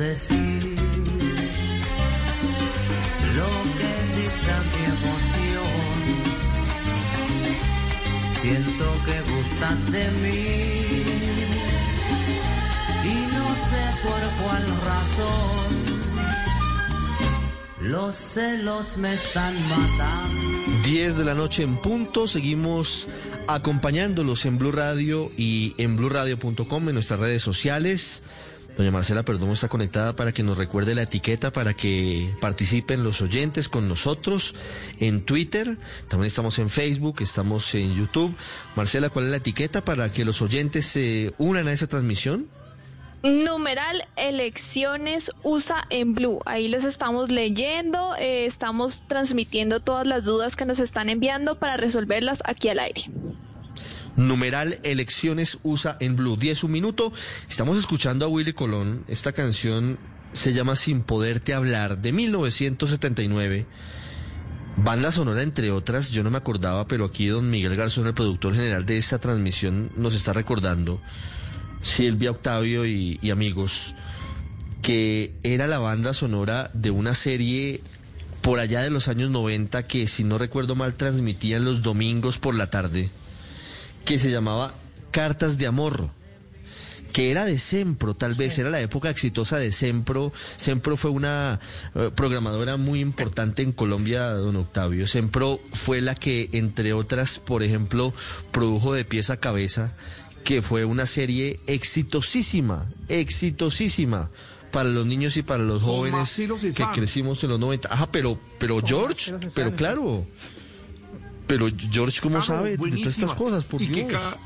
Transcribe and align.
decir 0.00 0.74
lo 3.36 3.50
que 3.78 3.92
dicta 4.16 4.54
mi 4.72 4.82
emoción. 4.96 5.80
Siento 8.40 8.86
que 9.04 9.16
gustas 9.30 9.92
de 9.92 10.04
mí 10.22 10.46
y 13.04 13.16
no 13.36 13.46
sé 13.68 13.82
por 14.02 14.22
cuál 14.42 14.64
razón. 14.90 15.68
Los 17.82 18.16
celos 18.16 18.96
me 18.96 19.14
están 19.14 19.54
matando. 19.68 20.40
10 20.84 21.18
de 21.18 21.24
la 21.24 21.34
noche 21.34 21.62
en 21.62 21.76
punto, 21.76 22.26
seguimos 22.26 23.06
acompañándolos 23.46 24.46
en 24.46 24.56
Blue 24.58 24.72
Radio 24.72 25.30
y 25.36 25.74
en 25.76 25.96
bluradio.com 25.96 26.88
en 26.88 26.94
nuestras 26.94 27.20
redes 27.20 27.42
sociales. 27.42 28.22
Doña 28.80 28.92
Marcela 28.92 29.24
Perdomo 29.24 29.52
está 29.52 29.68
conectada 29.68 30.16
para 30.16 30.32
que 30.32 30.42
nos 30.42 30.56
recuerde 30.56 30.94
la 30.94 31.02
etiqueta 31.02 31.52
para 31.52 31.74
que 31.74 32.34
participen 32.40 33.04
los 33.04 33.20
oyentes 33.20 33.68
con 33.68 33.88
nosotros 33.88 34.54
en 34.98 35.26
Twitter. 35.26 35.76
También 36.08 36.28
estamos 36.28 36.58
en 36.58 36.70
Facebook, 36.70 37.16
estamos 37.20 37.74
en 37.74 37.94
YouTube. 37.94 38.34
Marcela, 38.76 39.10
¿cuál 39.10 39.26
es 39.26 39.32
la 39.32 39.36
etiqueta 39.36 39.84
para 39.84 40.10
que 40.12 40.24
los 40.24 40.40
oyentes 40.40 40.86
se 40.86 41.34
unan 41.36 41.68
a 41.68 41.72
esa 41.72 41.88
transmisión? 41.88 42.48
Numeral 43.22 44.08
elecciones 44.16 45.30
USA 45.42 45.84
en 45.90 46.14
Blue. 46.14 46.40
Ahí 46.46 46.68
los 46.68 46.84
estamos 46.84 47.30
leyendo, 47.30 48.16
eh, 48.16 48.46
estamos 48.46 49.02
transmitiendo 49.06 49.80
todas 49.80 50.06
las 50.06 50.24
dudas 50.24 50.56
que 50.56 50.64
nos 50.64 50.78
están 50.78 51.10
enviando 51.10 51.58
para 51.58 51.76
resolverlas 51.76 52.42
aquí 52.46 52.70
al 52.70 52.78
aire. 52.78 53.10
Numeral 54.20 54.78
Elecciones 54.82 55.58
USA 55.62 55.96
en 55.98 56.14
Blue. 56.14 56.36
10 56.36 56.64
un 56.64 56.72
minuto. 56.72 57.10
Estamos 57.48 57.78
escuchando 57.78 58.26
a 58.26 58.28
Willy 58.28 58.52
Colón. 58.52 59.02
Esta 59.08 59.32
canción 59.32 59.98
se 60.34 60.52
llama 60.52 60.76
Sin 60.76 61.00
Poderte 61.00 61.54
Hablar 61.54 61.98
de 61.98 62.12
1979. 62.12 63.66
Banda 64.76 65.10
sonora, 65.10 65.42
entre 65.42 65.70
otras, 65.70 66.10
yo 66.10 66.22
no 66.22 66.30
me 66.30 66.36
acordaba, 66.36 66.86
pero 66.86 67.06
aquí 67.06 67.28
don 67.28 67.48
Miguel 67.48 67.76
Garzón, 67.76 68.08
el 68.08 68.14
productor 68.14 68.54
general 68.54 68.84
de 68.84 68.98
esta 68.98 69.18
transmisión, 69.18 69.90
nos 69.96 70.14
está 70.14 70.34
recordando, 70.34 71.00
Silvia 71.82 72.30
Octavio 72.30 72.84
y, 72.86 73.18
y 73.22 73.30
amigos, 73.30 73.94
que 74.82 75.34
era 75.42 75.66
la 75.66 75.78
banda 75.78 76.12
sonora 76.12 76.70
de 76.74 76.90
una 76.90 77.14
serie 77.14 77.80
por 78.42 78.58
allá 78.58 78.82
de 78.82 78.90
los 78.90 79.08
años 79.08 79.30
90 79.30 79.82
que, 79.86 80.06
si 80.06 80.24
no 80.24 80.36
recuerdo 80.36 80.74
mal, 80.74 80.94
transmitían 80.94 81.64
los 81.64 81.82
domingos 81.82 82.38
por 82.38 82.54
la 82.54 82.68
tarde 82.68 83.10
que 84.10 84.18
se 84.18 84.32
llamaba 84.32 84.74
Cartas 85.12 85.56
de 85.56 85.68
Amor, 85.68 86.10
que 87.12 87.30
era 87.30 87.44
de 87.44 87.56
Sempro, 87.60 88.14
tal 88.14 88.34
vez 88.34 88.58
era 88.58 88.68
la 88.68 88.80
época 88.80 89.08
exitosa 89.08 89.56
de 89.58 89.70
Sempro. 89.70 90.32
Sempro 90.56 90.96
fue 90.96 91.12
una 91.12 91.60
eh, 91.94 92.10
programadora 92.12 92.76
muy 92.76 92.98
importante 92.98 93.62
en 93.62 93.70
Colombia, 93.70 94.30
don 94.30 94.56
Octavio. 94.56 95.06
Sempro 95.06 95.60
fue 95.74 96.00
la 96.00 96.16
que, 96.16 96.50
entre 96.54 96.92
otras, 96.92 97.38
por 97.38 97.62
ejemplo, 97.62 98.12
produjo 98.50 98.94
de 98.94 99.04
pieza 99.04 99.34
a 99.34 99.36
cabeza, 99.36 99.92
que 100.42 100.60
fue 100.60 100.84
una 100.84 101.06
serie 101.06 101.60
exitosísima, 101.68 102.90
exitosísima 103.06 104.28
para 104.72 104.88
los 104.88 105.06
niños 105.06 105.36
y 105.36 105.44
para 105.44 105.62
los 105.62 105.82
jóvenes 105.82 106.34
que 106.76 106.84
crecimos 106.92 107.44
en 107.44 107.50
los 107.50 107.60
90. 107.60 107.94
Ajá, 107.94 108.10
pero, 108.10 108.40
pero 108.58 108.80
George, 108.84 109.32
pero 109.54 109.76
claro. 109.76 110.26
Pero 111.50 111.68
George, 111.90 112.20
¿cómo 112.20 112.36
Claro, 112.38 112.46
sabe 112.46 112.76
de 112.76 113.00
estas 113.02 113.34
cosas? 113.34 113.64
Por 113.64 113.82
y 113.82 113.88
que 113.88 114.06
cada- 114.06 114.36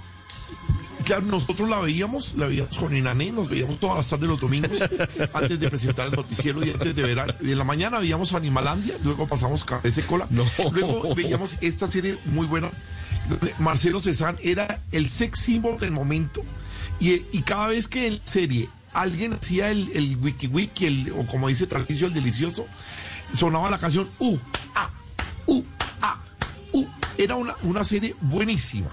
Claro, 1.04 1.26
nosotros 1.26 1.68
la 1.68 1.80
veíamos, 1.80 2.32
la 2.38 2.46
veíamos 2.46 2.78
con 2.78 2.96
Inané, 2.96 3.30
nos 3.30 3.50
veíamos 3.50 3.78
todas 3.78 3.98
las 3.98 4.08
tardes 4.08 4.26
los 4.26 4.40
domingos, 4.40 4.70
antes 5.34 5.60
de 5.60 5.68
presentar 5.68 6.06
el 6.06 6.14
noticiero 6.14 6.64
y 6.64 6.70
antes 6.70 6.96
de 6.96 7.02
ver, 7.02 7.36
en 7.42 7.58
la 7.58 7.64
mañana 7.64 7.98
veíamos 7.98 8.32
Animalandia, 8.32 8.94
luego 9.04 9.28
pasamos 9.28 9.66
ese 9.82 10.00
cola, 10.06 10.26
No. 10.30 10.46
luego 10.72 11.14
veíamos 11.14 11.56
esta 11.60 11.86
serie 11.88 12.16
muy 12.24 12.46
buena, 12.46 12.70
Marcelo 13.58 14.00
Cezanne 14.00 14.38
era 14.42 14.80
el 14.92 15.10
sex 15.10 15.40
symbol 15.40 15.78
del 15.78 15.90
momento, 15.90 16.42
y, 17.00 17.12
y 17.32 17.42
cada 17.42 17.68
vez 17.68 17.86
que 17.86 18.06
en 18.06 18.20
serie 18.24 18.70
alguien 18.94 19.34
hacía 19.34 19.70
el, 19.70 19.90
el 19.94 20.16
wiki 20.16 20.46
wiki, 20.46 20.86
el, 20.86 21.12
o 21.18 21.26
como 21.26 21.48
dice 21.48 21.66
Tarcisio, 21.66 22.06
el 22.06 22.14
delicioso, 22.14 22.66
sonaba 23.34 23.68
la 23.68 23.78
canción 23.78 24.08
U, 24.20 24.38
A, 24.74 24.88
U, 25.46 25.58
A, 25.58 25.58
U. 25.58 25.64
Era 27.18 27.36
una, 27.36 27.54
una 27.62 27.84
serie 27.84 28.14
buenísima. 28.20 28.90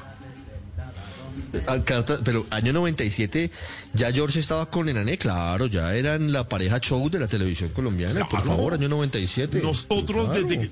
Ah, 1.67 1.77
pero 2.23 2.45
año 2.49 2.71
97 2.73 3.51
ya 3.93 4.11
George 4.11 4.39
estaba 4.39 4.69
con 4.69 4.87
Enané, 4.89 5.17
claro, 5.17 5.65
ya 5.65 5.93
eran 5.93 6.31
la 6.31 6.47
pareja 6.47 6.79
show 6.79 7.09
de 7.09 7.19
la 7.19 7.27
televisión 7.27 7.69
colombiana, 7.71 8.27
por 8.27 8.41
favor, 8.41 8.73
año 8.73 8.87
97. 8.87 9.59
Nosotros 9.61 10.29
Claro. 10.29 10.43
desde 10.43 10.61
que, 10.61 10.71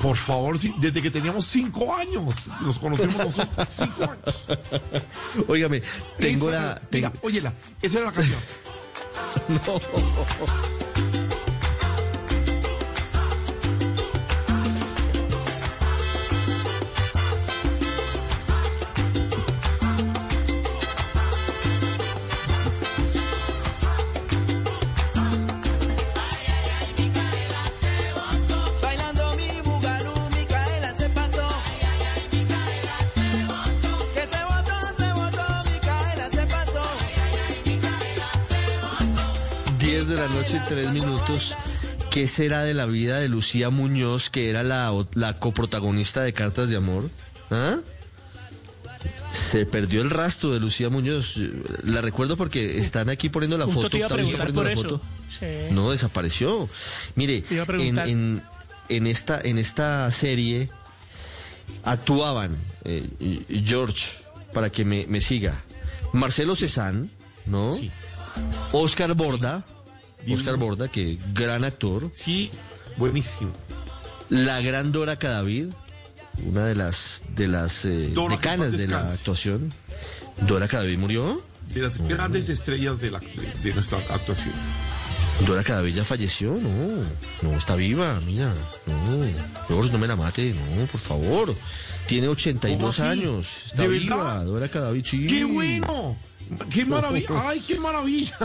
por 0.00 0.16
favor, 0.16 0.58
desde 0.58 1.02
que 1.02 1.10
teníamos 1.10 1.44
cinco 1.46 1.94
años, 1.94 2.48
nos 2.62 2.78
conocemos 2.78 3.16
nosotros, 3.16 3.68
cinco 3.76 4.04
años. 4.04 4.48
Óigame, 5.48 5.82
tengo 6.18 6.50
la... 6.50 6.80
Mira, 6.90 7.10
tengo- 7.12 7.12
óyela, 7.22 7.54
esa 7.82 7.98
era 7.98 8.06
la 8.06 8.12
canción. 8.12 8.38
Bailando 9.56 10.95
noche, 40.46 40.60
3 40.68 40.92
minutos. 40.92 41.54
¿Qué 42.10 42.26
será 42.28 42.62
de 42.62 42.74
la 42.74 42.86
vida 42.86 43.18
de 43.18 43.28
Lucía 43.28 43.70
Muñoz, 43.70 44.30
que 44.30 44.48
era 44.48 44.62
la, 44.62 44.92
la 45.14 45.38
coprotagonista 45.38 46.22
de 46.22 46.32
Cartas 46.32 46.68
de 46.70 46.76
Amor? 46.76 47.10
¿Ah? 47.50 47.78
Se 49.32 49.66
perdió 49.66 50.00
el 50.02 50.10
rastro 50.10 50.52
de 50.52 50.60
Lucía 50.60 50.88
Muñoz. 50.88 51.36
La 51.84 52.00
recuerdo 52.00 52.36
porque 52.36 52.78
están 52.78 53.10
aquí 53.10 53.28
poniendo 53.28 53.58
la 53.58 53.66
Justo 53.66 53.82
foto. 53.82 53.90
te 53.90 53.96
iba 53.98 54.06
a 54.06 54.08
Octavio 54.08 54.24
está 54.32 54.44
preguntar 54.44 54.64
poniendo 54.64 54.84
por 54.84 54.90
la 54.90 54.98
eso. 54.98 55.00
foto. 55.00 55.36
Sí. 55.68 55.74
No, 55.74 55.90
desapareció. 55.90 56.68
Mire, 57.16 57.44
en, 57.50 57.98
en, 57.98 58.42
en 58.88 59.06
esta, 59.06 59.40
en 59.42 59.58
esta 59.58 60.10
serie 60.10 60.70
actuaban 61.84 62.56
eh, 62.84 63.04
George, 63.64 64.12
para 64.54 64.70
que 64.70 64.84
me, 64.84 65.06
me 65.08 65.20
siga, 65.20 65.62
Marcelo 66.12 66.56
Cezanne, 66.56 67.10
¿no? 67.44 67.72
Sí. 67.72 67.90
Oscar 68.72 69.14
Borda, 69.14 69.64
Oscar 70.34 70.56
Borda, 70.56 70.88
que 70.88 71.18
gran 71.34 71.64
actor, 71.64 72.10
Sí, 72.12 72.50
buenísimo. 72.96 73.52
la 74.28 74.60
gran 74.60 74.92
Dora 74.92 75.18
Cadavid, 75.18 75.66
una 76.44 76.66
de 76.66 76.74
las 76.74 77.22
de 77.34 77.48
las 77.48 77.84
eh, 77.84 78.12
decanas 78.30 78.72
de 78.72 78.86
la 78.88 79.00
actuación. 79.00 79.72
Dora 80.46 80.68
Cadavid 80.68 80.98
murió. 80.98 81.42
De 81.72 81.80
las 81.82 81.98
grandes 81.98 82.48
estrellas 82.48 83.00
de, 83.00 83.10
la, 83.10 83.18
de, 83.20 83.26
de 83.62 83.74
nuestra 83.74 83.98
actuación. 83.98 84.52
Dora 85.46 85.62
Cadavid 85.62 85.94
ya 85.94 86.04
falleció, 86.04 86.54
no, 86.54 87.04
no, 87.42 87.56
está 87.58 87.74
viva, 87.76 88.18
mira, 88.24 88.50
no, 88.86 89.64
George, 89.68 89.90
no 89.92 89.98
me 89.98 90.06
la 90.06 90.16
mate, 90.16 90.54
no, 90.54 90.86
por 90.86 91.00
favor. 91.00 91.54
Tiene 92.06 92.28
82 92.28 92.78
¿Cómo 92.78 92.88
así? 92.88 93.02
años, 93.02 93.46
está 93.66 93.82
¿De 93.82 93.88
viva, 93.88 94.16
verdad? 94.16 94.44
Dora 94.44 94.68
Cadavid, 94.68 95.04
sí. 95.04 95.26
¡Qué 95.26 95.44
bueno! 95.44 96.16
¡Qué 96.70 96.84
maravilla! 96.84 97.26
¡Ay, 97.48 97.60
qué 97.66 97.78
maravilla! 97.80 98.36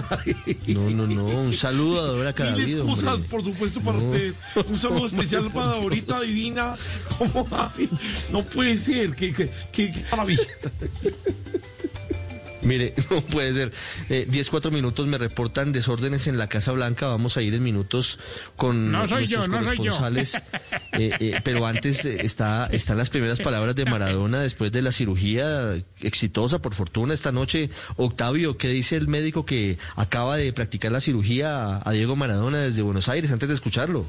No, 0.68 0.90
no, 0.90 1.06
no, 1.08 1.26
un 1.26 1.54
saludo 1.54 2.00
a 2.02 2.04
Dora 2.06 2.24
Mil 2.30 2.34
Cadavid, 2.34 2.76
excusas, 2.78 3.14
hombre. 3.14 3.30
por 3.30 3.44
supuesto, 3.44 3.82
para 3.82 3.98
No. 4.00 4.06
usted. 4.06 4.34
Un 4.70 4.80
saludo 4.80 5.06
especial 5.08 5.52
para 5.52 5.68
Dorita 5.80 6.20
Divina. 6.22 6.76
¿Cómo 7.18 7.48
así? 7.52 7.90
No 8.32 8.44
puede 8.44 8.78
ser. 8.78 9.16
¡Qué, 9.16 9.32
qué, 9.34 9.52
qué- 9.72 9.92
qué 9.92 10.06
maravilla! 10.10 10.42
Mire, 12.64 12.94
no 13.10 13.22
puede 13.22 13.54
ser. 13.54 13.72
Eh, 14.10 14.26
10, 14.30 14.50
4 14.50 14.72
minutos 14.72 15.08
me 15.08 15.18
reportan 15.18 15.72
desórdenes 15.72 16.28
en 16.28 16.38
la 16.38 16.48
Casa 16.48 16.72
Blanca. 16.72 17.08
Vamos 17.08 17.38
a 17.38 17.42
ir 17.42 17.54
en 17.54 17.64
minutos 17.64 18.20
con 18.56 18.92
No 18.92 19.08
soy 19.08 19.20
nuestros 19.28 19.46
yo, 19.46 19.48
no 19.48 19.58
soy 19.64 19.78
yo. 19.78 19.84
corresponsales. 19.84 20.42
Eh, 20.94 21.12
eh, 21.22 21.42
pero 21.46 21.66
antes 21.66 22.04
eh, 22.04 22.18
está, 22.22 22.68
están 22.70 22.98
las 22.98 23.10
primeras 23.10 23.40
palabras 23.40 23.76
de 23.76 23.86
Maradona 23.86 24.42
después 24.42 24.74
de 24.74 24.82
la 24.82 24.92
cirugía 24.92 25.82
exitosa, 26.02 26.60
por 26.62 26.74
fortuna, 26.76 27.14
esta 27.14 27.32
noche. 27.32 27.70
Octavio, 27.96 28.58
¿qué 28.58 28.68
dice 28.68 28.98
el 28.98 29.08
médico 29.08 29.46
que 29.46 29.78
acaba 29.96 30.36
de 30.36 30.52
practicar 30.52 30.92
la 30.92 31.00
cirugía 31.00 31.78
a, 31.78 31.90
a 31.90 31.92
Diego 31.94 32.18
Maradona 32.18 32.58
desde 32.58 32.82
Buenos 32.82 33.08
Aires 33.08 33.32
antes 33.32 33.48
de 33.48 33.56
escucharlo? 33.56 34.06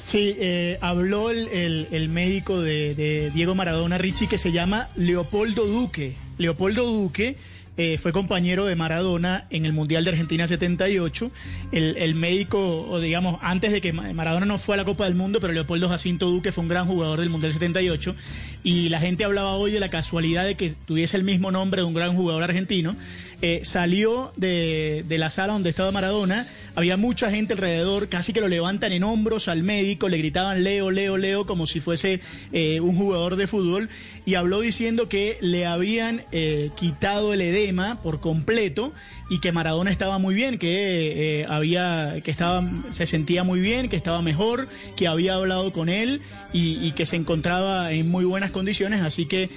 Sí, 0.00 0.34
eh, 0.38 0.78
habló 0.80 1.30
el, 1.30 1.48
el- 1.48 1.88
el 1.90 2.08
médico 2.08 2.60
de, 2.60 2.94
de 2.94 3.30
Diego 3.34 3.54
Maradona 3.54 3.98
Richie 3.98 4.26
que 4.28 4.38
se 4.38 4.50
llama 4.52 4.88
Leopoldo 4.96 5.66
Duque. 5.66 6.16
Leopoldo 6.38 6.84
Duque, 6.84 7.36
eh, 7.76 7.98
fue 7.98 8.12
compañero 8.12 8.66
de 8.66 8.76
Maradona 8.76 9.46
en 9.50 9.66
el 9.66 9.72
Mundial 9.72 10.04
de 10.04 10.10
Argentina 10.10 10.46
78. 10.46 11.30
El, 11.72 11.96
el 11.98 12.14
médico, 12.14 12.86
o 12.88 13.00
digamos, 13.00 13.38
antes 13.42 13.72
de 13.72 13.80
que 13.80 13.92
Ma- 13.92 14.12
Maradona 14.12 14.46
no 14.46 14.58
fue 14.58 14.74
a 14.74 14.78
la 14.78 14.84
Copa 14.84 15.06
del 15.06 15.16
Mundo, 15.16 15.40
pero 15.40 15.52
Leopoldo 15.52 15.88
Jacinto 15.88 16.30
Duque 16.30 16.52
fue 16.52 16.62
un 16.62 16.68
gran 16.68 16.86
jugador 16.86 17.18
del 17.18 17.30
Mundial 17.30 17.52
78. 17.52 18.14
Y 18.62 18.90
la 18.90 19.00
gente 19.00 19.24
hablaba 19.24 19.54
hoy 19.54 19.72
de 19.72 19.80
la 19.80 19.90
casualidad 19.90 20.44
de 20.44 20.54
que 20.54 20.70
tuviese 20.70 21.16
el 21.16 21.24
mismo 21.24 21.50
nombre 21.50 21.80
de 21.82 21.86
un 21.86 21.94
gran 21.94 22.14
jugador 22.14 22.44
argentino. 22.44 22.94
Eh, 23.42 23.60
salió 23.64 24.32
de, 24.36 25.04
de 25.08 25.18
la 25.18 25.28
sala 25.30 25.52
donde 25.54 25.70
estaba 25.70 25.90
Maradona, 25.90 26.46
había 26.74 26.96
mucha 26.96 27.30
gente 27.30 27.54
alrededor, 27.54 28.08
casi 28.08 28.32
que 28.32 28.40
lo 28.40 28.48
levantan 28.48 28.92
en 28.92 29.04
hombros 29.04 29.48
al 29.48 29.62
médico, 29.62 30.08
le 30.08 30.18
gritaban 30.18 30.64
Leo, 30.64 30.90
Leo, 30.90 31.16
Leo, 31.16 31.46
como 31.46 31.66
si 31.66 31.80
fuese 31.80 32.20
eh, 32.52 32.80
un 32.80 32.96
jugador 32.96 33.36
de 33.36 33.46
fútbol, 33.46 33.88
y 34.26 34.34
habló 34.34 34.60
diciendo 34.60 35.08
que 35.08 35.38
le 35.40 35.66
habían 35.66 36.22
eh, 36.32 36.70
quitado 36.76 37.32
el 37.32 37.40
edema 37.40 38.02
por 38.02 38.20
completo 38.20 38.92
y 39.30 39.38
que 39.40 39.52
Maradona 39.52 39.90
estaba 39.90 40.18
muy 40.18 40.34
bien, 40.34 40.58
que 40.58 41.40
eh, 41.40 41.46
había, 41.48 42.20
que 42.24 42.30
estaba, 42.30 42.68
se 42.90 43.06
sentía 43.06 43.44
muy 43.44 43.60
bien, 43.60 43.88
que 43.88 43.96
estaba 43.96 44.20
mejor, 44.20 44.68
que 44.96 45.06
había 45.06 45.34
hablado 45.34 45.72
con 45.72 45.88
él 45.88 46.22
y, 46.52 46.92
que 46.94 47.06
se 47.06 47.16
encontraba 47.16 47.90
en 47.90 48.08
muy 48.08 48.24
buenas 48.24 48.52
condiciones, 48.52 49.00
así 49.00 49.26
que 49.26 49.50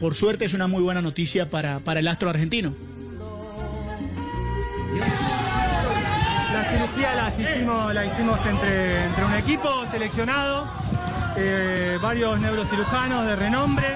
por 0.00 0.16
suerte 0.16 0.44
es 0.44 0.54
una 0.54 0.66
muy 0.66 0.82
buena 0.82 1.00
noticia 1.00 1.48
para, 1.48 1.78
para 1.78 2.00
el 2.00 2.08
astro 2.08 2.28
argentino. 2.28 2.74
La 4.98 5.41
cirugía 6.92 7.14
la 7.14 7.28
hicimos, 7.30 7.94
hicimos 7.94 8.38
entre, 8.46 9.24
un 9.24 9.34
equipo 9.34 9.84
seleccionado, 9.90 10.66
eh, 11.36 11.98
varios 12.02 12.38
neurocirujanos 12.38 13.26
de 13.26 13.36
renombre. 13.36 13.86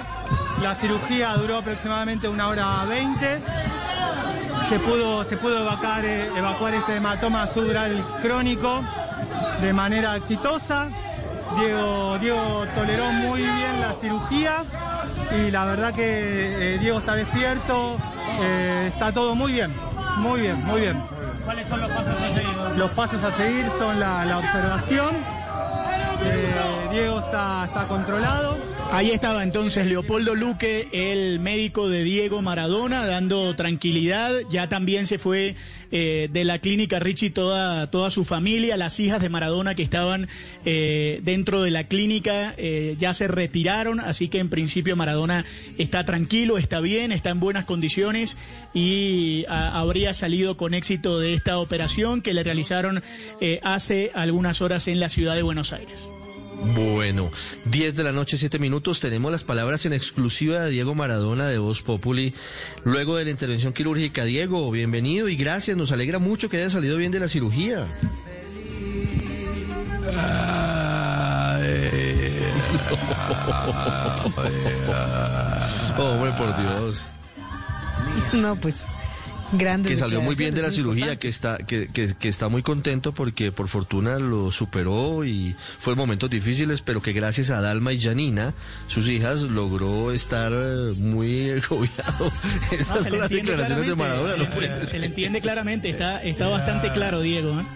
La 0.62 0.75
cirugía 0.76 1.34
duró 1.34 1.58
aproximadamente 1.58 2.28
una 2.28 2.48
hora 2.48 2.84
veinte. 2.87 3.40
Se 4.69 4.78
pudo, 4.78 5.25
se 5.25 5.37
pudo 5.37 5.60
evacuar, 5.60 6.04
eh, 6.04 6.31
evacuar 6.37 6.75
este 6.75 6.96
hematoma 6.96 7.46
subdural 7.46 8.02
crónico 8.22 8.82
de 9.60 9.72
manera 9.72 10.16
exitosa. 10.16 10.88
Diego, 11.58 12.19
Diego 12.19 12.64
toleró 12.75 13.12
muy 13.12 13.42
bien 13.42 13.81
la 13.81 13.94
cirugía 14.00 14.64
y 15.38 15.50
la 15.50 15.66
verdad 15.66 15.92
que 15.94 16.75
eh, 16.75 16.78
Diego 16.78 16.99
está 16.99 17.14
despierto, 17.14 17.96
está 18.87 19.12
todo 19.12 19.34
muy 19.34 19.52
bien, 19.52 19.75
muy 20.19 20.40
bien, 20.40 20.64
muy 20.64 20.81
bien. 20.81 21.15
¿Cuáles 21.46 21.69
son 21.69 21.81
los 21.81 21.90
pasos 21.90 22.20
a 22.20 22.34
seguir? 22.34 22.76
Los 22.76 22.90
pasos 22.90 23.22
a 23.22 23.37
seguir 23.37 23.66
son 23.78 24.00
la, 24.00 24.25
la 24.25 24.38
observación. 24.38 25.14
Eh, 26.25 26.88
Diego 26.90 27.20
está, 27.20 27.66
está 27.66 27.87
controlado. 27.87 28.58
Ahí 28.90 29.12
estaba 29.12 29.44
entonces 29.44 29.87
Leopoldo 29.87 30.34
Luque, 30.34 30.88
el 30.93 31.38
médico 31.38 31.88
de 31.88 32.02
Diego 32.02 32.43
Maradona, 32.43 33.06
dando 33.06 33.54
tranquilidad. 33.54 34.32
Ya 34.50 34.69
también 34.69 35.06
se 35.06 35.19
fue 35.19 35.54
eh, 35.91 36.29
de 36.33 36.44
la 36.44 36.59
clínica 36.59 36.99
Richie 37.00 37.31
toda, 37.31 37.91
toda 37.91 38.11
su 38.11 38.25
familia, 38.25 38.77
las 38.77 38.99
hijas 39.00 39.21
de 39.21 39.29
Maradona 39.29 39.75
que 39.75 39.83
estaban 39.83 40.29
eh, 40.65 41.21
dentro 41.23 41.62
de 41.62 41.71
la 41.71 41.85
clínica 41.85 42.55
eh, 42.59 42.97
ya 42.99 43.15
se 43.15 43.29
retiraron, 43.29 44.00
así 44.00 44.29
que 44.29 44.38
en 44.38 44.49
principio 44.49 44.97
Maradona 44.97 45.44
está 45.79 46.05
tranquilo, 46.05 46.59
está 46.59 46.81
bien, 46.81 47.12
está 47.12 47.31
en 47.31 47.41
buenas 47.41 47.65
condiciones 47.65 48.37
y 48.75 49.44
a- 49.49 49.79
habría 49.79 50.12
salido 50.15 50.56
con 50.56 50.75
éxito 50.75 51.19
de 51.19 51.35
esta 51.35 51.59
operación 51.59 52.23
que 52.23 52.35
le 52.35 52.43
realizaron 52.43 53.03
eh, 53.41 53.61
hace 53.62 54.11
algunas 54.15 54.61
horas 54.61 54.88
en 54.88 55.00
la 55.00 55.09
ciudad 55.09 55.35
de 55.35 55.43
Buenos 55.43 55.73
Aires. 55.73 56.09
Bueno, 56.62 57.31
10 57.67 57.97
de 57.97 58.05
la 58.05 58.12
noche, 58.12 58.38
7 58.38 58.58
minutos. 58.58 59.00
Tenemos 59.00 59.31
las 59.31 59.44
palabras 59.44 59.85
en 59.87 59.93
exclusiva 59.93 60.62
de 60.62 60.70
Diego 60.70 60.94
Maradona 60.94 61.47
de 61.47 61.58
Voz 61.58 61.82
Populi. 61.82 62.35
Luego 62.85 63.17
de 63.17 63.25
la 63.25 63.31
intervención 63.31 63.73
quirúrgica, 63.73 64.25
Diego, 64.25 64.70
bienvenido 64.70 65.29
y 65.29 65.37
gracias. 65.37 65.76
Nos 65.76 65.93
alegra 65.93 66.19
mucho 66.19 66.49
que 66.49 66.56
haya 66.56 66.70
salido 66.70 66.97
bien 66.97 67.12
de 67.12 67.20
la 67.20 67.29
cirugía. 67.29 67.94
Hombre, 75.99 76.31
por 76.32 76.56
Dios. 76.56 77.09
No, 78.32 78.56
pues 78.56 78.87
grande. 79.52 79.88
Que 79.90 79.96
salió 79.96 80.20
muy 80.20 80.34
bien 80.34 80.54
de 80.54 80.62
la 80.62 80.70
cirugía, 80.70 81.19
que 81.19 81.28
está, 81.28 81.58
que, 81.58 81.88
que, 81.88 82.14
que 82.14 82.28
está 82.28 82.48
muy 82.48 82.62
contento 82.62 83.12
porque 83.12 83.52
por 83.52 83.69
fortuna 83.69 84.19
lo 84.19 84.50
superó 84.50 85.25
y 85.25 85.54
fue 85.78 85.94
momentos 85.94 86.28
difíciles, 86.31 86.81
pero 86.81 87.00
que 87.02 87.12
gracias 87.12 87.50
a 87.50 87.60
Dalma 87.60 87.93
y 87.93 88.00
Janina, 88.00 88.54
sus 88.88 89.08
hijas, 89.08 89.43
logró 89.43 90.12
estar 90.12 90.52
eh, 90.54 90.94
muy 90.96 91.50
agobiado. 91.64 92.32
Esas 92.72 93.04
se 93.04 93.10
son 93.10 93.19
las 93.19 93.28
declaraciones 93.28 93.87
de 93.87 93.94
Maradona, 93.94 94.37
no 94.37 94.44
se- 94.44 94.50
puede 94.50 94.87
Se 94.87 94.98
le 94.98 95.06
entiende 95.06 95.40
claramente, 95.40 95.90
está, 95.90 96.22
está 96.22 96.49
bastante 96.49 96.90
claro, 96.92 97.20
Diego. 97.20 97.60
¿eh? 97.60 97.66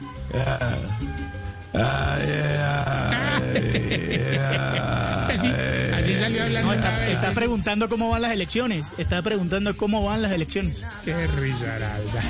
Así, 5.28 5.48
así 5.94 6.14
salió 6.16 6.42
hablando 6.42 6.68
No, 6.68 6.74
está, 6.74 7.08
está 7.08 7.32
preguntando 7.32 7.88
cómo 7.88 8.10
van 8.10 8.22
las 8.22 8.32
elecciones. 8.32 8.86
Está 8.98 9.22
preguntando 9.22 9.76
cómo 9.76 10.02
van 10.04 10.22
las 10.22 10.32
elecciones. 10.32 10.84
Qué 11.04 11.26
risaralda. 11.28 12.22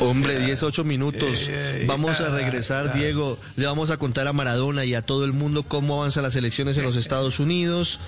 Hombre, 0.00 0.38
18 0.44 0.84
minutos. 0.84 1.50
Vamos 1.86 2.20
a 2.20 2.30
regresar, 2.30 2.92
Diego. 2.94 3.38
Le 3.56 3.66
vamos 3.66 3.90
a 3.90 3.96
contar 3.96 4.26
a 4.26 4.32
Maradona 4.32 4.84
y 4.84 4.94
a 4.94 5.02
todo 5.02 5.24
el 5.24 5.32
mundo 5.32 5.62
cómo 5.62 6.00
avanzan 6.00 6.24
las 6.24 6.36
elecciones 6.36 6.76
en 6.76 6.84
los 6.84 6.96
Estados 6.96 7.40
Unidos. 7.40 8.00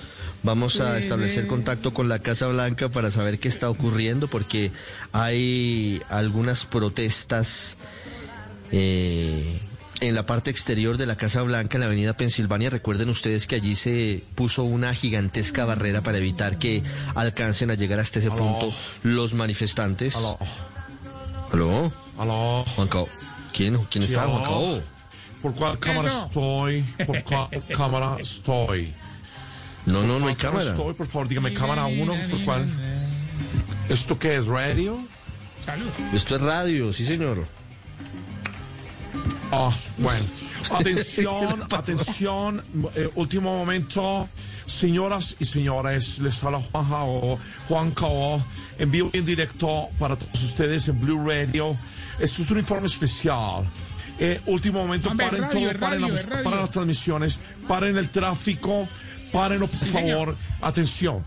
Vamos 0.43 0.79
a 0.79 0.99
establecer 0.99 1.47
contacto 1.47 1.91
con 1.93 2.07
la 2.07 2.19
Casa 2.19 2.47
Blanca 2.47 2.89
para 2.89 3.09
saber 3.09 3.39
qué 3.39 3.47
está 3.47 3.69
ocurriendo, 3.69 4.27
porque 4.27 4.71
hay 5.11 6.01
algunas 6.07 6.67
protestas 6.67 7.77
eh, 8.71 9.59
en 10.01 10.13
la 10.15 10.25
parte 10.25 10.49
exterior 10.51 10.97
de 10.97 11.05
la 11.05 11.15
Casa 11.15 11.41
Blanca, 11.41 11.77
en 11.77 11.81
la 11.81 11.85
avenida 11.87 12.13
Pensilvania. 12.17 12.69
Recuerden 12.69 13.09
ustedes 13.09 13.47
que 13.47 13.55
allí 13.55 13.75
se 13.75 14.23
puso 14.35 14.63
una 14.63 14.93
gigantesca 14.93 15.65
barrera 15.65 16.01
para 16.01 16.17
evitar 16.17 16.57
que 16.59 16.83
alcancen 17.15 17.71
a 17.71 17.75
llegar 17.75 17.99
hasta 17.99 18.19
ese 18.19 18.27
Aló. 18.29 18.37
punto 18.37 18.73
los 19.03 19.33
manifestantes. 19.33 20.15
Aló, 20.15 20.37
¿Aló? 21.51 21.93
aló. 22.17 22.65
¿Quién? 23.53 23.77
¿Quién 23.89 24.03
Sí, 24.05 24.09
está? 24.13 24.23
aló. 24.23 24.39
Juan 24.39 24.43
Cao. 24.43 24.83
¿Por 25.41 25.53
cuál 25.53 25.79
cámara 25.79 26.09
no. 26.09 26.25
estoy? 26.25 26.81
¿Por 27.05 27.23
cuál 27.23 27.47
cámara 27.77 28.17
estoy? 28.19 28.93
No, 29.85 30.01
no, 30.03 30.19
no 30.19 30.27
hay 30.27 30.33
¿Por 30.35 30.35
cuál 30.35 30.37
cámara. 30.37 30.65
estoy? 30.65 30.93
Por 30.95 31.07
favor, 31.07 31.27
dígame, 31.27 31.53
cámara 31.53 31.85
uno, 31.85 32.15
¿por 32.31 32.41
cuál? 32.43 32.65
¿Esto 33.89 34.17
qué 34.17 34.35
es, 34.35 34.47
radio? 34.47 34.99
Salud. 35.65 35.87
Esto 36.13 36.35
es 36.35 36.41
radio, 36.41 36.91
sí, 36.91 37.05
señor. 37.05 37.47
Ah, 39.51 39.71
bueno. 39.97 40.25
Atención, 40.71 41.63
atención. 41.71 42.63
eh, 42.95 43.09
último 43.15 43.55
momento. 43.57 44.27
Señoras 44.65 45.35
y 45.39 45.45
señores, 45.45 46.17
les 46.19 46.43
habla 46.43 46.59
Juan 46.59 46.89
Cao, 46.89 47.39
Juan 47.69 47.91
Cao, 47.91 48.43
en 48.79 48.89
vivo 48.89 49.11
y 49.13 49.19
en 49.19 49.25
directo 49.25 49.89
para 49.99 50.15
todos 50.15 50.41
ustedes 50.43 50.87
en 50.87 50.99
Blue 50.99 51.23
Radio. 51.23 51.77
Esto 52.19 52.41
es 52.41 52.49
un 52.49 52.57
informe 52.59 52.87
especial. 52.87 53.69
Eh, 54.17 54.41
último 54.47 54.79
momento, 54.79 55.09
Hombre, 55.11 55.27
paren 55.27 55.41
radio, 55.43 55.69
todo, 55.69 55.79
paren, 55.79 56.01
radio, 56.01 56.07
las, 56.13 56.25
radio. 56.25 56.43
paren 56.43 56.59
las 56.61 56.69
transmisiones, 56.71 57.39
paren 57.67 57.97
el 57.97 58.09
tráfico, 58.09 58.87
párenlo, 59.31 59.67
por 59.67 59.85
favor. 59.87 60.35
Atención. 60.61 61.23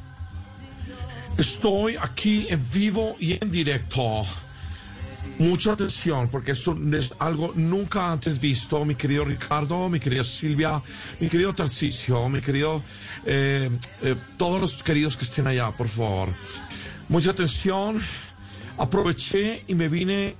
Estoy 1.37 1.94
aquí 2.00 2.46
en 2.50 2.68
vivo 2.72 3.14
y 3.20 3.38
en 3.40 3.50
directo. 3.52 4.25
Mucha 5.38 5.73
atención, 5.73 6.28
porque 6.28 6.50
eso 6.52 6.76
es 6.92 7.14
algo 7.21 7.52
nunca 7.54 8.11
antes 8.11 8.40
visto, 8.40 8.85
mi 8.85 8.97
querido 8.97 9.25
Ricardo, 9.25 9.88
mi 9.88 10.00
querida 10.00 10.25
Silvia, 10.25 10.83
mi 11.21 11.28
querido 11.28 11.54
Tarcisio, 11.54 12.28
mi 12.28 12.40
querido, 12.40 12.83
eh, 13.25 13.71
eh, 14.02 14.16
todos 14.37 14.61
los 14.61 14.83
queridos 14.83 15.16
que 15.16 15.25
estén 15.25 15.47
allá, 15.47 15.71
por 15.71 15.88
favor. 15.88 16.30
Mucha 17.09 17.30
atención. 17.30 18.02
Aproveché 18.78 19.64
y 19.66 19.75
me 19.75 19.88
vine, 19.88 20.37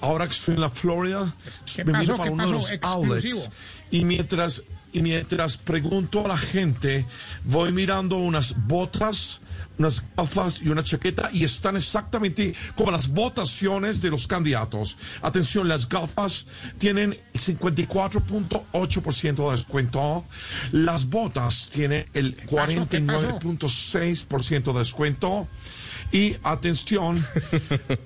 ahora 0.00 0.26
que 0.26 0.32
estoy 0.32 0.54
en 0.56 0.60
la 0.60 0.70
Florida, 0.70 1.34
¿Qué 1.74 1.84
me 1.84 1.92
vine 1.92 2.06
pasó? 2.06 2.16
para 2.18 2.24
¿Qué 2.28 2.34
uno 2.34 2.46
de 2.46 2.52
los 2.52 2.72
pasó? 2.72 2.94
outlets. 2.94 3.24
Exclusivo. 3.24 3.54
Y 3.90 4.04
mientras, 4.04 4.62
y 4.92 5.00
mientras 5.02 5.56
pregunto 5.56 6.24
a 6.24 6.28
la 6.28 6.36
gente, 6.36 7.06
voy 7.44 7.72
mirando 7.72 8.16
unas 8.18 8.54
botas, 8.66 9.40
unas 9.78 10.04
gafas 10.16 10.60
y 10.62 10.68
una 10.68 10.82
chaqueta 10.82 11.28
y 11.32 11.44
están 11.44 11.76
exactamente 11.76 12.54
como 12.76 12.90
las 12.90 13.08
votaciones 13.08 14.02
de 14.02 14.10
los 14.10 14.26
candidatos. 14.26 14.98
Atención, 15.22 15.68
las 15.68 15.88
gafas 15.88 16.46
tienen 16.78 17.16
el 17.32 17.40
54.8% 17.40 19.44
de 19.44 19.50
descuento. 19.56 20.24
Las 20.72 21.08
botas 21.08 21.70
tienen 21.72 22.08
el 22.14 22.34
pasó? 22.34 22.88
¿Qué 22.88 23.00
pasó? 23.00 23.38
49.6% 23.38 24.72
de 24.72 24.78
descuento. 24.78 25.46
Y 26.10 26.36
atención, 26.42 27.22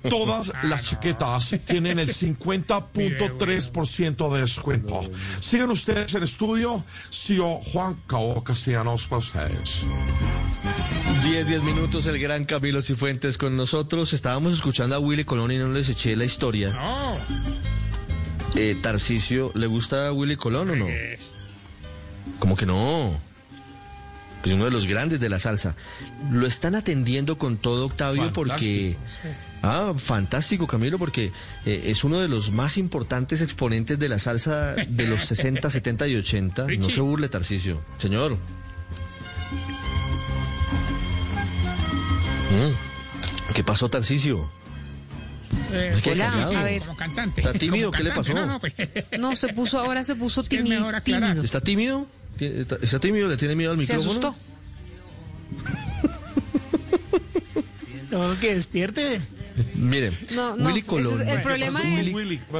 todas 0.09 0.51
las 0.63 0.89
chaquetas 0.89 1.55
tienen 1.65 1.99
el 1.99 2.09
50.3% 2.09 4.33
de 4.33 4.41
descuento. 4.41 5.09
Sigan 5.39 5.69
ustedes 5.69 6.13
en 6.13 6.23
estudio, 6.23 6.83
CEO 7.09 7.61
Juan 7.61 7.97
Cao 8.07 8.43
Castellanos 8.43 9.07
para 9.07 9.19
ustedes. 9.19 9.85
10, 11.23 11.47
10 11.47 11.63
minutos, 11.63 12.05
el 12.07 12.19
gran 12.19 12.43
Camilo 12.43 12.81
Cifuentes 12.81 13.37
con 13.37 13.55
nosotros. 13.55 14.11
Estábamos 14.11 14.51
escuchando 14.51 14.93
a 14.95 14.99
Willy 14.99 15.23
Colón 15.23 15.53
y 15.53 15.57
no 15.57 15.69
les 15.69 15.87
eché 15.87 16.17
la 16.17 16.25
historia. 16.25 16.71
No. 16.71 17.15
Eh, 18.55 18.75
Tarcisio, 18.81 19.49
¿le 19.55 19.67
gusta 19.67 20.07
a 20.07 20.11
Willy 20.11 20.35
Colón 20.35 20.71
o 20.71 20.75
no? 20.75 20.87
Como 22.39 22.57
que 22.57 22.65
no. 22.65 23.17
Pues 24.41 24.53
uno 24.53 24.65
de 24.65 24.71
los 24.71 24.85
grandes 24.85 25.21
de 25.21 25.29
la 25.29 25.39
salsa. 25.39 25.77
Lo 26.29 26.45
están 26.45 26.75
atendiendo 26.75 27.37
con 27.37 27.55
todo 27.55 27.85
Octavio 27.85 28.33
porque... 28.33 28.97
Ah, 29.61 29.93
fantástico 29.97 30.67
Camilo, 30.67 30.99
porque 30.99 31.31
eh, 31.65 31.83
es 31.85 32.03
uno 32.03 32.19
de 32.19 32.27
los 32.27 32.51
más 32.51 32.77
importantes 32.77 33.41
exponentes 33.41 33.97
de 33.97 34.09
la 34.09 34.19
salsa 34.19 34.75
de 34.75 35.07
los 35.07 35.23
60, 35.23 35.69
70 35.69 36.07
y 36.09 36.17
80. 36.17 36.67
No 36.67 36.89
se 36.89 36.99
burle, 36.99 37.29
Tarcisio. 37.29 37.81
Señor. 37.97 38.37
¿Qué 43.53 43.63
pasó, 43.63 43.89
Tarcisio? 43.89 44.49
Eh, 45.71 45.99
¿Qué 46.03 46.11
Hola, 46.11 46.31
callado? 46.31 46.57
a 46.57 46.63
ver. 46.63 46.81
Como 46.81 46.97
cantante. 46.97 47.41
¿Está 47.41 47.53
tímido? 47.53 47.87
Como 47.91 47.97
¿Qué 47.97 48.03
le 48.03 48.09
cantante. 48.11 48.33
pasó? 48.33 48.45
No, 48.45 48.53
no, 48.53 48.59
pues, 48.59 48.73
No, 49.19 49.35
se 49.35 49.49
puso 49.53 49.79
ahora, 49.79 50.03
se 50.03 50.15
puso 50.15 50.41
Es 50.41 50.49
que 50.49 50.57
es 50.57 50.63
tímido. 50.63 50.89
¿Está 51.43 51.61
tímido? 51.61 52.07
¿Tiene- 52.37 52.61
¿Está 52.81 52.99
tímido? 52.99 53.27
¿Le 53.27 53.37
tiene 53.37 53.55
miedo 53.55 53.71
al 53.71 53.85
Se 53.85 53.93
micrófono? 53.95 54.09
asustó. 54.11 54.35
No, 58.11 58.39
que 58.39 58.53
despierte. 58.53 59.19
Mire, 59.75 60.11
No, 60.35 60.55
no, 60.57 60.67
Willy 60.69 60.81
Colón. 60.81 61.21
es- 61.21 61.27
el 61.27 61.41
problema 61.41 61.81
es, 61.83 62.13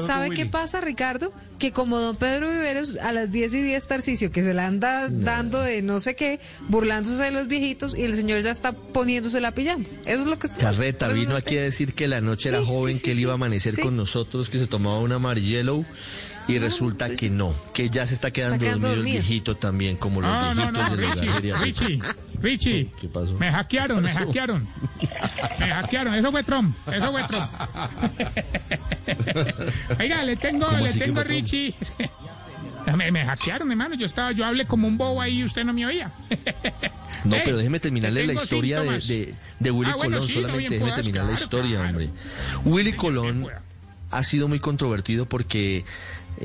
¿sabe 0.06 0.30
qué 0.32 0.46
pasa, 0.46 0.82
Ricardo? 0.82 1.34
Que 1.60 1.72
como 1.72 2.00
don 2.00 2.16
Pedro 2.18 2.50
Viveros 2.52 2.98
a 2.98 3.12
las 3.14 3.32
10 3.32 3.54
y 3.54 3.62
10 3.62 3.88
Tarcicio, 3.88 4.32
que 4.32 4.44
se 4.44 4.54
la 4.54 4.68
anda 4.68 5.08
dando 5.10 5.62
de 5.62 5.82
no 5.82 6.00
sé 6.00 6.16
qué, 6.16 6.40
burlándose 6.68 7.24
de 7.24 7.32
los 7.32 7.48
viejitos, 7.48 7.98
y 7.98 8.02
el 8.04 8.14
señor 8.14 8.42
ya 8.42 8.52
está 8.52 8.74
poniéndose 8.74 9.40
la 9.42 9.52
pijama. 9.54 9.86
Eso 10.06 10.22
es 10.22 10.26
lo 10.28 10.38
que 10.38 10.48
está 10.48 10.60
Carreta 10.60 11.08
vino 11.08 11.32
no 11.32 11.38
aquí 11.38 11.58
a 11.58 11.62
decir 11.64 11.94
que 11.94 12.08
la 12.08 12.22
noche 12.22 12.50
era 12.50 12.64
joven, 12.64 12.96
sí, 12.96 13.00
sí, 13.00 13.06
que 13.06 13.12
él 13.14 13.20
iba 13.22 13.32
a 13.32 13.36
amanecer 13.36 13.74
Sí. 13.74 13.82
con 13.82 13.96
nosotros, 13.96 14.50
que 14.50 14.60
se 14.60 14.68
tomaba 14.68 15.00
un 15.00 15.12
amarillo 15.12 15.84
y 16.48 16.58
resulta 16.60 17.10
que 17.16 17.30
no, 17.30 17.54
que 17.74 17.90
ya 17.90 18.06
se 18.06 18.14
está 18.16 18.32
quedando, 18.32 18.60
quedando 18.60 18.88
dormido, 18.90 18.96
dormido. 18.98 19.18
el 19.18 19.24
viejito 19.24 19.56
también, 19.58 19.96
como 19.98 20.22
los 20.22 20.30
No, 20.30 20.54
no, 20.54 20.72
viejitos 20.72 20.90
no, 20.90 20.96
de 21.42 21.48
la 21.50 21.58
Richie. 21.60 21.64
Richie, 21.64 22.02
Richie. 22.42 22.92
¿Qué 23.00 23.08
pasó? 23.08 23.34
Me 23.36 23.50
hackearon, 23.52 23.98
me 24.02 24.08
pasó? 24.10 24.20
hackearon. 24.20 24.68
Me 25.60 25.66
hackearon, 25.68 26.14
eso 26.16 26.32
fue 26.32 26.44
Trump, 26.44 26.76
eso 26.92 27.12
fue 27.12 27.24
Trump. 27.24 27.50
Oiga, 30.00 30.24
le 30.24 30.36
tengo, 30.36 30.66
¿Cómo 30.68 30.78
le 30.80 30.94
tengo 30.94 31.20
a? 31.20 31.24
Richie. 31.24 31.74
Me, 32.98 33.14
me 33.14 33.26
hackearon, 33.26 33.72
hermano. 33.72 33.96
Yo 33.96 34.06
estaba, 34.06 34.34
yo 34.34 34.46
hablé 34.46 34.68
como 34.68 34.90
un 34.90 34.98
bobo 34.98 35.22
ahí 35.22 35.40
y 35.40 35.44
usted 35.46 35.64
no 35.64 35.74
me 35.74 35.86
oía. 35.86 36.12
No, 37.24 37.38
pero 37.46 37.56
déjeme 37.56 37.80
terminarle 37.80 38.28
la 38.28 38.34
historia 38.34 38.82
de, 38.82 39.00
de, 39.00 39.34
de 39.58 39.72
Willy 39.72 39.92
Ah, 39.94 39.96
bueno, 39.96 40.18
Colón, 40.18 40.28
sí, 40.28 40.34
solamente 40.34 40.64
déjeme 40.64 40.80
puedas, 40.82 40.96
terminar 40.98 41.26
la 41.26 41.32
historia, 41.32 41.76
claro. 41.78 41.88
hombre. 41.90 42.10
Willy 42.66 42.94
Colón 42.98 43.48
ha 44.12 44.24
sido 44.24 44.50
muy 44.50 44.60
controvertido 44.60 45.26
porque 45.26 45.86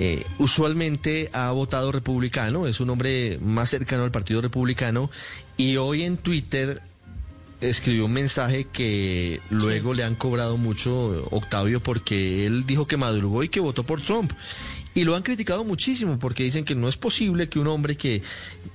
eh, 0.00 0.24
usualmente 0.38 1.28
ha 1.32 1.50
votado 1.50 1.90
republicano, 1.90 2.68
es 2.68 2.78
un 2.78 2.90
hombre 2.90 3.38
más 3.42 3.68
cercano 3.70 4.04
al 4.04 4.12
Partido 4.12 4.40
Republicano 4.40 5.10
y 5.56 5.76
hoy 5.76 6.04
en 6.04 6.16
Twitter 6.18 6.80
escribió 7.60 8.04
un 8.04 8.12
mensaje 8.12 8.68
que 8.72 9.40
luego 9.50 9.92
le 9.92 10.04
han 10.04 10.14
cobrado 10.14 10.56
mucho 10.56 11.26
Octavio 11.32 11.80
porque 11.80 12.46
él 12.46 12.64
dijo 12.64 12.86
que 12.86 12.96
madrugó 12.96 13.42
y 13.42 13.48
que 13.48 13.58
votó 13.58 13.82
por 13.82 14.00
Trump. 14.00 14.30
Y 14.94 15.02
lo 15.04 15.16
han 15.16 15.22
criticado 15.22 15.64
muchísimo 15.64 16.18
porque 16.20 16.44
dicen 16.44 16.64
que 16.64 16.74
no 16.76 16.88
es 16.88 16.96
posible 16.96 17.48
que 17.48 17.58
un 17.58 17.66
hombre 17.66 17.96
que 17.96 18.22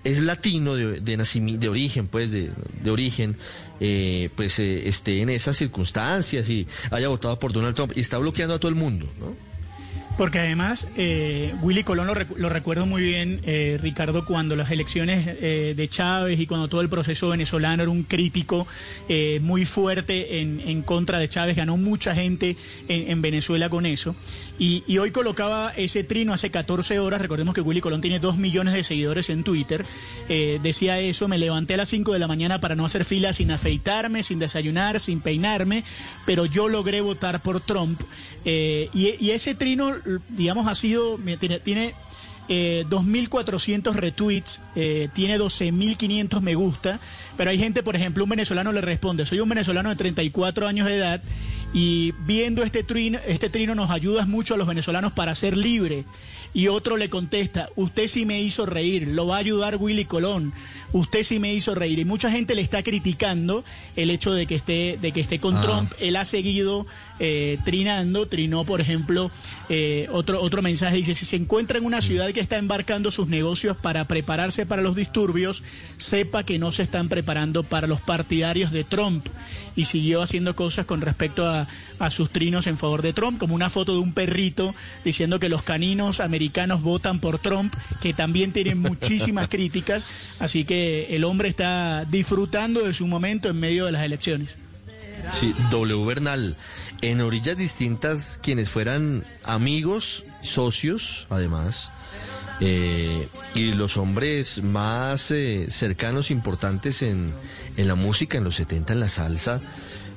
es 0.04 0.22
latino 0.22 0.76
de, 0.76 1.00
de, 1.00 1.18
nacimi- 1.18 1.58
de 1.58 1.70
origen, 1.70 2.08
pues 2.08 2.32
de, 2.32 2.52
de 2.84 2.92
origen, 2.92 3.38
eh, 3.80 4.30
pues 4.36 4.60
eh, 4.60 4.88
esté 4.88 5.22
en 5.22 5.30
esas 5.30 5.56
circunstancias 5.58 6.50
y 6.50 6.68
haya 6.92 7.08
votado 7.08 7.40
por 7.40 7.52
Donald 7.54 7.76
Trump 7.76 7.94
y 7.96 8.02
está 8.02 8.18
bloqueando 8.18 8.56
a 8.56 8.60
todo 8.60 8.70
el 8.70 8.76
mundo, 8.76 9.08
¿no? 9.20 9.53
Porque 10.18 10.38
además, 10.38 10.88
eh, 10.96 11.54
Willy 11.64 11.84
Colón 11.84 12.06
lo, 12.06 12.14
recu- 12.14 12.36
lo 12.38 12.48
recuerdo 12.48 12.86
muy 12.86 13.02
bien, 13.02 13.42
eh, 13.46 13.80
Ricardo, 13.82 14.26
cuando 14.26 14.56
las 14.56 14.70
elecciones 14.70 15.26
eh, 15.28 15.74
de 15.76 15.88
Chávez 15.88 16.40
y 16.40 16.46
cuando 16.46 16.68
todo 16.68 16.82
el 16.82 16.90
proceso 16.90 17.30
venezolano 17.30 17.82
era 17.82 17.92
un 17.92 18.04
crítico 18.04 18.68
eh, 19.10 19.40
muy 19.42 19.66
fuerte 19.66 20.40
en, 20.42 20.84
contra 20.84 21.18
de 21.18 21.30
Chávez, 21.30 21.56
ganó 21.56 21.78
mucha 21.78 22.14
gente 22.14 22.56
en, 22.88 23.10
en 23.10 23.22
Venezuela 23.24 23.70
con 23.70 23.88
eso. 23.88 24.16
Y, 24.60 24.84
y 24.88 25.00
hoy 25.00 25.12
colocaba 25.12 25.74
ese 25.76 26.04
trino 26.04 26.34
hace 26.34 26.52
14 26.52 27.00
horas, 27.00 27.22
recordemos 27.22 27.56
que 27.56 27.62
Willy 27.62 27.82
Colón 27.82 28.02
tiene 28.02 28.20
2 28.20 28.38
millones 28.38 28.74
de 28.74 28.84
seguidores 28.84 29.30
en 29.30 29.44
Twitter, 29.44 29.84
eh, 30.30 30.60
decía 30.62 31.00
eso, 31.00 31.28
me 31.28 31.38
levanté 31.38 31.74
a 31.74 31.78
las 31.78 31.90
5 31.90 32.14
de 32.14 32.20
la 32.20 32.28
mañana 32.28 32.62
para 32.62 32.76
no 32.76 32.86
hacer 32.86 33.04
fila 33.04 33.34
sin 33.34 33.52
afeitarme, 33.52 34.24
sin 34.24 34.40
desayunar, 34.40 35.00
sin 35.00 35.22
peinarme, 35.22 35.84
pero 36.26 36.46
yo 36.46 36.70
logré 36.70 37.02
votar 37.02 37.42
por 37.42 37.62
Trump. 37.62 38.00
Eh, 38.46 38.90
y, 38.94 39.30
ese 39.32 39.56
trino, 39.56 39.94
digamos, 40.30 40.68
ha 40.68 40.76
sido, 40.76 41.18
tiene, 41.40 41.60
tiene 41.60 41.94
eh, 42.50 42.86
2.400 42.90 43.94
retweets, 43.94 44.62
eh, 44.76 45.08
tiene 45.14 45.40
12.500 45.40 46.42
me 46.42 46.56
gusta, 46.56 47.00
pero 47.38 47.50
hay 47.50 47.58
gente, 47.58 47.84
por 47.84 47.96
ejemplo, 47.96 48.26
un 48.26 48.30
venezolano 48.30 48.74
le 48.74 48.82
responde, 48.82 49.26
soy 49.26 49.40
un 49.40 49.48
venezolano 49.48 49.90
de 49.90 49.96
34 49.96 50.68
años 50.68 50.88
de 50.88 50.96
edad 50.98 51.22
y 51.74 52.14
viendo 52.20 52.64
este 52.64 52.84
trino, 52.84 53.20
este 53.26 53.50
trino 53.50 53.74
nos 53.74 53.90
ayudas 53.90 54.28
mucho 54.28 54.54
a 54.54 54.58
los 54.58 54.68
venezolanos 54.68 55.12
para 55.12 55.34
ser 55.34 55.58
libre. 55.58 56.06
Y 56.54 56.68
otro 56.68 56.98
le 56.98 57.10
contesta, 57.10 57.70
usted 57.76 58.08
sí 58.08 58.26
me 58.26 58.42
hizo 58.42 58.68
reír, 58.68 59.08
lo 59.08 59.26
va 59.26 59.38
a 59.38 59.40
ayudar 59.40 59.78
Willy 59.78 60.06
Colón, 60.06 60.54
usted 60.94 61.24
sí 61.24 61.40
me 61.40 61.54
hizo 61.54 61.76
reír. 61.76 62.00
Y 62.00 62.06
mucha 62.06 62.32
gente 62.32 62.56
le 62.56 62.62
está 62.62 62.82
criticando 62.84 63.64
el 63.96 64.10
hecho 64.10 64.32
de 64.34 64.46
que 64.48 64.56
esté, 64.56 64.98
de 65.02 65.12
que 65.12 65.20
esté 65.20 65.40
con 65.40 65.58
Ah. 65.58 65.62
Trump. 65.62 65.92
Él 66.00 66.16
ha 66.16 66.26
seguido 66.26 66.86
eh, 67.20 67.58
trinando, 67.66 68.28
trinó, 68.28 68.64
por 68.64 68.82
ejemplo, 68.82 69.30
eh, 69.70 70.08
otro, 70.12 70.42
otro 70.42 70.62
mensaje, 70.62 70.98
dice, 70.98 71.16
si 71.16 71.26
se 71.26 71.36
encuentra 71.36 71.78
en 71.78 71.86
una 71.86 72.02
ciudad 72.02 72.32
que 72.32 72.40
está 72.40 72.58
embarcando 72.58 73.12
sus 73.12 73.28
negocios 73.28 73.76
para 73.78 74.06
prepararse 74.08 74.66
para 74.66 74.82
los 74.82 74.96
disturbios, 74.96 75.64
sepa 75.98 76.44
que 76.44 76.58
no 76.60 76.72
se 76.72 76.84
están 76.84 77.10
preparando 77.10 77.64
para 77.64 77.88
los 77.88 78.02
partidarios 78.02 78.72
de 78.72 78.84
Trump. 78.84 79.26
Y 79.76 79.86
siguió 79.86 80.22
haciendo 80.22 80.56
cosas 80.56 80.86
con 80.86 81.02
respecto 81.02 81.48
a, 81.48 81.68
a 81.98 82.12
sus 82.12 82.30
trinos 82.30 82.68
en 82.68 82.78
favor 82.78 83.02
de 83.02 83.12
Trump, 83.14 83.40
como 83.40 83.56
una 83.56 83.72
foto 83.72 83.94
de 83.94 84.00
un 84.00 84.14
perrito 84.14 84.76
diciendo 85.04 85.40
que 85.40 85.50
los 85.50 85.64
caninos 85.64 86.20
americanos 86.20 86.84
votan 86.84 87.20
por 87.20 87.40
Trump, 87.40 87.74
que 88.00 88.14
también 88.14 88.52
tienen 88.52 88.78
muchísimas 88.80 89.48
críticas. 89.50 90.04
Así 90.40 90.64
que 90.64 90.83
el 91.10 91.24
hombre 91.24 91.50
está 91.50 92.06
disfrutando 92.06 92.82
de 92.82 92.94
su 92.94 93.08
momento 93.08 93.50
en 93.50 93.60
medio 93.60 93.86
de 93.86 93.92
las 93.92 94.04
elecciones. 94.04 94.58
Sí, 95.32 95.56
W 95.72 96.06
Bernal. 96.06 96.58
En 97.02 97.22
orillas 97.22 97.58
distintas, 97.58 98.40
quienes 98.42 98.70
fueran 98.70 99.24
amigos, 99.44 100.26
socios, 100.42 101.28
además, 101.30 101.92
eh, 102.60 103.28
y 103.56 103.74
los 103.74 103.98
hombres 103.98 104.62
más 104.64 105.32
eh, 105.32 105.68
cercanos, 105.70 106.32
importantes 106.32 107.02
en, 107.02 107.34
en 107.78 107.88
la 107.88 107.96
música, 107.96 108.38
en 108.38 108.44
los 108.44 108.56
70, 108.56 108.94
en 108.94 109.00
la 109.00 109.10
salsa. 109.10 109.62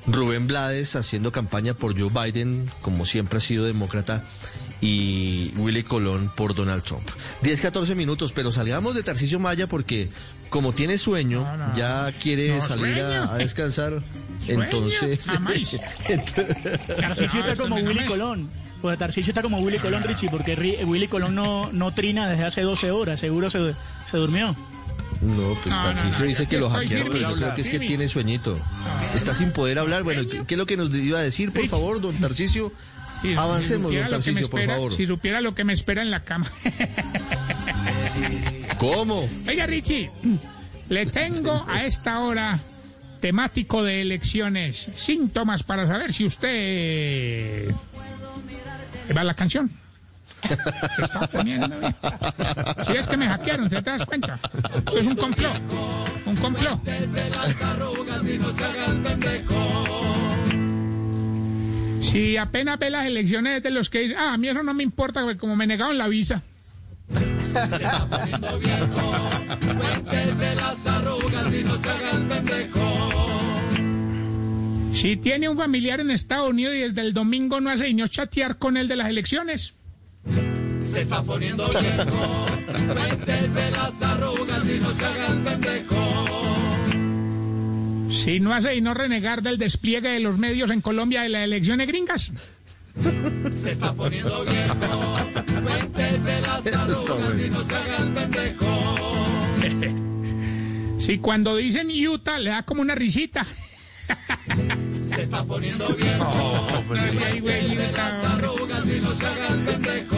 Rubén 0.07 0.47
Blades 0.47 0.95
haciendo 0.95 1.33
campaña 1.33 1.73
por 1.73 1.99
Joe 1.99 2.09
Biden, 2.09 2.71
como 2.81 3.05
siempre 3.05 3.39
ha 3.39 3.41
sido 3.41 3.65
demócrata, 3.65 4.23
y 4.79 5.51
Willy 5.57 5.83
Colón 5.83 6.31
por 6.35 6.55
Donald 6.55 6.83
Trump. 6.83 7.07
10, 7.41 7.61
14 7.61 7.95
minutos, 7.95 8.31
pero 8.31 8.51
salgamos 8.51 8.95
de 8.95 9.03
Tarcisio 9.03 9.39
Maya 9.39 9.67
porque 9.67 10.09
como 10.49 10.73
tiene 10.73 10.97
sueño, 10.97 11.41
No, 11.41 11.57
no. 11.67 11.75
ya 11.75 12.11
quiere 12.21 12.55
No, 12.55 12.61
salir 12.61 12.99
a, 13.01 13.09
sueño. 13.25 13.31
a 13.31 13.37
descansar. 13.37 14.01
Sueño, 14.45 14.63
Entonces. 14.63 15.19
Tarcisio 16.99 17.39
está 17.41 17.55
como 17.55 17.75
Willy 17.77 18.05
Colón. 18.05 18.49
Pues 18.81 18.97
Tarcisio 18.99 19.31
está 19.31 19.41
como 19.41 19.57
Willy 19.59 19.79
Colón, 19.79 20.03
Richie, 20.03 20.29
porque 20.29 20.53
Willy 20.85 21.07
Colón 21.07 21.33
no, 21.35 21.71
no 21.71 21.93
trina 21.93 22.29
desde 22.29 22.43
hace 22.45 22.61
12 22.61 22.91
horas. 22.91 23.19
Seguro 23.19 23.49
se, 23.49 23.73
se 24.05 24.17
durmió. 24.17 24.55
No, 25.21 25.55
pues 25.63 25.73
No, 25.73 25.81
no, 25.81 25.87
Tarcisio 25.93 26.19
no, 26.19 26.25
dice 26.25 26.45
que 26.47 26.59
lo 26.59 26.69
hackearon, 26.69 27.07
pero 27.11 27.27
yo 27.29 27.35
creo 27.35 27.55
que 27.55 27.61
es 27.61 27.69
que 27.69 27.79
tiene 27.79 28.07
sueñito. 28.07 28.59
Está 29.15 29.33
sin 29.33 29.51
poder 29.51 29.79
hablar. 29.79 30.03
Bueno, 30.03 30.21
¿qué, 30.29 30.45
qué 30.45 30.53
es 30.53 30.57
lo 30.59 30.67
que 30.67 30.77
nos 30.77 30.93
iba 30.93 31.17
a 31.17 31.23
decir, 31.23 31.51
por 31.51 31.61
Rich. 31.63 31.71
favor, 31.71 31.99
don 31.99 32.15
Tarcisio? 32.19 32.71
Si 33.23 33.33
Avancemos, 33.33 33.91
don 33.91 34.07
Tarcisio, 34.09 34.47
por 34.47 34.59
espera- 34.59 34.75
favor. 34.75 34.93
Si 34.93 35.07
supiera 35.07 35.41
lo 35.41 35.55
que 35.55 35.63
me 35.63 35.73
espera 35.73 36.03
en 36.03 36.11
la 36.11 36.23
cama. 36.23 36.45
¿Cómo? 38.77 39.27
Oiga, 39.47 39.65
Richie, 39.65 40.11
le 40.89 41.05
tengo 41.07 41.65
a 41.67 41.85
esta 41.85 42.19
hora 42.19 42.59
temático 43.19 43.83
de 43.83 44.01
elecciones, 44.01 44.89
síntomas 44.95 45.63
para 45.63 45.87
saber 45.87 46.13
si 46.13 46.25
usted... 46.25 47.73
¿Va 49.15 49.23
la 49.23 49.33
canción? 49.33 49.71
¿Qué 50.41 51.03
está? 51.03 51.27
Si 52.85 52.93
es 52.93 53.07
que 53.07 53.17
me 53.17 53.27
hackearon, 53.27 53.69
¿te 53.69 53.81
das 53.81 54.05
cuenta? 54.05 54.39
Eso 54.87 54.99
es 54.99 55.07
un 55.07 55.15
complot. 55.15 55.61
Un 56.25 56.35
complot. 56.35 56.79
Si 62.01 62.37
apenas 62.37 62.79
ve 62.79 62.89
las 62.89 63.05
elecciones 63.05 63.63
de 63.63 63.71
los 63.71 63.89
que 63.89 64.15
ah, 64.15 64.33
a 64.33 64.37
mí 64.37 64.47
eso 64.47 64.61
no 64.63 64.73
me 64.73 64.83
importa, 64.83 65.21
porque 65.21 65.37
como 65.37 65.55
me 65.55 65.65
negaron 65.67 65.97
la 65.97 66.07
visa. 66.07 66.43
Cuéntese 69.77 70.55
las 70.55 70.87
arrugas 70.87 71.53
y 71.53 71.63
no 71.63 71.75
se 71.77 71.89
haga 71.89 72.11
el 72.11 72.27
pendejo. 72.27 72.87
Si 74.93 75.15
tiene 75.17 75.47
un 75.49 75.57
familiar 75.57 75.99
en 75.99 76.11
Estados 76.11 76.49
Unidos 76.49 76.75
y 76.75 76.79
desde 76.79 77.01
el 77.01 77.13
domingo 77.13 77.61
no 77.61 77.69
hace 77.69 77.93
ni 77.93 78.07
chatear 78.09 78.57
con 78.57 78.77
él 78.77 78.87
de 78.87 78.95
las 78.95 79.09
elecciones. 79.09 79.73
Se 80.83 81.01
está 81.01 81.21
poniendo 81.21 81.67
viejo. 81.67 82.45
Cuéntese 82.93 83.71
las 83.71 84.01
arrugas 84.01 84.69
y 84.69 84.79
no 84.79 84.91
se 84.91 85.05
haga 85.05 85.27
el 85.27 85.43
pendejo. 85.43 85.95
Si 88.11 88.39
no 88.39 88.53
hace 88.53 88.75
y 88.75 88.81
no 88.81 88.93
renegar 88.93 89.41
del 89.41 89.57
despliegue 89.57 90.09
de 90.09 90.19
los 90.19 90.37
medios 90.37 90.71
en 90.71 90.81
Colombia 90.81 91.21
de 91.21 91.29
las 91.29 91.43
elecciones 91.43 91.87
gringas. 91.87 92.31
Se 93.53 93.71
está 93.71 93.93
poniendo 93.93 94.45
viejo. 94.45 94.75
Cuéntese 95.67 96.41
las 96.41 96.65
arrugas 96.67 97.39
y 97.39 97.49
no 97.49 97.63
se 97.63 97.75
haga 97.75 97.97
el 97.97 98.13
pendejo. 98.13 98.65
Si 100.99 101.19
cuando 101.19 101.55
dicen 101.57 101.89
Utah 102.07 102.39
le 102.39 102.49
da 102.51 102.63
como 102.63 102.81
una 102.81 102.95
risita. 102.95 103.45
Se 105.05 105.21
está 105.21 105.43
poniendo 105.43 105.87
viejo. 105.89 106.67
Ay, 107.25 107.39
güey, 107.39 107.61
Cuéntese 107.61 107.89
Utah, 107.89 108.09
las 108.09 108.25
arrugas 108.25 108.85
y 108.87 109.01
no 109.01 109.11
se 109.11 109.25
haga 109.25 109.47
el 109.47 109.59
pendejo. 109.61 110.17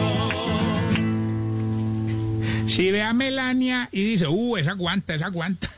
Si 2.68 2.90
ve 2.90 3.02
a 3.02 3.12
Melania 3.12 3.88
y 3.90 4.04
dice, 4.04 4.28
uh, 4.28 4.56
esa 4.56 4.70
aguanta, 4.70 5.14
esa 5.14 5.26
aguanta. 5.26 5.68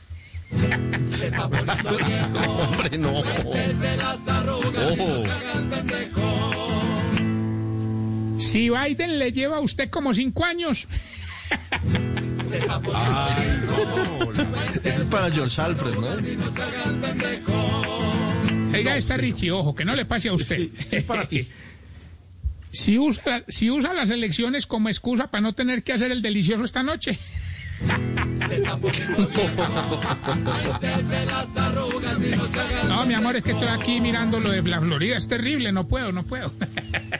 Se 1.09 1.27
está 1.27 1.49
poniendo 1.49 1.97
viejo. 1.97 2.51
Hombre, 2.61 2.97
no. 2.99 3.23
Cuéntese 3.43 3.97
las 3.97 4.27
arrugas 4.27 4.93
y 4.93 4.97
no 4.97 5.21
se 5.21 5.31
haga 5.31 5.53
el 5.53 5.67
pendejo. 5.69 6.22
Si 8.43 8.69
Biden 8.69 9.19
le 9.19 9.31
lleva 9.31 9.57
a 9.57 9.61
usted 9.61 9.89
como 9.89 10.13
cinco 10.13 10.43
años. 10.43 10.87
Se 12.43 12.57
está. 12.57 12.81
Ese 14.83 15.01
es 15.01 15.05
para 15.05 15.31
George 15.31 15.61
Alfred, 15.61 15.95
¿no? 15.95 16.07
Oiga, 18.73 18.97
está 18.97 19.17
Richie, 19.17 19.51
ojo, 19.51 19.73
que 19.73 19.85
no 19.85 19.95
le 19.95 20.05
pase 20.05 20.29
a 20.29 20.33
usted. 20.33 20.57
Sí, 20.57 20.73
sí, 20.89 20.95
es 20.97 21.03
para 21.03 21.25
ti. 21.25 21.47
Si 22.73 22.97
usa, 22.97 23.43
si 23.47 23.69
usa 23.69 23.93
las 23.93 24.09
elecciones 24.09 24.65
como 24.65 24.89
excusa 24.89 25.27
para 25.27 25.43
no 25.43 25.53
tener 25.53 25.83
que 25.83 25.93
hacer 25.93 26.11
el 26.11 26.23
delicioso 26.23 26.65
esta 26.65 26.81
noche. 26.81 27.19
Se 28.47 28.55
está 28.55 28.75
poniendo 28.77 29.27
viejo. 29.27 30.01
Cuéntese 30.43 31.25
las 31.27 31.55
arrugas 31.57 32.23
y 32.25 32.29
no 32.29 32.47
se 32.47 32.59
haga 32.59 32.81
el 32.81 32.89
No, 32.89 33.05
mi 33.05 33.13
amor, 33.13 33.35
es 33.35 33.43
que 33.43 33.51
estoy 33.51 33.67
aquí 33.67 34.01
mirando 34.01 34.39
lo 34.39 34.49
de 34.49 34.63
la 34.63 34.81
Florida. 34.81 35.17
Es 35.17 35.27
terrible, 35.27 35.71
no 35.71 35.87
puedo, 35.87 36.11
no 36.11 36.23
puedo. 36.23 36.51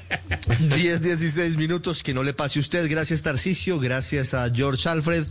10, 0.60 1.02
16 1.02 1.58
minutos, 1.58 2.04
que 2.04 2.14
no 2.14 2.24
le 2.24 2.34
pase 2.34 2.60
a 2.60 2.62
usted. 2.62 2.90
Gracias, 2.90 3.22
Tarcicio. 3.22 3.80
Gracias 3.80 4.34
a 4.34 4.50
George 4.54 4.88
Alfred. 4.90 5.26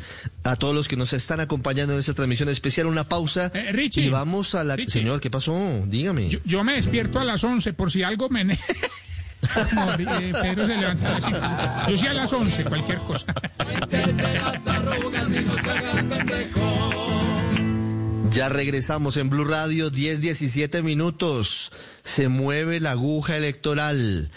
A 0.45 0.57
todos 0.57 0.75
los 0.75 0.89
que 0.89 0.97
nos 0.97 1.13
están 1.13 1.41
acompañando 1.41 1.93
en 1.95 2.01
esta 2.01 2.15
transmisión 2.15 2.49
especial. 2.49 2.87
Una 2.87 3.09
pausa. 3.09 3.51
Eh, 3.55 3.73
Richie. 3.73 4.03
Y 4.05 4.09
vamos 4.09 4.55
a 4.55 4.65
la. 4.65 4.77
Richie. 4.77 4.91
Señor, 4.93 5.21
¿qué 5.21 5.31
pasó? 5.31 5.83
Dígame. 5.87 6.29
Yo, 6.29 6.39
yo 6.45 6.65
me 6.65 6.75
despierto 6.75 7.21
a 7.21 7.25
las 7.25 7.43
11 7.45 7.73
por 7.73 7.91
si 7.91 8.03
algo 8.03 8.29
me... 8.29 8.45
ne- 8.45 8.59
Como, 9.75 9.91
eh, 9.95 10.33
Pedro 10.41 10.67
se 10.67 10.77
levanta 10.77 11.09
a 11.09 11.13
las 11.19 11.25
5. 11.25 11.39
Yo 11.91 11.97
sí 11.99 12.07
a 12.07 12.13
las 12.13 12.33
11, 12.33 12.65
cualquier 12.65 12.99
cosa. 12.99 13.27
Ya 18.31 18.49
regresamos 18.49 19.17
en 19.19 19.29
Blue 19.29 19.45
Radio, 19.45 19.91
10, 19.91 20.21
17 20.21 20.83
minutos. 20.83 21.71
Se 22.03 22.29
mueve 22.29 22.81
la 22.81 22.93
aguja 22.93 23.37
electoral 23.37 24.31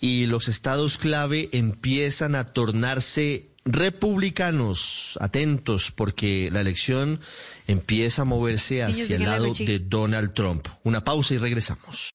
y 0.00 0.26
los 0.26 0.48
estados 0.48 0.96
clave 0.96 1.48
empiezan 1.52 2.34
a 2.34 2.52
tornarse 2.52 3.50
republicanos. 3.64 5.18
Atentos, 5.20 5.90
porque 5.90 6.50
la 6.52 6.60
elección 6.60 7.20
empieza 7.66 8.22
a 8.22 8.24
moverse 8.24 8.82
hacia 8.82 9.16
el 9.16 9.24
lado 9.24 9.52
de 9.54 9.78
Donald 9.78 10.34
Trump. 10.34 10.68
Una 10.84 11.04
pausa 11.04 11.34
y 11.34 11.38
regresamos. 11.38 12.14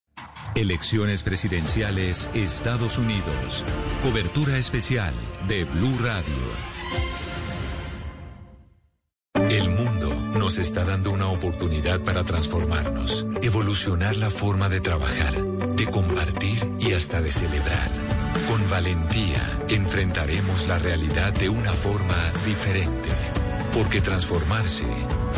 Elecciones 0.56 1.24
presidenciales 1.24 2.30
Estados 2.34 2.98
Unidos. 2.98 3.66
Cobertura 4.04 4.58
especial 4.58 5.14
de 5.48 5.64
Blue 5.66 5.98
Radio. 6.00 6.74
El 9.50 9.70
mundo 9.70 10.03
nos 10.44 10.58
está 10.58 10.84
dando 10.84 11.10
una 11.10 11.30
oportunidad 11.30 12.02
para 12.02 12.26
transformarnos, 12.26 13.26
evolucionar 13.42 14.18
la 14.18 14.30
forma 14.30 14.68
de 14.68 14.82
trabajar, 14.82 15.42
de 15.42 15.86
compartir 15.86 16.70
y 16.82 16.92
hasta 16.92 17.22
de 17.22 17.32
celebrar. 17.32 17.88
Con 18.50 18.70
valentía 18.70 19.40
enfrentaremos 19.70 20.68
la 20.68 20.80
realidad 20.80 21.32
de 21.32 21.48
una 21.48 21.72
forma 21.72 22.34
diferente, 22.46 23.10
porque 23.72 24.02
transformarse 24.02 24.84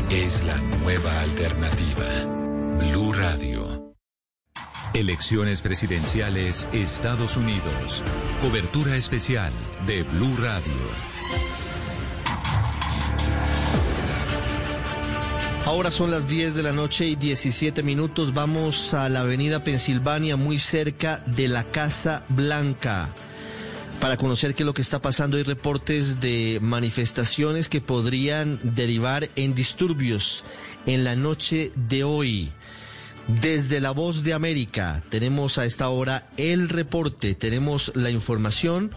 es 0.09 0.43
la 0.43 0.57
nueva 0.57 1.21
alternativa. 1.21 2.07
Blue 2.79 3.13
Radio. 3.13 3.93
Elecciones 4.95 5.61
presidenciales 5.61 6.67
Estados 6.73 7.37
Unidos. 7.37 8.03
Cobertura 8.41 8.95
especial 8.95 9.53
de 9.85 10.01
Blue 10.01 10.35
Radio. 10.41 11.14
Ahora 15.75 15.91
son 15.91 16.09
las 16.09 16.29
10 16.29 16.55
de 16.55 16.63
la 16.63 16.71
noche 16.71 17.05
y 17.05 17.17
17 17.17 17.83
minutos. 17.83 18.33
Vamos 18.33 18.93
a 18.93 19.09
la 19.09 19.19
avenida 19.19 19.65
Pensilvania, 19.65 20.37
muy 20.37 20.57
cerca 20.57 21.21
de 21.25 21.49
la 21.49 21.69
Casa 21.69 22.23
Blanca. 22.29 23.13
Para 23.99 24.15
conocer 24.15 24.55
qué 24.55 24.63
es 24.63 24.67
lo 24.67 24.73
que 24.73 24.81
está 24.81 25.01
pasando, 25.01 25.35
hay 25.35 25.43
reportes 25.43 26.21
de 26.21 26.59
manifestaciones 26.61 27.67
que 27.67 27.81
podrían 27.81 28.57
derivar 28.63 29.27
en 29.35 29.53
disturbios 29.53 30.45
en 30.85 31.03
la 31.03 31.17
noche 31.17 31.73
de 31.75 32.05
hoy. 32.05 32.53
Desde 33.27 33.81
la 33.81 33.91
voz 33.91 34.23
de 34.23 34.33
América 34.33 35.03
tenemos 35.09 35.57
a 35.57 35.65
esta 35.65 35.89
hora 35.89 36.29
el 36.37 36.69
reporte, 36.69 37.35
tenemos 37.35 37.91
la 37.95 38.11
información 38.11 38.91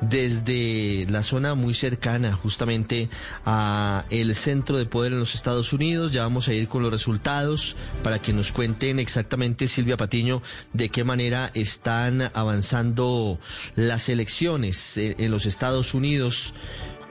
desde 0.00 1.06
la 1.08 1.22
zona 1.22 1.54
muy 1.54 1.74
cercana 1.74 2.34
justamente 2.34 3.08
a 3.44 4.04
el 4.10 4.34
centro 4.34 4.76
de 4.76 4.86
poder 4.86 5.12
en 5.12 5.20
los 5.20 5.34
Estados 5.34 5.72
Unidos. 5.72 6.12
Ya 6.12 6.22
vamos 6.22 6.48
a 6.48 6.54
ir 6.54 6.68
con 6.68 6.82
los 6.82 6.92
resultados 6.92 7.76
para 8.02 8.20
que 8.20 8.32
nos 8.32 8.52
cuenten 8.52 8.98
exactamente 8.98 9.68
Silvia 9.68 9.96
Patiño 9.96 10.42
de 10.72 10.88
qué 10.88 11.04
manera 11.04 11.50
están 11.54 12.30
avanzando 12.34 13.38
las 13.74 14.08
elecciones 14.08 14.96
en, 14.96 15.16
en 15.18 15.30
los 15.30 15.46
Estados 15.46 15.94
Unidos 15.94 16.54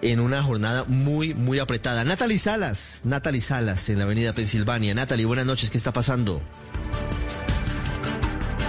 en 0.02 0.20
una 0.20 0.44
jornada 0.44 0.86
muy, 0.88 1.34
muy 1.34 1.60
apretada. 1.60 2.04
Natalie 2.04 2.40
Salas, 2.40 3.02
Natalie 3.04 3.42
Salas 3.42 3.90
en 3.90 3.98
la 3.98 4.04
avenida 4.04 4.34
Pensilvania. 4.34 4.94
Natalie, 4.94 5.26
buenas 5.26 5.46
noches, 5.46 5.72
¿qué 5.72 5.78
está 5.78 5.94
pasando? 5.94 6.42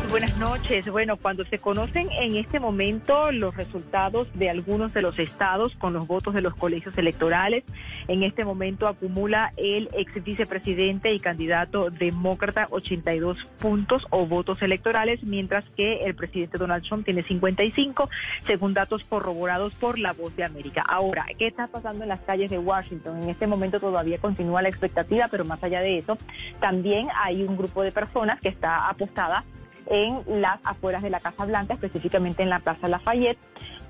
Buenas 0.09 0.39
noches. 0.39 0.87
Bueno, 0.87 1.17
cuando 1.17 1.45
se 1.45 1.59
conocen 1.59 2.09
en 2.13 2.37
este 2.37 2.61
momento 2.61 3.33
los 3.33 3.57
resultados 3.57 4.29
de 4.35 4.49
algunos 4.49 4.95
de 4.95 5.03
los 5.03 5.19
estados 5.19 5.75
con 5.77 5.93
los 5.93 6.07
votos 6.07 6.33
de 6.33 6.43
los 6.43 6.55
colegios 6.55 6.97
electorales, 6.97 7.65
en 8.07 8.23
este 8.23 8.45
momento 8.45 8.87
acumula 8.87 9.53
el 9.57 9.91
ex 9.93 10.23
vicepresidente 10.23 11.13
y 11.13 11.19
candidato 11.19 11.91
demócrata 11.91 12.69
82 12.71 13.37
puntos 13.59 14.07
o 14.11 14.27
votos 14.27 14.63
electorales, 14.63 15.23
mientras 15.25 15.65
que 15.77 16.05
el 16.05 16.15
presidente 16.15 16.57
Donald 16.57 16.87
Trump 16.87 17.05
tiene 17.05 17.25
55, 17.25 18.09
según 18.47 18.75
datos 18.75 19.03
corroborados 19.05 19.75
por 19.75 19.99
La 19.99 20.13
Voz 20.13 20.35
de 20.37 20.45
América. 20.45 20.85
Ahora, 20.89 21.27
¿qué 21.37 21.49
está 21.49 21.67
pasando 21.67 22.05
en 22.05 22.11
las 22.11 22.21
calles 22.21 22.51
de 22.51 22.59
Washington? 22.59 23.23
En 23.23 23.29
este 23.29 23.49
momento 23.49 23.81
todavía 23.81 24.19
continúa 24.19 24.63
la 24.63 24.69
expectativa, 24.69 25.27
pero 25.31 25.45
más 25.45 25.63
allá 25.65 25.81
de 25.81 25.99
eso, 25.99 26.17
también 26.61 27.09
hay 27.23 27.43
un 27.43 27.57
grupo 27.57 27.83
de 27.83 27.91
personas 27.91 28.41
que 28.41 28.49
está 28.49 28.89
apostada 28.89 29.45
en 29.87 30.41
las 30.41 30.61
afueras 30.65 31.03
de 31.03 31.11
la 31.11 31.21
Casa 31.21 31.45
Blanca, 31.45 31.75
específicamente 31.75 32.43
en 32.43 32.51
la 32.51 32.61
Plaza 32.61 32.89
Lafayette, 32.89 33.39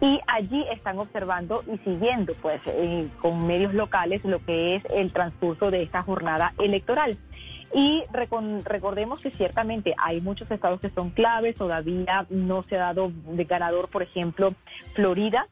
y 0.01 0.21
allí 0.27 0.65
están 0.71 0.99
observando 0.99 1.65
y 1.73 1.79
siguiendo, 1.79 2.35
pues, 2.43 2.61
eh, 2.67 3.09
con 3.21 3.47
medios 3.47 3.73
locales 3.75 4.25
lo 4.25 4.45
que 4.45 4.77
es 4.77 4.85
el 4.91 5.13
transcurso 5.13 5.71
de 5.71 5.83
esta 5.83 6.03
jornada 6.03 6.53
electoral. 6.59 7.17
Y 7.75 8.05
recordemos 8.13 9.21
que 9.21 9.31
ciertamente 9.31 9.95
hay 9.99 10.21
muchos 10.21 10.51
estados 10.51 10.81
que 10.81 10.91
son 10.91 11.11
claves, 11.11 11.57
todavía 11.57 12.27
no 12.31 12.63
se 12.65 12.77
ha 12.77 12.81
dado 12.81 13.11
de 13.27 13.45
ganador, 13.45 13.89
por 13.89 14.03
ejemplo, 14.03 14.55
Florida, 14.95 15.49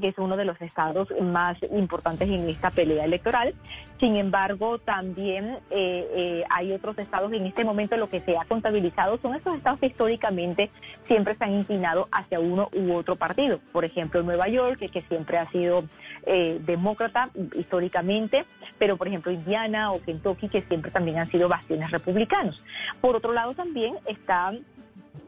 que 0.00 0.08
es 0.08 0.18
uno 0.18 0.36
de 0.36 0.44
los 0.44 0.60
estados 0.60 1.08
más 1.22 1.56
importantes 1.72 2.28
en 2.28 2.46
esta 2.50 2.70
pelea 2.70 3.06
electoral. 3.06 3.54
Sin 3.98 4.16
embargo, 4.16 4.78
también 4.78 5.56
eh, 5.70 6.06
eh, 6.14 6.44
hay 6.50 6.72
otros 6.72 6.98
estados 6.98 7.32
en 7.32 7.46
este 7.46 7.64
momento 7.64 7.96
lo 7.96 8.10
que 8.10 8.20
se 8.20 8.36
ha 8.36 8.44
contabilizado 8.44 9.16
son 9.22 9.34
esos 9.34 9.56
estados 9.56 9.80
que 9.80 9.86
históricamente 9.86 10.70
siempre 11.06 11.34
se 11.36 11.44
han 11.44 11.54
inclinado 11.54 12.08
hacia 12.12 12.40
uno 12.40 12.68
u 12.74 12.92
otro 12.92 13.16
partido. 13.16 13.58
Por 13.72 13.86
ejemplo, 13.86 14.22
Nueva 14.22 14.48
York, 14.48 14.78
que, 14.78 15.06
siempre 15.06 15.38
ha 15.38 15.50
sido 15.50 15.84
eh, 16.26 16.60
demócrata 16.66 17.30
históricamente, 17.54 18.44
pero 18.78 18.98
por 18.98 19.08
ejemplo 19.08 19.32
Indiana 19.32 19.92
o 19.92 20.02
Kentucky, 20.02 20.48
que 20.48 20.60
siempre 20.62 20.90
también 20.90 21.18
han 21.18 21.26
sido 21.30 21.48
bastiones 21.48 21.90
republicanos. 21.90 22.62
Por 23.00 23.16
otro 23.16 23.32
lado, 23.32 23.54
también 23.54 23.94
están 24.06 24.62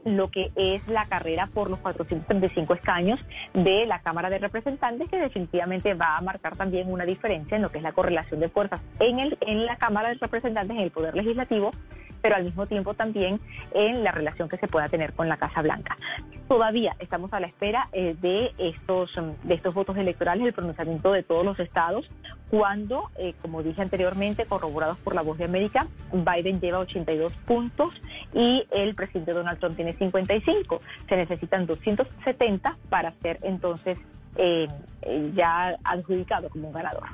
lo 0.05 0.29
que 0.29 0.51
es 0.55 0.87
la 0.87 1.05
carrera 1.05 1.47
por 1.53 1.69
los 1.69 1.79
435 1.79 2.73
escaños 2.73 3.19
de 3.53 3.85
la 3.85 3.99
Cámara 3.99 4.29
de 4.29 4.39
Representantes, 4.39 5.09
que 5.09 5.17
definitivamente 5.17 5.93
va 5.93 6.17
a 6.17 6.21
marcar 6.21 6.55
también 6.55 6.91
una 6.91 7.05
diferencia 7.05 7.55
en 7.55 7.63
lo 7.63 7.71
que 7.71 7.77
es 7.77 7.83
la 7.83 7.91
correlación 7.91 8.39
de 8.39 8.49
fuerzas 8.49 8.81
en, 8.99 9.19
el, 9.19 9.37
en 9.41 9.65
la 9.65 9.77
Cámara 9.77 10.09
de 10.09 10.15
Representantes, 10.15 10.75
en 10.75 10.83
el 10.83 10.91
Poder 10.91 11.15
Legislativo, 11.15 11.71
pero 12.21 12.35
al 12.35 12.43
mismo 12.43 12.65
tiempo 12.67 12.93
también 12.93 13.39
en 13.73 14.03
la 14.03 14.11
relación 14.11 14.49
que 14.49 14.57
se 14.57 14.67
pueda 14.67 14.89
tener 14.89 15.13
con 15.13 15.29
la 15.29 15.37
Casa 15.37 15.61
Blanca. 15.61 15.97
Todavía 16.47 16.95
estamos 16.99 17.31
a 17.33 17.39
la 17.39 17.47
espera 17.47 17.89
eh, 17.91 18.15
de 18.19 18.51
estos 18.57 19.15
mm, 19.15 19.47
de 19.47 19.53
estos 19.53 19.73
votos 19.73 19.97
electorales, 19.97 20.45
el 20.45 20.53
pronunciamiento 20.53 21.11
de 21.11 21.23
todos 21.23 21.45
los 21.45 21.59
estados, 21.59 22.09
cuando, 22.49 23.11
eh, 23.17 23.33
como 23.41 23.61
dije 23.61 23.81
anteriormente, 23.81 24.45
corroborados 24.45 24.97
por 24.97 25.13
la 25.13 25.21
voz 25.21 25.37
de 25.37 25.45
América, 25.45 25.87
Biden 26.11 26.59
lleva 26.59 26.79
82 26.79 27.31
puntos 27.45 27.93
y 28.33 28.65
el 28.71 28.95
presidente 28.95 29.33
Donald 29.33 29.59
Trump 29.59 29.75
tiene 29.75 29.88
55. 29.97 30.81
Se 31.07 31.15
necesitan 31.15 31.65
270 31.65 32.77
para 32.89 33.13
ser 33.21 33.39
entonces 33.43 33.97
eh, 34.35 34.67
ya 35.35 35.75
adjudicado 35.83 36.49
como 36.49 36.71
ganador. 36.71 37.07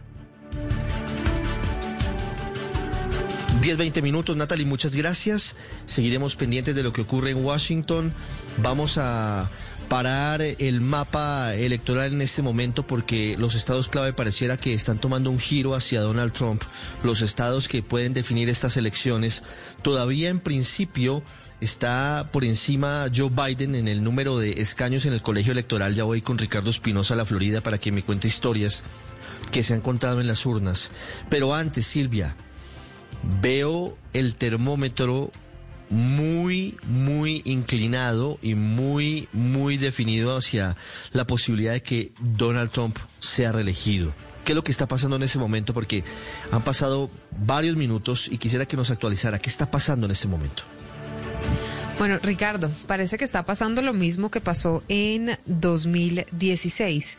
10, 3.62 3.78
20 3.78 4.02
minutos, 4.04 4.38
Natalie, 4.38 4.66
muchas 4.66 4.96
gracias. 4.96 5.56
Seguiremos 5.86 6.36
pendientes 6.36 6.76
de 6.76 6.84
lo 6.84 6.94
que 6.94 7.02
ocurre 7.02 7.32
en 7.32 7.44
Washington. 7.44 8.14
Vamos 8.58 9.00
a 9.00 9.50
parar 9.90 10.42
el 10.42 10.82
mapa 10.82 11.56
electoral 11.56 12.14
en 12.14 12.22
este 12.22 12.42
momento 12.42 12.86
porque 12.86 13.36
los 13.38 13.56
estados 13.56 13.88
clave 13.88 14.14
pareciera 14.14 14.58
que 14.58 14.74
están 14.74 15.00
tomando 15.00 15.30
un 15.32 15.40
giro 15.40 15.74
hacia 15.74 16.02
Donald 16.02 16.34
Trump. 16.34 16.64
Los 17.04 17.22
estados 17.22 17.68
que 17.68 17.82
pueden 17.82 18.14
definir 18.14 18.50
estas 18.50 18.78
elecciones 18.78 19.44
todavía 19.82 20.30
en 20.30 20.40
principio 20.40 21.24
está 21.62 22.30
por 22.32 22.44
encima 22.44 23.08
Joe 23.14 23.30
Biden 23.30 23.76
en 23.76 23.88
el 23.88 24.04
número 24.04 24.38
de 24.38 24.62
escaños 24.62 25.06
en 25.06 25.14
el 25.14 25.22
colegio 25.22 25.52
electoral. 25.52 25.94
Ya 25.96 26.04
voy 26.04 26.22
con 26.22 26.38
Ricardo 26.38 26.70
Espinosa 26.70 27.14
a 27.14 27.18
la 27.18 27.26
Florida 27.26 27.62
para 27.62 27.78
que 27.78 27.92
me 27.92 28.04
cuente 28.04 28.28
historias 28.28 28.84
que 29.52 29.64
se 29.64 29.74
han 29.74 29.82
contado 29.82 30.22
en 30.22 30.28
las 30.28 30.46
urnas. 30.46 30.92
Pero 31.30 31.54
antes, 31.54 31.88
Silvia, 31.88 32.36
veo 33.42 33.98
el 34.14 34.36
termómetro 34.36 35.32
muy, 35.90 36.78
muy 36.88 37.42
inclinado 37.46 38.40
y 38.42 38.56
muy, 38.56 39.28
muy 39.34 39.78
definido 39.78 40.36
hacia 40.36 40.76
la 41.12 41.26
posibilidad 41.26 41.74
de 41.74 41.84
que 41.84 42.12
Donald 42.20 42.72
Trump 42.72 42.98
sea 43.20 43.52
reelegido. 43.52 44.14
¿Qué 44.44 44.52
es 44.52 44.56
lo 44.56 44.64
que 44.64 44.72
está 44.72 44.88
pasando 44.88 45.16
en 45.16 45.24
ese 45.24 45.40
momento? 45.40 45.74
Porque 45.74 46.04
han 46.52 46.64
pasado 46.64 47.10
varios 47.40 47.76
minutos 47.76 48.28
y 48.32 48.38
quisiera 48.38 48.66
que 48.66 48.78
nos 48.78 48.92
actualizara. 48.92 49.40
¿Qué 49.40 49.50
está 49.50 49.72
pasando 49.72 50.06
en 50.06 50.12
ese 50.12 50.28
momento? 50.28 50.64
Bueno, 51.98 52.20
Ricardo, 52.22 52.72
parece 52.88 53.18
que 53.18 53.24
está 53.24 53.46
pasando 53.46 53.82
lo 53.82 53.94
mismo 53.94 54.30
que 54.30 54.42
pasó 54.42 54.84
en 54.90 55.38
2016. 55.46 57.18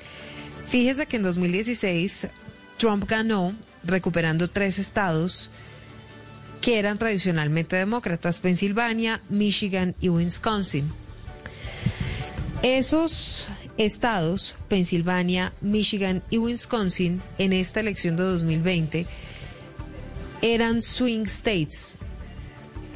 Fíjese 0.66 1.06
que 1.06 1.16
en 1.16 1.22
2016 1.22 2.28
Trump 2.76 3.04
ganó 3.08 3.54
recuperando 3.84 4.48
tres 4.48 4.78
estados 4.78 5.50
que 6.60 6.78
eran 6.78 6.98
tradicionalmente 6.98 7.76
demócratas, 7.76 8.40
Pensilvania, 8.40 9.22
Michigan 9.28 9.94
y 10.00 10.08
Wisconsin. 10.08 10.90
Esos 12.62 13.46
estados, 13.76 14.56
Pensilvania, 14.68 15.52
Michigan 15.60 16.22
y 16.30 16.38
Wisconsin, 16.38 17.22
en 17.38 17.52
esta 17.52 17.80
elección 17.80 18.16
de 18.16 18.24
2020, 18.24 19.06
eran 20.42 20.82
swing 20.82 21.26
states, 21.26 21.98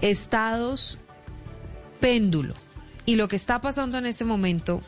estados 0.01 0.99
péndulo. 2.01 2.55
Y 3.07 3.17
lo 3.17 3.29
que 3.29 3.37
está 3.37 3.61
pasando 3.61 3.99
en 3.99 4.07
este 4.07 4.25
momento 4.25 4.83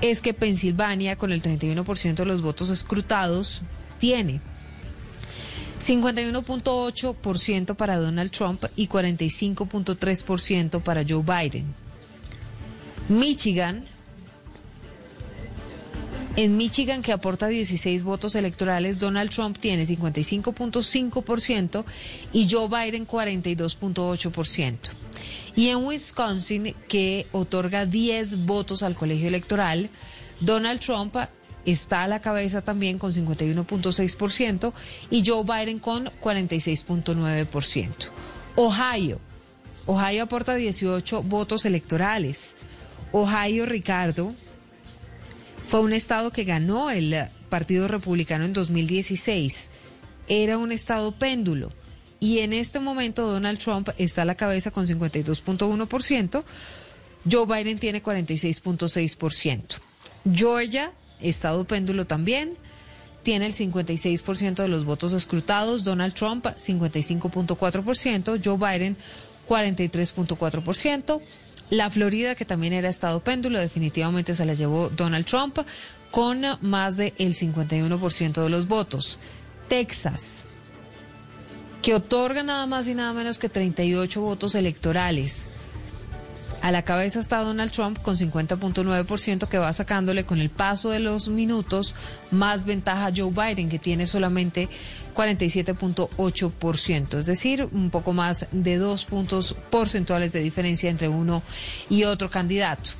es 0.00 0.20
que 0.20 0.34
Pensilvania, 0.34 1.16
con 1.16 1.30
el 1.32 1.42
31% 1.42 2.14
de 2.14 2.24
los 2.24 2.42
votos 2.42 2.70
escrutados, 2.70 3.62
tiene 3.98 4.40
51.8% 5.80 7.76
para 7.76 7.98
Donald 7.98 8.30
Trump 8.30 8.64
y 8.76 8.88
45.3% 8.88 10.82
para 10.82 11.04
Joe 11.08 11.22
Biden. 11.22 11.74
Michigan, 13.08 13.84
en 16.36 16.56
Michigan, 16.56 17.02
que 17.02 17.12
aporta 17.12 17.48
16 17.48 18.04
votos 18.04 18.36
electorales, 18.36 19.00
Donald 19.00 19.30
Trump 19.30 19.58
tiene 19.58 19.84
55.5% 19.84 21.84
y 22.32 22.48
Joe 22.50 22.68
Biden 22.68 23.06
42.8%. 23.06 25.01
Y 25.54 25.68
en 25.68 25.84
Wisconsin, 25.84 26.74
que 26.88 27.26
otorga 27.32 27.86
10 27.86 28.46
votos 28.46 28.82
al 28.82 28.94
colegio 28.94 29.28
electoral, 29.28 29.90
Donald 30.40 30.80
Trump 30.80 31.16
está 31.64 32.02
a 32.02 32.08
la 32.08 32.20
cabeza 32.20 32.62
también 32.62 32.98
con 32.98 33.12
51.6% 33.12 34.72
y 35.10 35.22
Joe 35.24 35.44
Biden 35.44 35.78
con 35.78 36.06
46.9%. 36.22 37.90
Ohio. 38.56 39.20
Ohio 39.86 40.22
aporta 40.22 40.54
18 40.54 41.22
votos 41.22 41.64
electorales. 41.64 42.56
Ohio, 43.12 43.66
Ricardo, 43.66 44.32
fue 45.66 45.80
un 45.80 45.92
estado 45.92 46.32
que 46.32 46.44
ganó 46.44 46.90
el 46.90 47.14
Partido 47.48 47.88
Republicano 47.88 48.44
en 48.44 48.52
2016. 48.52 49.70
Era 50.28 50.58
un 50.58 50.72
estado 50.72 51.12
péndulo. 51.12 51.72
Y 52.22 52.38
en 52.38 52.52
este 52.52 52.78
momento 52.78 53.26
Donald 53.26 53.58
Trump 53.58 53.88
está 53.98 54.22
a 54.22 54.24
la 54.24 54.36
cabeza 54.36 54.70
con 54.70 54.86
52.1%. 54.86 56.44
Joe 57.28 57.46
Biden 57.46 57.80
tiene 57.80 58.00
46.6%. 58.00 59.78
Georgia 60.32 60.92
Estado 61.20 61.64
péndulo 61.64 62.06
también. 62.06 62.56
Tiene 63.24 63.46
el 63.46 63.54
56% 63.54 64.54
de 64.54 64.68
los 64.68 64.84
votos 64.84 65.12
escrutados. 65.14 65.82
Donald 65.82 66.14
Trump, 66.14 66.46
55.4%. 66.46 68.40
Joe 68.44 68.56
Biden, 68.56 68.96
43.4%. 69.48 71.20
La 71.70 71.90
Florida, 71.90 72.36
que 72.36 72.44
también 72.44 72.72
era 72.72 72.88
estado 72.88 73.18
péndulo, 73.18 73.58
definitivamente 73.58 74.36
se 74.36 74.44
la 74.44 74.54
llevó 74.54 74.90
Donald 74.90 75.26
Trump 75.26 75.58
con 76.12 76.44
más 76.60 76.98
del 76.98 77.14
51% 77.16 78.42
de 78.44 78.48
los 78.48 78.68
votos. 78.68 79.18
Texas, 79.68 80.46
que 81.82 81.94
otorga 81.94 82.42
nada 82.42 82.66
más 82.66 82.88
y 82.88 82.94
nada 82.94 83.12
menos 83.12 83.38
que 83.38 83.48
38 83.48 84.20
votos 84.20 84.54
electorales. 84.54 85.50
A 86.62 86.70
la 86.70 86.82
cabeza 86.82 87.18
está 87.18 87.40
Donald 87.40 87.72
Trump 87.72 88.00
con 88.00 88.14
50.9% 88.14 89.48
que 89.48 89.58
va 89.58 89.72
sacándole 89.72 90.24
con 90.24 90.40
el 90.40 90.48
paso 90.48 90.90
de 90.90 91.00
los 91.00 91.26
minutos 91.26 91.96
más 92.30 92.64
ventaja 92.64 93.06
a 93.06 93.12
Joe 93.14 93.32
Biden 93.32 93.68
que 93.68 93.80
tiene 93.80 94.06
solamente 94.06 94.68
47.8%, 95.12 97.18
es 97.18 97.26
decir, 97.26 97.68
un 97.72 97.90
poco 97.90 98.12
más 98.12 98.46
de 98.52 98.76
dos 98.76 99.04
puntos 99.04 99.56
porcentuales 99.70 100.32
de 100.32 100.40
diferencia 100.40 100.88
entre 100.88 101.08
uno 101.08 101.42
y 101.90 102.04
otro 102.04 102.30
candidato. 102.30 102.90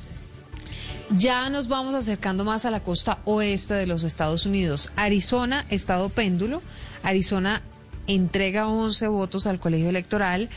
Ya 1.17 1.49
nos 1.49 1.69
vamos 1.69 1.95
acercando 1.95 2.45
más 2.45 2.65
a 2.65 2.73
la 2.73 2.81
costa 2.81 3.21
oeste 3.27 3.75
de 3.75 3.87
los 3.87 4.03
Estados 4.03 4.45
Unidos. 4.45 4.91
Arizona, 4.97 5.67
estado 5.69 6.09
péndulo. 6.09 6.63
Arizona 7.05 7.63
entrega 8.07 8.69
11 8.69 9.09
votos 9.09 9.47
al 9.47 9.59
colegio 9.61 9.89
electoral. 9.89 10.51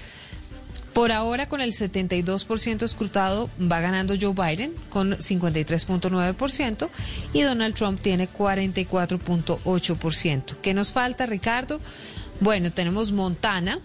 Por 0.94 1.12
ahora, 1.12 1.50
con 1.50 1.60
el 1.60 1.74
72% 1.74 2.84
escrutado, 2.84 3.50
va 3.60 3.82
ganando 3.82 4.16
Joe 4.20 4.34
Biden 4.34 4.74
con 4.90 5.12
53.9% 5.12 6.88
y 7.34 7.42
Donald 7.42 7.76
Trump 7.76 8.00
tiene 8.00 8.30
44.8%. 8.30 10.56
¿Qué 10.62 10.74
nos 10.74 10.94
falta, 10.94 11.26
Ricardo? 11.26 11.82
Bueno, 12.40 12.72
tenemos 12.72 13.12
Montana. 13.12 13.82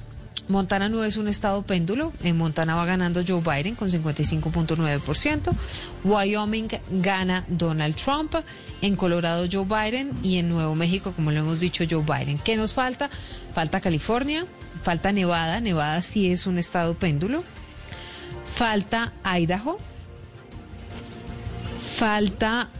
Montana 0.48 0.88
no 0.88 1.04
es 1.04 1.16
un 1.16 1.28
estado 1.28 1.62
péndulo. 1.62 2.12
En 2.22 2.36
Montana 2.36 2.74
va 2.74 2.84
ganando 2.84 3.22
Joe 3.26 3.40
Biden 3.40 3.76
con 3.76 3.88
55.9%. 3.88 5.52
Wyoming 6.04 6.68
gana 6.90 7.44
Donald 7.48 7.94
Trump. 7.94 8.34
En 8.82 8.96
Colorado 8.96 9.46
Joe 9.50 9.64
Biden. 9.64 10.12
Y 10.22 10.38
en 10.38 10.48
Nuevo 10.48 10.74
México, 10.74 11.12
como 11.14 11.30
lo 11.30 11.40
hemos 11.40 11.60
dicho, 11.60 11.84
Joe 11.88 12.02
Biden. 12.02 12.38
¿Qué 12.38 12.56
nos 12.56 12.74
falta? 12.74 13.10
Falta 13.54 13.80
California, 13.80 14.46
Falta 14.82 15.12
Nevada, 15.12 15.60
Nevada 15.60 16.00
sí 16.02 16.32
es 16.32 16.46
un 16.46 16.58
estado 16.58 16.94
péndulo. 16.94 17.44
Falta 18.44 19.12
Idaho. 19.24 19.78
Falta 21.96 22.70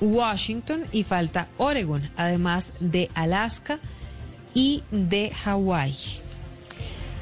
Washington 0.00 0.84
y 0.90 1.02
falta 1.02 1.48
Oregon, 1.58 2.02
además 2.16 2.72
de 2.80 3.10
Alaska 3.14 3.78
y 4.54 4.82
de 4.90 5.30
Hawái. 5.30 6.23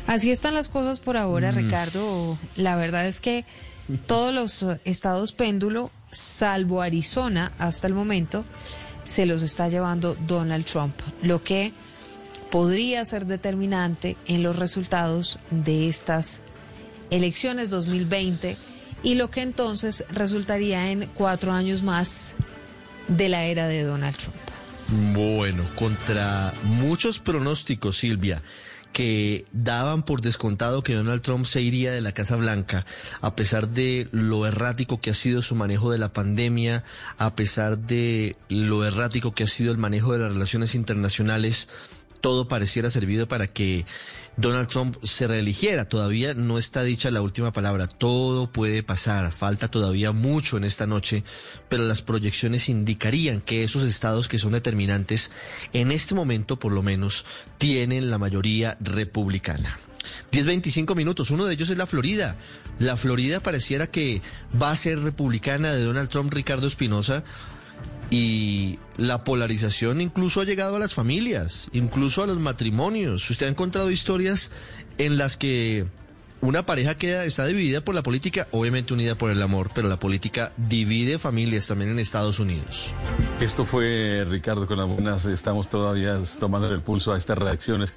Así 0.07 0.31
están 0.31 0.55
las 0.55 0.69
cosas 0.69 1.01
por 1.01 1.17
ahora, 1.17 1.53
Mm. 1.53 1.57
Ricardo. 1.57 2.39
La 2.57 2.77
verdad 2.77 3.07
es 3.07 3.21
que 3.21 3.45
todos 4.07 4.35
los 4.35 4.63
eh, 4.63 4.81
estados 4.85 5.33
péndulo, 5.33 5.91
salvo 6.11 6.83
Arizona 6.83 7.53
hasta 7.59 7.87
el 7.87 7.95
momento, 7.95 8.45
se 9.05 9.27
los 9.27 9.43
está 9.43 9.69
llevando 9.69 10.17
Donald 10.27 10.65
Trump, 10.65 10.95
lo 11.23 11.43
que 11.43 11.73
podría 12.51 13.05
ser 13.05 13.27
determinante 13.27 14.17
en 14.27 14.43
los 14.43 14.57
resultados 14.57 15.39
de 15.51 15.89
estas 15.89 16.43
elecciones 17.11 17.71
2020 17.71 18.57
y 19.03 19.15
lo 19.15 19.31
que 19.31 19.43
entonces 19.43 20.05
resultaría 20.11 20.91
en 20.91 21.07
cuatro 21.15 21.53
años 21.53 21.83
más 21.83 22.35
de 23.09 23.29
la 23.29 23.45
era 23.45 23.67
de 23.69 23.83
Donald 23.83 24.17
Trump. 24.17 24.37
Bueno, 25.15 25.65
contra 25.75 26.53
muchos 26.65 27.19
pronósticos, 27.19 27.97
Silvia, 27.99 28.43
que 28.93 29.47
daban 29.53 30.03
por 30.03 30.21
descontado 30.21 30.83
que 30.83 30.95
Donald 30.95 31.23
Trump 31.23 31.47
se 31.47 31.63
iría 31.63 31.93
de 31.93 32.01
la 32.01 32.13
Casa 32.13 32.37
Blanca, 32.37 32.87
a 33.21 33.35
pesar 33.35 33.69
de 33.69 34.09
lo 34.13 34.47
errático 34.47 35.01
que 35.01 35.11
ha 35.11 35.15
sido 35.15 35.43
su 35.43 35.55
manejo 35.55 35.91
de 35.91 35.99
la 35.99 36.13
pandemia, 36.13 36.85
a 37.19 37.35
pesar 37.35 37.79
de 37.79 38.37
lo 38.49 38.85
errático 38.85 39.35
que 39.35 39.45
ha 39.45 39.49
sido 39.49 39.73
el 39.73 39.79
manejo 39.79 40.13
de 40.13 40.19
las 40.21 40.33
relaciones 40.33 40.75
internacionales, 40.75 41.69
todo 42.21 42.49
pareciera 42.49 42.89
servido 42.89 43.29
para 43.29 43.49
que 43.49 43.85
Donald 44.37 44.69
Trump 44.69 44.97
se 45.03 45.27
reeligiera. 45.27 45.89
Todavía 45.89 46.35
no 46.35 46.59
está 46.59 46.83
dicha 46.83 47.11
la 47.11 47.23
última 47.23 47.53
palabra. 47.53 47.87
Todo 47.87 48.51
puede 48.51 48.83
pasar. 48.83 49.31
Falta 49.33 49.69
todavía 49.69 50.13
mucho 50.13 50.57
en 50.57 50.65
esta 50.65 50.87
noche, 50.87 51.23
pero 51.69 51.87
las 51.87 52.03
proyecciones 52.03 52.69
indicarían 52.69 53.41
que 53.41 53.65
esos 53.65 53.83
estados 53.83 54.29
que 54.29 54.39
son 54.39 54.53
determinantes, 54.53 55.31
en 55.73 55.93
este 55.93 56.15
momento 56.15 56.59
por 56.59 56.73
lo 56.73 56.83
menos, 56.83 57.27
tienen 57.59 58.11
la 58.11 58.19
mayoría 58.19 58.79
republicana. 58.81 59.79
10-25 60.33 60.97
minutos. 60.97 61.31
Uno 61.31 61.45
de 61.45 61.55
ellos 61.55 61.71
es 61.71 61.77
la 61.77 61.87
Florida. 61.87 62.37
La 62.79 62.97
Florida 62.97 63.41
pareciera 63.41 63.87
que 63.87 64.23
va 64.61 64.71
a 64.71 64.77
ser 64.77 64.99
republicana 65.01 65.73
de 65.73 65.85
Donald 65.85 66.09
Trump, 66.09 66.33
Ricardo 66.33 66.67
Espinosa 66.67 67.23
y 68.11 68.79
la 68.97 69.25
polarización 69.25 70.01
incluso 70.01 70.41
ha 70.41 70.45
llegado 70.45 70.77
a 70.77 70.79
las 70.79 70.95
familias, 70.95 71.69
incluso 71.73 72.23
a 72.23 72.27
los 72.27 72.39
matrimonios. 72.39 73.29
Usted 73.31 73.47
ha 73.47 73.51
encontrado 73.51 73.91
historias 73.91 74.51
en 74.99 75.19
las 75.19 75.37
que 75.37 75.87
una 76.41 76.67
pareja 76.67 76.97
queda, 76.97 77.25
está 77.25 77.47
dividida 77.47 77.83
por 77.83 77.95
la 77.95 78.03
política, 78.03 78.49
obviamente 78.51 78.93
unida 78.93 79.15
por 79.15 79.31
el 79.31 79.41
amor, 79.41 79.71
pero 79.73 79.89
la 79.89 80.01
política 80.01 80.53
divide 80.57 81.19
familias 81.19 81.69
también 81.69 81.91
en 81.91 82.01
Estados 82.01 82.41
Unidos. 82.41 82.95
Esto 83.41 83.65
fue 83.65 84.27
Ricardo 84.29 84.67
con 84.67 84.79
las 84.79 84.89
buenas. 84.89 85.25
Estamos 85.25 85.71
todavía 85.71 86.19
tomando 86.41 86.69
el 86.69 86.81
pulso 86.81 87.13
a 87.13 87.17
estas 87.17 87.39
reacciones. 87.39 87.95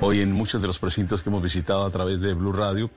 Hoy 0.00 0.20
en 0.20 0.32
muchos 0.32 0.60
de 0.60 0.66
los 0.66 0.78
precintos 0.78 1.22
que 1.22 1.30
hemos 1.30 1.42
visitado 1.42 1.86
a 1.86 1.90
través 1.90 2.20
de 2.20 2.34
Blue 2.34 2.52
Radio 2.52 2.90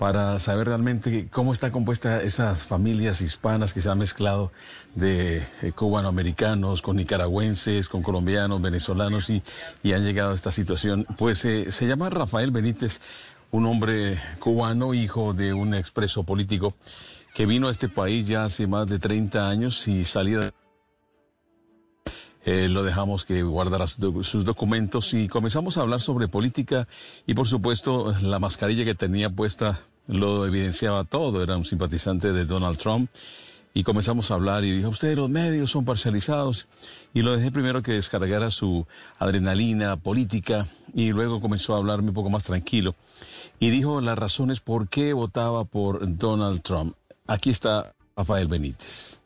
para 0.00 0.38
saber 0.38 0.68
realmente 0.68 1.28
cómo 1.30 1.52
está 1.52 1.70
compuesta 1.70 2.22
esas 2.22 2.64
familias 2.64 3.20
hispanas 3.20 3.74
que 3.74 3.82
se 3.82 3.90
han 3.90 3.98
mezclado 3.98 4.50
de 4.94 5.42
eh, 5.60 5.72
cubanoamericanos 5.72 6.80
con 6.80 6.96
nicaragüenses, 6.96 7.90
con 7.90 8.02
colombianos, 8.02 8.62
venezolanos 8.62 9.28
y, 9.28 9.42
han 9.92 10.02
llegado 10.02 10.30
a 10.30 10.34
esta 10.34 10.52
situación. 10.52 11.06
Pues 11.18 11.44
eh, 11.44 11.70
se 11.70 11.86
llama 11.86 12.08
Rafael 12.08 12.50
Benítez, 12.50 13.02
un 13.50 13.66
hombre 13.66 14.18
cubano, 14.38 14.94
hijo 14.94 15.34
de 15.34 15.52
un 15.52 15.74
expreso 15.74 16.22
político 16.22 16.72
que 17.34 17.44
vino 17.44 17.68
a 17.68 17.70
este 17.70 17.90
país 17.90 18.26
ya 18.26 18.44
hace 18.44 18.66
más 18.66 18.88
de 18.88 19.00
30 19.00 19.50
años 19.50 19.86
y 19.86 20.06
salía 20.06 20.50
eh, 22.46 22.68
lo 22.70 22.82
dejamos 22.84 23.26
que 23.26 23.42
guardara 23.42 23.86
sus 23.86 24.46
documentos 24.46 25.12
y 25.12 25.28
comenzamos 25.28 25.76
a 25.76 25.82
hablar 25.82 26.00
sobre 26.00 26.26
política 26.26 26.88
y 27.26 27.34
por 27.34 27.46
supuesto 27.46 28.14
la 28.22 28.38
mascarilla 28.38 28.86
que 28.86 28.94
tenía 28.94 29.28
puesta 29.28 29.78
lo 30.06 30.46
evidenciaba 30.46 31.04
todo, 31.04 31.42
era 31.42 31.56
un 31.56 31.64
simpatizante 31.64 32.32
de 32.32 32.44
Donald 32.44 32.78
Trump 32.78 33.10
y 33.72 33.84
comenzamos 33.84 34.30
a 34.30 34.34
hablar 34.34 34.64
y 34.64 34.72
dijo, 34.72 34.88
ustedes 34.88 35.16
los 35.16 35.30
medios 35.30 35.70
son 35.70 35.84
parcializados 35.84 36.66
y 37.14 37.22
lo 37.22 37.36
dejé 37.36 37.52
primero 37.52 37.82
que 37.82 37.92
descargara 37.92 38.50
su 38.50 38.86
adrenalina 39.18 39.96
política 39.96 40.66
y 40.94 41.10
luego 41.10 41.40
comenzó 41.40 41.74
a 41.74 41.78
hablarme 41.78 42.08
un 42.08 42.14
poco 42.14 42.30
más 42.30 42.44
tranquilo 42.44 42.94
y 43.60 43.70
dijo 43.70 44.00
las 44.00 44.18
razones 44.18 44.60
por 44.60 44.88
qué 44.88 45.12
votaba 45.12 45.64
por 45.64 46.00
Donald 46.16 46.62
Trump. 46.62 46.94
Aquí 47.26 47.50
está 47.50 47.94
Rafael 48.16 48.48
Benítez. 48.48 49.20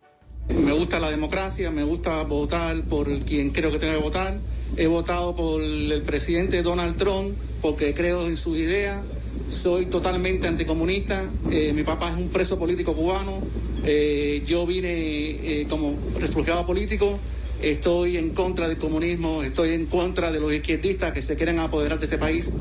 Me 0.49 0.73
gusta 0.73 1.01
la 1.01 1.11
democracia, 1.11 1.71
me 1.71 1.85
gusta 1.85 2.23
votar 2.25 2.83
por 2.83 3.09
quien 3.21 3.51
creo 3.51 3.71
que 3.71 3.79
tengo 3.79 3.95
que 3.95 4.03
votar. 4.03 4.39
He 4.77 4.87
votado 4.89 5.35
por 5.35 5.63
el 5.63 6.03
presidente 6.03 6.63
Donald 6.63 6.97
Trump 6.99 7.35
porque 7.63 7.95
creo 7.95 8.27
en 8.27 8.37
sus 8.37 8.59
ideas. 8.59 9.03
Soy 9.51 9.87
totalmente 9.87 10.49
anticomunista. 10.49 11.23
Eh, 11.51 11.73
mi 11.73 11.83
papá 11.83 12.09
es 12.09 12.17
un 12.17 12.29
preso 12.29 12.59
político 12.59 12.95
cubano. 12.95 13.41
Eh, 13.85 14.43
yo 14.47 14.67
vine 14.67 14.91
eh, 14.91 15.67
como 15.69 15.97
refugiado 16.19 16.67
político. 16.67 17.19
Estoy 17.63 18.17
en 18.17 18.31
contra 18.31 18.69
del 18.69 18.79
comunismo, 18.79 19.43
estoy 19.43 19.71
en 19.71 19.87
contra 19.87 20.31
de 20.31 20.41
los 20.41 20.53
izquierdistas 20.53 21.13
que 21.13 21.23
se 21.23 21.37
quieren 21.37 21.59
apoderar 21.59 21.99
de 21.99 22.05
este 22.05 22.19
país. 22.19 22.53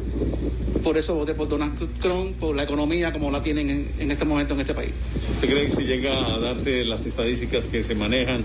Por 0.84 0.98
eso 0.98 1.16
voté 1.16 1.34
por 1.34 1.48
Donald 1.48 1.78
Trump, 2.00 2.38
por 2.38 2.56
la 2.56 2.64
economía 2.64 3.12
como 3.12 3.32
la 3.32 3.42
tienen 3.42 3.70
en, 3.70 3.90
en 4.00 4.12
este 4.12 4.26
momento 4.26 4.54
en 4.54 4.62
este 4.62 4.74
país. 4.74 4.92
¿Usted 5.36 5.50
cree 5.50 5.66
que 5.66 5.72
si 5.72 5.84
llega 5.84 6.34
a 6.34 6.40
darse 6.40 6.84
las 6.86 7.06
estadísticas 7.06 7.68
que 7.68 7.84
se 7.84 7.96
manejan 7.96 8.44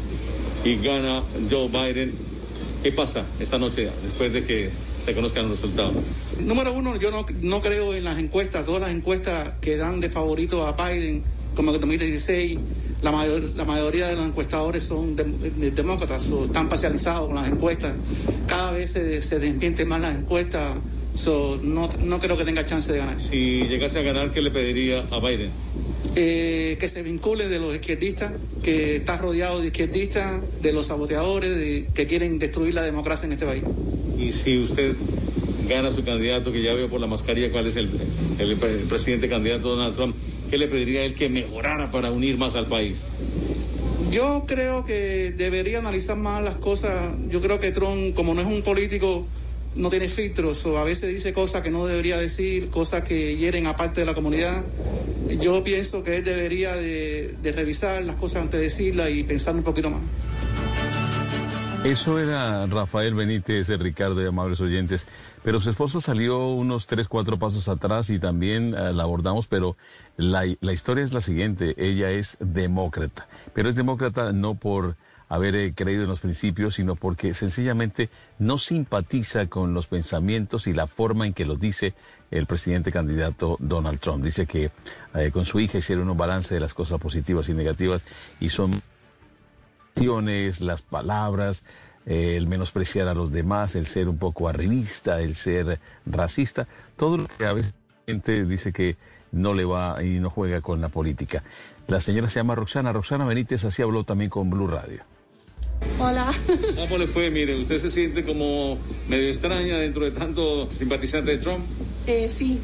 y 0.65 0.77
gana 0.77 1.23
Joe 1.51 1.69
Biden, 1.69 2.13
qué 2.83 2.93
pasa 2.93 3.25
esta 3.41 3.59
noche 3.59 3.89
después 4.03 4.33
de 4.33 4.45
que 4.45 4.71
se 5.05 5.15
conozcan 5.15 5.49
los 5.49 5.61
resultados? 5.61 5.95
Número 6.41 6.73
uno, 6.73 6.97
yo 6.97 7.11
no, 7.11 7.27
no 7.43 7.61
creo 7.61 7.95
en 7.95 8.05
las 8.05 8.19
encuestas, 8.19 8.67
todas 8.67 8.81
las 8.81 8.93
encuestas 8.93 9.53
que 9.61 9.77
dan 9.77 10.01
de 10.01 10.11
favorito 10.11 10.67
a 10.67 10.73
Biden, 10.73 11.23
como 11.55 11.73
el 11.73 11.81
2016, 11.81 12.59
la, 13.03 13.13
mayor, 13.13 13.43
la 13.57 13.65
mayoría 13.65 14.09
de 14.09 14.17
los 14.17 14.27
encuestadores 14.27 14.83
son 14.83 15.17
demócratas, 15.17 16.31
o 16.31 16.45
están 16.45 16.69
parcializados 16.69 17.27
con 17.27 17.37
las 17.37 17.49
encuestas. 17.49 17.93
Cada 18.47 18.73
vez 18.73 18.93
se, 18.93 19.23
se 19.23 19.39
desmienten 19.39 19.89
más 19.89 20.01
las 20.01 20.15
encuestas 20.15 20.79
no, 21.63 21.89
no 22.05 22.21
creo 22.21 22.37
que 22.37 22.45
tenga 22.45 22.65
chance 22.65 22.93
de 22.93 22.99
ganar. 22.99 23.21
Si 23.21 23.63
llegase 23.67 23.99
a 23.99 24.03
ganar, 24.03 24.31
¿qué 24.31 24.41
le 24.41 24.51
pediría 24.51 25.05
a 25.11 25.19
Biden? 25.21 25.51
Eh, 26.21 26.77
que 26.81 26.89
se 26.89 27.05
vincule 27.05 27.47
de 27.47 27.61
los 27.61 27.73
izquierdistas, 27.73 28.33
que 28.65 28.97
está 28.97 29.17
rodeado 29.19 29.61
de 29.61 29.69
izquierdistas, 29.69 30.43
de 30.61 30.73
los 30.73 30.87
saboteadores, 30.87 31.49
de, 31.57 31.87
que 31.95 32.09
quieren 32.09 32.41
destruir 32.41 32.75
la 32.75 32.83
democracia 32.83 33.27
en 33.27 33.35
este 33.35 33.47
país. 33.47 33.63
Y 34.19 34.33
si 34.33 34.59
usted 34.59 34.97
gana 35.69 35.93
su 35.93 36.03
candidato, 36.03 36.51
que 36.51 36.61
ya 36.61 36.75
veo 36.75 36.89
por 36.89 37.01
la 37.01 37.07
mascarilla 37.07 37.53
cuál 37.53 37.69
es 37.69 37.77
el, 37.77 37.89
el, 38.41 38.57
presidente 38.89 39.29
candidato 39.29 39.77
Donald 39.77 39.95
Trump, 39.95 40.17
¿qué 40.51 40.59
le 40.59 40.67
pediría 40.67 41.03
a 41.03 41.05
él 41.05 41.15
que 41.15 41.29
mejorara 41.29 41.89
para 41.93 42.11
unir 42.11 42.37
más 42.37 42.57
al 42.57 42.67
país? 42.67 42.97
Yo 44.11 44.43
creo 44.49 44.85
que 44.85 45.33
debería 45.37 45.79
analizar 45.79 46.17
más 46.17 46.43
las 46.43 46.57
cosas. 46.57 47.13
Yo 47.29 47.41
creo 47.41 47.61
que 47.61 47.71
Trump, 47.71 48.17
como 48.17 48.35
no 48.35 48.41
es 48.41 48.49
un 48.49 48.63
político 48.63 49.25
no 49.79 49.91
tiene 49.91 50.09
filtros 50.09 50.67
o 50.67 50.77
a 50.79 50.85
veces 50.85 51.09
dice 51.11 51.33
cosas 51.33 51.63
que 51.63 51.71
no 51.71 51.87
debería 51.87 52.19
decir, 52.19 52.69
cosas 52.69 53.03
que 53.03 53.37
hieren 53.37 53.67
a 53.67 53.77
parte 53.77 54.01
de 54.01 54.07
la 54.07 54.15
comunidad. 54.15 54.65
Yo 55.41 55.63
pienso 55.63 56.03
que 56.03 56.19
él 56.19 56.25
debería 56.25 56.75
de, 56.75 57.39
revisar 57.57 58.03
las 58.03 58.17
cosas 58.17 58.43
antes 58.43 58.59
de 58.61 58.67
decirlas 58.67 59.11
y 59.11 59.23
pensar 59.23 59.55
un 59.55 59.63
poquito 59.63 59.91
más. 59.91 60.01
Eso 61.85 62.19
era 62.19 62.67
Rafael 62.67 63.15
Benítez, 63.15 63.69
Ricardo 63.69 64.21
y 64.21 64.27
amables 64.27 64.61
oyentes, 64.61 65.07
pero 65.45 65.61
su 65.61 65.71
esposo 65.71 66.01
salió 66.01 66.49
unos 66.49 66.89
tres, 66.89 67.07
cuatro 67.07 67.39
pasos 67.39 67.69
atrás 67.69 68.11
y 68.11 68.19
también 68.19 68.75
eh, 68.75 68.93
la 68.93 69.05
abordamos, 69.05 69.47
pero 69.47 69.77
la, 70.17 70.45
la 70.61 70.73
historia 70.73 71.05
es 71.05 71.13
la 71.13 71.21
siguiente, 71.21 71.75
ella 71.79 72.11
es 72.11 72.37
demócrata, 72.41 73.29
pero 73.55 73.69
es 73.69 73.77
demócrata 73.77 74.33
no 74.33 74.57
por 74.57 74.97
haber 75.29 75.55
eh, 75.57 75.73
creído 75.75 76.03
en 76.03 76.09
los 76.09 76.21
principios, 76.21 76.75
sino 76.75 76.97
porque 76.97 77.35
sencillamente 77.35 78.09
no 78.39 78.59
simpatiza 78.59 79.47
con 79.47 79.75
los 79.75 79.87
pensamientos 79.87 80.67
y 80.67 80.73
la 80.73 80.87
forma 80.87 81.27
en 81.27 81.35
que 81.35 81.45
los 81.45 81.61
dice 81.61 81.95
el 82.31 82.47
presidente 82.47 82.93
candidato 82.93 83.57
Donald 83.61 84.01
Trump. 84.01 84.25
Dice 84.25 84.47
que 84.47 84.71
eh, 85.15 85.31
con 85.33 85.45
su 85.45 85.61
hija 85.61 85.79
hicieron 85.79 86.09
un 86.09 86.17
balance 86.17 86.55
de 86.55 86.61
las 86.61 86.75
cosas 86.75 87.01
positivas 87.01 87.49
y 87.49 87.55
negativas 87.55 88.05
y 88.41 88.49
son 88.49 88.71
las 90.61 90.83
palabras, 90.83 91.65
eh, 92.07 92.37
el 92.37 92.47
menospreciar 92.47 93.09
a 93.09 93.15
los 93.15 93.33
demás, 93.33 93.75
el 93.75 93.85
ser 93.87 94.09
un 94.09 94.17
poco 94.17 94.49
arribista, 94.49 95.21
el 95.21 95.35
ser 95.35 95.81
racista, 96.07 96.69
todo 96.97 97.17
lo 97.17 97.27
que 97.27 97.45
a 97.45 97.53
veces 97.53 97.75
dice 98.49 98.73
que 98.73 98.97
no 99.33 99.53
le 99.55 99.65
va 99.65 100.03
y 100.03 100.21
no 100.21 100.31
juega 100.31 100.61
con 100.61 100.81
la 100.81 100.89
política. 100.89 101.43
La 101.89 102.01
señora 102.01 102.29
se 102.29 102.41
llama 102.41 102.55
Roxana. 102.55 102.93
Roxana 102.93 103.25
Benítez 103.25 103.65
así 103.65 103.83
habló 103.83 104.05
también 104.05 104.31
con 104.31 104.49
Blue 104.49 104.69
Radio. 104.69 105.03
Hola. 106.01 106.33
¿Cómo 106.77 106.97
le 106.97 107.07
fue? 107.09 107.29
Mire, 107.31 107.57
¿usted 107.57 107.79
se 107.79 107.91
siente 107.91 108.25
como 108.25 108.79
medio 109.09 109.29
extraña 109.29 109.79
dentro 109.79 110.05
de 110.05 110.13
tanto 110.13 110.71
simpatizante 110.71 111.33
de 111.33 111.39
Trump? 111.39 111.65
Eh, 112.07 112.31
sí. 112.33 112.61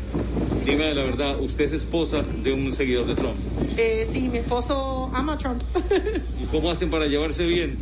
Dime 0.64 0.94
la 0.94 1.02
verdad, 1.02 1.40
¿usted 1.40 1.64
es 1.64 1.72
esposa 1.72 2.22
de 2.22 2.52
un 2.52 2.72
seguidor 2.72 3.06
de 3.06 3.16
Trump? 3.16 3.36
Eh, 3.76 4.06
sí, 4.10 4.28
mi 4.28 4.38
esposo 4.38 5.10
ama 5.12 5.34
a 5.34 5.38
Trump. 5.38 5.60
¿Y 6.42 6.44
cómo 6.46 6.70
hacen 6.70 6.90
para 6.90 7.06
llevarse 7.06 7.44
bien? 7.46 7.76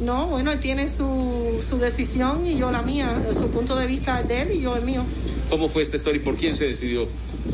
No, 0.00 0.26
bueno, 0.26 0.50
él 0.52 0.60
tiene 0.60 0.88
su, 0.88 1.64
su 1.66 1.78
decisión 1.78 2.44
y 2.44 2.58
yo 2.58 2.70
la 2.72 2.82
mía. 2.82 3.22
Su 3.32 3.48
punto 3.50 3.76
de 3.76 3.86
vista 3.86 4.20
es 4.20 4.28
de 4.28 4.42
él 4.42 4.48
y 4.54 4.60
yo 4.62 4.76
el 4.76 4.82
mío. 4.82 5.04
¿Cómo 5.48 5.68
fue 5.68 5.82
esta 5.82 5.96
historia 5.96 6.20
y 6.20 6.24
por 6.24 6.36
quién 6.36 6.54
se 6.54 6.66
decidió? 6.66 7.06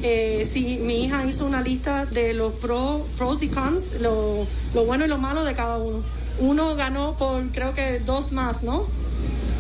Eh, 0.03 0.49
sí, 0.51 0.79
mi 0.83 1.05
hija 1.05 1.25
hizo 1.27 1.45
una 1.47 1.63
lista 1.63 2.07
de 2.07 2.35
los 2.35 2.55
pros 2.55 3.43
y 3.43 3.49
cons, 3.49 4.01
lo, 4.01 4.47
lo 4.75 4.85
bueno 4.85 5.05
y 5.05 5.09
lo 5.09 5.19
malo 5.19 5.45
de 5.45 5.55
cada 5.55 5.77
uno 5.77 6.03
uno 6.39 6.75
ganó 6.77 7.17
por 7.17 7.51
creo 7.53 7.75
que 7.75 8.01
dos 8.01 8.33
más, 8.33 8.63
¿no? 8.63 8.87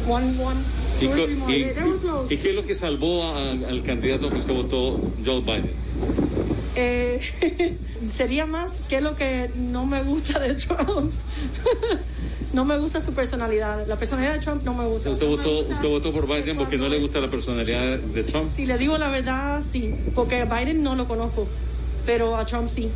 One, 0.08 0.42
one. 0.42 0.60
¿Y, 1.00 2.36
qué 2.36 2.48
es 2.50 2.54
lo 2.54 2.64
que 2.64 2.74
salvó 2.74 3.34
al, 3.34 3.82
candidato 3.82 4.30
que 4.30 4.38
usted 4.38 4.54
votó, 4.54 5.00
Joe 5.24 5.40
Biden? 5.40 5.72
Eh, 6.76 7.20
sería 8.10 8.46
más 8.46 8.80
qué 8.88 8.96
es 8.96 9.02
lo 9.02 9.16
que 9.16 9.50
no 9.56 9.86
me 9.86 10.02
gusta 10.02 10.38
de 10.38 10.54
Trump. 10.54 11.12
no 12.52 12.64
me 12.64 12.78
gusta 12.78 13.02
su 13.02 13.12
personalidad. 13.12 13.86
La 13.86 13.96
personalidad 13.96 14.34
de 14.34 14.40
Trump 14.40 14.62
no 14.64 14.74
me 14.74 14.86
gusta. 14.86 15.10
¿Usted 15.10 15.26
No 15.26 15.36
votó, 15.36 15.56
gusta. 15.56 15.74
usted 15.74 15.88
votó 15.88 16.12
por 16.12 16.26
Biden 16.26 16.56
porque 16.56 16.78
no 16.78 16.88
le 16.88 16.98
gusta 16.98 17.20
la 17.20 17.30
personalidad 17.30 17.98
de 17.98 18.22
Trump? 18.24 18.46
Si 18.54 18.66
le 18.66 18.78
digo 18.78 18.96
la 18.98 19.10
verdad, 19.10 19.62
sí, 19.68 19.94
porque 20.14 20.42
a 20.42 20.44
Biden 20.44 20.82
no 20.82 20.94
lo 20.94 21.06
conozco, 21.06 21.46
pero 22.06 22.36
a 22.36 22.46
Trump 22.46 22.68
sí. 22.68 22.88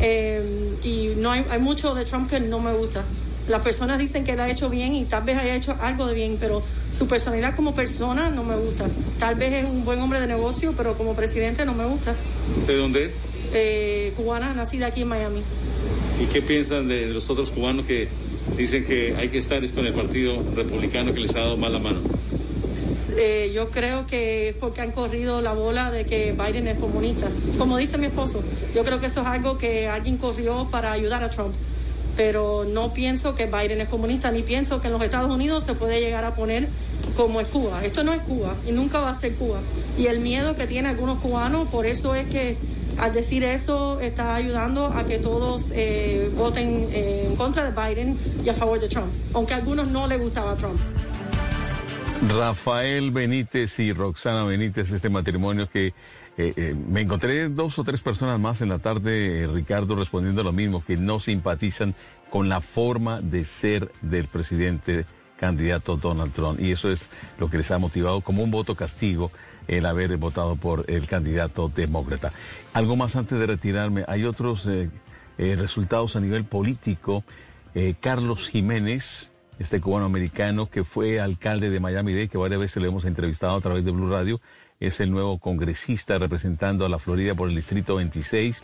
Eh, 0.00 0.76
y 0.82 1.12
no 1.16 1.30
hay, 1.30 1.44
hay 1.50 1.58
mucho 1.58 1.94
de 1.94 2.04
Trump 2.04 2.28
que 2.28 2.40
no 2.40 2.60
me 2.60 2.72
gusta. 2.74 3.04
Las 3.48 3.62
personas 3.62 3.98
dicen 3.98 4.24
que 4.24 4.32
él 4.32 4.40
ha 4.40 4.50
hecho 4.50 4.68
bien 4.68 4.94
y 4.94 5.04
tal 5.04 5.22
vez 5.22 5.36
haya 5.38 5.54
hecho 5.54 5.76
algo 5.80 6.06
de 6.06 6.14
bien, 6.14 6.36
pero 6.40 6.62
su 6.92 7.06
personalidad 7.06 7.54
como 7.54 7.74
persona 7.74 8.28
no 8.30 8.42
me 8.42 8.56
gusta. 8.56 8.86
Tal 9.20 9.36
vez 9.36 9.52
es 9.52 9.64
un 9.64 9.84
buen 9.84 10.00
hombre 10.00 10.20
de 10.20 10.26
negocio, 10.26 10.74
pero 10.76 10.96
como 10.96 11.14
presidente 11.14 11.64
no 11.64 11.72
me 11.72 11.84
gusta. 11.84 12.14
¿Usted 12.58 12.76
dónde 12.76 13.04
es? 13.04 13.22
Eh, 13.54 14.12
cubana, 14.16 14.52
nacida 14.54 14.88
aquí 14.88 15.02
en 15.02 15.08
Miami. 15.08 15.42
¿Y 16.20 16.26
qué 16.26 16.42
piensan 16.42 16.88
de 16.88 17.06
los 17.06 17.30
otros 17.30 17.52
cubanos 17.52 17.86
que 17.86 18.08
dicen 18.56 18.84
que 18.84 19.14
hay 19.16 19.28
que 19.28 19.38
estar 19.38 19.62
es 19.62 19.72
con 19.72 19.86
el 19.86 19.92
Partido 19.92 20.42
Republicano 20.56 21.14
que 21.14 21.20
les 21.20 21.36
ha 21.36 21.40
dado 21.40 21.56
mala 21.56 21.78
mano? 21.78 22.00
Eh, 23.16 23.52
yo 23.54 23.70
creo 23.70 24.06
que 24.06 24.50
es 24.50 24.54
porque 24.54 24.80
han 24.80 24.92
corrido 24.92 25.40
la 25.40 25.52
bola 25.52 25.90
de 25.90 26.04
que 26.04 26.32
Biden 26.32 26.68
es 26.68 26.78
comunista. 26.78 27.28
Como 27.58 27.76
dice 27.76 27.98
mi 27.98 28.06
esposo, 28.06 28.42
yo 28.74 28.84
creo 28.84 29.00
que 29.00 29.06
eso 29.06 29.22
es 29.22 29.26
algo 29.26 29.58
que 29.58 29.88
alguien 29.88 30.18
corrió 30.18 30.68
para 30.70 30.92
ayudar 30.92 31.24
a 31.24 31.30
Trump. 31.30 31.54
Pero 32.16 32.64
no 32.64 32.94
pienso 32.94 33.34
que 33.34 33.46
Biden 33.46 33.80
es 33.80 33.88
comunista, 33.88 34.30
ni 34.30 34.42
pienso 34.42 34.80
que 34.80 34.86
en 34.86 34.94
los 34.94 35.02
Estados 35.02 35.30
Unidos 35.30 35.64
se 35.64 35.74
puede 35.74 36.00
llegar 36.00 36.24
a 36.24 36.34
poner 36.34 36.68
como 37.16 37.40
es 37.40 37.46
Cuba. 37.48 37.84
Esto 37.84 38.04
no 38.04 38.12
es 38.12 38.20
Cuba 38.22 38.54
y 38.66 38.72
nunca 38.72 39.00
va 39.00 39.10
a 39.10 39.14
ser 39.14 39.34
Cuba. 39.34 39.60
Y 39.98 40.06
el 40.06 40.20
miedo 40.20 40.54
que 40.56 40.66
tienen 40.66 40.90
algunos 40.90 41.18
cubanos, 41.18 41.68
por 41.68 41.86
eso 41.86 42.14
es 42.14 42.26
que 42.26 42.56
al 42.98 43.12
decir 43.12 43.44
eso 43.44 44.00
está 44.00 44.34
ayudando 44.34 44.86
a 44.86 45.04
que 45.06 45.18
todos 45.18 45.72
eh, 45.74 46.30
voten 46.36 46.88
eh, 46.92 47.26
en 47.28 47.36
contra 47.36 47.70
de 47.70 47.70
Biden 47.70 48.18
y 48.44 48.48
a 48.48 48.54
favor 48.54 48.80
de 48.80 48.88
Trump, 48.88 49.12
aunque 49.34 49.54
a 49.54 49.56
algunos 49.58 49.88
no 49.88 50.06
les 50.06 50.18
gustaba 50.18 50.56
Trump. 50.56 50.80
Rafael 52.22 53.10
Benítez 53.10 53.78
y 53.78 53.92
Roxana 53.92 54.44
Benítez, 54.44 54.90
este 54.90 55.10
matrimonio 55.10 55.68
que 55.68 55.88
eh, 55.88 55.92
eh, 56.56 56.74
me 56.74 57.02
encontré 57.02 57.48
dos 57.48 57.78
o 57.78 57.84
tres 57.84 58.00
personas 58.00 58.40
más 58.40 58.62
en 58.62 58.70
la 58.70 58.78
tarde, 58.78 59.42
eh, 59.42 59.46
Ricardo, 59.46 59.94
respondiendo 59.96 60.42
lo 60.42 60.52
mismo, 60.52 60.84
que 60.84 60.96
no 60.96 61.20
simpatizan 61.20 61.94
con 62.30 62.48
la 62.48 62.60
forma 62.60 63.20
de 63.20 63.44
ser 63.44 63.92
del 64.00 64.28
presidente 64.28 65.04
candidato 65.36 65.96
Donald 65.96 66.32
Trump. 66.32 66.58
Y 66.58 66.72
eso 66.72 66.90
es 66.90 67.08
lo 67.38 67.50
que 67.50 67.58
les 67.58 67.70
ha 67.70 67.78
motivado 67.78 68.22
como 68.22 68.42
un 68.42 68.50
voto 68.50 68.74
castigo 68.74 69.30
el 69.68 69.84
haber 69.84 70.16
votado 70.16 70.56
por 70.56 70.84
el 70.88 71.06
candidato 71.06 71.68
demócrata. 71.68 72.30
Algo 72.72 72.96
más 72.96 73.16
antes 73.16 73.38
de 73.38 73.46
retirarme, 73.46 74.04
hay 74.08 74.24
otros 74.24 74.68
resultados 75.36 76.16
a 76.16 76.20
nivel 76.20 76.44
político. 76.44 77.24
Carlos 78.00 78.48
Jiménez, 78.48 79.32
este 79.58 79.80
cubano 79.80 80.06
americano 80.06 80.68
que 80.68 80.84
fue 80.84 81.20
alcalde 81.20 81.70
de 81.70 81.80
Miami-Dade, 81.80 82.28
que 82.28 82.38
varias 82.38 82.60
veces 82.60 82.82
le 82.82 82.88
hemos 82.88 83.04
entrevistado 83.04 83.56
a 83.56 83.60
través 83.60 83.84
de 83.84 83.90
Blue 83.90 84.10
Radio, 84.10 84.40
es 84.80 85.00
el 85.00 85.10
nuevo 85.10 85.38
congresista 85.38 86.18
representando 86.18 86.84
a 86.84 86.88
la 86.88 86.98
Florida 86.98 87.34
por 87.34 87.48
el 87.48 87.56
Distrito 87.56 87.96
26 87.96 88.62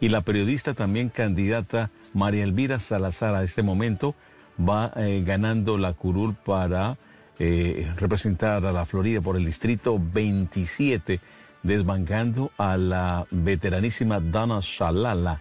y 0.00 0.08
la 0.08 0.20
periodista 0.20 0.74
también 0.74 1.08
candidata 1.08 1.90
María 2.14 2.44
Elvira 2.44 2.78
Salazar 2.78 3.34
a 3.34 3.42
este 3.42 3.62
momento 3.62 4.14
va 4.58 4.92
eh, 4.96 5.22
ganando 5.26 5.76
la 5.76 5.92
curul 5.92 6.34
para 6.34 6.96
eh, 7.38 7.92
representar 7.96 8.64
a 8.64 8.72
la 8.72 8.86
Florida 8.86 9.20
por 9.20 9.36
el 9.36 9.44
Distrito 9.44 10.00
27, 10.00 11.20
desbancando 11.62 12.50
a 12.58 12.76
la 12.76 13.26
veteranísima 13.30 14.20
Donna 14.20 14.60
Shalala. 14.62 15.40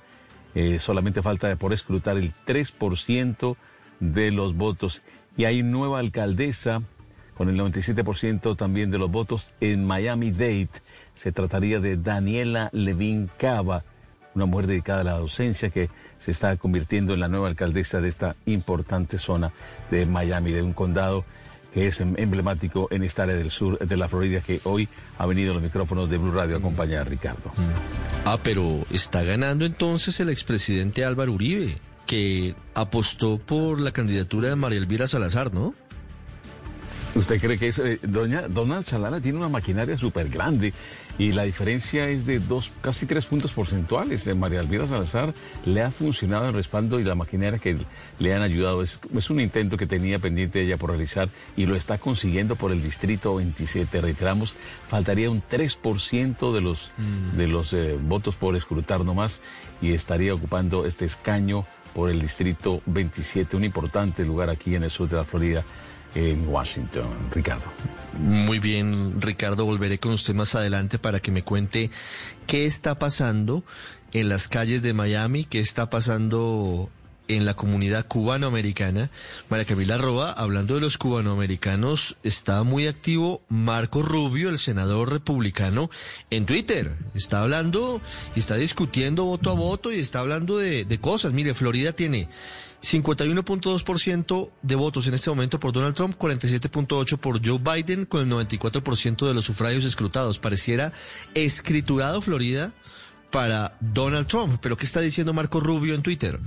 Eh, 0.56 0.80
solamente 0.80 1.22
falta 1.22 1.56
por 1.56 1.74
escrutar 1.74 2.18
el 2.18 2.34
3% 2.46 3.56
de 4.00 4.32
los 4.32 4.56
votos. 4.56 5.02
Y 5.36 5.46
hay 5.46 5.64
nueva 5.64 6.00
alcaldesa 6.00 6.82
con 7.36 7.50
el 7.50 7.58
97% 7.60 8.58
también 8.58 8.90
de 8.90 8.98
los 8.98 9.12
votos 9.12 9.54
en 9.62 9.86
Miami-Dade. 9.86 10.70
Se 11.14 11.32
trataría 11.32 11.80
de 11.80 11.96
Daniela 11.98 12.70
Levin 12.74 13.30
Cava, 13.38 13.84
una 14.34 14.46
mujer 14.46 14.68
dedicada 14.68 15.02
a 15.02 15.04
la 15.04 15.18
docencia 15.20 15.70
que 15.70 15.90
se 16.20 16.32
está 16.32 16.58
convirtiendo 16.58 17.14
en 17.14 17.20
la 17.20 17.28
nueva 17.28 17.48
alcaldesa 17.48 18.02
de 18.02 18.08
esta 18.08 18.36
importante 18.48 19.18
zona 19.20 19.52
de 19.92 20.06
Miami, 20.08 20.52
de 20.52 20.64
un 20.64 20.74
condado 20.74 21.26
que 21.74 21.86
es 21.86 22.02
em- 22.02 22.16
emblemático 22.18 22.88
en 22.90 23.04
esta 23.04 23.24
área 23.24 23.36
del 23.36 23.52
sur 23.52 23.78
de 23.78 23.98
la 23.98 24.08
Florida, 24.08 24.42
que 24.42 24.60
hoy 24.64 24.88
ha 25.20 25.26
venido 25.28 25.52
a 25.52 25.54
los 25.56 25.64
micrófonos 25.64 26.10
de 26.10 26.18
Blue 26.18 26.32
Radio 26.32 26.56
a 26.56 26.60
acompañar 26.60 27.02
a 27.02 27.04
Ricardo. 27.04 27.52
Ah, 28.26 28.40
pero 28.42 28.84
está 28.90 29.22
ganando 29.24 29.66
entonces 29.66 30.20
el 30.20 30.30
expresidente 30.30 31.06
Álvaro 31.06 31.34
Uribe, 31.34 31.78
que 32.08 32.56
apostó 32.74 33.38
por 33.38 33.80
la 33.80 33.92
candidatura 33.92 34.50
de 34.50 34.56
María 34.56 34.80
Elvira 34.80 35.08
Salazar, 35.08 35.54
¿no? 35.54 35.76
¿Usted 37.18 37.42
cree 37.42 37.58
que 37.58 37.70
es, 37.70 37.80
eh, 37.80 38.00
doña 38.04 38.48
Donald 38.48 38.86
Chalala 38.86 39.20
tiene 39.20 39.40
una 39.40 39.50
maquinaria 39.50 39.98
súper 39.98 40.30
grande 40.30 40.72
y 41.18 41.32
la 41.32 41.44
diferencia 41.44 42.08
es 42.10 42.28
de 42.28 42.38
dos, 42.38 42.72
casi 42.82 43.08
tres 43.08 43.26
puntos 43.26 43.54
porcentuales? 43.54 44.28
Eh, 44.28 44.36
María 44.36 44.60
Elvira 44.60 44.86
Salazar 44.86 45.34
le 45.66 45.82
ha 45.82 45.90
funcionado 45.90 46.48
el 46.50 46.54
respaldo 46.54 47.00
y 47.00 47.04
la 47.04 47.16
maquinaria 47.16 47.58
que 47.58 47.76
le 48.20 48.34
han 48.36 48.44
ayudado. 48.44 48.84
Es, 48.84 49.00
es 49.16 49.30
un 49.32 49.40
intento 49.40 49.78
que 49.78 49.88
tenía 49.88 50.20
pendiente 50.20 50.62
ella 50.62 50.78
por 50.78 50.92
realizar 50.92 51.28
y 51.56 51.66
lo 51.66 51.76
está 51.76 51.98
consiguiendo 51.98 52.56
por 52.56 52.72
el 52.72 52.84
distrito 52.84 53.36
27. 53.36 54.00
Reiteramos, 54.00 54.56
faltaría 54.88 55.32
un 55.32 55.42
3% 55.42 56.54
de 56.54 56.62
los, 56.62 56.92
de 57.36 57.48
los 57.48 57.74
eh, 57.74 57.98
votos 58.00 58.36
por 58.36 58.56
escrutar 58.56 59.04
nomás 59.04 59.42
y 59.82 59.94
estaría 59.94 60.36
ocupando 60.36 60.86
este 60.86 61.06
escaño 61.06 61.66
por 61.94 62.10
el 62.10 62.22
distrito 62.22 62.82
27, 62.86 63.56
un 63.58 63.64
importante 63.64 64.24
lugar 64.24 64.50
aquí 64.50 64.76
en 64.76 64.84
el 64.84 64.92
sur 64.92 65.10
de 65.10 65.16
la 65.18 65.24
Florida 65.24 65.64
en 66.16 66.48
Washington, 66.48 67.08
Ricardo. 67.32 67.66
Muy 68.18 68.60
bien, 68.60 69.22
Ricardo, 69.22 69.66
volveré 69.66 70.00
con 70.00 70.14
usted 70.14 70.34
más 70.34 70.56
adelante 70.56 71.00
para 71.00 71.20
que 71.20 71.32
me 71.32 71.44
cuente 71.44 71.92
qué 72.48 72.66
está 72.66 72.98
pasando 72.98 73.64
en 74.14 74.30
las 74.30 74.48
calles 74.48 74.82
de 74.82 74.94
Miami, 74.94 75.46
qué 75.46 75.60
está 75.60 75.90
pasando 75.90 76.90
en 77.28 77.46
la 77.46 77.56
comunidad 77.56 78.08
cubanoamericana. 78.08 79.10
María 79.50 79.66
Camila 79.66 79.98
Roa, 79.98 80.32
hablando 80.32 80.76
de 80.76 80.82
los 80.82 80.98
cubanoamericanos, 80.98 82.18
está 82.24 82.64
muy 82.64 82.88
activo 82.88 83.42
Marco 83.50 84.02
Rubio, 84.02 84.50
el 84.50 84.60
senador 84.60 85.12
republicano, 85.12 85.90
en 86.30 86.46
Twitter. 86.46 86.96
Está 87.14 87.42
hablando 87.42 88.02
y 88.36 88.40
está 88.40 88.56
discutiendo 88.56 89.26
voto 89.26 89.50
a 89.50 89.54
voto 89.54 89.92
y 89.92 90.00
está 90.00 90.20
hablando 90.20 90.58
de, 90.58 90.86
de 90.86 91.00
cosas. 91.00 91.34
Mire, 91.34 91.54
Florida 91.54 91.92
tiene 91.94 92.30
51.2% 92.82 94.52
de 94.62 94.76
votos 94.76 95.08
en 95.08 95.14
este 95.14 95.30
momento 95.30 95.60
por 95.60 95.74
Donald 95.74 95.96
Trump, 95.96 96.16
47.8% 96.18 97.18
por 97.18 97.46
Joe 97.46 97.60
Biden, 97.60 98.06
con 98.06 98.22
el 98.22 98.30
94% 98.30 99.28
de 99.28 99.34
los 99.34 99.46
sufragios 99.46 99.86
escrutados. 99.86 100.40
Pareciera 100.40 100.94
escriturado 101.34 102.22
Florida 102.22 102.74
para 103.32 103.78
Donald 103.80 104.28
Trump. 104.28 104.60
Pero 104.62 104.78
¿qué 104.78 104.86
está 104.86 105.02
diciendo 105.02 105.34
Marco 105.34 105.60
Rubio 105.60 105.96
en 105.96 106.02
Twitter? 106.02 106.40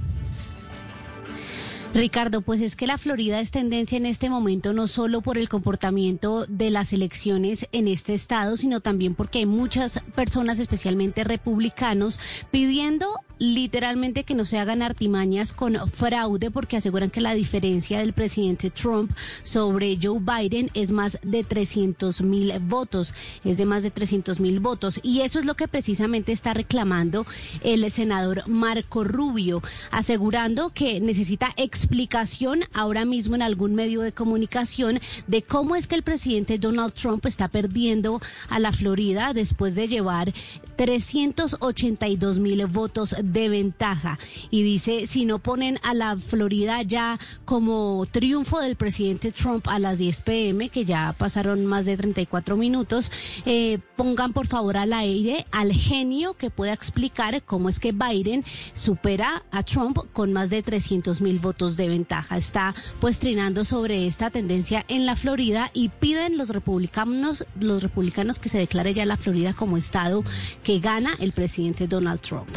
Ricardo, 1.92 2.40
pues 2.42 2.60
es 2.60 2.76
que 2.76 2.86
la 2.86 2.98
Florida 2.98 3.40
es 3.40 3.50
tendencia 3.50 3.98
en 3.98 4.06
este 4.06 4.30
momento 4.30 4.72
no 4.72 4.86
solo 4.86 5.22
por 5.22 5.38
el 5.38 5.48
comportamiento 5.48 6.46
de 6.46 6.70
las 6.70 6.92
elecciones 6.92 7.66
en 7.72 7.88
este 7.88 8.14
estado, 8.14 8.56
sino 8.56 8.80
también 8.80 9.16
porque 9.16 9.40
hay 9.40 9.46
muchas 9.46 10.00
personas, 10.14 10.60
especialmente 10.60 11.24
republicanos, 11.24 12.20
pidiendo 12.52 13.12
literalmente 13.40 14.24
que 14.24 14.34
no 14.34 14.44
se 14.44 14.58
hagan 14.58 14.82
artimañas 14.82 15.54
con 15.54 15.74
fraude 15.88 16.50
porque 16.50 16.76
aseguran 16.76 17.10
que 17.10 17.22
la 17.22 17.34
diferencia 17.34 17.98
del 17.98 18.12
presidente 18.12 18.68
Trump 18.68 19.10
sobre 19.42 19.98
Joe 20.00 20.20
Biden 20.20 20.70
es 20.74 20.92
más 20.92 21.18
de 21.22 21.42
300 21.42 22.20
mil 22.20 22.52
votos, 22.60 23.14
es 23.42 23.56
de 23.56 23.64
más 23.64 23.82
de 23.82 23.90
300 23.90 24.40
mil 24.40 24.60
votos. 24.60 25.00
Y 25.02 25.22
eso 25.22 25.38
es 25.38 25.46
lo 25.46 25.54
que 25.54 25.68
precisamente 25.68 26.32
está 26.32 26.52
reclamando 26.52 27.24
el 27.62 27.90
senador 27.90 28.46
Marco 28.46 29.04
Rubio, 29.04 29.62
asegurando 29.90 30.70
que 30.74 31.00
necesita 31.00 31.54
explicación 31.56 32.64
ahora 32.74 33.06
mismo 33.06 33.36
en 33.36 33.42
algún 33.42 33.74
medio 33.74 34.02
de 34.02 34.12
comunicación 34.12 35.00
de 35.26 35.42
cómo 35.42 35.76
es 35.76 35.86
que 35.86 35.94
el 35.94 36.02
presidente 36.02 36.58
Donald 36.58 36.92
Trump 36.92 37.24
está 37.24 37.48
perdiendo 37.48 38.20
a 38.50 38.58
la 38.58 38.72
Florida 38.72 39.32
después 39.32 39.74
de 39.74 39.88
llevar 39.88 40.30
382 40.76 42.38
mil 42.38 42.66
votos 42.66 43.16
de 43.32 43.48
ventaja. 43.48 44.18
Y 44.50 44.62
dice, 44.62 45.06
si 45.06 45.24
no 45.24 45.38
ponen 45.38 45.78
a 45.82 45.94
la 45.94 46.16
Florida 46.16 46.82
ya 46.82 47.18
como 47.44 48.06
triunfo 48.10 48.60
del 48.60 48.76
presidente 48.76 49.32
Trump 49.32 49.68
a 49.68 49.78
las 49.78 49.98
10 49.98 50.20
pm, 50.22 50.68
que 50.68 50.84
ya 50.84 51.14
pasaron 51.16 51.66
más 51.66 51.86
de 51.86 51.96
34 51.96 52.56
minutos, 52.56 53.10
eh, 53.46 53.78
pongan 53.96 54.32
por 54.32 54.46
favor 54.46 54.76
al 54.76 54.92
aire 54.92 55.46
al 55.50 55.72
genio 55.72 56.34
que 56.34 56.50
pueda 56.50 56.72
explicar 56.72 57.42
cómo 57.42 57.68
es 57.68 57.78
que 57.78 57.92
Biden 57.92 58.44
supera 58.74 59.42
a 59.50 59.62
Trump 59.62 59.98
con 60.12 60.32
más 60.32 60.50
de 60.50 60.62
300 60.62 61.20
mil 61.20 61.38
votos 61.38 61.76
de 61.76 61.88
ventaja. 61.88 62.36
Está 62.36 62.74
pues 63.00 63.18
trinando 63.18 63.64
sobre 63.64 64.06
esta 64.06 64.30
tendencia 64.30 64.84
en 64.88 65.06
la 65.06 65.16
Florida 65.16 65.70
y 65.72 65.88
piden 65.88 66.36
los 66.36 66.50
republicanos, 66.50 67.46
los 67.58 67.82
republicanos 67.82 68.38
que 68.38 68.48
se 68.48 68.58
declare 68.58 68.94
ya 68.94 69.04
la 69.04 69.16
Florida 69.16 69.52
como 69.52 69.76
estado 69.76 70.24
que 70.62 70.78
gana 70.80 71.14
el 71.18 71.32
presidente 71.32 71.86
Donald 71.86 72.20
Trump. 72.20 72.48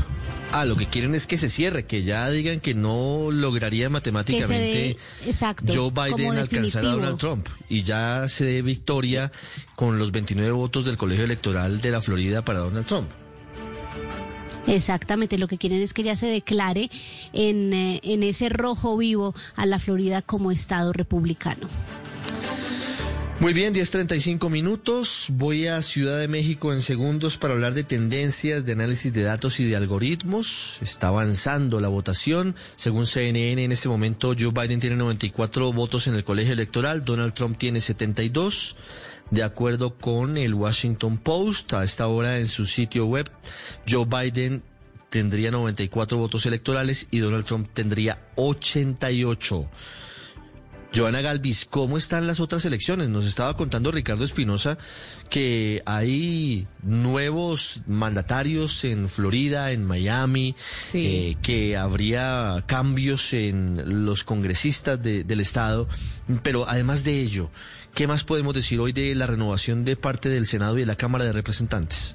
Ah, 0.64 0.66
lo 0.66 0.78
que 0.78 0.86
quieren 0.88 1.14
es 1.14 1.28
que 1.28 1.38
se 1.38 1.49
cierre, 1.49 1.86
que 1.86 2.03
ya 2.03 2.30
digan 2.30 2.61
que 2.61 2.74
no 2.74 3.32
lograría 3.32 3.89
matemáticamente 3.89 4.55
dé- 4.66 4.97
exacto, 5.28 5.74
Joe 5.74 5.91
Biden 5.91 6.38
alcanzar 6.38 6.86
a. 6.86 6.91
Donald 6.91 7.18
Trump 7.18 7.47
y 7.68 7.84
ya 7.84 8.30
se 8.30 8.45
dé 8.45 8.61
victoria 8.61 9.30
con 9.76 9.99
los 9.99 10.11
29 10.14 10.51
votos 10.51 10.86
del 10.86 10.95
colegio 10.95 11.26
electoral 11.26 11.82
de 11.82 11.91
la 11.91 11.99
Florida 12.01 12.45
para 12.45 12.59
Donald 12.59 12.86
Trump. 12.86 13.09
Exactamente, 14.68 15.38
lo 15.38 15.49
que 15.49 15.57
quieren 15.57 15.82
es 15.82 15.93
que 15.93 16.03
ya 16.03 16.16
se 16.16 16.28
declare 16.28 16.89
en, 17.34 17.74
eh, 17.74 17.99
en 18.03 18.24
ese 18.24 18.47
rojo 18.47 18.95
vivo 18.95 19.36
a 19.57 19.66
la 19.66 19.78
Florida 19.80 20.22
como 20.22 20.51
estado 20.51 20.93
republicano. 20.93 21.68
Muy 23.40 23.52
bien, 23.52 23.74
10.35 23.74 24.50
minutos. 24.50 25.28
Voy 25.30 25.68
a 25.68 25.82
Ciudad 25.82 26.18
de 26.20 26.28
México 26.30 26.72
en 26.72 26.82
segundos 26.82 27.38
para 27.38 27.54
hablar 27.54 27.74
de 27.74 27.84
tendencias, 27.84 28.64
de 28.66 28.72
análisis 28.72 29.12
de 29.12 29.24
datos 29.24 29.60
y 29.60 29.66
de 29.66 29.76
algoritmos. 29.76 30.78
Está 30.82 31.08
avanzando 31.10 31.82
la 31.82 31.90
votación. 31.90 32.56
Según 32.76 33.06
CNN, 33.06 33.64
en 33.66 33.72
este 33.72 33.90
momento 33.90 34.34
Joe 34.40 34.52
Biden 34.52 34.80
tiene 34.80 34.96
94 34.96 35.74
votos 35.74 36.08
en 36.08 36.16
el 36.16 36.24
colegio 36.24 36.54
electoral, 36.54 37.04
Donald 37.04 37.34
Trump 37.34 37.58
tiene 37.58 37.82
72. 37.82 38.78
De 39.32 39.44
acuerdo 39.44 39.98
con 39.98 40.38
el 40.38 40.54
Washington 40.54 41.18
Post, 41.18 41.74
a 41.74 41.84
esta 41.84 42.08
hora 42.08 42.40
en 42.40 42.48
su 42.48 42.66
sitio 42.66 43.08
web, 43.08 43.30
Joe 43.90 44.06
Biden 44.06 44.64
tendría 45.10 45.52
94 45.52 46.18
votos 46.18 46.46
electorales 46.46 47.08
y 47.12 47.20
Donald 47.20 47.46
Trump 47.46 47.68
tendría 47.74 48.22
88. 48.36 49.70
Joana 50.96 51.22
Galvis, 51.22 51.66
¿cómo 51.68 51.98
están 51.98 52.28
las 52.28 52.39
otras 52.39 52.66
elecciones? 52.66 53.10
Nos 53.10 53.26
estaba 53.26 53.58
contando 53.58 53.91
Ricardo 53.91 54.24
Espinosa 54.24 54.78
que 55.30 55.82
hay 55.88 56.68
nuevos 56.84 57.82
mandatarios 57.88 58.84
en 58.84 59.10
Florida, 59.10 59.72
en 59.72 59.86
Miami, 59.86 60.56
eh, 61.32 61.36
que 61.41 61.78
habría 61.78 62.64
cambios 62.68 63.34
en 63.34 64.06
los 64.06 64.24
congresistas 64.24 65.02
de- 65.02 65.24
del 65.24 65.39
estado, 65.39 65.88
pero 66.44 66.70
además 66.70 67.04
de 67.04 67.22
ello, 67.22 67.50
¿qué 67.96 68.06
más 68.06 68.24
podemos 68.24 68.54
decir 68.54 68.80
hoy 68.80 68.91
de 68.94 69.16
la 69.16 69.26
renovación 69.26 69.86
de 69.86 69.96
parte 69.96 70.30
del 70.30 70.46
Senado 70.46 70.78
y 70.78 70.82
de 70.82 70.86
la 70.86 70.96
Cámara 70.96 71.24
de 71.24 71.32
Representantes? 71.34 72.14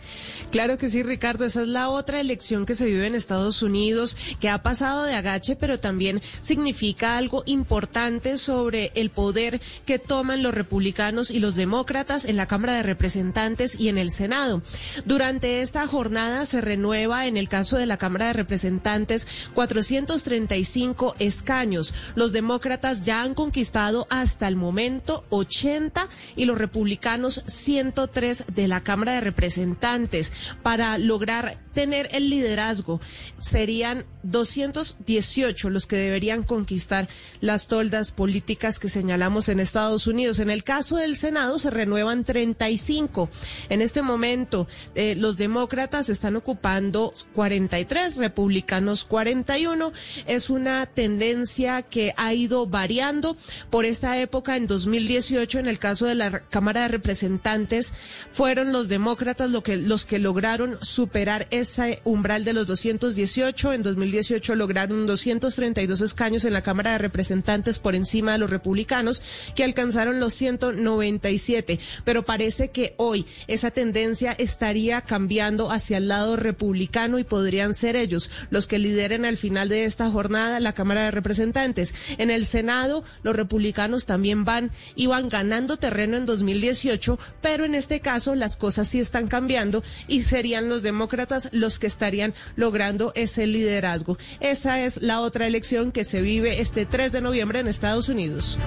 Claro 0.50 0.78
que 0.78 0.88
sí, 0.88 1.02
Ricardo. 1.02 1.44
Esa 1.44 1.62
es 1.62 1.68
la 1.68 1.90
otra 1.90 2.20
elección 2.20 2.64
que 2.64 2.74
se 2.74 2.86
vive 2.86 3.06
en 3.06 3.14
Estados 3.14 3.60
Unidos, 3.62 4.16
que 4.40 4.48
ha 4.48 4.62
pasado 4.62 5.04
de 5.04 5.14
agache, 5.14 5.56
pero 5.56 5.78
también 5.78 6.22
significa 6.40 7.18
algo 7.18 7.42
importante 7.44 8.38
sobre 8.38 8.90
el 8.94 9.10
poder 9.10 9.60
que 9.84 9.98
toman 9.98 10.42
los 10.42 10.54
republicanos 10.54 11.30
y 11.30 11.40
los 11.40 11.54
demócratas 11.54 12.24
en 12.24 12.36
la 12.36 12.46
Cámara 12.46 12.72
de 12.72 12.82
Representantes 12.82 13.78
y 13.78 13.90
en 13.90 13.98
el 13.98 14.10
Senado. 14.10 14.62
Durante 15.04 15.60
esta 15.60 15.86
jornada 15.86 16.46
se 16.46 16.62
renueva, 16.62 17.26
en 17.26 17.36
el 17.36 17.50
caso 17.50 17.76
de 17.76 17.86
la 17.86 17.98
Cámara 17.98 18.28
de 18.28 18.32
Representantes, 18.32 19.28
435 19.52 21.14
escaños. 21.18 21.92
Los 22.14 22.32
demócratas 22.32 23.04
ya 23.04 23.20
han 23.20 23.34
conquistado 23.34 24.06
hasta 24.08 24.48
el 24.48 24.56
momento 24.56 25.24
80 25.28 26.08
y 26.36 26.46
los 26.46 26.56
republicanos 26.56 27.42
103 27.46 28.44
de 28.54 28.68
la 28.68 28.82
Cámara 28.82 29.12
de 29.12 29.20
Representantes. 29.20 30.32
Para 30.62 30.98
lograr 30.98 31.56
tener 31.78 32.08
el 32.10 32.28
liderazgo 32.28 33.00
serían 33.38 34.04
218 34.24 35.70
los 35.70 35.86
que 35.86 35.94
deberían 35.94 36.42
conquistar 36.42 37.08
las 37.40 37.68
toldas 37.68 38.10
políticas 38.10 38.80
que 38.80 38.88
señalamos 38.88 39.48
en 39.48 39.60
Estados 39.60 40.08
Unidos. 40.08 40.40
En 40.40 40.50
el 40.50 40.64
caso 40.64 40.96
del 40.96 41.14
Senado 41.14 41.56
se 41.60 41.70
renuevan 41.70 42.24
35. 42.24 43.30
En 43.68 43.80
este 43.80 44.02
momento 44.02 44.66
eh, 44.96 45.14
los 45.14 45.36
demócratas 45.36 46.08
están 46.08 46.34
ocupando 46.34 47.14
43, 47.34 48.16
republicanos 48.16 49.04
41. 49.04 49.92
Es 50.26 50.50
una 50.50 50.84
tendencia 50.86 51.82
que 51.82 52.12
ha 52.16 52.34
ido 52.34 52.66
variando 52.66 53.36
por 53.70 53.84
esta 53.84 54.18
época. 54.18 54.56
En 54.56 54.66
2018, 54.66 55.60
en 55.60 55.68
el 55.68 55.78
caso 55.78 56.06
de 56.06 56.16
la 56.16 56.40
Cámara 56.40 56.82
de 56.82 56.88
Representantes, 56.88 57.94
fueron 58.32 58.72
los 58.72 58.88
demócratas 58.88 59.50
lo 59.50 59.62
que, 59.62 59.76
los 59.76 60.06
que 60.06 60.18
lograron 60.18 60.76
superar 60.82 61.46
ese 61.68 62.00
umbral 62.04 62.44
de 62.44 62.52
los 62.52 62.66
218. 62.66 63.72
En 63.72 63.82
2018 63.82 64.54
lograron 64.54 65.06
232 65.06 66.00
escaños 66.00 66.44
en 66.44 66.52
la 66.52 66.62
Cámara 66.62 66.92
de 66.92 66.98
Representantes 66.98 67.78
por 67.78 67.94
encima 67.94 68.32
de 68.32 68.38
los 68.38 68.50
republicanos, 68.50 69.22
que 69.54 69.64
alcanzaron 69.64 70.20
los 70.20 70.34
197. 70.34 71.78
Pero 72.04 72.24
parece 72.24 72.70
que 72.70 72.94
hoy 72.96 73.26
esa 73.46 73.70
tendencia 73.70 74.32
estaría 74.32 75.02
cambiando 75.02 75.70
hacia 75.70 75.98
el 75.98 76.08
lado 76.08 76.36
republicano 76.36 77.18
y 77.18 77.24
podrían 77.24 77.74
ser 77.74 77.96
ellos 77.96 78.30
los 78.50 78.66
que 78.66 78.78
lideren 78.78 79.24
al 79.24 79.36
final 79.36 79.68
de 79.68 79.84
esta 79.84 80.10
jornada 80.10 80.60
la 80.60 80.72
Cámara 80.72 81.02
de 81.04 81.10
Representantes. 81.10 81.94
En 82.18 82.30
el 82.30 82.46
Senado, 82.46 83.04
los 83.22 83.36
republicanos 83.36 84.06
también 84.06 84.44
van 84.44 84.72
y 84.94 85.06
van 85.06 85.28
ganando 85.28 85.76
terreno 85.76 86.16
en 86.16 86.26
2018, 86.26 87.18
pero 87.40 87.64
en 87.64 87.74
este 87.74 88.00
caso 88.00 88.34
las 88.34 88.56
cosas 88.56 88.88
sí 88.88 89.00
están 89.00 89.28
cambiando 89.28 89.82
y 90.06 90.22
serían 90.22 90.68
los 90.68 90.82
demócratas 90.82 91.48
los 91.60 91.78
que 91.78 91.86
estarían 91.86 92.34
logrando 92.56 93.12
ese 93.14 93.46
liderazgo. 93.46 94.18
Esa 94.40 94.80
es 94.84 95.00
la 95.02 95.20
otra 95.20 95.46
elección 95.46 95.92
que 95.92 96.04
se 96.04 96.20
vive 96.20 96.60
este 96.60 96.86
3 96.86 97.12
de 97.12 97.20
noviembre 97.20 97.60
en 97.60 97.68
Estados 97.68 98.08
Unidos. 98.08 98.58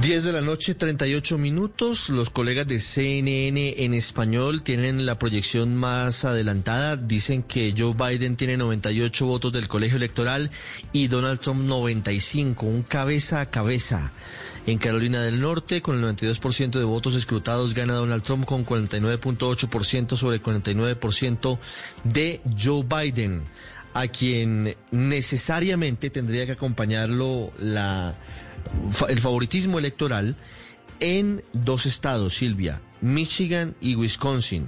10 0.00 0.24
de 0.24 0.32
la 0.32 0.40
noche, 0.40 0.74
38 0.74 1.36
minutos. 1.36 2.08
Los 2.08 2.30
colegas 2.30 2.66
de 2.66 2.80
CNN 2.80 3.84
en 3.84 3.92
español 3.92 4.62
tienen 4.62 5.04
la 5.04 5.18
proyección 5.18 5.76
más 5.76 6.24
adelantada. 6.24 6.96
Dicen 6.96 7.42
que 7.42 7.74
Joe 7.76 7.92
Biden 7.92 8.36
tiene 8.36 8.56
98 8.56 9.26
votos 9.26 9.52
del 9.52 9.68
colegio 9.68 9.98
electoral 9.98 10.50
y 10.94 11.08
Donald 11.08 11.40
Trump 11.40 11.64
95, 11.64 12.64
un 12.64 12.82
cabeza 12.82 13.42
a 13.42 13.50
cabeza. 13.50 14.12
En 14.66 14.78
Carolina 14.78 15.22
del 15.22 15.40
Norte, 15.40 15.80
con 15.80 15.96
el 15.96 16.16
92% 16.16 16.78
de 16.78 16.84
votos 16.84 17.16
escrutados, 17.16 17.74
gana 17.74 17.94
Donald 17.94 18.22
Trump 18.22 18.44
con 18.44 18.66
49.8% 18.66 20.16
sobre 20.16 20.36
el 20.36 20.42
49% 20.42 21.58
de 22.04 22.40
Joe 22.62 22.84
Biden, 22.84 23.42
a 23.94 24.06
quien 24.08 24.76
necesariamente 24.90 26.10
tendría 26.10 26.46
que 26.46 26.52
acompañarlo 26.52 27.52
la 27.58 28.16
el 29.08 29.20
favoritismo 29.20 29.78
electoral 29.78 30.36
en 31.00 31.42
dos 31.54 31.86
estados, 31.86 32.34
Silvia, 32.34 32.80
Michigan 33.00 33.74
y 33.80 33.94
Wisconsin. 33.94 34.66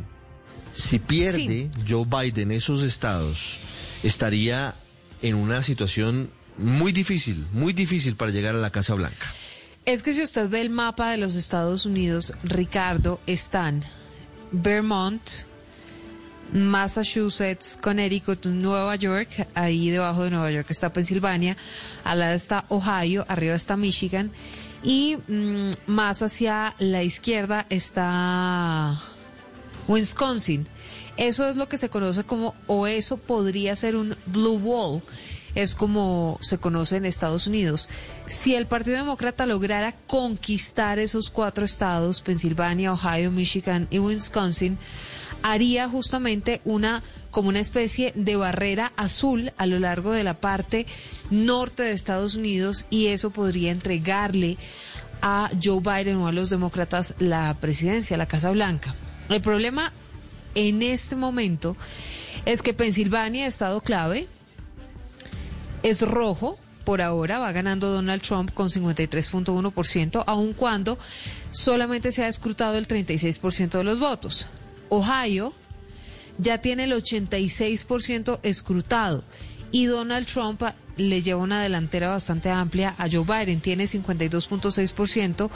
Si 0.73 0.99
pierde 0.99 1.71
Joe 1.87 2.07
Biden 2.07 2.51
esos 2.51 2.83
estados, 2.83 3.59
estaría 4.03 4.75
en 5.21 5.35
una 5.35 5.63
situación 5.63 6.31
muy 6.57 6.93
difícil, 6.93 7.47
muy 7.53 7.75
difícil 7.75 8.17
para 8.17 8.31
llegar 8.31 8.55
a 8.55 8.59
la 8.59 8.71
Casa 8.71 8.95
Blanca. 8.95 9.27
Es 9.85 10.05
que 10.05 10.15
si 10.15 10.23
usted 10.23 10.49
ve 10.49 10.61
el 10.61 10.71
mapa 10.71 11.11
de 11.11 11.17
los 11.17 11.35
Estados 11.35 11.87
Unidos, 11.87 12.33
Ricardo, 12.45 13.19
están 13.27 13.83
Vermont, 14.53 15.21
Massachusetts, 16.53 17.77
Connecticut, 17.81 18.47
Nueva 18.47 18.95
York, 18.95 19.49
ahí 19.55 19.91
debajo 19.91 20.23
de 20.23 20.31
Nueva 20.31 20.53
York 20.53 20.69
está 20.71 20.93
Pensilvania, 20.93 21.57
al 22.05 22.21
lado 22.21 22.35
está 22.35 22.65
Ohio, 22.69 23.27
arriba 23.29 23.57
está 23.57 23.77
Michigan 23.77 24.31
y 24.85 25.17
mm, 25.27 25.71
más 25.87 26.23
hacia 26.23 26.77
la 26.79 27.03
izquierda 27.03 27.67
está 27.69 29.03
Wisconsin. 29.89 30.69
Eso 31.17 31.49
es 31.49 31.57
lo 31.57 31.69
que 31.69 31.77
se 31.77 31.89
conoce 31.89 32.23
como, 32.23 32.55
o 32.69 32.87
eso 32.87 33.17
podría 33.17 33.75
ser 33.75 33.97
un 33.97 34.17
blue 34.27 34.59
wall, 34.59 35.03
es 35.55 35.75
como 35.75 36.39
se 36.41 36.59
conoce 36.59 36.97
en 36.97 37.05
Estados 37.05 37.47
Unidos. 37.47 37.89
Si 38.27 38.55
el 38.55 38.67
Partido 38.67 38.97
Demócrata 38.97 39.47
lograra 39.47 39.93
conquistar 40.07 40.99
esos 40.99 41.31
cuatro 41.31 41.65
estados, 41.65 42.23
Pensilvania, 42.23 42.93
Ohio, 42.93 43.31
Michigan 43.31 43.89
y 43.91 43.99
Wisconsin, 43.99 44.79
haría 45.43 45.89
justamente 45.89 46.61
una 46.65 47.03
como 47.31 47.49
una 47.49 47.61
especie 47.61 48.13
de 48.15 48.37
barrera 48.37 48.93
azul 48.97 49.53
a 49.57 49.67
lo 49.67 49.79
largo 49.79 50.13
de 50.13 50.23
la 50.23 50.35
parte 50.35 50.87
norte 51.31 51.83
de 51.83 51.93
Estados 51.93 52.37
Unidos 52.37 52.87
y 52.91 53.07
eso 53.07 53.31
podría 53.31 53.71
entregarle 53.71 54.59
a 55.23 55.49
Joe 55.63 55.81
Biden 55.81 56.19
o 56.19 56.29
a 56.29 56.33
los 56.33 56.51
demócratas 56.51 57.15
la 57.19 57.57
presidencia, 57.59 58.17
la 58.17 58.27
Casa 58.27 58.51
Blanca. 58.51 58.95
El 59.31 59.41
problema 59.41 59.93
en 60.55 60.83
este 60.83 61.17
momento 61.17 61.77
es 62.45 62.61
que 62.61 62.75
Pensilvania, 62.75 63.47
estado 63.47 63.81
clave, 63.81 64.29
es 65.83 66.03
rojo. 66.03 66.59
Por 66.85 67.01
ahora 67.01 67.39
va 67.39 67.53
ganando 67.53 67.93
Donald 67.93 68.23
Trump 68.23 68.53
con 68.53 68.69
53.1%, 68.69 70.25
aun 70.27 70.53
cuando 70.53 70.99
solamente 71.53 72.11
se 72.11 72.25
ha 72.25 72.29
escrutado 72.29 72.77
el 72.77 72.89
36% 72.89 73.79
de 73.79 73.85
los 73.85 74.01
votos. 74.01 74.49
Ohio 74.89 75.55
ya 76.39 76.59
tiene 76.59 76.85
el 76.85 76.93
86% 76.93 78.41
escrutado 78.43 79.23
y 79.73 79.87
Donald 79.87 80.27
Trump 80.27 80.63
ah, 80.63 80.75
le 80.97 81.23
lleva 81.23 81.43
una 81.43 81.63
delantera 81.63 82.11
bastante 82.11 82.51
amplia 82.51 82.95
a 82.99 83.09
Joe 83.11 83.25
Biden, 83.25 83.61
tiene 83.61 83.85
52.6% 83.85 85.51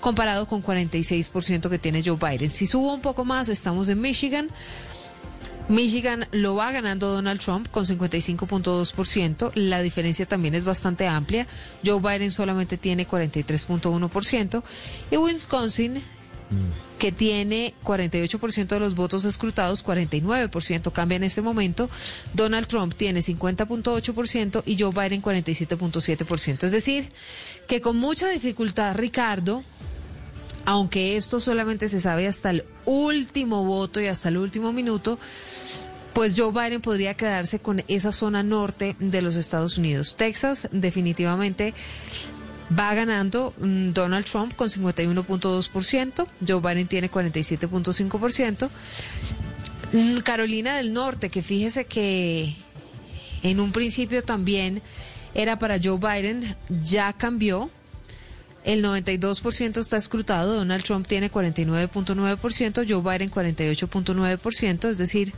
comparado 0.00 0.46
con 0.46 0.62
46% 0.62 1.70
que 1.70 1.78
tiene 1.78 2.02
Joe 2.04 2.16
Biden. 2.16 2.50
Si 2.50 2.66
subo 2.66 2.92
un 2.92 3.00
poco 3.00 3.24
más, 3.24 3.48
estamos 3.48 3.88
en 3.88 4.00
Michigan, 4.00 4.48
Michigan 5.68 6.26
lo 6.32 6.54
va 6.56 6.72
ganando 6.72 7.08
Donald 7.08 7.40
Trump 7.40 7.68
con 7.70 7.84
55.2%. 7.86 9.52
La 9.54 9.82
diferencia 9.82 10.26
también 10.26 10.54
es 10.54 10.64
bastante 10.64 11.06
amplia. 11.06 11.46
Joe 11.84 12.00
Biden 12.00 12.30
solamente 12.30 12.76
tiene 12.76 13.06
43.1%. 13.06 14.62
Y 15.10 15.16
Wisconsin, 15.16 16.02
que 16.98 17.12
tiene 17.12 17.74
48% 17.84 18.66
de 18.66 18.80
los 18.80 18.94
votos 18.94 19.24
escrutados, 19.24 19.84
49% 19.84 20.92
cambia 20.92 21.16
en 21.16 21.24
este 21.24 21.42
momento. 21.42 21.88
Donald 22.34 22.66
Trump 22.66 22.94
tiene 22.94 23.20
50.8% 23.20 24.62
y 24.66 24.78
Joe 24.78 24.90
Biden 24.92 25.22
47.7%. 25.22 26.64
Es 26.64 26.72
decir, 26.72 27.12
que 27.68 27.80
con 27.80 27.96
mucha 27.96 28.28
dificultad, 28.28 28.96
Ricardo, 28.96 29.62
aunque 30.64 31.16
esto 31.16 31.40
solamente 31.40 31.88
se 31.88 32.00
sabe 32.00 32.26
hasta 32.26 32.50
el 32.50 32.64
último 32.84 33.64
voto 33.64 34.00
y 34.00 34.06
hasta 34.06 34.28
el 34.28 34.36
último 34.38 34.72
minuto, 34.72 35.18
pues 36.12 36.34
Joe 36.36 36.52
Biden 36.52 36.80
podría 36.80 37.14
quedarse 37.14 37.60
con 37.60 37.82
esa 37.88 38.12
zona 38.12 38.42
norte 38.42 38.96
de 38.98 39.22
los 39.22 39.36
Estados 39.36 39.78
Unidos. 39.78 40.16
Texas 40.16 40.68
definitivamente 40.72 41.74
va 42.78 42.94
ganando 42.94 43.54
mm, 43.58 43.92
Donald 43.92 44.24
Trump 44.24 44.54
con 44.54 44.68
51.2%, 44.68 46.26
Joe 46.46 46.60
Biden 46.60 46.86
tiene 46.86 47.10
47.5%. 47.10 48.68
Mm, 49.92 50.18
Carolina 50.18 50.76
del 50.76 50.92
Norte, 50.92 51.30
que 51.30 51.42
fíjese 51.42 51.86
que 51.86 52.54
en 53.42 53.60
un 53.60 53.72
principio 53.72 54.22
también 54.22 54.82
era 55.34 55.58
para 55.58 55.78
Joe 55.82 55.98
Biden, 55.98 56.56
ya 56.82 57.12
cambió. 57.12 57.70
El 58.64 58.84
92% 58.84 59.78
está 59.78 59.96
escrutado, 59.96 60.54
Donald 60.54 60.84
Trump 60.84 61.06
tiene 61.06 61.30
49.9%, 61.30 62.86
Joe 62.86 63.00
Biden 63.00 63.30
48.9%, 63.30 64.88
es 64.90 64.98
decir, 64.98 65.32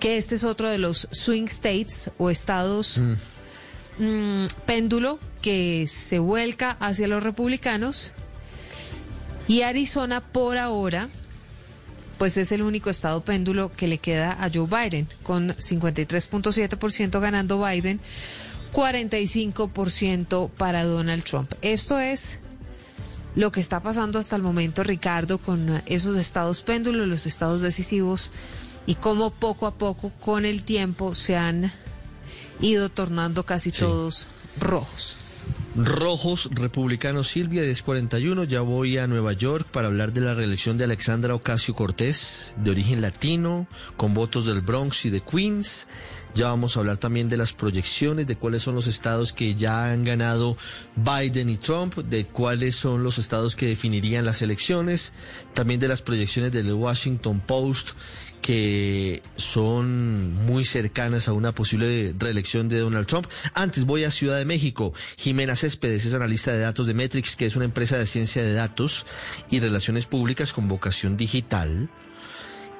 que 0.00 0.16
este 0.16 0.36
es 0.36 0.44
otro 0.44 0.68
de 0.68 0.78
los 0.78 1.08
swing 1.10 1.46
states 1.46 2.10
o 2.16 2.30
estados 2.30 2.98
mm, 3.98 4.46
péndulo 4.64 5.18
que 5.42 5.86
se 5.86 6.18
vuelca 6.18 6.76
hacia 6.80 7.08
los 7.08 7.22
republicanos. 7.22 8.12
Y 9.48 9.62
Arizona 9.62 10.20
por 10.20 10.56
ahora, 10.58 11.08
pues 12.18 12.36
es 12.36 12.52
el 12.52 12.62
único 12.62 12.90
estado 12.90 13.20
péndulo 13.20 13.70
que 13.76 13.86
le 13.86 13.98
queda 13.98 14.32
a 14.42 14.50
Joe 14.52 14.66
Biden, 14.66 15.08
con 15.22 15.50
53.7% 15.50 17.20
ganando 17.20 17.62
Biden, 17.64 18.00
45% 18.72 20.50
para 20.50 20.84
Donald 20.84 21.22
Trump. 21.22 21.52
Esto 21.62 22.00
es 22.00 22.40
lo 23.36 23.52
que 23.52 23.60
está 23.60 23.80
pasando 23.80 24.18
hasta 24.18 24.34
el 24.34 24.42
momento, 24.42 24.82
Ricardo, 24.82 25.38
con 25.38 25.82
esos 25.86 26.16
estados 26.16 26.62
péndulos, 26.62 27.06
los 27.06 27.26
estados 27.26 27.60
decisivos, 27.60 28.30
y 28.86 28.96
cómo 28.96 29.30
poco 29.30 29.66
a 29.66 29.74
poco, 29.74 30.10
con 30.20 30.44
el 30.44 30.62
tiempo, 30.62 31.14
se 31.14 31.36
han 31.36 31.70
ido 32.60 32.88
tornando 32.88 33.44
casi 33.44 33.70
todos 33.70 34.26
rojos. 34.58 35.18
Rojos 35.76 36.48
republicanos 36.52 37.28
Silvia 37.28 37.62
1041, 37.62 38.44
ya 38.44 38.62
voy 38.62 38.96
a 38.96 39.06
Nueva 39.06 39.34
York 39.34 39.68
para 39.70 39.88
hablar 39.88 40.14
de 40.14 40.22
la 40.22 40.32
reelección 40.32 40.78
de 40.78 40.84
Alexandra 40.84 41.34
Ocasio 41.34 41.74
Cortés, 41.74 42.54
de 42.56 42.70
origen 42.70 43.02
latino, 43.02 43.66
con 43.98 44.14
votos 44.14 44.46
del 44.46 44.62
Bronx 44.62 45.04
y 45.04 45.10
de 45.10 45.20
Queens. 45.20 45.86
Ya 46.36 46.48
vamos 46.48 46.76
a 46.76 46.80
hablar 46.80 46.98
también 46.98 47.30
de 47.30 47.38
las 47.38 47.54
proyecciones, 47.54 48.26
de 48.26 48.36
cuáles 48.36 48.62
son 48.62 48.74
los 48.74 48.86
estados 48.86 49.32
que 49.32 49.54
ya 49.54 49.90
han 49.90 50.04
ganado 50.04 50.58
Biden 50.94 51.48
y 51.48 51.56
Trump, 51.56 51.96
de 51.96 52.26
cuáles 52.26 52.76
son 52.76 53.02
los 53.02 53.16
estados 53.16 53.56
que 53.56 53.68
definirían 53.68 54.26
las 54.26 54.42
elecciones, 54.42 55.14
también 55.54 55.80
de 55.80 55.88
las 55.88 56.02
proyecciones 56.02 56.52
del 56.52 56.70
Washington 56.74 57.40
Post 57.40 57.92
que 58.42 59.22
son 59.36 60.34
muy 60.44 60.66
cercanas 60.66 61.26
a 61.26 61.32
una 61.32 61.52
posible 61.52 62.14
reelección 62.18 62.68
de 62.68 62.80
Donald 62.80 63.06
Trump. 63.06 63.26
Antes 63.54 63.86
voy 63.86 64.04
a 64.04 64.10
Ciudad 64.10 64.36
de 64.36 64.44
México. 64.44 64.92
Jimena 65.16 65.56
Céspedes 65.56 66.04
es 66.04 66.12
analista 66.12 66.52
de 66.52 66.60
datos 66.60 66.86
de 66.86 66.92
Metrix, 66.92 67.34
que 67.34 67.46
es 67.46 67.56
una 67.56 67.64
empresa 67.64 67.96
de 67.96 68.06
ciencia 68.06 68.42
de 68.42 68.52
datos 68.52 69.06
y 69.50 69.58
relaciones 69.58 70.04
públicas 70.04 70.52
con 70.52 70.68
vocación 70.68 71.16
digital 71.16 71.88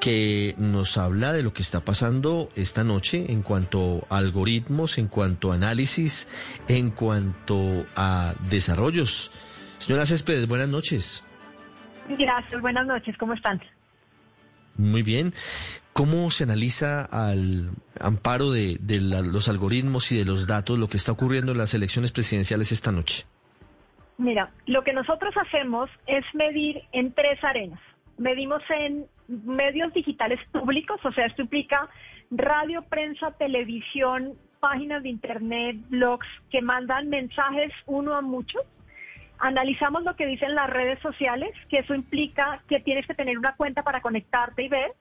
que 0.01 0.55
nos 0.59 0.99
habla 0.99 1.33
de 1.33 1.43
lo 1.43 1.53
que 1.53 1.63
está 1.63 1.81
pasando 1.81 2.49
esta 2.55 2.85
noche 2.85 3.33
en 3.33 3.43
cuanto 3.43 4.07
a 4.11 4.19
algoritmos, 4.19 4.99
en 4.99 5.09
cuanto 5.09 5.53
a 5.53 5.55
análisis, 5.57 6.29
en 6.69 6.91
cuanto 6.91 7.87
a 7.97 8.35
desarrollos. 8.49 9.33
Señora 9.79 10.07
Céspedes, 10.07 10.47
buenas 10.47 10.69
noches. 10.69 11.25
Gracias, 12.09 12.61
buenas 12.61 12.87
noches, 12.87 13.17
¿cómo 13.19 13.33
están? 13.33 13.61
Muy 14.77 15.03
bien. 15.03 15.33
¿Cómo 15.93 16.31
se 16.31 16.45
analiza 16.45 17.03
al 17.05 17.71
amparo 17.99 18.51
de, 18.51 18.77
de 18.81 19.01
la- 19.01 19.23
los 19.23 19.49
algoritmos 19.49 20.13
y 20.13 20.19
de 20.19 20.27
los 20.27 20.47
datos 20.47 20.79
lo 20.79 20.89
que 20.89 20.99
está 20.99 21.13
ocurriendo 21.13 21.53
en 21.53 21.59
las 21.59 21.73
elecciones 21.73 22.13
presidenciales 22.13 22.71
esta 22.71 22.93
noche? 22.93 23.25
Mira, 24.19 24.51
lo 24.67 24.85
que 24.85 24.93
nosotros 24.93 25.35
hacemos 25.37 25.89
es 26.07 26.25
medir 26.35 26.83
en 26.93 27.13
tres 27.15 27.43
arenas. 27.43 27.81
Medimos 28.19 28.63
en 28.71 29.07
medios 29.29 29.93
digitales 29.93 30.41
públicos, 30.53 31.01
o 31.05 31.13
sea, 31.13 31.27
esto 31.27 31.43
implica 31.43 31.89
radio, 32.31 32.83
prensa, 32.83 33.33
televisión, 33.33 34.35
páginas 34.61 35.03
de 35.03 35.11
internet, 35.11 35.77
blogs 35.89 36.27
que 36.51 36.63
mandan 36.63 37.09
mensajes 37.09 37.73
uno 37.87 38.15
a 38.15 38.23
muchos. 38.23 38.63
Analizamos 39.39 40.03
lo 40.03 40.17
que 40.17 40.27
dicen 40.27 40.55
las 40.55 40.71
redes 40.71 40.99
sociales, 41.01 41.51
que 41.69 41.79
eso 41.79 41.95
implica 41.95 42.63
que 42.69 42.81
tienes 42.81 43.07
que 43.07 43.15
tener 43.15 43.39
una 43.39 43.55
cuenta 43.55 43.83
para 43.83 44.01
conectarte 44.01 44.63
y 44.63 44.69
ver. 44.69 44.93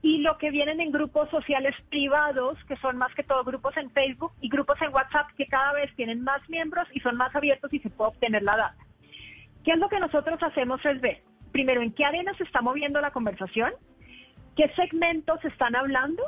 Y 0.00 0.18
lo 0.18 0.36
que 0.36 0.50
vienen 0.50 0.80
en 0.80 0.92
grupos 0.92 1.30
sociales 1.30 1.74
privados, 1.88 2.58
que 2.64 2.76
son 2.76 2.98
más 2.98 3.14
que 3.14 3.22
todo 3.22 3.42
grupos 3.44 3.76
en 3.76 3.90
Facebook 3.90 4.32
y 4.40 4.48
grupos 4.48 4.80
en 4.82 4.92
WhatsApp, 4.92 5.28
que 5.36 5.46
cada 5.46 5.72
vez 5.72 5.94
tienen 5.96 6.22
más 6.22 6.46
miembros 6.48 6.86
y 6.92 7.00
son 7.00 7.16
más 7.16 7.34
abiertos 7.34 7.72
y 7.72 7.78
se 7.78 7.90
puede 7.90 8.10
obtener 8.10 8.42
la 8.42 8.56
data. 8.56 8.84
¿Qué 9.64 9.72
es 9.72 9.78
lo 9.78 9.88
que 9.88 9.98
nosotros 9.98 10.42
hacemos? 10.42 10.84
Es 10.84 11.00
ver, 11.00 11.22
primero, 11.54 11.82
en 11.82 11.92
qué 11.92 12.04
arena 12.04 12.34
se 12.36 12.42
está 12.42 12.62
moviendo 12.62 13.00
la 13.00 13.12
conversación, 13.12 13.72
qué 14.56 14.68
segmentos 14.74 15.38
están 15.44 15.76
hablando 15.76 16.20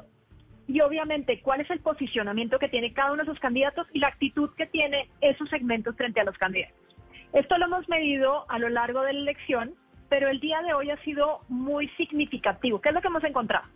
y 0.68 0.80
obviamente 0.82 1.40
cuál 1.40 1.60
es 1.60 1.68
el 1.70 1.80
posicionamiento 1.80 2.60
que 2.60 2.68
tiene 2.68 2.92
cada 2.92 3.10
uno 3.10 3.24
de 3.24 3.30
sus 3.30 3.40
candidatos 3.40 3.88
y 3.92 3.98
la 3.98 4.06
actitud 4.06 4.50
que 4.56 4.66
tiene 4.66 5.10
esos 5.20 5.50
segmentos 5.50 5.96
frente 5.96 6.20
a 6.20 6.24
los 6.24 6.38
candidatos. 6.38 6.76
Esto 7.32 7.58
lo 7.58 7.66
hemos 7.66 7.88
medido 7.88 8.48
a 8.48 8.60
lo 8.60 8.68
largo 8.68 9.02
de 9.02 9.14
la 9.14 9.18
elección, 9.18 9.74
pero 10.08 10.28
el 10.28 10.38
día 10.38 10.62
de 10.62 10.74
hoy 10.74 10.90
ha 10.90 10.96
sido 10.98 11.40
muy 11.48 11.88
significativo. 11.96 12.80
¿Qué 12.80 12.90
es 12.90 12.94
lo 12.94 13.00
que 13.00 13.08
hemos 13.08 13.24
encontrado? 13.24 13.66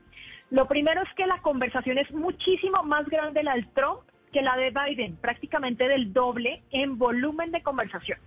Lo 0.50 0.68
primero 0.68 1.02
es 1.02 1.12
que 1.16 1.26
la 1.26 1.42
conversación 1.42 1.98
es 1.98 2.12
muchísimo 2.12 2.84
más 2.84 3.08
grande 3.08 3.42
la 3.42 3.54
del 3.54 3.68
Trump 3.72 4.02
que 4.32 4.40
la 4.40 4.56
de 4.56 4.70
Biden, 4.70 5.16
prácticamente 5.16 5.88
del 5.88 6.12
doble 6.12 6.62
en 6.70 6.96
volumen 6.96 7.50
de 7.50 7.60
conversación. 7.60 8.20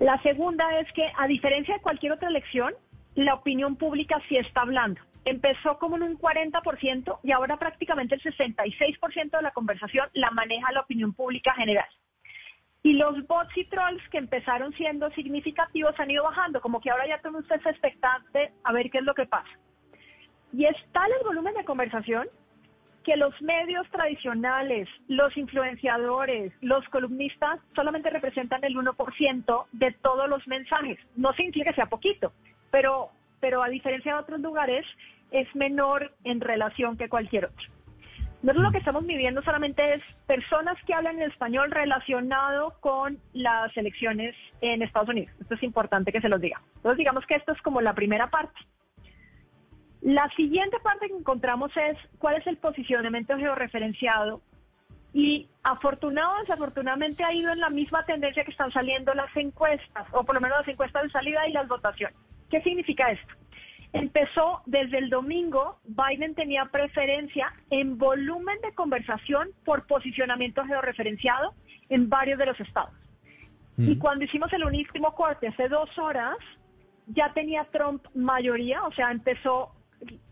La 0.00 0.20
segunda 0.22 0.78
es 0.78 0.92
que, 0.92 1.10
a 1.16 1.26
diferencia 1.26 1.74
de 1.74 1.80
cualquier 1.80 2.12
otra 2.12 2.28
elección, 2.28 2.74
la 3.14 3.34
opinión 3.34 3.76
pública 3.76 4.20
sí 4.28 4.36
está 4.36 4.60
hablando. 4.60 5.00
Empezó 5.24 5.78
como 5.78 5.96
en 5.96 6.02
un 6.02 6.18
40% 6.18 7.18
y 7.22 7.32
ahora 7.32 7.56
prácticamente 7.56 8.14
el 8.14 8.22
66% 8.22 9.30
de 9.30 9.42
la 9.42 9.52
conversación 9.52 10.08
la 10.12 10.30
maneja 10.30 10.70
la 10.72 10.82
opinión 10.82 11.14
pública 11.14 11.54
general. 11.54 11.88
Y 12.82 12.92
los 12.92 13.26
bots 13.26 13.56
y 13.56 13.64
trolls 13.64 14.06
que 14.10 14.18
empezaron 14.18 14.72
siendo 14.74 15.10
significativos 15.12 15.98
han 15.98 16.10
ido 16.10 16.22
bajando, 16.22 16.60
como 16.60 16.80
que 16.80 16.90
ahora 16.90 17.08
ya 17.08 17.20
todo 17.20 17.38
usted 17.38 17.56
es 17.56 17.66
expectante 17.66 18.52
a 18.62 18.72
ver 18.72 18.90
qué 18.90 18.98
es 18.98 19.04
lo 19.04 19.14
que 19.14 19.26
pasa. 19.26 19.48
Y 20.52 20.66
es 20.66 20.76
tal 20.92 21.10
el 21.10 21.24
volumen 21.24 21.54
de 21.54 21.64
conversación 21.64 22.28
que 23.06 23.16
los 23.16 23.40
medios 23.40 23.88
tradicionales, 23.92 24.88
los 25.06 25.36
influenciadores, 25.36 26.52
los 26.60 26.84
columnistas 26.88 27.60
solamente 27.76 28.10
representan 28.10 28.64
el 28.64 28.74
1% 28.74 29.66
de 29.70 29.92
todos 29.92 30.28
los 30.28 30.44
mensajes. 30.48 30.98
No 31.14 31.32
significa 31.34 31.70
que 31.70 31.76
sea 31.76 31.86
poquito, 31.86 32.32
pero, 32.72 33.10
pero 33.38 33.62
a 33.62 33.68
diferencia 33.68 34.14
de 34.14 34.20
otros 34.20 34.40
lugares 34.40 34.84
es 35.30 35.46
menor 35.54 36.12
en 36.24 36.40
relación 36.40 36.96
que 36.96 37.08
cualquier 37.08 37.44
otro. 37.44 37.68
Nosotros 38.42 38.64
lo 38.64 38.72
que 38.72 38.78
estamos 38.78 39.04
midiendo 39.04 39.40
solamente 39.42 39.94
es 39.94 40.02
personas 40.26 40.76
que 40.84 40.92
hablan 40.92 41.20
en 41.20 41.30
español 41.30 41.70
relacionado 41.70 42.74
con 42.80 43.20
las 43.32 43.74
elecciones 43.76 44.34
en 44.60 44.82
Estados 44.82 45.10
Unidos. 45.10 45.32
Esto 45.40 45.54
es 45.54 45.62
importante 45.62 46.10
que 46.10 46.20
se 46.20 46.28
los 46.28 46.40
diga. 46.40 46.60
Entonces 46.74 46.98
digamos 46.98 47.24
que 47.24 47.36
esto 47.36 47.52
es 47.52 47.62
como 47.62 47.80
la 47.80 47.94
primera 47.94 48.30
parte. 48.30 48.58
La 50.06 50.30
siguiente 50.36 50.78
parte 50.78 51.08
que 51.08 51.16
encontramos 51.16 51.72
es 51.76 51.98
cuál 52.18 52.36
es 52.36 52.46
el 52.46 52.58
posicionamiento 52.58 53.36
georreferenciado 53.36 54.40
y 55.12 55.48
afortunado 55.64 56.36
o 56.36 56.40
desafortunadamente 56.42 57.24
ha 57.24 57.32
ido 57.32 57.52
en 57.52 57.58
la 57.58 57.70
misma 57.70 58.04
tendencia 58.04 58.44
que 58.44 58.52
están 58.52 58.70
saliendo 58.70 59.12
las 59.14 59.36
encuestas, 59.36 60.06
o 60.12 60.22
por 60.22 60.36
lo 60.36 60.40
menos 60.40 60.58
las 60.58 60.68
encuestas 60.68 61.02
de 61.02 61.10
salida 61.10 61.48
y 61.48 61.52
las 61.52 61.66
votaciones. 61.66 62.16
¿Qué 62.48 62.62
significa 62.62 63.10
esto? 63.10 63.34
Empezó 63.92 64.62
desde 64.66 64.98
el 64.98 65.10
domingo, 65.10 65.80
Biden 65.82 66.36
tenía 66.36 66.66
preferencia 66.66 67.52
en 67.70 67.98
volumen 67.98 68.60
de 68.62 68.72
conversación 68.74 69.48
por 69.64 69.88
posicionamiento 69.88 70.64
georreferenciado 70.66 71.52
en 71.88 72.08
varios 72.08 72.38
de 72.38 72.46
los 72.46 72.60
estados. 72.60 72.94
Y 73.76 73.98
cuando 73.98 74.24
hicimos 74.24 74.52
el 74.52 74.64
último 74.64 75.16
corte 75.16 75.48
hace 75.48 75.68
dos 75.68 75.90
horas, 75.98 76.36
ya 77.08 77.32
tenía 77.32 77.64
Trump 77.72 78.06
mayoría, 78.14 78.84
o 78.84 78.92
sea, 78.92 79.10
empezó 79.10 79.72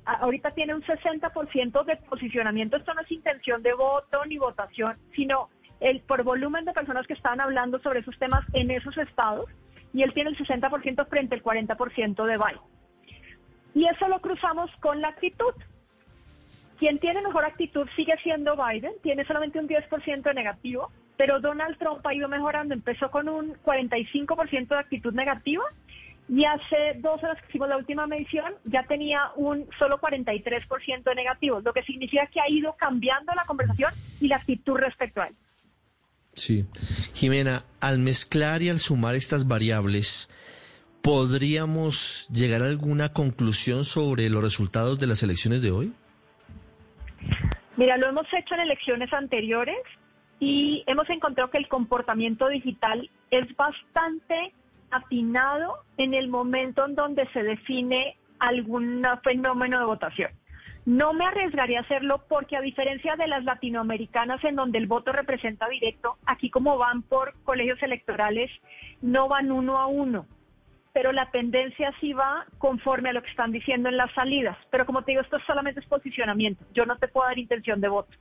ahorita 0.04 0.50
tiene 0.52 0.74
un 0.74 0.82
60% 0.82 1.84
de 1.84 1.96
posicionamiento. 1.96 2.76
Esto 2.76 2.94
no 2.94 3.02
es 3.02 3.10
intención 3.10 3.62
de 3.62 3.74
voto 3.74 4.24
ni 4.26 4.38
votación, 4.38 4.96
sino 5.14 5.48
el 5.80 6.00
por 6.00 6.22
volumen 6.22 6.64
de 6.64 6.72
personas 6.72 7.06
que 7.06 7.14
están 7.14 7.40
hablando 7.40 7.78
sobre 7.80 8.00
esos 8.00 8.18
temas 8.18 8.44
en 8.52 8.70
esos 8.70 8.96
estados. 8.98 9.50
Y 9.92 10.02
él 10.02 10.12
tiene 10.12 10.30
el 10.30 10.36
60% 10.36 11.06
frente 11.08 11.34
al 11.34 11.42
40% 11.42 12.26
de 12.26 12.36
Biden. 12.36 12.60
Y 13.74 13.86
eso 13.86 14.08
lo 14.08 14.20
cruzamos 14.20 14.70
con 14.80 15.00
la 15.00 15.08
actitud. 15.08 15.54
Quien 16.78 16.98
tiene 16.98 17.22
mejor 17.22 17.44
actitud 17.44 17.88
sigue 17.94 18.14
siendo 18.22 18.56
Biden, 18.56 18.92
tiene 19.02 19.24
solamente 19.24 19.58
un 19.58 19.68
10% 19.68 20.22
de 20.22 20.34
negativo, 20.34 20.90
pero 21.16 21.40
Donald 21.40 21.78
Trump 21.78 22.04
ha 22.06 22.14
ido 22.14 22.28
mejorando, 22.28 22.74
empezó 22.74 23.10
con 23.10 23.28
un 23.28 23.54
45% 23.62 24.68
de 24.68 24.78
actitud 24.78 25.14
negativa 25.14 25.64
y 26.28 26.44
hace 26.44 26.98
dos 27.00 27.22
horas 27.22 27.40
que 27.42 27.48
hicimos 27.48 27.68
la 27.68 27.76
última 27.76 28.06
medición 28.06 28.54
ya 28.64 28.84
tenía 28.84 29.30
un 29.36 29.68
solo 29.78 30.00
43% 30.00 31.02
de 31.02 31.14
negativos, 31.14 31.62
lo 31.64 31.72
que 31.72 31.82
significa 31.82 32.26
que 32.28 32.40
ha 32.40 32.48
ido 32.48 32.74
cambiando 32.76 33.32
la 33.34 33.44
conversación 33.44 33.92
y 34.20 34.28
la 34.28 34.36
actitud 34.36 34.76
respecto 34.76 35.20
a 35.20 35.26
él. 35.28 35.34
Sí. 36.32 36.66
Jimena, 37.14 37.64
al 37.80 37.98
mezclar 37.98 38.62
y 38.62 38.70
al 38.70 38.78
sumar 38.78 39.14
estas 39.14 39.46
variables, 39.46 40.28
¿podríamos 41.02 42.28
llegar 42.30 42.62
a 42.62 42.66
alguna 42.66 43.12
conclusión 43.12 43.84
sobre 43.84 44.28
los 44.30 44.42
resultados 44.42 44.98
de 44.98 45.06
las 45.06 45.22
elecciones 45.22 45.62
de 45.62 45.70
hoy? 45.70 45.92
Mira, 47.76 47.96
lo 47.98 48.08
hemos 48.08 48.26
hecho 48.32 48.54
en 48.54 48.60
elecciones 48.60 49.12
anteriores 49.12 49.76
y 50.40 50.84
hemos 50.86 51.08
encontrado 51.10 51.50
que 51.50 51.58
el 51.58 51.68
comportamiento 51.68 52.48
digital 52.48 53.10
es 53.30 53.54
bastante 53.56 54.52
afinado 54.90 55.78
en 55.96 56.14
el 56.14 56.28
momento 56.28 56.84
en 56.84 56.94
donde 56.94 57.26
se 57.32 57.42
define 57.42 58.16
algún 58.38 59.04
fenómeno 59.22 59.78
de 59.78 59.84
votación. 59.86 60.30
No 60.86 61.14
me 61.14 61.24
arriesgaría 61.24 61.78
a 61.78 61.82
hacerlo 61.82 62.24
porque 62.28 62.56
a 62.56 62.60
diferencia 62.60 63.16
de 63.16 63.26
las 63.26 63.44
latinoamericanas 63.44 64.44
en 64.44 64.56
donde 64.56 64.78
el 64.78 64.86
voto 64.86 65.12
representa 65.12 65.66
directo, 65.68 66.18
aquí 66.26 66.50
como 66.50 66.76
van 66.76 67.02
por 67.02 67.34
colegios 67.44 67.82
electorales, 67.82 68.50
no 69.00 69.28
van 69.28 69.50
uno 69.50 69.78
a 69.78 69.86
uno. 69.86 70.26
Pero 70.92 71.10
la 71.12 71.30
tendencia 71.30 71.92
sí 72.00 72.12
va 72.12 72.46
conforme 72.58 73.08
a 73.08 73.12
lo 73.14 73.22
que 73.22 73.30
están 73.30 73.50
diciendo 73.50 73.88
en 73.88 73.96
las 73.96 74.12
salidas. 74.12 74.58
Pero 74.70 74.84
como 74.84 75.02
te 75.02 75.12
digo, 75.12 75.22
esto 75.22 75.38
solamente 75.46 75.80
es 75.80 75.86
posicionamiento. 75.86 76.64
Yo 76.74 76.84
no 76.84 76.98
te 76.98 77.08
puedo 77.08 77.26
dar 77.26 77.38
intención 77.38 77.80
de 77.80 77.88
voto. 77.88 78.16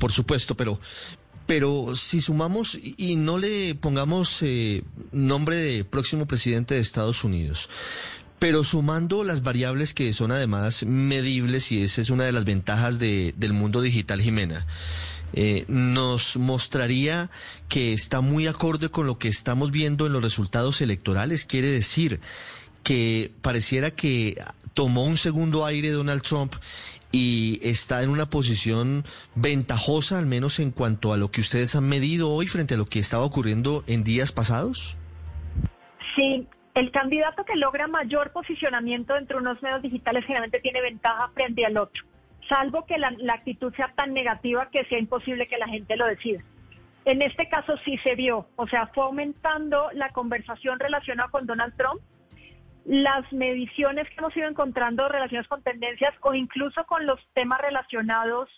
Por 0.00 0.10
supuesto, 0.10 0.56
pero, 0.56 0.78
pero 1.46 1.94
si 1.94 2.20
sumamos 2.20 2.76
y 2.96 3.16
no 3.16 3.38
le 3.38 3.74
pongamos 3.74 4.38
eh, 4.42 4.82
nombre 5.12 5.56
de 5.56 5.84
próximo 5.84 6.26
presidente 6.26 6.74
de 6.74 6.80
Estados 6.80 7.22
Unidos, 7.24 7.68
pero 8.38 8.64
sumando 8.64 9.24
las 9.24 9.42
variables 9.42 9.94
que 9.94 10.12
son 10.12 10.30
además 10.32 10.84
medibles, 10.84 11.72
y 11.72 11.82
esa 11.82 12.00
es 12.02 12.10
una 12.10 12.24
de 12.24 12.32
las 12.32 12.44
ventajas 12.44 12.98
de- 12.98 13.32
del 13.36 13.52
mundo 13.52 13.80
digital, 13.80 14.20
Jimena, 14.20 14.66
eh, 15.32 15.64
nos 15.68 16.36
mostraría 16.36 17.30
que 17.68 17.92
está 17.92 18.20
muy 18.20 18.46
acorde 18.46 18.90
con 18.90 19.06
lo 19.06 19.18
que 19.18 19.28
estamos 19.28 19.70
viendo 19.70 20.06
en 20.06 20.12
los 20.12 20.22
resultados 20.22 20.80
electorales. 20.80 21.44
Quiere 21.46 21.68
decir 21.68 22.20
que 22.82 23.32
pareciera 23.42 23.90
que 23.90 24.40
tomó 24.74 25.04
un 25.04 25.16
segundo 25.16 25.64
aire 25.64 25.90
Donald 25.90 26.22
Trump 26.22 26.54
y 27.16 27.60
está 27.62 28.02
en 28.02 28.10
una 28.10 28.26
posición 28.26 29.06
ventajosa, 29.34 30.18
al 30.18 30.26
menos 30.26 30.60
en 30.60 30.70
cuanto 30.70 31.14
a 31.14 31.16
lo 31.16 31.30
que 31.30 31.40
ustedes 31.40 31.74
han 31.74 31.88
medido 31.88 32.30
hoy 32.30 32.46
frente 32.46 32.74
a 32.74 32.76
lo 32.76 32.84
que 32.84 32.98
estaba 32.98 33.24
ocurriendo 33.24 33.84
en 33.86 34.04
días 34.04 34.32
pasados? 34.32 34.98
Sí, 36.14 36.46
el 36.74 36.90
candidato 36.90 37.42
que 37.46 37.56
logra 37.56 37.86
mayor 37.86 38.32
posicionamiento 38.32 39.16
entre 39.16 39.38
unos 39.38 39.62
medios 39.62 39.80
digitales 39.80 40.26
generalmente 40.26 40.60
tiene 40.60 40.82
ventaja 40.82 41.30
frente 41.32 41.64
al 41.64 41.78
otro, 41.78 42.04
salvo 42.50 42.84
que 42.84 42.98
la, 42.98 43.10
la 43.16 43.32
actitud 43.32 43.72
sea 43.76 43.94
tan 43.96 44.12
negativa 44.12 44.68
que 44.70 44.84
sea 44.84 44.98
imposible 44.98 45.48
que 45.48 45.56
la 45.56 45.68
gente 45.68 45.96
lo 45.96 46.04
decida. 46.04 46.42
En 47.06 47.22
este 47.22 47.48
caso 47.48 47.78
sí 47.86 47.96
se 48.04 48.14
vio, 48.14 48.46
o 48.56 48.66
sea, 48.66 48.88
fue 48.88 49.04
aumentando 49.04 49.88
la 49.94 50.10
conversación 50.10 50.78
relacionada 50.78 51.30
con 51.30 51.46
Donald 51.46 51.74
Trump, 51.78 52.02
las 52.86 53.30
mediciones 53.32 54.08
que 54.08 54.14
hemos 54.18 54.36
ido 54.36 54.48
encontrando 54.48 55.08
relacionadas 55.08 55.48
con 55.48 55.62
tendencias 55.62 56.14
o 56.20 56.34
incluso 56.34 56.84
con 56.86 57.04
los 57.04 57.18
temas 57.34 57.60
relacionados 57.60 58.48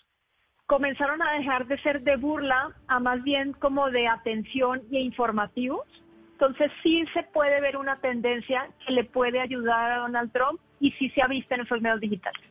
comenzaron 0.67 1.21
a 1.23 1.31
dejar 1.33 1.65
de 1.65 1.81
ser 1.81 2.03
de 2.03 2.15
burla 2.15 2.71
a 2.87 2.99
más 2.99 3.23
bien 3.23 3.53
como 3.53 3.89
de 3.89 4.07
atención 4.07 4.83
y 4.91 4.99
informativos. 4.99 5.87
Entonces 6.33 6.71
sí 6.83 7.03
se 7.13 7.23
puede 7.23 7.59
ver 7.59 7.75
una 7.75 7.99
tendencia 7.99 8.69
que 8.85 8.93
le 8.93 9.03
puede 9.03 9.41
ayudar 9.41 9.91
a 9.91 9.97
Donald 9.97 10.31
Trump 10.31 10.59
y 10.79 10.91
sí 10.91 11.09
se 11.09 11.23
ha 11.23 11.27
visto 11.27 11.55
en 11.55 11.61
esos 11.61 11.81
medios 11.81 11.99
digitales. 11.99 12.41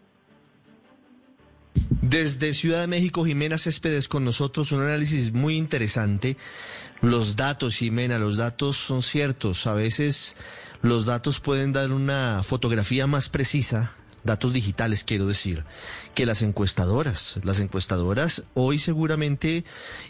Desde 2.03 2.55
Ciudad 2.55 2.81
de 2.81 2.87
México, 2.87 3.24
Jimena 3.24 3.59
Céspedes 3.59 4.09
con 4.09 4.24
nosotros, 4.24 4.72
un 4.72 4.83
análisis 4.83 5.33
muy 5.33 5.57
interesante. 5.57 6.37
Los 7.03 7.37
datos, 7.37 7.76
Jimena, 7.76 8.18
los 8.18 8.37
datos 8.37 8.76
son 8.76 9.03
ciertos. 9.03 9.66
A 9.66 9.74
veces 9.74 10.37
los 10.83 11.05
datos 11.05 11.41
pueden 11.41 11.72
dar 11.72 11.93
una 11.93 12.43
fotografía 12.45 13.07
más 13.07 13.29
precisa, 13.29 13.93
datos 14.24 14.53
digitales 14.53 15.05
quiero 15.05 15.26
decir, 15.26 15.64
que 16.14 16.26
las 16.26 16.43
encuestadoras. 16.43 17.39
Las 17.43 17.61
encuestadoras 17.61 18.45
hoy 18.55 18.79
seguramente 18.79 19.64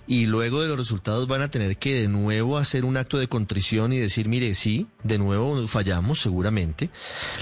y 0.07 0.27
luego 0.27 0.61
de 0.61 0.69
los 0.69 0.79
resultados 0.79 1.27
van 1.27 1.43
a 1.43 1.51
tener 1.51 1.77
que 1.77 1.95
de 1.95 2.09
nuevo 2.09 2.59
hacer 2.59 2.85
un 2.85 2.97
acto 2.97 3.19
de 3.19 3.29
contrición 3.29 3.93
y 3.93 3.99
decir, 3.99 4.29
mire, 4.29 4.55
sí, 4.55 4.87
de 5.05 5.19
nuevo 5.19 5.67
fallamos 5.67 6.21
seguramente. 6.21 6.91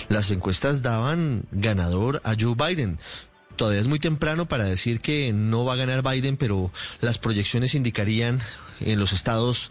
Las 0.08 0.30
encuestas 0.30 0.82
daban 0.82 1.44
ganador 1.50 2.20
a 2.24 2.34
Joe 2.38 2.54
Biden. 2.54 2.98
Todavía 3.56 3.80
es 3.80 3.86
muy 3.86 3.98
temprano 3.98 4.46
para 4.46 4.64
decir 4.64 5.00
que 5.00 5.32
no 5.32 5.64
va 5.64 5.72
a 5.72 5.76
ganar 5.76 6.02
Biden, 6.02 6.36
pero 6.36 6.70
las 7.00 7.16
proyecciones 7.16 7.74
indicarían 7.74 8.40
en 8.80 9.00
los 9.00 9.14
estados 9.14 9.70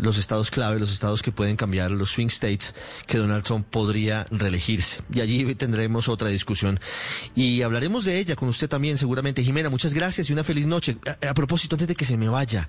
los 0.00 0.18
estados 0.18 0.50
clave, 0.50 0.78
los 0.78 0.92
estados 0.92 1.22
que 1.22 1.32
pueden 1.32 1.56
cambiar, 1.56 1.90
los 1.90 2.10
swing 2.10 2.28
states, 2.28 2.74
que 3.06 3.18
Donald 3.18 3.44
Trump 3.44 3.66
podría 3.68 4.26
reelegirse. 4.30 5.02
Y 5.12 5.20
allí 5.20 5.54
tendremos 5.54 6.08
otra 6.08 6.28
discusión. 6.28 6.80
Y 7.34 7.62
hablaremos 7.62 8.04
de 8.04 8.18
ella 8.18 8.36
con 8.36 8.48
usted 8.48 8.68
también, 8.68 8.98
seguramente. 8.98 9.42
Jimena, 9.42 9.70
muchas 9.70 9.94
gracias 9.94 10.30
y 10.30 10.32
una 10.32 10.44
feliz 10.44 10.66
noche. 10.66 10.96
A, 11.28 11.34
propósito, 11.34 11.74
antes 11.76 11.88
de 11.88 11.94
que 11.94 12.04
se 12.04 12.16
me 12.16 12.28
vaya, 12.28 12.68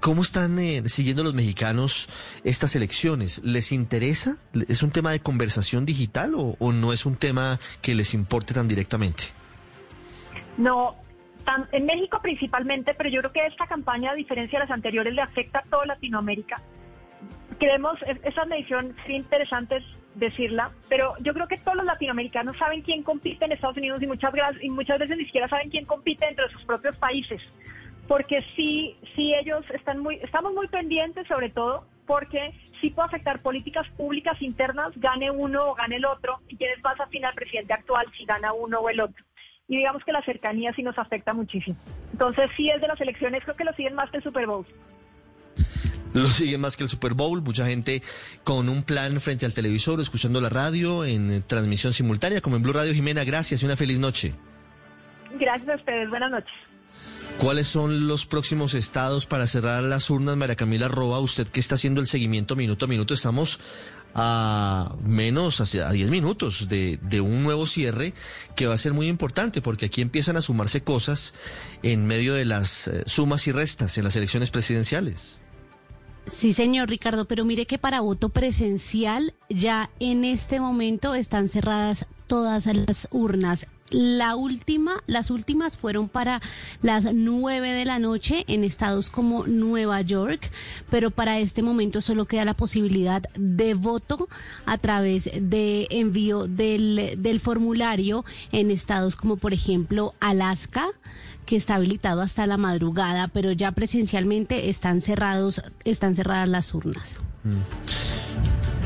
¿cómo 0.00 0.22
están 0.22 0.58
eh, 0.58 0.82
siguiendo 0.86 1.22
los 1.22 1.34
mexicanos 1.34 2.08
estas 2.44 2.74
elecciones? 2.76 3.40
¿Les 3.44 3.72
interesa? 3.72 4.38
¿Es 4.68 4.82
un 4.82 4.90
tema 4.90 5.12
de 5.12 5.20
conversación 5.20 5.86
digital 5.86 6.34
o, 6.34 6.56
o 6.58 6.72
no 6.72 6.92
es 6.92 7.06
un 7.06 7.16
tema 7.16 7.58
que 7.80 7.94
les 7.94 8.14
importe 8.14 8.54
tan 8.54 8.68
directamente? 8.68 9.24
No, 10.56 10.96
en 11.72 11.86
México 11.86 12.20
principalmente, 12.22 12.94
pero 12.94 13.08
yo 13.10 13.20
creo 13.20 13.32
que 13.32 13.46
esta 13.46 13.66
campaña, 13.66 14.12
a 14.12 14.14
diferencia 14.14 14.58
de 14.58 14.64
las 14.64 14.70
anteriores, 14.72 15.14
le 15.14 15.22
afecta 15.22 15.60
a 15.60 15.62
toda 15.62 15.86
Latinoamérica. 15.86 16.60
Creemos, 17.58 18.00
es- 18.06 18.24
esa 18.24 18.44
medición 18.44 18.94
sería 19.02 19.18
interesante 19.18 19.82
decirla, 20.14 20.70
pero 20.88 21.14
yo 21.20 21.32
creo 21.32 21.48
que 21.48 21.58
todos 21.58 21.76
los 21.76 21.86
latinoamericanos 21.86 22.56
saben 22.58 22.82
quién 22.82 23.02
compite 23.02 23.44
en 23.44 23.52
Estados 23.52 23.76
Unidos 23.76 24.02
y 24.02 24.06
muchas, 24.06 24.32
y 24.60 24.68
muchas 24.68 24.98
veces 24.98 25.16
ni 25.16 25.24
siquiera 25.24 25.48
saben 25.48 25.70
quién 25.70 25.86
compite 25.86 26.26
dentro 26.26 26.46
de 26.46 26.52
sus 26.52 26.64
propios 26.64 26.96
países. 26.96 27.40
Porque 28.08 28.44
sí, 28.56 28.96
sí 29.14 29.32
ellos 29.34 29.64
están 29.70 30.00
muy, 30.00 30.16
estamos 30.16 30.52
muy 30.52 30.68
pendientes 30.68 31.26
sobre 31.28 31.50
todo 31.50 31.86
porque 32.06 32.52
sí 32.80 32.90
puede 32.90 33.06
afectar 33.06 33.40
políticas 33.40 33.88
públicas 33.96 34.40
internas, 34.42 34.92
gane 34.96 35.30
uno 35.30 35.70
o 35.70 35.74
gane 35.74 35.96
el 35.96 36.04
otro, 36.04 36.40
y 36.48 36.56
quién 36.56 36.72
es 36.76 36.82
más 36.82 36.98
afín 37.00 37.24
al 37.24 37.34
presidente 37.34 37.72
actual 37.72 38.06
si 38.18 38.24
gana 38.24 38.52
uno 38.52 38.80
o 38.80 38.90
el 38.90 39.00
otro 39.00 39.24
y 39.68 39.76
digamos 39.76 40.02
que 40.04 40.12
la 40.12 40.22
cercanía 40.24 40.72
sí 40.74 40.82
nos 40.82 40.98
afecta 40.98 41.32
muchísimo. 41.32 41.76
Entonces, 42.12 42.50
sí 42.56 42.68
es 42.68 42.80
de 42.80 42.88
las 42.88 43.00
elecciones, 43.00 43.42
creo 43.44 43.56
que 43.56 43.64
lo 43.64 43.72
siguen 43.74 43.94
más 43.94 44.10
que 44.10 44.18
el 44.18 44.22
Super 44.22 44.46
Bowl. 44.46 44.66
Lo 46.14 46.26
siguen 46.26 46.60
más 46.60 46.76
que 46.76 46.82
el 46.82 46.90
Super 46.90 47.14
Bowl, 47.14 47.40
mucha 47.40 47.66
gente 47.66 48.02
con 48.44 48.68
un 48.68 48.82
plan 48.82 49.18
frente 49.20 49.46
al 49.46 49.54
televisor, 49.54 49.98
escuchando 50.00 50.40
la 50.40 50.50
radio 50.50 51.06
en 51.06 51.42
transmisión 51.42 51.94
simultánea, 51.94 52.42
como 52.42 52.56
en 52.56 52.62
Blue 52.62 52.74
Radio 52.74 52.92
Jimena. 52.92 53.24
Gracias 53.24 53.62
y 53.62 53.66
una 53.66 53.76
feliz 53.76 53.98
noche. 53.98 54.34
Gracias 55.38 55.70
a 55.70 55.76
ustedes, 55.76 56.10
buenas 56.10 56.30
noches. 56.30 56.52
¿Cuáles 57.38 57.66
son 57.66 58.06
los 58.06 58.26
próximos 58.26 58.74
estados 58.74 59.26
para 59.26 59.46
cerrar 59.46 59.82
las 59.82 60.10
urnas, 60.10 60.36
María 60.36 60.54
Camila 60.54 60.88
Roa? 60.88 61.18
Usted 61.18 61.48
que 61.48 61.60
está 61.60 61.76
haciendo 61.76 62.00
el 62.02 62.06
seguimiento 62.06 62.56
minuto 62.56 62.84
a 62.84 62.88
minuto, 62.88 63.14
estamos 63.14 63.58
a 64.14 64.94
menos, 65.04 65.60
hacia- 65.60 65.88
a 65.88 65.92
10 65.92 66.10
minutos 66.10 66.68
de, 66.68 66.98
de 67.02 67.20
un 67.20 67.42
nuevo 67.42 67.66
cierre 67.66 68.12
que 68.56 68.66
va 68.66 68.74
a 68.74 68.78
ser 68.78 68.92
muy 68.92 69.08
importante 69.08 69.62
porque 69.62 69.86
aquí 69.86 70.00
empiezan 70.02 70.36
a 70.36 70.42
sumarse 70.42 70.82
cosas 70.82 71.34
en 71.82 72.06
medio 72.06 72.34
de 72.34 72.44
las 72.44 72.88
eh, 72.88 73.02
sumas 73.06 73.46
y 73.46 73.52
restas 73.52 73.96
en 73.98 74.04
las 74.04 74.16
elecciones 74.16 74.50
presidenciales. 74.50 75.38
Sí, 76.26 76.52
señor 76.52 76.88
Ricardo, 76.88 77.24
pero 77.26 77.44
mire 77.44 77.66
que 77.66 77.78
para 77.78 78.00
voto 78.00 78.28
presencial 78.28 79.34
ya 79.48 79.90
en 79.98 80.24
este 80.24 80.60
momento 80.60 81.14
están 81.16 81.48
cerradas 81.48 82.06
todas 82.28 82.66
las 82.66 83.08
urnas. 83.10 83.66
La 83.92 84.36
última, 84.36 85.02
las 85.06 85.30
últimas 85.30 85.76
fueron 85.76 86.08
para 86.08 86.40
las 86.80 87.12
9 87.12 87.70
de 87.70 87.84
la 87.84 87.98
noche 87.98 88.44
en 88.48 88.64
estados 88.64 89.10
como 89.10 89.46
Nueva 89.46 90.00
York, 90.00 90.50
pero 90.90 91.10
para 91.10 91.38
este 91.38 91.62
momento 91.62 92.00
solo 92.00 92.24
queda 92.24 92.44
la 92.46 92.54
posibilidad 92.54 93.22
de 93.36 93.74
voto 93.74 94.28
a 94.64 94.78
través 94.78 95.30
de 95.34 95.86
envío 95.90 96.46
del, 96.46 97.14
del 97.18 97.40
formulario 97.40 98.24
en 98.50 98.70
estados 98.70 99.14
como 99.14 99.36
por 99.36 99.52
ejemplo 99.52 100.14
Alaska 100.20 100.88
que 101.46 101.56
está 101.56 101.74
habilitado 101.74 102.20
hasta 102.20 102.46
la 102.46 102.56
madrugada, 102.56 103.28
pero 103.28 103.52
ya 103.52 103.72
presencialmente 103.72 104.70
están 104.70 105.02
cerrados, 105.02 105.62
están 105.84 106.14
cerradas 106.14 106.48
las 106.48 106.72
urnas. 106.74 107.18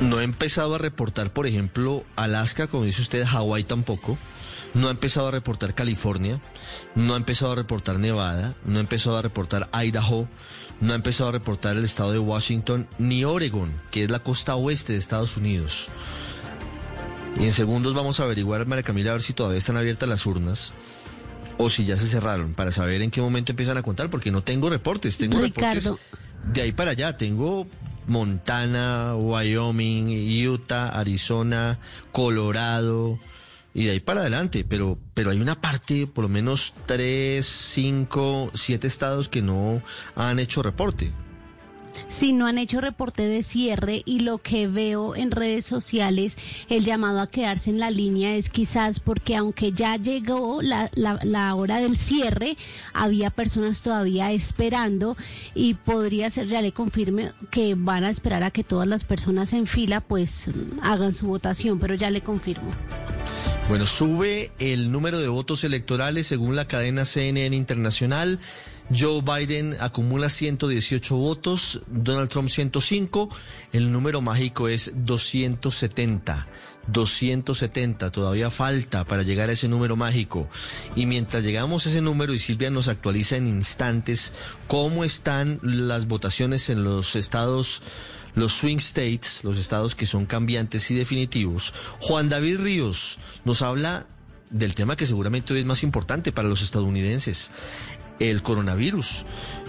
No 0.01 0.19
ha 0.19 0.23
empezado 0.23 0.75
a 0.75 0.79
reportar, 0.79 1.33
por 1.33 1.47
ejemplo, 1.47 2.05
Alaska, 2.17 2.67
como 2.67 2.85
dice 2.85 3.03
usted, 3.03 3.25
Hawái 3.25 3.65
tampoco. 3.65 4.19
No 4.77 4.89
ha 4.89 4.91
empezado 4.91 5.29
a 5.29 5.31
reportar 5.31 5.75
California, 5.75 6.39
no 6.95 7.15
ha 7.15 7.17
empezado 7.17 7.53
a 7.53 7.55
reportar 7.55 7.99
Nevada, 7.99 8.55
no 8.67 8.77
ha 8.77 8.81
empezado 8.81 9.17
a 9.17 9.23
reportar 9.23 9.71
Idaho, 9.73 10.29
no 10.83 10.93
ha 10.93 10.97
empezado 10.97 11.31
a 11.31 11.33
reportar 11.33 11.79
el 11.79 11.85
estado 11.87 12.13
de 12.13 12.19
Washington, 12.19 12.87
ni 12.99 13.25
Oregon, 13.25 13.73
que 13.91 14.05
es 14.05 14.11
la 14.11 14.19
costa 14.19 14.55
oeste 14.55 14.93
de 14.93 14.99
Estados 14.99 15.39
Unidos. 15.39 15.89
Y 17.41 17.45
en 17.45 17.55
segundos 17.55 17.95
vamos 17.95 18.21
a 18.21 18.25
averiguar, 18.25 18.67
María 18.67 18.83
Camila, 18.83 19.13
a 19.13 19.15
ver 19.15 19.23
si 19.23 19.33
todavía 19.33 19.57
están 19.57 19.79
abiertas 19.79 20.11
las 20.11 20.27
urnas 20.27 20.75
o 21.57 21.71
si 21.71 21.87
ya 21.87 21.97
se 21.97 22.07
cerraron, 22.07 22.53
para 22.53 22.71
saber 22.71 23.01
en 23.01 23.11
qué 23.11 23.23
momento 23.23 23.53
empiezan 23.53 23.79
a 23.79 23.83
contar, 23.83 24.11
porque 24.11 24.31
no 24.31 24.43
tengo 24.43 24.69
reportes, 24.69 25.17
tengo 25.17 25.41
reportes 25.41 25.91
de 26.53 26.61
ahí 26.61 26.73
para 26.73 26.91
allá, 26.91 27.17
tengo 27.17 27.67
Montana, 28.07 29.17
Wyoming, 29.17 30.47
Utah, 30.47 30.91
Arizona, 30.91 31.79
Colorado 32.13 33.19
y 33.77 33.85
de 33.85 33.91
ahí 33.91 34.01
para 34.01 34.23
adelante, 34.23 34.65
pero 34.67 34.99
pero 35.13 35.31
hay 35.31 35.39
una 35.39 35.61
parte, 35.61 36.07
por 36.07 36.25
lo 36.25 36.29
menos 36.31 36.73
tres, 36.87 37.45
cinco, 37.45 38.51
siete 38.55 38.87
estados 38.87 39.29
que 39.29 39.43
no 39.43 39.83
han 40.15 40.39
hecho 40.39 40.63
reporte. 40.63 41.13
Si 42.09 42.33
no 42.33 42.47
han 42.47 42.59
hecho 42.59 42.81
reporte 42.81 43.27
de 43.27 43.43
cierre 43.43 44.03
y 44.05 44.21
lo 44.21 44.39
que 44.39 44.69
veo 44.69 45.17
en 45.17 45.31
redes 45.31 45.67
sociales, 45.67 46.37
el 46.69 46.85
llamado 46.85 47.21
a 47.21 47.27
quedarse 47.27 47.71
en 47.71 47.79
la 47.79 47.91
línea 47.91 48.35
es 48.35 48.51
quizás 48.51 49.01
porque 49.01 49.37
aunque 49.37 49.73
ya 49.73 49.97
llegó 49.97 50.63
la, 50.63 50.91
la, 50.95 51.19
la 51.23 51.55
hora 51.55 51.81
del 51.81 51.97
cierre, 51.97 52.57
había 52.93 53.31
personas 53.31 53.83
todavía 53.83 54.33
esperando 54.33 55.17
y 55.55 55.75
podría 55.75 56.31
ser, 56.31 56.47
ya 56.47 56.63
le 56.63 56.73
confirme, 56.73 57.33
que 57.51 57.75
van 57.75 58.05
a 58.05 58.11
esperar 58.11 58.43
a 58.43 58.51
que 58.51 58.65
todas 58.65 58.87
las 58.87 59.05
personas 59.05 59.53
en 59.53 59.67
fila 59.67 60.01
pues 60.01 60.51
hagan 60.83 61.15
su 61.15 61.27
votación, 61.27 61.79
pero 61.79 61.95
ya 61.95 62.11
le 62.11 62.21
confirmo. 62.21 62.71
Bueno, 63.69 63.85
sube 63.85 64.53
el 64.61 64.93
número 64.93 65.19
de 65.19 65.27
votos 65.27 65.65
electorales 65.65 66.29
según 66.29 66.55
la 66.55 66.69
cadena 66.69 67.05
CNN 67.05 67.57
Internacional. 67.57 68.39
Joe 68.95 69.21
Biden 69.21 69.77
acumula 69.81 70.29
118 70.29 71.17
votos, 71.17 71.83
Donald 71.89 72.29
Trump 72.29 72.49
105, 72.49 73.29
el 73.73 73.91
número 73.91 74.21
mágico 74.21 74.69
es 74.69 74.93
270. 74.95 76.47
270, 76.87 78.13
todavía 78.13 78.49
falta 78.51 79.05
para 79.05 79.25
llegar 79.25 79.49
a 79.49 79.53
ese 79.53 79.69
número 79.69 79.97
mágico. 79.97 80.49
Y 80.95 81.07
mientras 81.07 81.43
llegamos 81.43 81.87
a 81.87 81.91
ese 81.91 82.01
número 82.01 82.33
y 82.33 82.39
Silvia 82.39 82.71
nos 82.71 82.87
actualiza 82.87 83.37
en 83.37 83.49
instantes 83.49 84.33
cómo 84.69 85.03
están 85.03 85.59
las 85.63 86.07
votaciones 86.07 86.71
en 86.71 86.85
los 86.85 87.17
estados 87.17 87.83
los 88.37 88.53
swing 88.53 88.77
states, 88.77 89.43
los 89.45 89.59
estados 89.59 89.95
que 89.95 90.05
son 90.05 90.27
cambiantes 90.27 90.91
y 90.91 90.95
definitivos. 90.95 91.73
Juan 92.01 92.29
David 92.29 92.61
Ríos 92.61 93.19
nos 93.47 93.63
habla 93.63 94.07
del 94.51 94.75
tema 94.75 94.95
que 94.95 95.07
seguramente 95.07 95.53
hoy 95.53 95.61
es 95.61 95.65
más 95.65 95.83
importante 95.83 96.33
para 96.33 96.49
los 96.49 96.63
estadounidenses, 96.63 97.51
el 98.19 98.43
coronavirus. 98.43 99.27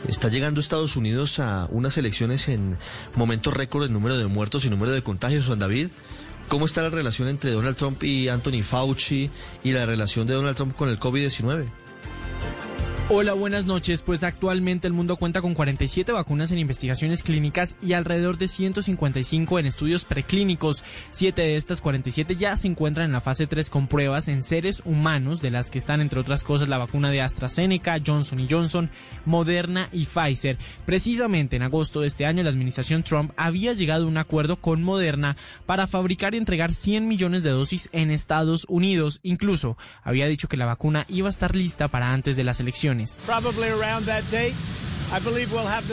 Está 0.07 0.29
llegando 0.29 0.59
Estados 0.59 0.95
Unidos 0.95 1.39
a 1.39 1.67
unas 1.71 1.97
elecciones 1.97 2.47
en 2.47 2.77
momentos 3.15 3.53
récord 3.53 3.83
de 3.83 3.89
número 3.89 4.17
de 4.17 4.27
muertos 4.27 4.65
y 4.65 4.69
número 4.69 4.91
de 4.91 5.03
contagios, 5.03 5.45
Juan 5.45 5.59
David. 5.59 5.89
¿Cómo 6.47 6.65
está 6.65 6.81
la 6.81 6.89
relación 6.89 7.27
entre 7.27 7.51
Donald 7.51 7.75
Trump 7.75 8.01
y 8.03 8.29
Anthony 8.29 8.63
Fauci 8.63 9.29
y 9.63 9.71
la 9.71 9.85
relación 9.85 10.27
de 10.27 10.33
Donald 10.33 10.55
Trump 10.55 10.75
con 10.75 10.87
el 10.89 10.99
COVID-19? 10.99 11.67
Hola, 13.09 13.31
buenas 13.35 13.65
noches. 13.65 14.01
Pues 14.01 14.23
actualmente 14.23 14.85
el 14.85 14.91
mundo 14.91 15.15
cuenta 15.15 15.41
con 15.41 15.53
47 15.53 16.11
vacunas 16.11 16.51
en 16.51 16.57
investigaciones 16.57 17.23
clínicas 17.23 17.77
y 17.81 17.93
alrededor 17.93 18.37
de 18.37 18.49
155 18.49 19.59
en 19.59 19.65
estudios 19.65 20.03
preclínicos. 20.03 20.83
Siete 21.11 21.43
de 21.43 21.55
estas 21.55 21.79
47 21.79 22.35
ya 22.35 22.57
se 22.57 22.67
encuentran 22.67 23.05
en 23.05 23.13
la 23.13 23.21
fase 23.21 23.47
3 23.47 23.69
con 23.69 23.87
pruebas 23.87 24.27
en 24.27 24.43
seres 24.43 24.81
humanos, 24.83 25.41
de 25.41 25.51
las 25.51 25.71
que 25.71 25.77
están 25.77 26.01
entre 26.01 26.19
otras 26.19 26.43
cosas 26.43 26.67
la 26.67 26.79
vacuna 26.79 27.09
de 27.09 27.21
AstraZeneca, 27.21 27.97
Johnson 28.05 28.45
Johnson, 28.49 28.89
Moderna 29.23 29.87
y 29.93 30.03
Pfizer. 30.03 30.57
Precisamente 30.85 31.55
en 31.55 31.63
agosto 31.63 32.01
de 32.01 32.07
este 32.07 32.25
año 32.25 32.43
la 32.43 32.49
administración 32.49 33.03
Trump 33.03 33.31
había 33.37 33.71
llegado 33.71 34.03
a 34.03 34.09
un 34.09 34.17
acuerdo 34.17 34.57
con 34.57 34.83
Moderna 34.83 35.37
para 35.65 35.87
fabricar 35.87 36.33
y 36.33 36.39
entregar 36.39 36.73
100 36.73 37.07
millones 37.07 37.43
de 37.43 37.51
dosis 37.51 37.87
en 37.93 38.11
Estados 38.11 38.65
Unidos. 38.67 39.21
Incluso 39.23 39.77
había 40.03 40.27
dicho 40.27 40.49
que 40.49 40.57
la 40.57 40.65
vacuna 40.65 41.05
iba 41.07 41.27
a 41.27 41.31
estar 41.31 41.55
lista 41.55 41.87
para 41.87 42.11
antes 42.11 42.35
de 42.35 42.43
las 42.43 42.59
elecciones. 42.59 42.96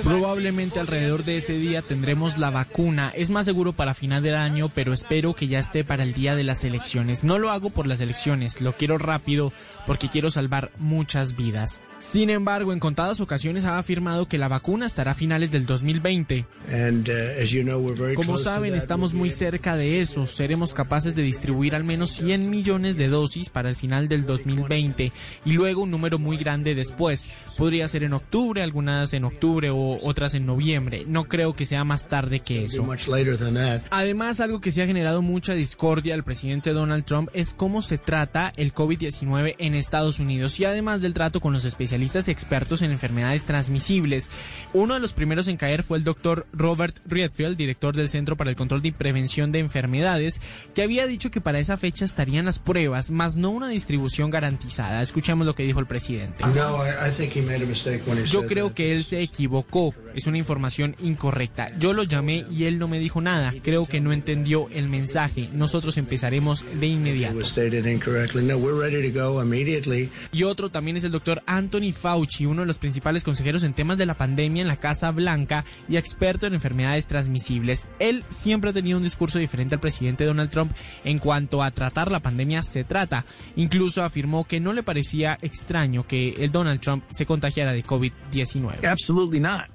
Probablemente 0.02 0.80
alrededor 0.80 1.24
de 1.24 1.36
ese 1.36 1.55
día 1.55 1.82
tendremos 1.82 2.38
la 2.38 2.50
vacuna. 2.50 3.12
Es 3.14 3.30
más 3.30 3.46
seguro 3.46 3.72
para 3.72 3.94
final 3.94 4.22
del 4.22 4.34
año, 4.34 4.70
pero 4.74 4.92
espero 4.92 5.34
que 5.34 5.46
ya 5.46 5.61
esté 5.61 5.84
para 5.84 6.02
el 6.02 6.14
día 6.14 6.34
de 6.34 6.42
las 6.44 6.64
elecciones. 6.64 7.22
No 7.22 7.38
lo 7.38 7.50
hago 7.50 7.70
por 7.70 7.86
las 7.86 8.00
elecciones, 8.00 8.61
lo 8.61 8.72
quiero 8.72 8.98
rápido 8.98 9.52
porque 9.86 10.09
quiero 10.09 10.30
salvar 10.30 10.72
muchas 10.78 11.36
vidas. 11.36 11.80
Sin 12.11 12.28
embargo, 12.30 12.72
en 12.72 12.80
contadas 12.80 13.20
ocasiones 13.20 13.64
ha 13.64 13.78
afirmado 13.78 14.28
que 14.28 14.38
la 14.38 14.46
vacuna 14.46 14.86
estará 14.86 15.12
a 15.12 15.14
finales 15.14 15.50
del 15.50 15.64
2020. 15.64 16.46
Como 18.14 18.36
saben, 18.36 18.74
estamos 18.74 19.14
muy 19.14 19.30
cerca 19.30 19.74
de 19.74 20.00
eso. 20.00 20.26
Seremos 20.26 20.74
capaces 20.74 21.16
de 21.16 21.22
distribuir 21.22 21.74
al 21.74 21.82
menos 21.82 22.11
100 22.11 22.50
millones 22.50 22.96
de 22.96 23.09
dosis 23.09 23.48
para 23.48 23.68
el 23.70 23.74
final 23.74 24.07
del 24.09 24.26
2020 24.26 25.12
y 25.44 25.52
luego 25.52 25.82
un 25.82 25.90
número 25.90 26.18
muy 26.18 26.36
grande 26.36 26.74
después. 26.74 27.30
Podría 27.57 27.88
ser 27.88 28.05
en 28.05 28.12
octubre, 28.12 28.62
algunas 28.62 29.12
en 29.14 29.24
octubre 29.24 29.70
o 29.70 29.98
otras 30.02 30.34
en 30.34 30.46
noviembre. 30.46 31.05
No 31.09 31.24
creo 31.24 31.57
que 31.57 31.64
sea 31.64 31.84
más 31.84 32.09
tarde 32.09 32.40
que 32.40 32.66
eso. 32.66 32.86
Además, 33.90 34.40
algo 34.40 34.61
que 34.61 34.72
se 34.72 34.82
ha 34.82 34.86
generado 34.86 35.22
mucha 35.22 35.55
discordia 35.55 36.14
al 36.14 36.22
presidente 36.22 36.72
Donald 36.74 37.05
Trump 37.05 37.30
es 37.32 37.55
cómo 37.55 37.82
se 37.82 37.98
trata 37.98 38.52
el 38.57 38.74
COVID-19 38.74 39.57
en 39.59 39.74
Estados 39.74 40.20
Unidos 40.20 40.61
y 40.61 40.66
además 40.66 41.00
del 41.00 41.14
trato 41.14 41.40
con 41.40 41.55
los 41.55 41.64
especialistas 41.64 41.93
y 42.03 42.30
expertos 42.30 42.82
en 42.82 42.90
enfermedades 42.90 43.45
transmisibles. 43.45 44.30
Uno 44.72 44.95
de 44.95 45.01
los 45.01 45.12
primeros 45.12 45.49
en 45.49 45.57
caer 45.57 45.82
fue 45.82 45.99
el 45.99 46.05
doctor 46.05 46.47
Robert 46.53 46.99
Redfield, 47.07 47.57
director 47.57 47.95
del 47.95 48.09
Centro 48.09 48.36
para 48.36 48.51
el 48.51 48.57
Control 48.57 48.84
y 48.84 48.92
Prevención 48.92 49.53
de 49.53 49.61
Enfermedades, 49.61 50.40
que 50.74 50.82
había 50.82 51.07
dicho 51.07 51.30
que 51.30 51.40
para 51.40 51.59
esa 51.59 51.76
fecha 51.76 52.05
estarían 52.05 52.45
las 52.45 52.59
pruebas, 52.59 53.11
más 53.11 53.36
no 53.36 53.51
una 53.51 53.68
distribución 53.68 54.30
garantizada. 54.30 55.03
Escuchemos 55.03 55.47
lo 55.47 55.55
que 55.55 55.64
dijo 55.64 55.80
el 55.80 55.86
presidente. 55.86 56.45
Yo 58.30 58.47
creo 58.47 58.74
que 58.74 58.92
él 58.92 59.05
se 59.05 59.20
equivocó. 59.20 59.95
Es 60.14 60.26
una 60.26 60.38
información 60.38 60.95
incorrecta. 61.01 61.76
Yo 61.78 61.92
lo 61.92 62.05
llamé 62.05 62.45
y 62.51 62.64
él 62.64 62.78
no 62.78 62.88
me 62.88 62.99
dijo 62.99 63.20
nada. 63.20 63.53
Creo 63.62 63.86
que 63.86 64.01
no 64.01 64.12
entendió 64.12 64.68
el 64.70 64.88
mensaje. 64.88 65.49
Nosotros 65.53 65.99
empezaremos 65.99 66.64
de 66.78 66.86
inmediato. 66.86 67.34
Y 70.32 70.42
otro 70.45 70.70
también 70.70 70.97
es 70.97 71.05
el 71.05 71.12
doctor 71.12 71.42
Anthony 71.47 71.74
Fauci, 71.93 72.47
uno 72.47 72.62
de 72.62 72.66
los 72.66 72.79
principales 72.79 73.25
consejeros 73.25 73.64
en 73.64 73.75
temas 73.75 73.99
de 73.99 74.07
la 74.07 74.16
pandemia 74.16 74.62
en 74.62 74.68
la 74.68 74.77
Casa 74.77 75.11
Blanca 75.11 75.64
y 75.89 75.97
experto 75.97 76.47
en 76.47 76.55
enfermedades 76.55 77.07
transmisibles. 77.07 77.89
Él 77.99 78.25
siempre 78.29 78.70
ha 78.70 78.72
tenido 78.72 78.97
un 78.97 79.05
discurso 79.05 79.39
diferente 79.39 79.75
al 79.75 79.81
presidente 79.81 80.25
Donald 80.25 80.51
Trump 80.51 80.72
en 81.05 81.18
cuanto 81.18 81.62
a 81.62 81.70
tratar 81.72 82.11
la 82.11 82.20
pandemia 82.20 82.62
se 82.62 82.85
trata. 82.85 83.25
Incluso 83.57 84.05
afirmó 84.05 84.45
que 84.45 84.61
no 84.61 84.72
le 84.72 84.83
parecía 84.83 85.37
extraño 85.43 86.07
que 86.07 86.31
el 86.45 86.53
Donald 86.53 86.81
Trump 86.81 87.05
se 87.11 87.27
contagiara 87.27 87.72
de 87.72 87.85
COVID-19. 87.85 88.87
Absolutely 88.87 89.41
not. 89.41 89.74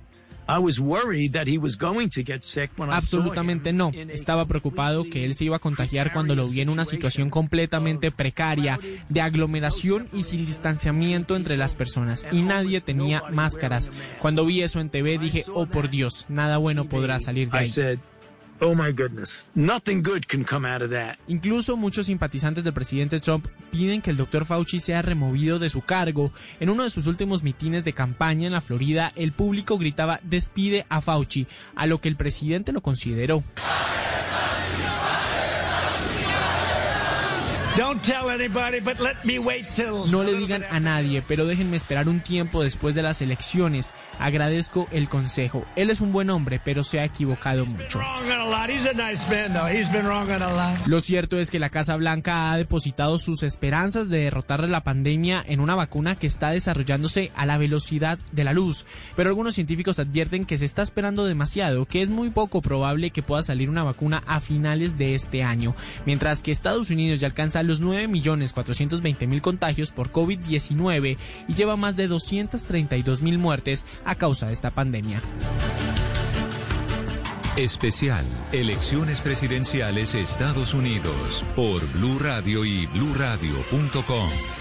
Absolutamente 2.96 3.70
him 3.70 3.78
no. 3.78 3.92
Estaba 3.94 4.46
preocupado 4.46 5.04
que 5.04 5.26
él 5.26 5.36
se 5.36 5.46
iba 5.46 5.58
a 5.58 5.60
contagiar 5.60 6.12
cuando 6.12 6.36
lo 6.36 6.48
vi 6.48 6.62
en 6.62 6.70
una 6.70 6.86
situación 6.86 7.30
completamente 7.30 8.12
precaria, 8.12 8.80
de 9.10 9.22
aglomeración 9.22 10.08
y 10.14 10.24
sin 10.24 10.46
distanciamiento 10.46 11.36
entre 11.36 11.58
las 11.58 11.76
personas. 11.76 12.26
Y 12.32 12.42
nadie 12.42 12.82
tenía 12.82 13.24
máscaras. 13.32 13.92
Cuando 14.20 14.46
vi 14.46 14.62
eso 14.62 14.80
en 14.80 14.90
TV 14.90 15.18
dije, 15.18 15.46
oh 15.54 15.68
por 15.68 15.90
Dios, 15.90 16.26
nada 16.30 16.58
bueno 16.58 16.90
podrá 16.90 17.20
salir 17.20 17.50
de 17.50 17.58
ahí. 17.58 18.00
"Oh 18.62 18.76
my 18.76 18.92
goodness, 18.92 19.48
nothing 19.56 20.02
good 20.04 20.26
can 20.28 20.44
come 20.44 20.68
out 20.68 20.82
of 20.82 20.92
that." 20.92 21.18
Incluso 21.28 21.78
muchos 21.78 22.08
simpatizantes 22.08 22.64
del 22.64 22.74
presidente 22.74 23.20
Trump 23.20 23.48
piden 23.72 24.02
que 24.02 24.12
el 24.12 24.18
doctor 24.18 24.46
Fauci 24.46 24.80
sea 24.80 25.02
removido 25.02 25.60
de 25.60 25.70
su 25.70 25.82
cargo. 25.82 26.32
En 26.60 26.70
uno 26.70 26.84
de 26.84 26.90
sus 26.90 27.08
últimos 27.08 27.44
mitines 27.44 27.84
de 27.84 27.94
campaña 27.94 28.48
en 28.48 28.54
la 28.54 28.62
Florida, 28.62 29.12
el 29.16 29.32
público 29.32 29.78
gritaba 29.78 30.20
despide 30.24 30.86
a 30.90 31.02
Fauci, 31.02 31.48
a 31.76 31.86
lo 31.86 32.02
que 32.02 32.10
el 32.10 32.16
presidente 32.16 32.72
lo 32.72 32.82
consideró 32.82 33.44
tell 33.50 33.66
anybody, 34.16 34.84
but 34.84 35.12
let 35.14 35.38
me 36.10 36.26
wait 36.26 36.44
till. 37.64 37.69
No 40.08 40.26
le 40.26 40.34
digan 40.34 40.66
a 40.70 40.82
nadie, 40.82 41.22
pero 41.26 41.46
déjenme 41.46 41.78
esperar 41.78 42.10
un 42.10 42.20
tiempo 42.20 42.62
después 42.62 42.94
de 42.94 43.04
las 43.04 43.22
elecciones. 43.22 43.94
Agradezco 44.20 44.90
el 44.92 45.08
consejo. 45.08 45.66
Él 45.78 45.90
es 45.90 46.02
un 46.02 46.12
buen 46.12 46.30
hombre, 46.30 46.60
pero 46.62 46.84
se 46.84 47.00
ha 47.00 47.06
equivocado 47.06 47.66
mucho. 47.66 48.02
Lo 50.88 51.00
cierto 51.00 51.40
es 51.40 51.52
que 51.52 51.60
la 51.60 51.70
Casa 51.70 51.96
Blanca 51.96 52.52
ha 52.52 52.58
depositado 52.58 53.18
sus 53.18 53.44
esperanzas 53.44 54.10
de 54.10 54.26
derrotar 54.26 54.68
la 54.68 54.84
pandemia 54.84 55.42
en 55.48 55.62
una 55.62 55.76
vacuna 55.76 56.20
que 56.20 56.28
está 56.28 56.52
desarrollándose 56.52 57.32
a 57.34 57.46
la 57.46 57.58
velocidad 57.58 58.20
de 58.34 58.44
la 58.44 58.52
luz. 58.52 58.88
Pero 59.16 59.30
algunos 59.30 59.56
científicos 59.56 60.00
advierten 60.00 60.44
que 60.44 60.58
se 60.58 60.66
está 60.66 60.82
esperando 60.82 61.24
demasiado, 61.24 61.86
que 61.86 62.02
es 62.02 62.12
muy 62.12 62.30
poco 62.30 62.62
probable 62.62 63.12
que 63.12 63.24
pueda 63.24 63.42
salir 63.42 63.70
una 63.70 63.86
vacuna 63.86 64.22
a 64.28 64.42
finales 64.42 64.98
de 64.98 65.16
este 65.16 65.44
año, 65.44 65.78
mientras 66.06 66.44
que 66.44 66.52
Estados 66.52 66.90
Unidos 66.90 67.22
ya 67.22 67.28
alcanza 67.28 67.69
los 67.70 67.82
9.420.000 67.82 69.42
contagios 69.42 69.92
por 69.92 70.12
COVID-19 70.12 71.18
y 71.48 71.54
lleva 71.54 71.78
más 71.78 71.96
de 71.96 72.10
232.000 72.10 73.38
muertes 73.38 73.86
a 74.04 74.16
causa 74.16 74.48
de 74.48 74.54
esta 74.54 74.72
pandemia. 74.72 75.22
Especial 77.56 78.26
Elecciones 78.52 79.22
Presidenciales 79.22 80.16
Estados 80.16 80.74
Unidos 80.74 81.44
por 81.56 81.86
Blue 81.94 82.18
Radio 82.20 82.66
y 82.66 82.86
bluradio.com. 82.88 84.59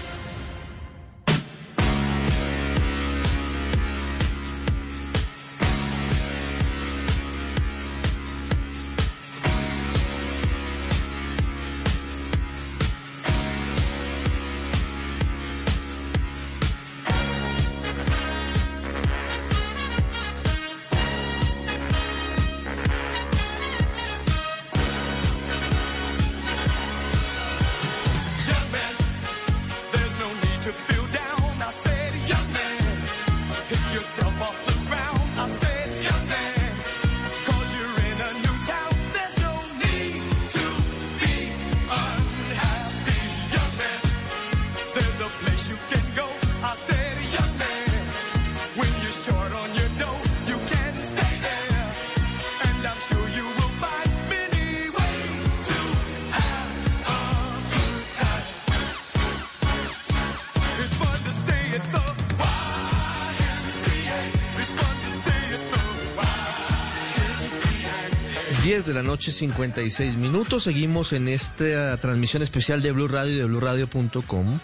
noche, 69.19 69.33
56 69.33 70.15
minutos. 70.15 70.63
Seguimos 70.63 71.11
en 71.11 71.27
esta 71.27 71.97
transmisión 71.97 72.41
especial 72.41 72.81
de 72.81 72.93
Blue 72.93 73.09
Radio 73.09 73.33
y 73.33 73.35
de 73.35 73.43
BlueRadio.com. 73.43 74.59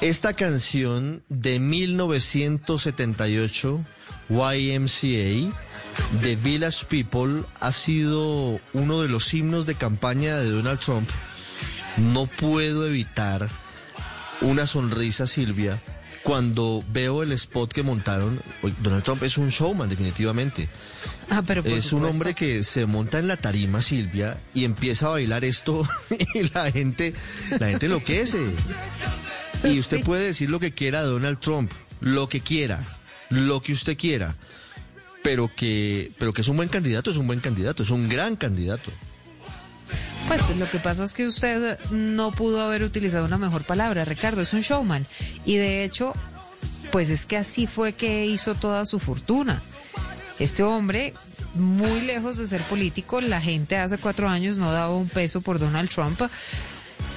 Esta 0.00 0.32
canción 0.32 1.22
de 1.28 1.60
1978, 1.60 3.80
YMCA, 4.30 5.54
de 6.22 6.36
Village 6.42 6.86
People, 6.86 7.44
ha 7.60 7.70
sido 7.70 8.58
uno 8.72 9.00
de 9.00 9.08
los 9.08 9.32
himnos 9.32 9.64
de 9.64 9.76
campaña 9.76 10.38
de 10.38 10.50
Donald 10.50 10.80
Trump. 10.80 11.08
No 11.98 12.26
puedo 12.26 12.84
evitar 12.84 13.48
una 14.40 14.66
sonrisa, 14.66 15.28
Silvia, 15.28 15.80
cuando 16.28 16.84
veo 16.92 17.22
el 17.22 17.32
spot 17.32 17.72
que 17.72 17.82
montaron. 17.82 18.38
Donald 18.82 19.02
Trump 19.02 19.22
es 19.22 19.38
un 19.38 19.48
showman, 19.48 19.88
definitivamente. 19.88 20.68
Ah, 21.30 21.42
pero 21.46 21.62
por 21.62 21.72
es 21.72 21.90
un 21.94 22.04
hombre 22.04 22.34
que 22.34 22.62
se 22.64 22.84
monta 22.84 23.18
en 23.18 23.28
la 23.28 23.38
tarima, 23.38 23.80
Silvia, 23.80 24.38
y 24.52 24.64
empieza 24.64 25.06
a 25.06 25.10
bailar 25.12 25.46
esto 25.46 25.88
y 26.34 26.42
la 26.52 26.70
gente, 26.70 27.14
la 27.58 27.68
gente 27.68 27.86
enloquece. 27.86 28.46
Y 29.64 29.80
usted 29.80 29.96
Sí. 29.96 30.02
puede 30.02 30.26
decir 30.26 30.50
lo 30.50 30.60
que 30.60 30.72
quiera 30.74 31.00
de 31.02 31.08
Donald 31.08 31.40
Trump, 31.40 31.72
lo 32.00 32.28
que 32.28 32.42
quiera, 32.42 32.98
lo 33.30 33.62
que 33.62 33.72
usted 33.72 33.96
quiera, 33.96 34.36
pero 35.22 35.50
que, 35.56 36.12
pero 36.18 36.34
que 36.34 36.42
es 36.42 36.48
un 36.48 36.58
buen 36.58 36.68
candidato, 36.68 37.10
es 37.10 37.16
un 37.16 37.26
buen 37.26 37.40
candidato, 37.40 37.82
es 37.82 37.88
un 37.90 38.06
gran 38.06 38.36
candidato. 38.36 38.90
Pues 40.28 40.54
lo 40.56 40.70
que 40.70 40.78
pasa 40.78 41.04
es 41.04 41.14
que 41.14 41.26
usted 41.26 41.80
no 41.90 42.32
pudo 42.32 42.60
haber 42.60 42.82
utilizado 42.82 43.24
una 43.24 43.38
mejor 43.38 43.64
palabra, 43.64 44.04
Ricardo, 44.04 44.42
es 44.42 44.52
un 44.52 44.60
showman. 44.60 45.06
Y 45.46 45.56
de 45.56 45.84
hecho, 45.84 46.12
pues 46.92 47.08
es 47.08 47.24
que 47.24 47.38
así 47.38 47.66
fue 47.66 47.94
que 47.94 48.26
hizo 48.26 48.54
toda 48.54 48.84
su 48.84 49.00
fortuna. 49.00 49.62
Este 50.38 50.62
hombre, 50.62 51.14
muy 51.54 52.02
lejos 52.02 52.36
de 52.36 52.46
ser 52.46 52.60
político, 52.62 53.22
la 53.22 53.40
gente 53.40 53.78
hace 53.78 53.96
cuatro 53.96 54.28
años 54.28 54.58
no 54.58 54.70
daba 54.70 54.94
un 54.94 55.08
peso 55.08 55.40
por 55.40 55.58
Donald 55.58 55.88
Trump. 55.88 56.20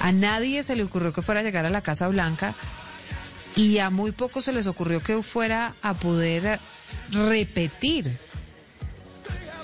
A 0.01 0.11
nadie 0.13 0.63
se 0.63 0.77
le 0.77 0.83
ocurrió 0.83 1.11
que 1.11 1.21
fuera 1.21 1.41
a 1.41 1.43
llegar 1.43 1.65
a 1.65 1.69
la 1.69 1.81
Casa 1.81 2.07
Blanca 2.07 2.55
y 3.57 3.79
a 3.79 3.89
muy 3.89 4.13
pocos 4.13 4.45
se 4.45 4.53
les 4.53 4.67
ocurrió 4.67 5.03
que 5.03 5.21
fuera 5.21 5.73
a 5.81 5.95
poder 5.95 6.61
repetir 7.11 8.17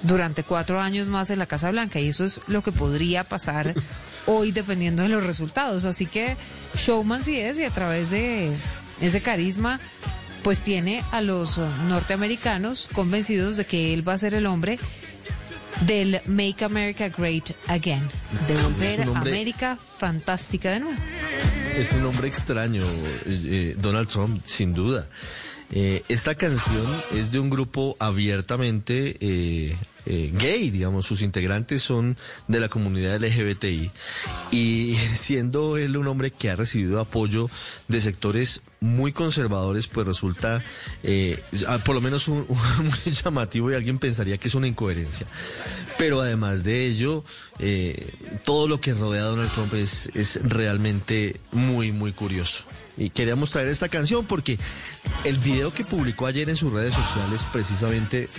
durante 0.08 0.44
cuatro 0.44 0.80
años 0.80 1.10
más 1.10 1.30
en 1.30 1.40
la 1.40 1.46
Casa 1.46 1.72
Blanca 1.72 2.00
y 2.00 2.10
eso 2.10 2.26
es 2.26 2.42
lo 2.48 2.64
que 2.64 2.72
podría 2.72 3.24
pasar 3.24 3.76
hoy 4.26 4.52
dependiendo 4.52 5.04
de 5.04 5.10
los 5.10 5.24
resultados. 5.24 5.86
Así 5.86 6.06
que 6.06 6.38
Showman 6.76 7.24
sí 7.24 7.40
es 7.40 7.60
y 7.60 7.66
a 7.66 7.70
través 7.70 8.10
de 8.10 8.52
ese 9.02 9.22
carisma 9.22 9.80
pues 10.44 10.64
tiene 10.64 11.04
a 11.12 11.22
los 11.22 11.58
norteamericanos 11.58 12.88
convencidos 12.94 13.58
de 13.58 13.66
que 13.66 13.94
él 13.94 14.08
va 14.08 14.14
a 14.14 14.18
ser 14.18 14.34
el 14.34 14.46
hombre 14.46 14.80
del 15.82 16.22
Make 16.26 16.64
America 16.64 17.10
Great 17.10 17.52
Again, 17.68 18.02
de 18.48 18.56
volver 18.56 19.02
a 19.02 19.20
América 19.20 19.78
fantástica 19.78 20.72
de 20.72 20.80
nuevo. 20.80 21.00
Es 21.76 21.92
un 21.94 22.06
hombre 22.06 22.28
extraño, 22.28 22.84
eh, 22.84 23.26
eh, 23.26 23.76
Donald 23.78 24.08
Trump, 24.08 24.42
sin 24.46 24.74
duda. 24.74 25.08
Eh, 25.72 26.04
esta 26.08 26.36
canción 26.36 26.86
es 27.14 27.32
de 27.32 27.40
un 27.40 27.50
grupo 27.50 27.98
abiertamente 28.00 29.18
eh, 29.20 29.76
eh, 30.10 30.32
gay, 30.34 30.70
digamos, 30.70 31.06
sus 31.06 31.22
integrantes 31.22 31.84
son 31.84 32.18
de 32.48 32.62
la 32.62 32.70
comunidad 32.70 33.22
LGBTI 33.22 33.92
y 34.52 34.96
siendo 35.16 35.78
él 35.78 35.98
un 35.98 36.08
hombre 36.08 36.32
que 36.32 36.50
ha 36.50 36.56
recibido 36.56 37.02
apoyo 37.02 37.50
de 37.90 38.00
sectores 38.00 38.62
muy 38.80 39.12
conservadores, 39.12 39.88
pues 39.88 40.08
resulta 40.08 40.64
eh, 41.04 41.44
por 41.84 41.96
lo 41.96 42.00
menos 42.00 42.28
muy 42.30 43.14
llamativo 43.24 43.70
y 43.70 43.76
alguien 43.76 44.00
pensaría 44.00 44.38
que 44.38 44.48
es 44.48 44.56
una 44.56 44.68
incoherencia. 44.68 45.28
Pero 45.98 46.22
además 46.22 46.64
de 46.64 46.86
ello, 46.86 47.26
eh, 47.60 48.14
todo 48.46 48.70
lo 48.70 48.80
que 48.80 48.94
rodea 48.94 49.24
a 49.24 49.26
Donald 49.26 49.52
Trump 49.52 49.74
es, 49.74 50.10
es 50.14 50.40
realmente 50.42 51.40
muy, 51.52 51.92
muy 51.92 52.14
curioso. 52.14 52.64
Y 52.96 53.10
queríamos 53.10 53.52
traer 53.52 53.68
esta 53.68 53.90
canción 53.90 54.26
porque 54.26 54.58
el 55.26 55.38
video 55.38 55.74
que 55.74 55.84
publicó 55.84 56.28
ayer 56.28 56.50
en 56.50 56.56
sus 56.56 56.72
redes 56.72 56.96
sociales 56.96 57.42
precisamente 57.52 58.30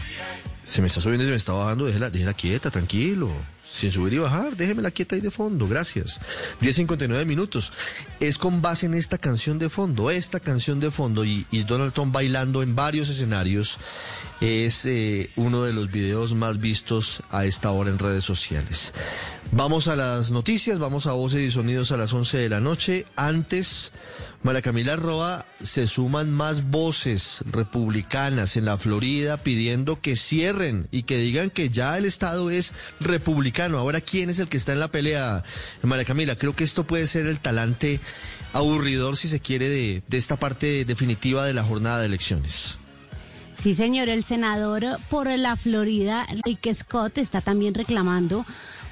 se 0.68 0.82
me 0.82 0.86
está 0.86 1.00
subiendo 1.00 1.24
y 1.24 1.28
se 1.28 1.30
me 1.30 1.36
está 1.36 1.52
bajando, 1.52 1.86
déjela, 1.86 2.10
déjela 2.10 2.34
quieta, 2.34 2.70
tranquilo. 2.70 3.30
Sin 3.70 3.92
subir 3.92 4.14
y 4.14 4.18
bajar, 4.18 4.56
déjemela 4.56 4.90
quieta 4.90 5.14
ahí 5.14 5.20
de 5.20 5.30
fondo, 5.30 5.68
gracias. 5.68 6.20
10.59 6.62 7.26
minutos. 7.26 7.72
Es 8.18 8.38
con 8.38 8.62
base 8.62 8.86
en 8.86 8.94
esta 8.94 9.18
canción 9.18 9.58
de 9.58 9.68
fondo, 9.68 10.10
esta 10.10 10.40
canción 10.40 10.80
de 10.80 10.90
fondo 10.90 11.24
y, 11.24 11.44
Donald 11.66 11.92
Trump 11.92 12.12
bailando 12.12 12.62
en 12.62 12.74
varios 12.74 13.10
escenarios. 13.10 13.78
Es 14.40 14.86
eh, 14.86 15.30
uno 15.36 15.64
de 15.64 15.74
los 15.74 15.90
videos 15.90 16.34
más 16.34 16.58
vistos 16.60 17.22
a 17.30 17.44
esta 17.44 17.70
hora 17.70 17.90
en 17.90 17.98
redes 17.98 18.24
sociales. 18.24 18.94
Vamos 19.52 19.86
a 19.88 19.96
las 19.96 20.32
noticias, 20.32 20.78
vamos 20.78 21.06
a 21.06 21.12
voces 21.12 21.40
y 21.40 21.50
sonidos 21.50 21.92
a 21.92 21.96
las 21.96 22.12
11 22.12 22.38
de 22.38 22.48
la 22.48 22.60
noche. 22.60 23.06
Antes, 23.16 23.92
María 24.42 24.62
Camila 24.62 24.94
Roa, 24.94 25.44
se 25.60 25.88
suman 25.88 26.30
más 26.30 26.70
voces 26.70 27.42
republicanas 27.50 28.56
en 28.56 28.64
la 28.66 28.78
Florida 28.78 29.36
pidiendo 29.36 30.00
que 30.00 30.14
cierren 30.14 30.86
y 30.92 31.02
que 31.02 31.18
digan 31.18 31.50
que 31.50 31.70
ya 31.70 31.98
el 31.98 32.04
Estado 32.04 32.50
es 32.50 32.72
republicano. 33.00 33.78
Ahora, 33.78 34.00
¿quién 34.00 34.30
es 34.30 34.38
el 34.38 34.48
que 34.48 34.56
está 34.56 34.72
en 34.72 34.80
la 34.80 34.92
pelea, 34.92 35.42
María 35.82 36.04
Camila? 36.04 36.36
Creo 36.36 36.54
que 36.54 36.64
esto 36.64 36.84
puede 36.84 37.08
ser 37.08 37.26
el 37.26 37.40
talante 37.40 38.00
aburridor, 38.52 39.16
si 39.16 39.28
se 39.28 39.40
quiere, 39.40 39.68
de, 39.68 40.02
de 40.06 40.18
esta 40.18 40.36
parte 40.36 40.84
definitiva 40.84 41.44
de 41.44 41.54
la 41.54 41.64
jornada 41.64 41.98
de 41.98 42.06
elecciones. 42.06 42.78
Sí, 43.60 43.74
señor, 43.74 44.08
el 44.08 44.22
senador 44.22 45.00
por 45.10 45.28
la 45.28 45.56
Florida, 45.56 46.24
Rick 46.44 46.72
Scott, 46.72 47.18
está 47.18 47.40
también 47.40 47.74
reclamando 47.74 48.46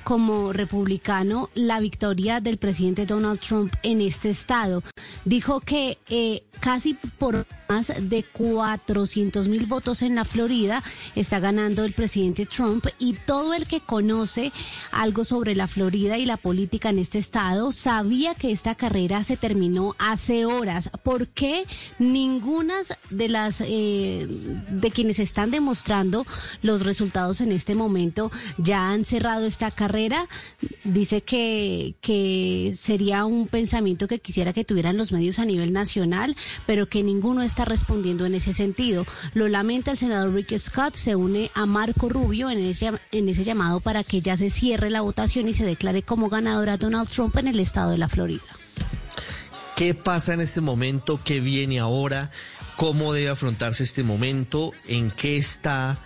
como 0.07 0.53
republicano 0.53 1.51
la 1.57 1.81
victoria 1.81 2.39
del 2.39 2.59
presidente 2.59 3.07
Donald 3.07 3.41
Trump 3.41 3.75
en 3.83 4.01
este 4.01 4.31
estado. 4.31 4.85
Dijo 5.25 5.59
que 5.59 5.99
eh, 6.09 6.45
casi 6.61 6.95
por 6.95 7.47
más 7.69 7.93
de 7.99 8.23
400 8.23 9.49
mil 9.49 9.67
votos 9.67 10.03
en 10.03 10.15
la 10.15 10.25
Florida 10.25 10.83
está 11.15 11.41
ganando 11.41 11.85
el 11.85 11.93
presidente 11.93 12.47
Trump 12.47 12.87
y 12.99 13.15
todo 13.15 13.55
el 13.55 13.67
que 13.67 13.81
conoce 13.81 14.53
algo 14.93 15.25
sobre 15.25 15.55
la 15.55 15.69
Florida 15.69 16.19
y 16.19 16.27
la 16.27 16.37
política 16.37 16.91
en 16.91 16.99
este 16.99 17.19
estado 17.19 17.73
sabía 17.73 18.35
que 18.35 18.53
esta 18.53 18.75
carrera 18.75 19.23
se 19.25 19.37
terminó 19.37 19.95
hace 19.99 20.47
horas. 20.47 20.91
¿Por 21.03 21.29
qué 21.29 21.65
ninguna 21.99 22.75
de 23.11 23.29
las 23.29 23.63
eh, 23.65 24.27
de 24.29 24.91
quienes 24.91 25.19
están 25.19 25.51
demostrando 25.51 26.27
los 26.63 26.85
resultados 26.85 27.41
en 27.41 27.53
este 27.53 27.75
momento 27.75 28.31
ya 28.59 28.91
han 28.91 29.05
cerrado 29.05 29.47
esta 29.47 29.71
carrera? 29.71 30.29
Dice 30.85 31.23
que, 31.23 31.97
que 32.01 32.75
sería 32.77 33.25
un 33.25 33.49
pensamiento 33.49 34.09
que 34.09 34.21
quisiera 34.21 34.53
que 34.53 34.65
tuvieran 34.65 34.97
los 34.97 35.13
medios 35.13 35.39
a 35.39 35.45
nivel 35.45 35.73
nacional, 35.73 36.37
pero 36.67 36.89
que 36.89 37.03
ninguno 37.03 37.43
está 37.43 37.65
respondiendo 37.65 38.27
en 38.27 38.35
ese 38.35 38.53
sentido. 38.53 39.07
Lo 39.35 39.49
lamenta 39.49 39.91
el 39.91 39.99
senador 39.99 40.35
Rick 40.35 40.59
Scott, 40.59 40.95
se 40.95 41.17
une 41.17 41.51
a 41.55 41.67
Marco 41.67 42.09
Rubio 42.09 42.51
en 42.51 42.59
ese, 42.59 42.93
en 43.13 43.29
ese 43.29 43.45
llamado 43.45 43.81
para 43.81 44.05
que 44.05 44.21
ya 44.21 44.37
se 44.37 44.51
cierre 44.51 44.91
la 44.91 45.01
votación 45.01 45.49
y 45.49 45.55
se 45.55 45.65
declare 45.65 46.03
como 46.03 46.29
ganadora 46.29 46.77
Donald 46.77 47.09
Trump 47.09 47.37
en 47.37 47.49
el 47.49 47.61
estado 47.61 47.91
de 47.91 47.99
la 47.99 48.09
Florida. 48.09 48.43
¿Qué 49.77 49.95
pasa 49.95 50.33
en 50.33 50.41
este 50.41 50.61
momento? 50.63 51.21
¿Qué 51.23 51.41
viene 51.41 51.81
ahora? 51.81 52.31
¿Cómo 52.77 53.13
debe 53.13 53.29
afrontarse 53.29 53.85
este 53.85 54.03
momento? 54.03 54.73
¿En 54.87 55.11
qué 55.11 55.37
está 55.37 55.99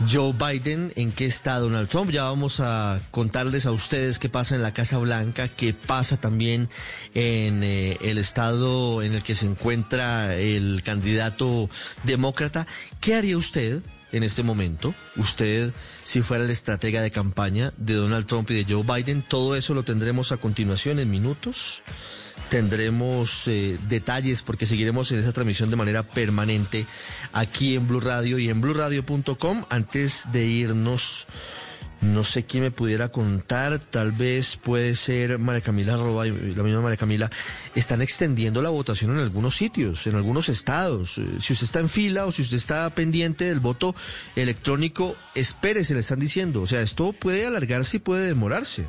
Joe 0.00 0.34
Biden? 0.34 0.92
¿En 0.96 1.10
qué 1.10 1.26
está 1.26 1.58
Donald 1.58 1.88
Trump? 1.88 2.10
Ya 2.10 2.24
vamos 2.24 2.60
a 2.60 3.00
contarles 3.10 3.66
a 3.66 3.72
ustedes 3.72 4.18
qué 4.18 4.28
pasa 4.28 4.54
en 4.54 4.62
la 4.62 4.74
Casa 4.74 4.98
Blanca, 4.98 5.48
qué 5.48 5.72
pasa 5.72 6.18
también 6.18 6.68
en 7.14 7.62
eh, 7.62 7.96
el 8.02 8.18
estado 8.18 9.02
en 9.02 9.14
el 9.14 9.22
que 9.22 9.34
se 9.34 9.46
encuentra 9.46 10.36
el 10.36 10.82
candidato 10.84 11.70
demócrata. 12.04 12.66
¿Qué 13.00 13.14
haría 13.14 13.38
usted? 13.38 13.80
En 14.12 14.22
este 14.22 14.44
momento, 14.44 14.94
usted, 15.16 15.72
si 16.04 16.22
fuera 16.22 16.44
el 16.44 16.50
estratega 16.50 17.02
de 17.02 17.10
campaña 17.10 17.74
de 17.76 17.94
Donald 17.94 18.26
Trump 18.26 18.48
y 18.50 18.62
de 18.62 18.72
Joe 18.72 18.84
Biden, 18.84 19.22
todo 19.22 19.56
eso 19.56 19.74
lo 19.74 19.82
tendremos 19.82 20.30
a 20.30 20.36
continuación 20.36 21.00
en 21.00 21.10
minutos 21.10 21.82
tendremos 22.48 23.48
eh, 23.48 23.78
detalles 23.88 24.42
porque 24.42 24.66
seguiremos 24.66 25.10
en 25.12 25.20
esa 25.20 25.32
transmisión 25.32 25.70
de 25.70 25.76
manera 25.76 26.02
permanente 26.02 26.86
aquí 27.32 27.74
en 27.74 27.86
Blue 27.88 28.00
Radio 28.00 28.38
y 28.38 28.48
en 28.48 28.60
bluradio.com. 28.60 29.64
Antes 29.68 30.24
de 30.32 30.46
irnos, 30.46 31.26
no 32.00 32.24
sé 32.24 32.44
quién 32.44 32.62
me 32.62 32.70
pudiera 32.70 33.08
contar, 33.08 33.78
tal 33.78 34.12
vez 34.12 34.56
puede 34.56 34.94
ser 34.96 35.38
María 35.38 35.62
Camila 35.62 35.96
Roba, 35.96 36.26
la 36.26 36.62
misma 36.62 36.82
María 36.82 36.96
Camila, 36.96 37.30
están 37.74 38.02
extendiendo 38.02 38.62
la 38.62 38.70
votación 38.70 39.12
en 39.12 39.22
algunos 39.22 39.56
sitios, 39.56 40.06
en 40.06 40.14
algunos 40.14 40.48
estados. 40.48 41.18
Eh, 41.18 41.26
Si 41.40 41.52
usted 41.52 41.66
está 41.66 41.80
en 41.80 41.88
fila 41.88 42.26
o 42.26 42.32
si 42.32 42.42
usted 42.42 42.58
está 42.58 42.88
pendiente 42.90 43.44
del 43.44 43.60
voto 43.60 43.94
electrónico, 44.36 45.16
espérese, 45.34 45.94
le 45.94 46.00
están 46.00 46.20
diciendo. 46.20 46.62
O 46.62 46.66
sea, 46.66 46.82
esto 46.82 47.12
puede 47.12 47.46
alargarse 47.46 47.96
y 47.96 48.00
puede 48.00 48.26
demorarse. 48.26 48.86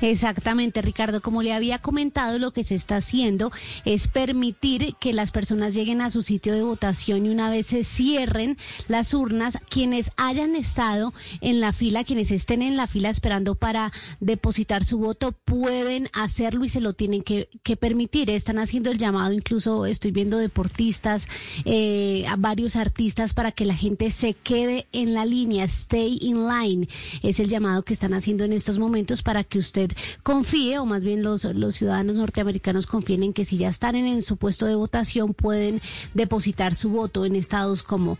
Exactamente, 0.00 0.80
Ricardo. 0.80 1.20
Como 1.20 1.42
le 1.42 1.52
había 1.52 1.78
comentado, 1.80 2.38
lo 2.38 2.52
que 2.52 2.62
se 2.62 2.76
está 2.76 2.96
haciendo 2.96 3.50
es 3.84 4.08
permitir 4.08 4.94
que 5.00 5.12
las 5.12 5.32
personas 5.32 5.74
lleguen 5.74 6.00
a 6.00 6.10
su 6.10 6.22
sitio 6.22 6.52
de 6.52 6.62
votación 6.62 7.26
y 7.26 7.30
una 7.30 7.50
vez 7.50 7.66
se 7.66 7.82
cierren 7.82 8.56
las 8.86 9.12
urnas, 9.12 9.58
quienes 9.68 10.12
hayan 10.16 10.54
estado 10.54 11.12
en 11.40 11.60
la 11.60 11.72
fila, 11.72 12.04
quienes 12.04 12.30
estén 12.30 12.62
en 12.62 12.76
la 12.76 12.86
fila 12.86 13.10
esperando 13.10 13.56
para 13.56 13.90
depositar 14.20 14.84
su 14.84 14.98
voto, 14.98 15.32
pueden 15.32 16.08
hacerlo 16.12 16.64
y 16.64 16.68
se 16.68 16.80
lo 16.80 16.92
tienen 16.92 17.22
que, 17.22 17.48
que 17.64 17.76
permitir. 17.76 18.30
Están 18.30 18.58
haciendo 18.58 18.90
el 18.90 18.98
llamado, 18.98 19.32
incluso 19.32 19.86
estoy 19.86 20.12
viendo 20.12 20.38
deportistas, 20.38 21.26
eh, 21.64 22.24
varios 22.38 22.76
artistas 22.76 23.34
para 23.34 23.50
que 23.50 23.64
la 23.64 23.74
gente 23.74 24.10
se 24.10 24.34
quede 24.34 24.86
en 24.92 25.14
la 25.14 25.24
línea, 25.24 25.64
stay 25.64 26.18
in 26.20 26.46
line. 26.46 26.88
Es 27.22 27.40
el 27.40 27.48
llamado 27.48 27.82
que 27.82 27.94
están 27.94 28.14
haciendo 28.14 28.44
en 28.44 28.52
estos 28.52 28.78
momentos 28.78 29.22
para 29.22 29.42
que 29.42 29.58
usted 29.58 29.87
confíe, 30.22 30.78
o 30.78 30.86
más 30.86 31.04
bien 31.04 31.22
los, 31.22 31.42
ciudadanos 31.74 32.16
norteamericanos 32.16 32.86
confíen 32.86 33.22
en 33.22 33.32
que 33.32 33.44
si 33.44 33.58
ya 33.58 33.68
están 33.68 33.96
en, 33.96 34.06
en 34.06 34.22
su 34.22 34.36
puesto 34.36 34.66
de 34.66 34.74
votación 34.74 35.34
pueden 35.34 35.80
depositar 36.14 36.74
su 36.74 36.90
voto 36.90 37.24
en 37.24 37.36
estados 37.36 37.82
como 37.82 38.18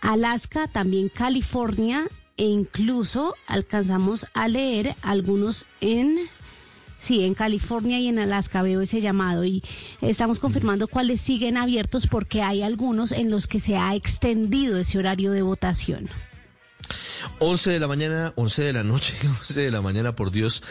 Alaska, 0.00 0.68
también 0.68 1.08
California 1.08 2.06
e 2.36 2.46
incluso 2.46 3.34
alcanzamos 3.46 4.26
a 4.34 4.48
leer 4.48 4.96
algunos 5.02 5.66
en 5.80 6.18
Sí, 7.04 7.22
en 7.22 7.34
California 7.34 7.98
y 7.98 8.08
en 8.08 8.18
Alaska 8.18 8.62
veo 8.62 8.80
ese 8.80 9.02
llamado 9.02 9.44
y 9.44 9.62
estamos 10.00 10.38
confirmando 10.38 10.88
cuáles 10.88 11.20
siguen 11.20 11.58
abiertos 11.58 12.06
porque 12.06 12.40
hay 12.40 12.62
algunos 12.62 13.12
en 13.12 13.30
los 13.30 13.46
que 13.46 13.60
se 13.60 13.76
ha 13.76 13.94
extendido 13.94 14.78
ese 14.78 14.98
horario 14.98 15.30
de 15.32 15.42
votación. 15.42 16.08
11 17.38 17.70
de 17.70 17.80
la 17.80 17.88
mañana, 17.88 18.32
11 18.36 18.62
de 18.62 18.72
la 18.72 18.84
noche, 18.84 19.14
11 19.40 19.60
de 19.60 19.70
la 19.70 19.80
mañana, 19.80 20.16
por 20.16 20.30
Dios. 20.30 20.62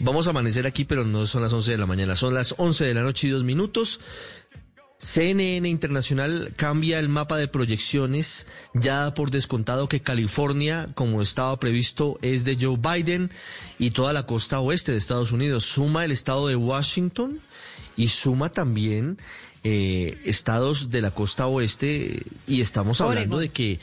Vamos 0.00 0.26
a 0.26 0.30
amanecer 0.30 0.66
aquí, 0.66 0.84
pero 0.84 1.04
no 1.04 1.26
son 1.26 1.42
las 1.42 1.52
11 1.52 1.72
de 1.72 1.78
la 1.78 1.86
mañana, 1.86 2.16
son 2.16 2.34
las 2.34 2.54
11 2.58 2.84
de 2.84 2.94
la 2.94 3.02
noche 3.02 3.28
y 3.28 3.30
dos 3.30 3.44
minutos. 3.44 4.00
CNN 4.98 5.68
Internacional 5.68 6.54
cambia 6.56 6.98
el 6.98 7.10
mapa 7.10 7.36
de 7.36 7.48
proyecciones, 7.48 8.46
ya 8.72 9.00
da 9.00 9.14
por 9.14 9.30
descontado 9.30 9.88
que 9.88 10.00
California, 10.00 10.88
como 10.94 11.20
estaba 11.20 11.58
previsto, 11.60 12.18
es 12.22 12.44
de 12.44 12.56
Joe 12.58 12.78
Biden 12.78 13.30
y 13.78 13.90
toda 13.90 14.14
la 14.14 14.24
costa 14.24 14.60
oeste 14.60 14.92
de 14.92 14.98
Estados 14.98 15.32
Unidos. 15.32 15.64
Suma 15.66 16.06
el 16.06 16.12
estado 16.12 16.48
de 16.48 16.56
Washington 16.56 17.40
y 17.96 18.08
suma 18.08 18.50
también 18.50 19.18
eh, 19.64 20.18
estados 20.24 20.90
de 20.90 21.02
la 21.02 21.10
costa 21.10 21.46
oeste 21.46 22.22
y 22.46 22.60
estamos 22.62 23.00
hablando 23.00 23.36
Oregon. 23.36 23.40
de 23.40 23.48
que 23.50 23.80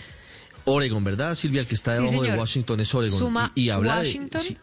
Oregon, 0.65 1.03
¿verdad, 1.03 1.35
Silvia? 1.35 1.61
El 1.61 1.67
que 1.67 1.75
está 1.75 1.95
Sí, 1.95 2.03
debajo 2.03 2.23
de. 2.23 2.37
Washington 2.37 2.79
es 2.79 2.95
Oregon. 2.95 3.19
Suma 3.19 3.51
y, 3.55 3.63
y 3.63 3.69
habla 3.69 3.97
Washington, 3.97 4.41
de... 4.41 4.47
sí, 4.47 4.57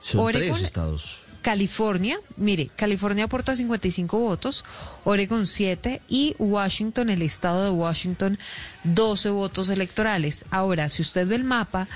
son 0.00 0.20
Oregon, 0.20 0.54
tres 0.56 0.64
estados. 0.66 1.18
California, 1.42 2.18
mire, 2.38 2.70
California 2.74 3.24
aporta 3.26 3.54
55 3.54 4.18
votos, 4.18 4.64
Oregon 5.04 5.46
7 5.46 6.00
y 6.08 6.34
Washington, 6.38 7.10
el 7.10 7.20
estado 7.20 7.64
de 7.64 7.70
Washington, 7.70 8.38
12 8.84 9.28
votos 9.28 9.68
electorales. 9.68 10.46
Ahora, 10.50 10.88
si 10.88 11.02
usted 11.02 11.26
ve 11.26 11.36
el 11.36 11.44
mapa, 11.44 11.86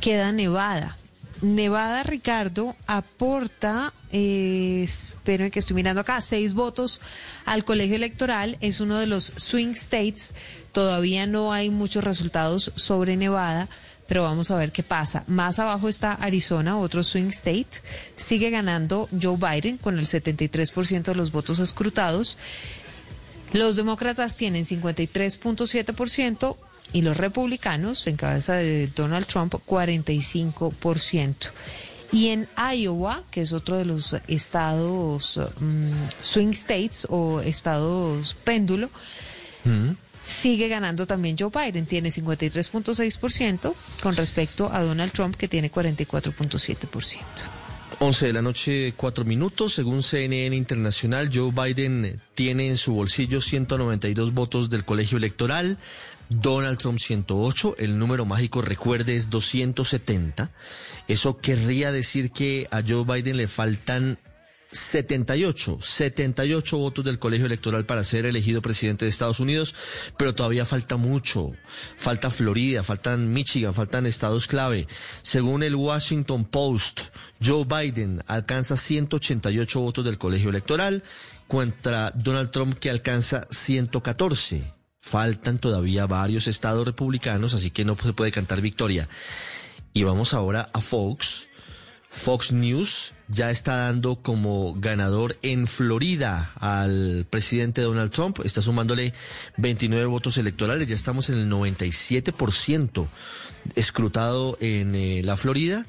queda 0.00 0.32
Nevada. 0.32 0.96
Nevada, 1.42 2.02
Ricardo, 2.02 2.76
aporta, 2.86 3.92
eh, 4.10 4.82
esperen 4.82 5.50
que 5.50 5.58
estoy 5.58 5.74
mirando 5.74 6.00
acá, 6.00 6.20
seis 6.20 6.54
votos 6.54 7.02
al 7.44 7.64
colegio 7.64 7.96
electoral. 7.96 8.56
Es 8.60 8.80
uno 8.80 8.98
de 8.98 9.06
los 9.06 9.34
swing 9.36 9.74
states. 9.74 10.34
Todavía 10.72 11.26
no 11.26 11.52
hay 11.52 11.68
muchos 11.68 12.04
resultados 12.04 12.72
sobre 12.76 13.16
Nevada, 13.16 13.68
pero 14.08 14.22
vamos 14.22 14.50
a 14.50 14.56
ver 14.56 14.72
qué 14.72 14.82
pasa. 14.82 15.24
Más 15.26 15.58
abajo 15.58 15.88
está 15.88 16.12
Arizona, 16.12 16.78
otro 16.78 17.04
swing 17.04 17.28
state. 17.28 17.82
Sigue 18.16 18.48
ganando 18.50 19.08
Joe 19.20 19.36
Biden 19.36 19.76
con 19.76 19.98
el 19.98 20.06
73% 20.06 21.02
de 21.02 21.14
los 21.14 21.32
votos 21.32 21.58
escrutados. 21.58 22.38
Los 23.52 23.76
demócratas 23.76 24.36
tienen 24.36 24.64
53.7% 24.64 26.56
y 26.92 27.02
los 27.02 27.16
republicanos, 27.16 28.06
en 28.06 28.16
cabeza 28.16 28.54
de 28.54 28.86
Donald 28.88 29.26
Trump, 29.26 29.54
45%. 29.66 31.34
Y 32.12 32.28
en 32.28 32.48
Iowa, 32.56 33.22
que 33.30 33.42
es 33.42 33.52
otro 33.52 33.76
de 33.76 33.84
los 33.84 34.16
estados 34.28 35.40
mm, 35.60 35.90
swing 36.20 36.52
states 36.52 37.06
o 37.10 37.40
estados 37.40 38.34
péndulo, 38.44 38.90
sigue 40.24 40.68
ganando 40.68 41.06
también 41.06 41.36
Joe 41.38 41.50
Biden. 41.50 41.86
Tiene 41.86 42.10
53.6% 42.10 43.74
con 44.02 44.16
respecto 44.16 44.70
a 44.72 44.82
Donald 44.82 45.12
Trump, 45.12 45.36
que 45.36 45.48
tiene 45.48 45.70
44.7%. 45.70 47.18
11 47.98 48.26
de 48.26 48.32
la 48.32 48.42
noche, 48.42 48.92
4 48.96 49.24
minutos. 49.24 49.74
Según 49.74 50.02
CNN 50.02 50.54
Internacional, 50.54 51.30
Joe 51.32 51.50
Biden 51.50 52.20
tiene 52.34 52.68
en 52.68 52.76
su 52.76 52.94
bolsillo 52.94 53.40
192 53.40 54.34
votos 54.34 54.68
del 54.68 54.84
colegio 54.84 55.16
electoral, 55.16 55.78
Donald 56.28 56.78
Trump 56.78 56.98
108, 56.98 57.76
el 57.78 57.98
número 57.98 58.24
mágico, 58.24 58.62
recuerde, 58.62 59.16
es 59.16 59.30
270. 59.30 60.50
Eso 61.08 61.38
querría 61.38 61.92
decir 61.92 62.30
que 62.32 62.66
a 62.70 62.82
Joe 62.86 63.04
Biden 63.04 63.36
le 63.36 63.48
faltan 63.48 64.18
78, 64.72 65.78
78 65.80 66.78
votos 66.78 67.04
del 67.04 67.18
colegio 67.18 67.46
electoral 67.46 67.86
para 67.86 68.04
ser 68.04 68.26
elegido 68.26 68.62
presidente 68.62 69.04
de 69.04 69.10
Estados 69.10 69.40
Unidos, 69.40 69.74
pero 70.16 70.34
todavía 70.34 70.64
falta 70.64 70.96
mucho. 70.96 71.52
Falta 71.96 72.30
Florida, 72.30 72.82
faltan 72.82 73.32
Michigan, 73.32 73.74
faltan 73.74 74.06
estados 74.06 74.46
clave. 74.46 74.86
Según 75.22 75.62
el 75.62 75.76
Washington 75.76 76.44
Post, 76.44 77.00
Joe 77.42 77.64
Biden 77.64 78.22
alcanza 78.26 78.76
188 78.76 79.80
votos 79.80 80.04
del 80.04 80.18
colegio 80.18 80.50
electoral 80.50 81.02
contra 81.48 82.10
Donald 82.10 82.50
Trump 82.50 82.78
que 82.78 82.90
alcanza 82.90 83.46
114. 83.50 84.75
Faltan 85.06 85.58
todavía 85.58 86.06
varios 86.06 86.48
estados 86.48 86.84
republicanos, 86.84 87.54
así 87.54 87.70
que 87.70 87.84
no 87.84 87.96
se 87.96 88.12
puede 88.12 88.32
cantar 88.32 88.60
victoria. 88.60 89.08
Y 89.92 90.02
vamos 90.02 90.34
ahora 90.34 90.66
a 90.72 90.80
Fox 90.80 91.46
Fox 92.16 92.50
News 92.50 93.12
ya 93.28 93.50
está 93.50 93.76
dando 93.76 94.16
como 94.16 94.74
ganador 94.74 95.36
en 95.42 95.66
Florida 95.66 96.52
al 96.56 97.26
presidente 97.28 97.82
Donald 97.82 98.10
Trump. 98.10 98.38
Está 98.42 98.62
sumándole 98.62 99.12
29 99.58 100.06
votos 100.06 100.38
electorales. 100.38 100.88
Ya 100.88 100.94
estamos 100.94 101.28
en 101.28 101.38
el 101.38 101.50
97% 101.50 103.06
escrutado 103.74 104.56
en 104.60 104.94
eh, 104.94 105.22
la 105.24 105.36
Florida. 105.36 105.84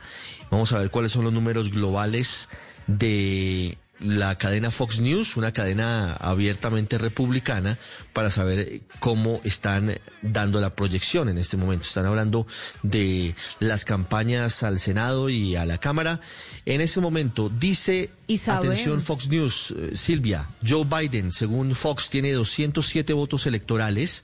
Vamos 0.51 0.73
a 0.73 0.79
ver 0.79 0.91
cuáles 0.91 1.13
son 1.13 1.23
los 1.23 1.33
números 1.33 1.71
globales 1.71 2.49
de 2.87 3.77
la 3.99 4.37
cadena 4.37 4.71
Fox 4.71 4.99
News, 4.99 5.37
una 5.37 5.51
cadena 5.51 6.13
abiertamente 6.13 6.97
republicana, 6.97 7.79
para 8.13 8.29
saber 8.29 8.81
cómo 8.99 9.41
están 9.43 9.97
dando 10.21 10.61
la 10.61 10.75
proyección 10.75 11.29
en 11.29 11.37
este 11.37 11.57
momento. 11.57 11.85
Están 11.85 12.05
hablando 12.05 12.47
de 12.83 13.35
las 13.59 13.85
campañas 13.85 14.63
al 14.63 14.79
Senado 14.79 15.29
y 15.29 15.55
a 15.55 15.65
la 15.65 15.77
Cámara. 15.79 16.21
En 16.65 16.81
este 16.81 17.01
momento 17.01 17.49
dice, 17.49 18.11
atención 18.47 19.01
Fox 19.01 19.27
News, 19.29 19.75
eh, 19.77 19.91
Silvia, 19.95 20.47
Joe 20.65 20.85
Biden, 20.85 21.31
según 21.31 21.75
Fox, 21.75 22.09
tiene 22.09 22.31
207 22.33 23.13
votos 23.13 23.47
electorales, 23.47 24.23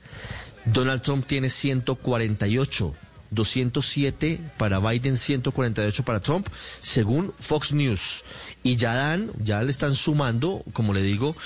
Donald 0.64 1.02
Trump 1.02 1.26
tiene 1.26 1.50
148. 1.50 2.94
207 3.30 4.40
para 4.56 4.78
Biden, 4.80 5.16
148 5.16 6.04
para 6.04 6.20
Trump, 6.20 6.48
según 6.80 7.32
Fox 7.38 7.72
News. 7.72 8.24
Y 8.62 8.76
ya 8.76 8.94
dan, 8.94 9.30
ya 9.42 9.62
le 9.62 9.70
están 9.70 9.94
sumando, 9.94 10.64
como 10.72 10.92
le 10.92 11.02
digo, 11.02 11.36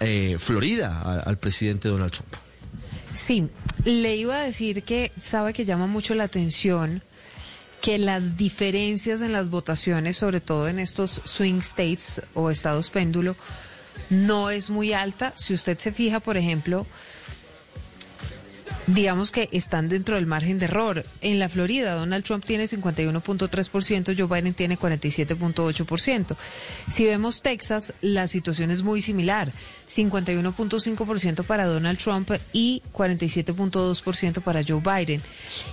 eh, 0.00 0.36
Florida 0.38 1.22
al 1.22 1.38
presidente 1.38 1.88
Donald 1.88 2.12
Trump. 2.12 2.34
Sí, 3.14 3.48
le 3.84 4.16
iba 4.16 4.36
a 4.36 4.44
decir 4.44 4.82
que 4.82 5.12
sabe 5.20 5.52
que 5.52 5.64
llama 5.64 5.86
mucho 5.86 6.14
la 6.14 6.24
atención 6.24 7.02
que 7.80 7.98
las 7.98 8.36
diferencias 8.36 9.22
en 9.22 9.32
las 9.32 9.50
votaciones, 9.50 10.16
sobre 10.16 10.40
todo 10.40 10.68
en 10.68 10.78
estos 10.78 11.20
swing 11.24 11.60
states 11.60 12.20
o 12.34 12.50
estados 12.50 12.90
péndulo, 12.90 13.36
no 14.10 14.50
es 14.50 14.70
muy 14.70 14.92
alta. 14.92 15.32
Si 15.36 15.54
usted 15.54 15.78
se 15.78 15.92
fija, 15.92 16.20
por 16.20 16.36
ejemplo, 16.36 16.86
digamos 18.88 19.30
que 19.30 19.48
están 19.52 19.88
dentro 19.88 20.14
del 20.14 20.26
margen 20.26 20.58
de 20.58 20.64
error. 20.64 21.04
En 21.20 21.38
la 21.38 21.48
Florida, 21.48 21.94
Donald 21.94 22.24
Trump 22.24 22.44
tiene 22.44 22.64
51.3%, 22.64 24.16
Joe 24.16 24.26
Biden 24.26 24.54
tiene 24.54 24.78
47.8%. 24.78 26.36
Si 26.90 27.04
vemos 27.04 27.42
Texas, 27.42 27.94
la 28.00 28.26
situación 28.26 28.70
es 28.70 28.82
muy 28.82 29.02
similar. 29.02 29.52
51.5% 29.88 31.44
para 31.44 31.66
Donald 31.66 31.98
Trump 31.98 32.30
y 32.52 32.82
47.2% 32.94 34.40
para 34.42 34.62
Joe 34.66 34.80
Biden. 34.80 35.22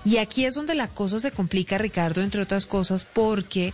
Y 0.04 0.18
aquí 0.18 0.46
es 0.46 0.56
donde 0.56 0.76
la 0.76 0.90
cosa 0.90 1.20
se 1.20 1.32
complica, 1.32 1.78
Ricardo, 1.78 2.22
entre 2.22 2.42
otras 2.42 2.66
cosas, 2.66 3.06
porque 3.06 3.74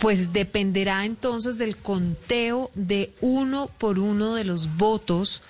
pues 0.00 0.32
dependerá 0.34 1.06
entonces 1.06 1.56
del 1.56 1.76
conteo 1.78 2.70
de 2.74 3.12
uno 3.22 3.70
por 3.78 3.98
uno 3.98 4.34
de 4.34 4.44
los 4.44 4.76
votos 4.76 5.42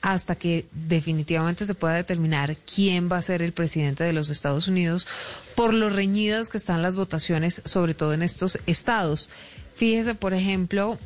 hasta 0.00 0.36
que 0.36 0.66
definitivamente 0.72 1.66
se 1.66 1.74
pueda 1.74 1.94
determinar 1.94 2.56
quién 2.56 3.10
va 3.10 3.16
a 3.16 3.22
ser 3.22 3.42
el 3.42 3.52
presidente 3.52 4.04
de 4.04 4.12
los 4.12 4.30
Estados 4.30 4.68
Unidos 4.68 5.08
por 5.54 5.74
lo 5.74 5.90
reñidas 5.90 6.48
que 6.50 6.56
están 6.56 6.82
las 6.82 6.96
votaciones, 6.96 7.62
sobre 7.64 7.94
todo 7.94 8.12
en 8.12 8.22
estos 8.22 8.58
estados. 8.66 9.28
Fíjese, 9.74 10.14
por 10.14 10.34
ejemplo, 10.34 10.98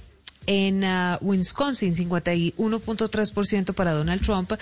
en 0.47 0.85
ah, 0.85 1.19
Wisconsin, 1.23 1.95
51.3% 1.95 3.73
para 3.75 3.93
Donald 3.93 4.23
Trump 4.23 4.53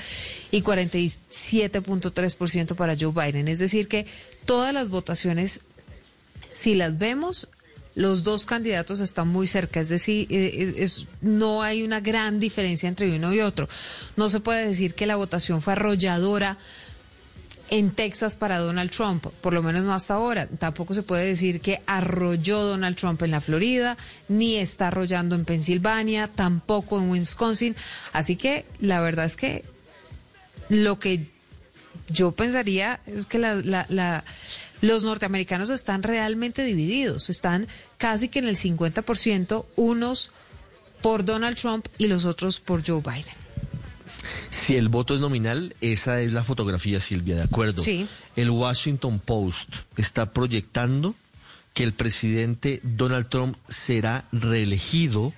y 0.50 0.62
47.3% 0.62 2.74
para 2.76 2.96
Joe 2.98 3.12
Biden. 3.12 3.48
Es 3.48 3.58
decir, 3.58 3.88
que 3.88 4.06
todas 4.44 4.72
las 4.72 4.88
votaciones, 4.90 5.62
si 6.52 6.74
las 6.74 6.98
vemos, 6.98 7.48
los 7.95 8.22
dos 8.22 8.47
candidatos 8.47 9.01
están 9.01 9.28
muy 9.28 9.47
cerca, 9.47 9.80
es 9.80 9.88
decir, 9.88 10.26
eh, 10.30 10.74
es- 10.78 11.07
no 11.20 11.62
hay 11.62 11.82
una 11.82 12.01
gran 12.01 12.38
diferencia 12.41 12.88
entre 12.88 13.14
uno 13.14 13.32
y 13.34 13.41
otro. 13.41 13.68
No 14.16 14.30
se 14.30 14.41
puede 14.41 14.66
decir 14.66 14.95
que 14.95 15.07
la 15.07 15.16
votación 15.16 15.61
fue 15.61 15.72
arrolladora 15.72 16.57
en 17.72 17.93
Texas 17.93 18.34
para 18.34 18.59
Donald 18.59 18.91
Trump, 18.91 19.26
por 19.41 19.53
lo 19.53 19.62
menos 19.62 19.82
no 19.84 19.95
hasta 19.95 20.14
ahora. 20.14 20.47
Tampoco 20.47 20.93
se 20.93 21.05
puede 21.05 21.24
decir 21.24 21.61
que 21.61 21.80
arrolló 21.86 22.61
Donald 22.62 22.97
Trump 22.97 23.22
en 23.22 23.30
la 23.30 23.41
Florida, 23.41 23.97
ni 24.28 24.57
está 24.57 24.88
arrollando 24.88 25.36
en 25.36 25.45
Pensilvania, 25.45 26.26
tampoco 26.28 26.99
en 26.99 27.11
Wisconsin. 27.11 27.76
Así 28.12 28.34
que 28.36 28.66
la 28.80 29.01
verdad 29.01 29.24
es 29.24 29.36
que 29.36 29.64
lo 30.68 30.99
que 30.99 31.26
yo 32.09 32.32
pensaría 32.32 33.01
es 33.07 33.26
que 33.26 33.38
la- 33.38 33.55
la- 33.55 33.86
la- 33.88 34.24
los 34.80 35.04
norteamericanos 35.04 35.70
están 35.70 36.02
realmente 36.02 36.64
divididos, 36.64 37.30
están 37.30 37.68
casi 37.98 38.28
que 38.28 38.38
en 38.38 38.48
el 38.48 38.56
50%, 38.56 39.66
unos 39.76 40.30
por 41.02 41.24
Donald 41.24 41.56
Trump 41.56 41.86
y 41.98 42.06
los 42.06 42.24
otros 42.24 42.60
por 42.60 42.86
Joe 42.86 43.00
Biden. 43.00 43.40
Si 44.50 44.76
el 44.76 44.88
voto 44.88 45.14
es 45.14 45.20
nominal, 45.20 45.74
esa 45.80 46.20
es 46.20 46.32
la 46.32 46.44
fotografía, 46.44 47.00
Silvia, 47.00 47.36
¿de 47.36 47.42
acuerdo? 47.42 47.82
Sí. 47.82 48.06
El 48.36 48.50
Washington 48.50 49.18
Post 49.18 49.74
está 49.96 50.32
proyectando 50.32 51.14
que 51.74 51.84
el 51.84 51.92
presidente 51.92 52.80
Donald 52.82 53.28
Trump 53.28 53.56
será 53.68 54.26
reelegido 54.32 55.32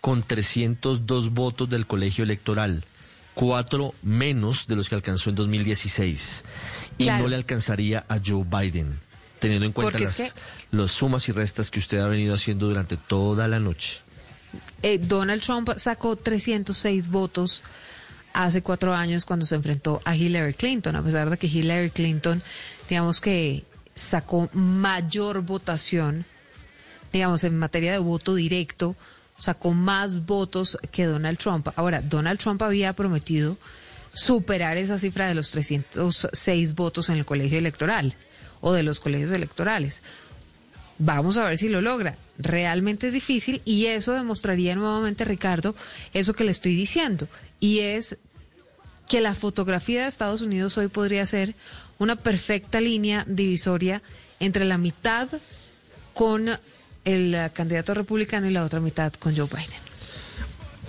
con 0.00 0.22
302 0.22 1.30
votos 1.30 1.68
del 1.68 1.86
colegio 1.86 2.24
electoral, 2.24 2.84
cuatro 3.34 3.94
menos 4.02 4.66
de 4.66 4.76
los 4.76 4.88
que 4.88 4.94
alcanzó 4.94 5.30
en 5.30 5.36
2016. 5.36 6.44
Y 7.00 7.04
Claro. 7.04 7.22
no 7.24 7.28
le 7.30 7.36
alcanzaría 7.36 8.04
a 8.08 8.18
Joe 8.24 8.44
Biden, 8.44 8.98
teniendo 9.38 9.64
en 9.66 9.72
cuenta 9.72 9.92
Porque 9.92 10.04
es 10.04 10.18
las, 10.18 10.32
que- 10.34 10.40
las 10.72 10.90
sumas 10.92 11.28
y 11.28 11.32
restas 11.32 11.70
que 11.70 11.78
usted 11.78 11.98
ha 11.98 12.08
venido 12.08 12.34
haciendo 12.34 12.66
durante 12.68 12.96
toda 12.96 13.48
la 13.48 13.58
noche. 13.58 14.00
Eh, 14.82 14.98
Donald 14.98 15.40
Trump 15.42 15.70
sacó 15.76 16.16
306 16.16 17.08
votos 17.08 17.62
hace 18.32 18.62
cuatro 18.62 18.94
años 18.94 19.24
cuando 19.24 19.46
se 19.46 19.54
enfrentó 19.54 20.02
a 20.04 20.14
Hillary 20.14 20.54
Clinton, 20.54 20.94
a 20.96 21.02
pesar 21.02 21.30
de 21.30 21.38
que 21.38 21.46
Hillary 21.46 21.90
Clinton, 21.90 22.42
digamos 22.88 23.20
que 23.20 23.64
sacó 23.94 24.48
mayor 24.52 25.40
votación, 25.42 26.24
digamos, 27.12 27.44
en 27.44 27.58
materia 27.58 27.92
de 27.92 27.98
voto 27.98 28.34
directo, 28.34 28.94
sacó 29.38 29.72
más 29.72 30.26
votos 30.26 30.76
que 30.92 31.04
Donald 31.06 31.38
Trump. 31.38 31.68
Ahora, 31.76 32.02
Donald 32.02 32.38
Trump 32.38 32.60
había 32.62 32.92
prometido 32.92 33.56
superar 34.12 34.76
esa 34.76 34.98
cifra 34.98 35.28
de 35.28 35.34
los 35.34 35.50
306 35.50 36.74
votos 36.74 37.08
en 37.08 37.18
el 37.18 37.24
colegio 37.24 37.58
electoral 37.58 38.14
o 38.60 38.72
de 38.72 38.82
los 38.82 39.00
colegios 39.00 39.30
electorales. 39.30 40.02
Vamos 40.98 41.36
a 41.36 41.44
ver 41.46 41.56
si 41.56 41.68
lo 41.68 41.80
logra. 41.80 42.16
Realmente 42.38 43.06
es 43.06 43.14
difícil 43.14 43.62
y 43.64 43.86
eso 43.86 44.12
demostraría 44.12 44.74
nuevamente, 44.74 45.24
Ricardo, 45.24 45.74
eso 46.12 46.34
que 46.34 46.44
le 46.44 46.50
estoy 46.50 46.74
diciendo. 46.74 47.26
Y 47.58 47.80
es 47.80 48.18
que 49.08 49.20
la 49.20 49.34
fotografía 49.34 50.02
de 50.02 50.08
Estados 50.08 50.40
Unidos 50.40 50.76
hoy 50.78 50.88
podría 50.88 51.24
ser 51.26 51.54
una 51.98 52.16
perfecta 52.16 52.80
línea 52.80 53.24
divisoria 53.26 54.02
entre 54.40 54.64
la 54.64 54.78
mitad 54.78 55.28
con 56.14 56.50
el 57.04 57.36
candidato 57.52 57.94
republicano 57.94 58.48
y 58.48 58.52
la 58.52 58.64
otra 58.64 58.80
mitad 58.80 59.12
con 59.14 59.34
Joe 59.34 59.48
Biden. 59.48 59.89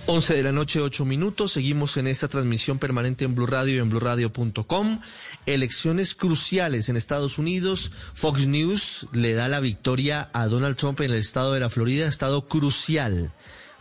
11 0.07 0.33
de 0.33 0.43
la 0.43 0.51
noche, 0.51 0.81
8 0.81 1.05
minutos. 1.05 1.51
Seguimos 1.51 1.95
en 1.97 2.07
esta 2.07 2.27
transmisión 2.27 2.79
permanente 2.79 3.23
en 3.23 3.35
Blue 3.35 3.45
Radio 3.45 3.75
y 3.75 3.79
en 3.79 3.89
BlueRadio.com. 3.89 4.99
Elecciones 5.45 6.15
cruciales 6.15 6.89
en 6.89 6.97
Estados 6.97 7.37
Unidos. 7.37 7.91
Fox 8.13 8.47
News 8.47 9.07
le 9.13 9.33
da 9.33 9.47
la 9.47 9.59
victoria 9.59 10.29
a 10.33 10.47
Donald 10.47 10.75
Trump 10.75 10.99
en 11.01 11.11
el 11.11 11.17
estado 11.17 11.53
de 11.53 11.59
la 11.59 11.69
Florida. 11.69 12.07
Estado 12.07 12.47
crucial, 12.47 13.31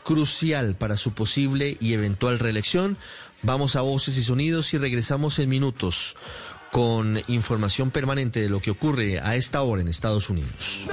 crucial 0.05 0.77
para 0.77 0.97
su 0.97 1.13
posible 1.13 1.77
y 1.81 1.95
eventual 1.95 2.39
reelección. 2.39 2.99
Vamos 3.43 3.75
a 3.75 3.81
voces 3.81 4.17
y 4.19 4.23
sonidos 4.23 4.75
y 4.75 4.79
regresamos 4.79 5.39
en 5.39 5.49
minutos 5.49 6.17
con 6.71 7.21
información 7.27 7.91
permanente 7.91 8.41
de 8.41 8.49
lo 8.49 8.61
que 8.61 8.71
ocurre 8.71 9.19
a 9.21 9.35
esta 9.37 9.63
hora 9.63 9.81
en 9.81 9.89
Estados 9.89 10.31
Unidos. 10.31 10.87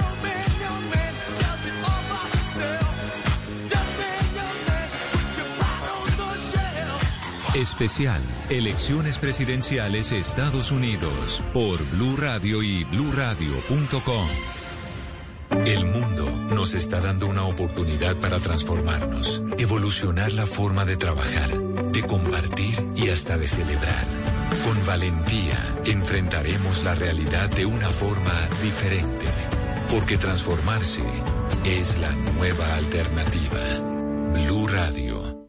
Especial 7.58 8.22
Elecciones 8.50 9.18
Presidenciales 9.18 10.12
Estados 10.12 10.70
Unidos 10.70 11.42
por 11.52 11.84
Blue 11.90 12.16
Radio 12.16 12.62
y 12.62 12.84
bluradio.com. 12.84 14.28
El 15.66 15.84
mundo 15.86 16.30
nos 16.54 16.74
está 16.74 17.00
dando 17.00 17.26
una 17.26 17.46
oportunidad 17.46 18.14
para 18.18 18.38
transformarnos, 18.38 19.42
evolucionar 19.58 20.32
la 20.34 20.46
forma 20.46 20.84
de 20.84 20.96
trabajar, 20.96 21.50
de 21.90 22.02
compartir 22.04 22.86
y 22.94 23.08
hasta 23.08 23.36
de 23.36 23.48
celebrar. 23.48 24.04
Con 24.64 24.86
valentía 24.86 25.58
enfrentaremos 25.84 26.84
la 26.84 26.94
realidad 26.94 27.50
de 27.50 27.66
una 27.66 27.88
forma 27.88 28.48
diferente, 28.62 29.26
porque 29.90 30.16
transformarse 30.16 31.02
es 31.64 31.98
la 31.98 32.12
nueva 32.12 32.76
alternativa. 32.76 33.80
Blue 34.32 34.68
Radio. 34.68 35.48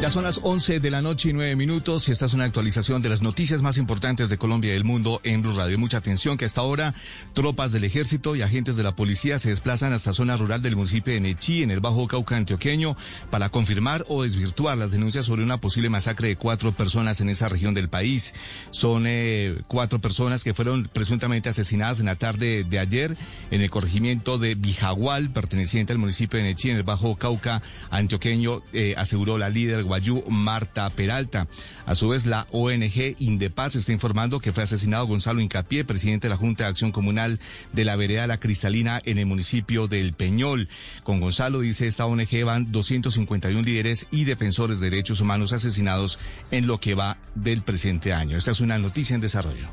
Ya 0.00 0.08
son 0.08 0.24
las 0.24 0.40
11 0.42 0.80
de 0.80 0.90
la 0.90 1.02
noche 1.02 1.28
y 1.28 1.34
9 1.34 1.56
minutos 1.56 2.08
y 2.08 2.12
esta 2.12 2.24
es 2.24 2.32
una 2.32 2.44
actualización 2.44 3.02
de 3.02 3.10
las 3.10 3.20
noticias 3.20 3.60
más 3.60 3.76
importantes 3.76 4.30
de 4.30 4.38
Colombia 4.38 4.70
y 4.70 4.72
del 4.72 4.84
mundo 4.84 5.20
en 5.24 5.42
Blue 5.42 5.52
Radio. 5.52 5.78
Mucha 5.78 5.98
atención 5.98 6.38
que 6.38 6.46
hasta 6.46 6.62
ahora 6.62 6.94
tropas 7.34 7.72
del 7.72 7.84
ejército 7.84 8.34
y 8.34 8.40
agentes 8.40 8.78
de 8.78 8.82
la 8.82 8.96
policía 8.96 9.38
se 9.38 9.50
desplazan 9.50 9.92
hasta 9.92 10.14
zona 10.14 10.38
rural 10.38 10.62
del 10.62 10.74
municipio 10.74 11.12
de 11.12 11.20
Nechí 11.20 11.62
en 11.62 11.70
el 11.70 11.80
Bajo 11.80 12.08
Cauca 12.08 12.34
antioqueño 12.34 12.96
para 13.28 13.50
confirmar 13.50 14.06
o 14.08 14.22
desvirtuar 14.22 14.78
las 14.78 14.90
denuncias 14.90 15.26
sobre 15.26 15.42
una 15.42 15.60
posible 15.60 15.90
masacre 15.90 16.28
de 16.28 16.36
cuatro 16.36 16.72
personas 16.72 17.20
en 17.20 17.28
esa 17.28 17.50
región 17.50 17.74
del 17.74 17.90
país. 17.90 18.32
Son 18.70 19.04
eh, 19.06 19.60
cuatro 19.68 19.98
personas 19.98 20.44
que 20.44 20.54
fueron 20.54 20.88
presuntamente 20.90 21.50
asesinadas 21.50 22.00
en 22.00 22.06
la 22.06 22.16
tarde 22.16 22.64
de 22.64 22.78
ayer 22.78 23.18
en 23.50 23.60
el 23.60 23.68
corregimiento 23.68 24.38
de 24.38 24.54
Bijagual, 24.54 25.28
perteneciente 25.30 25.92
al 25.92 25.98
municipio 25.98 26.38
de 26.38 26.44
Nechí 26.44 26.70
en 26.70 26.78
el 26.78 26.84
Bajo 26.84 27.16
Cauca 27.16 27.60
antioqueño, 27.90 28.62
eh, 28.72 28.94
aseguró 28.96 29.36
la 29.36 29.50
líder 29.50 29.89
Guayú 29.90 30.22
Marta 30.28 30.88
Peralta. 30.90 31.48
A 31.84 31.96
su 31.96 32.10
vez, 32.10 32.24
la 32.24 32.46
ONG 32.52 33.16
Indepaz 33.18 33.74
está 33.74 33.90
informando 33.90 34.38
que 34.38 34.52
fue 34.52 34.62
asesinado 34.62 35.04
Gonzalo 35.04 35.40
Incapié, 35.40 35.84
presidente 35.84 36.28
de 36.28 36.30
la 36.30 36.36
Junta 36.36 36.62
de 36.62 36.70
Acción 36.70 36.92
Comunal 36.92 37.40
de 37.72 37.84
la 37.84 37.96
Vereda 37.96 38.28
La 38.28 38.38
Cristalina 38.38 39.02
en 39.04 39.18
el 39.18 39.26
municipio 39.26 39.88
del 39.88 40.12
Peñol. 40.12 40.68
Con 41.02 41.18
Gonzalo, 41.18 41.58
dice 41.58 41.88
esta 41.88 42.06
ONG, 42.06 42.44
van 42.44 42.70
251 42.70 43.62
líderes 43.62 44.06
y 44.12 44.26
defensores 44.26 44.78
de 44.78 44.90
derechos 44.90 45.20
humanos 45.20 45.52
asesinados 45.52 46.20
en 46.52 46.68
lo 46.68 46.78
que 46.78 46.94
va 46.94 47.18
del 47.34 47.62
presente 47.62 48.12
año. 48.12 48.36
Esta 48.36 48.52
es 48.52 48.60
una 48.60 48.78
noticia 48.78 49.16
en 49.16 49.20
desarrollo. 49.20 49.68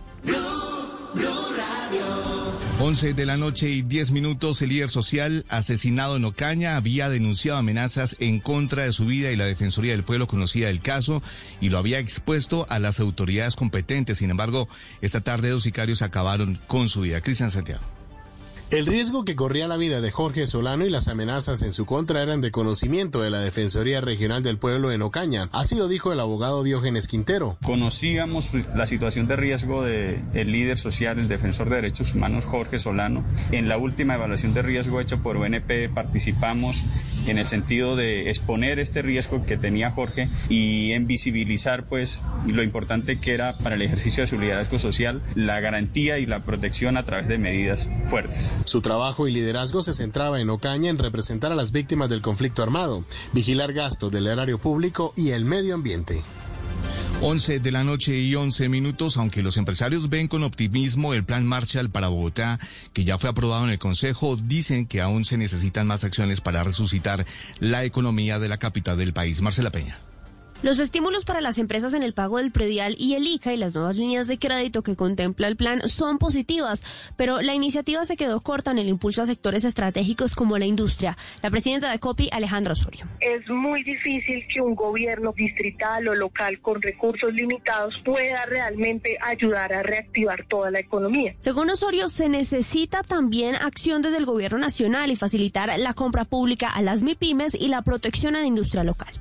11 2.80 3.16
de 3.16 3.26
la 3.26 3.38
noche 3.38 3.72
y 3.72 3.82
10 3.82 4.12
minutos, 4.12 4.62
el 4.62 4.70
líder 4.70 4.92
social 4.92 5.46
asesinado 5.50 6.16
en 6.16 6.26
Ocaña 6.26 6.78
había 6.78 7.10
denunciado 7.10 7.58
amenazas 7.58 8.16
en 8.20 8.40
contra 8.40 8.84
de 8.84 8.94
su 8.94 9.08
vida 9.08 9.32
y 9.32 9.36
la 9.36 9.46
Defensoría 9.46 9.94
del 9.94 10.04
Pueblo 10.04 10.28
conocía 10.28 10.70
el 10.70 10.80
caso 10.80 11.24
y 11.60 11.70
lo 11.70 11.80
había 11.80 11.98
expuesto 11.98 12.68
a 12.70 12.78
las 12.78 13.00
autoridades 13.00 13.56
competentes. 13.56 14.20
Sin 14.20 14.30
embargo, 14.30 14.70
esta 15.02 15.22
tarde 15.22 15.50
dos 15.50 15.64
sicarios 15.64 16.04
acabaron 16.04 16.60
con 16.68 16.88
su 16.88 17.02
vida. 17.02 17.20
Cristian 17.22 17.50
Santiago. 17.50 17.97
El 18.70 18.86
riesgo 18.86 19.24
que 19.24 19.38
corría 19.38 19.66
la 19.70 19.78
vida 19.78 20.02
de 20.02 20.12
Jorge 20.12 20.46
Solano 20.46 20.86
y 20.86 20.90
las 20.90 21.08
amenazas 21.08 21.62
en 21.62 21.72
su 21.72 21.86
contra 21.86 22.22
eran 22.22 22.42
de 22.42 22.52
conocimiento 22.52 23.22
de 23.22 23.30
la 23.30 23.40
Defensoría 23.40 24.02
Regional 24.02 24.44
del 24.44 24.58
Pueblo 24.58 24.92
en 24.92 25.02
Ocaña. 25.02 25.48
Así 25.54 25.76
lo 25.76 25.88
dijo 25.88 26.12
el 26.12 26.20
abogado 26.20 26.64
Diógenes 26.64 27.08
Quintero. 27.08 27.58
Conocíamos 27.64 28.50
la 28.76 28.86
situación 28.86 29.26
de 29.26 29.38
riesgo 29.38 29.84
del 29.84 30.52
líder 30.52 30.78
social, 30.78 31.18
el 31.18 31.30
defensor 31.30 31.70
de 31.70 31.78
derechos 31.78 32.14
humanos 32.14 32.44
Jorge 32.44 32.78
Solano. 32.78 33.24
En 33.54 33.70
la 33.70 33.78
última 33.78 34.16
evaluación 34.16 34.54
de 34.54 34.62
riesgo 34.64 35.00
hecha 35.00 35.16
por 35.16 35.38
UNP 35.38 35.90
participamos 35.94 36.84
en 37.32 37.38
el 37.38 37.48
sentido 37.48 37.96
de 37.96 38.30
exponer 38.30 38.80
este 38.80 39.02
riesgo 39.02 39.46
que 39.46 39.58
tenía 39.58 39.92
Jorge 39.92 40.28
y 40.50 40.92
en 40.94 41.08
visibilizar 41.08 41.86
pues 41.86 42.20
lo 42.46 42.64
importante 42.64 43.20
que 43.20 43.34
era 43.34 43.58
para 43.58 43.76
el 43.76 43.82
ejercicio 43.82 44.24
de 44.24 44.28
su 44.28 44.40
liderazgo 44.40 44.80
social 44.80 45.22
la 45.36 45.60
garantía 45.60 46.20
y 46.20 46.26
la 46.26 46.42
protección 46.42 46.98
a 46.98 47.04
través 47.04 47.28
de 47.28 47.38
medidas 47.38 47.88
fuertes. 48.10 48.56
Su 48.66 48.82
trabajo 48.82 49.28
y 49.28 49.32
liderazgo 49.32 49.82
se 49.82 49.94
centraba 49.94 50.40
en 50.42 50.50
Ocaña 50.50 50.90
en 50.90 50.98
representar 50.98 51.52
a 51.52 51.56
las 51.56 51.72
víctimas 51.72 52.10
del 52.10 52.22
conflicto 52.22 52.64
armado, 52.64 53.04
vigilar 53.34 53.74
gastos 53.74 54.12
del 54.12 54.28
erario 54.28 54.60
público 54.60 55.14
y 55.16 55.32
el 55.32 55.46
medio 55.46 55.76
ambiente. 55.76 56.22
11 57.20 57.60
de 57.60 57.72
la 57.72 57.84
noche 57.84 58.20
y 58.20 58.36
11 58.36 58.70
minutos, 58.70 59.18
aunque 59.18 59.42
los 59.42 59.58
empresarios 59.58 60.08
ven 60.08 60.28
con 60.28 60.44
optimismo 60.44 61.16
el 61.16 61.24
plan 61.24 61.46
Marshall 61.46 61.90
para 61.90 62.10
Bogotá, 62.10 62.60
que 62.94 63.06
ya 63.06 63.18
fue 63.18 63.30
aprobado 63.30 63.64
en 63.66 63.72
el 63.72 63.80
Consejo, 63.80 64.36
dicen 64.36 64.86
que 64.86 65.02
aún 65.02 65.26
se 65.26 65.36
necesitan 65.36 65.88
más 65.88 66.04
acciones 66.04 66.42
para 66.42 66.64
resucitar 66.64 67.26
la 67.60 67.86
economía 67.86 68.38
de 68.38 68.50
la 68.50 68.58
capital 68.58 68.98
del 68.98 69.14
país. 69.14 69.42
Marcela 69.42 69.72
Peña. 69.72 70.07
Los 70.64 70.80
estímulos 70.80 71.24
para 71.24 71.40
las 71.40 71.60
empresas 71.60 71.94
en 71.94 72.02
el 72.02 72.16
pago 72.16 72.40
del 72.40 72.52
predial 72.52 72.96
y 72.98 73.14
el 73.14 73.28
ICA 73.28 73.54
y 73.54 73.58
las 73.58 73.76
nuevas 73.76 73.98
líneas 73.98 74.26
de 74.26 74.40
crédito 74.40 74.82
que 74.82 74.96
contempla 74.96 75.48
el 75.48 75.56
plan 75.56 75.88
son 75.88 76.18
positivas, 76.18 76.84
pero 77.16 77.42
la 77.42 77.54
iniciativa 77.54 78.04
se 78.06 78.18
quedó 78.18 78.42
corta 78.42 78.72
en 78.72 78.80
el 78.80 78.88
impulso 78.88 79.22
a 79.22 79.28
sectores 79.28 79.66
estratégicos 79.66 80.34
como 80.34 80.58
la 80.58 80.66
industria. 80.66 81.16
La 81.44 81.52
presidenta 81.52 81.92
de 81.92 82.00
COPI, 82.00 82.30
Alejandra 82.32 82.74
Osorio. 82.74 83.06
Es 83.20 83.48
muy 83.48 83.84
difícil 83.84 84.48
que 84.52 84.60
un 84.60 84.74
gobierno 84.74 85.32
distrital 85.32 86.08
o 86.08 86.16
local 86.16 86.60
con 86.60 86.82
recursos 86.82 87.32
limitados 87.36 87.94
pueda 88.04 88.48
realmente 88.48 89.16
ayudar 89.22 89.72
a 89.74 89.84
reactivar 89.84 90.48
toda 90.48 90.72
la 90.72 90.80
economía. 90.80 91.36
Según 91.40 91.70
Osorio, 91.70 92.10
se 92.10 92.30
necesita 92.30 93.04
también 93.04 93.54
acción 93.54 94.02
desde 94.02 94.18
el 94.18 94.26
gobierno 94.26 94.58
nacional 94.58 95.12
y 95.12 95.16
facilitar 95.16 95.78
la 95.78 95.94
compra 95.94 96.26
pública 96.26 96.68
a 96.68 96.82
las 96.82 97.04
MIPIMES 97.04 97.54
y 97.54 97.68
la 97.68 97.84
protección 97.84 98.36
a 98.36 98.42
la 98.42 98.48
industria 98.48 98.84
local. 98.84 99.14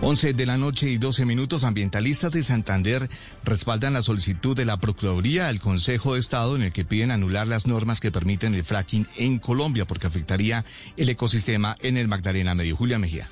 11 0.00 0.34
de 0.34 0.46
la 0.46 0.58
noche 0.58 0.90
y 0.90 0.98
12 0.98 1.24
minutos, 1.24 1.64
ambientalistas 1.64 2.32
de 2.32 2.42
Santander 2.42 3.08
respaldan 3.44 3.94
la 3.94 4.02
solicitud 4.02 4.56
de 4.56 4.64
la 4.64 4.76
Procuraduría 4.76 5.48
al 5.48 5.60
Consejo 5.60 6.14
de 6.14 6.20
Estado 6.20 6.56
en 6.56 6.62
el 6.62 6.72
que 6.72 6.84
piden 6.84 7.10
anular 7.10 7.46
las 7.46 7.66
normas 7.66 8.00
que 8.00 8.12
permiten 8.12 8.54
el 8.54 8.64
fracking 8.64 9.06
en 9.16 9.38
Colombia 9.38 9.86
porque 9.86 10.06
afectaría 10.06 10.64
el 10.96 11.08
ecosistema 11.08 11.76
en 11.80 11.96
el 11.96 12.08
Magdalena 12.08 12.54
Medio. 12.54 12.76
Julia 12.76 12.98
Mejía. 12.98 13.28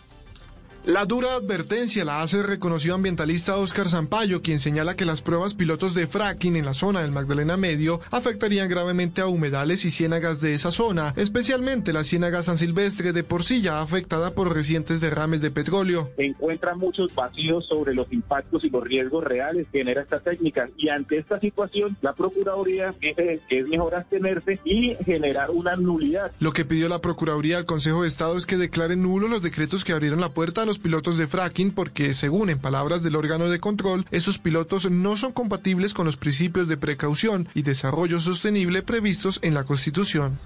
La 0.85 1.05
dura 1.05 1.37
advertencia 1.37 2.05
la 2.05 2.23
hace 2.23 2.39
el 2.39 2.45
reconocido 2.45 2.97
ambientalista 2.97 3.57
Oscar 3.57 3.89
Zampayo, 3.89 4.43
quien 4.43 4.59
señala 4.59 4.97
que 4.97 5.05
las 5.05 5.23
pruebas 5.23 5.55
pilotos 5.55 5.95
de 5.95 6.09
fracking 6.09 6.57
en 6.57 6.65
la 6.65 6.75
zona 6.75 7.03
del 7.03 7.13
Magdalena 7.13 7.57
Medio 7.57 8.01
afectarían 8.11 8.69
gravemente 8.69 9.21
a 9.21 9.29
humedales 9.29 9.85
y 9.85 9.93
ciénagas 9.93 10.41
de 10.41 10.55
esa 10.55 10.73
zona, 10.73 11.15
especialmente 11.17 11.93
la 11.93 12.03
ciénaga 12.03 12.43
San 12.43 12.59
Silvestre 12.59 13.13
de 13.13 13.23
Porcilla, 13.23 13.81
afectada 13.81 14.33
por 14.33 14.53
recientes 14.53 15.01
derrames 15.01 15.41
de 15.41 15.53
petróleo. 15.53 16.11
Encuentra 16.17 16.75
muchos 16.75 17.15
vacíos 17.15 17.65
sobre 17.69 17.95
los 17.95 18.13
impactos 18.13 18.65
y 18.65 18.69
los 18.69 18.83
riesgos 18.83 19.23
reales 19.23 19.69
que 19.71 19.79
genera 19.79 20.03
esta 20.03 20.19
técnica 20.19 20.69
y 20.77 20.89
ante 20.89 21.17
esta 21.17 21.39
situación 21.39 21.97
la 22.01 22.13
Procuraduría 22.13 22.93
dice 23.01 23.41
que 23.49 23.61
es 23.61 23.69
mejor 23.69 23.95
abstenerse 23.95 24.59
y 24.65 24.97
generar 25.05 25.53
una 25.53 25.77
nulidad. 25.77 26.33
Lo 26.41 26.53
que 26.53 26.65
pidió 26.65 26.89
la 26.89 27.01
Procuraduría 27.01 27.59
al 27.59 27.67
Consejo 27.67 28.03
de 28.03 28.09
Estado 28.09 28.37
es 28.37 28.47
que 28.47 28.57
declaren 28.57 29.03
nulos 29.03 29.31
los 29.31 29.43
decretos 29.43 29.85
que 29.85 29.93
abrieron 29.93 30.21
la 30.21 30.31
puerta 30.31 30.63
a 30.63 30.67
los 30.67 30.72
pilotos 30.79 31.17
de 31.17 31.27
fracking 31.27 31.71
porque, 31.71 32.13
según 32.13 32.51
en 32.51 32.59
palabras 32.59 33.03
del 33.03 33.17
órgano 33.17 33.49
de 33.49 33.61
control, 33.61 34.07
esos 34.11 34.39
pilotos 34.39 34.91
no 34.91 35.17
son 35.17 35.33
compatibles 35.33 35.95
con 35.95 36.07
los 36.07 36.17
principios 36.17 36.69
de 36.69 36.77
precaución 36.77 37.49
y 37.55 37.63
desarrollo 37.63 38.21
sostenible 38.21 38.83
previstos 38.83 39.39
en 39.43 39.55
la 39.55 39.65
Constitución. 39.65 40.39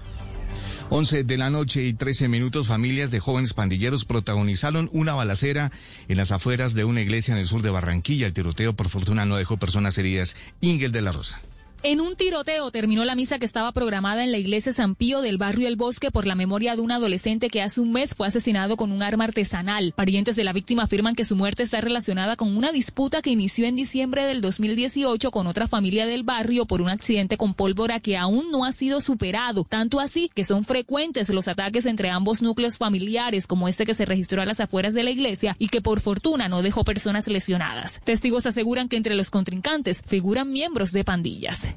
11 0.89 1.25
de 1.25 1.37
la 1.37 1.49
noche 1.49 1.83
y 1.83 1.93
13 1.93 2.29
minutos, 2.29 2.67
familias 2.67 3.11
de 3.11 3.19
jóvenes 3.19 3.53
pandilleros 3.53 4.05
protagonizaron 4.05 4.89
una 4.93 5.13
balacera 5.13 5.71
en 6.07 6.17
las 6.17 6.31
afueras 6.31 6.73
de 6.73 6.85
una 6.85 7.01
iglesia 7.01 7.33
en 7.33 7.39
el 7.39 7.47
sur 7.47 7.61
de 7.61 7.69
Barranquilla. 7.69 8.25
El 8.25 8.33
tiroteo, 8.33 8.73
por 8.73 8.89
fortuna, 8.89 9.25
no 9.25 9.35
dejó 9.35 9.57
personas 9.57 9.97
heridas. 9.97 10.37
Ingel 10.61 10.93
de 10.93 11.01
la 11.01 11.11
Rosa. 11.11 11.41
En 11.83 12.01
un 12.01 12.15
tiroteo 12.15 12.71
terminó 12.71 13.05
la 13.05 13.13
misa 13.13 13.37
que 13.37 13.45
estaba 13.45 13.71
programada 13.71 14.23
en 14.23 14.31
la 14.31 14.39
iglesia 14.39 14.73
San 14.73 14.95
Pío 14.95 15.21
del 15.21 15.37
barrio 15.37 15.67
El 15.67 15.75
Bosque 15.75 16.09
por 16.09 16.25
la 16.25 16.33
memoria 16.33 16.75
de 16.75 16.81
un 16.81 16.91
adolescente 16.91 17.49
que 17.49 17.61
hace 17.61 17.79
un 17.79 17.91
mes 17.91 18.15
fue 18.15 18.27
asesinado 18.27 18.77
con 18.77 18.91
un 18.91 19.03
arma 19.03 19.25
artesanal. 19.25 19.93
Parientes 19.95 20.35
de 20.35 20.43
la 20.43 20.53
víctima 20.53 20.83
afirman 20.83 21.13
que 21.13 21.23
su 21.23 21.35
muerte 21.35 21.61
está 21.61 21.79
relacionada 21.79 22.35
con 22.35 22.57
una 22.57 22.71
disputa 22.71 23.21
que 23.21 23.29
inició 23.29 23.67
en 23.67 23.75
diciembre 23.75 24.25
del 24.25 24.41
2018 24.41 25.29
con 25.29 25.45
otra 25.45 25.67
familia 25.67 26.07
del 26.07 26.23
barrio 26.23 26.65
por 26.65 26.81
un 26.81 26.89
accidente 26.89 27.37
con 27.37 27.53
pólvora 27.53 27.99
que 27.99 28.17
aún 28.17 28.49
no 28.49 28.65
ha 28.65 28.71
sido 28.71 28.99
superado. 28.99 29.63
Tanto 29.63 29.99
así 29.99 30.31
que 30.33 30.43
son 30.43 30.63
frecuentes 30.63 31.29
los 31.29 31.47
ataques 31.47 31.85
entre 31.85 32.09
ambos 32.09 32.41
núcleos 32.41 32.79
familiares 32.79 33.45
como 33.45 33.67
este 33.67 33.85
que 33.85 33.93
se 33.93 34.05
registró 34.05 34.41
a 34.41 34.45
las 34.45 34.59
afueras 34.59 34.95
de 34.95 35.03
la 35.03 35.11
iglesia 35.11 35.55
y 35.59 35.67
que 35.67 35.81
por 35.81 36.01
fortuna 36.01 36.49
no 36.49 36.63
dejó 36.63 36.83
personas 36.83 37.27
lesionadas. 37.27 38.01
Testigos 38.03 38.47
aseguran 38.47 38.89
que 38.89 38.97
entre 38.97 39.13
los 39.13 39.29
contrincantes 39.29 40.01
figuran 40.05 40.51
miembros 40.51 40.91
de 40.91 41.03
pandillas. 41.03 41.76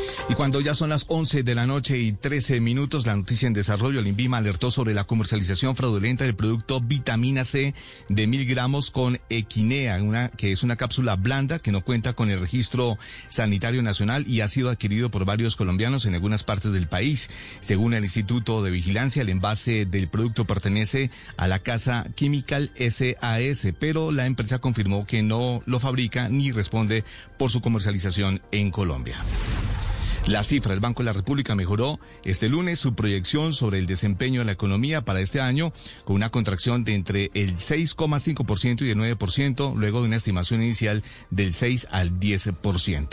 Y 0.29 0.33
cuando 0.35 0.61
ya 0.61 0.73
son 0.73 0.89
las 0.89 1.05
11 1.07 1.43
de 1.43 1.55
la 1.55 1.67
noche 1.67 1.97
y 1.97 2.13
13 2.13 2.61
minutos, 2.61 3.05
la 3.05 3.15
noticia 3.15 3.47
en 3.47 3.53
desarrollo, 3.53 3.99
el 3.99 4.07
INVIMA 4.07 4.37
alertó 4.37 4.71
sobre 4.71 4.93
la 4.93 5.03
comercialización 5.03 5.75
fraudulenta 5.75 6.23
del 6.23 6.35
producto 6.35 6.79
vitamina 6.79 7.43
C 7.43 7.73
de 8.07 8.27
mil 8.27 8.45
gramos 8.45 8.91
con 8.91 9.19
equinea, 9.29 10.31
que 10.37 10.51
es 10.51 10.63
una 10.63 10.77
cápsula 10.77 11.15
blanda 11.17 11.59
que 11.59 11.71
no 11.71 11.81
cuenta 11.83 12.13
con 12.13 12.29
el 12.29 12.39
registro 12.39 12.97
sanitario 13.29 13.81
nacional 13.81 14.25
y 14.27 14.41
ha 14.41 14.47
sido 14.47 14.69
adquirido 14.69 15.11
por 15.11 15.25
varios 15.25 15.55
colombianos 15.55 16.05
en 16.05 16.13
algunas 16.13 16.43
partes 16.43 16.71
del 16.71 16.87
país. 16.87 17.29
Según 17.59 17.93
el 17.93 18.03
Instituto 18.03 18.63
de 18.63 18.71
Vigilancia, 18.71 19.23
el 19.23 19.29
envase 19.29 19.85
del 19.85 20.07
producto 20.07 20.45
pertenece 20.45 21.11
a 21.35 21.47
la 21.47 21.59
casa 21.59 22.07
Chemical 22.15 22.71
SAS, 22.77 23.73
pero 23.79 24.11
la 24.11 24.27
empresa 24.27 24.59
confirmó 24.59 25.05
que 25.05 25.23
no 25.23 25.61
lo 25.65 25.79
fabrica 25.79 26.29
ni 26.29 26.51
responde 26.51 27.03
por 27.37 27.51
su 27.51 27.61
comercialización 27.61 28.41
en 28.51 28.71
Colombia. 28.71 29.17
La 30.27 30.43
cifra, 30.43 30.73
el 30.73 30.79
Banco 30.79 31.01
de 31.01 31.07
la 31.07 31.13
República 31.13 31.55
mejoró 31.55 31.99
este 32.23 32.47
lunes 32.47 32.79
su 32.79 32.93
proyección 32.93 33.53
sobre 33.53 33.79
el 33.79 33.87
desempeño 33.87 34.41
de 34.41 34.45
la 34.45 34.51
economía 34.51 35.03
para 35.03 35.19
este 35.19 35.41
año 35.41 35.73
con 36.05 36.15
una 36.15 36.29
contracción 36.29 36.83
de 36.83 36.93
entre 36.93 37.31
el 37.33 37.55
6,5% 37.55 38.85
y 38.85 38.91
el 38.91 38.97
9%, 38.97 39.75
luego 39.75 40.01
de 40.01 40.07
una 40.07 40.17
estimación 40.17 40.61
inicial 40.61 41.03
del 41.31 41.53
6 41.53 41.87
al 41.91 42.19
10%. 42.19 43.07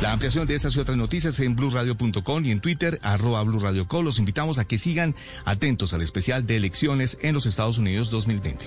La 0.00 0.12
ampliación 0.12 0.46
de 0.46 0.54
estas 0.54 0.74
y 0.76 0.80
otras 0.80 0.96
noticias 0.96 1.38
en 1.40 1.54
blueradio.com 1.54 2.44
y 2.44 2.50
en 2.50 2.60
Twitter, 2.60 2.98
arroba 3.02 3.42
blueradio.com. 3.42 4.04
Los 4.04 4.18
invitamos 4.18 4.58
a 4.58 4.64
que 4.64 4.78
sigan 4.78 5.14
atentos 5.44 5.92
al 5.92 6.02
especial 6.02 6.46
de 6.46 6.56
elecciones 6.56 7.18
en 7.20 7.34
los 7.34 7.46
Estados 7.46 7.78
Unidos 7.78 8.10
2020. 8.10 8.66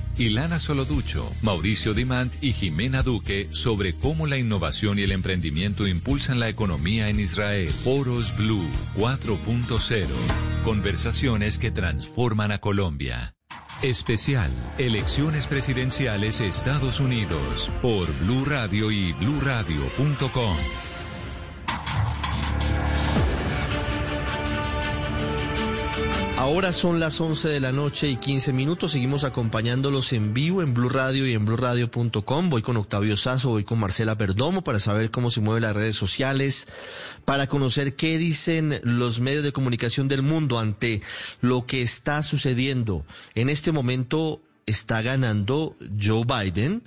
Ilana 0.17 0.59
Soloducho, 0.59 1.31
Mauricio 1.41 1.93
Dimant 1.93 2.33
y 2.41 2.53
Jimena 2.53 3.03
Duque 3.03 3.47
sobre 3.51 3.93
cómo 3.93 4.27
la 4.27 4.37
innovación 4.37 4.99
y 4.99 5.03
el 5.03 5.11
emprendimiento 5.11 5.87
impulsan 5.87 6.39
la 6.39 6.49
economía 6.49 7.09
en 7.09 7.19
Israel. 7.19 7.71
Foros 7.71 8.35
Blue 8.37 8.65
4.0. 8.97 10.07
Conversaciones 10.63 11.57
que 11.57 11.71
transforman 11.71 12.51
a 12.51 12.59
Colombia. 12.59 13.35
Especial 13.81 14.51
Elecciones 14.77 15.47
Presidenciales 15.47 16.39
Estados 16.39 16.99
Unidos 16.99 17.71
por 17.81 18.07
Blue 18.19 18.45
Radio 18.45 18.91
y 18.91 19.11
bluradio.com. 19.13 20.90
Ahora 26.41 26.73
son 26.73 26.99
las 26.99 27.21
11 27.21 27.49
de 27.49 27.59
la 27.59 27.71
noche 27.71 28.09
y 28.09 28.15
15 28.15 28.51
minutos. 28.51 28.93
Seguimos 28.93 29.25
acompañándolos 29.25 30.11
en 30.11 30.33
vivo 30.33 30.63
en 30.63 30.73
Blue 30.73 30.89
Radio 30.89 31.27
y 31.27 31.35
en 31.35 31.45
bluradio.com. 31.45 32.49
Voy 32.49 32.63
con 32.63 32.77
Octavio 32.77 33.15
Sazo, 33.15 33.51
voy 33.51 33.63
con 33.63 33.77
Marcela 33.77 34.17
Perdomo 34.17 34.63
para 34.63 34.79
saber 34.79 35.11
cómo 35.11 35.29
se 35.29 35.39
mueven 35.39 35.61
las 35.61 35.75
redes 35.75 35.95
sociales, 35.95 36.67
para 37.25 37.45
conocer 37.45 37.95
qué 37.95 38.17
dicen 38.17 38.79
los 38.81 39.19
medios 39.19 39.43
de 39.43 39.51
comunicación 39.51 40.07
del 40.07 40.23
mundo 40.23 40.57
ante 40.57 41.03
lo 41.41 41.67
que 41.67 41.83
está 41.83 42.23
sucediendo. 42.23 43.05
En 43.35 43.47
este 43.47 43.71
momento 43.71 44.41
está 44.65 45.03
ganando 45.03 45.77
Joe 46.01 46.23
Biden, 46.25 46.81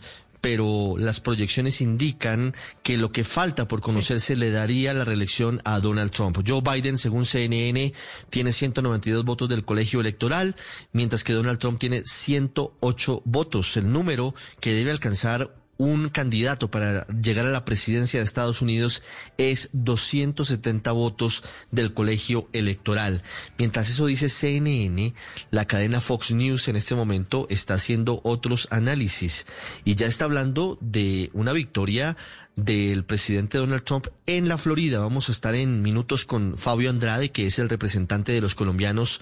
pero 0.44 0.96
las 0.98 1.20
proyecciones 1.20 1.80
indican 1.80 2.54
que 2.82 2.98
lo 2.98 3.10
que 3.12 3.24
falta 3.24 3.66
por 3.66 3.80
conocerse 3.80 4.36
le 4.36 4.50
daría 4.50 4.92
la 4.92 5.02
reelección 5.02 5.62
a 5.64 5.80
Donald 5.80 6.10
Trump. 6.10 6.36
Joe 6.46 6.60
Biden, 6.60 6.98
según 6.98 7.24
CNN, 7.24 7.94
tiene 8.28 8.52
192 8.52 9.24
votos 9.24 9.48
del 9.48 9.64
colegio 9.64 10.02
electoral, 10.02 10.54
mientras 10.92 11.24
que 11.24 11.32
Donald 11.32 11.58
Trump 11.58 11.78
tiene 11.78 12.02
108 12.04 13.22
votos, 13.24 13.78
el 13.78 13.90
número 13.90 14.34
que 14.60 14.74
debe 14.74 14.90
alcanzar 14.90 15.63
un 15.76 16.08
candidato 16.08 16.70
para 16.70 17.06
llegar 17.08 17.46
a 17.46 17.50
la 17.50 17.64
presidencia 17.64 18.20
de 18.20 18.24
Estados 18.24 18.62
Unidos 18.62 19.02
es 19.38 19.70
270 19.72 20.92
votos 20.92 21.42
del 21.70 21.94
colegio 21.94 22.48
electoral. 22.52 23.22
Mientras 23.58 23.90
eso 23.90 24.06
dice 24.06 24.28
CNN, 24.28 25.14
la 25.50 25.66
cadena 25.66 26.00
Fox 26.00 26.32
News 26.32 26.68
en 26.68 26.76
este 26.76 26.94
momento 26.94 27.46
está 27.50 27.74
haciendo 27.74 28.20
otros 28.24 28.68
análisis 28.70 29.46
y 29.84 29.94
ya 29.94 30.06
está 30.06 30.24
hablando 30.24 30.78
de 30.80 31.30
una 31.32 31.52
victoria 31.52 32.16
del 32.56 33.04
presidente 33.04 33.58
Donald 33.58 33.82
Trump 33.82 34.06
en 34.26 34.48
la 34.48 34.58
Florida. 34.58 35.00
Vamos 35.00 35.28
a 35.28 35.32
estar 35.32 35.54
en 35.54 35.82
minutos 35.82 36.24
con 36.24 36.56
Fabio 36.56 36.90
Andrade, 36.90 37.30
que 37.30 37.46
es 37.46 37.58
el 37.58 37.68
representante 37.68 38.32
de 38.32 38.40
los 38.40 38.54
colombianos 38.54 39.20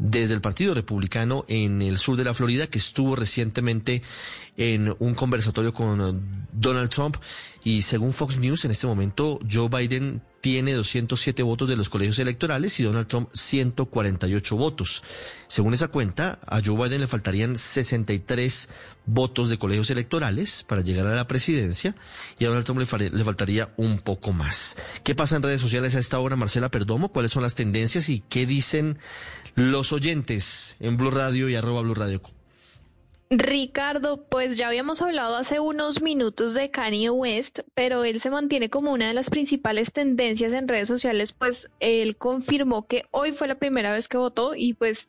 desde 0.00 0.34
el 0.34 0.40
Partido 0.40 0.74
Republicano 0.74 1.44
en 1.46 1.82
el 1.82 1.98
sur 1.98 2.16
de 2.16 2.24
la 2.24 2.34
Florida, 2.34 2.66
que 2.66 2.78
estuvo 2.78 3.14
recientemente 3.14 4.02
en 4.56 4.96
un 4.98 5.14
conversatorio 5.14 5.74
con 5.74 6.46
Donald 6.52 6.90
Trump. 6.90 7.16
Y 7.62 7.82
según 7.82 8.12
Fox 8.12 8.38
News, 8.38 8.64
en 8.64 8.70
este 8.70 8.86
momento 8.86 9.38
Joe 9.48 9.68
Biden 9.68 10.22
tiene 10.40 10.72
207 10.72 11.42
votos 11.42 11.68
de 11.68 11.76
los 11.76 11.88
colegios 11.88 12.18
electorales 12.18 12.78
y 12.80 12.82
Donald 12.82 13.06
Trump 13.06 13.28
148 13.32 14.56
votos. 14.56 15.02
Según 15.48 15.74
esa 15.74 15.88
cuenta, 15.88 16.38
a 16.46 16.60
Joe 16.64 16.76
Biden 16.76 17.00
le 17.00 17.06
faltarían 17.06 17.58
63 17.58 18.68
votos 19.06 19.50
de 19.50 19.58
colegios 19.58 19.90
electorales 19.90 20.64
para 20.66 20.82
llegar 20.82 21.06
a 21.06 21.14
la 21.14 21.26
presidencia 21.26 21.94
y 22.38 22.44
a 22.44 22.48
Donald 22.48 22.64
Trump 22.64 22.80
le, 22.80 23.24
faltaría 23.24 23.72
un 23.76 23.98
poco 23.98 24.32
más. 24.32 24.76
¿Qué 25.04 25.14
pasa 25.14 25.36
en 25.36 25.42
redes 25.42 25.60
sociales 25.60 25.94
a 25.94 25.98
esta 26.00 26.18
hora, 26.18 26.36
Marcela 26.36 26.70
Perdomo? 26.70 27.12
¿Cuáles 27.12 27.32
son 27.32 27.42
las 27.42 27.54
tendencias 27.54 28.08
y 28.08 28.20
qué 28.28 28.46
dicen 28.46 28.98
los 29.54 29.92
oyentes 29.92 30.76
en 30.80 30.96
Blue 30.96 31.10
Radio 31.10 31.48
y 31.48 31.56
arroba 31.56 31.82
Blue 31.82 31.94
Radio? 31.94 32.22
Ricardo, 33.32 34.26
pues 34.28 34.58
ya 34.58 34.66
habíamos 34.66 35.02
hablado 35.02 35.36
hace 35.36 35.60
unos 35.60 36.02
minutos 36.02 36.52
de 36.52 36.72
Kanye 36.72 37.10
West, 37.10 37.60
pero 37.74 38.02
él 38.02 38.20
se 38.20 38.28
mantiene 38.28 38.70
como 38.70 38.92
una 38.92 39.06
de 39.06 39.14
las 39.14 39.30
principales 39.30 39.92
tendencias 39.92 40.52
en 40.52 40.66
redes 40.66 40.88
sociales, 40.88 41.32
pues 41.32 41.70
él 41.78 42.16
confirmó 42.16 42.88
que 42.88 43.04
hoy 43.12 43.30
fue 43.30 43.46
la 43.46 43.54
primera 43.54 43.92
vez 43.92 44.08
que 44.08 44.16
votó 44.16 44.56
y 44.56 44.74
pues 44.74 45.06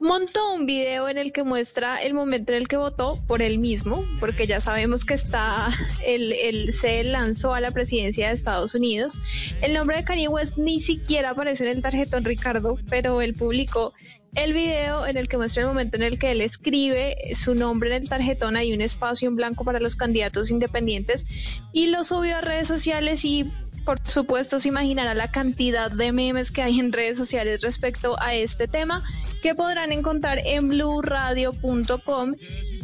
montó 0.00 0.54
un 0.54 0.66
video 0.66 1.08
en 1.08 1.18
el 1.18 1.30
que 1.30 1.44
muestra 1.44 2.02
el 2.02 2.14
momento 2.14 2.50
en 2.50 2.62
el 2.62 2.68
que 2.68 2.78
votó 2.78 3.20
por 3.28 3.42
él 3.42 3.60
mismo, 3.60 4.04
porque 4.18 4.48
ya 4.48 4.60
sabemos 4.60 5.04
que 5.04 5.14
está, 5.14 5.68
él, 6.04 6.32
él 6.32 6.74
se 6.74 7.04
lanzó 7.04 7.54
a 7.54 7.60
la 7.60 7.70
presidencia 7.70 8.26
de 8.26 8.34
Estados 8.34 8.74
Unidos. 8.74 9.20
El 9.62 9.74
nombre 9.74 9.98
de 9.98 10.02
Kanye 10.04 10.26
West 10.26 10.56
ni 10.56 10.80
siquiera 10.80 11.30
aparece 11.30 11.62
en 11.62 11.76
el 11.76 11.82
tarjetón 11.82 12.24
Ricardo, 12.24 12.76
pero 12.88 13.22
él 13.22 13.34
publicó 13.34 13.92
el 14.34 14.52
video 14.52 15.06
en 15.06 15.16
el 15.16 15.28
que 15.28 15.36
muestra 15.36 15.62
el 15.62 15.68
momento 15.68 15.96
en 15.96 16.02
el 16.02 16.18
que 16.18 16.30
él 16.30 16.40
escribe 16.40 17.16
su 17.34 17.54
nombre 17.54 17.94
en 17.94 18.02
el 18.02 18.08
tarjetón, 18.08 18.56
hay 18.56 18.72
un 18.72 18.80
espacio 18.80 19.28
en 19.28 19.36
blanco 19.36 19.64
para 19.64 19.80
los 19.80 19.96
candidatos 19.96 20.50
independientes 20.50 21.26
y 21.72 21.86
lo 21.86 22.04
subió 22.04 22.36
a 22.36 22.40
redes 22.40 22.68
sociales 22.68 23.24
y 23.24 23.50
por 23.90 23.98
supuesto 24.08 24.60
se 24.60 24.68
imaginará 24.68 25.14
la 25.14 25.32
cantidad 25.32 25.90
de 25.90 26.12
memes 26.12 26.52
que 26.52 26.62
hay 26.62 26.78
en 26.78 26.92
redes 26.92 27.18
sociales 27.18 27.60
respecto 27.60 28.14
a 28.20 28.34
este 28.34 28.68
tema 28.68 29.02
que 29.42 29.52
podrán 29.56 29.90
encontrar 29.90 30.38
en 30.44 30.68
bluradio.com 30.68 32.30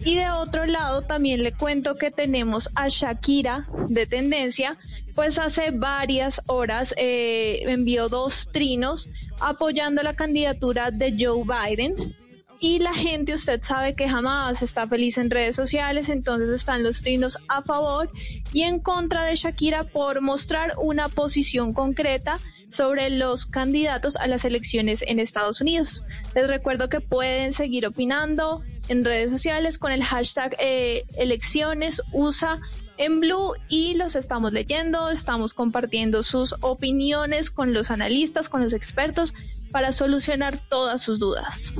y 0.05 0.16
de 0.16 0.28
otro 0.31 0.66
lado 0.66 1.03
también 1.03 1.45
le 1.45 1.53
cuento 1.53 1.95
que 1.95 2.11
tenemos 2.11 2.73
a 2.74 2.89
Shakira 2.89 3.69
de 3.89 4.05
tendencia 4.07 4.78
pues 5.15 5.39
hace 5.39 5.70
varias 5.70 6.43
horas 6.49 6.93
eh, 6.97 7.61
envió 7.66 8.09
dos 8.09 8.49
trinos 8.51 9.09
apoyando 9.39 10.03
la 10.03 10.16
candidatura 10.16 10.91
de 10.91 11.15
Joe 11.16 11.45
Biden 11.45 12.16
y 12.61 12.78
la 12.78 12.95
gente, 12.95 13.35
usted 13.35 13.62
sabe 13.62 13.95
que 13.95 14.09
jamás 14.09 14.62
está 14.62 14.87
feliz 14.87 15.19
en 15.19 15.31
redes 15.31 15.57
sociales, 15.57 16.09
entonces 16.09 16.51
están 16.51 16.83
los 16.83 17.03
trinos 17.03 17.39
a 17.49 17.62
favor 17.62 18.11
y 18.53 18.62
en 18.62 18.81
contra 18.81 19.24
de 19.24 19.37
Shakira 19.37 19.85
por 19.85 20.20
mostrar 20.20 20.74
una 20.78 21.09
posición 21.09 21.74
concreta 21.74 22.41
sobre 22.69 23.11
los 23.11 23.47
candidatos 23.47 24.16
a 24.16 24.27
las 24.27 24.45
elecciones 24.45 25.03
en 25.07 25.20
Estados 25.20 25.61
Unidos. 25.61 26.05
Les 26.35 26.49
recuerdo 26.49 26.89
que 26.89 27.01
pueden 27.01 27.53
seguir 27.53 27.87
opinando 27.87 28.62
en 28.89 29.05
redes 29.05 29.31
sociales 29.31 29.78
con 29.78 29.93
el 29.93 30.03
hashtag 30.03 30.57
eh, 30.59 31.05
elecciones 31.16 32.01
USA 32.12 32.61
en 32.99 33.20
Blue 33.20 33.53
y 33.69 33.95
los 33.95 34.16
estamos 34.16 34.53
leyendo, 34.53 35.11
estamos 35.11 35.55
compartiendo 35.55 36.23
sus 36.23 36.55
opiniones 36.61 37.51
con 37.51 37.74
los 37.74 37.91
analistas, 37.91 38.49
con 38.49 38.62
los 38.62 38.73
expertos 38.73 39.35
para 39.77 39.93
solucionar 39.93 40.57
todas 40.70 41.03
sus 41.03 41.19
dudas. 41.19 41.74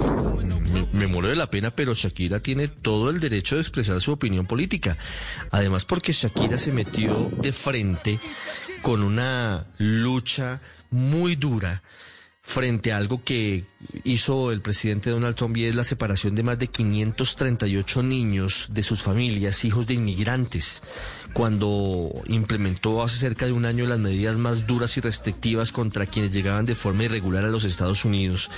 Me, 0.71 0.87
me 0.93 1.07
muero 1.07 1.29
de 1.29 1.35
la 1.35 1.49
pena, 1.49 1.75
pero 1.75 1.95
Shakira 1.95 2.41
tiene 2.41 2.69
todo 2.69 3.09
el 3.09 3.21
derecho 3.21 3.55
de 3.55 3.63
expresar 3.63 4.03
su 4.03 4.13
opinión 4.13 4.45
política. 4.45 4.99
Además, 5.51 5.87
porque 5.87 6.13
Shakira 6.13 6.59
se 6.59 6.73
metió 6.73 7.31
de 7.41 7.53
frente 7.53 8.19
con 8.83 9.03
una 9.03 9.69
lucha 9.79 10.61
muy 10.91 11.37
dura 11.37 11.83
frente 12.47 12.93
a 12.93 12.97
algo 12.97 13.25
que 13.25 13.65
hizo 14.05 14.53
el 14.53 14.61
presidente 14.61 15.11
Donald 15.11 15.35
Trump 15.35 15.57
y 15.57 15.65
es 15.65 15.75
la 15.75 15.83
separación 15.83 16.37
de 16.37 16.45
más 16.45 16.59
de 16.61 16.69
538 16.69 18.05
niños 18.05 18.69
de 18.71 18.85
sus 18.85 19.03
familias, 19.03 19.65
hijos 19.65 19.89
de 19.89 19.95
inmigrantes, 19.95 20.85
cuando 21.33 22.23
implementó 22.27 23.03
hace 23.03 23.19
cerca 23.19 23.47
de 23.47 23.53
un 23.53 23.67
año 23.67 23.85
las 23.85 23.99
medidas 23.99 24.39
más 24.39 24.65
duras 24.65 24.97
y 24.97 25.01
restrictivas 25.01 25.73
contra 25.73 26.07
quienes 26.07 26.31
llegaban 26.31 26.67
de 26.67 26.77
forma 26.77 27.05
irregular 27.05 27.45
a 27.45 27.49
los 27.49 27.65
Estados 27.65 28.05
Unidos. 28.05 28.49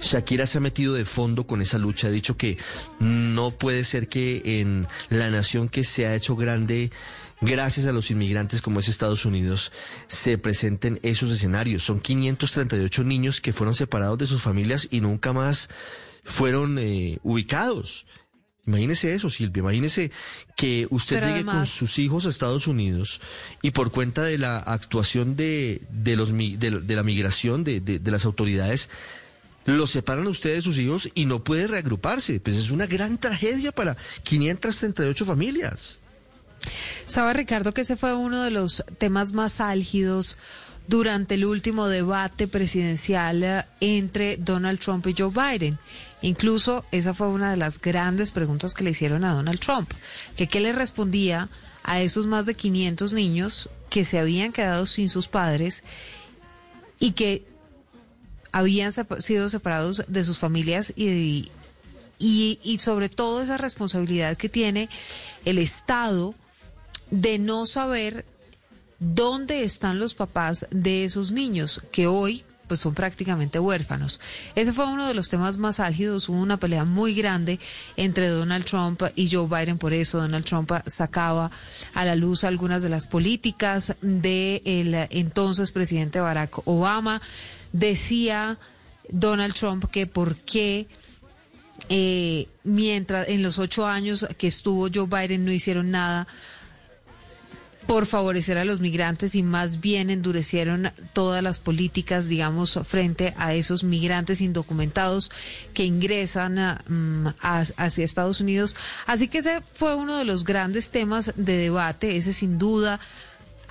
Shakira 0.00 0.46
se 0.46 0.58
ha 0.58 0.60
metido 0.60 0.94
de 0.94 1.04
fondo 1.04 1.44
con 1.44 1.60
esa 1.60 1.78
lucha, 1.78 2.06
ha 2.06 2.12
dicho 2.12 2.36
que 2.36 2.58
no 3.00 3.50
puede 3.50 3.82
ser 3.82 4.08
que 4.08 4.60
en 4.60 4.86
la 5.10 5.30
nación 5.30 5.68
que 5.68 5.82
se 5.82 6.06
ha 6.06 6.14
hecho 6.14 6.36
grande 6.36 6.92
gracias 7.42 7.86
a 7.86 7.92
los 7.92 8.10
inmigrantes 8.10 8.62
como 8.62 8.80
es 8.80 8.88
Estados 8.88 9.24
Unidos, 9.26 9.72
se 10.06 10.38
presenten 10.38 10.98
esos 11.02 11.30
escenarios. 11.30 11.82
Son 11.82 12.00
538 12.00 13.04
niños 13.04 13.40
que 13.40 13.52
fueron 13.52 13.74
separados 13.74 14.18
de 14.18 14.26
sus 14.26 14.40
familias 14.40 14.88
y 14.90 15.00
nunca 15.00 15.32
más 15.32 15.68
fueron 16.24 16.78
eh, 16.78 17.18
ubicados. 17.22 18.06
Imagínese 18.64 19.14
eso, 19.14 19.28
Silvia. 19.28 19.60
Imagínese 19.60 20.12
que 20.56 20.86
usted 20.90 21.16
Pero 21.16 21.26
llegue 21.32 21.44
con 21.44 21.66
sus 21.66 21.98
hijos 21.98 22.26
a 22.26 22.28
Estados 22.30 22.68
Unidos 22.68 23.20
y 23.60 23.72
por 23.72 23.90
cuenta 23.90 24.22
de 24.22 24.38
la 24.38 24.58
actuación 24.58 25.34
de, 25.34 25.82
de, 25.90 26.14
los, 26.16 26.32
de, 26.36 26.56
de 26.82 26.94
la 26.96 27.02
migración, 27.02 27.64
de, 27.64 27.80
de- 27.80 27.98
de 27.98 28.10
las 28.12 28.24
autoridades, 28.24 28.88
los 29.64 29.90
separan 29.90 30.26
a 30.26 30.30
ustedes 30.30 30.56
de 30.58 30.62
sus 30.62 30.78
hijos 30.78 31.10
y 31.14 31.24
no 31.24 31.42
puede 31.42 31.66
reagruparse. 31.66 32.38
Pues 32.38 32.54
es 32.54 32.70
una 32.70 32.86
gran 32.86 33.18
tragedia 33.18 33.72
para 33.72 33.96
538 34.22 35.24
familias. 35.24 35.98
Sabe 37.06 37.32
Ricardo 37.34 37.74
que 37.74 37.82
ese 37.82 37.96
fue 37.96 38.14
uno 38.14 38.42
de 38.42 38.50
los 38.50 38.84
temas 38.98 39.32
más 39.32 39.60
álgidos 39.60 40.36
durante 40.88 41.34
el 41.34 41.44
último 41.44 41.88
debate 41.88 42.48
presidencial 42.48 43.42
eh, 43.42 43.64
entre 43.80 44.36
Donald 44.36 44.78
Trump 44.78 45.06
y 45.06 45.14
Joe 45.16 45.30
Biden. 45.30 45.78
Incluso 46.22 46.84
esa 46.90 47.14
fue 47.14 47.28
una 47.28 47.50
de 47.50 47.56
las 47.56 47.80
grandes 47.80 48.30
preguntas 48.30 48.74
que 48.74 48.84
le 48.84 48.90
hicieron 48.90 49.24
a 49.24 49.34
Donald 49.34 49.60
Trump, 49.60 49.90
que 50.36 50.46
qué 50.46 50.60
le 50.60 50.72
respondía 50.72 51.48
a 51.82 52.00
esos 52.00 52.26
más 52.26 52.46
de 52.46 52.54
500 52.54 53.12
niños 53.12 53.70
que 53.90 54.04
se 54.04 54.18
habían 54.18 54.52
quedado 54.52 54.86
sin 54.86 55.08
sus 55.08 55.28
padres 55.28 55.82
y 56.98 57.12
que 57.12 57.44
habían 58.52 58.92
sido 58.92 59.48
separados 59.48 60.04
de 60.06 60.24
sus 60.24 60.38
familias 60.38 60.92
y, 60.94 61.50
y 62.18 62.78
sobre 62.78 63.08
todo 63.08 63.42
esa 63.42 63.56
responsabilidad 63.56 64.36
que 64.36 64.48
tiene 64.48 64.88
el 65.44 65.58
Estado 65.58 66.34
de 67.12 67.38
no 67.38 67.66
saber 67.66 68.24
dónde 68.98 69.64
están 69.64 70.00
los 70.00 70.14
papás 70.14 70.66
de 70.70 71.04
esos 71.04 71.30
niños 71.30 71.82
que 71.92 72.06
hoy 72.06 72.44
pues 72.66 72.80
son 72.80 72.94
prácticamente 72.94 73.58
huérfanos. 73.58 74.18
Ese 74.54 74.72
fue 74.72 74.86
uno 74.86 75.06
de 75.06 75.12
los 75.12 75.28
temas 75.28 75.58
más 75.58 75.78
álgidos, 75.78 76.30
hubo 76.30 76.38
una 76.38 76.56
pelea 76.56 76.86
muy 76.86 77.14
grande 77.14 77.60
entre 77.98 78.28
Donald 78.28 78.64
Trump 78.64 79.02
y 79.14 79.30
Joe 79.30 79.46
Biden, 79.46 79.76
por 79.76 79.92
eso 79.92 80.18
Donald 80.18 80.46
Trump 80.46 80.72
sacaba 80.86 81.50
a 81.92 82.04
la 82.06 82.14
luz 82.14 82.44
algunas 82.44 82.82
de 82.82 82.88
las 82.88 83.06
políticas 83.06 83.94
del 84.00 84.94
entonces 85.10 85.70
presidente 85.70 86.18
Barack 86.20 86.66
Obama. 86.66 87.20
Decía 87.74 88.58
Donald 89.10 89.52
Trump 89.52 89.84
que 89.90 90.06
por 90.06 90.36
qué 90.36 90.86
eh, 91.90 92.48
mientras 92.64 93.28
en 93.28 93.42
los 93.42 93.58
ocho 93.58 93.86
años 93.86 94.26
que 94.38 94.46
estuvo 94.46 94.88
Joe 94.92 95.06
Biden 95.06 95.44
no 95.44 95.52
hicieron 95.52 95.90
nada 95.90 96.26
por 97.86 98.06
favorecer 98.06 98.58
a 98.58 98.64
los 98.64 98.80
migrantes 98.80 99.34
y 99.34 99.42
más 99.42 99.80
bien 99.80 100.08
endurecieron 100.10 100.92
todas 101.12 101.42
las 101.42 101.58
políticas, 101.58 102.28
digamos, 102.28 102.78
frente 102.86 103.34
a 103.36 103.54
esos 103.54 103.84
migrantes 103.84 104.40
indocumentados 104.40 105.30
que 105.74 105.84
ingresan 105.84 106.58
a, 106.58 106.84
mm, 106.88 107.26
a- 107.40 107.64
hacia 107.76 108.04
Estados 108.04 108.40
Unidos. 108.40 108.76
Así 109.06 109.28
que 109.28 109.38
ese 109.38 109.60
fue 109.74 109.94
uno 109.94 110.16
de 110.16 110.24
los 110.24 110.44
grandes 110.44 110.90
temas 110.90 111.32
de 111.36 111.56
debate, 111.56 112.16
ese 112.16 112.32
sin 112.32 112.58
duda 112.58 113.00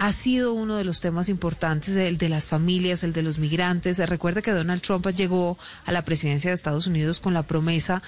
ha 0.02 0.12
sido 0.14 0.54
uno 0.54 0.78
de 0.78 0.84
los 0.84 1.00
temas 1.00 1.30
importantes, 1.30 1.96
el 1.96 2.18
de 2.18 2.28
las 2.28 2.48
familias, 2.48 3.04
el 3.04 3.14
de 3.14 3.22
los 3.22 3.38
migrantes. 3.38 4.00
Recuerda 4.10 4.42
que 4.42 4.50
Donald 4.50 4.82
Trump 4.82 5.08
llegó 5.10 5.60
a 5.86 5.92
la 5.92 6.02
presidencia 6.02 6.50
de 6.50 6.56
Estados 6.56 6.88
Unidos 6.88 7.20
con 7.20 7.36
la 7.36 7.44
promesa 7.44 8.02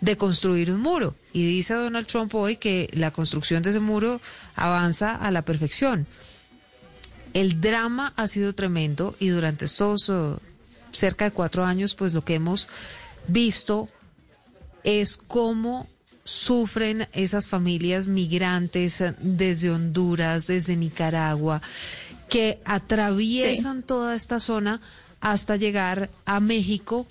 de 0.00 0.16
construir 0.16 0.70
un 0.70 0.80
muro. 0.80 1.16
Y 1.32 1.44
dice 1.44 1.74
Donald 1.74 2.06
Trump 2.06 2.32
hoy 2.36 2.56
que 2.56 2.88
la 2.92 3.10
construcción 3.10 3.64
de 3.64 3.70
ese 3.70 3.80
muro 3.80 4.20
avanza 4.54 5.16
a 5.16 5.32
la 5.32 5.42
perfección. 5.42 6.06
El 7.34 7.60
drama 7.60 8.12
ha 8.14 8.28
sido 8.28 8.52
tremendo 8.52 9.16
y 9.18 9.30
durante 9.30 9.64
estos 9.64 10.08
eh, 10.08 10.36
cerca 10.92 11.24
de 11.24 11.32
cuatro 11.32 11.64
años, 11.64 11.96
pues 11.96 12.14
lo 12.14 12.24
que 12.24 12.34
hemos 12.34 12.68
visto 13.26 13.88
es 14.84 15.16
cómo 15.16 15.88
sufren 16.30 17.08
esas 17.12 17.48
familias 17.48 18.06
migrantes 18.06 19.00
eh, 19.00 19.14
desde 19.18 19.70
Honduras, 19.70 20.46
desde 20.46 20.76
Nicaragua, 20.76 21.60
que 22.28 22.60
atraviesan 22.64 23.82
toda 23.82 24.14
esta 24.14 24.38
zona 24.38 24.80
hasta 25.20 25.56
llegar 25.56 26.08
a 26.24 26.38
México 26.38 27.08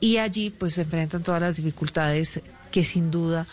y 0.00 0.16
allí 0.16 0.48
pues 0.48 0.74
se 0.74 0.82
enfrentan 0.82 1.22
todas 1.22 1.42
las 1.42 1.56
dificultades 1.56 2.40
que 2.70 2.82
sin 2.82 3.10
duda 3.10 3.46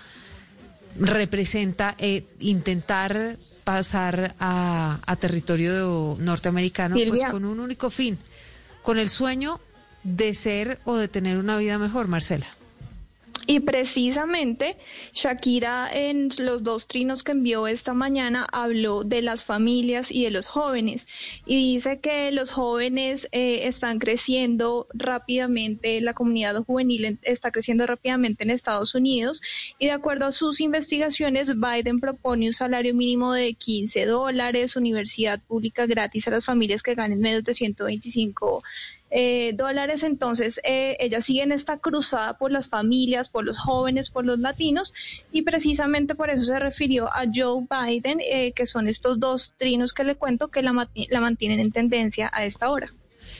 representa 0.98 1.96
eh, 1.98 2.24
intentar 2.40 3.36
pasar 3.66 4.36
a, 4.40 5.00
a 5.06 5.16
territorio 5.18 6.16
norteamericano 6.18 6.96
pues 6.96 7.26
con 7.26 7.44
un 7.44 7.60
único 7.60 7.90
fin, 7.90 8.18
con 8.84 8.98
el 8.98 9.10
sueño 9.10 9.60
de 10.04 10.34
ser 10.34 10.80
o 10.86 10.96
de 10.96 11.10
tener 11.10 11.38
una 11.38 11.58
vida 11.58 11.78
mejor, 11.78 12.08
Marcela. 12.08 12.48
Y 13.48 13.62
precisamente 13.62 14.78
Shakira 15.14 15.90
en 15.92 16.30
los 16.38 16.64
dos 16.64 16.88
trinos 16.88 17.24
que 17.24 17.32
envió 17.32 17.68
esta 17.68 17.94
mañana 17.94 18.46
habló 18.52 19.04
de 19.04 19.22
las 19.24 19.44
familias 19.44 20.12
y 20.12 20.24
de 20.24 20.32
los 20.32 20.46
jóvenes. 20.48 21.08
Y 21.46 21.74
dice 21.74 22.00
que 22.00 22.32
los 22.32 22.52
jóvenes 22.52 23.28
eh, 23.32 23.68
están 23.68 23.98
creciendo 24.00 24.88
rápidamente, 24.94 26.00
la 26.02 26.14
comunidad 26.14 26.64
juvenil 26.64 27.06
en- 27.06 27.20
está 27.24 27.52
creciendo 27.52 27.88
rápidamente 27.88 28.44
en 28.44 28.52
Estados 28.52 28.94
Unidos. 28.94 29.42
Y 29.80 29.86
de 29.88 29.92
acuerdo 29.94 30.28
a 30.28 30.32
sus 30.32 30.62
investigaciones 30.62 31.54
Biden 31.60 32.00
propone 32.00 32.48
un 32.48 32.54
salario 32.54 32.94
mínimo 32.94 33.34
de 33.34 33.54
15 33.56 34.06
dólares, 34.06 34.76
universidad 34.76 35.40
pública 35.42 35.86
gratis 35.88 36.28
a 36.28 36.32
las 36.32 36.46
familias 36.46 36.84
que 36.84 36.96
ganen 36.96 37.20
menos 37.20 37.44
de 37.44 37.54
125 37.54 38.64
eh, 39.12 39.54
dólares. 39.54 40.04
Entonces, 40.04 40.60
eh, 40.64 40.98
ella 41.00 41.22
sigue 41.22 41.44
en 41.44 41.52
esta 41.52 41.78
cruzada 41.78 42.38
por 42.38 42.52
las 42.52 42.68
familias, 42.68 43.30
por 43.30 43.46
los 43.46 43.60
jóvenes, 43.60 44.10
por 44.10 44.26
los 44.26 44.40
latinos, 44.40 44.94
y 45.32 45.42
precisamente 45.44 46.16
por 46.16 46.30
eso 46.30 46.44
se 46.44 46.60
refirió 46.60 47.08
a 47.08 47.24
Joe 47.34 47.66
Biden, 47.70 48.20
eh, 48.22 48.52
que 48.54 48.66
son 48.66 48.88
estos 48.88 49.20
dos 49.20 49.54
trinos 49.58 49.94
que 49.94 50.04
le 50.04 50.16
cuento 50.16 50.50
que 50.50 50.62
la, 50.62 50.90
la 51.10 51.22
mantienen 51.22 51.60
en 51.60 51.72
tendencia 51.72 52.30
a 52.34 52.46
esta 52.46 52.70
hora. 52.70 52.94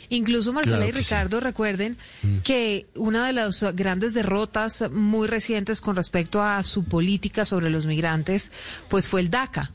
Incluso 0.10 0.54
Marcela 0.54 0.78
Claro 0.78 0.90
y 0.90 0.94
sí. 0.94 1.00
Ricardo 1.00 1.40
recuerden 1.40 1.98
que 2.44 2.88
una 2.96 3.28
de 3.28 3.34
las 3.34 3.64
grandes 3.76 4.14
derrotas 4.14 4.90
muy 4.92 5.28
recientes 5.28 5.82
con 5.82 5.96
respecto 5.96 6.42
a 6.42 6.64
su 6.64 6.84
política 6.84 7.46
sobre 7.46 7.70
los 7.70 7.86
migrantes, 7.86 8.52
pues 8.88 9.08
fue 9.08 9.22
el 9.22 9.30
DACA, 9.30 9.72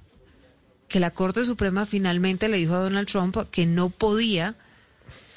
que 0.89 1.01
la 1.01 1.12
Corte 1.12 1.45
Suprema 1.45 1.87
finalmente 1.87 2.49
le 2.49 2.57
dijo 2.57 2.75
a 2.75 2.81
Donald 2.81 3.09
Trump 3.09 3.37
que 3.51 3.65
no 3.65 3.91
podía 3.91 4.57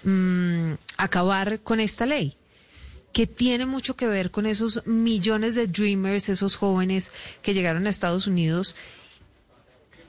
mm, 0.04 0.74
acabar 0.98 1.60
con 1.62 1.80
esta 1.80 2.06
ley 2.06 2.36
que 3.14 3.26
tiene 3.26 3.66
mucho 3.66 3.96
que 3.96 4.08
ver 4.08 4.30
con 4.30 4.46
esos 4.46 4.86
millones 4.86 5.56
de 5.56 5.68
dreamers, 5.68 6.30
esos 6.30 6.56
jóvenes 6.56 7.12
que 7.42 7.54
llegaron 7.54 7.88
a 7.88 7.90
Estados 7.90 8.28
Unidos 8.28 8.76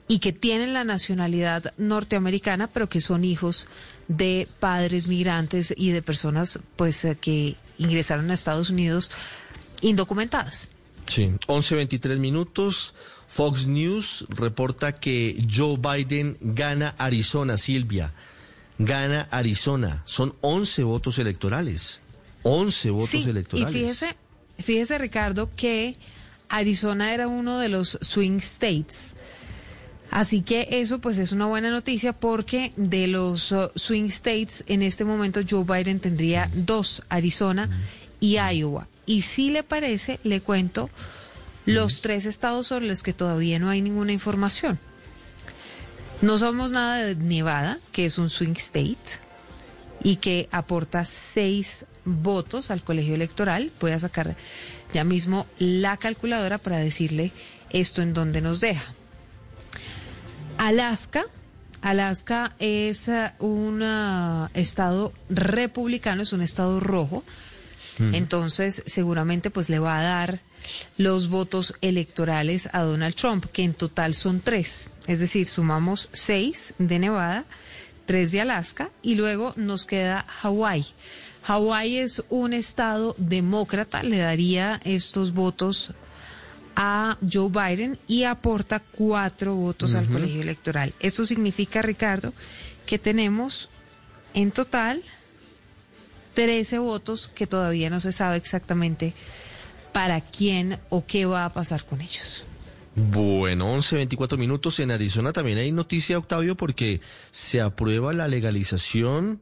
y 0.07 0.19
que 0.19 0.33
tienen 0.33 0.73
la 0.73 0.83
nacionalidad 0.83 1.73
norteamericana, 1.77 2.67
pero 2.67 2.89
que 2.89 3.01
son 3.01 3.23
hijos 3.23 3.67
de 4.07 4.47
padres 4.59 5.07
migrantes 5.07 5.73
y 5.75 5.91
de 5.91 6.01
personas 6.01 6.59
pues 6.75 7.05
eh, 7.05 7.17
que 7.19 7.55
ingresaron 7.77 8.29
a 8.29 8.33
Estados 8.33 8.69
Unidos 8.69 9.11
indocumentadas. 9.81 10.69
Sí, 11.07 11.31
11.23 11.47 12.17
minutos. 12.19 12.93
Fox 13.27 13.67
News 13.67 14.25
reporta 14.29 14.93
que 14.93 15.43
Joe 15.51 15.77
Biden 15.77 16.37
gana 16.41 16.95
Arizona, 16.97 17.57
Silvia. 17.57 18.13
Gana 18.79 19.27
Arizona. 19.29 20.01
Son 20.05 20.33
11 20.41 20.83
votos 20.83 21.19
electorales. 21.19 22.01
11 22.43 22.89
votos 22.91 23.09
Sí, 23.09 23.29
electorales. 23.29 23.75
Y 23.75 23.79
fíjese, 23.79 24.15
fíjese 24.57 24.97
Ricardo 24.97 25.49
que 25.55 25.97
Arizona 26.47 27.13
era 27.13 27.27
uno 27.27 27.59
de 27.59 27.69
los 27.69 27.99
swing 28.01 28.37
states. 28.39 29.15
Así 30.11 30.41
que 30.41 30.67
eso 30.71 30.99
pues 30.99 31.19
es 31.19 31.31
una 31.33 31.45
buena 31.45 31.69
noticia 31.69 32.13
porque 32.13 32.73
de 32.77 33.07
los 33.07 33.51
uh, 33.51 33.69
swing 33.75 34.05
states 34.05 34.63
en 34.67 34.81
este 34.81 35.05
momento 35.05 35.41
Joe 35.47 35.63
Biden 35.65 35.99
tendría 35.99 36.49
dos, 36.55 37.03
Arizona 37.09 37.69
y 38.19 38.37
Iowa. 38.37 38.87
Y 39.05 39.21
si 39.21 39.51
le 39.51 39.61
parece, 39.63 40.19
le 40.23 40.41
cuento 40.41 40.89
los 41.65 42.01
tres 42.01 42.25
estados 42.25 42.67
sobre 42.67 42.87
los 42.87 43.03
que 43.03 43.13
todavía 43.13 43.59
no 43.59 43.69
hay 43.69 43.81
ninguna 43.81 44.11
información. 44.13 44.79
No 46.21 46.37
sabemos 46.37 46.71
nada 46.71 46.97
de 46.97 47.15
Nevada, 47.15 47.79
que 47.93 48.05
es 48.05 48.17
un 48.17 48.29
swing 48.29 48.55
state 48.57 49.19
y 50.03 50.17
que 50.17 50.49
aporta 50.51 51.05
seis 51.05 51.85
votos 52.03 52.71
al 52.71 52.83
colegio 52.83 53.15
electoral. 53.15 53.71
Voy 53.79 53.91
a 53.91 53.99
sacar 53.99 54.35
ya 54.91 55.05
mismo 55.05 55.45
la 55.59 55.95
calculadora 55.95 56.57
para 56.57 56.77
decirle 56.77 57.31
esto 57.69 58.01
en 58.01 58.13
donde 58.13 58.41
nos 58.41 58.59
deja. 58.59 58.93
Alaska. 60.57 61.25
Alaska 61.81 62.53
es 62.59 63.07
eh, 63.07 63.31
un 63.39 63.81
ah, 63.81 64.49
estado 64.53 65.13
republicano, 65.29 66.23
es 66.23 66.33
un 66.33 66.41
estado 66.41 66.79
rojo. 66.81 67.23
Entonces, 68.13 68.81
seguramente 68.85 69.49
pues 69.49 69.67
le 69.67 69.79
va 69.79 69.99
a 69.99 70.03
dar 70.03 70.39
los 70.97 71.29
votos 71.29 71.73
electorales 71.81 72.69
a 72.73 72.81
Donald 72.81 73.15
Trump, 73.15 73.45
que 73.51 73.63
en 73.63 73.73
total 73.73 74.13
son 74.13 74.41
tres. 74.41 74.89
Es 75.07 75.19
decir, 75.19 75.47
sumamos 75.47 76.09
seis 76.13 76.73
de 76.77 76.99
Nevada, 76.99 77.45
tres 78.05 78.31
de 78.31 78.41
Alaska 78.41 78.89
y 79.01 79.15
luego 79.15 79.53
nos 79.55 79.85
queda 79.85 80.25
Hawái. 80.27 80.85
Hawái 81.43 81.97
es 81.97 82.23
un 82.29 82.53
estado 82.53 83.15
demócrata, 83.17 84.03
le 84.03 84.17
daría 84.17 84.79
estos 84.83 85.33
votos 85.33 85.93
a 86.75 87.17
Joe 87.21 87.49
Biden 87.49 87.99
y 88.07 88.23
aporta 88.23 88.79
cuatro 88.79 89.55
votos 89.55 89.95
al 89.95 90.07
colegio 90.07 90.41
electoral. 90.41 90.93
Esto 90.99 91.25
significa, 91.25 91.81
Ricardo, 91.81 92.33
que 92.85 92.97
tenemos 92.97 93.69
en 94.33 94.51
total 94.51 95.03
13 96.35 96.79
votos 96.79 97.27
que 97.27 97.47
todavía 97.47 97.89
no 97.89 97.99
se 97.99 98.11
sabe 98.11 98.37
exactamente 98.37 99.13
para 99.91 100.21
quién 100.21 100.79
o 100.89 101.05
qué 101.05 101.25
va 101.25 101.45
a 101.45 101.53
pasar 101.53 101.83
con 101.85 102.01
ellos. 102.01 102.43
Bueno, 102.95 103.71
11, 103.73 103.95
24 103.95 104.37
minutos. 104.37 104.79
En 104.79 104.91
Arizona 104.91 105.31
también 105.31 105.57
hay 105.57 105.71
noticia, 105.71 106.17
Octavio, 106.17 106.55
porque 106.55 107.01
se 107.31 107.61
aprueba 107.61 108.13
la 108.13 108.27
legalización 108.27 109.41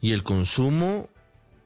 y 0.00 0.12
el 0.12 0.22
consumo 0.22 1.08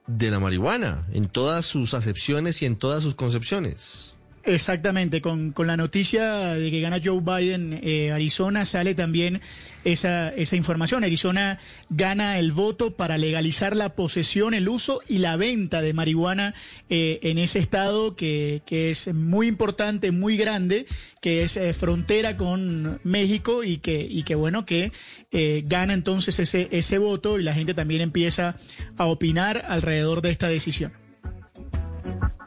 de 0.07 0.31
la 0.31 0.41
marihuana 0.41 1.07
en 1.13 1.29
todas 1.29 1.67
sus 1.67 1.95
acepciones 1.95 2.63
y 2.63 2.67
en 2.67 2.77
todas 2.77 3.03
sus 3.03 3.15
concepciones. 3.15 4.16
Exactamente, 4.47 5.21
con, 5.21 5.51
con 5.51 5.67
la 5.67 5.77
noticia 5.77 6.55
de 6.55 6.71
que 6.71 6.81
gana 6.81 7.01
Joe 7.05 7.21
Biden, 7.21 7.81
eh, 7.83 8.13
Arizona 8.13 8.65
sale 8.65 8.95
también 8.95 9.41
esa, 9.83 10.29
esa 10.29 10.55
información. 10.55 11.03
Arizona 11.03 11.59
gana 11.91 12.39
el 12.39 12.53
voto 12.53 12.95
para 12.95 13.19
legalizar 13.19 13.75
la 13.75 13.97
posesión, 13.97 14.55
el 14.55 14.69
uso 14.69 15.01
y 15.09 15.19
la 15.19 15.37
venta 15.37 15.81
de 15.81 15.93
marihuana 15.95 16.55
eh, 16.89 17.19
en 17.23 17.39
ese 17.39 17.59
estado 17.59 18.15
que, 18.15 18.63
que 18.67 18.91
es 18.91 19.13
muy 19.13 19.49
importante, 19.49 20.13
muy 20.13 20.37
grande, 20.37 20.87
que 21.21 21.43
es 21.43 21.57
eh, 21.57 21.73
frontera 21.73 22.37
con 22.37 23.01
México 23.03 23.65
y 23.65 23.79
que, 23.79 24.07
y 24.09 24.23
que 24.23 24.37
bueno, 24.37 24.65
que 24.65 24.93
eh, 25.33 25.65
gana 25.67 25.93
entonces 25.93 26.39
ese, 26.39 26.69
ese 26.71 26.99
voto 26.99 27.41
y 27.41 27.43
la 27.43 27.53
gente 27.53 27.75
también 27.75 28.01
empieza 28.01 28.55
a 28.97 29.07
opinar 29.07 29.65
alrededor 29.67 30.23
de 30.23 30.31
esta 30.31 30.49
decisión. 30.49 30.93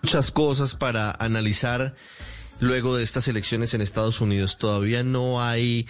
Muchas 0.01 0.31
cosas 0.31 0.75
para 0.75 1.11
analizar 1.11 1.95
luego 2.59 2.95
de 2.95 3.03
estas 3.03 3.27
elecciones 3.27 3.73
en 3.73 3.81
Estados 3.81 4.21
Unidos. 4.21 4.57
Todavía 4.57 5.03
no 5.03 5.41
hay 5.41 5.87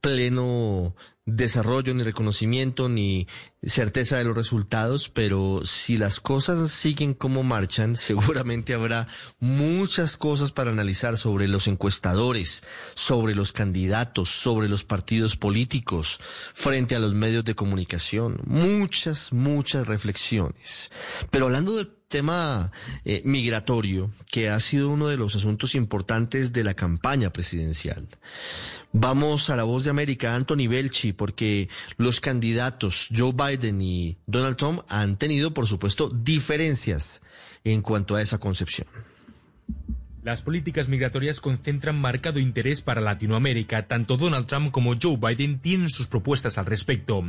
pleno 0.00 0.94
desarrollo, 1.26 1.92
ni 1.92 2.04
reconocimiento, 2.04 2.88
ni 2.88 3.26
certeza 3.60 4.16
de 4.16 4.24
los 4.24 4.36
resultados, 4.36 5.08
pero 5.08 5.62
si 5.64 5.98
las 5.98 6.20
cosas 6.20 6.70
siguen 6.70 7.14
como 7.14 7.42
marchan, 7.42 7.96
seguramente 7.96 8.74
habrá 8.74 9.08
muchas 9.40 10.16
cosas 10.16 10.52
para 10.52 10.70
analizar 10.70 11.16
sobre 11.16 11.48
los 11.48 11.66
encuestadores, 11.66 12.62
sobre 12.94 13.34
los 13.34 13.52
candidatos, 13.52 14.30
sobre 14.30 14.68
los 14.68 14.84
partidos 14.84 15.36
políticos, 15.36 16.20
frente 16.54 16.94
a 16.94 17.00
los 17.00 17.12
medios 17.12 17.44
de 17.44 17.56
comunicación. 17.56 18.40
Muchas, 18.44 19.32
muchas 19.32 19.88
reflexiones. 19.88 20.92
Pero 21.30 21.46
hablando 21.46 21.76
del 21.76 21.95
tema 22.08 22.70
eh, 23.04 23.22
migratorio, 23.24 24.10
que 24.30 24.48
ha 24.48 24.60
sido 24.60 24.90
uno 24.90 25.08
de 25.08 25.16
los 25.16 25.34
asuntos 25.34 25.74
importantes 25.74 26.52
de 26.52 26.64
la 26.64 26.74
campaña 26.74 27.32
presidencial. 27.32 28.06
Vamos 28.92 29.50
a 29.50 29.56
la 29.56 29.64
voz 29.64 29.84
de 29.84 29.90
América, 29.90 30.34
Anthony 30.34 30.68
Belchi, 30.68 31.12
porque 31.12 31.68
los 31.96 32.20
candidatos 32.20 33.08
Joe 33.14 33.32
Biden 33.32 33.82
y 33.82 34.16
Donald 34.26 34.56
Trump 34.56 34.82
han 34.88 35.16
tenido, 35.16 35.52
por 35.52 35.66
supuesto, 35.66 36.08
diferencias 36.08 37.22
en 37.64 37.82
cuanto 37.82 38.14
a 38.14 38.22
esa 38.22 38.38
concepción. 38.38 38.86
Las 40.22 40.42
políticas 40.42 40.88
migratorias 40.88 41.40
concentran 41.40 42.00
marcado 42.00 42.40
interés 42.40 42.82
para 42.82 43.00
Latinoamérica. 43.00 43.86
Tanto 43.86 44.16
Donald 44.16 44.46
Trump 44.46 44.72
como 44.72 44.94
Joe 45.00 45.16
Biden 45.16 45.60
tienen 45.60 45.88
sus 45.88 46.08
propuestas 46.08 46.58
al 46.58 46.66
respecto. 46.66 47.22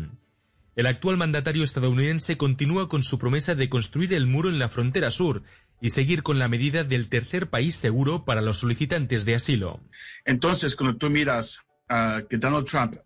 El 0.78 0.86
actual 0.86 1.18
mandatario 1.18 1.64
estadounidense 1.64 2.38
continúa 2.38 2.88
con 2.88 3.02
su 3.02 3.18
promesa 3.18 3.56
de 3.56 3.68
construir 3.68 4.14
el 4.14 4.28
muro 4.28 4.48
en 4.48 4.60
la 4.60 4.70
frontera 4.70 5.10
sur 5.10 5.42
y 5.82 5.90
seguir 5.90 6.22
con 6.22 6.38
la 6.38 6.48
medida 6.48 6.84
del 6.84 7.10
tercer 7.10 7.50
país 7.50 7.76
seguro 7.76 8.26
para 8.26 8.42
los 8.42 8.60
solicitantes 8.60 9.26
de 9.26 9.34
asilo. 9.34 9.80
Entonces, 10.24 10.76
cuando 10.76 10.96
tú 10.96 11.10
miras 11.10 11.62
que 12.30 12.38
Donald 12.38 12.68
Trump 12.68 12.98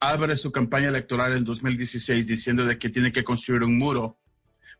abre 0.00 0.36
su 0.36 0.52
campaña 0.52 0.88
electoral 0.88 1.34
en 1.34 1.44
2016 1.44 2.26
diciendo 2.26 2.66
de 2.66 2.78
que 2.78 2.90
tiene 2.90 3.10
que 3.10 3.24
construir 3.24 3.62
un 3.62 3.78
muro, 3.78 4.18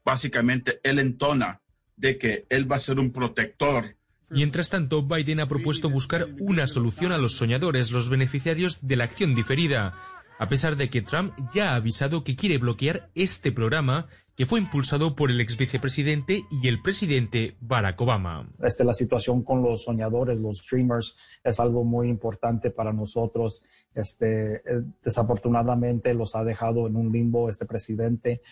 básicamente 0.04 0.80
él 0.82 0.98
entona 0.98 1.62
de 1.96 2.18
que 2.18 2.44
él 2.50 2.70
va 2.70 2.76
a 2.76 2.80
ser 2.80 2.98
un 2.98 3.10
protector 3.10 3.96
Mientras 4.30 4.68
tanto, 4.68 5.02
Biden 5.02 5.38
ha 5.38 5.48
propuesto 5.48 5.88
buscar 5.90 6.26
una 6.40 6.66
solución 6.66 7.12
a 7.12 7.18
los 7.18 7.34
soñadores, 7.34 7.92
los 7.92 8.08
beneficiarios 8.08 8.84
de 8.86 8.96
la 8.96 9.04
acción 9.04 9.34
diferida, 9.34 9.94
a 10.38 10.48
pesar 10.48 10.76
de 10.76 10.90
que 10.90 11.02
Trump 11.02 11.32
ya 11.54 11.72
ha 11.72 11.76
avisado 11.76 12.24
que 12.24 12.36
quiere 12.36 12.58
bloquear 12.58 13.10
este 13.14 13.52
programa 13.52 14.08
que 14.36 14.46
fue 14.46 14.58
impulsado 14.58 15.14
por 15.14 15.30
el 15.30 15.40
ex 15.40 15.56
vicepresidente 15.56 16.44
y 16.50 16.66
el 16.66 16.82
presidente 16.82 17.56
Barack 17.60 18.00
Obama. 18.00 18.48
Este, 18.62 18.82
la 18.84 18.94
situación 18.94 19.44
con 19.44 19.62
los 19.62 19.84
soñadores, 19.84 20.38
los 20.38 20.66
dreamers, 20.68 21.16
es 21.44 21.60
algo 21.60 21.84
muy 21.84 22.08
importante 22.08 22.70
para 22.70 22.92
nosotros. 22.92 23.62
Este, 23.94 24.56
eh, 24.56 24.82
desafortunadamente 25.04 26.14
los 26.14 26.34
ha 26.34 26.42
dejado 26.42 26.88
en 26.88 26.96
un 26.96 27.12
limbo 27.12 27.48
este 27.48 27.64
presidente, 27.64 28.42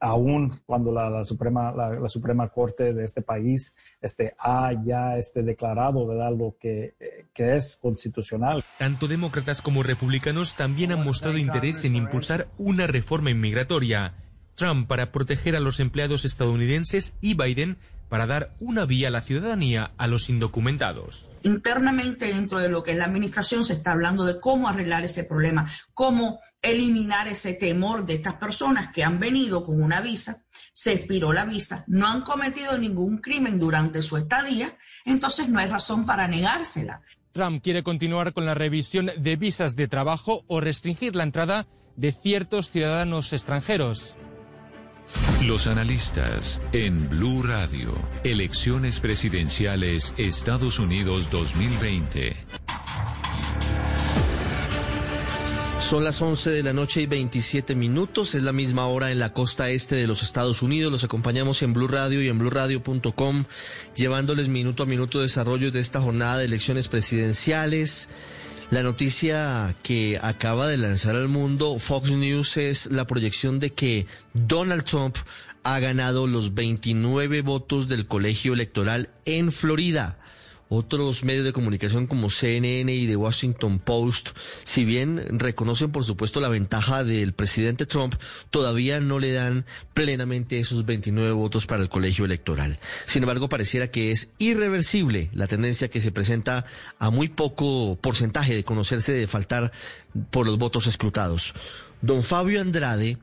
aún 0.00 0.60
cuando 0.66 0.92
la, 0.92 1.24
Suprema, 1.24 1.72
la, 1.72 2.08
Suprema 2.08 2.48
Corte 2.48 2.94
de 2.94 3.04
este 3.04 3.22
país 3.22 3.76
este, 4.00 4.34
ha 4.38 4.72
ya 4.84 5.16
este, 5.18 5.42
declarado 5.42 6.06
¿verdad? 6.06 6.32
lo 6.36 6.56
que, 6.58 6.94
eh, 6.98 7.26
que 7.34 7.56
es 7.56 7.78
constitucional. 7.80 8.64
Tanto 8.78 9.06
demócratas 9.06 9.62
como 9.62 9.82
republicanos 9.82 10.56
también 10.56 10.92
han 10.92 11.04
mostrado 11.04 11.38
interés 11.38 11.84
en 11.84 11.96
impulsar 11.96 12.48
una 12.56 12.86
reforma 12.86 13.30
inmigratoria. 13.30 14.14
Trump 14.54 14.88
para 14.88 15.12
proteger 15.12 15.54
a 15.56 15.60
los 15.60 15.80
empleados 15.80 16.24
estadounidenses 16.24 17.16
y 17.20 17.34
Biden 17.34 17.78
para 18.10 18.26
dar 18.26 18.54
una 18.60 18.84
vía 18.84 19.08
a 19.08 19.10
la 19.10 19.22
ciudadanía 19.22 19.92
a 19.96 20.06
los 20.06 20.28
indocumentados. 20.28 21.26
Internamente 21.44 22.26
dentro 22.26 22.58
de 22.58 22.68
lo 22.68 22.82
que 22.82 22.90
es 22.90 22.98
la 22.98 23.06
administración 23.06 23.64
se 23.64 23.72
está 23.72 23.92
hablando 23.92 24.26
de 24.26 24.38
cómo 24.38 24.68
arreglar 24.68 25.04
ese 25.04 25.24
problema, 25.24 25.70
cómo 25.94 26.40
eliminar 26.60 27.28
ese 27.28 27.54
temor 27.54 28.04
de 28.04 28.14
estas 28.14 28.34
personas 28.34 28.92
que 28.92 29.04
han 29.04 29.18
venido 29.18 29.64
con 29.64 29.80
una 29.80 30.02
visa, 30.02 30.42
se 30.74 30.92
expiró 30.92 31.32
la 31.32 31.46
visa, 31.46 31.84
no 31.86 32.08
han 32.08 32.22
cometido 32.22 32.76
ningún 32.76 33.18
crimen 33.18 33.58
durante 33.58 34.02
su 34.02 34.16
estadía, 34.16 34.76
entonces 35.04 35.48
no 35.48 35.58
hay 35.58 35.68
razón 35.68 36.04
para 36.04 36.28
negársela. 36.28 37.00
Trump 37.32 37.62
quiere 37.62 37.84
continuar 37.84 38.32
con 38.32 38.44
la 38.44 38.54
revisión 38.54 39.10
de 39.16 39.36
visas 39.36 39.76
de 39.76 39.86
trabajo 39.86 40.44
o 40.48 40.60
restringir 40.60 41.14
la 41.14 41.22
entrada 41.22 41.68
de 41.96 42.12
ciertos 42.12 42.70
ciudadanos 42.70 43.32
extranjeros. 43.32 44.16
Los 45.46 45.66
analistas 45.66 46.60
en 46.72 47.08
Blue 47.08 47.42
Radio. 47.42 47.94
Elecciones 48.24 49.00
presidenciales 49.00 50.12
Estados 50.16 50.78
Unidos 50.78 51.30
2020. 51.30 52.36
Son 55.80 56.04
las 56.04 56.20
11 56.22 56.50
de 56.50 56.62
la 56.62 56.72
noche 56.72 57.02
y 57.02 57.06
27 57.06 57.74
minutos. 57.74 58.34
Es 58.34 58.42
la 58.42 58.52
misma 58.52 58.86
hora 58.86 59.10
en 59.10 59.18
la 59.18 59.32
costa 59.32 59.70
este 59.70 59.96
de 59.96 60.06
los 60.06 60.22
Estados 60.22 60.62
Unidos. 60.62 60.92
Los 60.92 61.04
acompañamos 61.04 61.62
en 61.62 61.72
Blue 61.72 61.88
Radio 61.88 62.22
y 62.22 62.28
en 62.28 62.38
bluradio.com, 62.38 63.44
llevándoles 63.96 64.48
minuto 64.48 64.82
a 64.82 64.86
minuto 64.86 65.20
desarrollo 65.20 65.72
de 65.72 65.80
esta 65.80 66.00
jornada 66.00 66.38
de 66.38 66.44
elecciones 66.44 66.86
presidenciales. 66.86 68.08
La 68.70 68.84
noticia 68.84 69.74
que 69.82 70.20
acaba 70.22 70.68
de 70.68 70.76
lanzar 70.76 71.16
al 71.16 71.26
mundo 71.26 71.76
Fox 71.80 72.12
News 72.12 72.56
es 72.56 72.86
la 72.86 73.04
proyección 73.04 73.58
de 73.58 73.70
que 73.70 74.06
Donald 74.32 74.84
Trump 74.84 75.16
ha 75.64 75.80
ganado 75.80 76.28
los 76.28 76.54
29 76.54 77.42
votos 77.42 77.88
del 77.88 78.06
colegio 78.06 78.54
electoral 78.54 79.10
en 79.24 79.50
Florida. 79.50 80.19
Otros 80.72 81.24
medios 81.24 81.44
de 81.44 81.52
comunicación 81.52 82.06
como 82.06 82.30
CNN 82.30 82.94
y 82.94 83.08
The 83.08 83.16
Washington 83.16 83.80
Post, 83.80 84.28
si 84.62 84.84
bien 84.84 85.20
reconocen 85.28 85.90
por 85.90 86.04
supuesto 86.04 86.40
la 86.40 86.48
ventaja 86.48 87.02
del 87.02 87.32
presidente 87.32 87.86
Trump, 87.86 88.14
todavía 88.50 89.00
no 89.00 89.18
le 89.18 89.32
dan 89.32 89.66
plenamente 89.94 90.60
esos 90.60 90.86
29 90.86 91.32
votos 91.32 91.66
para 91.66 91.82
el 91.82 91.88
colegio 91.88 92.24
electoral. 92.24 92.78
Sin 93.06 93.24
embargo, 93.24 93.48
pareciera 93.48 93.90
que 93.90 94.12
es 94.12 94.30
irreversible 94.38 95.28
la 95.32 95.48
tendencia 95.48 95.90
que 95.90 96.00
se 96.00 96.12
presenta 96.12 96.64
a 97.00 97.10
muy 97.10 97.28
poco 97.28 97.98
porcentaje 98.00 98.54
de 98.54 98.62
conocerse 98.62 99.12
de 99.12 99.26
faltar 99.26 99.72
por 100.30 100.46
los 100.46 100.56
votos 100.56 100.86
escrutados. 100.86 101.52
Don 102.00 102.22
Fabio 102.22 102.60
Andrade 102.60 103.18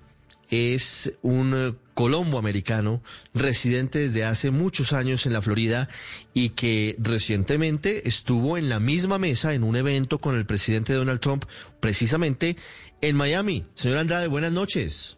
es 0.50 1.14
un 1.22 1.78
colombo 1.98 2.38
americano 2.38 3.02
residente 3.34 3.98
desde 3.98 4.24
hace 4.24 4.52
muchos 4.52 4.94
años 4.94 5.26
en 5.26 5.34
la 5.34 5.42
Florida 5.42 5.90
y 6.32 6.50
que 6.50 6.96
recientemente 7.00 8.08
estuvo 8.08 8.56
en 8.56 8.70
la 8.70 8.80
misma 8.80 9.18
mesa 9.18 9.56
en 9.56 9.64
un 9.64 9.76
evento 9.76 10.20
con 10.20 10.38
el 10.38 10.46
presidente 10.46 10.94
Donald 10.94 11.20
Trump 11.20 11.46
precisamente 11.80 12.56
en 13.02 13.16
Miami. 13.16 13.66
Señor 13.74 13.98
Andrade, 13.98 14.28
buenas 14.28 14.52
noches. 14.52 15.18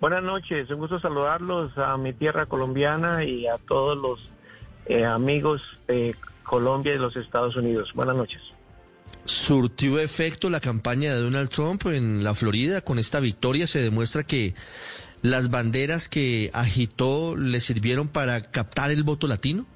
Buenas 0.00 0.24
noches, 0.24 0.68
un 0.70 0.80
gusto 0.80 0.98
saludarlos 0.98 1.78
a 1.78 1.96
mi 1.96 2.12
tierra 2.12 2.46
colombiana 2.46 3.22
y 3.22 3.46
a 3.46 3.58
todos 3.58 3.96
los 3.96 4.28
eh, 4.86 5.04
amigos 5.04 5.62
de 5.86 6.16
Colombia 6.42 6.94
y 6.94 6.98
los 6.98 7.14
Estados 7.14 7.54
Unidos. 7.54 7.92
Buenas 7.94 8.16
noches. 8.16 8.42
¿Surtió 9.24 10.00
efecto 10.00 10.50
la 10.50 10.58
campaña 10.58 11.14
de 11.14 11.20
Donald 11.20 11.48
Trump 11.48 11.86
en 11.86 12.24
la 12.24 12.34
Florida? 12.34 12.80
Con 12.80 12.98
esta 12.98 13.20
victoria 13.20 13.68
se 13.68 13.80
demuestra 13.80 14.24
que 14.24 14.54
las 15.22 15.50
banderas 15.50 16.08
que 16.08 16.50
agitó 16.52 17.36
le 17.36 17.60
sirvieron 17.60 18.08
para 18.08 18.42
captar 18.42 18.90
el 18.90 19.04
voto 19.04 19.26
latino? 19.26 19.66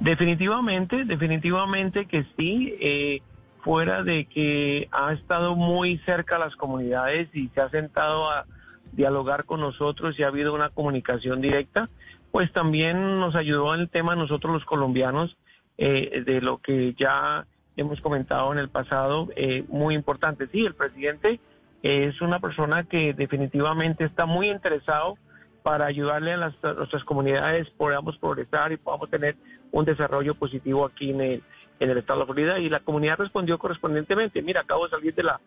Definitivamente, 0.00 1.04
definitivamente 1.04 2.06
que 2.06 2.24
sí. 2.36 2.74
eh, 2.80 3.22
fuera 3.68 4.02
de 4.02 4.24
que 4.24 4.88
ha 4.92 5.12
estado 5.12 5.56
muy 5.56 5.98
cerca 5.98 6.36
a 6.36 6.38
las 6.38 6.56
comunidades 6.56 7.28
y 7.34 7.48
se 7.48 7.60
ha 7.60 7.68
sentado 7.68 8.30
a 8.30 8.46
dialogar 8.92 9.44
con 9.44 9.60
nosotros 9.60 10.18
y 10.18 10.22
ha 10.22 10.28
habido 10.28 10.54
una 10.54 10.70
comunicación 10.70 11.40
directa, 11.40 11.90
pues 12.30 12.52
también 12.52 13.18
nos 13.18 13.34
ayudó 13.34 13.74
en 13.74 13.82
el 13.82 13.88
tema 13.90 14.16
nosotros 14.16 14.54
los 14.54 14.64
colombianos 14.64 15.36
eh, 15.76 16.22
de 16.24 16.40
lo 16.40 16.58
que 16.58 16.94
ya 16.98 17.46
hemos 17.76 18.00
comentado 18.00 18.52
en 18.52 18.58
el 18.58 18.68
pasado, 18.68 19.28
eh, 19.36 19.64
muy 19.68 19.94
importante. 19.94 20.48
Sí, 20.48 20.64
el 20.64 20.74
presidente 20.74 21.38
es 21.82 22.20
una 22.20 22.40
persona 22.40 22.84
que 22.84 23.14
definitivamente 23.14 24.04
está 24.04 24.26
muy 24.26 24.48
interesado 24.50 25.16
para 25.62 25.86
ayudarle 25.86 26.32
a, 26.32 26.36
las, 26.36 26.54
nuestras 26.76 27.04
comunidades, 27.04 27.68
podamos 27.70 28.16
progresar 28.18 28.72
y 28.72 28.76
podamos 28.76 29.10
tener 29.10 29.36
un 29.70 29.84
desarrollo 29.84 30.34
positivo 30.34 30.86
aquí 30.86 31.10
en 31.10 31.20
el, 31.20 31.42
en 31.78 31.90
el 31.90 31.98
estado 31.98 32.20
de 32.20 32.26
Florida. 32.26 32.58
Y 32.58 32.68
la 32.68 32.80
comunidad 32.80 33.18
respondió 33.18 33.58
correspondientemente. 33.58 34.42
Mira, 34.42 34.62
acabo 34.62 34.84
de 34.84 34.90
salir 34.90 35.14
de 35.14 35.24
la 35.24 35.40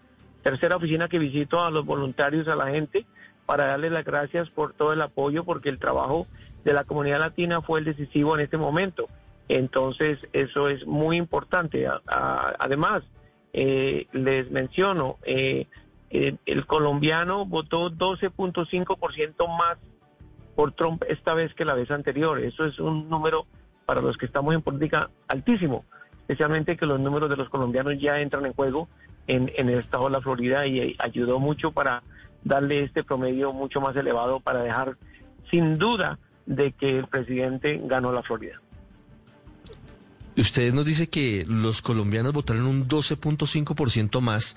tercera 0.44 0.76
oficina 0.76 1.08
que 1.08 1.20
visito 1.20 1.64
a 1.64 1.72
los 1.72 1.86
voluntarios, 1.86 2.48
a 2.48 2.56
la 2.56 2.68
gente, 2.68 3.06
para 3.46 3.68
darles 3.68 3.92
las 3.92 4.06
gracias 4.06 4.50
por 4.50 4.74
todo 4.74 4.94
el 4.94 5.02
apoyo, 5.02 5.44
porque 5.44 5.70
el 5.70 5.80
trabajo 5.80 6.28
de 6.64 6.74
la 6.74 6.84
comunidad 6.84 7.20
latina 7.20 7.62
fue 7.62 7.80
el 7.80 7.86
decisivo 7.86 8.36
en 8.36 8.42
este 8.42 8.58
momento. 8.58 9.08
Entonces, 9.48 10.20
eso 10.34 10.70
es 10.70 10.86
muy 10.86 11.18
importante. 11.18 11.88
Además, 12.06 13.04
eh, 13.54 14.08
les 14.14 14.50
menciono, 14.50 15.18
eh, 15.24 15.68
eh, 16.12 16.36
el 16.46 16.66
colombiano 16.66 17.46
votó 17.46 17.90
12.5% 17.90 19.48
más 19.48 19.78
por 20.56 20.74
Trump 20.74 21.04
esta 21.08 21.34
vez 21.34 21.54
que 21.54 21.66
la 21.66 21.74
vez 21.74 21.90
anterior. 21.90 22.40
Eso 22.40 22.66
es 22.66 22.80
un 22.80 23.10
número 23.10 23.46
para 23.86 24.02
los 24.02 24.18
que 24.18 24.26
estamos 24.26 24.54
en 24.54 24.62
política 24.62 25.10
altísimo, 25.28 25.86
especialmente 26.20 26.78
que 26.78 26.86
los 26.86 27.00
números 27.00 27.30
de 27.30 27.38
los 27.38 27.50
colombianos 27.50 28.00
ya 28.00 28.20
entran 28.20 28.46
en 28.46 28.54
juego 28.54 28.90
en, 29.28 29.52
en 29.56 29.70
el 29.70 29.80
estado 29.80 30.06
de 30.06 30.12
la 30.12 30.22
Florida 30.22 30.68
y 30.68 30.80
eh, 30.80 30.96
ayudó 31.00 31.40
mucho 31.40 31.72
para 31.72 32.04
darle 32.44 32.84
este 32.84 33.04
promedio 33.04 33.54
mucho 33.54 33.80
más 33.80 33.96
elevado 33.96 34.40
para 34.40 34.64
dejar 34.64 34.98
sin 35.50 35.78
duda 35.78 36.20
de 36.46 36.74
que 36.74 37.00
el 37.00 37.08
presidente 37.08 37.80
ganó 37.84 38.12
la 38.12 38.24
Florida. 38.24 38.62
Usted 40.38 40.74
nos 40.74 40.86
dice 40.86 41.10
que 41.10 41.46
los 41.48 41.82
colombianos 41.82 42.32
votaron 42.32 42.66
un 42.66 42.88
12.5% 42.88 44.22
más 44.22 44.56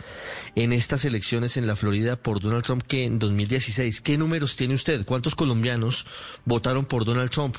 en 0.54 0.72
estas 0.72 1.04
elecciones 1.04 1.56
en 1.56 1.66
la 1.66 1.74
Florida 1.74 2.16
por 2.16 2.40
Donald 2.40 2.62
Trump 2.62 2.82
que 2.82 3.04
en 3.04 3.18
2016. 3.18 4.00
¿Qué 4.00 4.16
números 4.16 4.56
tiene 4.56 4.74
usted? 4.74 5.04
¿Cuántos 5.04 5.34
colombianos 5.34 6.06
votaron 6.44 6.84
por 6.84 7.04
Donald 7.04 7.30
Trump? 7.30 7.56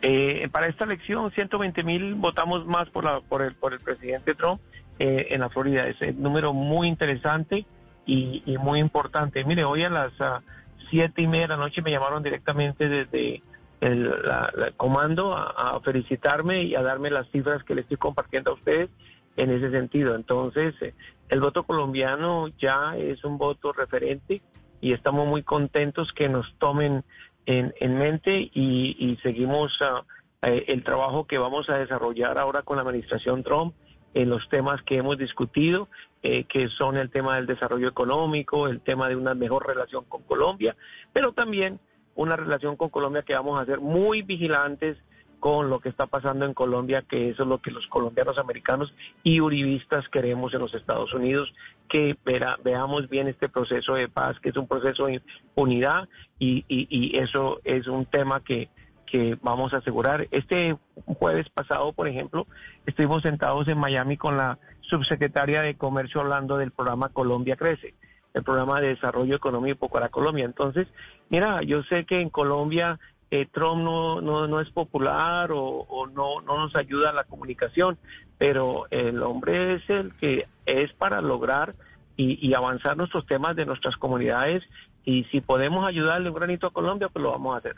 Eh, 0.00 0.48
para 0.50 0.68
esta 0.68 0.84
elección, 0.84 1.30
120 1.30 1.82
mil 1.82 2.14
votamos 2.14 2.64
más 2.66 2.88
por, 2.88 3.04
la, 3.04 3.20
por, 3.20 3.42
el, 3.42 3.54
por 3.54 3.74
el 3.74 3.80
presidente 3.80 4.34
Trump 4.34 4.60
eh, 4.98 5.26
en 5.30 5.40
la 5.40 5.50
Florida. 5.50 5.86
Es 5.88 6.00
un 6.00 6.22
número 6.22 6.54
muy 6.54 6.88
interesante 6.88 7.66
y, 8.06 8.42
muy 8.58 8.80
importante. 8.80 9.44
Mire, 9.44 9.64
hoy 9.64 9.82
a 9.82 9.90
las 9.90 10.12
ah, 10.20 10.40
siete 10.88 11.20
y 11.20 11.26
media 11.26 11.48
de 11.48 11.48
la 11.48 11.56
noche 11.58 11.82
me 11.82 11.90
llamaron 11.90 12.22
directamente 12.22 12.88
desde 12.88 13.42
el 13.80 14.10
la- 14.10 14.72
comando 14.76 15.36
a, 15.36 15.80
felicitarme 15.80 16.62
y 16.62 16.74
a 16.74 16.82
darme 16.82 17.10
las 17.10 17.28
cifras 17.30 17.62
que 17.64 17.74
le 17.74 17.82
estoy 17.82 17.96
compartiendo 17.96 18.50
a 18.50 18.54
ustedes 18.54 18.90
en 19.36 19.50
ese 19.50 19.70
sentido. 19.70 20.14
Entonces, 20.14 20.74
eh, 20.82 20.94
el 21.28 21.40
voto 21.40 21.62
colombiano 21.62 22.48
ya 22.58 22.96
es 22.96 23.24
un 23.24 23.38
voto 23.38 23.72
referente 23.72 24.42
y 24.80 24.92
estamos 24.92 25.26
muy 25.26 25.42
contentos 25.42 26.12
que 26.12 26.28
nos 26.28 26.52
tomen 26.58 27.04
en, 27.46 27.72
en 27.80 27.98
mente 27.98 28.50
y, 28.52 28.96
y 28.98 29.16
seguimos 29.22 29.76
ah, 29.80 30.04
eh, 30.42 30.64
el 30.68 30.84
trabajo 30.84 31.26
que 31.26 31.38
vamos 31.38 31.68
a 31.70 31.78
desarrollar 31.78 32.38
ahora 32.38 32.62
con 32.62 32.76
la 32.76 32.82
administración 32.82 33.42
Trump 33.42 33.74
en 34.14 34.30
los 34.30 34.48
temas 34.48 34.82
que 34.82 34.96
hemos 34.96 35.18
discutido, 35.18 35.88
eh, 36.22 36.44
que 36.44 36.68
son 36.68 36.96
el 36.96 37.10
tema 37.10 37.36
del 37.36 37.46
desarrollo 37.46 37.88
económico, 37.88 38.66
el 38.66 38.80
tema 38.80 39.08
de 39.08 39.16
una 39.16 39.34
mejor 39.34 39.66
relación 39.66 40.04
con 40.04 40.22
Colombia, 40.22 40.76
pero 41.12 41.32
también 41.32 41.78
una 42.18 42.34
relación 42.34 42.76
con 42.76 42.88
Colombia 42.88 43.22
que 43.22 43.34
vamos 43.34 43.60
a 43.60 43.64
ser 43.64 43.80
muy 43.80 44.22
vigilantes 44.22 44.98
con 45.38 45.70
lo 45.70 45.78
que 45.78 45.88
está 45.88 46.06
pasando 46.06 46.46
en 46.46 46.52
Colombia, 46.52 47.04
que 47.08 47.30
eso 47.30 47.44
es 47.44 47.48
lo 47.48 47.58
que 47.62 47.70
los 47.70 47.86
colombianos 47.86 48.38
americanos 48.38 48.92
y 49.22 49.40
uribistas 49.40 50.08
queremos 50.08 50.52
en 50.52 50.60
los 50.60 50.74
Estados 50.74 51.14
Unidos, 51.14 51.54
que 51.88 52.16
veamos 52.64 53.08
bien 53.08 53.28
este 53.28 53.48
proceso 53.48 53.94
de 53.94 54.08
paz, 54.08 54.40
que 54.40 54.48
es 54.48 54.56
un 54.56 54.66
proceso 54.66 55.06
de 55.06 55.22
unidad 55.54 56.08
y 56.40 57.16
eso 57.16 57.60
es 57.62 57.86
un 57.86 58.04
tema 58.04 58.42
que, 58.42 58.68
que 59.08 59.38
vamos 59.40 59.72
a 59.72 59.78
asegurar. 59.78 60.26
Este 60.32 60.76
jueves 61.06 61.48
pasado, 61.50 61.92
por 61.92 62.08
ejemplo, 62.08 62.48
estuvimos 62.84 63.22
sentados 63.22 63.68
en 63.68 63.78
Miami 63.78 64.16
con 64.16 64.36
la 64.36 64.58
subsecretaria 64.80 65.62
de 65.62 65.76
Comercio 65.76 66.20
hablando 66.20 66.56
del 66.56 66.72
programa 66.72 67.10
Colombia 67.10 67.56
Crece, 67.56 67.94
el 68.38 68.44
programa 68.44 68.80
de 68.80 68.88
desarrollo 68.88 69.36
económico 69.36 69.88
para 69.88 70.08
Colombia. 70.08 70.44
Entonces, 70.44 70.88
mira, 71.28 71.62
yo 71.62 71.82
sé 71.84 72.04
que 72.04 72.20
en 72.20 72.30
Colombia 72.30 72.98
eh, 73.30 73.46
Trump 73.52 73.82
no, 73.82 74.20
no, 74.20 74.46
no 74.46 74.60
es 74.60 74.70
popular 74.70 75.50
o, 75.52 76.06
no, 76.14 76.40
no 76.40 76.58
nos 76.58 76.74
ayuda 76.74 77.10
a 77.10 77.12
la 77.12 77.24
comunicación, 77.24 77.98
pero 78.38 78.86
el 78.90 79.22
hombre 79.22 79.74
es 79.74 79.90
el 79.90 80.14
que 80.14 80.46
es 80.64 80.92
para 80.94 81.20
lograr 81.20 81.74
y, 82.16 82.46
y 82.46 82.54
avanzar 82.54 82.96
nuestros 82.96 83.26
temas 83.26 83.54
de 83.54 83.66
nuestras 83.66 83.96
comunidades 83.96 84.64
y 85.04 85.24
si 85.24 85.40
podemos 85.40 85.86
ayudarle 85.86 86.28
un 86.28 86.34
granito 86.34 86.66
a 86.66 86.72
Colombia, 86.72 87.08
pues 87.08 87.22
lo 87.22 87.30
vamos 87.30 87.54
a 87.54 87.58
hacer. 87.58 87.76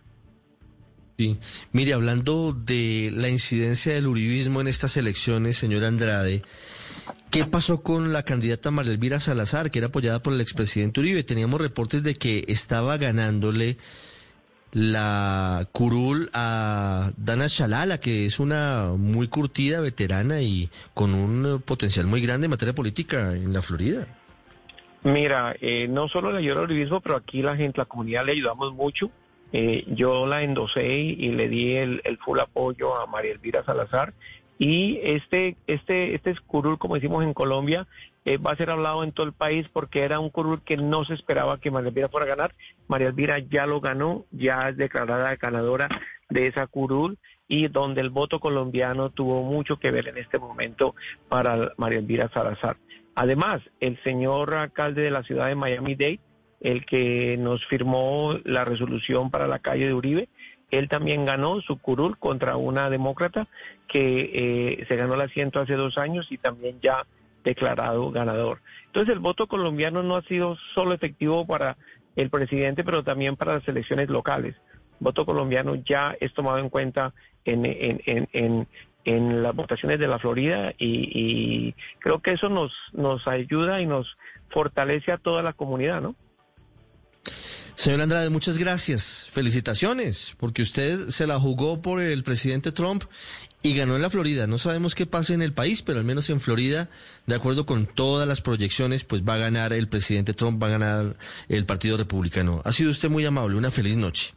Sí. 1.17 1.39
Mire, 1.73 1.93
hablando 1.93 2.53
de 2.53 3.11
la 3.15 3.29
incidencia 3.29 3.93
del 3.93 4.07
uribismo 4.07 4.61
en 4.61 4.69
estas 4.69 4.97
elecciones, 4.97 5.59
señor 5.59 5.85
Andrade, 5.85 6.43
¿qué 7.31 7.45
pasó 7.45 7.83
con 7.83 8.13
la 8.13 8.23
candidata 8.23 8.71
María 8.71 8.93
Elvira 8.93 9.21
Salazar, 9.21 9.71
que 9.71 9.79
era 9.79 9.89
apoyada 9.89 10.23
por 10.23 10.33
el 10.33 10.41
expresidente 10.41 11.01
Uribe? 11.01 11.23
Teníamos 11.25 11.61
reportes 11.61 12.03
de 12.03 12.17
que 12.17 12.45
estaba 12.49 12.97
ganándole 12.97 13.79
la 14.73 15.67
curul 15.73 16.31
a 16.33 17.13
Dana 17.17 17.47
Shalala, 17.49 17.99
que 17.99 18.27
es 18.27 18.39
una 18.39 18.93
muy 18.97 19.29
curtida 19.29 19.81
veterana 19.81 20.43
y 20.43 20.71
con 20.95 21.15
un 21.15 21.63
potencial 21.65 22.07
muy 22.07 22.21
grande 22.21 22.47
en 22.47 22.51
materia 22.51 22.75
política 22.75 23.35
en 23.35 23.53
la 23.53 23.63
Florida. 23.63 24.07
Mira, 25.03 25.57
eh, 25.61 25.89
no 25.89 26.09
solo 26.09 26.31
le 26.31 26.39
ayudó 26.39 26.59
al 26.59 26.65
uribismo, 26.65 27.01
pero 27.01 27.17
aquí 27.17 27.43
la 27.43 27.57
gente, 27.57 27.79
la 27.79 27.87
comunidad 27.87 28.25
le 28.27 28.33
ayudamos 28.33 28.75
mucho. 28.75 29.11
Eh, 29.53 29.85
yo 29.89 30.27
la 30.27 30.43
endosé 30.43 30.87
y, 30.87 31.31
le 31.33 31.49
di 31.49 31.75
el 31.75 32.19
full 32.25 32.39
apoyo 32.39 32.97
a 32.97 33.07
María 33.07 33.33
Elvira 33.33 33.65
Salazar. 33.65 34.13
Y 34.63 35.01
este, 35.03 35.57
este, 35.67 36.15
este 36.15 36.35
curul, 36.47 36.77
como 36.77 36.97
decimos 36.97 37.25
en 37.25 37.33
Colombia, 37.33 37.87
eh, 38.27 38.37
va 38.37 38.53
a 38.53 38.57
ser 38.57 38.69
hablado 38.69 39.03
en 39.03 39.13
todo 39.13 39.25
el 39.25 39.33
país 39.33 39.67
porque 39.73 40.03
era 40.03 40.21
un 40.21 40.29
curul 40.29 40.61
que 40.63 40.77
no 40.77 41.07
se 41.07 41.15
esperaba 41.15 41.59
que 41.59 41.71
María 41.71 41.89
Elvira 41.89 42.11
fuera 42.11 42.27
a 42.27 42.37
ganar. 42.37 42.55
María 42.87 43.09
Elvira 43.09 43.39
ya 43.39 43.65
lo 43.65 43.81
ganó, 43.81 44.27
ya 44.31 44.69
es 44.69 44.77
declarada 44.77 45.35
ganadora 45.37 45.89
de 46.29 46.47
esa 46.47 46.67
curul 46.67 47.17
y 47.49 47.69
donde 47.69 48.03
el 48.03 48.11
voto 48.11 48.39
colombiano 48.39 49.09
tuvo 49.09 49.43
mucho 49.45 49.79
que 49.79 49.91
ver 49.91 50.09
en 50.09 50.19
este 50.19 50.39
momento 50.39 50.95
para 51.31 51.73
María 51.79 52.01
Elvira 52.01 52.29
Salazar. 52.29 52.77
Además, 53.15 53.63
el 53.81 53.99
señor 54.03 54.55
alcalde 54.55 55.01
de 55.01 55.11
la 55.11 55.23
ciudad 55.23 55.47
de 55.47 55.55
Miami-Dade, 55.55 56.21
el 56.61 56.85
que 56.85 57.39
nos 57.39 57.67
firmó 57.67 58.37
la 58.45 58.67
resolución 58.67 59.31
para 59.31 59.47
la 59.47 59.61
calle 59.61 59.87
de 59.87 59.95
Uribe, 59.95 60.29
él 60.71 60.89
también 60.89 61.25
ganó 61.25 61.61
su 61.61 61.79
curul 61.79 62.19
contra 62.19 62.57
una 62.57 62.91
demócrata 62.91 63.49
que 63.89 64.31
eh, 64.81 64.87
se 64.89 64.97
ganó 64.97 65.15
el 65.15 65.23
asiento 65.23 65.61
hace 65.61 65.75
dos 65.75 65.99
años 65.99 66.27
y 66.31 66.39
también 66.39 66.81
ya 66.81 67.07
declarado 67.45 68.11
ganador. 68.11 68.61
Entonces 68.87 69.13
el 69.13 69.21
voto 69.21 69.47
colombiano 69.47 70.03
no 70.03 70.17
ha 70.17 70.23
sido 70.23 70.57
solo 70.75 70.93
efectivo 70.93 71.47
para 71.47 71.77
el 72.17 72.31
presidente, 72.31 72.85
pero 72.85 73.03
también 73.03 73.37
para 73.37 73.55
las 73.55 73.69
elecciones 73.69 74.09
locales. 74.09 74.55
El 75.01 75.05
voto 75.05 75.25
colombiano 75.25 75.75
ya 75.77 76.17
es 76.21 76.33
tomado 76.35 76.59
en 76.59 76.69
cuenta 76.69 77.15
en, 77.45 78.67
las 79.05 79.55
votaciones 79.55 79.99
de 79.99 80.07
la 80.07 80.19
Florida 80.19 80.73
y, 80.77 81.11
y 81.13 81.75
creo 81.99 82.21
que 82.21 82.33
eso 82.33 82.49
nos, 82.49 82.73
nos 82.93 83.27
ayuda 83.27 83.81
y 83.81 83.87
nos 83.87 84.17
fortalece 84.51 85.11
a 85.13 85.17
toda 85.17 85.43
la 85.43 85.55
comunidad, 85.55 86.03
¿no? 86.03 86.15
Señor 87.77 88.01
Andrade, 88.03 88.31
muchas 88.31 88.59
gracias. 88.59 89.27
Felicitaciones, 89.31 90.35
porque 90.39 90.63
usted 90.63 91.11
se 91.11 91.27
la 91.27 91.41
jugó 91.41 91.81
por 91.81 92.01
el 92.01 92.23
presidente 92.23 92.73
Trump 92.73 93.05
y 93.63 93.75
ganó 93.75 93.97
en 93.97 94.03
la 94.03 94.11
Florida. 94.11 94.47
No 94.47 94.59
sabemos 94.59 94.95
qué 94.95 95.07
pasa 95.07 95.35
en 95.35 95.43
el 95.43 95.53
país, 95.53 95.83
pero 95.83 95.99
al 95.99 96.05
menos 96.05 96.31
en 96.31 96.41
Florida, 96.41 96.89
de 97.27 97.35
acuerdo 97.35 97.67
con 97.67 97.87
todas 97.87 98.27
las 98.27 98.41
proyecciones, 98.41 99.05
pues 99.05 99.23
va 99.23 99.35
a 99.35 99.39
ganar 99.39 99.73
el 99.73 99.89
presidente 99.89 100.35
Trump, 100.35 100.63
va 100.63 100.69
a 100.69 100.71
ganar 100.71 101.17
el 101.49 101.67
Partido 101.67 101.97
Republicano. 101.97 102.63
Ha 102.65 102.73
sido 102.73 102.91
usted 102.91 103.11
muy 103.11 103.25
amable. 103.27 103.57
Una 103.57 103.71
feliz 103.71 103.97
noche. 103.97 104.35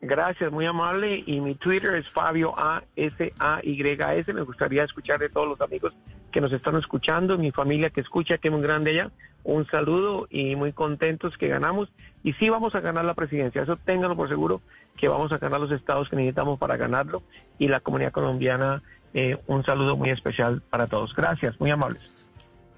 Gracias, 0.00 0.52
muy 0.52 0.64
amable. 0.64 1.24
Y 1.26 1.40
mi 1.40 1.54
Twitter 1.56 1.94
es 1.96 2.08
Fabio 2.10 2.54
A 2.56 2.84
S 2.94 3.32
A 3.38 3.60
Y 3.62 3.80
S. 3.82 4.32
Me 4.32 4.42
gustaría 4.42 4.84
escuchar 4.84 5.18
de 5.18 5.28
todos 5.28 5.48
los 5.48 5.60
amigos 5.60 5.92
que 6.30 6.40
nos 6.40 6.52
están 6.52 6.76
escuchando, 6.76 7.38
mi 7.38 7.50
familia 7.50 7.90
que 7.90 8.00
escucha, 8.00 8.38
que 8.38 8.48
es 8.48 8.52
muy 8.52 8.62
grande 8.62 8.90
allá, 8.90 9.10
un 9.44 9.66
saludo 9.66 10.26
y 10.30 10.56
muy 10.56 10.72
contentos 10.72 11.36
que 11.36 11.48
ganamos. 11.48 11.88
Y 12.22 12.34
sí 12.34 12.48
vamos 12.48 12.74
a 12.74 12.80
ganar 12.80 13.04
la 13.04 13.14
presidencia, 13.14 13.62
eso 13.62 13.76
ténganlo 13.76 14.16
por 14.16 14.28
seguro, 14.28 14.60
que 14.96 15.08
vamos 15.08 15.32
a 15.32 15.38
ganar 15.38 15.60
los 15.60 15.72
estados 15.72 16.08
que 16.08 16.16
necesitamos 16.16 16.58
para 16.58 16.76
ganarlo. 16.76 17.22
Y 17.58 17.68
la 17.68 17.80
comunidad 17.80 18.12
colombiana, 18.12 18.82
eh, 19.14 19.38
un 19.46 19.64
saludo 19.64 19.96
muy 19.96 20.10
especial 20.10 20.62
para 20.70 20.86
todos. 20.86 21.14
Gracias, 21.14 21.58
muy 21.58 21.70
amables. 21.70 22.10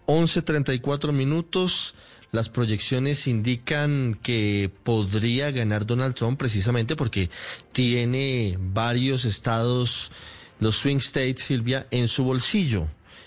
11.34 0.06 1.12
minutos. 1.12 1.94
Las 2.32 2.48
proyecciones 2.48 3.27
indican 3.27 4.16
que 4.23 4.70
podría 4.85 5.51
ganar 5.51 5.85
Donald 5.85 6.15
Trump 6.15 6.39
precisamente 6.39 6.94
porque 6.94 7.28
tiene 7.73 8.57
varios 8.61 9.24
estados, 9.24 10.12
los 10.61 10.77
swing 10.77 10.98
states, 10.98 11.43
Silvia, 11.43 11.89
en 11.90 12.07
su 12.07 12.23
bolsillo. 12.23 12.86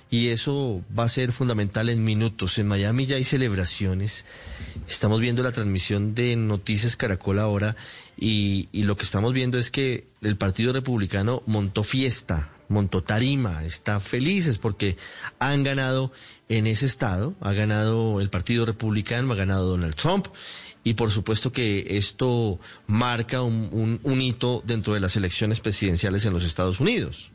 Y 0.10 0.28
eso 0.28 0.82
va 0.98 1.06
a 1.06 1.10
ser 1.10 1.32
fundamental 1.32 1.90
en 1.90 2.04
minutos. 2.04 2.60
En 2.60 2.68
Miami 2.68 3.06
ya 3.06 3.18
hay 3.18 3.24
celebraciones. 3.26 4.26
Estamos 4.88 5.20
viendo 5.20 5.44
la 5.44 5.52
transmisión 5.52 6.16
de 6.16 6.36
Noticias 6.36 6.96
Caracol 6.96 7.40
ahora 7.40 7.76
y, 8.16 8.70
y 8.72 8.84
lo 8.84 8.96
que 8.96 9.04
estamos 9.04 9.34
viendo 9.34 9.58
es 9.58 9.70
que 9.72 10.06
el 10.22 10.38
Partido 10.38 10.72
Republicano 10.72 11.42
montó 11.48 11.84
fiesta, 11.84 12.53
montó 12.74 13.02
tarima, 13.04 13.64
está 13.64 14.00
felices 14.00 14.58
porque 14.58 14.98
han 15.40 15.64
ganado 15.64 16.12
en 16.50 16.68
ese 16.68 16.86
estado, 16.86 17.36
ha 17.40 17.54
ganado 17.54 18.20
el 18.20 18.30
Partido 18.30 18.66
Republicano, 18.66 19.32
ha 19.32 19.36
ganado 19.36 19.70
Donald 19.70 19.96
Trump 19.96 20.28
y 20.84 20.96
por 20.96 21.12
supuesto 21.12 21.52
que 21.52 21.86
esto 21.98 22.60
marca 22.88 23.42
un, 23.42 24.00
hito 24.22 24.62
dentro 24.66 24.94
de 24.94 25.00
las 25.00 25.16
elecciones 25.16 25.62
presidenciales 25.62 26.26
en 26.26 26.34
los 26.34 26.44
Estados 26.44 26.80
Unidos. 26.80 27.32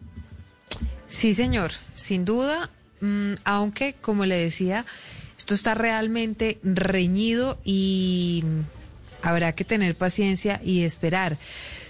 Sí, 1.06 1.32
señor, 1.32 1.72
sin 1.94 2.26
duda, 2.26 2.68
mm, 3.00 3.34
aunque, 3.44 3.94
como 4.02 4.26
le 4.26 4.36
decía, 4.36 4.84
esto 5.38 5.54
está 5.54 5.74
realmente 5.74 6.58
reñido 6.62 7.58
y 7.64 8.44
habrá 9.22 9.54
que 9.54 9.64
tener 9.64 9.94
paciencia 9.94 10.60
y 10.62 10.82
esperar. 10.82 11.38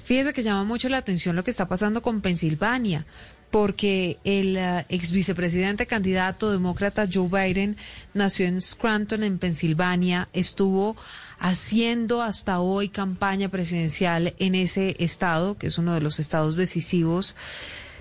Fíjese 0.04 0.32
que 0.32 0.42
llama 0.42 0.64
mucho 0.64 0.88
la 0.88 0.98
atención 0.98 1.34
lo 1.34 1.44
que 1.44 1.50
está 1.50 1.68
pasando 1.68 2.00
con 2.00 2.20
Pensilvania, 2.20 3.04
porque 3.50 4.18
el 4.24 4.56
eh, 4.56 4.84
ex 4.88 5.12
vicepresidente 5.12 5.86
candidato 5.86 6.50
demócrata 6.50 7.08
Joe 7.12 7.28
Biden 7.28 7.76
nació 8.14 8.46
en 8.46 8.60
Scranton, 8.60 9.22
en 9.22 9.38
Pensilvania, 9.38 10.28
estuvo 10.32 10.96
haciendo 11.38 12.22
hasta 12.22 12.60
hoy 12.60 12.88
campaña 12.88 13.48
presidencial 13.48 14.34
en 14.38 14.54
ese 14.54 14.96
estado, 14.98 15.56
que 15.56 15.68
es 15.68 15.78
uno 15.78 15.94
de 15.94 16.00
los 16.00 16.18
estados 16.18 16.56
decisivos. 16.56 17.36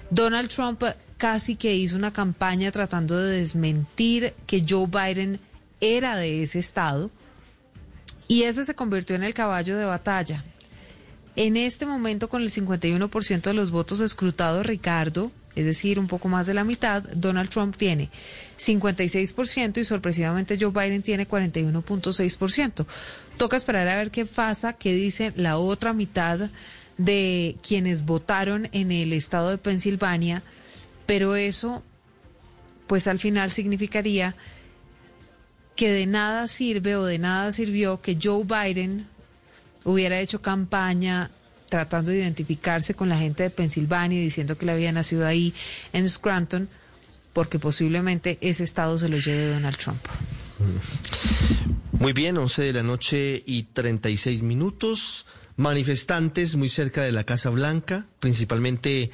Donald 0.09 0.49
Trump 0.49 0.83
casi 1.17 1.55
que 1.55 1.75
hizo 1.75 1.95
una 1.95 2.13
campaña 2.13 2.71
tratando 2.71 3.17
de 3.17 3.39
desmentir 3.39 4.33
que 4.45 4.65
Joe 4.67 4.87
Biden 4.87 5.39
era 5.81 6.15
de 6.15 6.43
ese 6.43 6.59
estado 6.59 7.11
y 8.27 8.43
ese 8.43 8.65
se 8.65 8.75
convirtió 8.75 9.15
en 9.15 9.23
el 9.23 9.33
caballo 9.33 9.77
de 9.77 9.85
batalla. 9.85 10.43
En 11.37 11.55
este 11.55 11.85
momento, 11.85 12.29
con 12.29 12.41
el 12.41 12.49
51% 12.49 13.41
de 13.41 13.53
los 13.53 13.69
votos 13.69 13.99
escrutados, 13.99 14.65
Ricardo, 14.65 15.31
es 15.55 15.65
decir, 15.65 15.99
un 15.99 16.07
poco 16.07 16.29
más 16.29 16.47
de 16.47 16.55
la 16.55 16.63
mitad, 16.63 17.03
Donald 17.13 17.51
Trump 17.51 17.77
tiene 17.77 18.09
56% 18.57 19.77
y 19.77 19.85
sorpresivamente 19.85 20.57
Joe 20.59 20.71
Biden 20.71 21.03
tiene 21.03 21.27
41.6%. 21.27 22.87
Toca 23.37 23.55
esperar 23.55 23.87
a 23.87 23.97
ver 23.97 24.09
qué 24.09 24.25
pasa, 24.25 24.73
qué 24.73 24.95
dice 24.95 25.31
la 25.35 25.59
otra 25.59 25.93
mitad 25.93 26.49
de 26.97 27.55
quienes 27.61 28.03
votaron 28.03 28.67
en 28.71 28.91
el 28.91 29.13
estado 29.13 29.51
de 29.51 29.59
Pensilvania, 29.59 30.41
pero 31.05 31.35
eso, 31.35 31.83
pues 32.87 33.05
al 33.05 33.19
final 33.19 33.51
significaría 33.51 34.35
que 35.75 35.91
de 35.91 36.07
nada 36.07 36.47
sirve 36.47 36.95
o 36.95 37.05
de 37.05 37.19
nada 37.19 37.51
sirvió 37.51 38.01
que 38.01 38.17
Joe 38.19 38.43
Biden 38.43 39.05
hubiera 39.87 40.19
hecho 40.19 40.41
campaña 40.41 41.31
tratando 41.69 42.11
de 42.11 42.19
identificarse 42.19 42.93
con 42.93 43.07
la 43.07 43.17
gente 43.17 43.43
de 43.43 43.49
Pensilvania 43.49 44.19
diciendo 44.19 44.57
que 44.57 44.65
le 44.65 44.73
había 44.73 44.91
nacido 44.91 45.25
ahí 45.25 45.53
en 45.93 46.07
Scranton, 46.09 46.69
porque 47.31 47.57
posiblemente 47.57 48.37
ese 48.41 48.63
estado 48.63 48.99
se 48.99 49.07
lo 49.07 49.17
lleve 49.17 49.47
Donald 49.47 49.77
Trump. 49.77 50.01
Muy 51.93 52.13
bien, 52.13 52.37
11 52.37 52.63
de 52.63 52.73
la 52.73 52.83
noche 52.83 53.43
y 53.45 53.63
36 53.63 54.41
minutos. 54.41 55.25
Manifestantes 55.55 56.55
muy 56.55 56.69
cerca 56.69 57.01
de 57.01 57.11
la 57.11 57.23
Casa 57.23 57.49
Blanca, 57.49 58.05
principalmente 58.19 59.09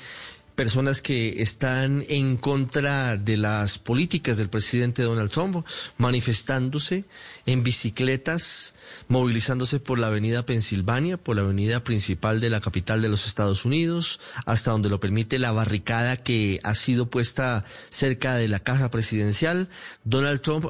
personas 0.55 1.01
que 1.01 1.41
están 1.41 2.05
en 2.09 2.38
contra 2.38 3.17
de 3.17 3.38
las 3.38 3.80
políticas 3.80 4.38
del 4.38 4.49
presidente 4.49 5.03
Donald 5.03 5.31
Trump, 5.31 5.65
manifestándose 5.97 7.05
en 7.45 7.63
bicicletas, 7.63 8.73
movilizándose 9.07 9.80
por 9.80 9.99
la 9.99 10.07
avenida 10.07 10.45
Pensilvania, 10.45 11.17
por 11.17 11.35
la 11.35 11.41
avenida 11.41 11.84
principal 11.84 12.39
de 12.39 12.49
la 12.49 12.61
capital 12.61 13.01
de 13.01 13.09
los 13.09 13.27
Estados 13.27 13.65
Unidos, 13.65 14.19
hasta 14.45 14.71
donde 14.71 14.89
lo 14.89 14.99
permite 14.99 15.39
la 15.39 15.51
barricada 15.51 16.17
que 16.17 16.59
ha 16.63 16.75
sido 16.75 17.09
puesta 17.09 17.65
cerca 17.89 18.35
de 18.35 18.47
la 18.47 18.59
casa 18.59 18.91
presidencial. 18.91 19.69
Donald 20.03 20.41
Trump 20.41 20.65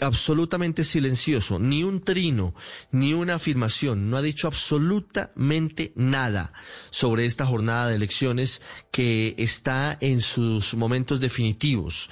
absolutamente 0.00 0.84
silencioso, 0.84 1.58
ni 1.58 1.84
un 1.84 2.00
trino, 2.00 2.54
ni 2.90 3.14
una 3.14 3.34
afirmación, 3.34 4.10
no 4.10 4.16
ha 4.16 4.22
dicho 4.22 4.46
absolutamente 4.46 5.92
nada 5.96 6.52
sobre 6.90 7.26
esta 7.26 7.46
jornada 7.46 7.88
de 7.88 7.96
elecciones 7.96 8.62
que 8.90 9.34
está 9.38 9.96
en 10.00 10.20
sus 10.20 10.74
momentos 10.74 11.20
definitivos. 11.20 12.10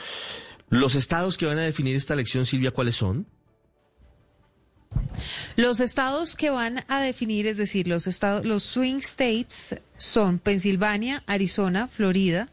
Los 0.69 0.95
estados 0.95 1.37
que 1.37 1.47
van 1.47 1.59
a 1.59 1.63
definir 1.63 1.97
esta 1.97 2.15
elección, 2.15 2.45
Silvia, 2.45 2.73
¿cuáles 2.73 2.97
son? 2.97 3.27
Los 5.57 5.81
estados 5.81 6.37
que 6.37 6.51
van 6.51 6.85
a 6.89 7.01
definir, 7.01 7.47
es 7.47 7.57
decir, 7.57 7.87
los 7.87 8.07
estados, 8.07 8.45
los 8.45 8.63
swing 8.63 8.99
states 8.99 9.77
son 9.97 10.39
Pensilvania, 10.39 11.23
Arizona, 11.27 11.89
Florida, 11.89 12.49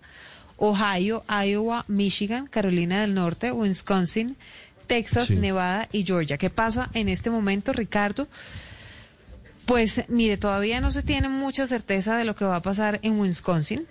Ohio, 0.57 1.23
Iowa, 1.27 1.85
Michigan, 1.88 2.47
Carolina 2.47 3.01
del 3.01 3.14
Norte, 3.14 3.51
Wisconsin, 3.51 4.38
Texas, 4.94 5.26
Sí. 5.26 5.36
Nevada 5.36 5.90
y 5.91 6.06
Georgia. 6.06 6.38
¿Qué 6.38 6.52
pasa 6.52 6.90
en 6.94 7.10
este 7.10 7.32
momento, 7.32 7.74
Ricardo? 7.74 8.28
Pues 9.65 10.03
mire, 10.07 10.38
todavía 10.38 10.82
no 10.82 10.91
se 10.91 11.02
tiene 11.02 11.30
mucha 11.30 11.65
certeza 11.65 12.15
de 12.18 12.26
lo 12.26 12.36
que 12.36 12.45
va 12.45 12.57
a 12.57 12.61
pasar 12.61 12.99
en 13.02 13.20
Wisconsin. 13.20 13.88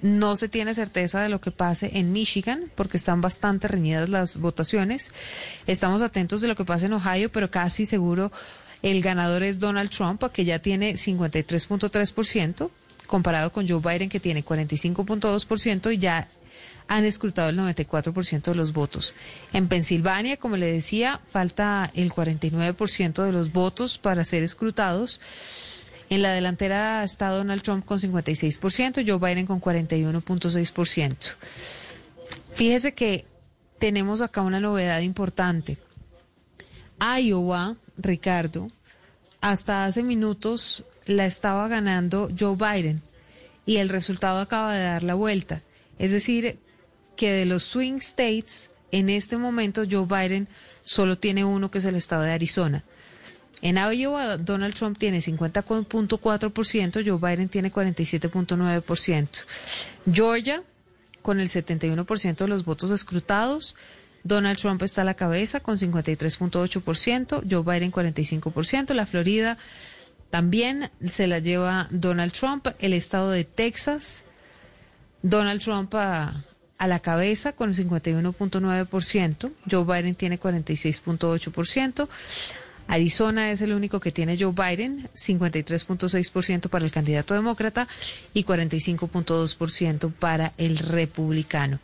No 0.00 0.36
se 0.36 0.48
tiene 0.48 0.72
certeza 0.72 1.20
de 1.20 1.28
lo 1.28 1.40
que 1.40 1.50
pase 1.50 1.90
en 1.98 2.12
Michigan 2.12 2.70
porque 2.74 2.96
están 2.96 3.20
bastante 3.20 3.68
reñidas 3.68 4.08
las 4.08 4.36
votaciones. 4.36 5.12
Estamos 5.66 6.00
atentos 6.00 6.40
de 6.40 6.48
lo 6.48 6.56
que 6.56 6.64
pase 6.64 6.86
en 6.86 6.94
Ohio, 6.94 7.30
pero 7.30 7.50
casi 7.50 7.84
seguro 7.84 8.32
el 8.82 9.02
ganador 9.02 9.42
es 9.42 9.58
Donald 9.58 9.90
Trump, 9.90 10.22
que 10.32 10.44
ya 10.46 10.60
tiene 10.60 10.94
53.3% 10.94 12.70
comparado 13.06 13.52
con 13.52 13.68
Joe 13.68 13.80
Biden 13.80 14.08
que 14.08 14.20
tiene 14.20 14.44
45.2% 14.44 15.92
y 15.94 15.98
ya 15.98 16.28
han 16.88 17.04
escrutado 17.04 17.48
el 17.48 17.58
94% 17.58 18.42
de 18.42 18.54
los 18.54 18.72
votos. 18.72 19.14
En 19.52 19.68
Pensilvania, 19.68 20.36
como 20.36 20.56
le 20.56 20.70
decía, 20.72 21.20
falta 21.30 21.90
el 21.94 22.12
49% 22.12 23.24
de 23.24 23.32
los 23.32 23.52
votos 23.52 23.98
para 23.98 24.24
ser 24.24 24.42
escrutados. 24.42 25.20
En 26.08 26.22
la 26.22 26.32
delantera 26.32 27.02
está 27.02 27.30
Donald 27.30 27.62
Trump 27.62 27.84
con 27.84 27.98
56%, 27.98 29.04
Joe 29.06 29.18
Biden 29.18 29.46
con 29.46 29.60
41.6%. 29.60 31.34
Fíjese 32.54 32.94
que 32.94 33.26
tenemos 33.78 34.20
acá 34.20 34.42
una 34.42 34.60
novedad 34.60 35.00
importante. 35.00 35.78
Iowa, 37.00 37.76
Ricardo, 37.98 38.70
hasta 39.40 39.84
hace 39.84 40.02
minutos 40.02 40.84
la 41.04 41.26
estaba 41.26 41.68
ganando 41.68 42.30
Joe 42.38 42.56
Biden 42.56 43.02
y 43.66 43.76
el 43.76 43.88
resultado 43.88 44.38
acaba 44.38 44.74
de 44.74 44.82
dar 44.84 45.02
la 45.02 45.14
vuelta. 45.14 45.62
Es 45.98 46.10
decir, 46.10 46.58
que 47.16 47.32
de 47.32 47.46
los 47.46 47.64
swing 47.64 47.96
states, 47.96 48.70
en 48.92 49.08
este 49.10 49.36
momento 49.36 49.82
Joe 49.90 50.06
Biden 50.06 50.48
solo 50.82 51.18
tiene 51.18 51.44
uno 51.44 51.70
que 51.70 51.78
es 51.78 51.84
el 51.84 51.96
estado 51.96 52.22
de 52.22 52.32
Arizona. 52.32 52.84
En 53.62 53.76
Iowa, 53.76 54.36
Donald 54.36 54.74
Trump 54.74 54.98
tiene 54.98 55.18
50.4%, 55.18 57.02
Joe 57.04 57.18
Biden 57.18 57.48
tiene 57.48 57.72
47.9%. 57.72 59.28
Georgia, 60.12 60.62
con 61.22 61.40
el 61.40 61.48
71% 61.48 62.36
de 62.36 62.48
los 62.48 62.64
votos 62.64 62.90
escrutados, 62.90 63.74
Donald 64.24 64.58
Trump 64.58 64.82
está 64.82 65.02
a 65.02 65.04
la 65.04 65.14
cabeza 65.14 65.60
con 65.60 65.78
53.8%, 65.78 67.44
Joe 67.48 67.62
Biden 67.62 67.92
45%, 67.92 68.92
la 68.92 69.06
Florida 69.06 69.56
también 70.30 70.90
se 71.04 71.26
la 71.26 71.38
lleva 71.38 71.86
Donald 71.90 72.32
Trump, 72.32 72.66
el 72.78 72.92
estado 72.92 73.30
de 73.30 73.44
Texas, 73.44 74.24
Donald 75.22 75.62
Trump 75.62 75.94
a, 75.94 76.34
a 76.78 76.86
la 76.86 77.00
cabeza 77.00 77.52
con 77.52 77.70
el 77.70 77.76
51.9%, 77.76 79.52
Joe 79.70 79.84
Biden 79.84 80.14
tiene 80.14 80.38
46.8%, 80.38 82.08
Arizona 82.88 83.50
es 83.50 83.62
el 83.62 83.72
único 83.72 84.00
que 84.00 84.12
tiene 84.12 84.38
Joe 84.38 84.52
Biden, 84.52 85.08
53.6% 85.14 86.68
para 86.68 86.84
el 86.84 86.90
candidato 86.92 87.34
demócrata 87.34 87.88
y 88.32 88.44
45.2% 88.44 90.12
para 90.12 90.52
el 90.56 90.78
republicano. 90.78 91.80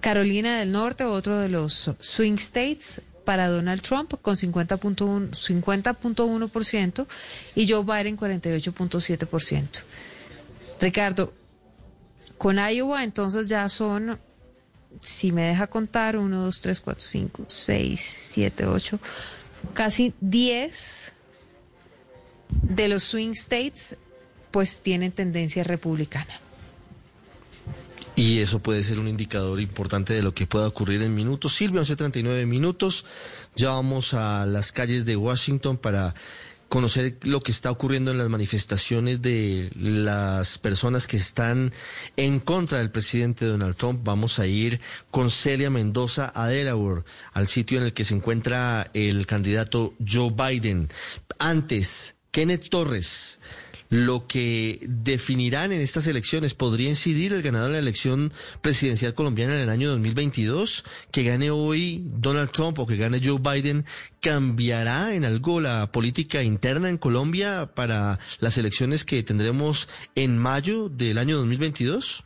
Carolina 0.00 0.58
del 0.58 0.72
Norte, 0.72 1.04
otro 1.04 1.38
de 1.38 1.48
los 1.48 1.90
swing 2.00 2.38
states 2.38 3.02
para 3.24 3.48
Donald 3.48 3.82
Trump 3.82 4.14
con 4.22 4.34
50.1% 4.34 5.30
50.1% 5.30 7.06
y 7.54 7.68
Joe 7.70 7.84
Biden 7.84 8.16
48.7%. 8.16 9.82
Ricardo, 10.80 11.34
con 12.40 12.56
Iowa 12.56 13.04
entonces 13.04 13.50
ya 13.50 13.68
son, 13.68 14.18
si 15.02 15.30
me 15.30 15.42
deja 15.42 15.66
contar, 15.66 16.16
1, 16.16 16.42
2, 16.42 16.60
3, 16.62 16.80
4, 16.80 16.98
5, 16.98 17.44
6, 17.46 18.00
7, 18.32 18.64
8, 18.64 18.98
casi 19.74 20.14
10 20.22 21.12
de 22.62 22.88
los 22.88 23.04
swing 23.04 23.32
states 23.32 23.98
pues 24.50 24.80
tienen 24.80 25.12
tendencia 25.12 25.64
republicana. 25.64 26.40
Y 28.16 28.38
eso 28.38 28.60
puede 28.60 28.84
ser 28.84 28.98
un 29.00 29.08
indicador 29.08 29.60
importante 29.60 30.14
de 30.14 30.22
lo 30.22 30.32
que 30.32 30.46
pueda 30.46 30.66
ocurrir 30.66 31.02
en 31.02 31.14
minutos. 31.14 31.54
Silvia, 31.54 31.82
11.39 31.82 32.46
minutos. 32.46 33.04
Ya 33.54 33.68
vamos 33.68 34.14
a 34.14 34.46
las 34.46 34.72
calles 34.72 35.04
de 35.04 35.16
Washington 35.16 35.76
para 35.76 36.14
conocer 36.70 37.18
lo 37.22 37.40
que 37.40 37.50
está 37.50 37.70
ocurriendo 37.72 38.12
en 38.12 38.18
las 38.18 38.28
manifestaciones 38.28 39.20
de 39.20 39.70
las 39.74 40.56
personas 40.56 41.08
que 41.08 41.16
están 41.16 41.72
en 42.16 42.38
contra 42.38 42.78
del 42.78 42.92
presidente 42.92 43.44
Donald 43.44 43.74
Trump. 43.74 44.02
Vamos 44.04 44.38
a 44.38 44.46
ir 44.46 44.80
con 45.10 45.32
Celia 45.32 45.68
Mendoza 45.68 46.32
a 46.32 46.46
Delaware, 46.46 47.02
al 47.32 47.48
sitio 47.48 47.78
en 47.78 47.84
el 47.84 47.92
que 47.92 48.04
se 48.04 48.14
encuentra 48.14 48.88
el 48.94 49.26
candidato 49.26 49.94
Joe 50.08 50.30
Biden. 50.30 50.88
Antes, 51.40 52.14
Kenneth 52.30 52.68
Torres 52.70 53.40
lo 53.90 54.26
que 54.26 54.78
definirán 54.88 55.72
en 55.72 55.80
estas 55.80 56.06
elecciones. 56.06 56.54
Podría 56.54 56.88
incidir 56.88 57.32
el 57.32 57.42
ganador 57.42 57.68
de 57.68 57.74
la 57.74 57.80
elección 57.80 58.32
presidencial 58.62 59.14
colombiana 59.14 59.54
en 59.56 59.60
el 59.60 59.68
año 59.68 59.90
2022, 59.90 60.84
que 61.10 61.24
gane 61.24 61.50
hoy 61.50 62.02
Donald 62.06 62.50
Trump 62.52 62.78
o 62.78 62.86
que 62.86 62.96
gane 62.96 63.20
Joe 63.22 63.38
Biden, 63.38 63.84
cambiará 64.20 65.14
en 65.14 65.24
algo 65.24 65.60
la 65.60 65.92
política 65.92 66.42
interna 66.42 66.88
en 66.88 66.98
Colombia 66.98 67.72
para 67.74 68.20
las 68.38 68.56
elecciones 68.56 69.04
que 69.04 69.22
tendremos 69.22 69.88
en 70.14 70.38
mayo 70.38 70.88
del 70.88 71.18
año 71.18 71.36
2022? 71.36 72.24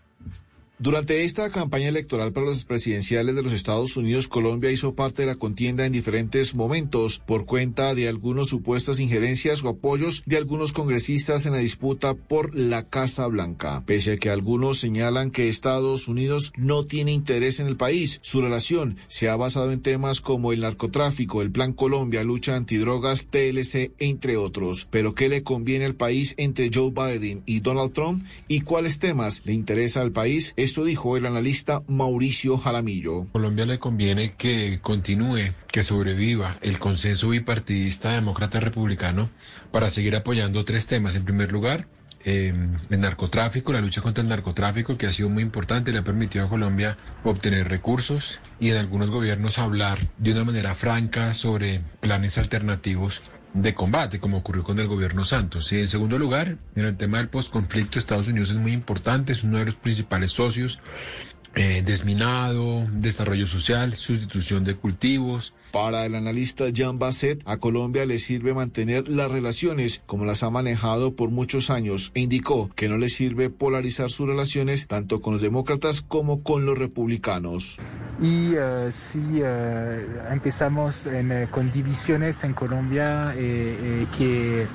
Durante 0.81 1.23
esta 1.23 1.51
campaña 1.51 1.87
electoral 1.87 2.33
para 2.33 2.47
las 2.47 2.65
presidenciales 2.65 3.37
de 3.37 3.45
los 3.45 3.53
Estados 3.53 3.97
Unidos, 3.97 4.27
Colombia 4.27 4.73
hizo 4.73 4.97
parte 4.97 5.23
de 5.23 5.27
la 5.27 5.37
contienda 5.37 5.87
en 5.87 5.93
diferentes 5.93 6.57
momentos 6.57 7.21
por 7.21 7.47
cuenta 7.47 7.95
de 7.95 8.09
algunas 8.09 8.49
supuestas 8.49 8.99
injerencias 8.99 9.63
o 9.63 9.69
apoyos 9.69 10.25
de 10.27 10.37
algunos 10.37 10.73
congresistas 10.73 11.47
en 11.47 11.53
la 11.53 11.59
disputa 11.59 12.15
por 12.15 12.57
la 12.57 12.89
Casa 12.89 13.29
Blanca. 13.29 13.85
Pese 13.87 14.15
a 14.15 14.17
que 14.17 14.31
algunos 14.31 14.81
señalan 14.81 15.31
que 15.31 15.49
Estados 15.49 16.09
Unidos 16.09 16.53
no 16.57 16.85
tiene 16.85 17.13
interés 17.13 17.61
en 17.61 17.69
el 17.69 17.77
país, 17.77 18.19
su 18.23 18.41
relación 18.41 18.97
se 19.07 19.29
ha 19.29 19.37
basado 19.37 19.71
en 19.71 19.81
temas 19.81 20.21
como 20.21 20.53
el 20.53 20.63
narcotráfico, 20.63 21.41
el 21.41 21.53
Plan 21.53 21.73
Colombia, 21.73 22.25
lucha 22.25 22.57
antidrogas, 22.57 23.29
TLC, 23.29 23.93
entre 24.01 24.37
otros. 24.37 24.89
Pero 24.91 25.15
¿qué 25.15 25.29
le 25.29 25.45
conviene 25.45 25.85
al 25.85 25.95
país 25.95 26.35
entre 26.37 26.69
Joe 26.75 26.91
Biden 26.91 27.45
y 27.47 27.61
Donald 27.61 27.93
Trump? 27.93 28.25
¿Y 28.49 28.63
cuáles 28.63 28.99
temas 28.99 29.43
le 29.45 29.53
interesa 29.53 30.01
al 30.01 30.11
país? 30.11 30.53
Esto 30.65 30.83
dijo 30.83 31.19
el 31.19 31.27
analista 31.27 31.83
Mauricio 31.89 32.57
Jaramillo. 32.57 33.27
Colombia 33.33 33.67
le 33.67 33.79
conviene 33.79 34.33
que 34.33 34.79
continúe, 34.81 35.53
que 35.71 35.85
sobreviva 35.85 36.57
el 36.63 36.79
consenso 36.79 37.29
bipartidista 37.29 38.13
demócrata-republicano 38.13 39.29
para 39.71 39.91
seguir 39.91 40.17
apoyando 40.17 40.65
tres 40.65 40.87
temas. 40.87 41.17
En 41.17 41.27
primer 41.27 41.53
lugar, 41.53 41.87
eh, 42.25 42.55
el 42.89 43.01
narcotráfico, 43.01 43.75
la 43.75 43.83
lucha 43.83 44.01
contra 44.01 44.23
el 44.23 44.31
narcotráfico, 44.31 44.97
que 44.97 45.07
ha 45.07 45.13
sido 45.13 45.29
muy 45.29 45.43
importante, 45.43 45.93
le 45.93 45.99
ha 45.99 46.03
permitido 46.03 46.47
a 46.47 46.49
Colombia 46.49 46.97
obtener 47.25 47.69
recursos 47.69 48.41
y 48.59 48.71
en 48.71 48.79
algunos 48.79 49.11
gobiernos 49.11 49.59
hablar 49.59 50.09
de 50.17 50.33
una 50.33 50.45
manera 50.45 50.75
franca 50.75 51.35
sobre 51.35 51.83
planes 52.01 52.39
alternativos 52.39 53.21
de 53.55 53.73
combate, 53.75 54.19
como 54.19 54.39
ocurrió 54.39 54.65
con 54.65 54.79
el 54.81 54.89
gobierno 54.89 55.25
Santos. 55.25 55.73
Y 55.73 55.79
en 55.79 55.89
segundo 55.89 56.19
lugar, 56.19 56.59
en 56.75 56.85
el 56.85 56.97
tema 56.97 57.19
del 57.19 57.29
postconflicto, 57.29 57.99
Estados 57.99 58.29
Unidos 58.29 58.51
es 58.51 58.57
muy 58.57 58.73
importante, 58.73 59.33
es 59.33 59.45
uno 59.45 59.59
de 59.59 59.67
los 59.67 59.77
principales 59.77 60.33
socios, 60.33 60.81
eh, 61.55 61.83
desminado, 61.87 62.87
desarrollo 62.93 63.47
social, 63.47 63.95
sustitución 63.95 64.65
de 64.65 64.75
cultivos. 64.75 65.55
Para 65.75 66.07
el 66.07 66.15
analista 66.15 66.69
Jean 66.69 67.01
Basset, 67.01 67.43
a 67.47 67.57
Colombia 67.57 68.07
le 68.07 68.21
sirve 68.21 68.55
mantener 68.55 69.09
las 69.09 69.29
relaciones 69.29 70.05
como 70.07 70.25
las 70.25 70.45
ha 70.45 70.51
manejado 70.51 71.17
por 71.17 71.31
muchos 71.31 71.69
años 71.69 72.13
e 72.15 72.21
indicó 72.21 72.71
que 72.77 72.89
no 72.89 72.97
le 72.97 73.09
sirve 73.09 73.51
polarizar 73.51 74.09
sus 74.09 74.29
relaciones 74.29 74.87
tanto 74.87 75.21
con 75.21 75.33
los 75.33 75.43
demócratas 75.43 76.01
como 76.01 76.45
con 76.45 76.65
los 76.65 76.79
republicanos. 76.79 77.77
Y 78.23 78.53
eh, 78.55 78.91
si 78.93 79.19
eh, 79.43 80.07
empezamos 80.31 81.07
en, 81.07 81.33
eh, 81.33 81.49
con 81.51 81.73
divisiones 81.73 82.45
en 82.45 82.55
Colombia 82.55 83.35
eh, 83.37 83.77
eh, 83.83 84.07
que, 84.17 84.67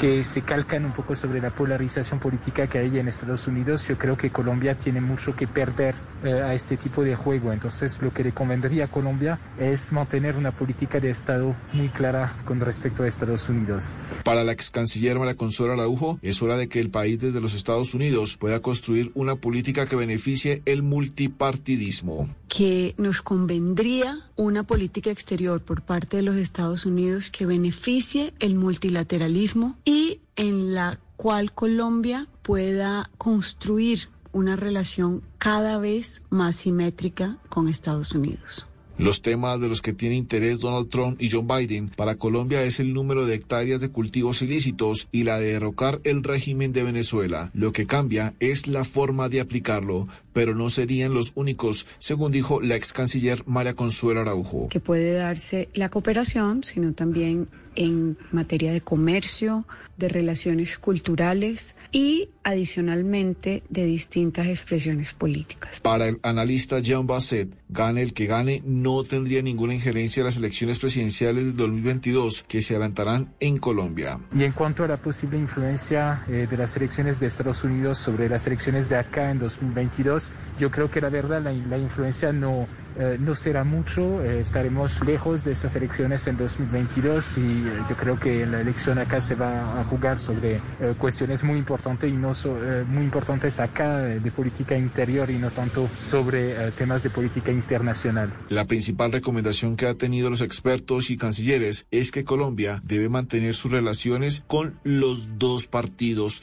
que 0.00 0.24
se 0.24 0.42
calcan 0.42 0.84
un 0.84 0.92
poco 0.92 1.14
sobre 1.14 1.40
la 1.40 1.50
polarización 1.50 2.18
política 2.18 2.66
que 2.66 2.78
hay 2.78 2.98
en 2.98 3.06
Estados 3.06 3.46
Unidos, 3.46 3.86
yo 3.86 3.96
creo 3.96 4.16
que 4.16 4.30
Colombia 4.30 4.74
tiene 4.74 5.00
mucho 5.00 5.36
que 5.36 5.46
perder 5.46 5.94
a 6.24 6.52
este 6.52 6.76
tipo 6.76 7.02
de 7.02 7.14
juego. 7.14 7.52
Entonces 7.52 8.02
lo 8.02 8.12
que 8.12 8.24
le 8.24 8.32
convendría 8.32 8.86
a 8.86 8.88
Colombia 8.88 9.38
es 9.58 9.90
mantener 9.92 10.36
una 10.40 10.50
política 10.52 10.98
de 10.98 11.10
Estado 11.10 11.54
muy 11.72 11.88
clara 11.90 12.34
con 12.46 12.60
respecto 12.60 13.02
a 13.02 13.08
Estados 13.08 13.48
Unidos. 13.48 13.94
Para 14.24 14.42
la 14.42 14.52
ex 14.52 14.70
canciller 14.70 15.18
María 15.18 15.36
Consuelo 15.36 15.74
Araujo, 15.74 16.18
es 16.22 16.42
hora 16.42 16.56
de 16.56 16.68
que 16.68 16.80
el 16.80 16.90
país 16.90 17.20
desde 17.20 17.40
los 17.40 17.54
Estados 17.54 17.94
Unidos 17.94 18.38
pueda 18.38 18.60
construir 18.60 19.12
una 19.14 19.36
política 19.36 19.86
que 19.86 19.96
beneficie 19.96 20.62
el 20.64 20.82
multipartidismo. 20.82 22.34
que 22.48 22.94
nos 22.98 23.22
convendría 23.22 24.18
una 24.36 24.64
política 24.64 25.10
exterior 25.10 25.62
por 25.62 25.82
parte 25.82 26.16
de 26.16 26.22
los 26.22 26.36
Estados 26.36 26.84
Unidos 26.84 27.30
que 27.30 27.46
beneficie 27.46 28.34
el 28.40 28.56
multilateralismo 28.56 29.76
y 29.84 30.20
en 30.36 30.74
la 30.74 30.98
cual 31.16 31.52
Colombia 31.52 32.26
pueda 32.42 33.10
construir 33.18 34.08
una 34.32 34.56
relación 34.56 35.22
cada 35.38 35.78
vez 35.78 36.22
más 36.30 36.56
simétrica 36.56 37.38
con 37.48 37.68
Estados 37.68 38.12
Unidos. 38.12 38.66
Los 39.00 39.22
temas 39.22 39.58
de 39.62 39.68
los 39.70 39.80
que 39.80 39.94
tiene 39.94 40.14
interés 40.14 40.60
Donald 40.60 40.90
Trump 40.90 41.22
y 41.22 41.30
John 41.30 41.48
Biden 41.48 41.88
para 41.88 42.16
Colombia 42.16 42.62
es 42.64 42.80
el 42.80 42.92
número 42.92 43.24
de 43.24 43.34
hectáreas 43.34 43.80
de 43.80 43.88
cultivos 43.88 44.42
ilícitos 44.42 45.08
y 45.10 45.24
la 45.24 45.38
de 45.38 45.54
derrocar 45.54 46.02
el 46.04 46.22
régimen 46.22 46.74
de 46.74 46.82
Venezuela. 46.82 47.50
Lo 47.54 47.72
que 47.72 47.86
cambia 47.86 48.34
es 48.40 48.66
la 48.66 48.84
forma 48.84 49.30
de 49.30 49.40
aplicarlo, 49.40 50.06
pero 50.34 50.54
no 50.54 50.68
serían 50.68 51.14
los 51.14 51.32
únicos, 51.34 51.86
según 51.96 52.30
dijo 52.30 52.60
la 52.60 52.76
ex 52.76 52.92
canciller 52.92 53.42
María 53.46 53.72
Consuelo 53.72 54.20
Araujo. 54.20 54.68
que 54.68 54.80
puede 54.80 55.14
darse 55.14 55.70
la 55.72 55.88
cooperación, 55.88 56.62
sino 56.62 56.92
también 56.92 57.48
en 57.76 58.18
materia 58.32 58.72
de 58.72 58.80
comercio, 58.80 59.66
de 60.00 60.08
relaciones 60.08 60.78
culturales 60.78 61.76
y 61.92 62.30
adicionalmente 62.42 63.62
de 63.68 63.84
distintas 63.84 64.48
expresiones 64.48 65.12
políticas. 65.12 65.80
Para 65.80 66.08
el 66.08 66.18
analista 66.22 66.78
Jean 66.80 67.06
Basset, 67.06 67.50
gane 67.68 68.02
el 68.02 68.14
que 68.14 68.26
gane, 68.26 68.62
no 68.64 69.04
tendría 69.04 69.42
ninguna 69.42 69.74
injerencia 69.74 70.22
en 70.22 70.24
las 70.24 70.38
elecciones 70.38 70.78
presidenciales 70.78 71.44
del 71.44 71.56
2022 71.56 72.44
que 72.48 72.62
se 72.62 72.74
adelantarán 72.74 73.34
en 73.40 73.58
Colombia. 73.58 74.18
Y 74.34 74.44
en 74.44 74.52
cuanto 74.52 74.84
a 74.84 74.88
la 74.88 74.96
posible 74.96 75.38
influencia 75.38 76.24
eh, 76.28 76.46
de 76.50 76.56
las 76.56 76.74
elecciones 76.76 77.20
de 77.20 77.26
Estados 77.26 77.62
Unidos 77.62 77.98
sobre 77.98 78.28
las 78.28 78.46
elecciones 78.46 78.88
de 78.88 78.96
acá 78.96 79.30
en 79.30 79.38
2022, 79.38 80.32
yo 80.58 80.70
creo 80.70 80.90
que 80.90 81.00
la 81.00 81.10
verdad 81.10 81.42
la, 81.42 81.52
la 81.52 81.78
influencia 81.78 82.32
no, 82.32 82.66
eh, 83.00 83.16
no 83.18 83.34
será 83.34 83.64
mucho. 83.64 84.22
eh, 84.22 84.40
estaremos 84.40 85.02
lejos 85.04 85.42
de 85.44 85.52
estas 85.52 85.74
elecciones 85.74 86.26
en 86.26 86.36
2022 86.36 87.38
y 87.38 87.40
eh, 87.40 87.62
yo 87.88 87.96
creo 87.96 88.18
que 88.20 88.44
la 88.46 88.60
elección 88.60 88.98
acá 88.98 89.20
se 89.20 89.34
va 89.34 89.80
a 89.80 89.84
jugar 89.84 90.18
sobre 90.18 90.56
eh, 90.56 90.60
cuestiones 90.98 91.42
muy 91.42 91.58
importantes 91.58 92.08
y 92.10 92.16
no 92.16 92.34
so- 92.34 92.58
eh, 92.62 92.84
muy 92.86 93.04
importantes 93.04 93.58
acá 93.60 94.06
eh, 94.06 94.20
de 94.20 94.30
política 94.30 94.76
interior 94.76 95.30
y 95.30 95.38
no 95.38 95.50
tanto 95.50 95.88
sobre 95.98 96.52
eh, 96.52 96.70
temas 96.72 97.02
de 97.02 97.10
política 97.10 97.50
internacional. 97.50 98.32
La 98.50 98.66
principal 98.66 99.10
recomendación 99.12 99.76
que 99.76 99.86
han 99.86 99.96
tenido 99.96 100.28
los 100.30 100.42
expertos 100.42 101.10
y 101.10 101.16
cancilleres 101.16 101.86
es 101.90 102.10
que 102.12 102.24
Colombia 102.24 102.82
debe 102.84 103.08
mantener 103.08 103.54
sus 103.54 103.70
relaciones 103.72 104.44
con 104.46 104.78
los 104.84 105.38
dos 105.38 105.66
partidos 105.66 106.42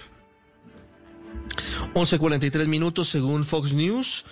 11.43 1.93 2.67
minutos 2.67 3.09
según 3.09 3.43
Fox 3.43 3.73
News. 3.73 4.25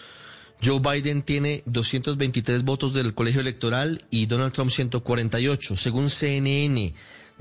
Joe 0.64 0.80
Biden 0.80 1.22
tiene 1.22 1.64
223 1.65 2.64
votos 2.64 2.94
del 2.94 3.14
colegio 3.14 3.41
electoral 3.41 4.06
y 4.10 4.26
Donald 4.26 4.53
Trump 4.53 4.72
148. 4.72 5.76
Según 5.76 6.10
CNN, 6.10 6.94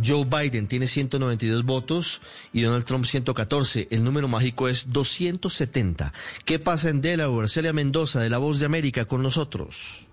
Joe 0.05 0.25
Biden 0.25 0.67
tiene 0.67 0.87
192 0.87 1.65
votos 1.65 2.21
y 2.53 2.63
Donald 2.63 2.85
Trump 2.85 3.05
114. 3.05 3.89
El 3.91 4.05
número 4.05 4.29
mágico 4.29 4.69
es 4.69 4.93
270. 4.93 6.13
¿Qué 6.45 6.59
pasa 6.59 6.91
en 6.91 7.01
Delaware? 7.01 7.49
Celia 7.49 7.73
Mendoza 7.73 8.21
de 8.21 8.31
La 8.31 8.39
Voz 8.39 8.59
de 8.59 8.67
América 8.67 9.05
con 9.05 9.23
nosotros. 9.23 10.04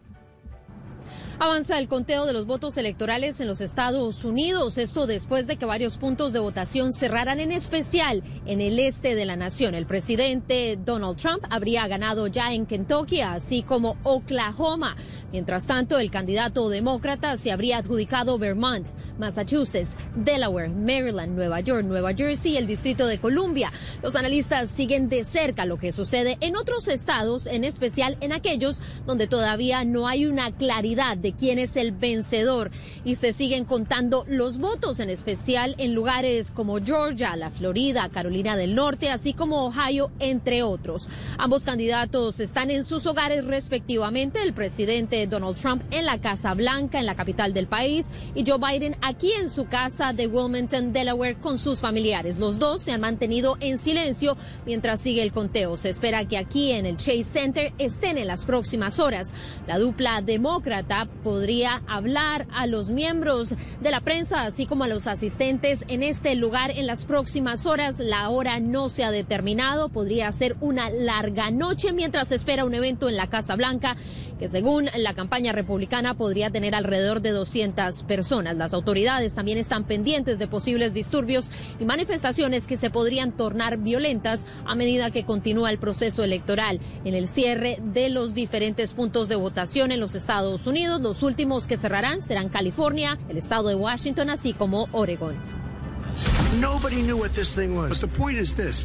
Avanza 1.44 1.80
el 1.80 1.88
conteo 1.88 2.28
de 2.28 2.34
los 2.34 2.46
votos 2.46 2.78
electorales 2.78 3.40
en 3.40 3.48
los 3.48 3.62
Estados 3.62 4.26
Unidos, 4.26 4.78
esto 4.78 5.08
después 5.08 5.48
de 5.48 5.56
que 5.56 5.66
varios 5.66 5.98
puntos 5.98 6.34
de 6.34 6.40
votación 6.40 6.94
cerraran 6.94 7.40
en 7.40 7.52
especial 7.52 8.22
en 8.46 8.62
el 8.62 8.78
este 8.78 9.16
de 9.16 9.26
la 9.26 9.36
nación. 9.36 9.74
El 9.74 9.88
presidente 9.88 10.78
Donald 10.86 11.18
Trump 11.18 11.44
habría 11.50 11.88
ganado 11.88 12.28
ya 12.28 12.54
en 12.54 12.68
Kentucky, 12.68 13.22
así 13.22 13.64
como 13.64 13.98
Oklahoma. 14.04 14.96
Mientras 15.32 15.66
tanto, 15.66 15.98
el 15.98 16.12
candidato 16.12 16.70
demócrata 16.70 17.36
se 17.40 17.52
habría 17.52 17.80
adjudicado 17.80 18.38
Vermont, 18.38 18.86
Massachusetts, 19.18 19.90
Delaware, 20.16 20.70
Maryland, 20.70 21.36
Nueva 21.36 21.60
York, 21.62 21.84
Nueva 21.86 22.14
Jersey 22.14 22.52
y 22.52 22.58
el 22.58 22.68
Distrito 22.68 23.08
de 23.08 23.20
Columbia. 23.20 23.72
Los 24.04 24.16
analistas 24.16 24.70
siguen 24.70 25.10
de 25.10 25.24
cerca 25.24 25.66
lo 25.66 25.80
que 25.80 25.92
sucede 25.92 26.38
en 26.40 26.56
otros 26.56 26.88
estados, 26.88 27.48
en 27.48 27.64
especial 27.64 28.16
en 28.22 28.32
aquellos 28.32 28.80
donde 29.08 29.26
todavía 29.26 29.84
no 29.86 30.08
hay 30.08 30.28
una 30.28 30.56
claridad 30.56 31.18
de 31.18 31.31
quién 31.34 31.60
es 31.60 31.76
el 31.76 31.91
vencedor 31.91 32.72
y 33.03 33.16
se 33.16 33.34
siguen 33.34 33.66
contando 33.66 34.26
los 34.28 34.58
votos, 34.58 34.99
en 34.99 35.10
especial 35.10 35.76
en 35.78 35.94
lugares 35.94 36.52
como 36.52 36.80
Georgia, 36.84 37.36
la 37.36 37.52
Florida, 37.52 38.10
Carolina 38.10 38.56
del 38.56 38.76
Norte, 38.76 39.10
así 39.10 39.34
como 39.34 39.66
Ohio, 39.66 40.12
entre 40.20 40.64
otros. 40.64 41.10
Ambos 41.38 41.66
candidatos 41.66 42.40
están 42.40 42.72
en 42.72 42.84
sus 42.84 43.06
hogares 43.06 43.45
respectivamente, 43.45 44.41
el 44.41 44.53
presidente 44.53 45.28
Donald 45.28 45.58
Trump 45.58 45.84
en 45.91 46.06
la 46.06 46.20
Casa 46.20 46.53
Blanca, 46.53 46.99
en 46.99 47.06
la 47.06 47.16
capital 47.16 47.53
del 47.53 47.68
país, 47.68 48.08
y 48.36 48.44
Joe 48.45 48.60
Biden 48.60 48.95
aquí 49.02 49.32
en 49.34 49.49
su 49.49 49.66
casa 49.66 50.14
de 50.14 50.28
Wilmington, 50.28 50.94
Delaware, 50.94 51.38
con 51.38 51.58
sus 51.58 51.80
familiares. 51.80 52.38
Los 52.38 52.60
dos 52.60 52.82
se 52.82 52.91
han 52.91 53.02
mantenido 53.02 53.58
en 53.60 53.78
silencio 53.78 54.38
mientras 54.66 55.02
sigue 55.02 55.24
el 55.24 55.32
conteo. 55.32 55.78
Se 55.78 55.90
espera 55.90 56.28
que 56.28 56.38
aquí 56.38 56.72
en 56.72 56.86
el 56.86 56.98
Chase 56.98 57.26
Center 57.32 57.74
estén 57.78 58.18
en 58.18 58.28
las 58.28 58.45
próximas 58.45 58.99
horas. 58.99 59.34
La 59.68 59.80
dupla 59.80 60.22
demócrata 60.22 61.08
podría 61.24 61.82
hablar 61.88 62.48
a 62.54 62.68
los 62.68 62.90
miembros 62.90 63.56
de 63.82 63.92
la 63.92 64.02
prensa, 64.02 64.44
así 64.44 64.66
como 64.66 64.84
a 64.84 64.88
los 64.88 65.08
asistentes 65.08 65.84
en 65.88 66.04
este 66.04 66.36
lugar 66.36 66.72
en 66.72 66.88
las 66.88 67.06
próximas 67.06 67.66
horas. 67.66 68.00
La 68.00 68.30
hora 68.30 68.60
no 68.60 68.90
se 68.90 69.04
ha 69.04 69.12
determinado, 69.12 69.90
podría 69.90 70.32
ser 70.32 70.56
una 70.62 70.90
larga 70.90 71.52
noche 71.52 71.94
mientras 71.94 72.30
se 72.30 72.36
espera 72.36 72.66
un 72.66 72.74
evento 72.74 73.10
en 73.10 73.16
la 73.16 73.28
Casa 73.28 73.56
Blanca 73.56 73.96
que 74.42 74.50
según 74.50 74.90
la 74.98 75.14
campaña 75.14 75.52
republicana 75.52 76.16
podría 76.16 76.50
tener 76.50 76.74
alrededor 76.74 77.22
de 77.22 77.30
200 77.30 78.02
personas. 78.04 78.58
Las 78.58 78.74
autoridades 78.74 79.36
también 79.36 79.60
están 79.60 79.84
pendientes 79.84 80.40
de 80.40 80.48
posibles 80.48 80.96
disturbios 80.96 81.52
y 81.80 81.86
manifestaciones 81.86 82.66
que 82.66 82.78
se 82.78 82.90
podrían 82.90 83.38
tornar 83.38 83.78
violentas 83.78 84.48
a 84.66 84.74
medida 84.74 85.12
que 85.12 85.26
continúa 85.26 85.70
el 85.70 85.78
proceso 85.78 86.24
electoral. 86.24 86.80
En 87.06 87.14
el 87.14 87.28
cierre 87.28 87.78
de 87.84 88.10
los 88.10 88.34
diferentes 88.34 88.96
puntos 88.96 89.30
de 89.30 89.36
votación 89.36 89.92
en 89.92 90.00
los 90.00 90.16
Estados 90.16 90.66
Unidos, 90.66 91.01
los 91.02 91.23
últimos 91.23 91.68
que 91.68 91.78
cerrarán 91.78 92.22
serán 92.22 92.49
California, 92.49 93.18
el 93.30 93.38
estado 93.38 93.69
de 93.69 93.76
Washington, 93.76 94.30
así 94.30 94.53
como 94.53 94.88
Oregon. 94.91 95.36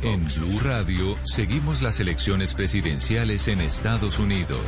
En 0.03 0.27
Blue 0.27 0.61
Radio 0.63 1.19
seguimos 1.25 1.83
las 1.83 2.01
elecciones 2.01 2.55
presidenciales 2.55 3.49
en 3.49 3.61
Estados 3.61 4.19
Unidos. 4.19 4.61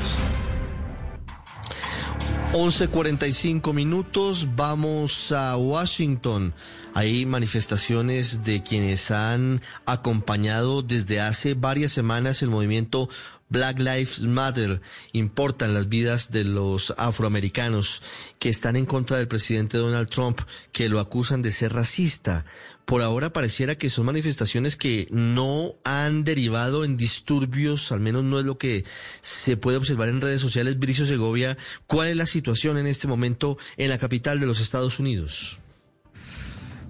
11:45 2.52 3.74
minutos, 3.74 4.48
vamos 4.56 5.32
a 5.32 5.56
Washington. 5.56 6.54
Hay 6.94 7.26
manifestaciones 7.26 8.42
de 8.42 8.62
quienes 8.62 9.10
han 9.10 9.60
acompañado 9.84 10.82
desde 10.82 11.20
hace 11.20 11.52
varias 11.52 11.92
semanas 11.92 12.42
el 12.42 12.48
movimiento 12.48 13.10
Black 13.48 13.78
Lives 13.78 14.20
Matter 14.20 14.80
importan 15.12 15.74
las 15.74 15.88
vidas 15.88 16.30
de 16.30 16.44
los 16.44 16.94
afroamericanos 16.98 18.02
que 18.38 18.48
están 18.48 18.76
en 18.76 18.86
contra 18.86 19.16
del 19.16 19.28
presidente 19.28 19.78
Donald 19.78 20.10
Trump, 20.10 20.40
que 20.72 20.88
lo 20.88 21.00
acusan 21.00 21.42
de 21.42 21.50
ser 21.50 21.72
racista. 21.72 22.44
Por 22.84 23.02
ahora 23.02 23.32
pareciera 23.32 23.76
que 23.76 23.90
son 23.90 24.06
manifestaciones 24.06 24.76
que 24.76 25.08
no 25.10 25.74
han 25.84 26.24
derivado 26.24 26.84
en 26.84 26.96
disturbios, 26.96 27.92
al 27.92 28.00
menos 28.00 28.24
no 28.24 28.38
es 28.38 28.46
lo 28.46 28.58
que 28.58 28.84
se 29.20 29.56
puede 29.56 29.76
observar 29.76 30.08
en 30.08 30.20
redes 30.20 30.40
sociales. 30.40 30.78
Bricio 30.78 31.06
Segovia, 31.06 31.58
¿cuál 31.86 32.08
es 32.08 32.16
la 32.16 32.26
situación 32.26 32.78
en 32.78 32.86
este 32.86 33.08
momento 33.08 33.58
en 33.76 33.90
la 33.90 33.98
capital 33.98 34.40
de 34.40 34.46
los 34.46 34.60
Estados 34.60 34.98
Unidos? 34.98 35.58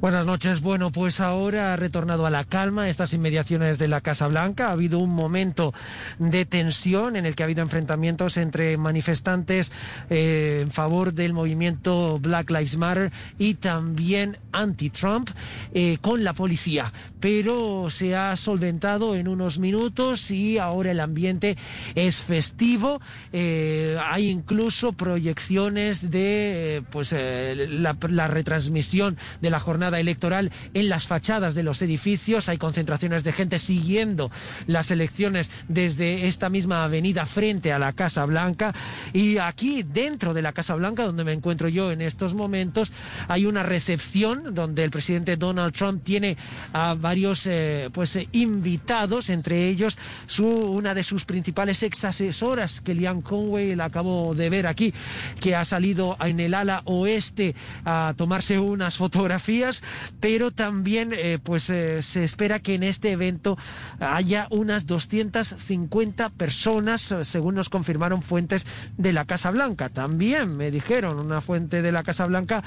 Buenas 0.00 0.26
noches. 0.26 0.60
Bueno, 0.60 0.92
pues 0.92 1.18
ahora 1.18 1.72
ha 1.72 1.76
retornado 1.76 2.24
a 2.24 2.30
la 2.30 2.44
calma 2.44 2.88
estas 2.88 3.14
inmediaciones 3.14 3.78
de 3.78 3.88
la 3.88 4.00
Casa 4.00 4.28
Blanca. 4.28 4.68
Ha 4.68 4.72
habido 4.72 5.00
un 5.00 5.10
momento 5.10 5.74
de 6.20 6.44
tensión 6.44 7.16
en 7.16 7.26
el 7.26 7.34
que 7.34 7.42
ha 7.42 7.46
habido 7.46 7.62
enfrentamientos 7.62 8.36
entre 8.36 8.76
manifestantes 8.76 9.72
eh, 10.08 10.60
en 10.62 10.70
favor 10.70 11.14
del 11.14 11.32
movimiento 11.32 12.20
Black 12.20 12.48
Lives 12.48 12.76
Matter 12.76 13.10
y 13.40 13.54
también 13.54 14.38
anti-Trump 14.52 15.30
eh, 15.74 15.98
con 16.00 16.22
la 16.22 16.32
policía. 16.32 16.92
Pero 17.18 17.90
se 17.90 18.14
ha 18.14 18.36
solventado 18.36 19.16
en 19.16 19.26
unos 19.26 19.58
minutos 19.58 20.30
y 20.30 20.58
ahora 20.58 20.92
el 20.92 21.00
ambiente 21.00 21.56
es 21.96 22.22
festivo. 22.22 23.00
Eh, 23.32 23.98
hay 24.08 24.28
incluso 24.28 24.92
proyecciones 24.92 26.12
de 26.12 26.84
pues 26.92 27.10
la 27.10 28.28
retransmisión 28.28 29.18
de 29.40 29.50
la 29.50 29.58
jornada 29.58 29.87
electoral 29.96 30.52
en 30.74 30.88
las 30.88 31.06
fachadas 31.06 31.54
de 31.54 31.62
los 31.62 31.80
edificios. 31.82 32.48
Hay 32.48 32.58
concentraciones 32.58 33.24
de 33.24 33.32
gente 33.32 33.58
siguiendo 33.58 34.30
las 34.66 34.90
elecciones 34.90 35.50
desde 35.68 36.26
esta 36.26 36.48
misma 36.50 36.84
avenida 36.84 37.26
frente 37.26 37.72
a 37.72 37.78
la 37.78 37.92
Casa 37.92 38.24
Blanca. 38.24 38.74
Y 39.12 39.38
aquí, 39.38 39.82
dentro 39.82 40.34
de 40.34 40.42
la 40.42 40.52
Casa 40.52 40.74
Blanca, 40.74 41.04
donde 41.04 41.24
me 41.24 41.32
encuentro 41.32 41.68
yo 41.68 41.92
en 41.92 42.02
estos 42.02 42.34
momentos, 42.34 42.92
hay 43.28 43.46
una 43.46 43.62
recepción 43.62 44.54
donde 44.54 44.84
el 44.84 44.90
presidente 44.90 45.36
Donald 45.36 45.72
Trump 45.72 46.02
tiene 46.04 46.36
a 46.72 46.94
varios 46.94 47.46
eh, 47.46 47.90
pues 47.92 48.16
eh, 48.16 48.28
invitados, 48.32 49.30
entre 49.30 49.68
ellos 49.68 49.98
su, 50.26 50.46
una 50.46 50.94
de 50.94 51.04
sus 51.04 51.24
principales 51.24 51.82
ex 51.82 52.04
asesoras, 52.04 52.80
Kellyanne 52.80 53.22
Conway, 53.22 53.74
la 53.74 53.86
acabo 53.86 54.34
de 54.34 54.50
ver 54.50 54.66
aquí, 54.66 54.92
que 55.40 55.54
ha 55.54 55.64
salido 55.64 56.16
en 56.20 56.40
el 56.40 56.54
ala 56.54 56.82
oeste 56.84 57.54
a 57.84 58.14
tomarse 58.16 58.58
unas 58.58 58.96
fotografías 58.96 59.77
pero 60.20 60.50
también 60.50 61.12
eh, 61.12 61.38
pues 61.42 61.70
eh, 61.70 62.02
se 62.02 62.24
espera 62.24 62.60
que 62.60 62.74
en 62.74 62.82
este 62.82 63.12
evento 63.12 63.56
haya 64.00 64.46
unas 64.50 64.86
250 64.86 66.30
personas, 66.30 67.14
según 67.22 67.54
nos 67.54 67.68
confirmaron 67.68 68.22
fuentes 68.22 68.66
de 68.96 69.12
la 69.12 69.24
Casa 69.24 69.50
Blanca. 69.50 69.88
También 69.88 70.56
me 70.56 70.70
dijeron 70.70 71.18
una 71.18 71.40
fuente 71.40 71.82
de 71.82 71.92
la 71.92 72.02
Casa 72.02 72.26
Blanca 72.26 72.62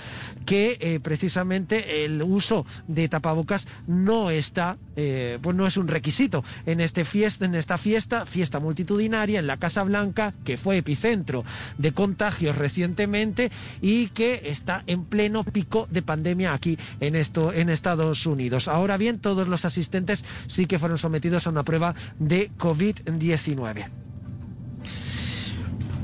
que 0.45 0.77
eh, 0.79 0.99
precisamente 0.99 2.05
el 2.05 2.21
uso 2.21 2.65
de 2.87 3.09
tapabocas 3.09 3.67
no 3.87 4.29
está, 4.29 4.77
pues 4.95 5.55
no 5.55 5.67
es 5.67 5.77
un 5.77 5.87
requisito 5.87 6.43
en 6.65 6.79
este 6.79 7.05
fiesta, 7.05 7.45
en 7.45 7.55
esta 7.55 7.77
fiesta, 7.77 8.25
fiesta 8.25 8.59
multitudinaria 8.59 9.39
en 9.39 9.47
la 9.47 9.57
Casa 9.57 9.83
Blanca, 9.83 10.33
que 10.43 10.57
fue 10.57 10.77
epicentro 10.77 11.43
de 11.77 11.91
contagios 11.93 12.57
recientemente 12.57 13.51
y 13.81 14.07
que 14.07 14.41
está 14.45 14.83
en 14.87 15.05
pleno 15.05 15.43
pico 15.43 15.87
de 15.89 16.01
pandemia 16.01 16.53
aquí 16.53 16.77
en, 17.01 17.15
esto, 17.15 17.51
en 17.51 17.69
Estados 17.69 18.25
Unidos. 18.25 18.69
Ahora 18.69 18.95
bien, 18.95 19.19
todos 19.19 19.49
los 19.49 19.65
asistentes 19.65 20.23
sí 20.47 20.67
que 20.67 20.79
fueron 20.79 20.97
sometidos 20.97 21.47
a 21.47 21.49
una 21.49 21.63
prueba 21.63 21.93
de 22.19 22.49
COVID-19. 22.57 23.89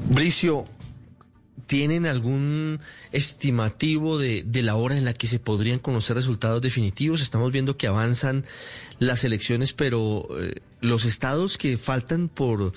Bricio, 0.10 0.66
¿tienen 1.68 2.06
algún 2.06 2.80
estimativo 3.12 4.18
de, 4.18 4.46
la 4.64 4.76
hora 4.76 4.98
en 4.98 5.06
la 5.06 5.14
que 5.14 5.28
se 5.28 5.40
podrían 5.40 5.80
conocer 5.80 6.16
resultados 6.16 6.62
definitivos? 6.62 7.22
Estamos 7.22 7.52
viendo 7.52 7.78
que 7.78 7.88
avanzan 7.88 8.46
las 9.00 9.24
elecciones, 9.24 9.74
pero 9.74 10.28
eh, 10.40 10.62
los 10.82 11.06
estados 11.06 11.58
que 11.58 11.78
faltan 11.78 12.30
por 12.30 12.74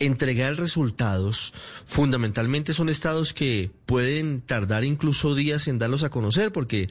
entregar 0.00 0.56
resultados 0.56 1.52
fundamentalmente 1.86 2.74
son 2.74 2.88
estados 2.88 3.32
que 3.32 3.70
pueden 3.86 4.40
tardar 4.40 4.82
incluso 4.82 5.34
días 5.34 5.68
en 5.68 5.78
darlos 5.78 6.02
a 6.02 6.10
conocer 6.10 6.52
porque 6.52 6.90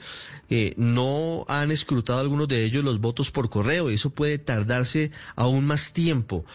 eh, 0.49 0.73
no 0.77 1.43
han 1.47 1.71
escrutado 1.71 2.19
algunos 2.19 2.47
de 2.47 2.63
ellos 2.63 2.83
los 2.83 3.01
votos 3.01 3.31
por 3.31 3.49
correo 3.49 3.91
y 3.91 3.95
eso 3.95 4.11
puede 4.11 4.37
tardarse 4.37 5.11
aún 5.35 5.65
más 5.65 5.91
tiempo. 5.91 6.45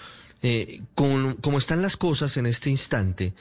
Eh, 0.47 0.83
como 0.95 1.57
están 1.57 1.81
las 1.81 1.97
cosas 1.97 2.37
en 2.37 2.45
este 2.45 2.69
instante, 2.69 3.33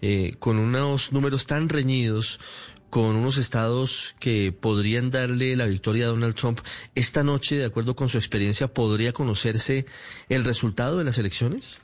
eh, 0.00 0.36
con 0.38 0.58
unos 0.58 1.12
números 1.12 1.46
tan 1.46 1.68
reñidos, 1.68 2.38
con 2.88 3.16
unos 3.16 3.36
estados 3.36 4.14
que 4.20 4.52
podrían 4.52 5.10
darle 5.10 5.56
la 5.56 5.66
victoria 5.66 6.04
a 6.04 6.10
Donald 6.10 6.36
Trump, 6.36 6.60
esta 6.94 7.24
noche, 7.24 7.56
de 7.56 7.64
acuerdo 7.64 7.96
con 7.96 8.08
su 8.08 8.16
experiencia, 8.16 8.72
¿podría 8.72 9.12
conocerse 9.12 9.86
el 10.28 10.44
resultado 10.44 10.98
de 10.98 11.04
las 11.04 11.18
elecciones? 11.18 11.81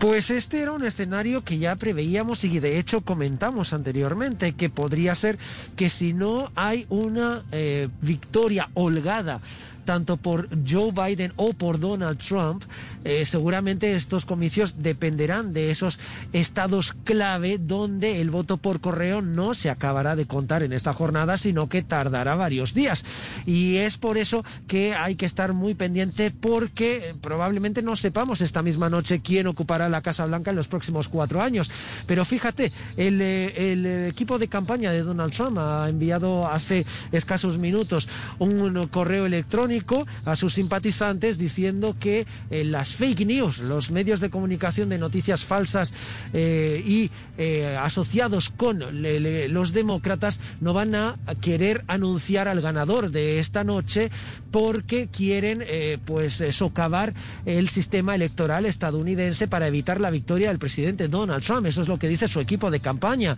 Pues 0.00 0.30
este 0.30 0.62
era 0.62 0.72
un 0.72 0.84
escenario 0.84 1.42
que 1.42 1.58
ya 1.58 1.74
preveíamos 1.74 2.44
y 2.44 2.60
de 2.60 2.78
hecho 2.78 3.00
comentamos 3.00 3.72
anteriormente, 3.72 4.52
que 4.52 4.68
podría 4.68 5.14
ser 5.14 5.38
que 5.76 5.88
si 5.88 6.12
no 6.12 6.52
hay 6.54 6.86
una 6.88 7.42
eh, 7.50 7.88
victoria 8.00 8.70
holgada 8.74 9.40
tanto 9.88 10.18
por 10.18 10.50
Joe 10.68 10.92
Biden 10.92 11.32
o 11.36 11.54
por 11.54 11.80
Donald 11.80 12.18
Trump, 12.18 12.62
eh, 13.04 13.24
seguramente 13.24 13.96
estos 13.96 14.26
comicios 14.26 14.82
dependerán 14.82 15.54
de 15.54 15.70
esos 15.70 15.98
estados 16.34 16.92
clave 17.04 17.56
donde 17.56 18.20
el 18.20 18.28
voto 18.28 18.58
por 18.58 18.82
correo 18.82 19.22
no 19.22 19.54
se 19.54 19.70
acabará 19.70 20.14
de 20.14 20.26
contar 20.26 20.62
en 20.62 20.74
esta 20.74 20.92
jornada, 20.92 21.38
sino 21.38 21.70
que 21.70 21.80
tardará 21.80 22.34
varios 22.34 22.74
días. 22.74 23.06
Y 23.46 23.76
es 23.76 23.96
por 23.96 24.18
eso 24.18 24.44
que 24.66 24.94
hay 24.94 25.14
que 25.14 25.24
estar 25.24 25.54
muy 25.54 25.74
pendiente 25.74 26.32
porque 26.38 27.14
probablemente 27.22 27.80
no 27.80 27.96
sepamos 27.96 28.42
esta 28.42 28.62
misma 28.62 28.90
noche 28.90 29.22
quién 29.22 29.46
ocupará 29.46 29.88
la 29.88 30.02
Casa 30.02 30.26
Blanca 30.26 30.50
en 30.50 30.56
los 30.56 30.68
próximos 30.68 31.08
cuatro 31.08 31.40
años. 31.40 31.70
Pero 32.06 32.26
fíjate, 32.26 32.72
el, 32.98 33.22
eh, 33.22 33.72
el 33.72 33.86
equipo 34.06 34.38
de 34.38 34.48
campaña 34.48 34.92
de 34.92 35.02
Donald 35.02 35.32
Trump 35.32 35.56
ha 35.56 35.88
enviado 35.88 36.46
hace 36.46 36.84
escasos 37.10 37.56
minutos 37.56 38.06
un 38.38 38.86
correo 38.88 39.24
electrónico 39.24 39.77
a 40.24 40.36
sus 40.36 40.54
simpatizantes 40.54 41.38
diciendo 41.38 41.96
que 41.98 42.26
eh, 42.50 42.64
las 42.64 42.94
fake 42.96 43.26
news, 43.26 43.58
los 43.58 43.90
medios 43.90 44.20
de 44.20 44.30
comunicación 44.30 44.88
de 44.88 44.98
noticias 44.98 45.44
falsas 45.44 45.92
eh, 46.32 46.82
y 46.84 47.10
eh, 47.36 47.76
asociados 47.80 48.48
con 48.48 48.78
los 48.80 49.72
demócratas 49.72 50.40
no 50.60 50.72
van 50.72 50.94
a 50.94 51.16
querer 51.40 51.84
anunciar 51.86 52.48
al 52.48 52.60
ganador 52.60 53.10
de 53.10 53.38
esta 53.38 53.64
noche 53.64 54.10
porque 54.50 55.08
quieren 55.08 55.64
pues 56.04 56.42
socavar 56.50 57.14
el 57.44 57.68
sistema 57.68 58.14
electoral 58.14 58.66
estadounidense 58.66 59.46
para 59.46 59.68
evitar 59.68 60.00
la 60.00 60.10
victoria 60.10 60.48
del 60.48 60.58
presidente 60.58 61.08
Donald 61.08 61.44
Trump. 61.44 61.66
Eso 61.66 61.82
es 61.82 61.88
lo 61.88 61.98
que 61.98 62.08
dice 62.08 62.28
su 62.28 62.40
equipo 62.40 62.70
de 62.70 62.80
campaña. 62.80 63.36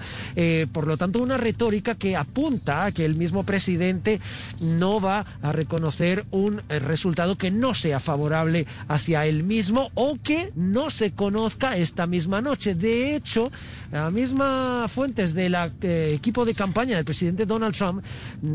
por 0.72 0.86
lo 0.86 0.96
tanto, 0.96 1.20
una 1.20 1.36
retórica 1.36 1.94
que 1.96 2.16
apunta 2.16 2.84
a 2.84 2.92
que 2.92 3.04
el 3.04 3.16
mismo 3.16 3.44
presidente 3.44 4.20
no 4.60 5.00
va 5.00 5.26
a 5.42 5.52
reconocer 5.52 6.24
un 6.30 6.62
eh, 6.68 6.78
resultado 6.78 7.36
que 7.36 7.50
no 7.50 7.74
sea 7.74 8.00
favorable 8.00 8.66
hacia 8.88 9.26
él 9.26 9.44
mismo 9.44 9.90
o 9.94 10.18
que 10.22 10.52
no 10.54 10.90
se 10.90 11.12
conozca 11.12 11.76
esta 11.76 12.06
misma 12.06 12.40
noche. 12.40 12.74
De 12.74 13.14
hecho, 13.14 13.50
la 13.90 14.10
misma 14.10 14.86
fuentes 14.88 15.34
del 15.34 15.54
eh, 15.82 16.12
equipo 16.14 16.44
de 16.44 16.54
campaña 16.54 16.96
del 16.96 17.04
presidente 17.04 17.46
Donald 17.46 17.74
Trump 17.74 18.04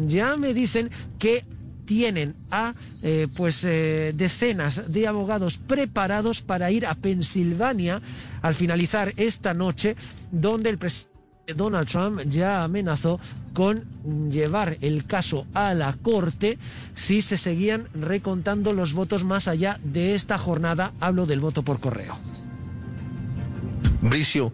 ya 0.07 0.37
me 0.37 0.53
dicen 0.53 0.89
que 1.19 1.43
tienen 1.85 2.35
a 2.49 2.73
eh, 3.03 3.27
pues 3.35 3.61
decenas 3.61 4.91
de 4.91 5.07
abogados 5.07 5.59
preparados 5.59 6.41
para 6.41 6.71
ir 6.71 6.87
a 6.87 6.95
Pensilvania 6.95 8.01
al 8.41 8.55
finalizar 8.55 9.13
esta 9.17 9.53
noche 9.53 9.95
donde 10.31 10.71
el 10.71 10.79
presidente 10.79 11.14
Donald 11.53 11.87
Trump 11.87 12.21
ya 12.27 12.63
amenazó 12.63 13.19
con 13.53 13.85
llevar 14.31 14.77
el 14.81 15.05
caso 15.05 15.45
a 15.53 15.73
la 15.73 15.93
Corte 15.93 16.57
si 16.95 17.21
se 17.21 17.37
seguían 17.37 17.87
recontando 17.93 18.73
los 18.73 18.93
votos 18.93 19.23
más 19.23 19.47
allá 19.47 19.79
de 19.83 20.15
esta 20.15 20.37
jornada. 20.37 20.93
Hablo 20.99 21.25
del 21.25 21.39
voto 21.39 21.63
por 21.63 21.79
correo. 21.79 22.17
Bricio, 24.01 24.53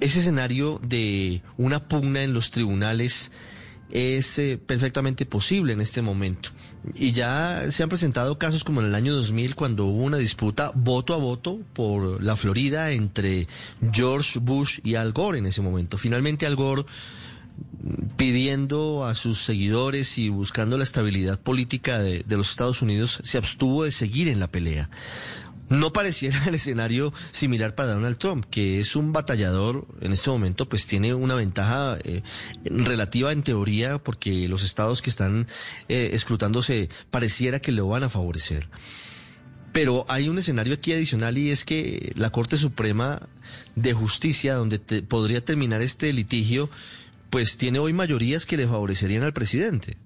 ese 0.00 0.20
escenario 0.20 0.80
de 0.82 1.42
una 1.56 1.86
pugna 1.86 2.22
en 2.22 2.34
los 2.34 2.50
tribunales 2.50 3.30
es 3.90 4.38
eh, 4.38 4.58
perfectamente 4.58 5.26
posible 5.26 5.72
en 5.72 5.80
este 5.80 6.02
momento. 6.02 6.50
Y 6.92 7.12
ya 7.12 7.70
se 7.70 7.82
han 7.82 7.88
presentado 7.88 8.38
casos 8.38 8.64
como 8.64 8.80
en 8.80 8.88
el 8.88 8.94
año 8.94 9.14
2000 9.14 9.54
cuando 9.54 9.86
hubo 9.86 10.02
una 10.02 10.18
disputa 10.18 10.72
voto 10.74 11.14
a 11.14 11.16
voto 11.16 11.60
por 11.72 12.22
la 12.22 12.36
Florida 12.36 12.90
entre 12.90 13.48
George 13.92 14.38
Bush 14.38 14.80
y 14.82 14.96
Al 14.96 15.12
Gore 15.12 15.38
en 15.38 15.46
ese 15.46 15.62
momento. 15.62 15.96
Finalmente 15.96 16.46
Al 16.46 16.56
Gore 16.56 16.84
pidiendo 18.16 19.04
a 19.04 19.14
sus 19.14 19.42
seguidores 19.44 20.18
y 20.18 20.28
buscando 20.28 20.76
la 20.76 20.84
estabilidad 20.84 21.40
política 21.40 21.98
de, 21.98 22.22
de 22.26 22.36
los 22.36 22.50
Estados 22.50 22.82
Unidos, 22.82 23.20
se 23.22 23.38
abstuvo 23.38 23.84
de 23.84 23.92
seguir 23.92 24.28
en 24.28 24.40
la 24.40 24.48
pelea 24.48 24.90
no 25.68 25.92
pareciera 25.92 26.44
el 26.48 26.54
escenario 26.54 27.12
similar 27.30 27.74
para 27.74 27.94
Donald 27.94 28.18
Trump, 28.18 28.46
que 28.50 28.80
es 28.80 28.96
un 28.96 29.12
batallador 29.12 29.86
en 30.00 30.12
este 30.12 30.30
momento, 30.30 30.68
pues 30.68 30.86
tiene 30.86 31.14
una 31.14 31.34
ventaja 31.34 31.98
eh, 32.04 32.22
relativa 32.64 33.32
en 33.32 33.42
teoría, 33.42 33.98
porque 33.98 34.48
los 34.48 34.62
estados 34.62 35.02
que 35.02 35.10
están 35.10 35.46
eh, 35.88 36.10
escrutándose 36.12 36.88
pareciera 37.10 37.60
que 37.60 37.72
lo 37.72 37.88
van 37.88 38.02
a 38.02 38.08
favorecer. 38.08 38.68
Pero 39.72 40.04
hay 40.08 40.28
un 40.28 40.38
escenario 40.38 40.74
aquí 40.74 40.92
adicional 40.92 41.36
y 41.36 41.50
es 41.50 41.64
que 41.64 42.12
la 42.14 42.30
Corte 42.30 42.56
Suprema 42.56 43.28
de 43.74 43.92
Justicia, 43.92 44.54
donde 44.54 44.78
podría 44.78 45.44
terminar 45.44 45.82
este 45.82 46.12
litigio, 46.12 46.70
pues 47.28 47.56
tiene 47.56 47.80
hoy 47.80 47.92
mayorías 47.92 48.46
que 48.46 48.56
le 48.56 48.68
favorecerían 48.68 49.24
al 49.24 49.32
presidente. 49.32 49.96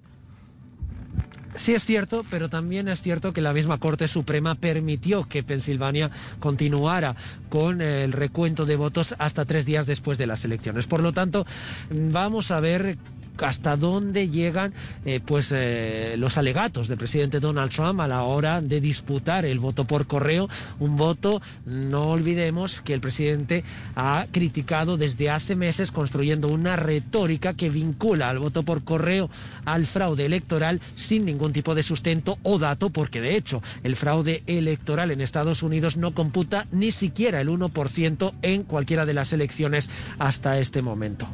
Sí 1.55 1.73
es 1.73 1.83
cierto, 1.83 2.23
pero 2.29 2.49
también 2.49 2.87
es 2.87 3.01
cierto 3.01 3.33
que 3.33 3.41
la 3.41 3.53
misma 3.53 3.77
Corte 3.79 4.07
Suprema 4.07 4.55
permitió 4.55 5.23
que 5.23 5.43
Pensilvania 5.43 6.11
continuara 6.39 7.15
con 7.49 7.81
el 7.81 8.11
recuento 8.11 8.65
de 8.65 8.75
votos 8.75 9.15
hasta 9.17 9.45
tres 9.45 9.65
días 9.65 9.85
después 9.85 10.17
de 10.17 10.27
las 10.27 10.45
elecciones. 10.45 10.87
Por 10.87 11.01
lo 11.01 11.11
tanto, 11.11 11.45
vamos 11.89 12.51
a 12.51 12.59
ver 12.59 12.97
hasta 13.41 13.77
dónde 13.77 14.29
llegan 14.29 14.73
eh, 15.05 15.19
pues 15.25 15.51
eh, 15.55 16.15
los 16.17 16.37
alegatos 16.37 16.87
del 16.87 16.97
presidente 16.97 17.39
Donald 17.39 17.71
Trump 17.71 17.99
a 18.01 18.07
la 18.07 18.23
hora 18.23 18.61
de 18.61 18.81
disputar 18.81 19.45
el 19.45 19.59
voto 19.59 19.85
por 19.85 20.07
correo, 20.07 20.49
un 20.79 20.97
voto, 20.97 21.41
no 21.65 22.09
olvidemos 22.09 22.81
que 22.81 22.93
el 22.93 23.01
presidente 23.01 23.63
ha 23.95 24.27
criticado 24.31 24.97
desde 24.97 25.29
hace 25.29 25.55
meses 25.55 25.91
construyendo 25.91 26.47
una 26.47 26.75
retórica 26.75 27.53
que 27.53 27.69
vincula 27.69 28.29
al 28.29 28.39
voto 28.39 28.63
por 28.63 28.83
correo 28.83 29.29
al 29.65 29.85
fraude 29.85 30.25
electoral 30.25 30.81
sin 30.95 31.25
ningún 31.25 31.53
tipo 31.53 31.75
de 31.75 31.83
sustento 31.83 32.37
o 32.43 32.59
dato, 32.59 32.89
porque 32.89 33.21
de 33.21 33.35
hecho 33.35 33.61
el 33.83 33.95
fraude 33.95 34.43
electoral 34.47 35.11
en 35.11 35.21
Estados 35.21 35.63
Unidos 35.63 35.97
no 35.97 36.13
computa 36.13 36.67
ni 36.71 36.91
siquiera 36.91 37.41
el 37.41 37.49
1% 37.49 38.33
en 38.41 38.63
cualquiera 38.63 39.05
de 39.05 39.13
las 39.13 39.33
elecciones 39.33 39.89
hasta 40.17 40.59
este 40.59 40.81
momento. 40.81 41.27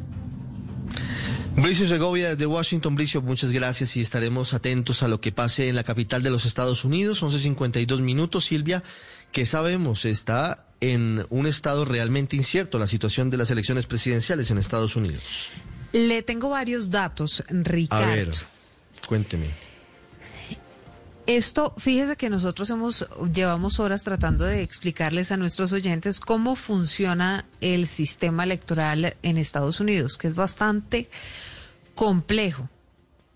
Bricio 1.58 1.88
Segovia 1.88 2.30
desde 2.30 2.46
Washington. 2.46 2.96
Bricio, 2.96 3.22
muchas 3.22 3.52
gracias 3.52 3.96
y 3.96 4.02
estaremos 4.02 4.54
atentos 4.54 5.04
a 5.04 5.08
lo 5.08 5.22
que 5.22 5.32
pase 5.32 5.70
en 5.70 5.76
la 5.76 5.84
capital 5.84 6.22
de 6.22 6.30
los 6.30 6.46
Estados 6.46 6.84
Unidos. 6.84 7.24
11.52 7.24 8.02
minutos. 8.02 8.46
Silvia, 8.46 8.84
que 9.32 9.46
sabemos 9.46 10.06
está 10.06 10.68
en 10.82 11.26
un 11.30 11.48
estado 11.48 11.86
realmente 11.86 12.36
incierto 12.36 12.78
la 12.78 12.88
situación 12.88 13.30
de 13.30 13.38
las 13.38 13.52
elecciones 13.52 13.86
presidenciales 13.86 14.52
en 14.52 14.58
Estados 14.58 14.96
Unidos. 14.96 15.52
Le 15.94 16.22
tengo 16.24 16.50
varios 16.50 16.92
datos, 16.92 17.44
Ricardo. 17.50 18.06
A 18.06 18.16
ver, 18.16 18.32
cuénteme. 19.08 19.48
Esto, 21.28 21.74
fíjese 21.78 22.18
que 22.18 22.30
nosotros 22.30 22.70
hemos 22.70 23.08
llevamos 23.34 23.80
horas 23.80 24.04
tratando 24.04 24.46
de 24.46 24.62
explicarles 24.62 25.32
a 25.32 25.38
nuestros 25.38 25.74
oyentes 25.74 26.20
cómo 26.20 26.56
funciona 26.56 27.46
el 27.62 27.88
sistema 27.88 28.44
electoral 28.44 29.16
en 29.24 29.38
Estados 29.40 29.80
Unidos, 29.80 30.18
que 30.18 30.28
es 30.28 30.36
bastante 30.36 31.10
complejo, 31.96 32.70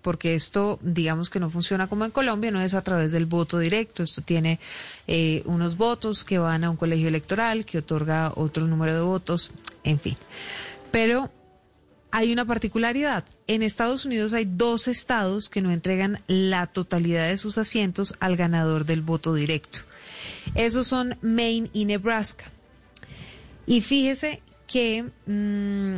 porque 0.02 0.36
esto, 0.36 0.80
digamos 0.82 1.30
que 1.30 1.40
no 1.40 1.50
funciona 1.50 1.88
como 1.88 2.06
en 2.06 2.12
Colombia, 2.12 2.52
no 2.52 2.62
es 2.62 2.74
a 2.74 2.84
través 2.84 3.12
del 3.12 3.26
voto 3.26 3.60
directo, 3.60 4.04
esto 4.04 4.22
tiene 4.22 4.60
eh, 5.08 5.42
unos 5.46 5.78
votos 5.78 6.24
que 6.24 6.40
van 6.40 6.64
a 6.64 6.70
un 6.70 6.78
colegio 6.78 7.08
electoral 7.08 7.66
que 7.66 7.80
otorga 7.80 8.32
otro 8.36 8.68
número 8.68 8.94
de 8.94 9.02
votos, 9.02 9.52
en 9.84 10.00
fin. 10.00 10.18
Pero 10.92 11.32
hay 12.12 12.32
una 12.34 12.46
particularidad. 12.46 13.24
En 13.48 13.64
Estados 13.64 14.06
Unidos 14.06 14.34
hay 14.34 14.46
dos 14.46 14.88
estados 14.88 15.50
que 15.50 15.62
no 15.62 15.72
entregan 15.72 16.22
la 16.28 16.68
totalidad 16.68 17.28
de 17.28 17.38
sus 17.38 17.58
asientos 17.58 18.14
al 18.20 18.36
ganador 18.36 18.86
del 18.86 19.02
voto 19.02 19.34
directo. 19.34 19.80
Esos 20.56 20.88
son 20.88 21.18
Maine 21.22 21.70
y 21.74 21.86
Nebraska. 21.86 22.52
Y 23.68 23.82
fíjese 23.82 24.42
que 24.68 25.06
mm, 25.26 25.98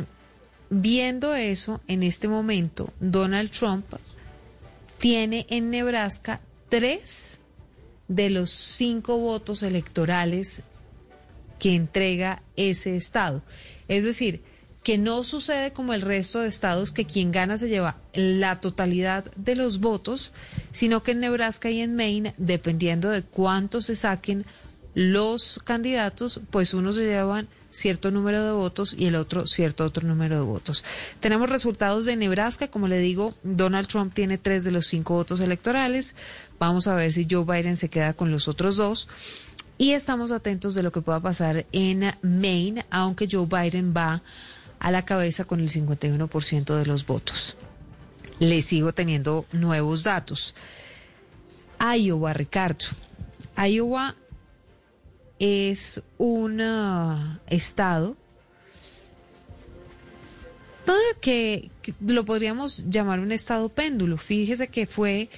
Viendo 0.74 1.34
eso, 1.34 1.82
en 1.86 2.02
este 2.02 2.28
momento, 2.28 2.94
Donald 2.98 3.50
Trump 3.50 3.84
tiene 4.98 5.46
en 5.50 5.68
Nebraska 5.68 6.40
tres 6.70 7.38
de 8.08 8.30
los 8.30 8.48
cinco 8.48 9.18
votos 9.18 9.62
electorales 9.62 10.62
que 11.58 11.74
entrega 11.74 12.42
ese 12.56 12.96
estado. 12.96 13.42
Es 13.86 14.04
decir, 14.04 14.40
que 14.82 14.96
no 14.96 15.24
sucede 15.24 15.74
como 15.74 15.92
el 15.92 16.00
resto 16.00 16.40
de 16.40 16.48
estados 16.48 16.90
que 16.90 17.04
quien 17.04 17.32
gana 17.32 17.58
se 17.58 17.68
lleva 17.68 17.98
la 18.14 18.58
totalidad 18.58 19.26
de 19.36 19.56
los 19.56 19.78
votos, 19.78 20.32
sino 20.70 21.02
que 21.02 21.10
en 21.10 21.20
Nebraska 21.20 21.68
y 21.68 21.82
en 21.82 21.96
Maine, 21.96 22.34
dependiendo 22.38 23.10
de 23.10 23.20
cuántos 23.20 23.84
se 23.84 23.94
saquen 23.94 24.46
los 24.94 25.60
candidatos, 25.64 26.40
pues 26.50 26.72
unos 26.72 26.96
se 26.96 27.04
llevan 27.04 27.46
cierto 27.72 28.10
número 28.10 28.44
de 28.44 28.52
votos 28.52 28.94
y 28.96 29.06
el 29.06 29.16
otro 29.16 29.46
cierto 29.46 29.84
otro 29.84 30.06
número 30.06 30.36
de 30.36 30.42
votos. 30.42 30.84
Tenemos 31.18 31.48
resultados 31.48 32.04
de 32.04 32.14
Nebraska, 32.16 32.68
como 32.68 32.86
le 32.86 32.98
digo, 32.98 33.34
Donald 33.42 33.88
Trump 33.88 34.14
tiene 34.14 34.38
tres 34.38 34.62
de 34.62 34.70
los 34.70 34.86
cinco 34.86 35.14
votos 35.14 35.40
electorales. 35.40 36.14
Vamos 36.60 36.86
a 36.86 36.94
ver 36.94 37.12
si 37.12 37.26
Joe 37.28 37.44
Biden 37.44 37.76
se 37.76 37.88
queda 37.88 38.12
con 38.12 38.30
los 38.30 38.46
otros 38.46 38.76
dos. 38.76 39.08
Y 39.78 39.92
estamos 39.92 40.30
atentos 40.30 40.74
de 40.74 40.82
lo 40.82 40.92
que 40.92 41.00
pueda 41.00 41.18
pasar 41.18 41.66
en 41.72 42.14
Maine, 42.22 42.84
aunque 42.90 43.26
Joe 43.30 43.46
Biden 43.46 43.92
va 43.96 44.22
a 44.78 44.90
la 44.90 45.04
cabeza 45.04 45.44
con 45.44 45.60
el 45.60 45.70
51% 45.70 46.76
de 46.76 46.86
los 46.86 47.06
votos. 47.06 47.56
Le 48.38 48.62
sigo 48.62 48.92
teniendo 48.92 49.46
nuevos 49.52 50.04
datos. 50.04 50.54
Iowa, 51.80 52.32
Ricardo. 52.32 52.84
Iowa 53.56 54.14
es 55.42 56.00
un 56.18 56.60
ah, 56.60 57.40
estado 57.48 58.16
que, 61.20 61.70
que 61.82 61.94
lo 62.06 62.24
podríamos 62.24 62.84
llamar 62.88 63.18
un 63.18 63.32
estado 63.32 63.68
péndulo. 63.68 64.18
Fíjese 64.18 64.68
que 64.68 64.86
fue 64.86 65.28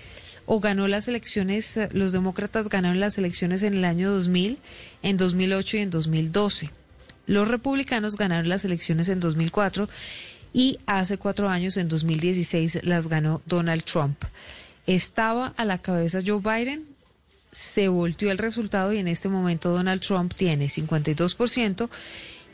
o 0.44 0.60
ganó 0.60 0.88
las 0.88 1.08
elecciones, 1.08 1.76
eh, 1.78 1.88
los 1.92 2.12
demócratas 2.12 2.68
ganaron 2.68 3.00
las 3.00 3.16
elecciones 3.16 3.62
en 3.62 3.72
el 3.72 3.84
año 3.86 4.12
2000, 4.12 4.58
en 5.02 5.16
2008 5.16 5.76
y 5.78 5.80
en 5.80 5.90
2012. 5.90 6.70
Los 7.26 7.48
republicanos 7.48 8.16
ganaron 8.16 8.50
las 8.50 8.66
elecciones 8.66 9.08
en 9.08 9.20
2004 9.20 9.88
y 10.52 10.80
hace 10.84 11.16
cuatro 11.16 11.48
años, 11.48 11.78
en 11.78 11.88
2016, 11.88 12.80
las 12.84 13.08
ganó 13.08 13.40
Donald 13.46 13.84
Trump. 13.84 14.22
Estaba 14.86 15.54
a 15.56 15.64
la 15.64 15.78
cabeza 15.78 16.20
Joe 16.24 16.40
Biden, 16.40 16.93
se 17.54 17.88
volteó 17.88 18.30
el 18.30 18.36
resultado 18.38 18.92
y 18.92 18.98
en 18.98 19.08
este 19.08 19.30
momento 19.30 19.70
Donald 19.70 20.02
Trump 20.02 20.34
tiene 20.34 20.66
52% 20.66 21.88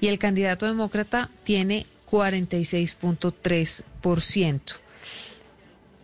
y 0.00 0.06
el 0.08 0.18
candidato 0.18 0.66
demócrata 0.66 1.30
tiene 1.42 1.86
46.3%. 2.10 4.60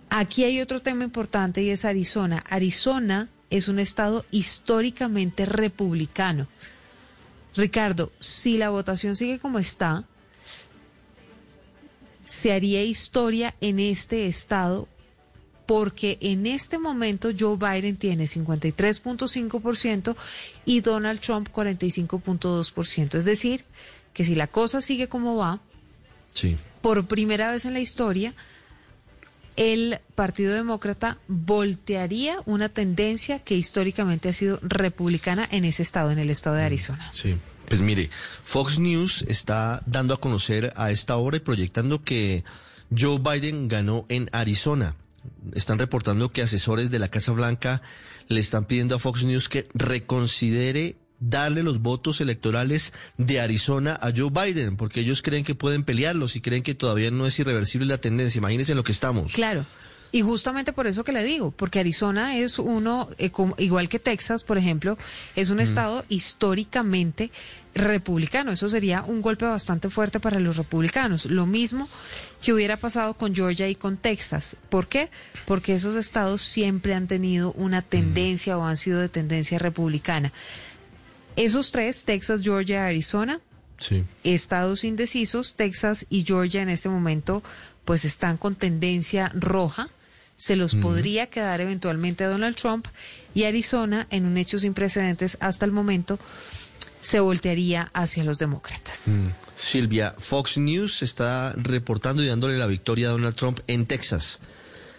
Aquí 0.08 0.44
hay 0.44 0.60
otro 0.60 0.80
tema 0.80 1.02
importante 1.04 1.62
y 1.62 1.70
es 1.70 1.84
Arizona. 1.84 2.44
Arizona 2.48 3.28
es 3.50 3.66
un 3.68 3.78
estado 3.78 4.24
históricamente 4.30 5.44
republicano. 5.46 6.48
Ricardo, 7.54 8.12
si 8.18 8.56
la 8.56 8.70
votación 8.70 9.14
sigue 9.16 9.38
como 9.38 9.58
está, 9.58 10.04
se 12.24 12.52
haría 12.52 12.82
historia 12.82 13.54
en 13.60 13.78
este 13.78 14.26
estado 14.26 14.88
porque 15.66 16.18
en 16.20 16.46
este 16.46 16.78
momento 16.78 17.30
Joe 17.38 17.56
Biden 17.56 17.96
tiene 17.96 18.24
53.5% 18.24 20.16
y 20.64 20.80
Donald 20.80 21.20
Trump 21.20 21.48
45.2%. 21.52 23.14
Es 23.16 23.24
decir, 23.24 23.64
que 24.12 24.24
si 24.24 24.34
la 24.34 24.46
cosa 24.46 24.80
sigue 24.80 25.08
como 25.08 25.36
va, 25.36 25.60
sí. 26.32 26.56
por 26.80 27.06
primera 27.06 27.50
vez 27.50 27.64
en 27.64 27.74
la 27.74 27.80
historia, 27.80 28.34
el 29.56 29.98
Partido 30.14 30.52
Demócrata 30.54 31.18
voltearía 31.28 32.38
una 32.46 32.68
tendencia 32.68 33.38
que 33.40 33.54
históricamente 33.56 34.28
ha 34.28 34.32
sido 34.32 34.58
republicana 34.62 35.48
en 35.50 35.64
ese 35.64 35.82
estado, 35.82 36.10
en 36.10 36.18
el 36.18 36.30
estado 36.30 36.56
de 36.56 36.62
Mm, 36.62 36.66
Arizona. 36.66 37.10
Sí. 37.14 37.36
Pues 37.68 37.80
mire, 37.80 38.10
Fox 38.44 38.78
News 38.78 39.24
está 39.28 39.82
dando 39.86 40.14
a 40.14 40.20
conocer 40.20 40.72
a 40.76 40.92
esta 40.92 41.16
hora 41.16 41.38
y 41.38 41.40
proyectando 41.40 42.02
que 42.04 42.44
Joe 42.96 43.18
Biden 43.18 43.66
ganó 43.66 44.06
en 44.08 44.28
Arizona. 44.32 44.94
Están 45.54 45.78
reportando 45.78 46.30
que 46.32 46.42
asesores 46.42 46.90
de 46.90 46.98
la 46.98 47.08
Casa 47.08 47.32
Blanca 47.32 47.82
le 48.28 48.40
están 48.40 48.64
pidiendo 48.66 48.94
a 48.94 48.98
Fox 48.98 49.24
News 49.24 49.48
que 49.48 49.68
reconsidere 49.74 50.96
darle 51.18 51.62
los 51.62 51.80
votos 51.80 52.20
electorales 52.20 52.92
de 53.16 53.40
Arizona 53.40 53.98
a 54.02 54.12
Joe 54.14 54.30
Biden, 54.30 54.76
porque 54.76 55.00
ellos 55.00 55.22
creen 55.22 55.44
que 55.44 55.54
pueden 55.54 55.82
pelearlos 55.82 56.36
y 56.36 56.40
creen 56.40 56.62
que 56.62 56.74
todavía 56.74 57.10
no 57.10 57.26
es 57.26 57.38
irreversible 57.38 57.86
la 57.86 57.98
tendencia. 57.98 58.38
Imagínense 58.38 58.72
en 58.72 58.76
lo 58.76 58.84
que 58.84 58.92
estamos. 58.92 59.32
Claro. 59.32 59.64
Y 60.12 60.22
justamente 60.22 60.72
por 60.72 60.86
eso 60.86 61.04
que 61.04 61.12
le 61.12 61.24
digo, 61.24 61.50
porque 61.50 61.80
Arizona 61.80 62.36
es 62.38 62.58
uno, 62.58 63.08
eh, 63.18 63.30
como- 63.30 63.54
igual 63.58 63.88
que 63.88 63.98
Texas, 63.98 64.44
por 64.44 64.56
ejemplo, 64.56 64.96
es 65.34 65.50
un 65.50 65.56
Mm. 65.58 65.60
estado 65.60 66.04
históricamente 66.08 67.30
republicano. 67.76 68.50
Eso 68.52 68.68
sería 68.68 69.02
un 69.02 69.22
golpe 69.22 69.44
bastante 69.44 69.90
fuerte 69.90 70.18
para 70.18 70.40
los 70.40 70.56
republicanos. 70.56 71.26
Lo 71.26 71.46
mismo 71.46 71.88
que 72.42 72.52
hubiera 72.52 72.76
pasado 72.76 73.14
con 73.14 73.34
Georgia 73.34 73.68
y 73.68 73.74
con 73.74 73.96
Texas. 73.96 74.56
¿Por 74.68 74.88
qué? 74.88 75.10
Porque 75.46 75.74
esos 75.74 75.94
estados 75.96 76.42
siempre 76.42 76.94
han 76.94 77.06
tenido 77.06 77.52
una 77.52 77.82
tendencia 77.82 78.58
o 78.58 78.64
han 78.64 78.76
sido 78.76 79.00
de 79.00 79.08
tendencia 79.08 79.58
republicana. 79.58 80.32
Esos 81.36 81.70
tres, 81.70 82.04
Texas, 82.04 82.42
Georgia, 82.42 82.86
Arizona, 82.86 83.40
Sí. 83.78 84.04
estados 84.24 84.84
indecisos, 84.84 85.54
Texas 85.54 86.06
y 86.08 86.24
Georgia 86.24 86.62
en 86.62 86.70
este 86.70 86.88
momento 86.88 87.42
pues 87.84 88.06
están 88.06 88.38
con 88.38 88.54
tendencia 88.54 89.30
roja, 89.34 89.90
se 90.34 90.56
los 90.56 90.72
Ujú. 90.72 90.82
podría 90.82 91.26
quedar 91.26 91.60
eventualmente 91.60 92.24
a 92.24 92.28
Donald 92.28 92.56
Trump 92.56 92.86
y 93.34 93.44
Arizona 93.44 94.06
en 94.10 94.24
un 94.24 94.38
hecho 94.38 94.58
sin 94.58 94.72
precedentes 94.72 95.36
hasta 95.40 95.66
el 95.66 95.72
momento 95.72 96.18
se 97.06 97.20
voltearía 97.20 97.90
hacia 97.94 98.24
los 98.24 98.38
demócratas. 98.38 99.18
Mm. 99.18 99.28
Silvia, 99.54 100.14
Fox 100.18 100.58
News 100.58 101.02
está 101.02 101.52
reportando 101.56 102.22
y 102.22 102.26
dándole 102.26 102.58
la 102.58 102.66
victoria 102.66 103.08
a 103.08 103.12
Donald 103.12 103.36
Trump 103.36 103.60
en 103.68 103.86
Texas. 103.86 104.40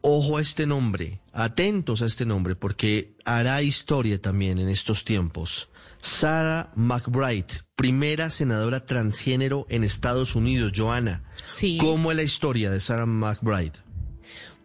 ojo 0.00 0.36
a 0.38 0.42
este 0.42 0.66
nombre, 0.66 1.20
atentos 1.32 2.02
a 2.02 2.06
este 2.06 2.26
nombre, 2.26 2.56
porque 2.56 3.12
hará 3.24 3.62
historia 3.62 4.20
también 4.20 4.58
en 4.58 4.68
estos 4.68 5.04
tiempos. 5.04 5.68
Sarah 6.00 6.70
McBride, 6.74 7.46
primera 7.76 8.30
senadora 8.30 8.84
transgénero 8.86 9.66
en 9.68 9.84
Estados 9.84 10.34
Unidos. 10.34 10.72
Joana, 10.74 11.22
Sí. 11.48 11.78
¿cómo 11.80 12.10
es 12.10 12.16
la 12.16 12.22
historia 12.22 12.70
de 12.70 12.80
Sarah 12.80 13.06
McBride? 13.06 13.72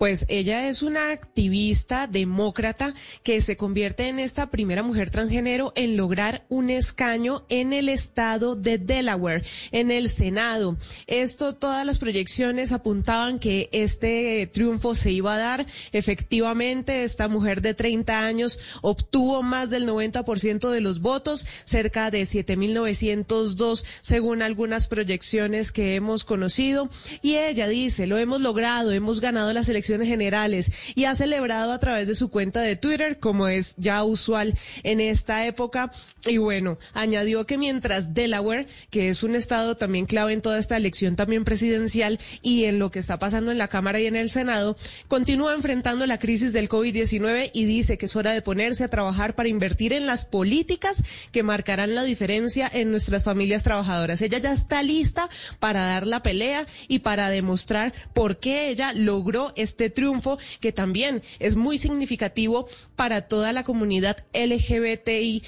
Pues 0.03 0.25
ella 0.27 0.67
es 0.67 0.81
una 0.81 1.11
activista 1.11 2.07
demócrata 2.07 2.93
que 3.23 3.39
se 3.39 3.55
convierte 3.55 4.09
en 4.09 4.19
esta 4.19 4.47
primera 4.47 4.83
mujer 4.83 5.09
transgénero 5.09 5.71
en 5.77 5.95
lograr 5.95 6.45
un 6.49 6.69
escaño 6.69 7.45
en 7.47 7.71
el 7.71 7.87
estado 7.87 8.57
de 8.57 8.77
Delaware, 8.77 9.45
en 9.71 9.91
el 9.91 10.09
Senado. 10.09 10.75
Esto, 11.07 11.55
todas 11.55 11.85
las 11.85 11.99
proyecciones 11.99 12.73
apuntaban 12.73 13.39
que 13.39 13.69
este 13.71 14.45
triunfo 14.47 14.93
se 14.93 15.11
iba 15.11 15.35
a 15.35 15.37
dar. 15.37 15.65
Efectivamente, 15.93 17.05
esta 17.05 17.29
mujer 17.29 17.61
de 17.61 17.73
30 17.73 18.25
años 18.25 18.59
obtuvo 18.81 19.41
más 19.41 19.69
del 19.69 19.87
90% 19.87 20.69
de 20.69 20.81
los 20.81 20.99
votos, 20.99 21.45
cerca 21.63 22.11
de 22.11 22.23
7.902 22.23 23.85
según 24.01 24.41
algunas 24.41 24.89
proyecciones 24.89 25.71
que 25.71 25.95
hemos 25.95 26.25
conocido. 26.25 26.89
Y 27.21 27.37
ella 27.37 27.69
dice, 27.69 28.05
lo 28.05 28.17
hemos 28.17 28.41
logrado, 28.41 28.91
hemos 28.91 29.21
ganado 29.21 29.53
las 29.53 29.69
elecciones 29.69 29.92
generales 30.01 30.71
y 30.95 31.05
ha 31.05 31.15
celebrado 31.15 31.71
a 31.71 31.79
través 31.79 32.07
de 32.07 32.15
su 32.15 32.29
cuenta 32.29 32.61
de 32.61 32.75
Twitter, 32.75 33.19
como 33.19 33.47
es 33.47 33.75
ya 33.77 34.03
usual 34.03 34.57
en 34.83 34.99
esta 34.99 35.45
época. 35.45 35.91
Y 36.25 36.37
bueno, 36.37 36.79
añadió 36.93 37.45
que 37.45 37.57
mientras 37.57 38.13
Delaware, 38.13 38.67
que 38.89 39.09
es 39.09 39.23
un 39.23 39.35
estado 39.35 39.77
también 39.77 40.05
clave 40.05 40.33
en 40.33 40.41
toda 40.41 40.59
esta 40.59 40.77
elección 40.77 41.15
también 41.15 41.43
presidencial 41.43 42.19
y 42.41 42.65
en 42.65 42.79
lo 42.79 42.91
que 42.91 42.99
está 42.99 43.19
pasando 43.19 43.51
en 43.51 43.57
la 43.57 43.67
Cámara 43.67 43.99
y 43.99 44.07
en 44.07 44.15
el 44.15 44.29
Senado, 44.29 44.77
continúa 45.07 45.53
enfrentando 45.53 46.05
la 46.05 46.19
crisis 46.19 46.53
del 46.53 46.69
COVID-19 46.69 47.51
y 47.53 47.65
dice 47.65 47.97
que 47.97 48.05
es 48.05 48.15
hora 48.15 48.33
de 48.33 48.41
ponerse 48.41 48.83
a 48.83 48.89
trabajar 48.89 49.35
para 49.35 49.49
invertir 49.49 49.93
en 49.93 50.05
las 50.05 50.25
políticas 50.25 51.03
que 51.31 51.43
marcarán 51.43 51.95
la 51.95 52.03
diferencia 52.03 52.69
en 52.71 52.91
nuestras 52.91 53.23
familias 53.23 53.63
trabajadoras. 53.63 54.21
Ella 54.21 54.37
ya 54.37 54.53
está 54.53 54.81
lista 54.83 55.29
para 55.59 55.85
dar 55.85 56.07
la 56.07 56.23
pelea 56.23 56.65
y 56.87 56.99
para 56.99 57.29
demostrar 57.29 57.93
por 58.13 58.39
qué 58.39 58.69
ella 58.69 58.93
logró 58.93 59.53
este 59.55 59.82
triunfo 59.89 60.37
que 60.59 60.71
también 60.71 61.21
es 61.39 61.55
muy 61.55 61.77
significativo 61.77 62.67
para 62.95 63.21
toda 63.21 63.53
la 63.53 63.63
comunidad 63.63 64.25
LGBTIQ 64.33 65.43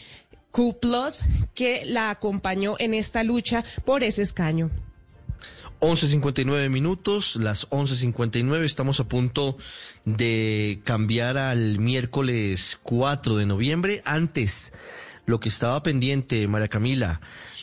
que 1.54 1.84
la 1.86 2.10
acompañó 2.10 2.76
en 2.80 2.94
esta 2.94 3.24
lucha 3.24 3.64
por 3.84 4.04
ese 4.04 4.22
escaño. 4.22 4.72
11.59 5.82 6.70
minutos, 6.70 7.36
las 7.36 7.70
11.59, 7.70 8.64
estamos 8.64 9.00
a 9.00 9.08
punto 9.08 9.58
de 10.06 10.80
cambiar 10.86 11.38
al 11.38 11.80
miércoles 11.80 12.80
4 12.84 13.36
de 13.36 13.46
noviembre. 13.46 14.02
Antes, 14.06 14.72
lo 15.26 15.40
que 15.40 15.50
estaba 15.50 15.84
pendiente, 15.84 16.48
María 16.48 16.70
Camila, 16.70 17.20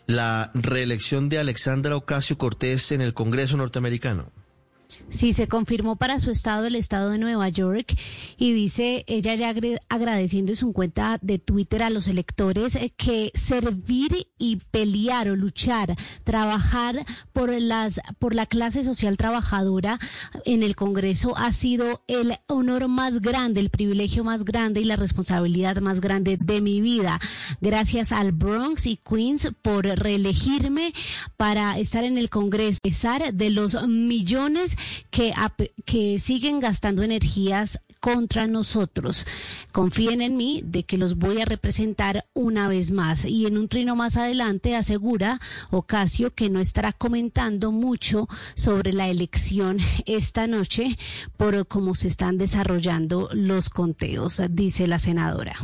la 0.07 0.51
reelección 0.55 1.31
de 1.31 1.39
Alexandra 1.39 1.97
Ocasio 1.97 2.36
Cortés 2.36 2.93
en 2.93 3.01
el 3.01 3.15
Congreso 3.15 3.57
norteamericano. 3.57 4.31
Sí, 5.09 5.32
se 5.32 5.48
confirmó 5.48 5.97
para 5.97 6.19
su 6.19 6.31
estado, 6.31 6.66
el 6.66 6.74
estado 6.74 7.10
de 7.10 7.19
Nueva 7.19 7.48
York, 7.48 7.94
y 8.39 8.52
dice 8.52 9.05
ella 9.06 9.35
ya 9.35 9.55
agradeciendo 9.89 10.52
en 10.52 10.56
su 10.56 10.73
cuenta 10.73 11.19
de 11.23 11.39
Twitter 11.39 11.82
a 11.82 11.90
los 11.90 12.09
electores 12.09 12.77
eh, 12.77 12.93
que 12.97 13.31
servir 13.35 14.27
y 14.39 14.56
pelear 14.70 15.28
o 15.28 15.36
luchar, 15.36 15.97
trabajar 16.24 17.05
por 17.32 17.51
las 17.51 18.01
por 18.19 18.35
la 18.35 18.47
clase 18.47 18.85
social 18.85 19.16
trabajadora 19.16 19.98
en 20.44 20.62
el 20.62 20.77
Congreso 20.77 21.36
ha 21.36 21.52
sido 21.52 22.02
el 22.09 22.39
honor 22.47 22.89
más 22.89 23.20
grande, 23.20 23.60
el 23.60 23.70
privilegio 23.70 24.24
más 24.24 24.44
grande 24.44 24.81
y 24.81 24.85
la 24.85 24.97
responsabilidad 24.97 25.77
más 25.81 26.01
grande 26.01 26.39
de 26.39 26.60
mi 26.60 26.81
vida. 26.81 27.19
Gracias 27.60 28.12
al 28.12 28.32
Bronx 28.32 28.86
y 28.86 28.97
Queens 28.97 29.51
por 29.62 29.85
reelegirme 29.85 30.93
para 31.36 31.78
estar 31.78 32.05
en 32.05 32.19
el 32.19 32.31
Congreso, 32.31 32.78
pesar 32.82 33.32
de 33.35 33.51
los 33.51 33.86
millones 33.86 34.77
que, 35.10 35.34
que 35.84 36.18
siguen 36.18 36.60
gastando 36.60 37.02
energías 37.02 37.80
contra 38.00 38.48
nosotros. 38.48 39.26
Confíen 39.70 40.22
en 40.22 40.36
mí 40.36 40.60
de 40.64 40.82
que 40.82 40.98
los 40.98 41.14
voy 41.14 41.40
a 41.40 41.44
representar 41.44 42.26
una 42.34 42.66
vez 42.66 42.90
más. 42.90 43.24
Y 43.24 43.46
en 43.46 43.56
un 43.56 43.68
trino 43.68 43.94
más 43.94 44.16
adelante 44.16 44.74
asegura 44.74 45.40
Ocasio 45.70 46.34
que 46.34 46.50
no 46.50 46.59
estará 46.59 46.92
comentando 46.92 47.70
mucho 47.70 48.28
sobre 48.54 48.92
la 48.92 49.09
elección 49.09 49.78
esta 50.06 50.48
noche 50.48 50.98
por 51.36 51.66
cómo 51.68 51.94
se 51.94 52.09
están 52.09 52.38
desarrollando 52.38 53.28
los 53.32 53.70
conteos, 53.70 54.42
dice 54.50 54.88
la 54.88 54.98
senadora. 54.98 55.54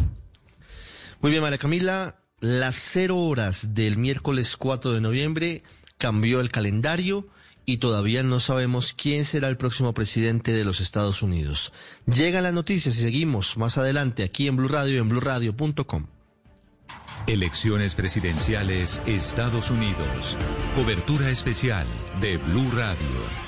Muy 1.20 1.32
bien, 1.32 1.42
María 1.42 1.58
Camila. 1.58 2.20
Las 2.40 2.76
cero 2.76 3.18
horas 3.18 3.74
del 3.74 3.96
miércoles 3.96 4.56
4 4.56 4.92
de 4.92 5.00
noviembre 5.00 5.64
cambió 5.98 6.38
el 6.40 6.50
calendario 6.50 7.26
y 7.68 7.76
todavía 7.76 8.22
no 8.22 8.40
sabemos 8.40 8.94
quién 8.94 9.26
será 9.26 9.46
el 9.48 9.58
próximo 9.58 9.92
presidente 9.92 10.52
de 10.52 10.64
los 10.64 10.80
Estados 10.80 11.22
Unidos. 11.22 11.74
Llegan 12.06 12.44
las 12.44 12.54
noticias 12.54 12.96
y 12.96 13.02
seguimos 13.02 13.58
más 13.58 13.76
adelante 13.76 14.22
aquí 14.22 14.46
en 14.46 14.56
Blue 14.56 14.68
Radio 14.68 14.94
y 14.94 14.98
en 15.00 15.10
bluradio.com. 15.10 16.06
Elecciones 17.26 17.94
presidenciales 17.94 19.02
Estados 19.04 19.70
Unidos. 19.70 20.38
Cobertura 20.74 21.28
especial 21.28 21.86
de 22.22 22.38
Blue 22.38 22.70
Radio. 22.70 23.47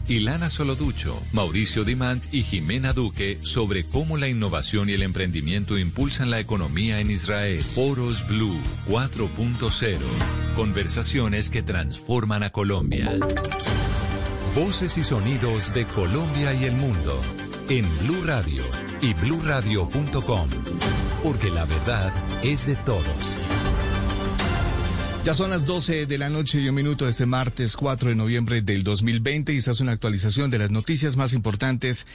Ilana 0.07 0.49
Soloducho, 0.49 1.21
Mauricio 1.31 1.83
Dimant 1.83 2.23
y 2.31 2.43
Jimena 2.43 2.93
Duque 2.93 3.39
sobre 3.41 3.83
cómo 3.83 4.17
la 4.17 4.27
innovación 4.27 4.89
y 4.89 4.93
el 4.93 5.03
emprendimiento 5.03 5.77
impulsan 5.77 6.29
la 6.29 6.39
economía 6.39 6.99
en 6.99 7.11
Israel. 7.11 7.63
Foros 7.63 8.27
Blue 8.27 8.59
4.0. 8.87 9.97
Conversaciones 10.55 11.49
que 11.49 11.63
transforman 11.63 12.43
a 12.43 12.49
Colombia. 12.49 13.17
Voces 14.55 14.97
y 14.97 15.03
sonidos 15.03 15.73
de 15.73 15.85
Colombia 15.85 16.53
y 16.53 16.65
el 16.65 16.73
mundo 16.73 17.21
en 17.69 17.85
Blue 17.99 18.23
Radio 18.25 18.63
y 19.01 19.13
bluradio.com. 19.13 20.49
Porque 21.23 21.49
la 21.49 21.65
verdad 21.65 22.11
es 22.43 22.67
de 22.67 22.75
todos. 22.75 23.37
Ya 25.23 25.35
son 25.35 25.51
las 25.51 25.67
12 25.67 26.07
de 26.07 26.17
la 26.17 26.29
noche 26.29 26.59
y 26.59 26.67
un 26.67 26.73
minuto 26.73 27.05
de 27.05 27.11
este 27.11 27.27
martes 27.27 27.77
4 27.77 28.09
de 28.09 28.15
noviembre 28.15 28.63
del 28.63 28.83
2020 28.83 29.53
y 29.53 29.57
esta 29.57 29.69
es 29.69 29.79
una 29.79 29.91
actualización 29.91 30.49
de 30.49 30.57
las 30.57 30.71
noticias 30.71 31.15
más 31.15 31.33
importantes 31.33 32.07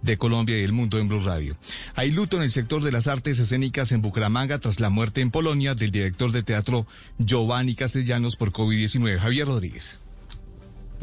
de 0.00 0.16
Colombia 0.16 0.58
y 0.58 0.62
el 0.62 0.72
mundo 0.72 0.98
en 0.98 1.06
Blue 1.06 1.20
Radio. 1.20 1.58
Hay 1.94 2.10
luto 2.10 2.38
en 2.38 2.42
el 2.42 2.50
sector 2.50 2.82
de 2.82 2.90
las 2.90 3.06
artes 3.06 3.38
escénicas 3.38 3.92
en 3.92 4.00
Bucaramanga 4.00 4.60
tras 4.60 4.80
la 4.80 4.88
muerte 4.88 5.20
en 5.20 5.30
Polonia 5.30 5.74
del 5.74 5.90
director 5.90 6.32
de 6.32 6.42
teatro 6.42 6.86
Giovanni 7.18 7.74
Castellanos 7.74 8.36
por 8.36 8.50
COVID-19. 8.50 9.18
Javier 9.18 9.46
Rodríguez. 9.46 10.00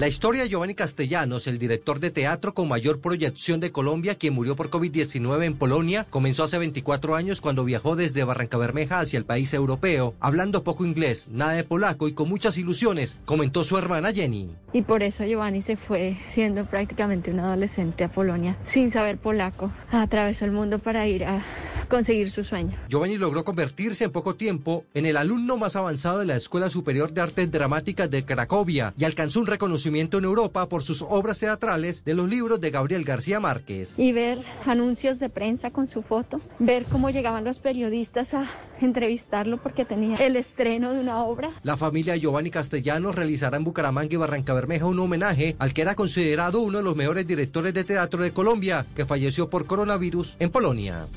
La 0.02 0.08
historia 0.08 0.42
de 0.42 0.50
Giovanni 0.50 0.74
Castellanos, 0.74 1.46
el 1.46 1.60
director 1.60 2.00
de 2.00 2.10
teatro 2.10 2.56
con 2.56 2.68
mayor 2.68 3.02
proyección 3.02 3.60
de 3.60 3.72
Colombia, 3.72 4.16
quien 4.16 4.34
murió 4.34 4.56
por 4.56 4.72
COVID-19 4.72 5.44
en 5.44 5.56
Polonia, 5.56 6.08
comenzó 6.10 6.44
hace 6.44 6.58
24 6.58 7.16
años 7.16 7.40
cuando 7.40 7.64
viajó 7.64 7.96
desde 7.96 8.24
Barranca 8.24 8.58
Bermeja 8.58 9.00
hacia 9.00 9.20
el 9.20 9.26
país 9.26 9.54
europeo, 9.54 10.16
hablando 10.20 10.64
poco 10.64 10.88
inglés, 10.88 11.28
nada 11.30 11.52
de 11.52 11.64
polaco 11.64 12.08
y 12.08 12.14
con 12.14 12.30
muchas 12.30 12.58
ilusiones, 12.58 13.20
comentó 13.26 13.64
su 13.64 13.78
hermana 13.78 14.12
Jenny. 14.12 14.50
Y 14.74 14.82
por 14.82 15.04
eso 15.04 15.24
Giovanni 15.24 15.62
se 15.62 15.78
fue 15.78 16.18
siendo 16.30 16.66
prácticamente 16.66 17.30
un 17.30 17.40
adolescente 17.40 18.04
a 18.04 18.12
Polonia, 18.12 18.58
sin 18.66 18.90
saber 18.90 19.20
polaco. 19.20 19.72
Atravesó 19.92 20.46
el 20.46 20.52
mundo 20.52 20.80
para 20.80 21.06
ir 21.06 21.26
a 21.26 21.46
conseguir 21.90 22.32
su 22.32 22.44
sueño. 22.44 22.76
Giovanni 22.90 23.20
logró 23.20 23.44
convertirse 23.44 24.06
en 24.06 24.12
poco 24.12 24.34
tiempo 24.34 24.86
en 24.96 25.06
el 25.06 25.16
alumno 25.16 25.58
más 25.58 25.76
avanzado 25.76 26.20
de 26.20 26.26
la 26.26 26.38
Escuela 26.38 26.72
Superior 26.72 27.14
de 27.14 27.22
Artes 27.22 27.52
Dramáticas 27.52 28.10
de 28.10 28.26
Cracovia 28.26 28.96
y 28.98 29.04
alcanzó 29.04 29.42
un 29.42 29.46
reconocimiento 29.46 29.91
en 30.00 30.24
Europa 30.24 30.68
por 30.70 30.84
sus 30.84 31.02
obras 31.02 31.40
teatrales 31.40 32.04
de 32.06 32.14
los 32.14 32.30
libros 32.30 32.62
de 32.62 32.72
Gabriel 32.72 33.04
García 33.04 33.40
Márquez. 33.40 33.94
Y 33.98 34.12
ver 34.12 34.44
anuncios 34.66 35.20
de 35.20 35.30
prensa 35.30 35.72
con 35.72 35.88
su 35.88 36.02
foto, 36.02 36.40
ver 36.60 36.86
cómo 36.86 37.10
llegaban 37.10 37.44
los 37.44 37.60
periodistas 37.60 38.34
a 38.34 38.48
entrevistarlo 38.80 39.58
porque 39.58 39.86
tenía 39.86 40.18
el 40.18 40.36
estreno 40.36 40.94
de 40.94 41.00
una 41.02 41.24
obra. 41.24 41.52
La 41.64 41.78
familia 41.78 42.16
Giovanni 42.16 42.50
Castellanos 42.50 43.16
realizará 43.16 43.58
en 43.58 43.64
Bucaramanga 43.64 44.14
y 44.14 44.18
Barranca 44.18 44.54
Bermeja 44.54 44.86
un 44.86 45.00
homenaje 45.00 45.56
al 45.60 45.74
que 45.74 45.82
era 45.82 45.96
considerado 45.96 46.62
uno 46.62 46.80
de 46.80 46.84
los 46.84 46.96
mejores 46.96 47.28
directores 47.28 47.74
de 47.74 47.84
teatro 47.84 48.24
de 48.24 48.32
Colombia, 48.32 48.86
que 48.96 49.06
falleció 49.06 49.50
por 49.50 49.66
coronavirus 49.66 50.36
en 50.40 50.50
Polonia. 50.50 51.08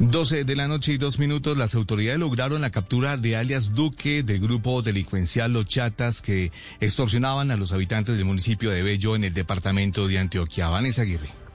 12 0.00 0.44
de 0.44 0.54
la 0.54 0.68
noche 0.68 0.92
y 0.92 0.96
dos 0.96 1.18
minutos, 1.18 1.58
las 1.58 1.74
autoridades 1.74 2.20
lograron 2.20 2.60
la 2.60 2.70
captura 2.70 3.16
de 3.16 3.34
alias 3.34 3.74
Duque 3.74 4.22
del 4.22 4.38
grupo 4.38 4.80
delincuencial 4.80 5.52
Los 5.52 5.66
Chatas 5.66 6.22
que 6.22 6.52
extorsionaban 6.78 7.50
a 7.50 7.56
los 7.56 7.72
habitantes 7.72 8.16
del 8.16 8.24
municipio 8.24 8.70
de 8.70 8.84
Bello 8.84 9.16
en 9.16 9.24
el 9.24 9.34
departamento 9.34 10.06
de 10.06 10.20
Antioquia. 10.20 10.68
Vanessa 10.68 11.02
Aguirre. 11.02 11.47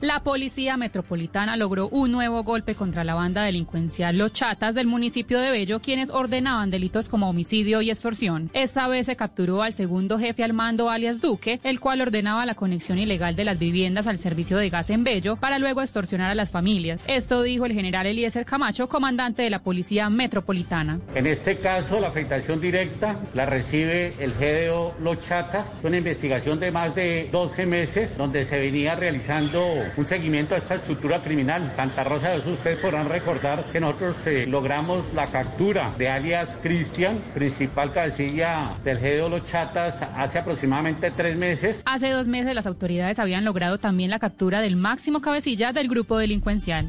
La 0.00 0.20
policía 0.20 0.76
metropolitana 0.76 1.56
logró 1.56 1.88
un 1.88 2.12
nuevo 2.12 2.44
golpe 2.44 2.76
contra 2.76 3.02
la 3.02 3.16
banda 3.16 3.42
delincuencial 3.42 4.16
Los 4.16 4.32
Chatas 4.32 4.72
del 4.76 4.86
municipio 4.86 5.40
de 5.40 5.50
Bello, 5.50 5.80
quienes 5.80 6.10
ordenaban 6.10 6.70
delitos 6.70 7.08
como 7.08 7.28
homicidio 7.28 7.82
y 7.82 7.90
extorsión. 7.90 8.48
Esta 8.52 8.86
vez 8.86 9.06
se 9.06 9.16
capturó 9.16 9.60
al 9.60 9.72
segundo 9.72 10.16
jefe 10.16 10.44
al 10.44 10.52
mando 10.52 10.88
alias 10.88 11.20
Duque, 11.20 11.58
el 11.64 11.80
cual 11.80 12.00
ordenaba 12.00 12.46
la 12.46 12.54
conexión 12.54 13.00
ilegal 13.00 13.34
de 13.34 13.44
las 13.44 13.58
viviendas 13.58 14.06
al 14.06 14.18
servicio 14.18 14.56
de 14.56 14.70
gas 14.70 14.88
en 14.90 15.02
Bello 15.02 15.34
para 15.34 15.58
luego 15.58 15.82
extorsionar 15.82 16.30
a 16.30 16.36
las 16.36 16.52
familias. 16.52 17.00
Esto 17.08 17.42
dijo 17.42 17.66
el 17.66 17.72
general 17.72 18.06
Eliezer 18.06 18.44
Camacho, 18.44 18.88
comandante 18.88 19.42
de 19.42 19.50
la 19.50 19.64
policía 19.64 20.08
metropolitana. 20.10 21.00
En 21.16 21.26
este 21.26 21.56
caso, 21.56 21.98
la 21.98 22.06
afectación 22.06 22.60
directa 22.60 23.18
la 23.34 23.46
recibe 23.46 24.14
el 24.20 24.32
GDO 24.34 24.94
Los 25.00 25.26
Chatas, 25.26 25.66
una 25.82 25.98
investigación 25.98 26.60
de 26.60 26.70
más 26.70 26.94
de 26.94 27.28
12 27.32 27.66
meses 27.66 28.16
donde 28.16 28.44
se 28.44 28.60
venía 28.60 28.94
realizando 28.94 29.87
un 29.96 30.06
seguimiento 30.06 30.54
a 30.54 30.58
esta 30.58 30.76
estructura 30.76 31.22
criminal. 31.22 31.72
Santa 31.76 32.04
Rosa 32.04 32.30
de 32.30 32.38
ustedes 32.50 32.78
podrán 32.78 33.08
recordar 33.08 33.64
que 33.72 33.80
nosotros 33.80 34.26
eh, 34.26 34.46
logramos 34.46 35.04
la 35.14 35.26
captura 35.28 35.92
de 35.98 36.08
alias 36.08 36.56
Cristian, 36.62 37.18
principal 37.34 37.92
cabecilla 37.92 38.74
del 38.84 38.98
G 38.98 39.22
de 39.22 39.28
los 39.28 39.44
Chatas, 39.44 40.02
hace 40.16 40.38
aproximadamente 40.38 41.10
tres 41.10 41.36
meses. 41.36 41.82
Hace 41.84 42.10
dos 42.10 42.26
meses 42.26 42.54
las 42.54 42.66
autoridades 42.66 43.18
habían 43.18 43.44
logrado 43.44 43.78
también 43.78 44.10
la 44.10 44.18
captura 44.18 44.60
del 44.60 44.76
máximo 44.76 45.20
cabecilla 45.20 45.72
del 45.72 45.88
grupo 45.88 46.18
delincuencial. 46.18 46.88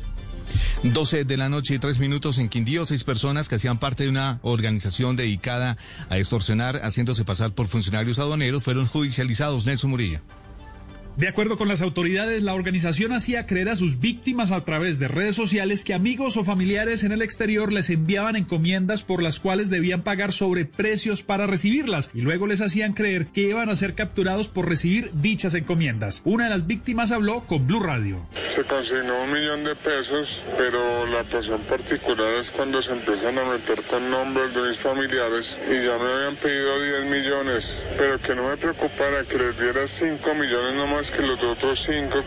12 0.84 1.26
de 1.26 1.38
la 1.38 1.50
noche 1.50 1.76
y 1.76 1.80
tres 1.80 2.00
minutos 2.00 2.40
en 2.40 2.50
Quindío, 2.50 2.86
seis 2.86 3.04
personas 3.04 3.50
que 3.50 3.56
hacían 3.56 3.80
parte 3.80 4.04
de 4.04 4.10
una 4.10 4.40
organización 4.44 5.16
dedicada 5.16 5.78
a 6.10 6.18
extorsionar 6.18 6.78
haciéndose 6.84 7.26
pasar 7.26 7.52
por 7.52 7.68
funcionarios 7.68 8.18
aduaneros 8.20 8.64
fueron 8.64 8.88
judicializados. 8.88 9.66
Nelson 9.66 9.90
Murilla. 9.90 10.22
De 11.20 11.28
acuerdo 11.28 11.58
con 11.58 11.68
las 11.68 11.82
autoridades, 11.82 12.44
la 12.44 12.54
organización 12.54 13.12
hacía 13.12 13.46
creer 13.46 13.68
a 13.68 13.76
sus 13.76 14.00
víctimas 14.00 14.52
a 14.52 14.64
través 14.64 15.00
de 15.00 15.10
redes 15.10 15.36
sociales 15.36 15.84
que 15.84 15.94
amigos 15.94 16.38
o 16.38 16.46
familiares 16.46 17.04
en 17.04 17.12
el 17.12 17.22
exterior 17.22 17.74
les 17.74 17.90
enviaban 17.90 18.38
encomiendas 18.38 19.04
por 19.04 19.22
las 19.22 19.42
cuales 19.42 19.70
debían 19.70 20.02
pagar 20.02 20.32
sobreprecios 20.32 21.22
para 21.22 21.46
recibirlas 21.46 22.10
y 22.14 22.22
luego 22.22 22.48
les 22.48 22.62
hacían 22.62 22.94
creer 22.94 23.28
que 23.34 23.42
iban 23.42 23.68
a 23.68 23.76
ser 23.76 23.96
capturados 23.96 24.48
por 24.48 24.70
recibir 24.70 25.12
dichas 25.14 25.56
encomiendas. 25.56 26.22
Una 26.24 26.46
de 26.46 26.52
las 26.52 26.68
víctimas 26.68 27.12
habló 27.12 27.42
con 27.42 27.68
Blue 27.68 27.84
Radio. 27.84 28.26
Se 28.32 28.64
consignó 28.64 29.22
un 29.22 29.34
millón 29.34 29.66
de 29.66 29.76
pesos, 29.76 30.42
pero 30.58 31.06
la 31.08 31.24
pasión 31.24 31.60
particular 31.64 32.36
es 32.36 32.50
cuando 32.50 32.82
se 32.82 32.94
empiezan 32.94 33.38
a 33.38 33.44
meter 33.44 33.82
con 33.90 34.10
nombres 34.10 34.56
de 34.56 34.70
mis 34.70 34.78
familiares 34.78 35.58
y 35.70 35.84
ya 35.84 35.98
me 35.98 36.14
habían 36.14 36.36
pedido 36.38 36.82
10 36.82 37.12
millones, 37.12 37.84
pero 37.98 38.18
que 38.20 38.36
no 38.36 38.48
me 38.48 38.56
preocupara 38.56 39.26
que 39.26 39.38
les 39.38 39.60
diera 39.60 39.86
5 39.86 40.34
millones 40.36 40.76
nomás 40.76 41.09
que 41.12 41.22
los 41.22 41.44
otros 41.44 41.80
cinco 41.80 42.20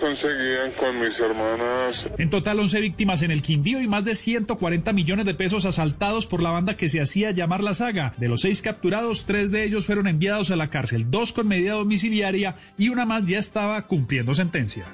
conseguían 0.00 0.70
con 0.78 1.00
mis 1.00 1.18
hermanas. 1.20 2.08
En 2.18 2.30
total, 2.30 2.60
11 2.60 2.80
víctimas 2.80 3.22
en 3.22 3.30
el 3.30 3.42
Quindío 3.42 3.80
y 3.80 3.86
más 3.86 4.04
de 4.04 4.14
140 4.14 4.92
millones 4.92 5.26
de 5.26 5.34
pesos 5.34 5.64
asaltados 5.66 6.26
por 6.26 6.42
la 6.42 6.50
banda 6.50 6.76
que 6.76 6.88
se 6.88 7.00
hacía 7.00 7.30
llamar 7.30 7.62
La 7.62 7.74
Saga. 7.74 8.14
De 8.18 8.28
los 8.28 8.42
seis 8.42 8.62
capturados, 8.62 9.26
tres 9.26 9.50
de 9.50 9.64
ellos 9.64 9.86
fueron 9.86 10.06
enviados 10.06 10.50
a 10.50 10.56
la 10.56 10.68
cárcel, 10.68 11.10
dos 11.10 11.32
con 11.32 11.48
medida 11.48 11.74
domiciliaria 11.74 12.56
y 12.78 12.88
una 12.88 13.06
más 13.06 13.26
ya 13.26 13.38
estaba 13.38 13.80
cumpliendo 13.82 14.34
sentencia. 14.34 14.84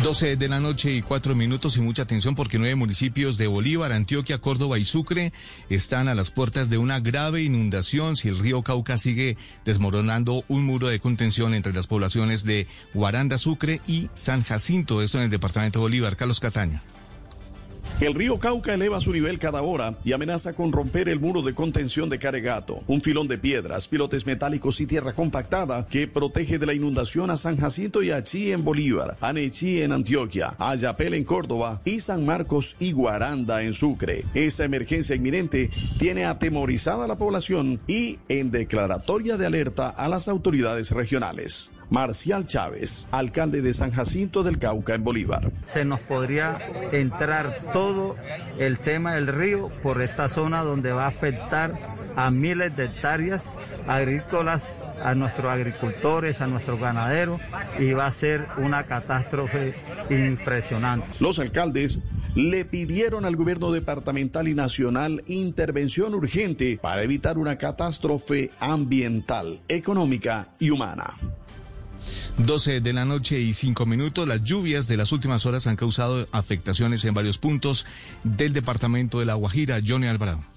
12 0.00 0.36
de 0.36 0.48
la 0.48 0.58
noche 0.58 0.92
y 0.92 1.02
cuatro 1.02 1.34
minutos 1.34 1.76
y 1.76 1.80
mucha 1.80 2.02
atención 2.02 2.34
porque 2.34 2.58
nueve 2.58 2.74
municipios 2.74 3.36
de 3.36 3.46
Bolívar, 3.46 3.92
Antioquia, 3.92 4.38
Córdoba 4.38 4.78
y 4.78 4.84
Sucre 4.84 5.32
están 5.68 6.08
a 6.08 6.14
las 6.14 6.30
puertas 6.30 6.70
de 6.70 6.78
una 6.78 6.98
grave 6.98 7.42
inundación 7.42 8.16
si 8.16 8.28
el 8.28 8.38
río 8.38 8.62
Cauca 8.62 8.98
sigue 8.98 9.36
desmoronando 9.64 10.44
un 10.48 10.64
muro 10.64 10.88
de 10.88 10.98
contención 10.98 11.54
entre 11.54 11.72
las 11.72 11.86
poblaciones 11.86 12.42
de 12.42 12.66
Guaranda, 12.94 13.38
Sucre 13.38 13.80
y 13.86 14.08
San 14.14 14.42
Jacinto, 14.42 15.02
esto 15.02 15.18
en 15.18 15.24
el 15.24 15.30
departamento 15.30 15.78
de 15.78 15.84
Bolívar. 15.84 16.16
Carlos 16.16 16.40
Cataña. 16.40 16.82
El 18.02 18.14
río 18.14 18.36
Cauca 18.40 18.74
eleva 18.74 19.00
su 19.00 19.12
nivel 19.12 19.38
cada 19.38 19.62
hora 19.62 19.96
y 20.02 20.12
amenaza 20.12 20.54
con 20.54 20.72
romper 20.72 21.08
el 21.08 21.20
muro 21.20 21.40
de 21.40 21.54
contención 21.54 22.10
de 22.10 22.18
Caregato, 22.18 22.82
un 22.88 23.00
filón 23.00 23.28
de 23.28 23.38
piedras, 23.38 23.86
pilotes 23.86 24.26
metálicos 24.26 24.80
y 24.80 24.86
tierra 24.86 25.12
compactada 25.12 25.86
que 25.86 26.08
protege 26.08 26.58
de 26.58 26.66
la 26.66 26.74
inundación 26.74 27.30
a 27.30 27.36
San 27.36 27.56
Jacinto 27.56 28.02
y 28.02 28.10
Achí 28.10 28.50
en 28.50 28.64
Bolívar, 28.64 29.16
Anechí 29.20 29.82
en 29.82 29.92
Antioquia, 29.92 30.56
Ayapel 30.58 31.14
en 31.14 31.22
Córdoba 31.22 31.80
y 31.84 32.00
San 32.00 32.26
Marcos 32.26 32.74
y 32.80 32.90
Guaranda 32.90 33.62
en 33.62 33.72
Sucre. 33.72 34.24
Esa 34.34 34.64
emergencia 34.64 35.14
inminente 35.14 35.70
tiene 36.00 36.24
atemorizada 36.24 37.04
a 37.04 37.08
la 37.08 37.18
población 37.18 37.80
y 37.86 38.18
en 38.28 38.50
declaratoria 38.50 39.36
de 39.36 39.46
alerta 39.46 39.90
a 39.90 40.08
las 40.08 40.26
autoridades 40.26 40.90
regionales. 40.90 41.71
Marcial 41.92 42.46
Chávez, 42.46 43.06
alcalde 43.10 43.60
de 43.60 43.74
San 43.74 43.92
Jacinto 43.92 44.42
del 44.42 44.58
Cauca 44.58 44.94
en 44.94 45.04
Bolívar. 45.04 45.52
Se 45.66 45.84
nos 45.84 46.00
podría 46.00 46.58
entrar 46.90 47.54
todo 47.74 48.16
el 48.58 48.78
tema 48.78 49.14
del 49.14 49.26
río 49.26 49.68
por 49.82 50.00
esta 50.00 50.30
zona 50.30 50.62
donde 50.62 50.92
va 50.92 51.04
a 51.04 51.08
afectar 51.08 51.78
a 52.16 52.30
miles 52.30 52.74
de 52.76 52.86
hectáreas 52.86 53.50
agrícolas, 53.86 54.78
a 55.04 55.14
nuestros 55.14 55.52
agricultores, 55.52 56.40
a 56.40 56.46
nuestros 56.46 56.80
ganaderos 56.80 57.42
y 57.78 57.92
va 57.92 58.06
a 58.06 58.10
ser 58.10 58.46
una 58.56 58.84
catástrofe 58.84 59.74
impresionante. 60.08 61.06
Los 61.20 61.40
alcaldes 61.40 61.98
le 62.34 62.64
pidieron 62.64 63.26
al 63.26 63.36
gobierno 63.36 63.70
departamental 63.70 64.48
y 64.48 64.54
nacional 64.54 65.22
intervención 65.26 66.14
urgente 66.14 66.78
para 66.80 67.02
evitar 67.02 67.36
una 67.36 67.58
catástrofe 67.58 68.50
ambiental, 68.60 69.60
económica 69.68 70.48
y 70.58 70.70
humana. 70.70 71.14
12 72.38 72.80
de 72.80 72.92
la 72.92 73.04
noche 73.04 73.40
y 73.40 73.52
5 73.52 73.86
minutos. 73.86 74.28
Las 74.28 74.42
lluvias 74.42 74.88
de 74.88 74.96
las 74.96 75.12
últimas 75.12 75.46
horas 75.46 75.66
han 75.66 75.76
causado 75.76 76.28
afectaciones 76.32 77.04
en 77.04 77.14
varios 77.14 77.38
puntos 77.38 77.86
del 78.24 78.52
departamento 78.52 79.20
de 79.20 79.26
La 79.26 79.34
Guajira. 79.34 79.80
Johnny 79.86 80.06
Alvarado. 80.06 80.51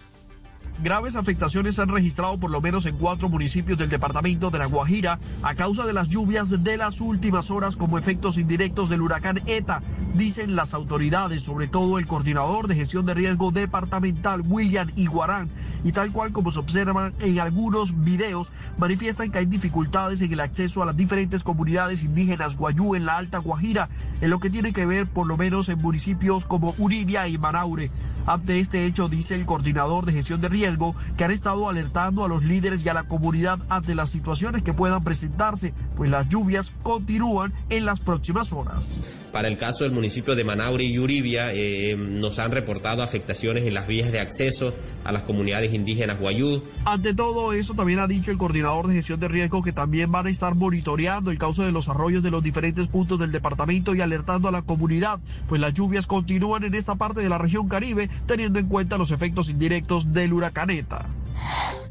Graves 0.84 1.16
afectaciones 1.16 1.76
se 1.76 1.82
han 1.82 1.88
registrado 1.88 2.38
por 2.38 2.52
lo 2.52 2.60
menos 2.60 2.86
en 2.86 2.98
cuatro 2.98 3.30
municipios 3.30 3.78
del 3.78 3.88
departamento 3.88 4.52
de 4.52 4.60
La 4.60 4.66
Guajira 4.66 5.20
a 5.42 5.56
causa 5.56 5.86
de 5.86 5.94
las 5.94 6.10
lluvias 6.10 6.64
de 6.64 6.76
las 6.78 7.00
últimas 7.00 7.50
horas 7.50 7.78
como 7.78 7.98
efectos 7.98 8.38
indirectos 8.38 8.90
del 8.90 9.02
huracán 9.02 9.42
ETA, 9.46 9.82
dicen 10.16 10.58
las 10.58 10.74
autoridades, 10.74 11.44
sobre 11.44 11.70
todo 11.70 11.98
el 11.98 12.08
coordinador 12.08 12.68
de 12.68 12.76
gestión 12.76 13.06
de 13.06 13.14
riesgo 13.14 13.52
departamental 13.52 14.44
William 14.46 14.92
Iguarán, 14.98 15.50
y 15.86 15.94
tal 15.94 16.12
cual 16.12 16.34
como 16.34 16.52
se 16.52 16.60
observan 16.60 17.14
en 17.22 17.40
algunos 17.40 18.04
videos, 18.04 18.52
manifiestan 18.78 19.32
que 19.32 19.40
hay 19.40 19.46
dificultades 19.46 20.22
en 20.22 20.34
el 20.34 20.42
acceso 20.42 20.84
a 20.84 20.86
las 20.86 20.98
diferentes 20.98 21.44
comunidades 21.44 22.04
indígenas 22.04 22.58
guayú 22.58 22.96
en 22.96 23.06
la 23.06 23.18
Alta 23.18 23.38
Guajira, 23.38 23.90
en 24.20 24.30
lo 24.30 24.40
que 24.40 24.50
tiene 24.50 24.74
que 24.74 24.86
ver 24.86 25.08
por 25.08 25.26
lo 25.26 25.38
menos 25.38 25.70
en 25.70 25.82
municipios 25.82 26.46
como 26.46 26.76
Uribia 26.78 27.30
y 27.30 27.38
Manaure. 27.38 27.92
Ante 28.26 28.60
este 28.60 28.86
hecho, 28.86 29.08
dice 29.08 29.36
el 29.36 29.46
coordinador 29.46 30.06
de 30.06 30.14
gestión 30.14 30.42
de 30.42 30.50
riesgo, 30.50 30.96
que 31.16 31.24
han 31.24 31.32
estado 31.32 31.70
alertando 31.70 32.26
a 32.26 32.28
los 32.28 32.44
líderes 32.44 32.84
y 32.86 32.90
a 32.90 32.94
la 32.94 33.04
comunidad 33.04 33.60
ante 33.70 33.94
las 33.94 34.10
situaciones 34.10 34.64
que 34.64 34.74
puedan 34.74 35.04
presentarse, 35.04 35.74
pues 35.96 36.10
las 36.10 36.28
lluvias 36.28 36.74
continúan 36.82 37.54
en 37.70 37.86
las 37.86 38.00
próximas 38.00 38.52
horas. 38.52 39.02
Para 39.32 39.48
el 39.48 39.58
caso 39.58 39.84
del 39.84 39.94
municipio 39.94 40.36
de 40.36 40.44
Manaure 40.44 40.86
y 40.86 40.98
Uribia, 40.98 41.52
eh, 41.54 41.96
nos 41.98 42.40
han 42.40 42.52
reportado 42.52 43.04
afectaciones 43.04 43.68
en 43.68 43.74
las 43.74 43.86
vías 43.86 44.12
de 44.12 44.20
acceso 44.20 44.74
a 45.04 45.12
las 45.12 45.24
comunidades 45.24 45.74
indígenas 45.74 46.20
guayú. 46.20 46.64
Ante 46.86 47.14
todo 47.14 47.54
eso, 47.54 47.74
también 47.74 48.00
ha 48.00 48.08
dicho 48.08 48.32
el 48.32 48.38
coordinador 48.38 48.88
de 48.88 48.96
gestión 48.96 49.20
de 49.20 49.28
riesgo 49.28 49.62
que 49.62 49.72
también 49.72 50.12
van 50.12 50.28
a 50.28 50.30
estar 50.30 50.56
monitoreando 50.56 51.32
el 51.32 51.38
cauce 51.38 51.64
de 51.64 51.72
los 51.72 51.90
arroyos 51.90 52.24
de 52.24 52.32
los 52.32 52.42
diferentes 52.42 52.88
puntos 52.88 53.20
del 53.20 53.32
departamento 53.32 53.94
y 53.94 54.02
alertando 54.02 54.48
a 54.48 54.52
la 54.52 54.62
comunidad, 54.62 55.20
pues 55.48 55.62
las 55.62 55.74
lluvias 55.74 56.08
continúan 56.08 56.64
en 56.64 56.74
esa 56.74 56.96
parte 56.96 57.22
de 57.22 57.30
la 57.30 57.38
región 57.38 57.68
Caribe 57.68 58.10
teniendo 58.26 58.60
en 58.60 58.68
cuenta 58.68 58.98
los 58.98 59.12
efectos 59.12 59.50
indirectos 59.50 60.14
del 60.14 60.34
huracaneta. 60.34 61.08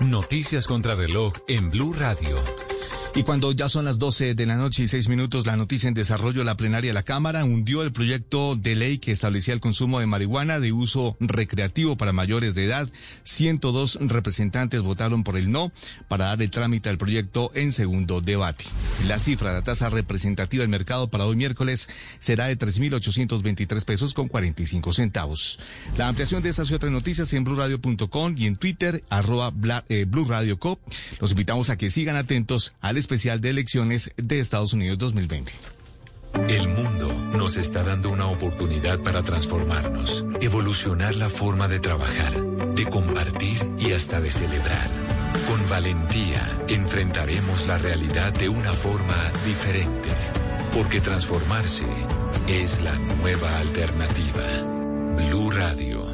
Noticias 0.01 0.67
contra 0.67 0.95
reloj 0.95 1.35
en 1.49 1.71
Blue 1.71 1.95
Radio. 1.95 2.37
Y 3.17 3.23
cuando 3.23 3.53
ya 3.53 3.69
son 3.69 3.85
las 3.85 4.01
12 4.01 4.35
de 4.35 4.45
la 4.45 4.57
noche 4.57 4.83
y 4.83 4.89
6 4.89 5.09
minutos, 5.09 5.47
la 5.47 5.57
noticia 5.57 5.87
en 5.87 5.95
desarrollo, 5.95 6.43
la 6.43 6.57
plenaria 6.57 6.91
de 6.91 6.95
la 6.95 7.05
Cámara 7.05 7.45
hundió 7.45 7.85
el 7.85 7.93
proyecto 7.93 8.57
de 8.57 8.75
ley 8.75 8.99
que 8.99 9.13
establecía 9.13 9.55
el 9.55 9.61
consumo 9.61 10.01
de 10.01 10.07
marihuana 10.07 10.59
de 10.59 10.73
uso 10.73 11.17
recreativo 11.21 11.97
para 11.97 12.13
mayores 12.13 12.57
de 12.57 12.65
edad. 12.65 12.89
102 13.23 13.99
representantes 14.01 14.81
votaron 14.81 15.23
por 15.23 15.37
el 15.37 15.53
no 15.53 15.71
para 16.09 16.25
dar 16.25 16.43
el 16.43 16.51
trámite 16.51 16.89
al 16.89 16.99
proyecto 16.99 17.53
en 17.55 17.71
segundo 17.71 18.21
debate. 18.21 18.65
La 19.07 19.21
cifra 19.21 19.51
de 19.51 19.57
la 19.59 19.63
tasa 19.63 19.91
representativa 19.91 20.63
del 20.63 20.71
mercado 20.71 21.09
para 21.09 21.25
hoy 21.25 21.37
miércoles 21.37 21.89
será 22.19 22.47
de 22.47 22.59
3.823 22.59 23.85
pesos 23.85 24.13
con 24.13 24.27
45 24.27 24.93
centavos. 24.93 25.61
La 25.97 26.09
ampliación 26.09 26.43
de 26.43 26.49
estas 26.49 26.69
y 26.69 26.75
otras 26.75 26.91
noticias 26.91 27.33
en 27.33 27.45
blurradio.com 27.45 28.35
y 28.37 28.47
en 28.47 28.57
Twitter, 28.57 29.05
arroba 29.09 29.53
eh, 29.89 30.05
Blue. 30.05 30.27
Los 31.21 31.31
invitamos 31.31 31.71
a 31.71 31.79
que 31.79 31.93
sigan 31.93 32.17
atentos 32.17 32.75
al 32.81 33.04
especial 33.05 33.41
de 33.41 33.51
elecciones 33.51 34.11
de 34.17 34.41
Estados 34.41 34.73
Unidos 34.73 34.97
2020. 34.99 35.53
El 36.49 36.69
mundo 36.69 37.13
nos 37.37 37.57
está 37.57 37.85
dando 37.85 38.11
una 38.11 38.27
oportunidad 38.27 38.99
para 39.01 39.23
transformarnos, 39.23 40.25
evolucionar 40.41 41.15
la 41.15 41.29
forma 41.29 41.69
de 41.69 41.81
trabajar, 41.81 42.43
de 42.75 42.87
compartir 42.87 43.59
y 43.79 43.93
hasta 43.93 44.21
de 44.21 44.31
celebrar. 44.31 44.89
Con 45.49 45.69
valentía 45.69 46.43
enfrentaremos 46.69 47.67
la 47.67 47.79
realidad 47.79 48.33
de 48.33 48.49
una 48.49 48.73
forma 48.73 49.33
diferente, 49.47 50.11
porque 50.73 51.01
transformarse 51.01 51.85
es 52.49 52.81
la 52.81 52.95
nueva 52.95 53.59
alternativa. 53.59 54.47
Blue 55.17 55.51
Radio. 55.51 56.14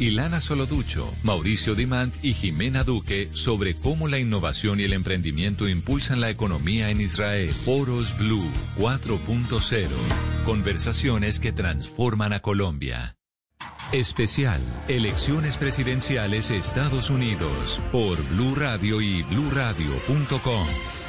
Ilana 0.00 0.40
Soloducho, 0.40 1.12
Mauricio 1.22 1.74
Dimant 1.74 2.14
y 2.22 2.32
Jimena 2.32 2.84
Duque 2.84 3.28
sobre 3.32 3.74
cómo 3.74 4.08
la 4.08 4.18
innovación 4.18 4.80
y 4.80 4.84
el 4.84 4.94
emprendimiento 4.94 5.68
impulsan 5.68 6.20
la 6.20 6.30
economía 6.30 6.90
en 6.90 7.02
Israel. 7.02 7.50
Foros 7.50 8.16
Blue 8.16 8.50
4.0. 8.78 9.88
Conversaciones 10.46 11.38
que 11.38 11.52
transforman 11.52 12.32
a 12.32 12.40
Colombia. 12.40 13.16
Especial 13.92 14.60
Elecciones 14.88 15.58
Presidenciales 15.58 16.50
Estados 16.50 17.10
Unidos 17.10 17.78
por 17.92 18.22
Blue 18.30 18.54
Radio 18.54 19.02
y 19.02 19.22
bluradio.com. 19.24 20.99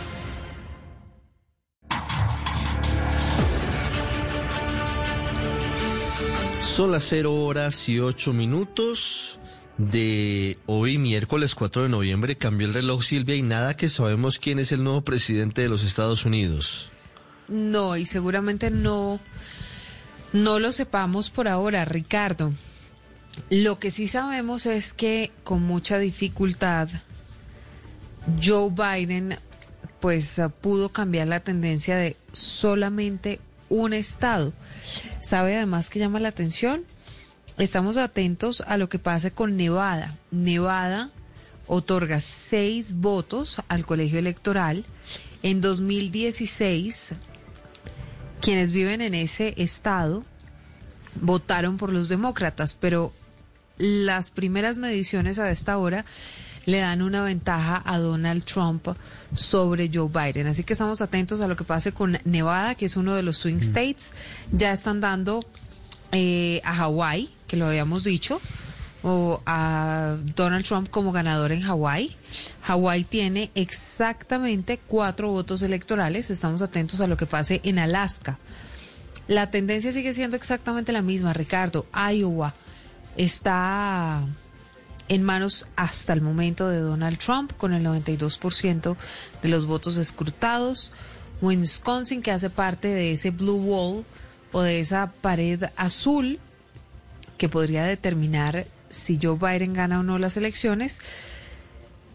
Son 6.71 6.89
las 6.89 7.03
0 7.09 7.33
horas 7.33 7.89
y 7.89 7.99
8 7.99 8.31
minutos 8.31 9.39
de 9.77 10.57
hoy, 10.67 10.97
miércoles 10.97 11.53
4 11.53 11.83
de 11.83 11.89
noviembre. 11.89 12.37
Cambió 12.37 12.65
el 12.65 12.73
reloj 12.73 13.03
Silvia 13.03 13.35
y 13.35 13.41
nada 13.41 13.75
que 13.75 13.89
sabemos 13.89 14.39
quién 14.39 14.57
es 14.57 14.71
el 14.71 14.81
nuevo 14.81 15.01
presidente 15.01 15.61
de 15.61 15.67
los 15.67 15.83
Estados 15.83 16.25
Unidos. 16.25 16.89
No, 17.49 17.97
y 17.97 18.05
seguramente 18.05 18.71
no, 18.71 19.19
no 20.31 20.59
lo 20.59 20.71
sepamos 20.71 21.29
por 21.29 21.49
ahora, 21.49 21.83
Ricardo. 21.83 22.53
Lo 23.49 23.77
que 23.77 23.91
sí 23.91 24.07
sabemos 24.07 24.65
es 24.65 24.93
que 24.93 25.29
con 25.43 25.61
mucha 25.63 25.99
dificultad 25.99 26.87
Joe 28.41 28.71
Biden 28.71 29.37
pues 29.99 30.41
pudo 30.61 30.87
cambiar 30.87 31.27
la 31.27 31.41
tendencia 31.41 31.97
de 31.97 32.15
solamente 32.31 33.41
un 33.67 33.91
estado. 33.91 34.53
¿Sabe 35.19 35.55
además 35.57 35.89
que 35.89 35.99
llama 35.99 36.19
la 36.19 36.29
atención? 36.29 36.83
Estamos 37.57 37.97
atentos 37.97 38.61
a 38.61 38.77
lo 38.77 38.89
que 38.89 38.99
pase 38.99 39.31
con 39.31 39.55
Nevada. 39.57 40.17
Nevada 40.31 41.09
otorga 41.67 42.19
seis 42.19 42.95
votos 42.95 43.61
al 43.67 43.85
colegio 43.85 44.19
electoral. 44.19 44.83
En 45.43 45.61
2016, 45.61 47.15
quienes 48.41 48.71
viven 48.71 49.01
en 49.01 49.13
ese 49.13 49.53
estado 49.57 50.25
votaron 51.15 51.77
por 51.77 51.93
los 51.93 52.09
demócratas, 52.09 52.73
pero 52.73 53.13
las 53.77 54.29
primeras 54.29 54.77
mediciones 54.77 55.39
a 55.39 55.49
esta 55.49 55.77
hora 55.77 56.05
le 56.65 56.77
dan 56.79 57.01
una 57.01 57.23
ventaja 57.23 57.81
a 57.85 57.97
Donald 57.97 58.43
Trump 58.43 58.87
sobre 59.35 59.89
Joe 59.93 60.09
Biden. 60.09 60.47
Así 60.47 60.63
que 60.63 60.73
estamos 60.73 61.01
atentos 61.01 61.41
a 61.41 61.47
lo 61.47 61.55
que 61.55 61.63
pase 61.63 61.91
con 61.91 62.19
Nevada, 62.23 62.75
que 62.75 62.85
es 62.85 62.97
uno 62.97 63.15
de 63.15 63.23
los 63.23 63.37
swing 63.37 63.55
Mm. 63.57 63.61
states. 63.61 64.13
Ya 64.51 64.71
están 64.71 65.01
dando 65.01 65.43
eh, 66.11 66.59
a 66.65 66.75
Hawái, 66.75 67.29
que 67.47 67.55
lo 67.55 67.67
habíamos 67.67 68.03
dicho, 68.03 68.41
o 69.01 69.41
a 69.45 70.17
Donald 70.35 70.65
Trump 70.65 70.89
como 70.89 71.11
ganador 71.13 71.53
en 71.53 71.61
Hawái. 71.61 72.15
Hawái 72.63 73.05
tiene 73.05 73.49
exactamente 73.55 74.77
cuatro 74.77 75.29
votos 75.29 75.61
electorales. 75.61 76.29
Estamos 76.29 76.61
atentos 76.61 76.99
a 77.01 77.07
lo 77.07 77.15
que 77.17 77.25
pase 77.25 77.61
en 77.63 77.79
Alaska. 77.79 78.37
La 79.27 79.49
tendencia 79.49 79.91
sigue 79.93 80.13
siendo 80.13 80.35
exactamente 80.35 80.91
la 80.91 81.01
misma, 81.01 81.31
Ricardo. 81.33 81.85
Iowa 81.93 82.53
está 83.15 84.21
en 85.11 85.23
manos 85.23 85.67
hasta 85.75 86.13
el 86.13 86.21
momento 86.21 86.69
de 86.69 86.79
Donald 86.79 87.17
Trump 87.17 87.51
con 87.57 87.73
el 87.73 87.83
92% 87.83 88.95
de 89.41 89.49
los 89.49 89.65
votos 89.65 89.97
escrutados. 89.97 90.93
Wisconsin, 91.41 92.21
que 92.21 92.31
hace 92.31 92.49
parte 92.49 92.87
de 92.87 93.11
ese 93.11 93.31
blue 93.31 93.61
wall 93.61 94.05
o 94.53 94.61
de 94.61 94.79
esa 94.79 95.11
pared 95.19 95.65
azul 95.75 96.39
que 97.37 97.49
podría 97.49 97.83
determinar 97.83 98.65
si 98.89 99.19
Joe 99.21 99.35
Biden 99.35 99.73
gana 99.73 99.99
o 99.99 100.03
no 100.03 100.17
las 100.17 100.37
elecciones. 100.37 101.01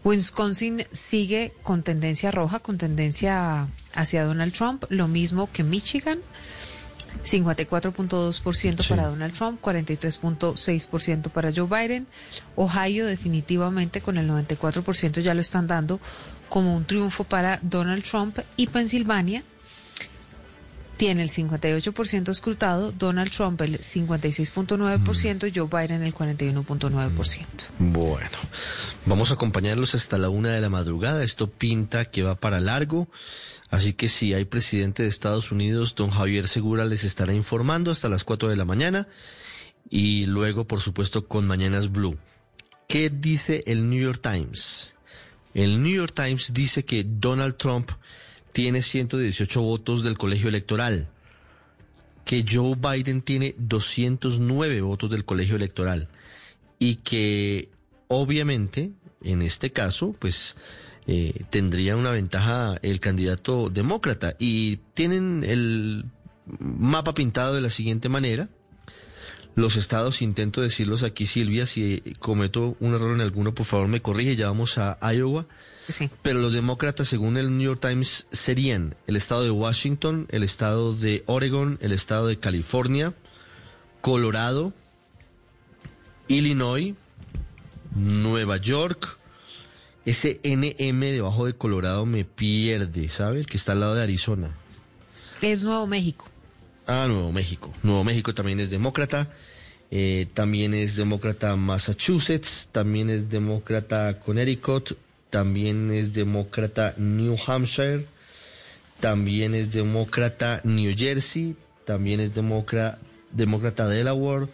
Wisconsin 0.03 0.87
sigue 0.91 1.53
con 1.61 1.83
tendencia 1.83 2.31
roja, 2.31 2.61
con 2.61 2.79
tendencia 2.79 3.67
hacia 3.93 4.25
Donald 4.25 4.53
Trump, 4.53 4.85
lo 4.89 5.07
mismo 5.07 5.51
que 5.51 5.63
Michigan. 5.63 6.21
54.2% 7.23 8.87
para 8.87 9.07
Donald 9.07 9.33
Trump, 9.33 9.61
43.6% 9.61 11.29
para 11.29 11.51
Joe 11.51 11.67
Biden. 11.67 12.07
Ohio 12.55 13.05
definitivamente 13.05 14.01
con 14.01 14.17
el 14.17 14.29
94% 14.29 15.21
ya 15.21 15.33
lo 15.33 15.41
están 15.41 15.67
dando 15.67 15.99
como 16.49 16.75
un 16.75 16.85
triunfo 16.85 17.23
para 17.23 17.59
Donald 17.61 18.03
Trump 18.03 18.39
y 18.55 18.67
Pensilvania 18.67 19.43
tiene 20.97 21.21
el 21.21 21.29
58% 21.29 22.29
escrutado, 22.29 22.91
Donald 22.91 23.31
Trump 23.31 23.61
el 23.61 23.79
56.9%, 23.79 25.51
Joe 25.55 25.67
Biden 25.67 26.03
el 26.03 26.13
41.9%. 26.13 27.45
Bueno, 27.79 28.29
vamos 29.05 29.31
a 29.31 29.35
acompañarlos 29.35 29.95
hasta 29.95 30.17
la 30.17 30.29
una 30.29 30.49
de 30.49 30.61
la 30.61 30.69
madrugada. 30.69 31.23
Esto 31.23 31.49
pinta 31.49 32.05
que 32.05 32.23
va 32.23 32.35
para 32.35 32.59
largo. 32.59 33.07
Así 33.69 33.93
que 33.93 34.09
si 34.09 34.33
hay 34.33 34.45
presidente 34.45 35.03
de 35.03 35.09
Estados 35.09 35.51
Unidos, 35.51 35.95
don 35.95 36.09
Javier 36.09 36.47
Segura 36.47 36.85
les 36.85 37.03
estará 37.03 37.33
informando 37.33 37.91
hasta 37.91 38.09
las 38.09 38.23
4 38.23 38.49
de 38.49 38.55
la 38.55 38.65
mañana. 38.65 39.07
Y 39.89 40.25
luego, 40.25 40.65
por 40.67 40.81
supuesto, 40.81 41.27
con 41.27 41.47
Mañanas 41.47 41.91
Blue. 41.91 42.17
¿Qué 42.87 43.09
dice 43.09 43.63
el 43.67 43.89
New 43.89 44.01
York 44.01 44.21
Times? 44.21 44.93
El 45.53 45.81
New 45.83 45.93
York 45.93 46.13
Times 46.13 46.53
dice 46.53 46.85
que 46.85 47.05
Donald 47.05 47.57
Trump 47.57 47.91
tiene 48.53 48.81
118 48.81 49.61
votos 49.61 50.03
del 50.03 50.17
colegio 50.17 50.49
electoral, 50.49 51.07
que 52.25 52.45
Joe 52.47 52.75
Biden 52.75 53.21
tiene 53.21 53.55
209 53.57 54.81
votos 54.81 55.09
del 55.09 55.25
colegio 55.25 55.55
electoral 55.55 56.09
y 56.79 56.95
que 56.97 57.69
obviamente 58.07 58.91
en 59.23 59.41
este 59.41 59.71
caso 59.71 60.13
pues 60.19 60.55
eh, 61.07 61.45
tendría 61.49 61.95
una 61.95 62.11
ventaja 62.11 62.77
el 62.81 62.99
candidato 62.99 63.69
demócrata 63.69 64.35
y 64.39 64.77
tienen 64.93 65.43
el 65.45 66.05
mapa 66.59 67.13
pintado 67.13 67.55
de 67.55 67.61
la 67.61 67.69
siguiente 67.69 68.09
manera. 68.09 68.49
Los 69.57 69.75
estados, 69.75 70.21
intento 70.21 70.61
decirlos 70.61 71.01
aquí, 71.01 71.25
Silvia, 71.25 71.65
si 71.65 72.03
cometo 72.19 72.77
un 72.79 72.93
error 72.93 73.15
en 73.15 73.21
alguno, 73.21 73.55
por 73.55 73.65
favor 73.65 73.87
me 73.87 74.03
corrige, 74.03 74.35
ya 74.35 74.49
vamos 74.49 74.77
a 74.77 74.99
Iowa. 75.11 75.47
Sí. 75.89 76.11
Pero 76.21 76.39
los 76.39 76.53
demócratas, 76.53 77.07
según 77.07 77.37
el 77.37 77.57
New 77.57 77.65
York 77.65 77.79
Times, 77.81 78.27
serían 78.31 78.93
el 79.07 79.15
estado 79.15 79.43
de 79.43 79.49
Washington, 79.49 80.27
el 80.29 80.43
estado 80.43 80.93
de 80.93 81.23
Oregon, 81.25 81.79
el 81.81 81.91
estado 81.91 82.27
de 82.27 82.37
California, 82.37 83.15
Colorado, 84.01 84.73
Illinois, 86.27 86.93
Nueva 87.95 88.57
York. 88.57 89.17
Ese 90.05 90.39
NM 90.43 90.99
debajo 90.99 91.47
de 91.47 91.55
Colorado 91.55 92.05
me 92.05 92.25
pierde, 92.25 93.09
¿sabe? 93.09 93.39
El 93.39 93.47
que 93.47 93.57
está 93.57 93.71
al 93.71 93.79
lado 93.79 93.95
de 93.95 94.03
Arizona. 94.03 94.55
Es 95.41 95.63
Nuevo 95.63 95.87
México. 95.87 96.27
Ah, 96.87 97.05
Nuevo 97.07 97.31
México. 97.33 97.73
Nuevo 97.83 98.03
México 98.03 98.33
también 98.33 98.59
es 98.61 98.69
demócrata. 98.69 99.29
Eh, 99.91 100.27
también 100.33 100.73
es 100.73 100.95
demócrata 100.95 101.55
Massachusetts. 101.57 102.69
También 102.71 103.09
es 103.09 103.29
demócrata 103.29 104.19
Connecticut. 104.19 104.97
También 105.29 105.91
es 105.91 106.13
demócrata 106.13 106.93
New 106.97 107.37
Hampshire. 107.45 108.05
También 109.01 109.53
es 109.53 109.73
demócrata 109.73 110.61
New 110.63 110.95
Jersey. 110.97 111.55
También 111.85 112.21
es 112.21 112.33
demócrata, 112.33 112.99
demócrata 113.31 113.87
Delaware. 113.87 114.47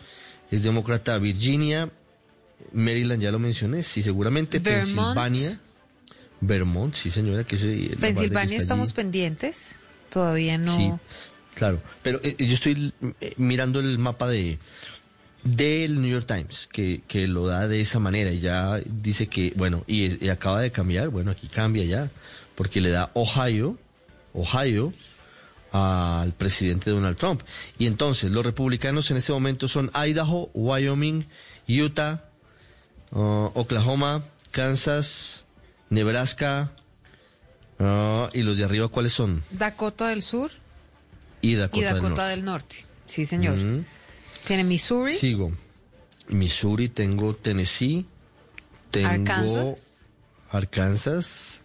Es 0.49 0.64
demócrata 0.64 1.18
Virginia. 1.19 1.89
Maryland 2.72 3.22
ya 3.22 3.31
lo 3.31 3.39
mencioné, 3.39 3.84
sí, 3.84 4.01
seguramente. 4.01 4.57
Vermont. 4.60 5.15
Pensilvania. 5.15 5.60
Vermont, 6.41 6.93
sí, 6.95 7.10
señora, 7.10 7.43
que 7.43 7.55
la 7.55 7.99
Pensilvania 7.99 8.57
estamos 8.57 8.91
pendientes. 8.93 9.77
Todavía 10.10 10.57
no. 10.57 10.76
Sí, 10.76 10.91
claro. 11.55 11.81
Pero 12.01 12.19
eh, 12.23 12.35
yo 12.39 12.53
estoy 12.53 12.93
eh, 13.21 13.34
mirando 13.38 13.80
el 13.80 13.97
mapa 13.99 14.27
de 14.27 14.57
del 15.43 16.01
New 16.01 16.09
York 16.09 16.25
Times, 16.25 16.67
que, 16.71 17.01
que 17.07 17.27
lo 17.27 17.45
da 17.47 17.67
de 17.67 17.81
esa 17.81 17.99
manera 17.99 18.31
y 18.31 18.39
ya 18.39 18.80
dice 18.85 19.27
que, 19.27 19.53
bueno, 19.55 19.84
y, 19.88 20.30
acaba 20.30 20.61
de 20.61 20.71
cambiar, 20.71 21.09
bueno, 21.09 21.31
aquí 21.31 21.47
cambia 21.47 21.84
ya, 21.84 22.09
porque 22.55 22.81
le 22.81 22.89
da 22.89 23.11
Ohio, 23.13 23.77
Ohio 24.34 24.93
al 25.71 26.31
presidente 26.34 26.91
Donald 26.91 27.17
Trump. 27.17 27.41
Y 27.77 27.88
entonces 27.88 28.31
los 28.31 28.45
republicanos 28.45 29.11
en 29.11 29.17
este 29.17 29.34
momento 29.34 29.67
son 29.67 29.91
Idaho, 29.93 30.49
Wyoming, 30.53 31.25
Utah, 31.67 32.23
uh, 33.11 33.49
Oklahoma, 33.53 34.23
Kansas, 34.51 35.45
Nebraska, 35.89 36.71
uh, 37.80 38.27
y 38.34 38.43
los 38.43 38.57
de 38.57 38.63
arriba, 38.63 38.88
¿cuáles 38.88 39.13
son? 39.13 39.43
Dakota 39.51 40.07
del 40.07 40.21
Sur 40.21 40.51
Y 41.44 41.56
Dakota, 41.56 41.78
y 41.78 41.84
Dakota 41.94 42.28
del 42.28 42.38
del 42.40 42.45
Norte. 42.45 42.86
Sí, 43.06 43.26
señor. 43.28 43.56
Mm. 43.57 43.86
Tiene 44.48 44.64
Missouri. 44.64 45.14
Sigo. 45.15 45.52
Missouri, 46.30 46.88
tengo 46.90 47.36
Tennessee, 47.36 48.06
tengo 48.91 49.10
Arkansas. 49.10 49.91
Arkansas, 50.49 51.61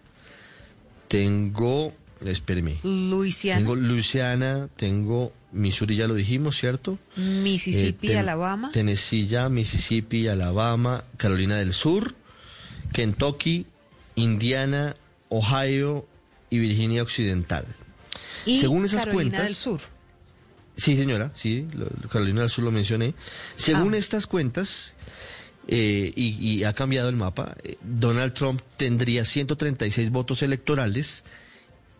tengo, 1.07 1.93
espéreme, 2.25 2.79
Luisiana. 2.83 3.59
tengo 3.61 3.75
Luisiana, 3.75 4.67
tengo 4.75 5.31
Missouri 5.51 5.95
ya 5.95 6.07
lo 6.07 6.13
dijimos, 6.13 6.57
¿cierto? 6.57 6.99
Mississippi, 7.15 8.07
Eh, 8.07 8.09
ten- 8.11 8.19
Alabama. 8.19 8.71
Tennessee 8.71 9.27
ya, 9.27 9.47
Mississippi, 9.49 10.27
Alabama, 10.27 11.05
Carolina 11.17 11.55
del 11.55 11.73
Sur, 11.73 12.15
Kentucky, 12.93 13.65
Indiana, 14.15 14.95
Ohio 15.29 16.05
y 16.49 16.59
Virginia 16.59 17.01
Occidental. 17.01 17.65
Y 18.45 18.59
Según 18.59 18.85
esas 18.85 19.05
Carolina 19.05 19.15
cuentas, 19.31 19.45
del 19.45 19.55
Sur. 19.55 19.81
Sí, 20.77 20.95
señora, 20.95 21.31
sí, 21.35 21.67
Carolina 22.09 22.41
del 22.41 22.49
Sur 22.49 22.63
lo 22.63 22.71
mencioné. 22.71 23.13
Según 23.55 23.95
estas 23.95 24.27
cuentas, 24.27 24.93
eh, 25.67 26.11
y, 26.15 26.35
y 26.39 26.63
ha 26.63 26.73
cambiado 26.73 27.09
el 27.09 27.15
mapa, 27.15 27.55
eh, 27.63 27.77
Donald 27.81 28.33
Trump 28.33 28.61
tendría 28.77 29.25
136 29.25 30.09
votos 30.09 30.41
electorales 30.41 31.23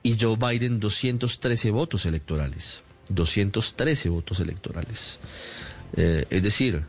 y 0.02 0.18
Joe 0.20 0.38
Biden 0.38 0.80
213 0.80 1.72
votos 1.72 2.06
electorales. 2.06 2.82
213 3.10 4.10
votos 4.10 4.40
electorales. 4.40 5.20
Eh, 5.96 6.26
es 6.30 6.44
decir, 6.44 6.84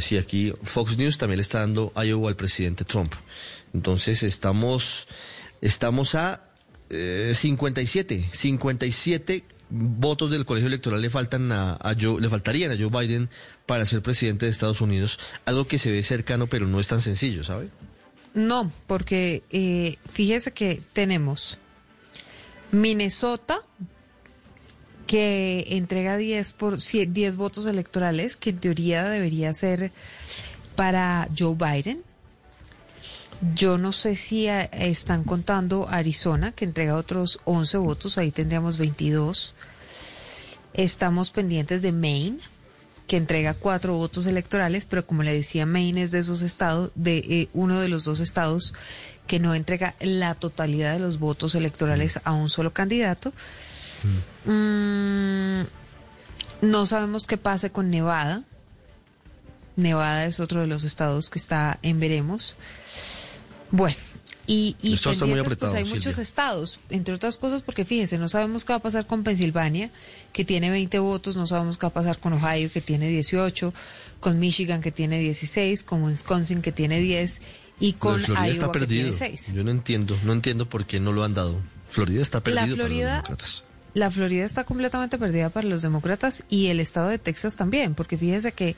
sí, 0.00 0.18
aquí 0.18 0.52
Fox 0.62 0.96
News 0.96 1.18
también 1.18 1.38
le 1.38 1.42
está 1.42 1.60
dando 1.60 1.92
Iowa 1.96 2.28
al 2.28 2.36
presidente 2.36 2.84
Trump. 2.84 3.12
Entonces 3.72 4.22
estamos, 4.22 5.08
estamos 5.60 6.14
a 6.14 6.50
eh, 6.94 7.34
57, 7.34 8.28
57 8.32 9.44
votos 9.70 10.30
del 10.30 10.44
colegio 10.44 10.68
electoral 10.68 11.00
le 11.02 11.10
faltan 11.10 11.50
a, 11.50 11.78
Joe, 12.00 12.20
le 12.20 12.28
faltarían 12.28 12.70
a 12.72 12.76
Joe 12.76 12.90
Biden 12.90 13.28
para 13.66 13.86
ser 13.86 14.02
presidente 14.02 14.46
de 14.46 14.50
Estados 14.52 14.80
Unidos, 14.80 15.18
algo 15.46 15.66
que 15.66 15.78
se 15.78 15.90
ve 15.90 16.02
cercano 16.02 16.46
pero 16.46 16.66
no 16.66 16.78
es 16.80 16.88
tan 16.88 17.00
sencillo, 17.00 17.42
¿sabe? 17.44 17.68
No, 18.34 18.70
porque 18.86 19.42
eh, 19.50 19.96
fíjese 20.12 20.52
que 20.52 20.82
tenemos 20.92 21.58
Minnesota, 22.72 23.60
que 25.06 25.64
entrega 25.70 26.16
10, 26.16 26.52
por, 26.54 26.76
cie- 26.78 27.06
10 27.06 27.36
votos 27.36 27.66
electorales, 27.66 28.36
que 28.36 28.50
en 28.50 28.58
teoría 28.58 29.04
debería 29.04 29.52
ser 29.52 29.92
para 30.76 31.28
Joe 31.36 31.54
Biden. 31.56 32.02
Yo 33.52 33.76
no 33.76 33.92
sé 33.92 34.16
si 34.16 34.46
eh, 34.46 34.70
están 34.72 35.24
contando 35.24 35.86
Arizona, 35.90 36.52
que 36.52 36.64
entrega 36.64 36.96
otros 36.96 37.40
11 37.44 37.76
votos, 37.78 38.16
ahí 38.16 38.30
tendríamos 38.30 38.78
22. 38.78 39.54
Estamos 40.72 41.30
pendientes 41.30 41.82
de 41.82 41.92
Maine, 41.92 42.38
que 43.06 43.16
entrega 43.16 43.52
cuatro 43.52 43.94
votos 43.94 44.26
electorales, 44.26 44.86
pero 44.86 45.06
como 45.06 45.22
le 45.22 45.32
decía, 45.32 45.66
Maine 45.66 46.04
es 46.04 46.10
de 46.10 46.20
esos 46.20 46.40
estados, 46.40 46.90
de 46.94 47.18
eh, 47.18 47.48
uno 47.52 47.80
de 47.80 47.88
los 47.88 48.04
dos 48.04 48.20
estados 48.20 48.72
que 49.26 49.38
no 49.38 49.54
entrega 49.54 49.94
la 50.00 50.34
totalidad 50.34 50.94
de 50.94 51.00
los 51.00 51.18
votos 51.18 51.54
electorales 51.54 52.20
a 52.24 52.32
un 52.32 52.48
solo 52.48 52.72
candidato. 52.72 53.32
Mm, 54.44 55.62
no 56.62 56.86
sabemos 56.86 57.26
qué 57.26 57.36
pase 57.36 57.70
con 57.70 57.90
Nevada. 57.90 58.42
Nevada 59.76 60.26
es 60.26 60.40
otro 60.40 60.60
de 60.60 60.66
los 60.66 60.84
estados 60.84 61.30
que 61.30 61.38
está 61.38 61.78
en 61.82 62.00
veremos. 62.00 62.56
Bueno, 63.76 63.96
y, 64.46 64.76
y 64.82 64.94
Esto 64.94 65.10
está 65.10 65.24
muy 65.24 65.34
pendientes, 65.34 65.46
apretado, 65.46 65.72
pues 65.72 65.78
hay 65.80 65.84
Silvia. 65.84 65.98
muchos 65.98 66.18
estados, 66.18 66.78
entre 66.90 67.12
otras 67.12 67.36
cosas 67.38 67.62
porque 67.62 67.84
fíjese, 67.84 68.18
no 68.18 68.28
sabemos 68.28 68.64
qué 68.64 68.72
va 68.72 68.76
a 68.76 68.82
pasar 68.82 69.04
con 69.04 69.24
Pensilvania, 69.24 69.90
que 70.32 70.44
tiene 70.44 70.70
20 70.70 70.96
votos, 71.00 71.36
no 71.36 71.44
sabemos 71.48 71.76
qué 71.76 71.82
va 71.86 71.88
a 71.88 71.92
pasar 71.92 72.18
con 72.18 72.34
Ohio, 72.34 72.70
que 72.72 72.80
tiene 72.80 73.08
18, 73.08 73.74
con 74.20 74.38
Michigan, 74.38 74.80
que 74.80 74.92
tiene 74.92 75.18
16, 75.18 75.82
con 75.82 76.04
Wisconsin, 76.04 76.62
que 76.62 76.70
tiene 76.70 77.00
10, 77.00 77.42
y 77.80 77.94
con 77.94 78.20
Florida 78.20 78.46
Iowa, 78.46 78.52
está 78.52 78.70
que 78.70 78.86
tiene 78.86 79.10
perdido. 79.10 79.18
6. 79.18 79.54
Yo 79.54 79.64
no 79.64 79.72
entiendo, 79.72 80.16
no 80.22 80.32
entiendo 80.32 80.68
por 80.68 80.86
qué 80.86 81.00
no 81.00 81.12
lo 81.12 81.24
han 81.24 81.34
dado. 81.34 81.60
Florida 81.88 82.22
está 82.22 82.40
perdido 82.40 82.76
para 82.76 82.88
los 82.88 82.98
demócratas. 83.00 83.64
La 83.94 84.10
Florida 84.12 84.44
está 84.44 84.62
completamente 84.62 85.18
perdida 85.18 85.50
para 85.50 85.66
los 85.66 85.82
demócratas 85.82 86.44
y 86.48 86.66
el 86.66 86.78
estado 86.78 87.08
de 87.08 87.18
Texas 87.18 87.56
también, 87.56 87.96
porque 87.96 88.18
fíjese 88.18 88.52
que 88.52 88.76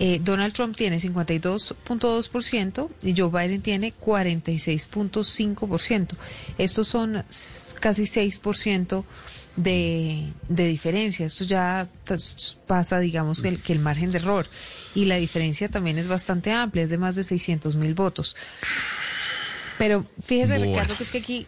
eh, 0.00 0.18
Donald 0.22 0.52
Trump 0.54 0.76
tiene 0.76 0.98
52.2% 0.98 2.88
y 3.02 3.14
Joe 3.16 3.30
Biden 3.30 3.62
tiene 3.62 3.92
46.5%. 3.94 6.16
Estos 6.58 6.88
son 6.88 7.24
casi 7.80 8.02
6% 8.04 9.04
de, 9.56 10.32
de 10.48 10.66
diferencia. 10.68 11.26
Esto 11.26 11.44
ya 11.44 11.86
tas- 12.06 12.56
pasa, 12.66 12.98
digamos, 12.98 13.42
que 13.42 13.48
el, 13.48 13.62
que 13.62 13.72
el 13.74 13.78
margen 13.80 14.10
de 14.10 14.18
error. 14.18 14.46
Y 14.94 15.04
la 15.04 15.16
diferencia 15.16 15.68
también 15.68 15.98
es 15.98 16.08
bastante 16.08 16.50
amplia, 16.52 16.84
es 16.84 16.90
de 16.90 16.98
más 16.98 17.16
de 17.16 17.22
600 17.22 17.76
mil 17.76 17.94
votos. 17.94 18.34
Pero 19.78 20.06
fíjese, 20.24 20.56
Bueno. 20.58 20.72
Ricardo, 20.72 20.96
que 20.96 21.02
es 21.02 21.10
que 21.10 21.18
aquí 21.18 21.46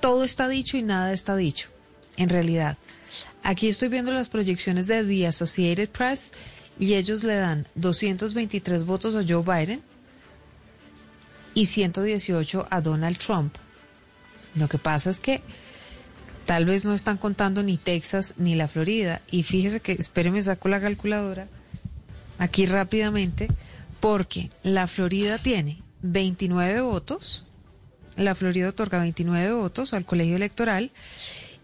todo 0.00 0.24
está 0.24 0.48
dicho 0.48 0.76
y 0.76 0.82
nada 0.82 1.12
está 1.12 1.36
dicho, 1.36 1.68
en 2.16 2.28
realidad. 2.28 2.76
Aquí 3.42 3.68
estoy 3.68 3.88
viendo 3.88 4.12
las 4.12 4.28
proyecciones 4.28 4.86
de 4.86 5.02
The 5.04 5.26
Associated 5.26 5.88
Press 5.90 6.32
y 6.80 6.94
ellos 6.94 7.22
le 7.22 7.36
dan 7.36 7.68
223 7.74 8.84
votos 8.86 9.14
a 9.14 9.22
Joe 9.22 9.44
Biden 9.44 9.82
y 11.54 11.66
118 11.66 12.66
a 12.70 12.80
Donald 12.80 13.18
Trump. 13.18 13.54
Lo 14.54 14.66
que 14.66 14.78
pasa 14.78 15.10
es 15.10 15.20
que 15.20 15.42
tal 16.46 16.64
vez 16.64 16.86
no 16.86 16.94
están 16.94 17.18
contando 17.18 17.62
ni 17.62 17.76
Texas 17.76 18.34
ni 18.38 18.54
la 18.54 18.66
Florida. 18.66 19.20
Y 19.30 19.42
fíjese 19.42 19.80
que, 19.80 19.92
espéreme, 19.92 20.40
saco 20.40 20.68
la 20.68 20.80
calculadora 20.80 21.48
aquí 22.38 22.64
rápidamente, 22.64 23.48
porque 24.00 24.50
la 24.62 24.86
Florida 24.86 25.36
tiene 25.36 25.82
29 26.00 26.80
votos, 26.80 27.44
la 28.16 28.34
Florida 28.34 28.70
otorga 28.70 28.98
29 29.00 29.52
votos 29.52 29.92
al 29.92 30.06
colegio 30.06 30.36
electoral 30.36 30.90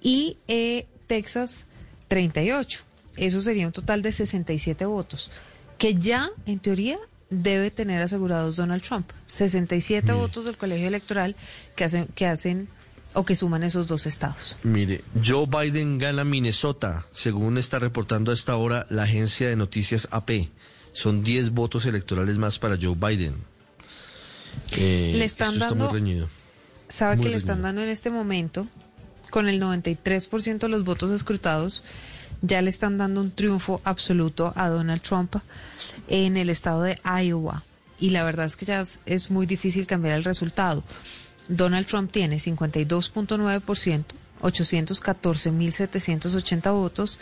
y 0.03 0.37
eh, 0.47 0.87
Texas 1.07 1.67
38. 2.09 2.86
Eso 3.17 3.41
sería 3.41 3.67
un 3.67 3.73
total 3.73 4.03
de 4.03 4.13
67 4.13 4.85
votos, 4.87 5.31
que 5.79 5.95
ya 5.95 6.31
en 6.47 6.59
teoría 6.59 6.99
debe 7.31 7.71
tener 7.71 8.01
asegurados 8.03 8.57
Donald 8.57 8.83
Trump. 8.83 9.11
67 9.27 10.13
votos 10.13 10.45
del 10.45 10.57
colegio 10.57 10.87
electoral 10.89 11.35
que 11.75 11.85
hacen, 11.85 12.07
que 12.15 12.27
hacen 12.27 12.69
o 13.15 13.25
que 13.25 13.35
suman 13.35 13.63
esos 13.63 13.89
dos 13.89 14.07
estados. 14.07 14.59
Mire, 14.63 15.03
Joe 15.25 15.47
Biden 15.47 15.99
gana 15.99 16.23
Minnesota, 16.25 17.07
según 17.13 17.57
está 17.59 17.79
reportando 17.79 18.31
a 18.31 18.35
esta 18.35 18.57
hora 18.57 18.87
la 18.91 19.05
agencia 19.05 19.49
de 19.49 19.57
noticias 19.57 20.07
AP. 20.11 20.51
Son 20.93 21.23
10 21.23 21.51
votos 21.51 21.87
electorales 21.87 22.37
más 22.37 22.59
para 22.59 22.77
Joe 22.81 22.95
Biden. 22.95 23.35
Eh, 24.73 25.15
Le 25.17 25.25
están 25.25 25.59
dando- 25.59 25.91
sabe 26.89 27.17
Muy 27.17 27.25
que 27.25 27.31
le 27.31 27.37
están 27.37 27.63
dando 27.63 27.83
en 27.83 27.89
este 27.89 28.11
momento, 28.11 28.67
con 29.31 29.49
el 29.49 29.59
93% 29.61 30.67
de 30.67 30.69
los 30.69 30.85
votos 30.85 31.11
escrutados, 31.11 31.83
ya 32.43 32.61
le 32.63 32.71
están 32.71 32.99
dando 32.99 33.21
un 33.21 33.31
triunfo 33.31 33.81
absoluto 33.85 34.53
a 34.57 34.69
Donald 34.69 35.03
Trump 35.03 35.37
en 36.09 36.37
el 36.37 36.51
estado 36.51 36.83
de 36.83 36.99
Iowa. 37.05 37.63
Y 37.99 38.11
la 38.11 38.25
verdad 38.25 38.45
es 38.47 38.57
que 38.57 38.67
ya 38.67 38.83
es, 39.07 39.31
muy 39.31 39.47
difícil 39.47 39.87
cambiar 39.87 40.17
el 40.17 40.25
resultado. 40.25 40.85
Donald 41.49 41.87
Trump 41.87 42.13
tiene 42.13 42.37
52.9%. 42.37 44.05
814.780 44.43 46.71
votos 46.71 47.19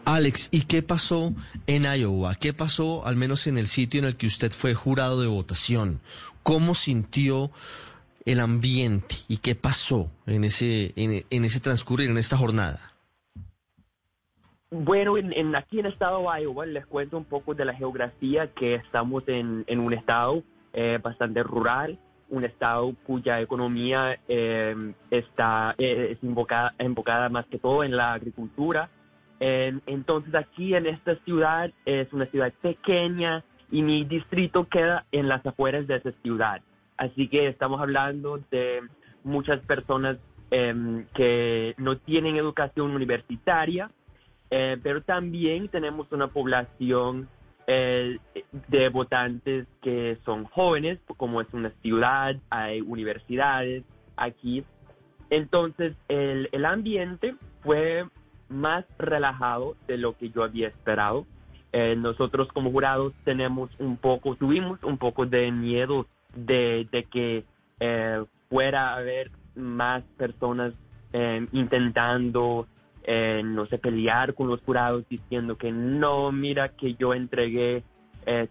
Alex, 0.04 0.48
¿y 0.50 0.62
qué 0.62 0.82
pasó 0.82 1.32
en 1.66 1.84
Iowa? 1.84 2.34
¿Qué 2.34 2.52
pasó 2.52 3.06
al 3.06 3.16
menos 3.16 3.46
en 3.46 3.58
el 3.58 3.66
sitio 3.66 4.00
en 4.00 4.06
el 4.06 4.16
que 4.16 4.26
usted 4.26 4.50
fue 4.52 4.74
jurado 4.74 5.20
de 5.20 5.28
votación? 5.28 6.00
¿Cómo 6.42 6.74
sintió 6.74 7.50
el 8.24 8.40
ambiente 8.40 9.16
y 9.28 9.38
qué 9.38 9.54
pasó 9.54 10.10
en 10.26 10.44
ese, 10.44 10.92
en, 10.96 11.44
ese 11.44 11.60
transcurrir, 11.60 12.10
en 12.10 12.18
esta 12.18 12.36
jornada? 12.36 12.89
Bueno, 14.72 15.18
en, 15.18 15.56
aquí 15.56 15.80
en 15.80 15.86
el 15.86 15.92
estado 15.92 16.30
de 16.30 16.42
Iowa 16.42 16.64
les 16.64 16.86
cuento 16.86 17.16
un 17.16 17.24
poco 17.24 17.54
de 17.54 17.64
la 17.64 17.74
geografía 17.74 18.46
que 18.52 18.76
estamos 18.76 19.24
en, 19.26 19.64
un 19.68 19.92
estado 19.92 20.44
eh, 20.72 21.00
bastante 21.02 21.42
rural, 21.42 21.98
un 22.28 22.44
estado 22.44 22.94
cuya 23.04 23.40
economía 23.40 24.20
eh, 24.28 24.92
está 25.10 25.74
eh, 25.76 26.16
invocada 26.22 27.28
más 27.30 27.46
que 27.46 27.58
todo 27.58 27.82
en 27.82 27.96
la 27.96 28.12
agricultura. 28.12 28.88
entonces 29.40 30.34
aquí 30.36 30.74
en 30.76 30.86
esta 30.86 31.16
ciudad 31.24 31.72
es 31.84 32.12
una 32.12 32.26
ciudad 32.26 32.52
pequeña 32.62 33.42
y 33.72 33.82
mi 33.82 34.04
distrito 34.04 34.68
queda 34.68 35.04
en 35.10 35.26
las 35.28 35.44
afueras 35.44 35.88
de 35.88 35.96
esa 35.96 36.12
ciudad. 36.22 36.62
Así 36.96 37.26
que 37.26 37.48
estamos 37.48 37.80
hablando 37.80 38.38
de 38.52 38.82
muchas 39.24 39.58
personas 39.60 40.18
em, 40.52 41.06
que 41.14 41.74
no 41.78 41.96
tienen 41.96 42.36
educación 42.36 42.92
universitaria, 42.92 43.90
eh, 44.50 44.76
pero 44.82 45.02
también 45.02 45.68
tenemos 45.68 46.10
una 46.12 46.28
población 46.28 47.28
eh, 47.72 48.18
de 48.66 48.88
votantes 48.88 49.66
que 49.80 50.18
son 50.24 50.44
jóvenes, 50.44 50.98
como 51.16 51.40
es 51.40 51.46
una 51.52 51.70
ciudad, 51.82 52.34
hay 52.50 52.80
universidades 52.80 53.84
aquí. 54.16 54.64
Entonces, 55.30 55.94
el, 56.08 56.48
el 56.50 56.64
ambiente 56.64 57.36
fue 57.62 58.06
más 58.48 58.84
relajado 58.98 59.76
de 59.86 59.98
lo 59.98 60.18
que 60.18 60.30
yo 60.30 60.42
había 60.42 60.66
esperado. 60.66 61.26
Eh, 61.72 61.94
nosotros 61.96 62.48
como 62.48 62.72
jurados 62.72 63.12
tenemos 63.24 63.70
un 63.78 63.96
poco, 63.96 64.34
tuvimos 64.34 64.82
un 64.82 64.98
poco 64.98 65.24
de 65.24 65.52
miedo 65.52 66.06
de, 66.34 66.88
que 67.12 67.44
eh, 67.78 68.24
fuera 68.48 68.88
a 68.88 68.96
haber 68.96 69.30
más 69.54 70.02
personas 70.16 70.72
intentando, 71.52 72.68
eh, 73.04 73.42
no 73.44 73.66
sé, 73.66 73.78
pelear 73.78 74.34
con 74.34 74.48
los 74.48 74.60
jurados 74.62 75.04
diciendo 75.08 75.56
que 75.56 75.72
no, 75.72 76.32
mira 76.32 76.70
que 76.70 76.94
yo 76.94 77.14
entregué 77.14 77.82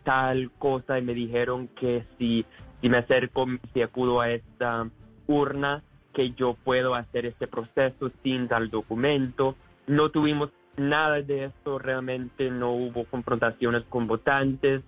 tal 0.03 0.51
cosa 0.57 0.99
y 0.99 1.01
me 1.01 1.13
dijeron 1.13 1.69
que 1.69 2.03
si, 2.17 2.45
si 2.81 2.89
me 2.89 2.97
acerco, 2.97 3.45
si 3.73 3.81
acudo 3.81 4.19
a 4.19 4.29
esta 4.29 4.89
urna, 5.27 5.83
que 6.13 6.31
yo 6.31 6.55
puedo 6.55 6.95
hacer 6.95 7.25
este 7.25 7.47
proceso 7.47 8.11
sin 8.21 8.49
tal 8.49 8.69
documento. 8.69 9.55
No 9.87 10.09
tuvimos 10.09 10.49
nada 10.75 11.21
de 11.21 11.45
esto, 11.45 11.79
realmente 11.79 12.49
no 12.49 12.71
hubo 12.71 13.05
confrontaciones 13.05 13.83
con 13.83 14.07
votantes. 14.07 14.81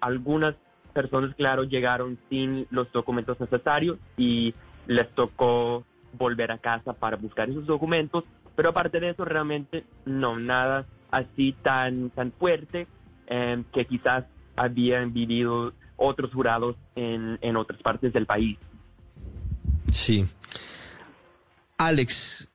algunas 0.00 0.54
personas, 0.92 1.34
claro, 1.36 1.64
llegaron 1.64 2.18
sin 2.28 2.66
los 2.70 2.90
documentos 2.92 3.38
necesarios 3.40 3.98
y 4.16 4.54
les 4.86 5.08
tocó 5.14 5.84
volver 6.12 6.50
a 6.50 6.58
casa 6.58 6.92
para 6.92 7.16
buscar 7.16 7.48
esos 7.48 7.66
documentos, 7.66 8.24
pero 8.58 8.70
aparte 8.70 8.98
de 8.98 9.10
eso, 9.10 9.24
realmente 9.24 9.84
no, 10.04 10.36
nada 10.36 10.84
así 11.12 11.54
tan, 11.62 12.10
tan 12.10 12.32
fuerte 12.32 12.88
em, 13.28 13.62
que 13.72 13.86
quizás 13.86 14.24
habían 14.56 15.12
vivido 15.12 15.74
otros 15.96 16.32
jurados 16.34 16.74
en, 16.96 17.38
en 17.40 17.56
otras 17.56 17.80
partes 17.82 18.12
del 18.12 18.26
país. 18.26 18.58
Sí. 19.92 20.26
Alex, 21.76 22.50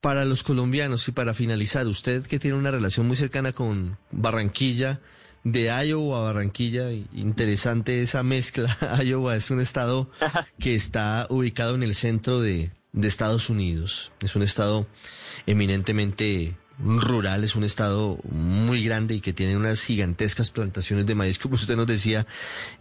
para 0.00 0.24
los 0.24 0.44
colombianos 0.44 1.08
y 1.08 1.10
para 1.10 1.34
finalizar, 1.34 1.84
usted 1.88 2.24
que 2.24 2.38
tiene 2.38 2.56
una 2.56 2.70
relación 2.70 3.08
muy 3.08 3.16
cercana 3.16 3.52
con 3.52 3.98
Barranquilla, 4.12 5.00
de 5.42 5.64
Iowa 5.84 6.18
a 6.18 6.32
Barranquilla. 6.32 6.92
Interesante 7.12 8.02
esa 8.02 8.22
mezcla. 8.22 8.78
Iowa 9.04 9.34
es 9.34 9.50
un 9.50 9.60
estado 9.60 10.08
que 10.60 10.76
está 10.76 11.26
ubicado 11.28 11.74
en 11.74 11.82
el 11.82 11.96
centro 11.96 12.40
de, 12.40 12.70
Estados 13.02 13.50
Unidos. 13.50 14.12
Es 14.20 14.36
un 14.36 14.42
estado 14.42 14.86
eminentemente 15.46 16.56
rural, 16.78 17.44
es 17.44 17.56
un 17.56 17.64
estado 17.64 18.18
muy 18.24 18.84
grande 18.84 19.14
y 19.14 19.20
que 19.20 19.32
tiene 19.32 19.56
unas 19.56 19.84
gigantescas 19.84 20.50
plantaciones 20.50 21.06
de 21.06 21.14
maíz, 21.14 21.38
como 21.38 21.54
usted 21.54 21.76
nos 21.76 21.86
decía. 21.86 22.26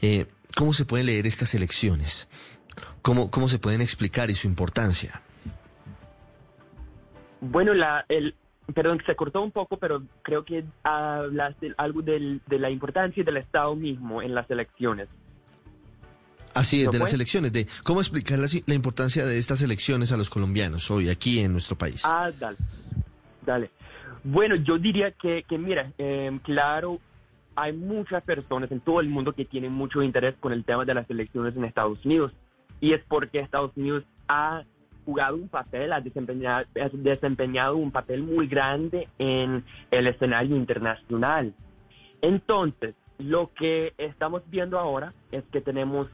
Eh, 0.02 0.28
¿Cómo 0.56 0.74
se 0.74 0.86
pueden 0.86 1.08
leer 1.08 1.26
estas 1.26 1.56
elecciones? 1.56 2.30
¿Cómo, 3.02 3.32
¿Cómo 3.32 3.48
se 3.48 3.60
pueden 3.60 3.82
explicar 3.82 4.30
y 4.30 4.36
su 4.36 4.48
importancia? 4.48 5.22
Bueno, 7.42 7.74
la, 7.74 8.06
el, 8.08 8.36
Perdón, 8.74 9.02
se 9.06 9.16
cortó 9.16 9.42
un 9.42 9.52
poco, 9.52 9.78
pero 9.78 10.04
creo 10.22 10.46
que 10.46 10.64
hablaste 10.84 11.74
algo 11.78 12.02
de 12.02 12.40
la 12.48 12.70
importancia 12.70 13.24
del 13.24 13.38
Estado 13.38 13.76
mismo 13.76 14.22
en 14.22 14.34
las 14.34 14.50
elecciones. 14.50 15.10
Así 16.56 16.84
es, 16.84 16.92
de 16.92 17.00
las 17.00 17.14
elecciones, 17.14 17.52
de 17.52 17.68
cómo 17.84 18.00
explicar 18.00 18.40
la, 18.40 18.74
importancia 18.74 19.26
de 19.26 19.38
estas 19.38 19.62
elecciones 19.62 20.12
a 20.12 20.18
los 20.18 20.30
colombianos 20.30 20.90
hoy 20.92 21.10
aquí 21.10 21.40
en 21.40 21.52
nuestro 21.52 21.78
país. 21.78 22.04
Ah, 22.06 22.32
dale, 22.40 22.58
dale. 23.46 23.72
Bueno, 24.24 24.56
yo 24.56 24.78
diría 24.78 25.12
que, 25.12 25.44
que 25.44 25.58
mira, 25.58 25.92
em, 25.98 26.40
claro, 26.40 27.00
hay 27.56 27.74
muchas 27.74 28.24
personas 28.24 28.72
en 28.72 28.80
todo 28.80 29.00
el 29.00 29.10
mundo 29.10 29.34
que 29.34 29.46
tienen 29.46 29.74
mucho 29.74 30.02
interés 30.02 30.36
con 30.40 30.54
el 30.54 30.64
tema 30.64 30.86
de 30.86 30.94
las 30.94 31.10
elecciones 31.10 31.56
en 31.56 31.66
Estados 31.66 32.04
Unidos. 32.06 32.32
Y 32.80 32.94
es 32.94 33.02
porque 33.08 33.40
Estados 33.40 33.72
Unidos 33.76 34.04
ha 34.28 34.64
jugado 35.06 35.36
un 35.36 35.50
papel, 35.50 35.94
ha 35.94 36.02
desempeñado, 36.02 36.66
desempeñado 36.94 37.76
un 37.76 37.92
papel 37.92 38.24
muy 38.24 38.48
grande 38.48 39.08
en 39.20 39.64
el 39.92 40.08
escenario 40.08 40.56
internacional. 40.56 41.54
Entonces, 42.22 42.96
lo 43.18 43.52
que 43.54 43.94
estamos 43.98 44.42
viendo 44.48 44.80
ahora 44.80 45.14
es 45.32 45.44
que 45.52 45.62
tenemos 45.62 46.08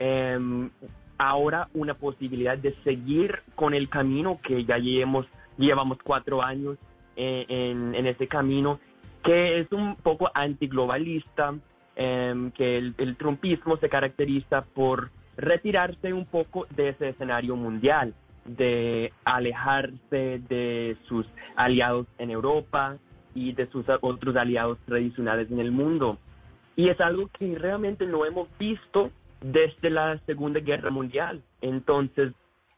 em, 0.00 0.70
ahora 1.16 1.68
una 1.74 1.94
posibilidad 1.94 2.58
de 2.58 2.74
seguir 2.82 3.42
con 3.54 3.74
el 3.74 3.88
camino 3.88 4.40
que 4.42 4.64
ya 4.64 4.78
llevamos, 4.78 5.26
llevamos 5.56 5.98
cuatro 6.02 6.42
años 6.42 6.76
eh, 7.14 7.46
en, 7.48 7.94
en, 7.94 8.06
ese 8.06 8.26
camino, 8.26 8.80
que 9.22 9.60
es 9.60 9.70
un 9.70 9.94
poco 9.94 10.28
antiglobalista, 10.34 11.54
eh, 11.94 12.50
que 12.56 12.78
el, 12.78 12.94
el 12.98 13.16
trumpismo 13.16 13.76
se 13.76 13.88
caracteriza 13.88 14.62
por 14.62 15.10
retirarse 15.36 16.12
un 16.12 16.26
poco 16.26 16.66
de 16.70 16.88
ese 16.88 17.10
escenario 17.10 17.54
mundial 17.54 18.14
de 18.44 19.12
alejarse 19.24 20.40
de 20.48 20.96
sus 21.06 21.26
aliados 21.56 22.06
en 22.18 22.30
Europa 22.30 22.96
y 23.34 23.52
de 23.52 23.66
sus 23.68 23.84
otros 24.00 24.36
aliados 24.36 24.78
tradicionales 24.86 25.50
en 25.50 25.60
el 25.60 25.70
mundo. 25.70 26.18
Y 26.76 26.88
es 26.88 27.00
algo 27.00 27.28
que 27.38 27.56
realmente 27.58 28.06
no 28.06 28.24
hemos 28.24 28.48
visto 28.58 29.10
desde 29.40 29.90
la 29.90 30.18
Segunda 30.26 30.60
Guerra 30.60 30.90
Mundial. 30.90 31.42
Entonces, 31.60 32.32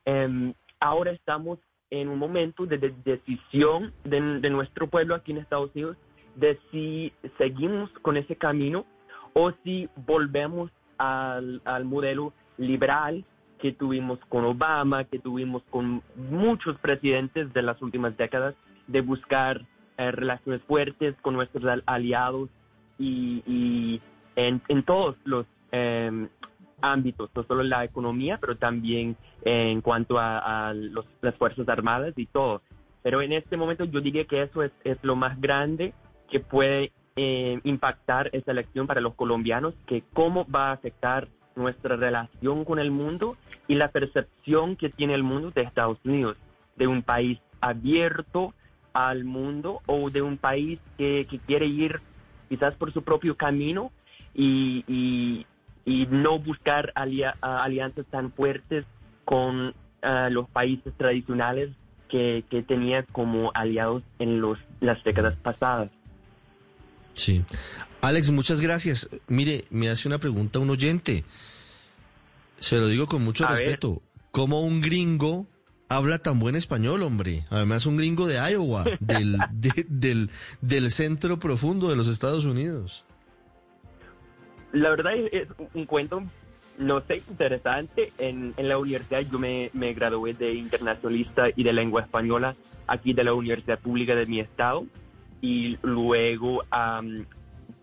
em, 0.05 0.55
ahora 0.81 1.13
estamos 1.13 1.59
en 1.91 2.09
un 2.09 2.19
momento 2.19 2.65
de, 2.65 2.79
decisión 3.05 3.93
de, 4.05 4.51
nuestro 4.51 4.87
pueblo 4.87 5.15
aquí 5.15 5.33
en 5.33 5.39
Estados 5.39 5.71
Unidos 5.75 5.97
de 6.37 6.59
si 6.71 7.13
seguimos 7.37 7.91
con 8.01 8.17
ese 8.17 8.37
camino 8.37 8.87
o 9.35 9.53
si 9.63 9.91
volvemos 10.07 10.71
al, 10.97 11.61
modelo 11.85 12.33
liberal 12.57 13.25
que 13.59 13.73
tuvimos 13.73 14.19
con 14.31 14.45
Obama, 14.45 15.05
que 15.05 15.19
tuvimos 15.19 15.63
con 15.69 16.03
muchos 16.17 16.79
presidentes 16.79 17.53
de 17.53 17.63
las 17.63 17.81
últimas 17.83 18.17
décadas, 18.17 18.55
de 18.87 19.03
buscar 19.03 19.61
eh, 19.99 20.11
relaciones 20.11 20.63
fuertes 20.63 21.15
con 21.21 21.35
nuestros 21.35 21.83
aliados 21.85 22.49
y, 22.99 24.01
en, 24.37 24.83
todos 24.85 25.17
los 25.25 25.45
em, 25.73 26.29
ámbitos, 26.83 27.31
no 27.35 27.45
solo 27.45 27.63
la 27.63 27.85
economía, 27.85 28.39
pero 28.39 28.57
también 28.57 29.17
en 29.45 29.81
cuanto 29.81 30.19
a, 30.19 30.75
las 31.21 31.35
Fuerzas 31.37 31.69
Armadas 31.69 32.13
y 32.17 32.27
todo. 32.27 32.63
Pero 33.03 33.23
en 33.23 33.33
este 33.33 33.57
momento 33.57 33.85
yo 33.85 34.01
diría 34.01 34.25
que 34.27 34.43
eso 34.43 34.63
es, 34.63 34.73
lo 35.03 35.17
más 35.17 35.41
grande 35.41 35.95
que 36.31 36.41
puede 36.41 36.93
eh, 37.17 37.61
impactar 37.65 38.31
esa 38.33 38.53
elección 38.53 38.87
para 38.87 39.01
los 39.01 39.15
colombianos, 39.15 39.75
que 39.87 40.03
cómo 40.13 40.47
va 40.49 40.69
a 40.69 40.73
afectar 40.73 41.29
nuestra 41.57 41.97
relación 41.97 42.65
con 42.65 42.79
el 42.79 42.91
mundo 42.91 43.37
y 43.69 43.75
la 43.75 43.89
percepción 43.89 44.77
que 44.77 44.91
tiene 44.91 45.15
el 45.15 45.23
mundo 45.23 45.51
de 45.51 45.63
Estados 45.63 45.99
Unidos, 46.05 46.37
de 46.77 46.87
un 46.87 47.03
país 47.03 47.39
abierto 47.61 48.55
al 48.93 49.25
mundo 49.25 49.81
o 49.87 50.11
de 50.11 50.23
un 50.23 50.39
país 50.39 50.79
que, 50.99 51.27
quiere 51.47 51.67
ir 51.67 52.01
quizás 52.49 52.75
por 52.75 52.93
su 52.93 53.03
propio 53.03 53.37
camino 53.37 53.91
y, 54.35 55.47
no 55.87 56.39
buscar 56.39 56.93
alianzas 56.95 58.07
tan 58.07 58.33
fuertes 58.33 58.85
con 59.25 59.75
ah, 60.03 60.29
los 60.31 60.49
países 60.49 60.93
tradicionales 60.97 61.71
que, 62.09 62.65
tenía 62.69 63.05
como 63.05 63.51
aliados 63.55 64.03
en 64.19 64.41
los, 64.41 64.59
las 64.81 65.03
décadas 65.03 65.35
pasadas. 65.43 65.91
Sí. 67.15 67.45
Alex, 68.03 68.31
muchas 68.31 68.61
gracias. 68.61 69.09
Mire, 69.29 69.65
me 69.71 69.89
hace 69.89 70.09
una 70.09 70.19
pregunta 70.19 70.59
un 70.59 70.71
oyente. 70.71 71.25
Se 72.59 72.77
lo 72.79 72.89
digo 72.89 73.07
con 73.07 73.25
mucho 73.25 73.47
respeto. 73.47 74.03
¿Cómo 74.31 74.61
un 74.61 74.81
gringo 74.81 75.47
habla 75.89 76.19
tan 76.19 76.39
buen 76.39 76.55
español, 76.55 77.03
hombre? 77.03 77.45
Además, 77.51 77.87
un 77.87 77.97
gringo 77.97 78.27
de 78.27 78.37
Iowa, 78.51 78.85
del, 79.01 79.39
del, 79.89 80.31
del 80.61 80.91
centro 80.91 81.39
profundo 81.39 81.89
de 81.89 81.97
los 81.97 82.09
Estados 82.09 82.45
Unidos. 82.45 83.05
La 84.73 84.91
verdad 84.91 85.15
es, 85.15 85.49
un 85.75 85.87
cuento, 85.87 86.23
no 86.79 87.01
sé, 87.03 87.23
interesante. 87.29 88.13
En, 88.19 88.55
en 88.57 88.69
la 88.69 88.79
universidad 88.79 89.21
yo 89.21 89.39
me, 89.39 89.71
me 89.75 89.93
gradué 89.93 90.35
de 90.35 90.55
internacionalista 90.55 91.49
y 91.55 91.63
de 91.63 91.73
lengua 91.73 92.03
española 92.03 92.57
aquí 92.87 93.13
de 93.13 93.25
la 93.25 93.35
Universidad 93.35 93.79
Pública 93.79 94.15
de 94.15 94.27
mi 94.27 94.41
estado 94.41 94.87
y 95.41 95.79
luego 95.83 96.63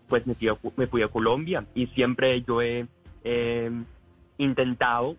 pues 0.08 0.26
me 0.26 0.34
fui, 0.34 1.02
a, 1.02 1.08
Colombia 1.08 1.66
y 1.74 1.86
siempre 1.88 2.42
yo 2.42 2.60
he 2.62 2.86
intentado 4.38 5.16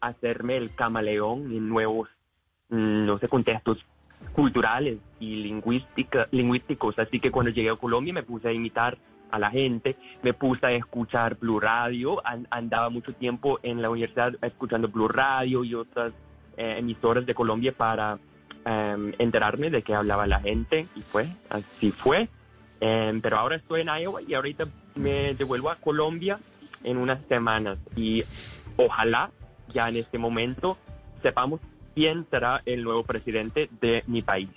hacerme 0.00 0.56
el 0.56 0.74
camaleón 0.74 1.52
en 1.52 1.68
nuevos, 1.68 2.08
mm, 2.68 3.06
no 3.06 3.18
sé, 3.18 3.28
contextos 3.28 3.78
culturales 4.32 4.98
y 5.20 5.36
lingüística, 5.36 6.28
lingüísticos. 6.30 6.98
Así 6.98 7.20
que 7.20 7.30
cuando 7.30 7.50
llegué 7.50 7.70
a 7.70 7.76
Colombia 7.76 8.12
me 8.12 8.22
puse 8.22 8.48
a 8.48 8.52
imitar 8.52 8.98
a 9.34 9.38
la 9.38 9.50
gente, 9.50 9.96
me 10.22 10.32
puse 10.32 10.66
a 10.66 10.72
escuchar 10.72 11.36
Blue 11.36 11.60
Radio, 11.60 12.22
andaba 12.50 12.88
mucho 12.90 13.12
tiempo 13.12 13.58
en 13.62 13.82
la 13.82 13.90
universidad 13.90 14.32
escuchando 14.42 14.88
Blue 14.88 15.08
Radio 15.08 15.64
y 15.64 15.74
otras 15.74 16.12
eh, 16.56 16.76
emisoras 16.78 17.26
de 17.26 17.34
Colombia 17.34 17.72
para 17.72 18.18
Em, 18.66 19.12
enterarme 19.18 19.68
de 19.68 19.82
qué 19.82 19.94
hablaba 19.94 20.26
la 20.26 20.40
gente 20.40 20.86
y 20.96 21.02
fue, 21.02 21.28
así 21.50 21.90
fue. 21.90 22.30
Em, 22.80 23.20
pero 23.20 23.36
ahora 23.36 23.56
estoy 23.56 23.82
en 23.82 23.88
Iowa 23.88 24.22
y 24.22 24.32
ahorita 24.32 24.66
me 24.94 25.34
devuelvo 25.34 25.68
a 25.68 25.76
Colombia 25.76 26.38
en 26.82 26.96
unas 26.96 27.20
semanas 27.28 27.76
y 27.94 28.24
ojalá 28.76 29.30
ya 29.74 29.90
en 29.90 29.96
este 29.96 30.16
momento 30.16 30.78
sepamos 31.22 31.60
quién 31.94 32.26
será 32.30 32.62
el 32.64 32.84
nuevo 32.84 33.04
presidente 33.04 33.68
de 33.82 34.02
mi 34.06 34.22
país. 34.22 34.48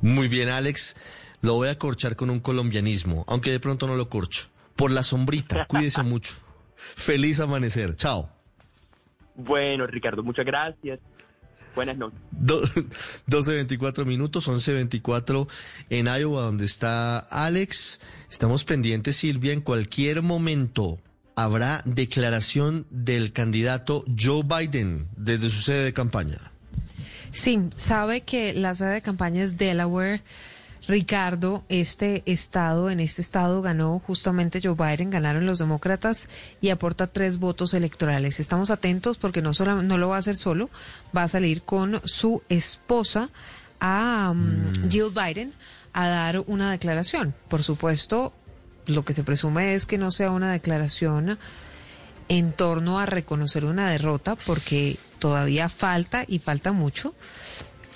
Muy 0.00 0.28
bien, 0.28 0.48
Alex. 0.48 0.96
Lo 1.40 1.54
voy 1.54 1.68
a 1.68 1.78
corchar 1.78 2.16
con 2.16 2.30
un 2.30 2.40
colombianismo, 2.40 3.24
aunque 3.28 3.50
de 3.50 3.60
pronto 3.60 3.86
no 3.86 3.96
lo 3.96 4.08
corcho. 4.08 4.48
Por 4.76 4.90
la 4.90 5.02
sombrita, 5.02 5.66
cuídese 5.66 6.02
mucho. 6.04 6.34
Feliz 6.76 7.40
amanecer. 7.40 7.96
Chao. 7.96 8.30
Bueno, 9.34 9.86
Ricardo, 9.86 10.22
muchas 10.22 10.44
gracias. 10.46 11.00
Buenas 11.74 11.96
noches. 11.96 12.18
12.24 12.40 14.04
minutos, 14.06 14.48
11.24 14.48 15.48
en 15.90 16.06
Iowa, 16.06 16.42
donde 16.42 16.64
está 16.64 17.18
Alex. 17.18 18.00
Estamos 18.30 18.64
pendientes, 18.64 19.16
Silvia, 19.16 19.52
en 19.52 19.60
cualquier 19.60 20.22
momento 20.22 20.98
habrá 21.38 21.82
declaración 21.84 22.84
del 22.90 23.32
candidato 23.32 24.04
Joe 24.18 24.42
Biden 24.42 25.06
desde 25.16 25.50
su 25.50 25.62
sede 25.62 25.84
de 25.84 25.92
campaña. 25.92 26.50
Sí, 27.30 27.60
sabe 27.76 28.22
que 28.22 28.54
la 28.54 28.74
sede 28.74 28.94
de 28.94 29.02
campaña 29.02 29.44
es 29.44 29.56
Delaware. 29.56 30.22
Ricardo, 30.88 31.64
este 31.68 32.22
estado, 32.24 32.88
en 32.88 33.00
este 33.00 33.20
estado 33.20 33.60
ganó 33.60 34.02
justamente 34.06 34.58
Joe 34.62 34.74
Biden, 34.74 35.10
ganaron 35.10 35.44
los 35.44 35.58
demócratas 35.58 36.30
y 36.62 36.70
aporta 36.70 37.06
tres 37.06 37.38
votos 37.38 37.74
electorales. 37.74 38.40
Estamos 38.40 38.70
atentos 38.70 39.18
porque 39.18 39.42
no, 39.42 39.52
solo, 39.52 39.82
no 39.82 39.98
lo 39.98 40.08
va 40.08 40.16
a 40.16 40.20
hacer 40.20 40.34
solo, 40.34 40.70
va 41.14 41.24
a 41.24 41.28
salir 41.28 41.60
con 41.60 42.00
su 42.06 42.42
esposa 42.48 43.28
a 43.80 44.30
um, 44.32 44.38
mm. 44.38 44.90
Jill 44.90 45.10
Biden 45.14 45.52
a 45.92 46.08
dar 46.08 46.42
una 46.46 46.70
declaración. 46.70 47.34
Por 47.48 47.62
supuesto, 47.62 48.32
lo 48.86 49.04
que 49.04 49.12
se 49.12 49.24
presume 49.24 49.74
es 49.74 49.84
que 49.84 49.98
no 49.98 50.10
sea 50.10 50.30
una 50.30 50.52
declaración 50.52 51.38
en 52.30 52.52
torno 52.52 52.98
a 52.98 53.04
reconocer 53.04 53.66
una 53.66 53.90
derrota 53.90 54.36
porque 54.36 54.96
todavía 55.18 55.68
falta 55.68 56.24
y 56.26 56.38
falta 56.38 56.72
mucho 56.72 57.14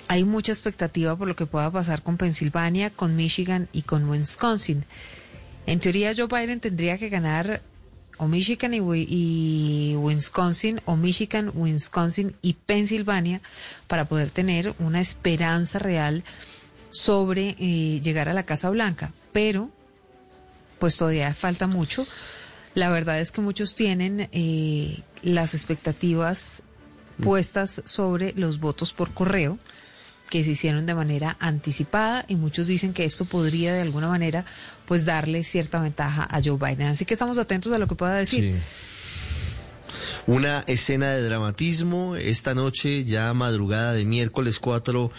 hay 0.07 0.23
mucha 0.23 0.51
expectativa 0.51 1.15
por 1.15 1.27
lo 1.27 1.35
que 1.35 1.45
pueda 1.45 1.71
pasar 1.71 2.03
con 2.03 2.17
Pensilvania, 2.17 2.89
con 2.89 3.15
Michigan 3.15 3.67
y 3.73 3.83
con 3.83 4.09
Wisconsin. 4.09 4.85
En 5.65 5.79
teoría, 5.79 6.13
Joe 6.15 6.27
Biden 6.27 6.59
tendría 6.59 6.97
que 6.97 7.09
ganar 7.09 7.61
o 8.17 8.27
Michigan 8.27 8.73
y, 8.73 9.95
Wisconsin, 9.95 10.81
o 10.85 10.95
Michigan, 10.95 11.51
Wisconsin 11.55 12.35
y 12.41 12.53
Pensilvania 12.53 13.41
para 13.87 14.05
poder 14.05 14.29
tener 14.29 14.75
una 14.79 15.01
esperanza 15.01 15.79
real 15.79 16.23
sobre 16.91 17.55
eh, 17.59 18.01
llegar 18.01 18.29
a 18.29 18.33
la 18.33 18.43
Casa 18.43 18.69
Blanca. 18.69 19.11
Pero, 19.31 19.71
pues 20.79 20.97
todavía 20.97 21.33
falta 21.33 21.65
mucho. 21.65 22.05
La 22.75 22.89
verdad 22.89 23.19
es 23.19 23.31
que 23.31 23.41
muchos 23.41 23.75
tienen 23.75 24.29
eh, 24.31 25.01
las 25.21 25.53
expectativas 25.53 26.63
puestas 27.21 27.81
sobre 27.85 28.33
los 28.33 28.59
votos 28.59 28.93
por 28.93 29.13
correo 29.13 29.59
que 30.33 30.43
se 30.43 30.49
hicieron 30.49 30.87
de 30.87 30.95
manera 30.95 31.37
anticipada 31.39 32.25
y 32.27 32.33
muchos 32.37 32.65
dicen 32.65 32.91
que 32.91 33.05
esto 33.05 33.23
podría 33.23 33.71
de 33.71 33.81
alguna 33.83 34.07
manera 34.07 34.45
pues 34.87 35.05
darle 35.05 35.43
cierta 35.43 35.79
ventaja 35.79 36.27
a 36.27 36.41
Joe 36.43 36.57
Biden. 36.57 36.87
Así 36.87 37.05
que 37.05 37.13
estamos 37.13 37.37
atentos 37.37 37.71
a 37.71 37.77
lo 37.77 37.85
que 37.87 37.93
pueda 37.93 38.15
decir. 38.15 38.55
Una 40.25 40.61
escena 40.61 41.11
de 41.11 41.21
dramatismo 41.21 42.15
esta 42.15 42.55
noche, 42.55 43.05
ya 43.05 43.31
madrugada 43.35 43.93
de 43.93 44.05
miércoles 44.05 44.57
4 44.57 45.11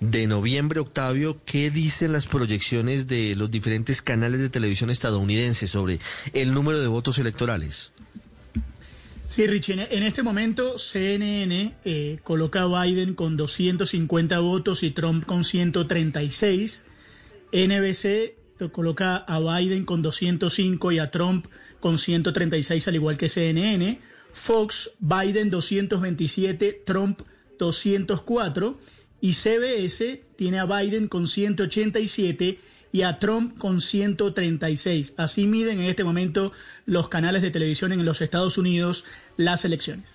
de 0.00 0.26
noviembre, 0.26 0.80
Octavio, 0.80 1.38
¿qué 1.44 1.70
dicen 1.70 2.14
las 2.14 2.26
proyecciones 2.26 3.06
de 3.06 3.36
los 3.36 3.50
diferentes 3.50 4.00
canales 4.00 4.40
de 4.40 4.48
televisión 4.48 4.88
estadounidenses 4.88 5.68
sobre 5.68 6.00
el 6.32 6.54
número 6.54 6.80
de 6.80 6.86
votos 6.86 7.18
electorales? 7.18 7.91
Sí, 9.32 9.46
Richie, 9.46 9.88
en 9.90 10.02
este 10.02 10.22
momento 10.22 10.76
CNN 10.76 11.76
eh, 11.86 12.18
coloca 12.22 12.64
a 12.64 12.84
Biden 12.84 13.14
con 13.14 13.38
250 13.38 14.38
votos 14.40 14.82
y 14.82 14.90
Trump 14.90 15.24
con 15.24 15.42
136. 15.42 16.84
NBC 17.50 18.34
coloca 18.72 19.16
a 19.16 19.40
Biden 19.40 19.86
con 19.86 20.02
205 20.02 20.92
y 20.92 20.98
a 20.98 21.10
Trump 21.10 21.46
con 21.80 21.96
136, 21.96 22.86
al 22.88 22.94
igual 22.94 23.16
que 23.16 23.30
CNN. 23.30 24.00
Fox, 24.34 24.90
Biden 24.98 25.48
227, 25.48 26.82
Trump 26.84 27.18
204. 27.58 28.78
Y 29.22 29.32
CBS 29.32 30.20
tiene 30.36 30.58
a 30.58 30.66
Biden 30.66 31.08
con 31.08 31.26
187 31.26 32.58
y 32.92 33.02
a 33.02 33.18
Trump 33.18 33.58
con 33.58 33.80
136. 33.80 35.14
Así 35.16 35.46
miden 35.46 35.80
en 35.80 35.86
este 35.86 36.04
momento 36.04 36.52
los 36.84 37.08
canales 37.08 37.42
de 37.42 37.50
televisión 37.50 37.92
en 37.92 38.04
los 38.04 38.20
Estados 38.20 38.58
Unidos 38.58 39.04
las 39.36 39.64
elecciones. 39.64 40.08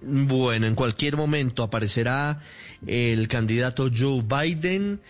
Bueno, 0.00 0.66
en 0.66 0.74
cualquier 0.74 1.16
momento 1.16 1.62
aparecerá 1.62 2.40
el 2.86 3.26
candidato 3.28 3.90
Joe 3.94 4.22
Biden. 4.22 5.00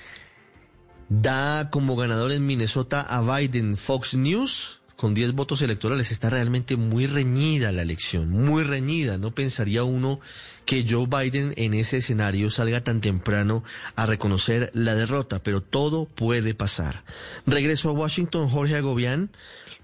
Da 1.09 1.71
como 1.71 1.95
ganador 1.95 2.33
en 2.33 2.47
Minnesota 2.47 3.01
a 3.03 3.21
Biden 3.21 3.77
Fox 3.77 4.15
News 4.15 4.81
con 4.97 5.15
10 5.15 5.33
votos 5.33 5.63
electorales. 5.63 6.11
Está 6.11 6.31
realmente 6.31 6.77
muy 6.77 7.07
reñida 7.07 7.73
la 7.73 7.83
elección, 7.83 8.31
muy 8.31 8.65
reñida. 8.65 9.19
No 9.19 9.35
pensaría 9.35 9.85
uno 9.85 10.21
que 10.65 10.85
Joe 10.89 11.07
Biden 11.07 11.53
en 11.57 11.75
ese 11.75 11.99
escenario 11.99 12.51
salga 12.51 12.83
tan 12.83 13.01
temprano 13.01 13.63
a 13.95 14.07
reconocer 14.07 14.71
la 14.75 14.95
derrota, 14.95 15.43
pero 15.43 15.63
todo 15.63 16.07
puede 16.07 16.55
pasar. 16.55 17.05
Regreso 17.47 17.91
a 17.91 17.93
Washington, 17.93 18.49
Jorge 18.49 18.77
Agobián, 18.77 19.31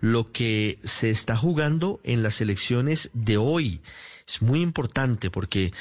lo 0.01 0.33
que 0.33 0.79
se 0.83 1.11
está 1.11 1.37
jugando 1.37 2.01
en 2.03 2.23
las 2.23 2.41
elecciones 2.41 3.11
de 3.13 3.37
hoy 3.37 3.81
es 4.27 4.43
muy 4.43 4.63
importante 4.63 5.31
porque 5.31 5.73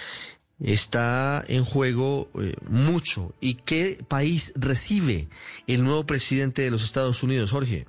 está 0.59 1.43
en 1.47 1.65
juego 1.65 2.29
eh, 2.39 2.53
mucho. 2.69 3.33
¿Y 3.41 3.55
qué 3.55 3.97
país 4.07 4.53
recibe 4.55 5.27
el 5.67 5.83
nuevo 5.83 6.05
presidente 6.05 6.61
de 6.61 6.71
los 6.71 6.83
Estados 6.83 7.23
Unidos, 7.23 7.51
Jorge? 7.51 7.87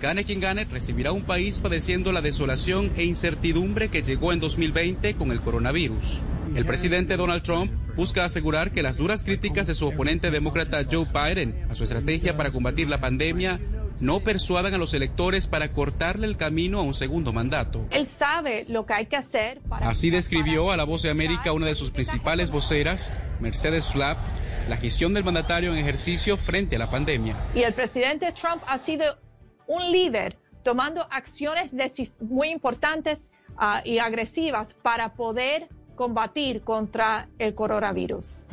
Gane 0.00 0.22
quien 0.22 0.38
gane, 0.38 0.64
recibirá 0.64 1.10
un 1.10 1.24
país 1.24 1.60
padeciendo 1.60 2.12
la 2.12 2.20
desolación 2.20 2.92
e 2.96 3.02
incertidumbre 3.04 3.88
que 3.88 4.04
llegó 4.04 4.32
en 4.32 4.38
2020 4.38 5.16
con 5.16 5.32
el 5.32 5.40
coronavirus. 5.40 6.20
El 6.54 6.64
presidente 6.64 7.16
Donald 7.16 7.42
Trump 7.42 7.72
busca 7.96 8.24
asegurar 8.24 8.70
que 8.70 8.84
las 8.84 8.96
duras 8.96 9.24
críticas 9.24 9.66
de 9.66 9.74
su 9.74 9.88
oponente 9.88 10.30
demócrata 10.30 10.84
Joe 10.88 11.04
Biden 11.04 11.66
a 11.68 11.74
su 11.74 11.82
estrategia 11.82 12.36
para 12.36 12.52
combatir 12.52 12.88
la 12.88 13.00
pandemia 13.00 13.58
no 13.98 14.20
persuadan 14.20 14.72
a 14.72 14.78
los 14.78 14.94
electores 14.94 15.48
para 15.48 15.72
cortarle 15.72 16.28
el 16.28 16.36
camino 16.36 16.78
a 16.78 16.82
un 16.82 16.94
segundo 16.94 17.32
mandato. 17.32 17.84
Él 17.90 18.06
sabe 18.06 18.66
lo 18.68 18.86
que 18.86 18.94
hay 18.94 19.06
que 19.06 19.16
hacer 19.16 19.60
para... 19.68 19.88
Así 19.88 20.10
describió 20.10 20.70
a 20.70 20.76
la 20.76 20.84
Voz 20.84 21.02
de 21.02 21.10
América 21.10 21.52
una 21.52 21.66
de 21.66 21.74
sus 21.74 21.90
principales 21.90 22.52
voceras, 22.52 23.12
Mercedes 23.40 23.88
Flapp, 23.88 24.18
la 24.68 24.76
gestión 24.76 25.12
del 25.12 25.24
mandatario 25.24 25.72
en 25.72 25.78
ejercicio 25.80 26.36
frente 26.36 26.76
a 26.76 26.78
la 26.78 26.88
pandemia. 26.88 27.34
Y 27.52 27.62
el 27.62 27.74
presidente 27.74 28.30
Trump 28.30 28.62
ha 28.68 28.78
sido 28.78 29.04
un 29.68 29.92
líder 29.92 30.36
tomando 30.64 31.06
acciones 31.10 31.70
muy 32.20 32.48
importantes 32.48 33.30
uh, 33.60 33.86
y 33.86 33.98
agresivas 33.98 34.74
para 34.74 35.14
poder 35.14 35.68
combatir 35.94 36.62
contra 36.62 37.28
el 37.38 37.54
coronavirus. 37.54 38.44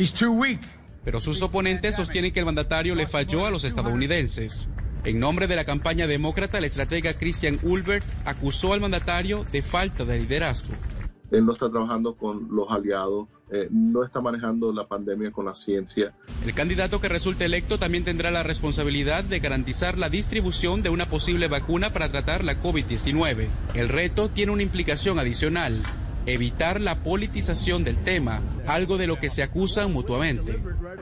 Pero 1.03 1.22
sus 1.22 1.42
oponentes 1.42 1.95
sostienen 1.95 2.32
que 2.32 2.40
el 2.40 2.45
mandatario 2.45 2.95
le 2.95 3.08
falló 3.08 3.45
a 3.45 3.52
los 3.52 3.64
estadounidenses. 3.64 4.69
En 5.03 5.19
nombre 5.19 5.45
de 5.45 5.56
la 5.56 5.66
campaña 5.66 6.08
demócrata, 6.08 6.58
el 6.58 6.64
estratega 6.64 7.14
Christian 7.14 7.60
Ulbert 7.61 8.06
acusó 8.26 8.74
al 8.74 8.82
mandatario 8.82 9.45
de 9.52 9.61
falta 9.61 10.03
de 10.03 10.18
liderazgo. 10.18 10.74
Él 11.32 11.45
no 11.45 11.54
está 11.54 11.70
trabajando 11.70 12.16
con 12.16 12.48
los 12.52 12.70
aliados, 12.70 13.28
eh, 13.52 13.68
no 13.72 14.04
está 14.04 14.22
manejando 14.22 14.72
la 14.72 14.88
pandemia 14.88 15.32
con 15.32 15.45
la 15.45 15.56
ciencia. 15.56 16.14
El 16.45 16.54
candidato 16.54 17.02
que 17.02 17.10
resulte 17.10 17.45
electo 17.45 17.80
también 17.80 18.04
tendrá 18.04 18.32
la 18.32 18.44
responsabilidad 18.44 19.24
de 19.24 19.40
garantizar 19.40 19.98
la 19.98 20.10
distribución 20.10 20.82
de 20.84 20.90
una 20.90 21.10
posible 21.10 21.48
vacuna 21.48 21.94
para 21.94 22.12
tratar 22.12 22.44
la 22.44 22.62
COVID-19. 22.62 23.48
El 23.74 23.90
reto 23.90 24.30
tiene 24.30 24.52
una 24.52 24.64
implicación 24.64 25.20
adicional 25.20 25.74
evitar 26.26 26.82
la 26.82 27.04
politización 27.04 27.84
del 27.84 27.98
tema, 27.98 28.42
algo 28.68 28.98
de 28.98 29.08
lo 29.08 29.20
que 29.20 29.30
se 29.30 29.44
acusan 29.44 29.92
mutuamente. 29.94 30.60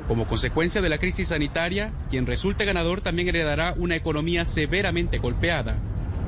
Como 0.07 0.27
consecuencia 0.27 0.81
de 0.81 0.89
la 0.89 0.97
crisis 0.97 1.29
sanitaria, 1.29 1.93
quien 2.09 2.25
resulte 2.25 2.65
ganador 2.65 3.01
también 3.01 3.29
heredará 3.29 3.73
una 3.77 3.95
economía 3.95 4.45
severamente 4.45 5.19
golpeada. 5.19 5.77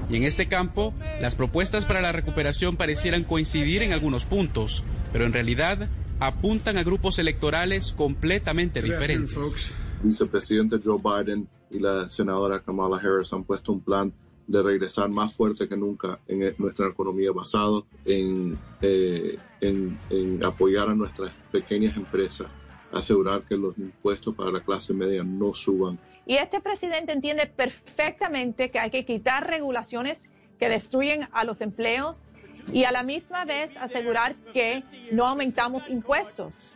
Y 0.09 0.17
en 0.17 0.23
este 0.23 0.47
campo, 0.47 0.93
las 1.21 1.35
propuestas 1.35 1.85
para 1.85 2.01
la 2.01 2.11
recuperación 2.11 2.77
parecieran 2.77 3.23
coincidir 3.23 3.81
en 3.81 3.93
algunos 3.93 4.25
puntos, 4.25 4.83
pero 5.11 5.25
en 5.25 5.33
realidad 5.33 5.89
apuntan 6.19 6.77
a 6.77 6.83
grupos 6.83 7.19
electorales 7.19 7.93
completamente 7.93 8.81
diferentes. 8.81 9.73
Vicepresidente 10.03 10.79
Joe 10.83 10.99
Biden 11.01 11.47
y 11.71 11.79
la 11.79 12.09
senadora 12.09 12.61
Kamala 12.61 12.97
Harris 12.97 13.33
han 13.33 13.43
puesto 13.43 13.71
un 13.71 13.81
plan 13.81 14.13
de 14.47 14.61
regresar 14.61 15.09
más 15.09 15.33
fuerte 15.35 15.67
que 15.67 15.75
nunca 15.75 16.19
en 16.27 16.43
e, 16.43 16.55
nuestra 16.57 16.87
economía 16.87 17.31
basado 17.31 17.85
en, 18.05 18.57
eh, 18.81 19.37
en, 19.61 19.97
en, 20.09 20.43
apoyar 20.43 20.89
a 20.89 20.95
nuestras 20.95 21.33
pequeñas 21.51 21.97
empresas, 21.97 22.47
asegurar 22.91 23.43
que 23.43 23.55
los 23.55 23.77
impuestos 23.77 24.35
para 24.35 24.51
la 24.51 24.61
clase 24.61 24.93
media 24.93 25.23
no 25.23 25.53
suban. 25.53 25.99
Y 26.25 26.35
este 26.35 26.59
presidente 26.59 27.11
entiende 27.11 27.45
perfectamente 27.45 28.71
que 28.71 28.79
hay 28.79 28.89
que 28.89 29.05
quitar 29.05 29.47
regulaciones 29.47 30.29
que 30.59 30.69
destruyen 30.69 31.27
a 31.33 31.43
los 31.43 31.61
empleos 31.61 32.31
y 32.71 32.85
a 32.85 32.91
la 32.91 33.03
misma 33.03 33.45
vez 33.45 33.75
asegurar 33.77 34.35
que 34.53 34.83
no 35.11 35.27
aumentamos 35.27 35.89
impuestos. 35.89 36.75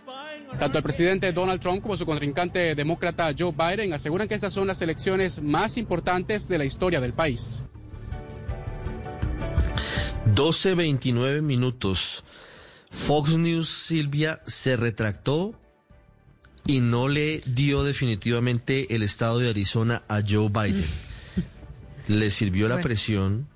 Tanto 0.59 0.77
el 0.77 0.83
presidente 0.83 1.31
Donald 1.31 1.59
Trump 1.59 1.81
como 1.81 1.97
su 1.97 2.05
contrincante 2.05 2.75
demócrata 2.75 3.33
Joe 3.37 3.51
Biden 3.51 3.93
aseguran 3.93 4.27
que 4.27 4.35
estas 4.35 4.53
son 4.53 4.67
las 4.67 4.81
elecciones 4.81 5.41
más 5.41 5.77
importantes 5.77 6.47
de 6.47 6.57
la 6.57 6.65
historia 6.65 7.01
del 7.01 7.13
país. 7.13 7.63
12.29 10.35 11.41
minutos. 11.41 12.23
Fox 12.91 13.37
News, 13.37 13.69
Silvia, 13.69 14.41
se 14.45 14.75
retractó 14.75 15.58
y 16.65 16.81
no 16.81 17.07
le 17.07 17.41
dio 17.45 17.83
definitivamente 17.83 18.93
el 18.95 19.03
estado 19.03 19.39
de 19.39 19.49
Arizona 19.49 20.03
a 20.07 20.21
Joe 20.27 20.49
Biden. 20.49 20.85
le 22.07 22.31
sirvió 22.31 22.67
la 22.67 22.81
presión 22.81 23.47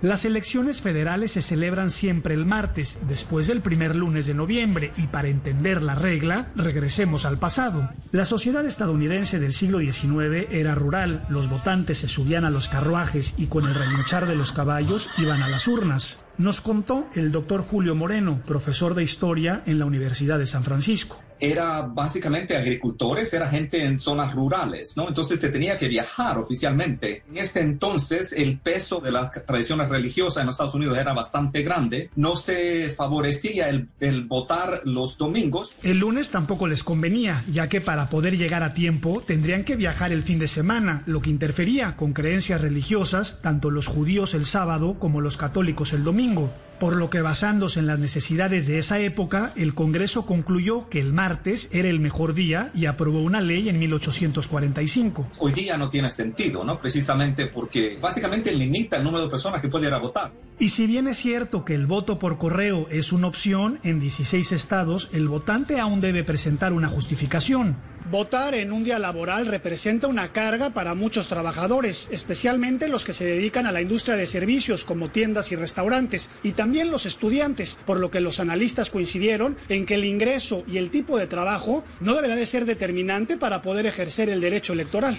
Las 0.00 0.24
elecciones 0.24 0.80
federales 0.80 1.32
se 1.32 1.42
celebran 1.42 1.90
siempre 1.90 2.32
el 2.32 2.46
martes, 2.46 3.00
después 3.08 3.48
del 3.48 3.60
primer 3.60 3.96
lunes 3.96 4.26
de 4.26 4.34
noviembre, 4.34 4.92
y 4.96 5.08
para 5.08 5.28
entender 5.28 5.82
la 5.82 5.96
regla, 5.96 6.52
regresemos 6.54 7.24
al 7.24 7.38
pasado. 7.38 7.90
La 8.12 8.24
sociedad 8.24 8.64
estadounidense 8.64 9.40
del 9.40 9.52
siglo 9.52 9.80
XIX 9.80 10.46
era 10.52 10.76
rural, 10.76 11.26
los 11.28 11.50
votantes 11.50 11.98
se 11.98 12.08
subían 12.08 12.44
a 12.44 12.50
los 12.50 12.68
carruajes 12.68 13.34
y 13.38 13.46
con 13.46 13.66
el 13.66 13.74
relinchar 13.74 14.28
de 14.28 14.36
los 14.36 14.52
caballos 14.52 15.10
iban 15.18 15.42
a 15.42 15.48
las 15.48 15.66
urnas. 15.66 16.20
Nos 16.38 16.60
contó 16.60 17.08
el 17.16 17.32
doctor 17.32 17.62
Julio 17.62 17.96
Moreno, 17.96 18.40
profesor 18.46 18.94
de 18.94 19.02
historia 19.02 19.64
en 19.66 19.80
la 19.80 19.86
Universidad 19.86 20.38
de 20.38 20.46
San 20.46 20.62
Francisco 20.62 21.24
era 21.40 21.82
básicamente 21.82 22.56
agricultores, 22.56 23.32
era 23.32 23.48
gente 23.48 23.84
en 23.84 23.98
zonas 23.98 24.34
rurales, 24.34 24.96
¿no? 24.96 25.08
Entonces 25.08 25.40
se 25.40 25.48
tenía 25.48 25.76
que 25.76 25.88
viajar 25.88 26.38
oficialmente. 26.38 27.22
En 27.28 27.38
ese 27.38 27.60
entonces 27.60 28.32
el 28.32 28.58
peso 28.58 29.00
de 29.00 29.12
las 29.12 29.30
tradiciones 29.46 29.88
religiosas 29.88 30.40
en 30.40 30.46
los 30.46 30.54
Estados 30.54 30.74
Unidos 30.74 30.98
era 30.98 31.12
bastante 31.12 31.62
grande. 31.62 32.10
No 32.16 32.36
se 32.36 32.88
favorecía 32.90 33.68
el, 33.68 33.88
el 34.00 34.24
votar 34.24 34.82
los 34.84 35.18
domingos. 35.18 35.74
El 35.82 35.98
lunes 35.98 36.30
tampoco 36.30 36.66
les 36.66 36.84
convenía, 36.84 37.44
ya 37.50 37.68
que 37.68 37.80
para 37.80 38.08
poder 38.08 38.36
llegar 38.36 38.62
a 38.62 38.74
tiempo 38.74 39.22
tendrían 39.26 39.64
que 39.64 39.76
viajar 39.76 40.12
el 40.12 40.22
fin 40.22 40.38
de 40.38 40.48
semana, 40.48 41.02
lo 41.06 41.22
que 41.22 41.30
interfería 41.30 41.96
con 41.96 42.12
creencias 42.12 42.60
religiosas, 42.60 43.40
tanto 43.42 43.70
los 43.70 43.86
judíos 43.86 44.34
el 44.34 44.46
sábado 44.46 44.98
como 44.98 45.20
los 45.20 45.36
católicos 45.36 45.92
el 45.92 46.04
domingo 46.04 46.52
por 46.78 46.96
lo 46.96 47.10
que 47.10 47.22
basándose 47.22 47.80
en 47.80 47.86
las 47.86 47.98
necesidades 47.98 48.66
de 48.66 48.78
esa 48.78 48.98
época, 48.98 49.52
el 49.56 49.74
Congreso 49.74 50.26
concluyó 50.26 50.88
que 50.88 51.00
el 51.00 51.12
martes 51.12 51.68
era 51.72 51.88
el 51.88 52.00
mejor 52.00 52.34
día 52.34 52.70
y 52.74 52.86
aprobó 52.86 53.22
una 53.22 53.40
ley 53.40 53.68
en 53.68 53.78
1845. 53.78 55.28
Hoy 55.38 55.52
día 55.52 55.76
no 55.76 55.88
tiene 55.90 56.10
sentido, 56.10 56.64
¿no? 56.64 56.80
Precisamente 56.80 57.46
porque 57.46 57.98
básicamente 58.00 58.54
limita 58.54 58.96
el 58.96 59.04
número 59.04 59.24
de 59.24 59.30
personas 59.30 59.60
que 59.60 59.68
pueden 59.68 59.88
ir 59.88 59.94
a 59.94 59.98
votar. 59.98 60.32
Y 60.58 60.70
si 60.70 60.86
bien 60.86 61.06
es 61.06 61.18
cierto 61.18 61.64
que 61.64 61.74
el 61.74 61.86
voto 61.86 62.18
por 62.18 62.38
correo 62.38 62.88
es 62.90 63.12
una 63.12 63.28
opción, 63.28 63.78
en 63.82 64.00
16 64.00 64.52
estados 64.52 65.08
el 65.12 65.28
votante 65.28 65.78
aún 65.78 66.00
debe 66.00 66.24
presentar 66.24 66.72
una 66.72 66.88
justificación. 66.88 67.76
Votar 68.10 68.54
en 68.54 68.72
un 68.72 68.84
día 68.84 68.98
laboral 68.98 69.44
representa 69.44 70.06
una 70.06 70.32
carga 70.32 70.70
para 70.70 70.94
muchos 70.94 71.28
trabajadores, 71.28 72.08
especialmente 72.10 72.88
los 72.88 73.04
que 73.04 73.12
se 73.12 73.26
dedican 73.26 73.66
a 73.66 73.72
la 73.72 73.82
industria 73.82 74.16
de 74.16 74.26
servicios 74.26 74.84
como 74.84 75.10
tiendas 75.10 75.52
y 75.52 75.56
restaurantes, 75.56 76.30
y 76.42 76.52
también 76.52 76.90
los 76.90 77.04
estudiantes, 77.04 77.76
por 77.84 78.00
lo 78.00 78.10
que 78.10 78.22
los 78.22 78.40
analistas 78.40 78.88
coincidieron 78.88 79.58
en 79.68 79.84
que 79.84 79.96
el 79.96 80.06
ingreso 80.06 80.64
y 80.66 80.78
el 80.78 80.90
tipo 80.90 81.18
de 81.18 81.26
trabajo 81.26 81.84
no 82.00 82.14
deberá 82.14 82.34
de 82.34 82.46
ser 82.46 82.64
determinante 82.64 83.36
para 83.36 83.60
poder 83.60 83.84
ejercer 83.84 84.30
el 84.30 84.40
derecho 84.40 84.72
electoral. 84.72 85.18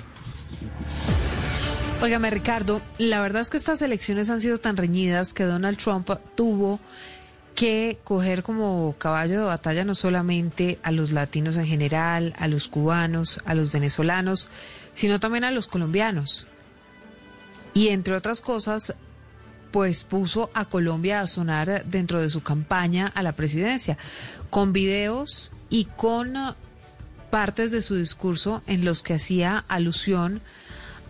Óigame, 2.02 2.32
Ricardo, 2.32 2.82
la 2.98 3.20
verdad 3.22 3.44
es 3.44 3.52
que 3.52 3.58
estas 3.58 3.84
elecciones 3.84 4.32
han 4.32 4.42
sido 4.42 4.58
tan 4.58 4.78
reñidas 4.78 5.36
que 5.36 5.44
Donald 5.44 5.78
Trump 5.78 6.10
tuvo 6.34 6.80
que 7.60 8.00
coger 8.06 8.42
como 8.42 8.96
caballo 8.98 9.38
de 9.38 9.46
batalla 9.46 9.84
no 9.84 9.94
solamente 9.94 10.80
a 10.82 10.94
los 10.94 11.12
latinos 11.12 11.58
en 11.58 11.66
general, 11.66 12.34
a 12.40 12.48
los 12.48 12.70
cubanos, 12.70 13.42
a 13.44 13.54
los 13.54 13.74
venezolanos, 13.74 14.48
sino 14.94 15.20
también 15.20 15.44
a 15.44 15.52
los 15.52 15.68
colombianos. 15.68 16.48
Y 17.74 17.90
entre 17.90 18.16
otras 18.16 18.40
cosas, 18.40 18.94
pues 19.72 20.06
puso 20.06 20.50
a 20.54 20.70
Colombia 20.70 21.20
a 21.20 21.28
sonar 21.28 21.84
dentro 21.84 22.22
de 22.22 22.30
su 22.30 22.42
campaña 22.44 23.12
a 23.14 23.24
la 23.24 23.34
presidencia, 23.34 23.98
con 24.50 24.72
videos 24.72 25.52
y 25.70 25.84
con 25.84 26.36
partes 27.30 27.72
de 27.72 27.82
su 27.82 27.96
discurso 27.96 28.64
en 28.68 28.86
los 28.86 29.04
que 29.04 29.16
hacía 29.16 29.66
alusión 29.68 30.42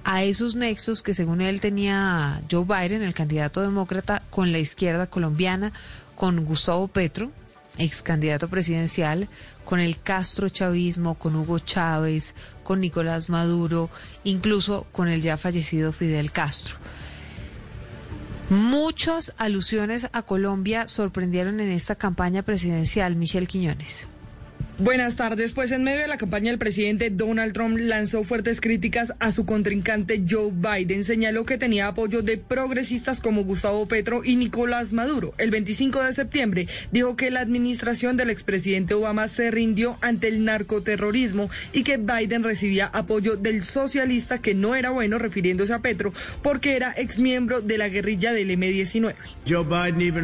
a 0.04 0.24
esos 0.24 0.56
nexos 0.56 1.04
que 1.04 1.14
según 1.14 1.42
él 1.42 1.62
tenía 1.62 2.42
Joe 2.50 2.66
Biden, 2.66 3.04
el 3.04 3.14
candidato 3.14 3.62
demócrata, 3.62 4.24
con 4.32 4.52
la 4.52 4.58
izquierda 4.58 5.06
colombiana, 5.06 5.74
con 6.20 6.44
Gustavo 6.44 6.90
Petro, 6.90 7.32
ex 7.78 8.02
candidato 8.02 8.50
presidencial, 8.50 9.30
con 9.64 9.80
el 9.80 10.02
Castro 10.02 10.50
chavismo, 10.50 11.16
con 11.16 11.34
Hugo 11.38 11.60
Chávez, 11.60 12.36
con 12.62 12.82
Nicolás 12.82 13.30
Maduro, 13.30 13.90
incluso 14.26 14.86
con 14.92 15.08
el 15.08 15.22
ya 15.22 15.38
fallecido 15.38 15.94
Fidel 15.94 16.34
Castro. 16.34 16.76
Muchas 18.50 19.34
alusiones 19.38 20.10
a 20.12 20.24
Colombia 20.24 20.90
sorprendieron 20.90 21.62
en 21.62 21.72
esta 21.72 21.96
campaña 21.96 22.42
presidencial, 22.42 23.16
Michelle 23.16 23.48
Quiñones. 23.48 24.10
Buenas 24.82 25.18
tardes. 25.18 25.52
Pues 25.52 25.74
en 25.74 25.84
medio 25.84 26.00
de 26.00 26.08
la 26.08 26.18
campaña, 26.18 26.52
el 26.52 26.58
presidente 26.58 27.10
Donald 27.10 27.52
Trump 27.52 27.78
lanzó 27.78 28.24
fuertes 28.24 28.62
críticas 28.62 29.14
a 29.20 29.34
su 29.34 29.46
contrincante 29.46 30.24
Joe 30.26 30.54
Biden. 30.54 31.04
Señaló 31.04 31.46
que 31.46 31.58
tenía 31.58 31.90
apoyo 31.90 32.22
de 32.22 32.38
progresistas 32.38 33.20
como 33.20 33.44
Gustavo 33.44 33.90
Petro 33.90 34.24
y 34.24 34.38
Nicolás 34.38 34.94
Maduro. 34.94 35.34
El 35.38 35.52
25 35.52 36.02
de 36.02 36.14
septiembre 36.14 36.70
dijo 36.94 37.18
que 37.18 37.30
la 37.30 37.42
administración 37.42 38.16
del 38.16 38.30
expresidente 38.30 38.94
Obama 38.94 39.28
se 39.28 39.52
rindió 39.52 39.98
ante 40.00 40.30
el 40.30 40.46
narcoterrorismo 40.46 41.50
y 41.74 41.84
que 41.84 41.98
Biden 41.98 42.46
recibía 42.46 42.86
apoyo 42.86 43.36
del 43.36 43.66
socialista 43.66 44.42
que 44.42 44.56
no 44.56 44.76
era 44.76 44.92
bueno, 44.92 45.20
refiriéndose 45.20 45.74
a 45.74 45.80
Petro, 45.80 46.14
porque 46.42 46.78
era 46.78 46.94
exmiembro 46.94 47.60
de 47.60 47.78
la 47.78 47.90
guerrilla 47.90 48.32
del 48.32 48.52
M-19. 48.52 49.14
Joe 49.46 49.66
Biden 49.66 50.24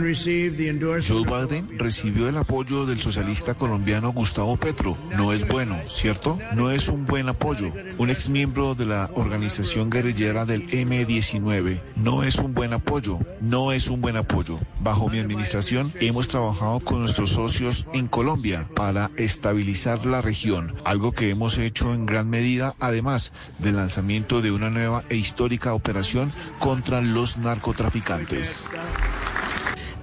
recibió 1.78 2.30
el 2.30 2.38
apoyo 2.38 2.86
del 2.86 3.02
socialista 3.02 3.56
colombiano 3.56 4.14
Gustavo 4.14 4.45
Petro. 4.56 4.96
No 5.18 5.34
es 5.34 5.48
bueno, 5.48 5.80
¿cierto? 5.90 6.38
No 6.54 6.70
es 6.70 6.88
un 6.88 7.06
buen 7.06 7.28
apoyo. 7.28 7.72
Un 7.98 8.12
ex 8.12 8.30
miembro 8.30 8.76
de 8.76 8.86
la 8.86 9.10
organización 9.16 9.90
guerrillera 9.90 10.46
del 10.46 10.68
M-19 10.72 11.82
no 11.96 12.24
es 12.24 12.36
un 12.36 12.54
buen 12.54 12.74
apoyo. 12.74 13.20
No 13.42 13.72
es 13.72 13.90
un 13.90 14.02
buen 14.02 14.18
apoyo. 14.18 14.60
Bajo 14.80 15.10
mi 15.10 15.18
administración 15.18 15.92
hemos 16.00 16.28
trabajado 16.28 16.80
con 16.80 17.00
nuestros 17.00 17.32
socios 17.32 17.88
en 17.94 18.08
Colombia 18.08 18.70
para 18.76 19.10
estabilizar 19.18 20.06
la 20.06 20.22
región, 20.22 20.76
algo 20.86 21.12
que 21.12 21.32
hemos 21.32 21.58
hecho 21.58 21.94
en 21.94 22.06
gran 22.06 22.30
medida 22.30 22.76
además 22.80 23.34
del 23.60 23.78
lanzamiento 23.78 24.42
de 24.42 24.52
una 24.52 24.70
nueva 24.70 25.04
e 25.10 25.16
histórica 25.16 25.74
operación 25.74 26.32
contra 26.60 27.02
los 27.02 27.38
narcotraficantes. 27.38 28.64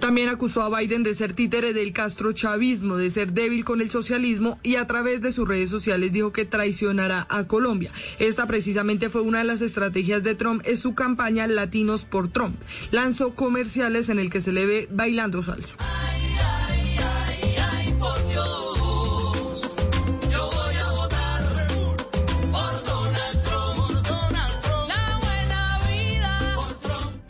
También 0.02 0.30
acusó 0.30 0.62
a 0.62 0.80
Biden 0.80 1.04
de 1.04 1.14
ser 1.14 1.32
títere 1.32 1.72
del 1.72 1.92
castrochavismo, 1.92 2.96
de 2.96 3.08
ser 3.08 3.34
débil 3.34 3.64
con 3.64 3.80
el 3.80 3.88
socialismo 3.88 4.58
y 4.64 4.74
a 4.74 4.88
través 4.88 5.22
de 5.22 5.30
sus 5.30 5.46
redes 5.46 5.70
sociales 5.70 6.10
dijo 6.10 6.32
que 6.32 6.44
traicionará 6.44 7.24
a 7.30 7.44
Colombia. 7.46 7.92
Esta 8.18 8.48
precisamente 8.48 9.10
fue 9.10 9.20
una 9.20 9.38
de 9.38 9.44
las 9.44 9.60
estrategias 9.60 10.24
de 10.24 10.34
Trump 10.34 10.60
en 10.66 10.76
su 10.76 10.96
campaña 10.96 11.46
Latinos 11.46 12.02
por 12.02 12.32
Trump. 12.32 12.56
Lanzó 12.90 13.36
comerciales 13.36 14.08
en 14.08 14.18
el 14.18 14.28
que 14.28 14.40
se 14.40 14.50
le 14.50 14.66
ve 14.66 14.88
bailando 14.90 15.40
salsa. 15.40 15.76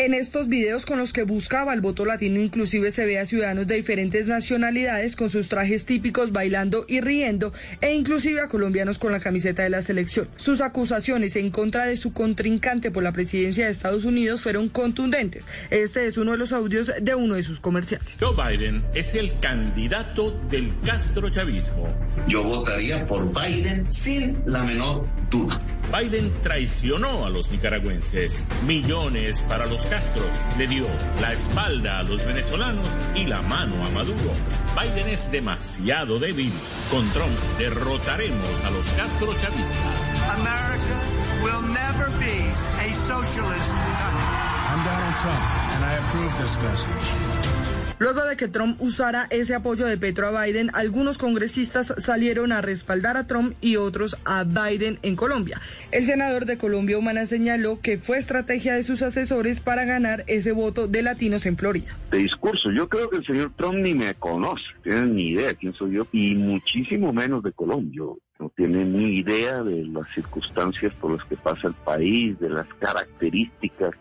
En 0.05 0.15
estos 0.15 0.49
videos 0.49 0.85
con 0.85 0.99
los 0.99 1.13
que 1.13 1.23
buscaba 1.23 1.73
el 1.73 1.81
voto 1.81 2.05
latino 2.05 2.41
inclusive 2.41 2.91
se 2.91 3.07
ve 3.07 3.21
a 3.21 3.25
ciudadanos 3.25 3.69
de 3.69 3.77
diferentes 3.77 4.27
nacionalidades 4.27 5.15
con 5.15 5.31
sus 5.31 5.49
trajes 5.49 5.87
típicos 5.87 6.33
bailando 6.33 6.85
y 6.89 7.01
riendo 7.01 7.53
e 7.81 7.95
inclusive 7.95 8.41
a 8.41 8.49
colombianos 8.49 8.99
con 8.99 9.13
la 9.13 9.21
camiseta 9.21 9.63
de 9.63 9.71
la 9.71 9.81
selección. 9.81 10.29
Sus 10.35 10.61
acusaciones 10.61 11.37
en 11.37 11.53
contra 11.53 11.85
de 11.85 11.97
su 11.97 12.13
contrincante 12.13 12.91
por 12.91 13.05
la 13.05 13.13
presidencia 13.13 13.67
de 13.67 13.71
Estados 13.71 14.05
Unidos 14.05 14.41
fueron 14.41 14.69
contundentes. 14.71 15.45
Este 15.71 16.09
es 16.09 16.19
uno 16.19 16.33
de 16.33 16.39
los 16.39 16.53
audios 16.53 16.91
de 17.01 17.15
uno 17.15 17.37
de 17.37 17.45
sus 17.45 17.61
comerciales. 17.61 18.17
Joe 18.19 18.35
Biden 18.35 18.85
es 18.95 19.15
el 19.15 19.39
candidato 19.39 20.33
del 20.51 20.73
Castro 20.85 21.31
chavismo. 21.31 21.97
Yo 22.27 22.43
votaría 22.43 23.07
por 23.07 23.33
Biden 23.33 23.87
sin 23.93 24.43
la 24.47 24.65
menor 24.65 25.07
duda. 25.31 25.61
Biden 25.93 26.33
traicionó 26.43 27.25
a 27.25 27.31
los 27.31 27.53
nicaragüenses. 27.53 28.43
Millones 28.67 29.41
para 29.43 29.67
los 29.67 29.92
Castro 29.93 30.23
le 30.57 30.67
dio 30.67 30.87
la 31.21 31.35
espalda 31.35 31.99
a 31.99 32.03
los 32.03 32.25
venezolanos 32.25 32.87
y 33.15 33.27
la 33.27 33.43
mano 33.43 33.75
a 33.85 33.91
Maduro. 33.91 34.33
Biden 34.75 35.07
es 35.09 35.31
demasiado 35.31 36.19
débil. 36.19 36.51
Con 36.91 37.07
Trump 37.11 37.37
derrotaremos 37.59 38.65
a 38.65 38.71
los 38.71 38.87
Castro 38.93 39.35
chavistas. 39.35 40.31
America 40.31 40.99
will 41.43 41.69
never 41.75 42.09
be 42.19 42.41
a 42.81 42.95
socialist 42.95 43.73
country. 43.73 44.33
I'm 44.71 44.83
Donald 44.83 45.17
Trump 45.21 45.45
and 45.75 45.85
I 45.85 45.93
approve 45.99 46.33
this 46.41 46.57
message. 46.63 47.62
Luego 48.03 48.25
de 48.25 48.37
que 48.37 48.49
Trump 48.49 48.83
usara 48.83 49.29
ese 49.31 49.55
apoyo 49.55 49.87
de 49.87 49.97
Petro 49.97 50.27
a 50.27 50.45
Biden, 50.45 50.73
algunos 50.75 51.19
congresistas 51.19 51.95
salieron 51.99 52.51
a 52.51 52.61
respaldar 52.61 53.17
a 53.17 53.29
Trump 53.29 53.55
y 53.61 53.77
otros 53.77 54.17
a 54.25 54.43
Biden 54.43 54.99
en 55.03 55.15
Colombia. 55.15 55.61
El 55.93 56.05
senador 56.05 56.45
de 56.45 56.59
Colombia 56.59 56.99
Humana 56.99 57.27
señaló 57.27 57.79
que 57.81 57.99
fue 57.99 58.19
estrategia 58.19 58.75
de 58.75 58.83
sus 58.83 59.03
asesores 59.03 59.61
para 59.61 59.85
ganar 59.85 60.25
ese 60.27 60.51
voto 60.51 60.89
de 60.89 61.01
latinos 61.03 61.47
en 61.47 61.57
Florida. 61.57 61.97
De 62.11 62.19
discurso, 62.19 62.73
yo 62.73 62.89
creo 62.89 63.09
que 63.09 63.19
el 63.19 63.25
señor 63.25 63.53
Trump 63.57 63.77
ni 63.77 63.95
me 63.95 64.13
conoce, 64.15 64.65
tiene 64.83 65.07
ni 65.07 65.29
idea 65.29 65.55
quién 65.55 65.73
soy 65.73 65.93
yo 65.93 66.09
y 66.11 66.35
muchísimo 66.35 67.13
menos 67.13 67.45
de 67.45 67.53
Colombia 67.53 68.03
no 68.41 68.49
tiene 68.57 68.85
ni 68.85 69.19
idea 69.19 69.63
de 69.63 69.87
las 69.87 70.09
circunstancias 70.09 70.93
por 71.01 71.13
las 71.13 71.25
que 71.29 71.37
pasa 71.37 71.69
el 71.69 71.75
país, 71.75 72.37
de 72.41 72.49
las 72.49 72.67
características 72.81 73.95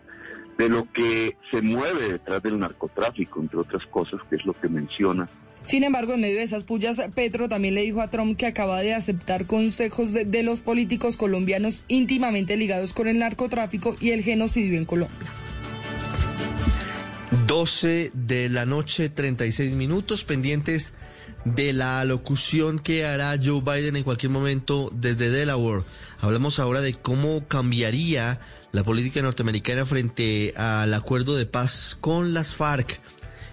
de 0.58 0.68
lo 0.68 0.90
que 0.92 1.36
se 1.50 1.62
mueve 1.62 2.12
detrás 2.12 2.42
del 2.42 2.58
narcotráfico, 2.58 3.40
entre 3.40 3.58
otras 3.58 3.84
cosas, 3.86 4.20
que 4.28 4.36
es 4.36 4.44
lo 4.44 4.58
que 4.60 4.68
menciona. 4.68 5.28
Sin 5.64 5.84
embargo, 5.84 6.14
en 6.14 6.20
medio 6.20 6.38
de 6.38 6.42
esas 6.42 6.64
pullas, 6.64 7.00
Petro 7.14 7.48
también 7.48 7.74
le 7.74 7.82
dijo 7.82 8.00
a 8.00 8.10
Trump 8.10 8.36
que 8.36 8.46
acaba 8.46 8.80
de 8.80 8.94
aceptar 8.94 9.46
consejos 9.46 10.12
de, 10.12 10.24
de 10.24 10.42
los 10.42 10.60
políticos 10.60 11.16
colombianos 11.16 11.84
íntimamente 11.86 12.56
ligados 12.56 12.92
con 12.92 13.06
el 13.06 13.18
narcotráfico 13.18 13.96
y 14.00 14.10
el 14.10 14.22
genocidio 14.22 14.76
en 14.76 14.84
Colombia. 14.84 15.28
12 17.46 18.10
de 18.14 18.48
la 18.48 18.66
noche, 18.66 19.08
36 19.08 19.72
minutos 19.74 20.24
pendientes 20.24 20.94
de 21.44 21.72
la 21.72 22.04
locución 22.04 22.78
que 22.78 23.04
hará 23.04 23.36
Joe 23.42 23.62
Biden 23.62 23.96
en 23.96 24.04
cualquier 24.04 24.30
momento 24.30 24.90
desde 24.94 25.30
Delaware. 25.30 25.84
Hablamos 26.20 26.58
ahora 26.58 26.80
de 26.80 26.94
cómo 26.94 27.46
cambiaría 27.48 28.40
la 28.72 28.82
política 28.82 29.22
norteamericana 29.22 29.84
frente 29.84 30.54
al 30.56 30.92
acuerdo 30.94 31.36
de 31.36 31.46
paz 31.46 31.96
con 32.00 32.34
las 32.34 32.54
FARC 32.54 33.00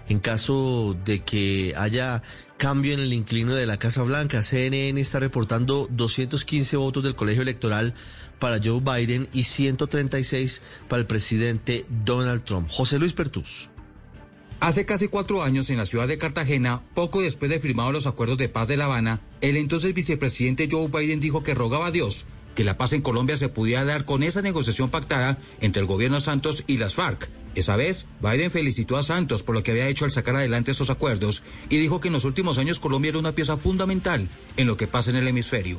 en 0.08 0.18
caso 0.18 0.96
de 1.04 1.20
que 1.20 1.72
haya 1.76 2.22
cambio 2.56 2.94
en 2.94 3.00
el 3.00 3.12
inclino 3.12 3.54
de 3.54 3.64
la 3.64 3.78
Casa 3.78 4.02
Blanca. 4.02 4.42
CNN 4.42 5.00
está 5.00 5.20
reportando 5.20 5.86
215 5.90 6.76
votos 6.76 7.04
del 7.04 7.14
colegio 7.14 7.42
electoral 7.42 7.94
para 8.40 8.58
Joe 8.62 8.80
Biden 8.80 9.28
y 9.32 9.44
136 9.44 10.62
para 10.88 11.00
el 11.00 11.06
presidente 11.06 11.86
Donald 12.04 12.42
Trump. 12.42 12.68
José 12.70 12.98
Luis 12.98 13.12
Pertus. 13.12 13.70
Hace 14.58 14.84
casi 14.84 15.08
cuatro 15.08 15.42
años, 15.42 15.70
en 15.70 15.78
la 15.78 15.86
ciudad 15.86 16.08
de 16.08 16.18
Cartagena, 16.18 16.82
poco 16.94 17.22
después 17.22 17.50
de 17.50 17.60
firmar 17.60 17.92
los 17.92 18.06
acuerdos 18.06 18.36
de 18.36 18.50
paz 18.50 18.68
de 18.68 18.76
La 18.76 18.86
Habana, 18.86 19.22
el 19.40 19.56
entonces 19.56 19.94
vicepresidente 19.94 20.68
Joe 20.70 20.88
Biden 20.88 21.20
dijo 21.20 21.42
que 21.42 21.54
rogaba 21.54 21.86
a 21.86 21.90
Dios 21.90 22.26
que 22.60 22.64
la 22.64 22.76
paz 22.76 22.92
en 22.92 23.00
Colombia 23.00 23.38
se 23.38 23.48
pudiera 23.48 23.86
dar 23.86 24.04
con 24.04 24.22
esa 24.22 24.42
negociación 24.42 24.90
pactada 24.90 25.38
entre 25.62 25.80
el 25.80 25.86
gobierno 25.86 26.20
Santos 26.20 26.62
y 26.66 26.76
las 26.76 26.94
FARC. 26.94 27.30
Esa 27.54 27.74
vez, 27.74 28.04
Biden 28.20 28.50
felicitó 28.50 28.98
a 28.98 29.02
Santos 29.02 29.42
por 29.42 29.54
lo 29.54 29.62
que 29.62 29.70
había 29.70 29.88
hecho 29.88 30.04
al 30.04 30.10
sacar 30.10 30.36
adelante 30.36 30.72
esos 30.72 30.90
acuerdos 30.90 31.42
y 31.70 31.78
dijo 31.78 32.02
que 32.02 32.08
en 32.08 32.12
los 32.12 32.26
últimos 32.26 32.58
años 32.58 32.78
Colombia 32.78 33.08
era 33.08 33.18
una 33.18 33.32
pieza 33.32 33.56
fundamental 33.56 34.28
en 34.58 34.66
lo 34.66 34.76
que 34.76 34.86
pasa 34.86 35.08
en 35.08 35.16
el 35.16 35.28
hemisferio. 35.28 35.78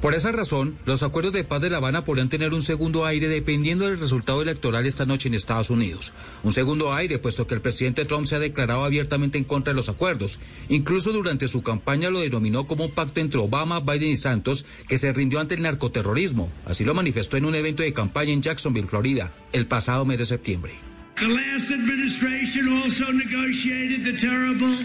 Por 0.00 0.14
esa 0.14 0.30
razón, 0.30 0.78
los 0.84 1.02
acuerdos 1.02 1.32
de 1.32 1.42
paz 1.42 1.62
de 1.62 1.70
La 1.70 1.78
Habana 1.78 2.04
podrían 2.04 2.28
tener 2.28 2.52
un 2.52 2.62
segundo 2.62 3.06
aire 3.06 3.28
dependiendo 3.28 3.88
del 3.88 3.98
resultado 3.98 4.42
electoral 4.42 4.84
esta 4.84 5.06
noche 5.06 5.28
en 5.28 5.34
Estados 5.34 5.70
Unidos. 5.70 6.12
Un 6.42 6.52
segundo 6.52 6.92
aire, 6.94 7.18
puesto 7.18 7.46
que 7.46 7.54
el 7.54 7.62
presidente 7.62 8.04
Trump 8.04 8.26
se 8.26 8.36
ha 8.36 8.38
declarado 8.38 8.84
abiertamente 8.84 9.38
en 9.38 9.44
contra 9.44 9.72
de 9.72 9.76
los 9.76 9.88
acuerdos. 9.88 10.38
Incluso 10.68 11.12
durante 11.12 11.48
su 11.48 11.62
campaña 11.62 12.10
lo 12.10 12.20
denominó 12.20 12.66
como 12.66 12.84
un 12.84 12.90
pacto 12.90 13.20
entre 13.20 13.40
Obama, 13.40 13.80
Biden 13.80 14.10
y 14.10 14.16
Santos 14.16 14.66
que 14.86 14.98
se 14.98 15.12
rindió 15.12 15.40
ante 15.40 15.54
el 15.54 15.62
narcoterrorismo. 15.62 16.52
Así 16.66 16.84
lo 16.84 16.94
manifestó 16.94 17.38
en 17.38 17.46
un 17.46 17.54
evento 17.54 17.82
de 17.82 17.94
campaña 17.94 18.32
en 18.32 18.42
Jacksonville, 18.42 18.88
Florida, 18.88 19.32
el 19.52 19.66
pasado 19.66 20.04
mes 20.04 20.18
de 20.18 20.26
septiembre. 20.26 20.74
The 21.18 21.28
last 21.28 21.70
administration 21.70 22.68
also 22.82 23.10
negotiated 23.10 24.04
the 24.04 24.12
terrible 24.12 24.76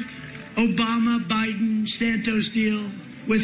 Obama 0.55 1.19
Biden 1.27 1.85
Santos 1.85 2.53
deal 2.53 2.81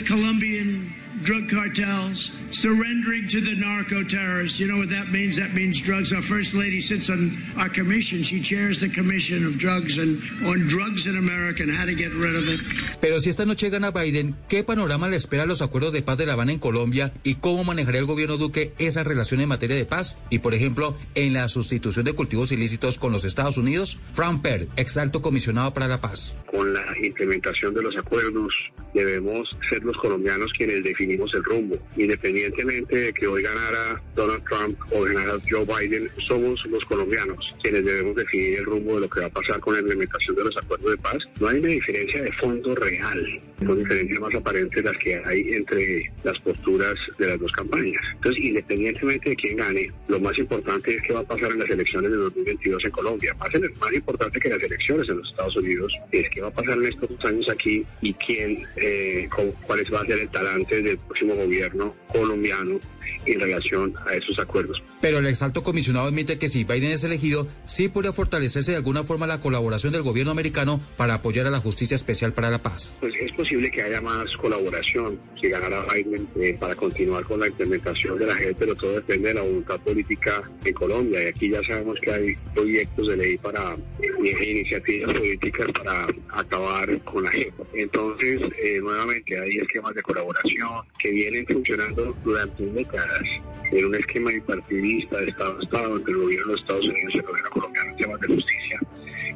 Colombian 0.08 0.94
drug 1.24 1.50
cartels 1.50 2.32
surrendering 2.52 3.28
to 3.28 3.42
the 3.42 3.56
narco 3.56 4.04
terrorists. 4.04 4.60
You 4.60 4.68
know 4.68 4.78
what 4.78 4.90
that 4.90 5.12
means? 5.12 5.38
That 5.38 5.54
means 5.54 5.82
drugs. 5.82 6.14
Our 6.14 6.22
first 6.22 6.54
lady 6.54 6.82
sits 6.82 7.10
on 7.10 7.38
our 7.58 7.70
commission. 7.70 8.24
She 8.24 8.42
chairs 8.42 8.80
the 8.80 8.90
commission 8.90 9.46
of 9.46 9.58
drugs 9.58 9.98
and 9.98 10.22
on 10.46 10.68
drugs 10.68 11.08
in 11.08 11.18
America 11.18 11.64
and 11.64 11.72
how 11.72 11.86
to 11.86 11.96
get 11.96 12.14
rid 12.14 12.36
of 12.36 12.48
it. 12.48 12.62
Pero 13.02 13.20
si 13.20 13.30
esta 13.30 13.46
noche 13.46 13.70
gana 13.70 13.92
Biden, 13.92 14.36
¿qué 14.48 14.64
panorama 14.64 15.10
le 15.10 15.16
espera 15.16 15.44
a 15.44 15.46
los 15.46 15.62
acuerdos 15.62 15.94
de 15.94 16.02
paz 16.02 16.18
de 16.18 16.26
La 16.26 16.34
Habana 16.34 16.52
en 16.52 16.60
Colombia 16.60 17.14
y 17.24 17.36
cómo 17.36 17.64
manejaría 17.64 18.00
el 18.00 18.06
gobierno 18.06 18.38
Duque 18.38 18.74
esa 18.78 19.04
relación 19.04 19.42
en 19.42 19.50
materia 19.50 19.76
de 19.76 19.86
paz 19.86 20.18
y, 20.30 20.40
por 20.40 20.54
ejemplo, 20.54 20.98
en 21.16 21.34
la 21.34 21.48
sustitución 21.50 22.06
de 22.06 22.14
cultivos 22.14 22.52
ilícitos 22.52 22.98
con 22.98 23.12
los 23.12 23.26
Estados 23.26 23.58
Unidos? 23.58 24.00
Frank 24.14 24.42
Per, 24.42 24.68
ex 24.76 24.98
alto 24.98 25.22
comisionado 25.22 25.74
para 25.74 25.88
la 25.88 26.02
paz. 26.02 26.36
Con 26.52 26.74
la 26.74 26.86
implementación 27.02 27.74
de 27.74 27.82
los 27.82 27.96
acuerdos 27.98 28.54
debemos 28.94 29.56
ser 29.70 29.84
los 29.84 29.98
colombianos 29.98 30.52
quienes 30.54 30.84
definimos 31.08 31.34
el 31.34 31.44
rumbo, 31.44 31.78
independientemente 31.96 32.96
de 32.96 33.14
que 33.14 33.28
hoy 33.28 33.42
ganara 33.42 34.02
Donald 34.16 34.44
Trump 34.44 34.78
o 34.92 35.04
ganara 35.04 35.34
Joe 35.50 35.66
Biden, 35.66 36.10
somos 36.28 36.66
los 36.66 36.84
colombianos 36.86 37.54
quienes 37.62 37.86
debemos 37.86 38.16
definir 38.16 38.60
el 38.60 38.66
rumbo 38.66 38.96
de 38.96 39.02
lo 39.02 39.10
que 39.10 39.22
va 39.22 39.28
a 39.28 39.30
pasar 39.30 39.60
con 39.60 39.74
la 39.74 39.80
implementación 39.80 40.36
de 40.36 40.44
los 40.44 40.58
acuerdos 40.58 40.92
de 40.92 40.98
paz. 40.98 41.18
No 41.40 41.48
hay 41.48 41.60
una 41.60 41.70
diferencia 41.70 42.22
de 42.22 42.32
fondo 42.34 42.76
real, 42.76 43.42
son 43.66 43.80
diferencias 43.80 44.20
más 44.20 44.36
aparentes 44.36 44.84
las 44.84 44.98
que 44.98 45.22
hay 45.26 45.50
entre 45.54 46.12
las 46.24 46.40
posturas 46.40 46.96
de 47.18 47.28
las 47.28 47.40
dos 47.40 47.52
campañas. 47.52 48.02
Entonces, 48.14 48.44
independientemente 48.44 49.30
de 49.30 49.36
quién 49.36 49.58
gane, 49.58 49.92
lo 50.08 50.20
más 50.20 50.38
importante 50.38 50.94
es 50.94 51.02
qué 51.02 51.14
va 51.14 51.22
a 51.22 51.28
pasar 51.28 51.52
en 51.52 51.60
las 51.60 51.70
elecciones 51.70 52.12
de 52.12 52.18
2022 52.18 52.86
en 52.86 52.92
Colombia. 52.92 53.34
Más, 53.36 53.50
más 53.80 53.94
importante 53.94 54.40
que 54.40 54.50
las 54.50 54.62
elecciones 54.62 55.10
en 55.10 55.18
los 55.18 55.30
Estados 55.30 55.56
Unidos 55.56 55.94
es 56.12 56.30
qué 56.30 56.42
va 56.42 56.50
a 56.50 56.54
pasar 56.54 56.78
en 56.78 56.86
estos 56.86 57.26
años 57.26 57.50
aquí 57.50 57.86
y 58.02 58.14
quién 58.14 58.64
eh, 58.76 59.28
con, 59.30 59.52
cuál 59.66 59.84
va 59.94 60.02
a 60.02 60.06
ser 60.06 60.20
el 60.20 60.30
talante 60.30 60.82
del 60.82 60.97
próximo 61.08 61.36
gobierno 61.36 61.96
colombiano 62.12 62.80
en 63.26 63.40
relación 63.40 63.94
a 64.06 64.14
esos 64.14 64.40
acuerdos. 64.40 64.82
Pero 65.02 65.20
el 65.20 65.28
exalto 65.28 65.64
comisionado 65.64 66.08
admite 66.08 66.40
que 66.40 66.50
si 66.50 66.64
Biden 66.64 66.92
es 66.92 67.04
elegido, 67.04 67.48
sí 67.66 67.88
podría 67.88 68.14
fortalecerse 68.14 68.72
de 68.72 68.78
alguna 68.78 69.04
forma 69.04 69.28
la 69.28 69.40
colaboración 69.40 69.94
del 69.94 70.02
gobierno 70.02 70.32
americano 70.32 70.82
para 70.98 71.16
apoyar 71.16 71.46
a 71.46 71.52
la 71.52 71.60
justicia 71.60 71.96
especial 71.96 72.34
para 72.34 72.50
la 72.50 72.62
paz. 72.64 72.98
Pues 73.00 73.14
es 73.20 73.32
posible 73.34 73.70
que 73.70 73.82
haya 73.82 74.02
más 74.02 74.26
colaboración 74.38 75.20
si 75.40 75.50
ganara 75.50 75.86
Biden 75.94 76.28
eh, 76.40 76.58
para 76.60 76.76
continuar 76.76 77.24
con 77.26 77.40
la 77.40 77.48
implementación 77.48 78.18
de 78.18 78.26
la 78.26 78.36
JEP, 78.36 78.58
pero 78.58 78.76
todo 78.76 78.94
depende 78.94 79.30
de 79.30 79.34
la 79.36 79.42
voluntad 79.42 79.80
política 79.82 80.50
en 80.64 80.74
Colombia. 80.74 81.24
Y 81.24 81.28
aquí 81.28 81.50
ya 81.50 81.62
sabemos 81.64 82.00
que 82.02 82.12
hay 82.12 82.36
proyectos 82.54 83.08
de 83.08 83.18
ley 83.18 83.38
para 83.38 83.76
eh, 84.02 84.52
iniciativas 84.52 85.14
políticas 85.14 85.68
para 85.72 86.08
acabar 86.34 87.04
con 87.04 87.24
la 87.24 87.32
JEP. 87.32 87.54
Entonces, 87.74 88.42
eh, 88.64 88.80
nuevamente 88.82 89.40
hay 89.40 89.58
esquemas 89.58 89.94
de 89.94 90.02
colaboración 90.02 90.70
que 91.00 91.12
vienen 91.12 91.46
funcionando 91.46 92.16
durante 92.24 92.64
en 93.72 93.86
un 93.86 93.96
esquema 93.96 94.32
bipartidista 94.32 95.18
de 95.18 95.30
Estado 95.30 95.58
a 95.60 95.64
Estado 95.64 95.98
entre 95.98 96.14
el 96.14 96.20
gobierno 96.20 96.54
de 96.54 96.60
Estados 96.60 96.88
Unidos 96.88 97.14
y 97.14 97.18
el 97.18 97.24
gobierno 97.24 97.50
colombiano 97.50 97.92
en 97.92 97.98
temas 97.98 98.22
de 98.22 98.28
justicia. 98.28 98.80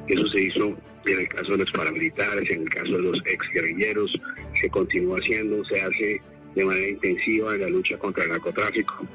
Eso 0.08 0.28
se 0.28 0.42
hizo 0.42 0.78
en 1.06 1.20
el 1.20 1.28
caso 1.28 1.52
de 1.52 1.58
los 1.60 1.72
paramilitares, 1.72 2.52
en 2.52 2.62
el 2.62 2.70
caso 2.70 2.92
de 2.92 3.02
los 3.02 3.18
ex 3.26 3.50
guerrilleros, 3.54 4.20
se 4.60 4.70
continúa 4.70 5.18
haciendo, 5.20 5.64
se 5.66 5.82
hace 5.82 6.22
de 6.56 6.66
manera 6.66 6.90
intensiva 6.90 7.56
en 7.56 7.62
la 7.62 7.70
lucha 7.70 7.98
contra 7.98 8.24
el 8.24 8.30
narcotráfico. 8.32 9.08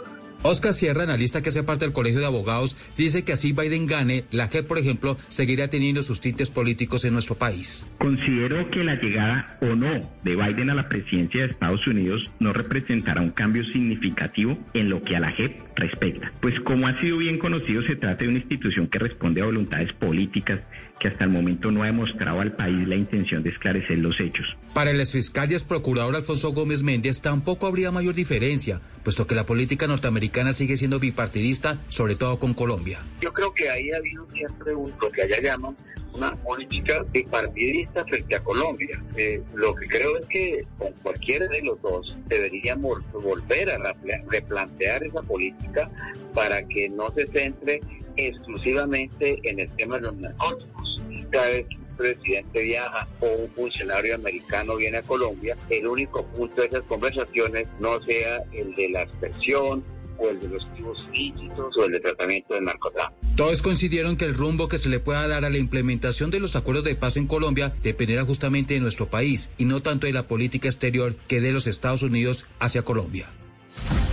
Oscar 0.47 0.73
Sierra, 0.73 1.03
analista 1.03 1.43
que 1.43 1.49
hace 1.49 1.65
parte 1.65 1.85
del 1.85 1.93
Colegio 1.93 2.21
de 2.21 2.27
Abogados, 2.27 2.77
dice 2.97 3.25
que 3.25 3.33
así 3.33 3.53
Biden 3.53 3.87
gane, 3.87 4.25
la 4.31 4.47
JEP, 4.47 4.69
por 4.69 4.79
ejemplo, 4.79 5.17
seguirá 5.27 5.69
teniendo 5.69 6.05
sus 6.05 6.21
tintes 6.21 6.53
políticos 6.53 7.05
en 7.05 7.15
nuestro 7.15 7.35
país. 7.35 7.85
Considero 7.99 8.71
que 8.71 8.85
la 8.85 8.95
llegada 8.95 9.59
o 9.61 9.75
no 9.75 10.09
de 10.23 10.37
Biden 10.37 10.71
a 10.71 10.75
la 10.75 10.89
presidencia 10.89 11.43
de 11.43 11.53
Estados 11.53 11.85
Unidos 11.89 12.23
no 12.39 12.53
representará 12.53 13.23
un 13.23 13.31
cambio 13.31 13.65
significativo 13.73 14.57
en 14.73 14.89
lo 14.89 15.03
que 15.03 15.17
a 15.17 15.21
la 15.21 15.33
JEP 15.33 15.67
respecta. 15.75 16.33
Pues 16.41 16.59
como 16.61 16.87
ha 16.87 17.01
sido 17.01 17.19
bien 17.19 17.39
conocido, 17.39 17.83
se 17.83 17.97
trata 17.97 18.23
de 18.23 18.29
una 18.29 18.39
institución 18.39 18.87
que 18.87 19.01
responde 19.01 19.43
a 19.43 19.47
voluntades 19.47 19.93
políticas 19.95 20.61
que 20.99 21.09
hasta 21.09 21.25
el 21.25 21.31
momento 21.31 21.71
no 21.71 21.83
ha 21.83 21.87
demostrado 21.87 22.41
al 22.41 22.53
país 22.53 22.87
la 22.89 22.97
intención 22.97 23.43
de 23.43 23.51
esclarecer 23.51 23.99
los 23.99 24.19
hechos. 24.19 24.47
Para 24.73 24.91
el 24.91 25.01
exfiscal 25.01 25.51
y 25.51 25.55
exprocurador 25.55 26.17
Alfonso 26.17 26.53
Gómez 26.53 26.83
Méndez 26.83 27.21
tampoco 27.21 27.67
habría 27.67 27.91
mayor 27.91 28.15
diferencia, 28.15 28.81
puesto 29.05 29.27
que 29.27 29.35
la 29.35 29.47
política 29.47 29.87
norteamericana 29.87 30.36
sigue 30.53 30.77
siendo 30.77 30.99
bipartidista, 30.99 31.79
sobre 31.89 32.15
todo 32.15 32.39
con 32.39 32.55
Colombia. 32.55 33.01
Yo 33.21 33.33
creo 33.33 33.53
que 33.55 33.69
ahí 33.69 33.91
ha 33.91 33.97
habido 33.97 34.27
siempre 34.33 34.75
un, 34.75 34.93
lo 35.01 35.11
que 35.11 35.23
allá 35.23 35.41
llaman 35.41 35.77
una 36.17 36.35
política 36.37 37.05
bipartidista 37.13 38.05
frente 38.05 38.37
a 38.37 38.43
Colombia. 38.43 39.03
Eh, 39.17 39.43
lo 39.55 39.75
que 39.75 39.87
creo 39.87 40.17
es 40.19 40.27
que 40.27 40.67
con 40.79 40.93
cualquiera 41.03 41.47
de 41.47 41.63
los 41.63 41.81
dos 41.83 42.17
deberíamos 42.27 43.01
volver 43.13 43.71
a 43.71 43.95
replantear 44.29 45.05
esa 45.05 45.23
política 45.23 45.91
para 46.35 46.67
que 46.69 46.89
no 46.89 47.13
se 47.13 47.27
centre 47.29 47.81
exclusivamente 48.17 49.39
en 49.43 49.61
el 49.61 49.71
tema 49.77 49.97
de 49.97 50.03
los 50.03 50.17
narcóticos. 50.17 51.03
Cada 51.31 51.49
vez 51.51 51.67
que 51.69 51.77
un 51.77 51.97
presidente 51.97 52.63
viaja 52.63 53.09
o 53.21 53.27
un 53.27 53.51
funcionario 53.51 54.15
americano 54.15 54.77
viene 54.77 54.99
a 54.99 55.03
Colombia, 55.03 55.57
el 55.69 55.87
único 55.87 56.25
punto 56.25 56.63
de 56.63 56.69
esas 56.69 56.83
conversaciones 56.83 57.67
no 57.79 58.01
sea 58.03 58.43
el 58.53 58.75
de 58.75 58.91
la 58.91 59.03
aspersión 59.03 59.85
o 60.19 60.29
el 60.29 60.41
de 60.41 60.49
los 60.49 60.65
activos 60.65 60.99
ilícitos 61.13 61.77
o 61.77 61.85
el 61.85 61.93
de 61.93 62.01
tratamiento 62.01 62.55
del 62.55 62.65
narcotráfico. 62.65 63.21
Todos 63.37 63.63
coincidieron 63.63 64.17
que 64.17 64.25
el 64.25 64.35
rumbo 64.35 64.69
que 64.69 64.79
se 64.79 64.89
le 64.89 65.01
pueda 65.01 65.27
dar 65.29 65.45
a 65.45 65.51
la 65.51 65.59
implementación 65.59 66.31
de 66.31 66.41
los 66.41 66.57
acuerdos 66.57 66.85
de 66.85 66.97
paz 66.97 67.17
en 67.17 67.27
Colombia 67.27 67.75
dependerá 67.83 68.25
justamente 68.25 68.75
de 68.75 68.81
nuestro 68.81 69.09
país 69.09 69.53
y 69.59 69.65
no 69.65 69.81
tanto 69.83 70.07
de 70.07 70.13
la 70.13 70.27
política 70.27 70.69
exterior 70.69 71.17
que 71.29 71.41
de 71.41 71.53
los 71.53 71.67
Estados 71.67 72.03
Unidos 72.03 72.47
hacia 72.59 72.83
Colombia. 72.83 73.29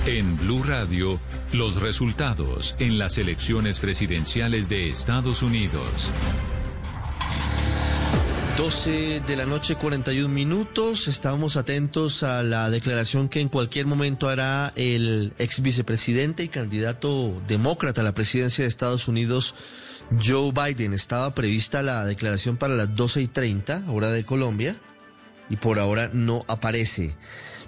En 0.06 0.38
Blue 0.38 0.64
Radio, 0.64 1.20
los 1.54 1.82
resultados 1.82 2.76
en 2.80 3.00
las 3.00 3.18
elecciones 3.18 3.80
presidenciales 3.80 4.68
de 4.68 4.90
Estados 4.90 5.42
Unidos. 5.42 6.12
12 8.58 9.22
de 9.22 9.36
la 9.36 9.46
noche, 9.46 9.76
41 9.76 10.32
minutos. 10.32 11.08
Estábamos 11.08 11.58
atentos 11.58 12.22
a 12.22 12.44
la 12.44 12.70
declaración 12.70 13.28
que 13.28 13.40
en 13.40 13.50
cualquier 13.50 13.88
momento 13.88 14.30
hará 14.30 14.72
el 14.76 15.34
ex 15.40 15.62
vicepresidente 15.62 16.44
y 16.44 16.50
candidato 16.50 17.42
demócrata 17.48 18.02
a 18.02 18.04
la 18.04 18.14
presidencia 18.14 18.64
de 18.64 18.70
Estados 18.70 19.08
Unidos, 19.08 19.56
Joe 20.24 20.52
Biden. 20.52 20.94
Estaba 20.94 21.34
prevista 21.34 21.82
la 21.82 22.06
declaración 22.06 22.58
para 22.58 22.76
las 22.76 22.96
12 22.96 23.24
y 23.24 23.28
30, 23.28 23.86
hora 23.88 24.12
de 24.12 24.24
Colombia, 24.24 24.80
y 25.50 25.58
por 25.58 25.80
ahora 25.80 26.12
no 26.14 26.46
aparece. 26.48 27.16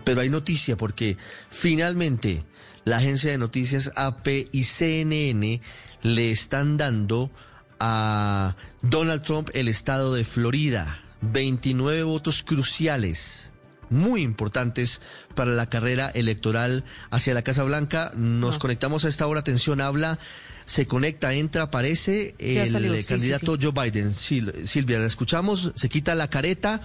Pero 0.03 0.22
hay 0.22 0.30
noticia 0.30 0.77
porque 0.77 1.17
finalmente 1.49 2.45
la 2.83 2.97
agencia 2.97 3.31
de 3.31 3.39
noticias 3.39 3.91
AP 3.95 4.27
y 4.51 4.64
CNN 4.65 5.61
le 6.03 6.30
están 6.30 6.77
dando 6.77 7.31
a 7.79 8.55
Donald 8.81 9.23
Trump 9.23 9.49
el 9.53 9.67
estado 9.67 10.13
de 10.13 10.23
Florida. 10.23 11.01
29 11.21 12.03
votos 12.03 12.43
cruciales, 12.43 13.51
muy 13.89 14.21
importantes 14.21 15.01
para 15.33 15.51
la 15.51 15.69
carrera 15.69 16.09
electoral 16.09 16.83
hacia 17.09 17.33
la 17.33 17.41
Casa 17.41 17.63
Blanca. 17.63 18.11
Nos 18.15 18.57
conectamos 18.57 19.05
a 19.05 19.09
esta 19.09 19.27
hora. 19.27 19.39
Atención, 19.39 19.81
habla. 19.81 20.19
Se 20.65 20.87
conecta, 20.87 21.33
entra, 21.33 21.63
aparece 21.63 22.35
el 22.39 23.05
candidato 23.05 23.57
Joe 23.61 23.71
Biden. 23.71 24.13
Silvia, 24.13 24.99
la 24.99 25.05
escuchamos. 25.05 25.71
Se 25.75 25.89
quita 25.89 26.15
la 26.15 26.29
careta. 26.29 26.81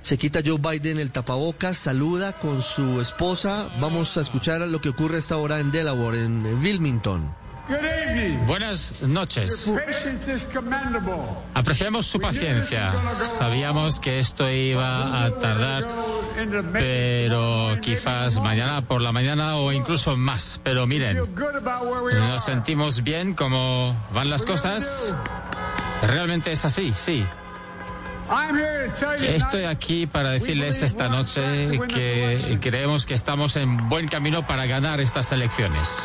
Se 0.00 0.18
quita 0.18 0.40
Joe 0.44 0.58
Biden 0.58 0.98
el 0.98 1.12
tapabocas, 1.12 1.76
saluda 1.76 2.36
con 2.40 2.60
su 2.62 3.00
esposa. 3.00 3.72
Vamos 3.80 4.16
a 4.16 4.22
escuchar 4.22 4.60
lo 4.62 4.80
que 4.80 4.88
ocurre 4.88 5.14
a 5.14 5.20
esta 5.20 5.36
hora 5.36 5.60
en 5.60 5.70
Delaware, 5.70 6.24
en 6.24 6.44
Wilmington. 6.44 7.41
Buenas 8.46 9.02
noches. 9.02 9.70
Apreciamos 11.54 12.06
su 12.06 12.20
paciencia. 12.20 12.92
Sabíamos 13.22 14.00
que 14.00 14.18
esto 14.18 14.50
iba 14.50 15.24
a 15.24 15.30
tardar, 15.38 15.86
pero 16.72 17.76
quizás 17.80 18.40
mañana 18.40 18.82
por 18.82 19.00
la 19.00 19.12
mañana 19.12 19.56
o 19.56 19.72
incluso 19.72 20.16
más. 20.16 20.60
Pero 20.64 20.86
miren, 20.86 21.22
nos 22.28 22.44
sentimos 22.44 23.04
bien 23.04 23.34
como 23.34 23.96
van 24.12 24.28
las 24.28 24.44
cosas. 24.44 25.14
Realmente 26.02 26.50
es 26.50 26.64
así, 26.64 26.92
sí. 26.94 27.24
Estoy 29.20 29.64
aquí 29.64 30.06
para 30.06 30.30
decirles 30.30 30.82
esta 30.82 31.08
noche 31.08 31.78
que 31.88 32.58
creemos 32.60 33.06
que 33.06 33.14
estamos 33.14 33.56
en 33.56 33.88
buen 33.88 34.08
camino 34.08 34.46
para 34.46 34.66
ganar 34.66 35.00
estas 35.00 35.30
elecciones. 35.32 36.02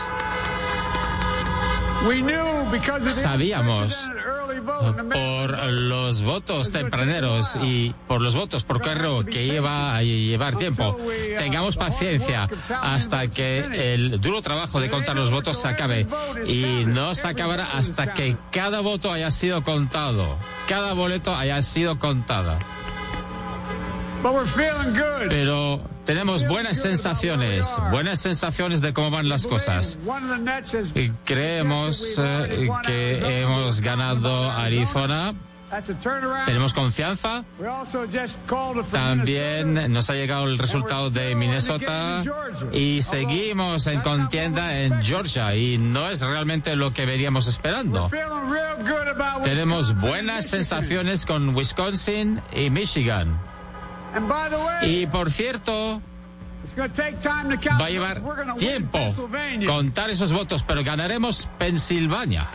Sabíamos 3.10 4.08
por 5.12 5.72
los 5.72 6.24
votos 6.24 6.72
tempraneros 6.72 7.58
y 7.62 7.94
por 8.08 8.22
los 8.22 8.36
votos 8.36 8.64
por 8.64 8.82
carro 8.82 9.26
que 9.26 9.46
iba 9.46 9.96
a 9.96 10.04
llevar 10.04 10.56
tiempo. 10.56 10.98
Tengamos 11.38 11.78
paciencia 11.78 12.50
hasta 12.82 13.28
que 13.28 13.94
el 13.94 14.20
duro 14.22 14.42
trabajo 14.42 14.80
de 14.80 14.90
contar 14.90 15.16
los 15.16 15.32
votos 15.32 15.62
se 15.62 15.68
acabe 15.68 16.08
y 16.46 16.86
no 16.86 17.16
se 17.16 17.28
acabará 17.28 17.78
hasta 17.78 18.14
que 18.14 18.38
cada 18.52 18.82
voto 18.82 19.12
haya 19.12 19.32
sido 19.32 19.64
contado, 19.64 20.38
cada 20.68 20.94
boleto 20.94 21.36
haya 21.36 21.62
sido 21.62 22.00
contado. 22.00 22.58
Pero 25.30 25.82
tenemos 26.06 26.48
buenas 26.48 26.78
sensaciones, 26.78 27.76
buenas 27.92 28.20
sensaciones 28.20 28.82
de 28.82 28.94
cómo 28.94 29.12
van 29.12 29.30
las 29.30 29.46
cosas. 29.46 30.00
Y 30.96 31.10
creemos 31.26 32.16
eh, 32.18 32.70
que 32.86 33.42
hemos 33.42 33.82
ganado 33.82 34.52
Arizona. 34.52 35.34
Tenemos 36.46 36.74
confianza. 36.74 37.44
También 38.90 39.92
nos 39.92 40.10
ha 40.10 40.14
llegado 40.14 40.46
el 40.46 40.58
resultado 40.58 41.10
de 41.10 41.36
Minnesota 41.36 42.24
y 42.72 43.02
seguimos 43.02 43.86
en 43.88 44.00
contienda 44.00 44.80
en 44.80 45.04
Georgia 45.04 45.54
y 45.56 45.78
no 45.78 46.08
es 46.08 46.22
realmente 46.22 46.76
lo 46.78 46.94
que 46.94 47.06
veníamos 47.06 47.48
esperando. 47.48 48.10
Tenemos 49.44 49.94
buenas 50.00 50.48
sensaciones 50.48 51.26
con 51.26 51.54
Wisconsin 51.54 52.42
y 52.54 52.70
Michigan. 52.70 53.38
Y 54.84 55.08
por 55.08 55.32
cierto, 55.32 56.02
va 56.78 57.86
a 57.86 57.90
llevar 57.90 58.22
tiempo 58.58 59.00
contar 59.66 60.10
esos 60.10 60.32
votos, 60.34 60.64
pero 60.64 60.84
ganaremos 60.84 61.50
Pensilvania. 61.58 62.48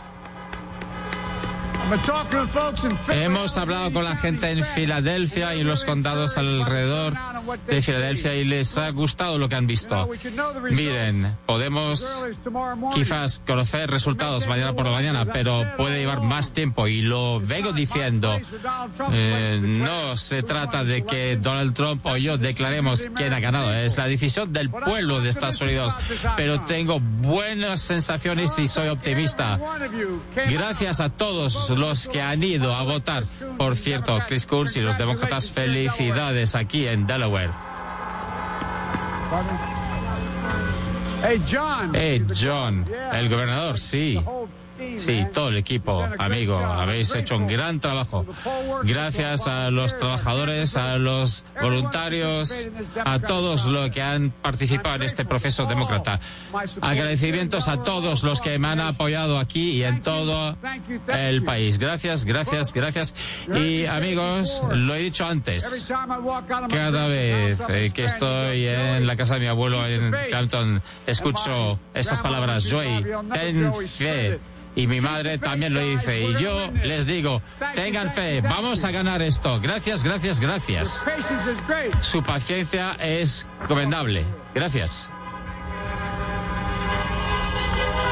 Hemos 3.09 3.57
hablado 3.59 3.93
con 3.93 4.05
la 4.05 4.17
gente 4.17 4.51
en 4.51 4.65
Filadelfia 4.65 5.55
y 5.55 5.63
los 5.63 5.85
condados 5.85 6.39
alrededor 6.39 7.15
de 7.67 7.83
Filadelfia 7.83 8.35
y 8.35 8.45
les 8.45 8.77
ha 8.79 8.91
gustado 8.91 9.39
lo 9.39 9.49
que 9.49 9.55
han 9.55 9.67
visto. 9.67 10.09
Miren, 10.71 11.37
podemos 11.47 12.25
quizás 12.95 13.43
conocer 13.47 13.91
resultados 13.91 14.47
mañana 14.47 14.75
por 14.75 14.87
la 14.87 14.93
mañana, 14.93 15.25
pero 15.25 15.65
puede 15.77 16.01
llevar 16.01 16.21
más 16.21 16.53
tiempo 16.53 16.87
y 16.89 17.03
lo 17.03 17.41
vengo 17.41 17.73
diciendo. 17.73 18.39
Eh, 19.13 19.61
no 19.63 20.17
se 20.17 20.43
trata 20.43 20.85
de 20.85 21.05
que 21.05 21.37
Donald 21.37 21.75
Trump 21.75 22.05
o 22.07 22.17
yo 22.17 22.39
declaremos 22.39 23.11
quién 23.15 23.33
ha 23.33 23.41
ganado, 23.41 23.73
es 23.73 23.97
la 23.97 24.07
decisión 24.07 24.53
del 24.53 24.71
pueblo 24.71 25.21
de 25.21 25.31
Estados 25.31 25.61
Unidos, 25.61 25.95
pero 26.37 26.63
tengo 26.63 27.01
buenas 27.01 27.81
sensaciones 27.81 28.59
y 28.59 28.69
soy 28.69 28.89
optimista. 28.89 29.59
Gracias 30.51 31.01
a 31.01 31.11
todos 31.11 31.71
los 31.71 32.09
que 32.09 32.21
han 32.21 32.43
ido 32.43 32.75
a 32.75 32.83
votar. 32.85 33.25
Por 33.59 33.77
cierto, 33.77 34.19
Chris 34.27 34.47
Kurz 34.47 34.77
y 34.77 34.81
los 34.81 34.99
demócratas, 34.99 35.51
felicidades 35.51 36.55
aquí 36.55 36.87
en 36.87 37.07
Delaware. 37.07 37.32
Hey 41.23 41.41
John. 41.47 41.93
Hey 41.95 42.27
John, 42.35 42.85
el 43.13 43.29
gobernador, 43.29 43.79
sí. 43.79 44.21
Sí, 44.99 45.27
todo 45.33 45.49
el 45.49 45.57
equipo, 45.57 46.07
amigo, 46.19 46.57
habéis 46.57 47.15
hecho 47.15 47.37
un 47.37 47.47
gran 47.47 47.81
trabajo. 47.81 48.25
Gracias 48.85 49.47
a 49.49 49.71
los 49.71 49.97
trabajadores, 49.99 50.77
a 50.77 50.97
los 50.99 51.45
voluntarios, 51.61 52.71
a 53.05 53.19
todos 53.19 53.67
los 53.67 53.91
que 53.91 54.03
han 54.03 54.31
participado 54.31 54.97
en 54.97 55.03
este 55.03 55.25
proceso 55.25 55.67
demócrata. 55.67 56.21
Agradecimientos 56.81 57.69
a 57.69 57.83
todos 57.83 58.23
los 58.23 58.41
que 58.41 58.59
me 58.59 58.69
han 58.69 58.81
apoyado 58.81 59.39
aquí 59.39 59.73
y 59.73 59.85
en 59.85 60.03
todo 60.03 60.57
el 61.09 61.43
país. 61.45 61.79
Gracias, 61.79 62.25
gracias, 62.25 62.73
gracias. 62.73 63.15
Y 63.55 63.87
amigos, 63.87 64.63
lo 64.71 64.95
he 64.95 65.01
dicho 65.01 65.27
antes, 65.27 65.93
cada 66.69 67.07
vez 67.07 67.61
eh, 67.69 67.91
que 67.95 68.05
estoy 68.05 68.67
en 68.67 69.07
la 69.07 69.17
casa 69.17 69.35
de 69.35 69.41
mi 69.41 69.47
abuelo 69.47 69.87
en 69.87 70.13
Campton, 70.31 70.83
escucho 71.07 71.79
esas 71.95 72.21
palabras, 72.21 72.65
Joy, 72.65 73.05
ten 73.33 73.73
fe 73.75 74.41
y 74.75 74.87
mi 74.87 75.01
madre 75.01 75.39
también 75.39 75.75
lo 75.75 75.81
dice. 75.81 76.21
Y 76.21 76.35
yo 76.43 76.71
les 76.85 77.07
digo, 77.07 77.43
tengan 77.75 78.11
fe, 78.11 78.41
vamos 78.41 78.85
a 78.85 78.91
ganar 78.91 79.23
esto. 79.23 79.61
Gracias, 79.61 80.03
gracias, 80.03 80.41
gracias. 80.41 81.05
Su 82.01 82.23
paciencia 82.23 82.93
es 83.01 83.47
comendable. 83.67 84.25
Gracias. 84.55 85.11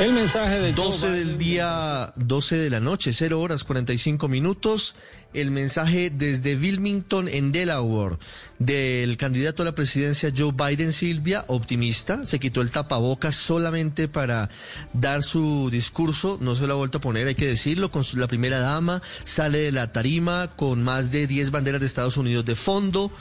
El 0.00 0.14
mensaje 0.14 0.58
de 0.58 0.72
12 0.72 1.10
del 1.10 1.36
día, 1.36 2.14
12 2.16 2.56
de 2.56 2.70
la 2.70 2.80
noche, 2.80 3.12
0 3.12 3.38
horas 3.38 3.64
45 3.64 4.28
minutos. 4.28 4.94
El 5.34 5.50
mensaje 5.50 6.08
desde 6.08 6.56
Wilmington, 6.56 7.28
en 7.28 7.52
Delaware, 7.52 8.16
del 8.58 9.18
candidato 9.18 9.60
a 9.60 9.66
la 9.66 9.74
presidencia 9.74 10.32
Joe 10.34 10.52
Biden 10.52 10.94
Silvia, 10.94 11.44
optimista. 11.48 12.24
Se 12.24 12.40
quitó 12.40 12.62
el 12.62 12.70
tapabocas 12.70 13.34
solamente 13.34 14.08
para 14.08 14.48
dar 14.94 15.22
su 15.22 15.68
discurso. 15.70 16.38
No 16.40 16.54
se 16.54 16.66
lo 16.66 16.72
ha 16.72 16.76
vuelto 16.78 16.96
a 16.96 17.02
poner, 17.02 17.26
hay 17.26 17.34
que 17.34 17.46
decirlo. 17.46 17.90
Con 17.90 18.02
la 18.14 18.26
primera 18.26 18.58
dama 18.58 19.02
sale 19.24 19.58
de 19.58 19.72
la 19.72 19.92
tarima 19.92 20.56
con 20.56 20.82
más 20.82 21.10
de 21.10 21.26
10 21.26 21.50
banderas 21.50 21.78
de 21.78 21.86
Estados 21.86 22.16
Unidos 22.16 22.46
de 22.46 22.54
fondo. 22.54 23.12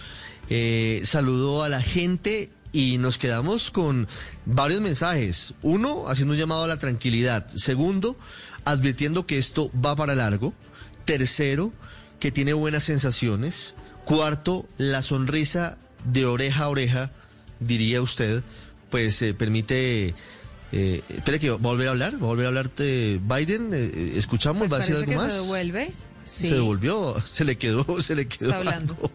Eh, 0.49 1.01
saludó 1.03 1.61
a 1.61 1.67
la 1.67 1.81
gente 1.81 2.51
y 2.71 2.97
nos 2.97 3.17
quedamos 3.17 3.71
con 3.71 4.07
varios 4.45 4.81
mensajes. 4.81 5.53
Uno, 5.61 6.07
haciendo 6.07 6.33
un 6.33 6.39
llamado 6.39 6.63
a 6.63 6.67
la 6.67 6.79
tranquilidad. 6.79 7.47
Segundo, 7.47 8.17
advirtiendo 8.65 9.25
que 9.25 9.37
esto 9.37 9.71
va 9.73 9.95
para 9.95 10.15
largo. 10.15 10.53
Tercero, 11.05 11.73
que 12.19 12.31
tiene 12.31 12.53
buenas 12.53 12.83
sensaciones. 12.83 13.75
Cuarto, 14.05 14.67
la 14.77 15.01
sonrisa 15.01 15.77
de 16.05 16.25
oreja 16.25 16.65
a 16.65 16.69
oreja, 16.69 17.11
diría 17.59 18.01
usted, 18.01 18.43
pues 18.89 19.21
eh, 19.21 19.33
permite... 19.33 20.15
Eh, 20.71 21.01
espere 21.09 21.39
que 21.39 21.49
va 21.49 21.55
a 21.55 21.57
volver 21.57 21.87
a 21.87 21.91
hablar, 21.91 22.13
va 22.13 22.17
a 22.17 22.29
volver 22.29 22.45
a 22.45 22.49
hablar 22.49 22.75
de 22.75 23.19
Biden. 23.23 23.71
Eh, 23.73 24.13
escuchamos, 24.15 24.59
pues 24.59 24.71
va 24.71 24.77
a 24.77 24.79
decir 24.79 24.95
algo 24.95 25.09
que 25.09 25.17
más. 25.17 25.33
Se 25.33 25.39
devuelve. 25.41 25.93
Sí. 26.25 26.47
Se 26.47 26.53
devolvió, 26.55 27.15
se 27.27 27.43
le 27.43 27.57
quedó, 27.57 28.01
se 28.01 28.15
le 28.15 28.27
quedó. 28.27 28.49
Está 28.49 28.57
hablando. 28.59 29.11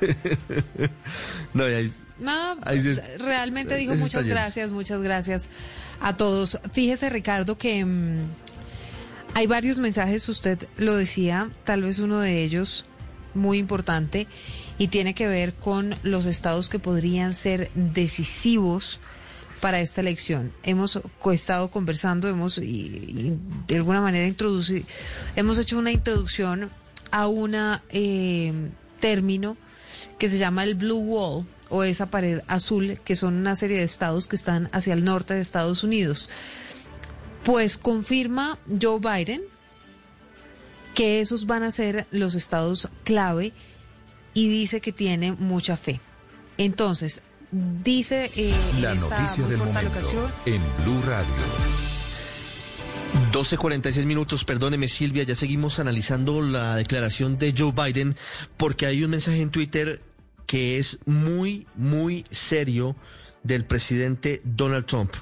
no, 1.54 1.68
ya, 1.68 1.78
no, 2.18 2.56
realmente 3.18 3.76
dijo 3.76 3.94
muchas 3.94 4.26
gracias, 4.26 4.70
muchas 4.70 5.02
gracias 5.02 5.48
a 6.00 6.16
todos. 6.16 6.58
Fíjese, 6.72 7.10
Ricardo, 7.10 7.58
que 7.58 7.84
mmm, 7.84 8.26
hay 9.34 9.46
varios 9.46 9.78
mensajes, 9.78 10.28
usted 10.28 10.66
lo 10.76 10.96
decía, 10.96 11.50
tal 11.64 11.82
vez 11.82 11.98
uno 11.98 12.20
de 12.20 12.42
ellos 12.42 12.84
muy 13.34 13.58
importante 13.58 14.26
y 14.78 14.88
tiene 14.88 15.14
que 15.14 15.26
ver 15.26 15.54
con 15.54 15.96
los 16.02 16.26
estados 16.26 16.68
que 16.68 16.78
podrían 16.78 17.34
ser 17.34 17.70
decisivos 17.74 19.00
para 19.60 19.80
esta 19.80 20.00
elección. 20.00 20.52
Hemos 20.64 21.00
estado 21.32 21.70
conversando, 21.70 22.28
hemos 22.28 22.58
y, 22.58 22.62
y 22.62 23.38
de 23.68 23.76
alguna 23.76 24.00
manera 24.00 24.26
introducido, 24.26 24.84
hemos 25.36 25.58
hecho 25.58 25.78
una 25.78 25.92
introducción 25.92 26.70
a 27.10 27.28
un 27.28 27.54
eh, 27.90 28.52
término 29.00 29.56
que 30.18 30.28
se 30.28 30.38
llama 30.38 30.64
el 30.64 30.74
Blue 30.74 30.98
Wall 30.98 31.46
o 31.72 31.84
esa 31.84 32.10
pared 32.10 32.42
azul, 32.48 33.00
que 33.02 33.16
son 33.16 33.34
una 33.34 33.56
serie 33.56 33.78
de 33.78 33.84
estados 33.84 34.28
que 34.28 34.36
están 34.36 34.68
hacia 34.72 34.92
el 34.92 35.04
norte 35.04 35.32
de 35.32 35.40
Estados 35.40 35.82
Unidos. 35.82 36.28
Pues 37.44 37.78
confirma 37.78 38.58
Joe 38.80 39.00
Biden 39.00 39.42
que 40.94 41.22
esos 41.22 41.46
van 41.46 41.62
a 41.62 41.70
ser 41.70 42.06
los 42.10 42.34
estados 42.34 42.90
clave 43.04 43.54
y 44.34 44.48
dice 44.48 44.82
que 44.82 44.92
tiene 44.92 45.32
mucha 45.32 45.78
fe. 45.78 46.02
Entonces, 46.58 47.22
dice 47.50 48.30
eh, 48.36 48.54
la 48.82 48.94
noticia 48.94 49.46
del 49.46 49.56
momento 49.56 49.88
ocasión, 49.88 50.30
en 50.44 50.62
Blue 50.84 51.00
Radio. 51.06 51.32
12.46 53.32 54.04
minutos, 54.04 54.44
perdóneme 54.44 54.88
Silvia, 54.88 55.22
ya 55.22 55.34
seguimos 55.34 55.78
analizando 55.78 56.42
la 56.42 56.76
declaración 56.76 57.38
de 57.38 57.54
Joe 57.56 57.72
Biden 57.72 58.14
porque 58.58 58.84
hay 58.84 59.04
un 59.04 59.10
mensaje 59.10 59.40
en 59.40 59.48
Twitter 59.50 60.02
que 60.46 60.78
es 60.78 60.98
muy, 61.06 61.66
muy 61.74 62.24
serio 62.30 62.96
del 63.42 63.64
presidente 63.64 64.40
Donald 64.44 64.86
Trump. 64.86 65.12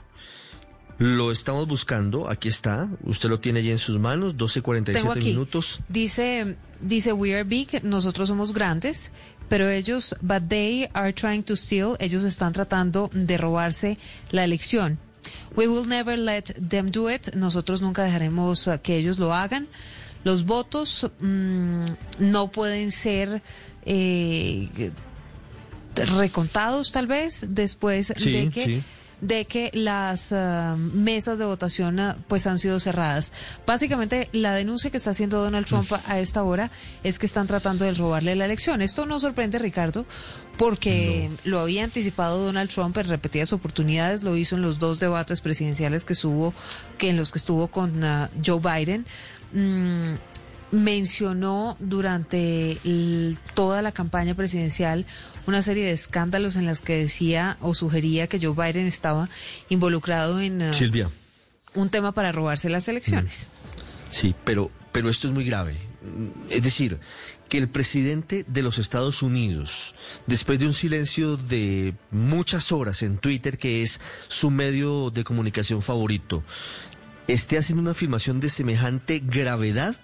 Lo 0.99 1.33
estamos 1.33 1.67
buscando, 1.67 2.29
aquí 2.29 2.49
está, 2.49 2.91
usted 3.05 3.31
lo 3.31 3.41
tiene 3.41 3.63
ya 3.63 3.71
en 3.73 3.79
sus 3.79 3.99
manos, 3.99 4.37
12.47 4.37 5.25
minutos. 5.25 5.81
Dice, 5.89 6.57
dice, 6.79 7.15
we 7.15 7.33
are 7.35 7.43
big, 7.45 7.83
nosotros 7.83 8.29
somos 8.29 8.53
grandes, 8.53 9.11
pero 9.49 9.67
ellos, 9.71 10.15
but 10.21 10.43
they 10.49 10.91
are 10.93 11.13
trying 11.15 11.43
to 11.43 11.57
steal, 11.57 11.97
ellos 12.01 12.23
están 12.25 12.53
tratando 12.53 13.09
de 13.15 13.39
robarse 13.39 13.97
la 14.31 14.45
elección. 14.45 14.99
We 15.57 15.69
will 15.69 15.89
never 15.89 16.19
let 16.19 16.53
them 16.69 16.91
do 16.91 17.11
it, 17.11 17.35
nosotros 17.35 17.81
nunca 17.81 18.03
dejaremos 18.03 18.69
que 18.83 18.97
ellos 18.97 19.19
lo 19.19 19.35
hagan. 19.35 19.69
Los 20.23 20.45
votos 20.45 21.11
mm, 21.21 21.85
no 22.19 22.51
pueden 22.53 22.93
ser 22.93 23.43
eh, 23.87 24.69
recontados 25.95 26.93
tal 26.93 27.07
vez 27.07 27.47
después 27.49 28.09
de 28.09 28.51
que 28.51 28.83
de 29.21 29.45
que 29.45 29.71
las 29.75 30.33
ah, 30.33 30.77
mesas 30.79 31.39
de 31.39 31.45
votación 31.45 32.01
ah, 32.01 32.17
pues 32.29 32.47
han 32.47 32.59
sido 32.59 32.81
cerradas. 32.81 33.33
Básicamente 33.67 34.29
la 34.33 34.55
denuncia 34.55 34.91
que 34.91 34.97
está 34.97 35.11
haciendo 35.11 35.43
Donald 35.43 35.67
Trump 35.67 35.93
a 36.07 36.19
esta 36.19 36.43
hora 36.43 36.71
es 37.05 37.19
que 37.19 37.27
están 37.27 37.47
tratando 37.47 37.85
de 37.85 37.93
robarle 37.93 38.35
la 38.35 38.47
elección. 38.47 38.83
Esto 38.83 39.07
no 39.07 39.21
sorprende 39.21 39.59
Ricardo 39.59 40.07
porque 40.59 41.31
lo 41.45 41.61
había 41.61 41.85
anticipado 41.85 42.45
Donald 42.45 42.71
Trump 42.71 42.97
en 42.99 43.09
repetidas 43.09 43.53
oportunidades, 43.53 44.23
lo 44.23 44.37
hizo 44.37 44.57
en 44.57 44.63
los 44.63 44.79
dos 44.79 45.01
debates 45.01 45.41
presidenciales 45.41 46.05
que 46.05 46.13
estuvo 46.13 46.55
que 46.99 47.11
en 47.11 47.17
los 47.17 47.31
que 47.33 47.39
estuvo 47.39 47.69
con 47.69 48.03
ah, 48.05 48.31
Joe 48.45 48.61
Biden. 48.61 49.07
Mm, 49.53 50.15
mencionó 50.73 51.77
durante 51.81 52.79
toda 53.55 53.83
la 53.83 53.93
campaña 53.93 54.35
presidencial 54.35 55.07
una 55.47 55.63
serie 55.63 55.85
de 55.85 55.93
escándalos 55.93 56.57
en 56.57 56.67
las 56.67 56.81
que 56.81 56.97
decía 56.97 57.59
o 57.61 57.75
sugería 57.75 58.27
que 58.27 58.39
Joe 58.41 58.55
Biden 58.55 58.87
estaba 58.87 59.29
involucrado 59.69 60.41
en 60.41 60.63
uh, 60.63 60.73
Silvia. 60.73 61.11
un 61.75 61.91
tema 61.91 62.13
para 62.13 62.33
robarse 62.33 62.71
las 62.71 62.89
elecciones. 62.89 63.47
Mm. 63.47 64.13
Sí, 64.13 64.35
pero, 64.45 64.71
pero 64.93 65.09
esto 65.09 65.29
es 65.29 65.35
muy 65.35 65.45
grave. 65.45 65.79
Es 66.49 66.63
decir, 66.63 66.99
que 67.49 67.59
el 67.59 67.69
presidente 67.69 68.45
de 68.49 68.63
los 68.63 68.79
Estados 68.79 69.23
Unidos, 69.23 69.95
después 70.27 70.59
de 70.59 70.67
un 70.67 70.73
silencio 70.73 71.37
de 71.37 71.95
muchas 72.11 72.73
horas 72.73 73.03
en 73.03 73.19
Twitter, 73.19 73.59
que 73.59 73.83
es 73.83 74.01
su 74.29 74.51
medio 74.51 75.11
de 75.11 75.25
comunicación 75.25 75.83
favorito, 75.83 76.43
esté 77.27 77.59
haciendo 77.59 77.83
una 77.83 77.91
afirmación 77.91 78.41
de 78.41 78.49
semejante 78.49 79.21
gravedad, 79.25 79.97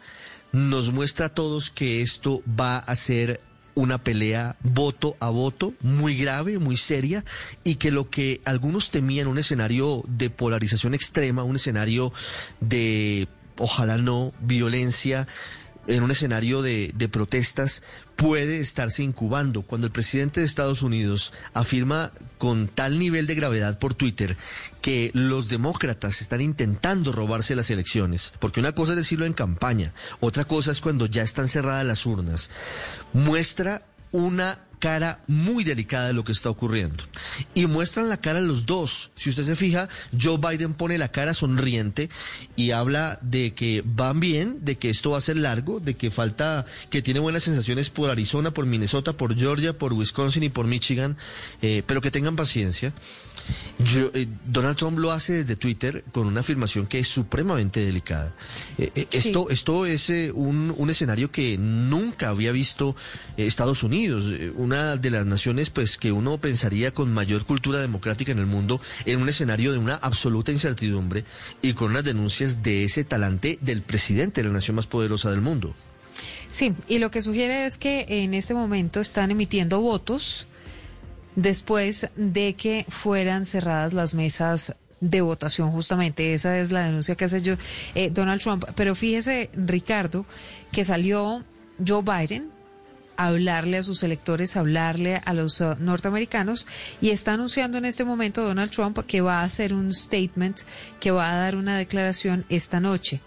nos 0.57 0.91
muestra 0.91 1.27
a 1.27 1.29
todos 1.29 1.69
que 1.69 2.01
esto 2.01 2.43
va 2.49 2.79
a 2.79 2.97
ser 2.97 3.43
una 3.75 3.99
pelea 3.99 4.57
voto 4.63 5.15
a 5.21 5.29
voto 5.29 5.75
muy 5.83 6.17
grave, 6.17 6.59
muy 6.59 6.79
seria, 6.79 7.27
y 7.63 7.75
que 7.75 7.91
lo 7.91 8.09
que 8.09 8.41
algunos 8.47 8.91
temían, 8.91 9.27
un 9.27 9.37
escenario 9.37 10.03
de 10.09 10.31
polarización 10.31 10.95
extrema, 10.95 11.45
un 11.45 11.57
escenario 11.57 12.11
de, 12.61 13.29
ojalá 13.59 13.99
no, 13.99 14.33
violencia, 14.41 15.29
en 15.87 16.03
un 16.03 16.11
escenario 16.11 16.63
de, 16.63 17.09
protestas 17.11 17.83
puede 18.17 18.61
estarse 18.61 19.03
incubando. 19.03 19.63
Cuando 19.63 19.87
el 19.87 19.93
presidente 19.93 20.41
de 20.41 20.47
Estados 20.47 20.83
Unidos 20.83 21.33
afirma 21.55 22.13
con 22.39 22.69
tal 22.69 22.99
nivel 22.99 23.27
de 23.27 23.35
gravedad 23.35 23.79
por 23.79 23.95
Twitter 23.95 24.37
que 24.81 25.11
los 25.15 25.49
demócratas 25.49 26.21
están 26.21 26.41
intentando 26.41 27.13
robarse 27.13 27.57
las 27.57 27.71
elecciones, 27.71 28.33
porque 28.39 28.61
una 28.61 28.73
cosa 28.73 28.93
es 28.93 28.99
decirlo 28.99 29.27
en 29.27 29.33
campaña, 29.33 29.93
otra 30.21 30.45
cosa 30.45 30.73
es 30.73 30.81
cuando 30.81 31.07
ya 31.07 31.23
están 31.23 31.49
cerradas 31.49 31.87
las 31.87 32.07
urnas, 32.07 32.51
muestra 33.13 33.83
una 34.13 34.66
cara 34.79 35.21
muy 35.27 35.65
delicada 35.65 36.09
de 36.09 36.13
lo 36.13 36.25
que 36.25 36.33
está 36.33 36.51
ocurriendo. 36.51 37.05
Y 37.55 37.67
muestran 37.67 38.09
la 38.09 38.19
cara 38.19 38.41
los 38.41 38.67
dos. 38.67 39.11
Si 39.15 39.31
usted 39.31 39.45
se 39.45 39.57
fija, 39.57 39.89
Joe 40.19 40.39
Biden 40.39 40.75
pone 40.75 40.99
la 40.99 41.09
cara 41.09 41.35
sonriente 41.35 42.11
y 42.57 42.71
habla 42.71 43.19
de 43.23 43.55
que 43.55 43.83
van 43.85 44.21
bien, 44.21 44.65
de 44.65 44.77
que 44.77 44.91
esto 44.91 45.11
va 45.11 45.19
a 45.19 45.23
ser 45.23 45.37
largo, 45.37 45.81
de 45.81 45.95
que 45.95 46.11
falta, 46.11 46.67
que 46.91 47.03
tiene 47.03 47.21
buenas 47.21 47.45
sensaciones 47.45 47.91
por 47.91 48.11
Arizona, 48.11 48.53
por 48.53 48.67
Minnesota, 48.67 49.13
por 49.15 49.37
Georgia, 49.37 49.77
por 49.77 49.93
Wisconsin 49.93 50.43
y 50.43 50.49
por 50.49 50.67
Michigan, 50.67 51.17
eh, 51.63 51.83
pero 51.87 52.01
que 52.01 52.11
tengan 52.11 52.37
paciencia. 52.37 52.93
Yo, 53.79 54.11
eh, 54.15 54.27
Donald 54.47 54.77
Trump 54.77 54.99
lo 54.99 55.13
hace 55.13 55.35
desde 55.35 55.57
Twitter 55.57 56.03
con 56.13 56.27
una 56.27 56.41
afirmación 56.41 56.87
que 56.87 56.99
es 56.99 57.09
supremamente 57.09 57.85
delicada. 57.85 58.35
Eh, 58.79 58.91
eh, 58.95 59.07
esto, 59.13 59.51
esto 59.51 59.85
es 59.87 60.09
un, 60.35 60.75
un, 60.77 60.91
escenario 60.91 61.31
que 61.31 61.59
nunca 61.59 62.31
había 62.31 62.53
visto 62.53 62.97
Estados 63.37 63.83
Unidos, 63.83 64.25
una 64.55 64.97
de 64.97 65.11
las 65.11 65.27
naciones 65.27 65.71
pues 65.71 65.99
que 65.99 66.11
uno 66.11 66.39
pensaría 66.39 66.93
con 66.93 67.13
mayor 67.13 67.45
cultura 67.45 67.79
democrática 67.79 68.33
en 68.33 68.39
el 68.39 68.47
mundo, 68.47 68.81
en 69.05 69.21
un 69.21 69.29
escenario 69.29 69.73
de 69.73 69.79
una 69.79 69.97
absoluta 69.97 70.53
incertidumbre 70.53 71.25
y 71.61 71.75
con 71.75 71.91
unas 71.91 72.05
denuncias 72.05 72.63
de 72.63 72.85
ese 72.85 73.05
talante 73.05 73.59
del 73.61 73.83
presidente 73.83 74.43
de 74.43 74.49
la 74.49 74.55
nación 74.55 74.77
más 74.77 74.87
poderosa 74.87 75.31
del 75.31 75.43
mundo. 75.43 75.75
Sí, 76.51 76.73
y 76.89 76.99
lo 76.99 77.11
que 77.11 77.21
sugiere 77.21 77.67
es 77.67 77.77
que 77.77 78.07
en 78.09 78.33
este 78.33 78.55
momento 78.55 79.01
están 79.01 79.31
emitiendo 79.31 79.81
votos 79.81 80.47
después 81.37 82.09
de 82.17 82.55
que 82.55 82.87
fueran 82.89 83.45
cerradas 83.45 83.93
las 83.93 84.15
mesas 84.15 84.75
de 85.01 85.21
votación 85.21 85.71
justamente. 85.71 86.35
Esa 86.35 86.59
es 86.59 86.73
la 86.73 86.85
denuncia 86.85 87.15
que 87.15 87.27
hace 87.27 87.43
yo, 87.43 87.55
eh, 87.95 88.11
Donald 88.11 88.41
Trump. 88.41 88.65
Pero 88.75 88.95
fíjese, 88.95 89.51
Ricardo, 89.55 90.27
que 90.73 90.85
salió 90.85 91.45
Joe 91.87 92.03
Biden 92.03 92.51
a 93.17 93.29
hablarle 93.29 93.79
a 93.79 93.83
sus 93.83 94.03
electores, 94.03 94.57
a 94.57 94.61
hablarle 94.61 95.23
a 95.25 95.33
los 95.33 95.61
uh, 95.61 95.77
norteamericanos 95.79 96.67
y 97.01 97.11
está 97.11 97.33
anunciando 97.33 97.79
en 97.79 97.87
este 97.87 98.05
momento 98.05 98.43
Donald 98.43 98.71
Trump 98.71 98.99
que 99.07 99.21
va 99.21 99.41
a 99.41 99.45
hacer 99.45 99.73
un 99.73 99.93
statement, 99.95 100.61
que 101.01 101.11
va 101.11 101.31
a 101.31 101.37
dar 101.37 101.57
una 101.57 101.79
declaración 101.79 102.45
esta 102.49 102.81
noche. 102.81 103.21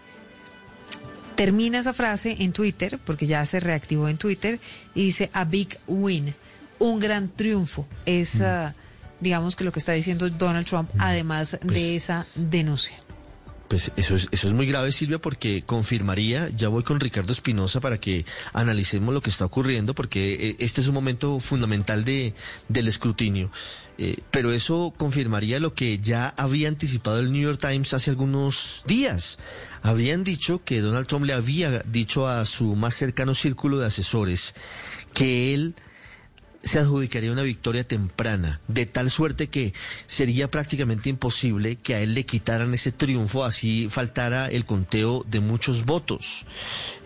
Termina 1.35 1.79
esa 1.79 1.93
frase 1.93 2.35
en 2.39 2.51
Twitter, 2.51 2.99
porque 3.03 3.25
ya 3.25 3.45
se 3.45 3.61
reactivó 3.61 4.09
en 4.09 4.17
Twitter, 4.17 4.59
y 4.93 5.05
dice 5.05 5.29
a 5.31 5.45
big 5.45 5.79
win 5.87 6.35
un 6.79 6.99
gran 6.99 7.29
triunfo. 7.29 7.87
Es, 8.05 8.39
mm. 8.39 8.73
digamos 9.19 9.55
que 9.55 9.63
lo 9.63 9.71
que 9.71 9.79
está 9.79 9.93
diciendo 9.93 10.29
Donald 10.29 10.65
Trump, 10.65 10.89
mm. 10.93 11.01
además 11.01 11.51
de 11.51 11.59
pues 11.59 11.81
esa 11.81 12.25
denuncia. 12.35 12.97
Pues 13.69 13.91
eso 13.97 14.15
es, 14.15 14.27
eso 14.31 14.47
es 14.47 14.53
muy 14.55 14.65
grave, 14.65 14.91
Silvia, 14.91 15.19
porque 15.19 15.61
confirmaría, 15.61 16.49
ya 16.49 16.69
voy 16.69 16.81
con 16.81 16.99
Ricardo 16.99 17.31
Espinosa 17.31 17.79
para 17.79 17.99
que 17.99 18.25
analicemos 18.51 19.13
lo 19.13 19.21
que 19.21 19.29
está 19.29 19.45
ocurriendo, 19.45 19.93
porque 19.93 20.49
eh, 20.49 20.55
este 20.57 20.81
es 20.81 20.87
un 20.87 20.95
momento 20.95 21.39
fundamental 21.39 22.03
de, 22.03 22.33
del 22.67 22.87
escrutinio. 22.87 23.51
Eh, 23.99 24.21
pero 24.31 24.51
eso 24.51 24.91
confirmaría 24.97 25.59
lo 25.59 25.75
que 25.75 25.99
ya 25.99 26.29
había 26.29 26.67
anticipado 26.67 27.19
el 27.19 27.31
New 27.31 27.43
York 27.43 27.59
Times 27.61 27.93
hace 27.93 28.09
algunos 28.09 28.83
días. 28.87 29.37
Habían 29.83 30.23
dicho 30.23 30.63
que 30.63 30.81
Donald 30.81 31.05
Trump 31.05 31.25
le 31.25 31.33
había 31.33 31.83
dicho 31.83 32.27
a 32.27 32.45
su 32.45 32.75
más 32.75 32.95
cercano 32.95 33.35
círculo 33.35 33.77
de 33.77 33.85
asesores 33.85 34.55
que 35.13 35.53
él 35.53 35.75
se 36.63 36.79
adjudicaría 36.79 37.31
una 37.31 37.43
victoria 37.43 37.87
temprana, 37.87 38.59
de 38.67 38.85
tal 38.85 39.09
suerte 39.09 39.47
que 39.47 39.73
sería 40.07 40.51
prácticamente 40.51 41.09
imposible 41.09 41.77
que 41.77 41.95
a 41.95 42.01
él 42.01 42.13
le 42.13 42.25
quitaran 42.25 42.73
ese 42.73 42.91
triunfo, 42.91 43.45
así 43.45 43.87
faltara 43.89 44.47
el 44.47 44.65
conteo 44.65 45.25
de 45.29 45.39
muchos 45.39 45.85
votos. 45.85 46.45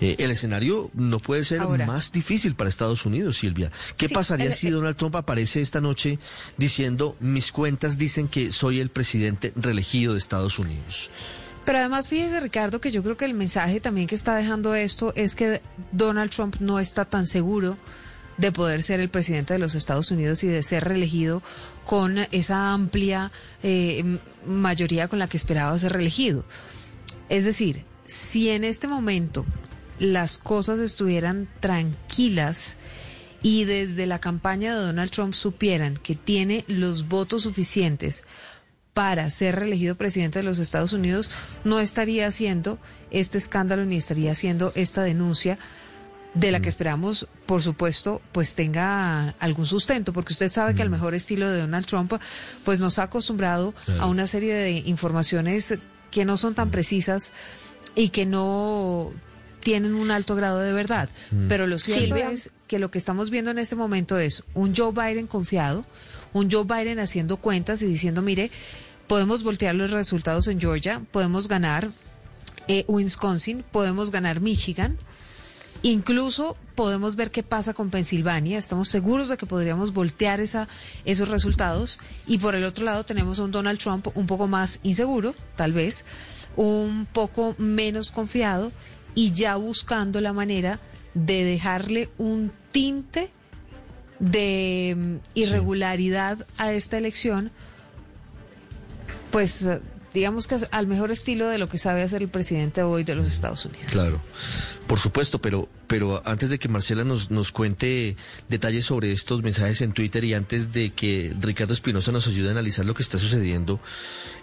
Eh, 0.01 0.15
el 0.19 0.31
escenario 0.31 0.89
no 0.93 1.19
puede 1.19 1.43
ser 1.43 1.61
más 1.85 2.11
difícil 2.11 2.55
para 2.55 2.69
Estados 2.69 3.05
Unidos, 3.05 3.37
Silvia. 3.37 3.71
¿Qué 3.95 4.09
pasaría 4.09 4.51
si 4.51 4.69
Donald 4.69 4.97
Trump 4.97 5.15
aparece 5.15 5.61
esta 5.61 5.81
noche 5.81 6.19
diciendo, 6.57 7.15
mis 7.19 7.51
cuentas 7.51 7.97
dicen 7.97 8.27
que 8.27 8.51
soy 8.51 8.79
el 8.79 8.89
presidente 8.89 9.53
reelegido 9.55 10.13
de 10.13 10.19
Estados 10.19 10.57
Unidos? 10.59 11.11
Pero 11.65 11.79
además, 11.79 12.09
fíjese, 12.09 12.39
Ricardo, 12.39 12.81
que 12.81 12.91
yo 12.91 13.03
creo 13.03 13.15
que 13.15 13.25
el 13.25 13.33
mensaje 13.33 13.79
también 13.79 14.07
que 14.07 14.15
está 14.15 14.35
dejando 14.35 14.75
esto 14.75 15.13
es 15.15 15.35
que 15.35 15.61
Donald 15.91 16.31
Trump 16.31 16.57
no 16.59 16.79
está 16.79 17.05
tan 17.05 17.25
seguro 17.25 17.77
de 18.37 18.51
poder 18.51 18.83
ser 18.83 18.99
el 18.99 19.09
presidente 19.09 19.53
de 19.53 19.59
los 19.59 19.75
Estados 19.75 20.11
Unidos 20.11 20.43
y 20.43 20.47
de 20.47 20.63
ser 20.63 20.83
reelegido 20.83 21.41
con 21.85 22.17
esa 22.31 22.73
amplia 22.73 23.31
eh, 23.61 24.17
mayoría 24.45 25.07
con 25.07 25.19
la 25.19 25.27
que 25.27 25.37
esperaba 25.37 25.77
ser 25.77 25.93
reelegido. 25.93 26.43
Es 27.29 27.45
decir, 27.45 27.85
si 28.05 28.49
en 28.49 28.63
este 28.63 28.87
momento 28.87 29.45
las 29.99 30.37
cosas 30.37 30.79
estuvieran 30.79 31.47
tranquilas 31.59 32.77
y 33.41 33.65
desde 33.65 34.05
la 34.07 34.19
campaña 34.19 34.75
de 34.75 34.81
Donald 34.81 35.11
Trump 35.11 35.33
supieran 35.33 35.97
que 35.97 36.15
tiene 36.15 36.63
los 36.67 37.07
votos 37.07 37.43
suficientes 37.43 38.23
para 38.93 39.29
ser 39.29 39.55
reelegido 39.55 39.95
presidente 39.95 40.39
de 40.39 40.43
los 40.43 40.59
Estados 40.59 40.93
Unidos, 40.93 41.31
no 41.63 41.79
estaría 41.79 42.27
haciendo 42.27 42.79
este 43.11 43.37
escándalo 43.37 43.85
ni 43.85 43.97
estaría 43.97 44.31
haciendo 44.31 44.71
esta 44.75 45.03
denuncia 45.03 45.57
de 46.33 46.51
la 46.51 46.61
que 46.61 46.69
esperamos, 46.69 47.27
por 47.45 47.61
supuesto, 47.61 48.21
pues 48.31 48.55
tenga 48.55 49.35
algún 49.39 49.65
sustento, 49.65 50.13
porque 50.13 50.33
usted 50.33 50.49
sabe 50.49 50.73
que 50.73 50.81
al 50.81 50.89
mm. 50.89 50.93
mejor 50.93 51.13
estilo 51.13 51.49
de 51.49 51.59
Donald 51.59 51.85
Trump, 51.85 52.13
pues 52.63 52.79
nos 52.79 52.99
ha 52.99 53.03
acostumbrado 53.03 53.73
a 53.99 54.07
una 54.07 54.25
serie 54.25 54.53
de 54.53 54.71
informaciones 54.71 55.77
que 56.11 56.25
no 56.25 56.37
son 56.37 56.55
tan 56.55 56.69
mm. 56.69 56.71
precisas 56.71 57.33
y 57.95 58.09
que 58.09 58.25
no 58.25 59.11
tienen 59.59 59.93
un 59.93 60.11
alto 60.11 60.35
grado 60.35 60.59
de 60.59 60.73
verdad. 60.73 61.09
Pero 61.47 61.67
lo 61.67 61.79
cierto 61.79 62.15
es 62.15 62.51
que 62.67 62.79
lo 62.79 62.91
que 62.91 62.97
estamos 62.97 63.29
viendo 63.29 63.51
en 63.51 63.59
este 63.59 63.75
momento 63.75 64.17
es 64.17 64.43
un 64.53 64.75
Joe 64.75 64.91
Biden 64.91 65.27
confiado, 65.27 65.85
un 66.33 66.49
Joe 66.51 66.65
Biden 66.65 66.99
haciendo 66.99 67.37
cuentas 67.37 67.81
y 67.81 67.85
diciendo, 67.85 68.21
mire, 68.21 68.51
podemos 69.07 69.43
voltear 69.43 69.75
los 69.75 69.91
resultados 69.91 70.47
en 70.47 70.59
Georgia, 70.59 71.01
podemos 71.11 71.47
ganar 71.47 71.91
eh, 72.67 72.83
Wisconsin, 72.87 73.63
podemos 73.71 74.11
ganar 74.11 74.41
Michigan 74.41 74.97
Incluso 75.85 76.55
podemos 76.75 77.17
ver 77.17 77.29
qué 77.29 77.43
pasa 77.43 77.73
con 77.73 77.89
Pensilvania. 77.89 78.57
Estamos 78.57 78.87
seguros 78.87 79.27
de 79.27 79.35
que 79.35 79.45
podríamos 79.45 79.93
voltear 79.93 80.39
esa, 80.39 80.69
esos 81.03 81.27
resultados. 81.27 81.99
Y 82.25 82.37
por 82.37 82.55
el 82.55 82.63
otro 82.63 82.85
lado 82.85 83.03
tenemos 83.03 83.37
a 83.37 83.43
un 83.43 83.51
Donald 83.51 83.79
Trump 83.79 84.07
un 84.15 84.25
poco 84.25 84.47
más 84.47 84.79
inseguro, 84.83 85.35
tal 85.57 85.73
vez, 85.73 86.05
un 86.55 87.05
poco 87.05 87.53
menos 87.57 88.11
confiado 88.11 88.71
y 89.13 89.33
ya 89.33 89.57
buscando 89.57 90.21
la 90.21 90.31
manera 90.31 90.79
de 91.13 91.43
dejarle 91.43 92.09
un 92.17 92.53
tinte 92.71 93.29
de 94.19 94.95
mm, 94.97 95.15
irregularidad 95.35 96.47
a 96.57 96.71
esta 96.71 96.97
elección, 96.97 97.51
pues 99.31 99.67
digamos 100.13 100.47
que 100.47 100.57
al 100.71 100.87
mejor 100.87 101.11
estilo 101.11 101.47
de 101.47 101.57
lo 101.57 101.67
que 101.67 101.77
sabe 101.77 102.03
hacer 102.03 102.21
el 102.21 102.29
presidente 102.29 102.83
hoy 102.83 103.03
de 103.03 103.15
los 103.15 103.27
Estados 103.27 103.65
Unidos. 103.65 103.87
Claro, 103.91 104.21
por 104.87 104.99
supuesto, 104.99 105.41
pero, 105.41 105.67
pero 105.87 106.21
antes 106.25 106.49
de 106.49 106.59
que 106.59 106.69
Marcela 106.69 107.03
nos, 107.03 107.31
nos 107.31 107.51
cuente 107.51 108.15
detalles 108.49 108.85
sobre 108.85 109.11
estos 109.11 109.41
mensajes 109.41 109.81
en 109.81 109.93
Twitter 109.93 110.23
y 110.23 110.33
antes 110.33 110.71
de 110.71 110.91
que 110.91 111.35
Ricardo 111.39 111.73
Espinosa 111.73 112.11
nos 112.11 112.27
ayude 112.27 112.49
a 112.49 112.51
analizar 112.51 112.85
lo 112.85 112.93
que 112.93 113.03
está 113.03 113.17
sucediendo, 113.17 113.79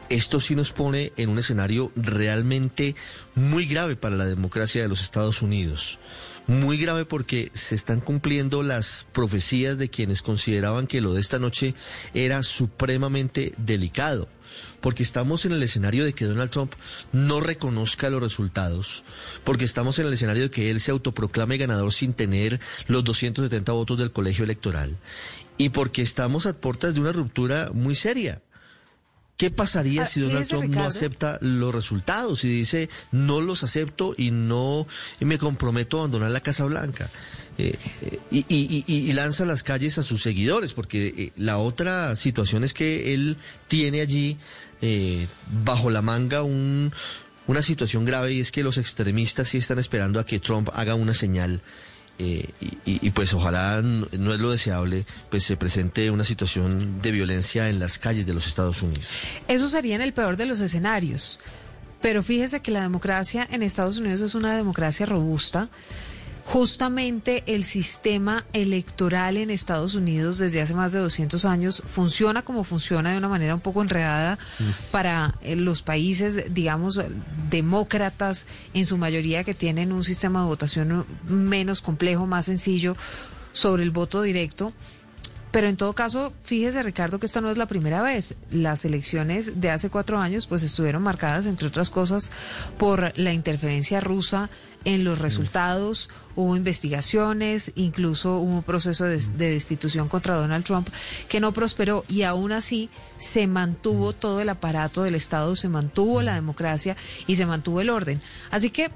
esto 0.08 0.40
sí 0.40 0.56
nos 0.56 0.72
pone 0.72 1.12
en 1.16 1.28
un 1.28 1.38
escenario 1.38 1.92
realmente 1.94 2.96
muy 3.34 3.66
grave 3.66 3.96
para 3.96 4.16
la 4.16 4.24
democracia 4.24 4.82
de 4.82 4.88
los 4.88 5.02
Estados 5.02 5.40
Unidos. 5.40 5.98
Muy 6.48 6.78
grave 6.78 7.04
porque 7.04 7.50
se 7.52 7.76
están 7.76 8.00
cumpliendo 8.00 8.64
las 8.64 9.06
profecías 9.12 9.78
de 9.78 9.88
quienes 9.88 10.20
consideraban 10.20 10.88
que 10.88 11.00
lo 11.00 11.14
de 11.14 11.20
esta 11.20 11.38
noche 11.38 11.74
era 12.12 12.42
supremamente 12.42 13.54
delicado 13.56 14.28
porque 14.80 15.02
estamos 15.02 15.44
en 15.44 15.52
el 15.52 15.62
escenario 15.62 16.04
de 16.04 16.12
que 16.12 16.24
Donald 16.24 16.50
Trump 16.50 16.72
no 17.12 17.40
reconozca 17.40 18.10
los 18.10 18.22
resultados, 18.22 19.04
porque 19.44 19.64
estamos 19.64 19.98
en 19.98 20.06
el 20.06 20.12
escenario 20.12 20.44
de 20.44 20.50
que 20.50 20.70
él 20.70 20.80
se 20.80 20.90
autoproclame 20.90 21.58
ganador 21.58 21.92
sin 21.92 22.14
tener 22.14 22.60
los 22.86 23.04
270 23.04 23.72
votos 23.72 23.98
del 23.98 24.12
colegio 24.12 24.44
electoral, 24.44 24.98
y 25.58 25.70
porque 25.70 26.02
estamos 26.02 26.46
a 26.46 26.56
puertas 26.56 26.94
de 26.94 27.00
una 27.00 27.12
ruptura 27.12 27.70
muy 27.72 27.94
seria. 27.94 28.42
¿Qué 29.40 29.50
pasaría 29.50 30.02
ah, 30.02 30.06
si 30.06 30.20
Donald 30.20 30.46
Trump 30.46 30.66
no 30.66 30.84
acepta 30.84 31.38
los 31.40 31.74
resultados 31.74 32.44
y 32.44 32.48
dice 32.48 32.90
no 33.10 33.40
los 33.40 33.64
acepto 33.64 34.14
y 34.14 34.32
no 34.32 34.86
me 35.18 35.38
comprometo 35.38 35.96
a 35.96 36.00
abandonar 36.00 36.30
la 36.30 36.42
Casa 36.42 36.66
Blanca? 36.66 37.08
Eh, 37.56 37.74
eh, 38.30 38.84
y, 38.86 39.12
lanza 39.14 39.44
a 39.44 39.46
las 39.46 39.62
calles 39.62 39.96
a 39.96 40.02
sus 40.02 40.22
seguidores, 40.22 40.74
porque 40.74 41.14
eh, 41.16 41.32
la 41.36 41.56
otra 41.56 42.16
situación 42.16 42.64
es 42.64 42.74
que 42.74 43.14
él 43.14 43.38
tiene 43.66 44.02
allí 44.02 44.36
bajo 45.64 45.90
la 45.90 46.02
manga 46.02 46.42
un, 46.42 46.92
una 47.46 47.62
situación 47.62 48.04
grave 48.04 48.32
y 48.32 48.40
es 48.40 48.52
que 48.52 48.62
los 48.62 48.78
extremistas 48.78 49.48
sí 49.48 49.58
están 49.58 49.78
esperando 49.78 50.20
a 50.20 50.26
que 50.26 50.38
Trump 50.38 50.70
haga 50.72 50.94
una 50.94 51.14
señal. 51.14 51.60
y, 52.18 53.10
pues 53.10 53.32
ojalá 53.32 53.80
no, 53.82 54.34
es 54.34 54.40
lo 54.40 54.50
deseable, 54.50 55.06
pues 55.30 55.44
se 55.44 55.56
presente 55.56 56.10
una 56.10 56.24
situación 56.24 57.00
de 57.00 57.12
violencia 57.12 57.68
en 57.70 57.78
las 57.78 57.98
calles 57.98 58.26
de 58.26 58.34
los 58.34 58.46
Estados 58.46 58.82
Unidos. 58.82 59.06
Eso 59.48 59.68
sería 59.68 59.94
en 59.96 60.02
el 60.02 60.12
peor 60.12 60.36
de 60.36 60.46
los 60.46 60.60
escenarios. 60.60 61.40
Pero 62.00 62.22
fíjese 62.22 62.60
que 62.60 62.70
la 62.70 62.80
democracia 62.80 63.46
en 63.50 63.62
Estados 63.62 63.98
Unidos 63.98 64.20
es 64.22 64.34
una 64.34 64.56
democracia 64.56 65.04
robusta 65.04 65.68
Justamente 66.46 67.44
el 67.46 67.64
sistema 67.64 68.44
electoral 68.52 69.36
en 69.36 69.50
Estados 69.50 69.94
Unidos 69.94 70.38
desde 70.38 70.60
hace 70.60 70.74
más 70.74 70.92
de 70.92 70.98
200 70.98 71.44
años 71.44 71.82
funciona 71.84 72.42
como 72.42 72.64
funciona 72.64 73.12
de 73.12 73.18
una 73.18 73.28
manera 73.28 73.54
un 73.54 73.60
poco 73.60 73.82
enredada 73.82 74.38
mm. 74.58 74.64
para 74.90 75.34
eh, 75.42 75.56
los 75.56 75.82
países, 75.82 76.52
digamos, 76.52 77.00
demócratas, 77.50 78.46
en 78.74 78.86
su 78.86 78.98
mayoría 78.98 79.44
que 79.44 79.54
tienen 79.54 79.92
un 79.92 80.04
sistema 80.04 80.40
de 80.40 80.46
votación 80.46 81.06
menos 81.24 81.80
complejo, 81.80 82.26
más 82.26 82.46
sencillo 82.46 82.96
sobre 83.52 83.82
el 83.82 83.90
voto 83.90 84.22
directo. 84.22 84.72
Pero 85.50 85.68
en 85.68 85.76
todo 85.76 85.94
caso, 85.94 86.32
fíjese 86.44 86.82
Ricardo 86.82 87.18
que 87.18 87.26
esta 87.26 87.40
no 87.40 87.50
es 87.50 87.58
la 87.58 87.66
primera 87.66 88.02
vez. 88.02 88.36
Las 88.52 88.84
elecciones 88.84 89.60
de 89.60 89.70
hace 89.70 89.90
cuatro 89.90 90.18
años 90.18 90.46
pues 90.46 90.62
estuvieron 90.62 91.02
marcadas, 91.02 91.46
entre 91.46 91.66
otras 91.66 91.90
cosas, 91.90 92.30
por 92.78 93.12
la 93.18 93.32
interferencia 93.32 94.00
rusa 94.00 94.48
en 94.84 95.04
los 95.04 95.18
resultados, 95.18 96.08
hubo 96.36 96.56
investigaciones, 96.56 97.72
incluso 97.74 98.38
hubo 98.38 98.56
un 98.56 98.62
proceso 98.62 99.04
de, 99.04 99.18
destitución 99.18 100.08
contra 100.08 100.36
Donald 100.36 100.64
Trump 100.64 100.88
que 101.28 101.40
no 101.40 101.52
prosperó 101.52 102.04
y 102.08 102.22
aún 102.22 102.52
así 102.52 102.88
se 103.18 103.46
mantuvo 103.46 104.12
todo 104.12 104.40
el 104.40 104.48
aparato 104.48 105.02
del 105.02 105.14
Estado, 105.14 105.54
se 105.56 105.68
mantuvo 105.68 106.22
la 106.22 106.34
democracia 106.34 106.96
y 107.26 107.36
se 107.36 107.46
mantuvo 107.46 107.80
el 107.80 107.90
orden. 107.90 108.20
Así 108.50 108.70
que 108.70 108.90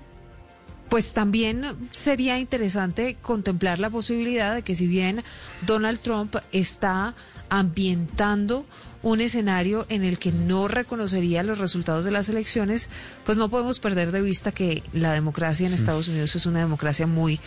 pues 0.88 1.12
también 1.12 1.88
sería 1.90 2.38
interesante 2.38 3.16
contemplar 3.20 3.78
la 3.78 3.90
posibilidad 3.90 4.54
de 4.54 4.62
que 4.62 4.74
si 4.74 4.86
bien 4.86 5.24
Donald 5.66 5.98
Trump 5.98 6.36
está 6.52 7.14
ambientando 7.48 8.66
un 9.04 9.20
escenario 9.20 9.86
en 9.90 10.02
el 10.02 10.18
que 10.18 10.32
no 10.32 10.66
reconocería 10.66 11.42
los 11.42 11.58
resultados 11.58 12.04
de 12.06 12.10
las 12.10 12.28
elecciones, 12.30 12.88
pues 13.24 13.38
no 13.38 13.50
podemos 13.50 13.78
perder 13.78 14.10
de 14.10 14.22
vista 14.22 14.50
que 14.50 14.82
la 14.94 15.12
democracia 15.12 15.66
en 15.66 15.74
Estados 15.74 16.08
Unidos 16.08 16.34
es 16.34 16.46
una 16.46 16.60
democracia 16.60 17.06
muy, 17.06 17.38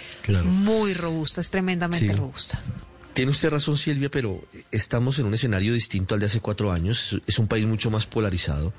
muy 0.46 0.94
robusta, 0.94 1.42
es 1.42 1.50
tremendamente 1.50 2.14
robusta. 2.14 2.62
Tiene 3.14 3.32
usted 3.32 3.50
razón, 3.50 3.76
Silvia, 3.76 4.12
pero 4.12 4.44
estamos 4.72 5.18
en 5.18 5.26
un 5.26 5.34
escenario 5.34 5.74
distinto 5.74 6.14
al 6.14 6.20
de 6.20 6.28
hace 6.28 6.40
cuatro 6.40 6.72
años. 6.72 7.20
Es 7.26 7.40
un 7.40 7.48
país 7.48 7.66
mucho 7.66 7.90
más 7.90 8.06
polarizado. 8.06 8.74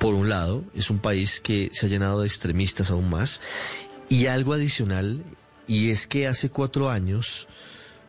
Por 0.00 0.14
un 0.14 0.28
lado, 0.28 0.64
es 0.74 0.90
un 0.90 0.98
país 0.98 1.40
que 1.40 1.70
se 1.72 1.86
ha 1.86 1.88
llenado 1.88 2.22
de 2.22 2.26
extremistas 2.26 2.90
aún 2.90 3.08
más. 3.08 3.40
Y 4.08 4.26
algo 4.26 4.52
adicional, 4.54 5.22
y 5.68 5.90
es 5.90 6.08
que 6.08 6.26
hace 6.26 6.50
cuatro 6.50 6.90
años 6.90 7.46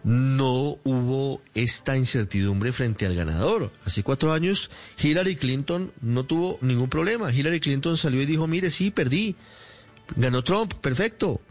no 0.08 0.80
hubo 0.86 1.42
esta 1.54 1.98
incertidumbre 1.98 2.72
frente 2.72 3.06
al 3.06 3.14
ganador. 3.14 3.74
Hace 3.84 4.04
cuatro 4.04 4.32
años 4.32 4.72
Hillary 5.04 5.36
Clinton 5.36 5.92
no 6.00 6.24
tuvo 6.24 6.58
ningún 6.62 6.88
problema. 6.88 7.34
Hillary 7.34 7.60
Clinton 7.60 7.98
salió 7.98 8.22
y 8.22 8.26
dijo, 8.26 8.48
mire, 8.48 8.72
sí, 8.72 8.90
perdí. 8.90 9.36
Ganó 10.16 10.46
Trump, 10.46 10.76
perfecto. 10.76 11.42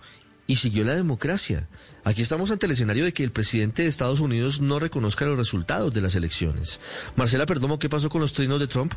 Y 0.47 0.57
siguió 0.57 0.85
la 0.85 0.94
democracia. 0.94 1.68
Aquí 2.02 2.23
estamos 2.23 2.51
ante 2.51 2.65
el 2.65 2.73
escenario 2.73 3.05
de 3.05 3.12
que 3.12 3.25
el 3.25 3.31
presidente 3.31 3.83
de 3.83 3.89
Estados 3.89 4.20
Unidos 4.20 4.62
no 4.62 4.78
reconozca 4.78 5.26
los 5.26 5.36
resultados 5.36 5.93
de 5.93 6.01
las 6.01 6.15
elecciones. 6.15 6.81
Marcela 7.15 7.44
Perdomo, 7.44 7.78
¿qué 7.78 7.91
pasó 7.91 8.09
con 8.09 8.23
los 8.23 8.33
trinos 8.33 8.59
de 8.59 8.68
Trump? 8.68 8.94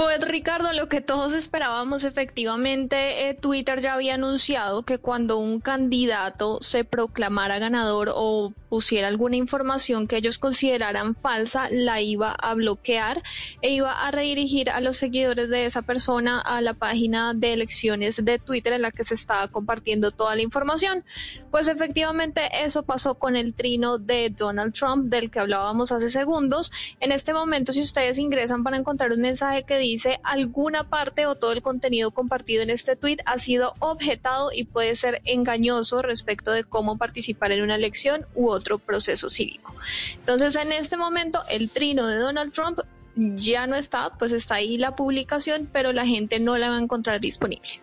Pues 0.00 0.26
Ricardo, 0.26 0.72
lo 0.72 0.88
que 0.88 1.02
todos 1.02 1.34
esperábamos 1.34 2.04
efectivamente, 2.04 3.28
eh, 3.28 3.34
Twitter 3.34 3.80
ya 3.80 3.92
había 3.92 4.14
anunciado 4.14 4.82
que 4.82 4.96
cuando 4.96 5.36
un 5.36 5.60
candidato 5.60 6.56
se 6.62 6.84
proclamara 6.84 7.58
ganador 7.58 8.10
o 8.14 8.50
pusiera 8.70 9.08
alguna 9.08 9.36
información 9.36 10.06
que 10.06 10.16
ellos 10.16 10.38
consideraran 10.38 11.14
falsa, 11.16 11.68
la 11.70 12.00
iba 12.00 12.32
a 12.32 12.54
bloquear 12.54 13.22
e 13.60 13.72
iba 13.72 13.92
a 13.92 14.10
redirigir 14.10 14.70
a 14.70 14.80
los 14.80 14.96
seguidores 14.96 15.50
de 15.50 15.66
esa 15.66 15.82
persona 15.82 16.40
a 16.40 16.62
la 16.62 16.72
página 16.72 17.34
de 17.34 17.52
elecciones 17.52 18.24
de 18.24 18.38
Twitter 18.38 18.72
en 18.72 18.82
la 18.82 18.92
que 18.92 19.04
se 19.04 19.12
estaba 19.12 19.48
compartiendo 19.48 20.12
toda 20.12 20.34
la 20.34 20.40
información. 20.40 21.04
Pues 21.50 21.68
efectivamente 21.68 22.40
eso 22.64 22.84
pasó 22.84 23.16
con 23.16 23.36
el 23.36 23.52
trino 23.52 23.98
de 23.98 24.30
Donald 24.30 24.72
Trump 24.72 25.10
del 25.10 25.30
que 25.30 25.40
hablábamos 25.40 25.92
hace 25.92 26.08
segundos. 26.08 26.72
En 27.00 27.12
este 27.12 27.34
momento, 27.34 27.74
si 27.74 27.82
ustedes 27.82 28.16
ingresan 28.16 28.64
para 28.64 28.78
encontrar 28.78 29.12
un 29.12 29.20
mensaje 29.20 29.64
que 29.64 29.76
dice 29.76 29.89
alguna 30.22 30.88
parte 30.88 31.26
o 31.26 31.34
todo 31.34 31.52
el 31.52 31.62
contenido 31.62 32.10
compartido 32.10 32.62
en 32.62 32.70
este 32.70 32.96
tweet 32.96 33.18
ha 33.24 33.38
sido 33.38 33.74
objetado 33.78 34.50
y 34.52 34.64
puede 34.64 34.94
ser 34.96 35.20
engañoso 35.24 36.02
respecto 36.02 36.52
de 36.52 36.64
cómo 36.64 36.98
participar 36.98 37.52
en 37.52 37.62
una 37.62 37.76
elección 37.76 38.26
u 38.34 38.48
otro 38.48 38.78
proceso 38.78 39.28
cívico. 39.28 39.74
Entonces, 40.14 40.56
en 40.56 40.72
este 40.72 40.96
momento, 40.96 41.40
el 41.48 41.70
trino 41.70 42.06
de 42.06 42.16
Donald 42.16 42.52
Trump 42.52 42.80
ya 43.16 43.66
no 43.66 43.76
está, 43.76 44.10
pues 44.18 44.32
está 44.32 44.56
ahí 44.56 44.78
la 44.78 44.96
publicación, 44.96 45.68
pero 45.72 45.92
la 45.92 46.06
gente 46.06 46.38
no 46.38 46.56
la 46.56 46.70
va 46.70 46.76
a 46.76 46.80
encontrar 46.80 47.20
disponible. 47.20 47.80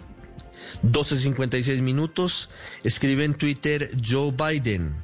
12.56 0.84 1.82
minutos, 1.82 2.50
escribe 2.84 3.24
en 3.24 3.36
Twitter 3.36 3.90
Joe 4.04 4.32
Biden, 4.32 4.96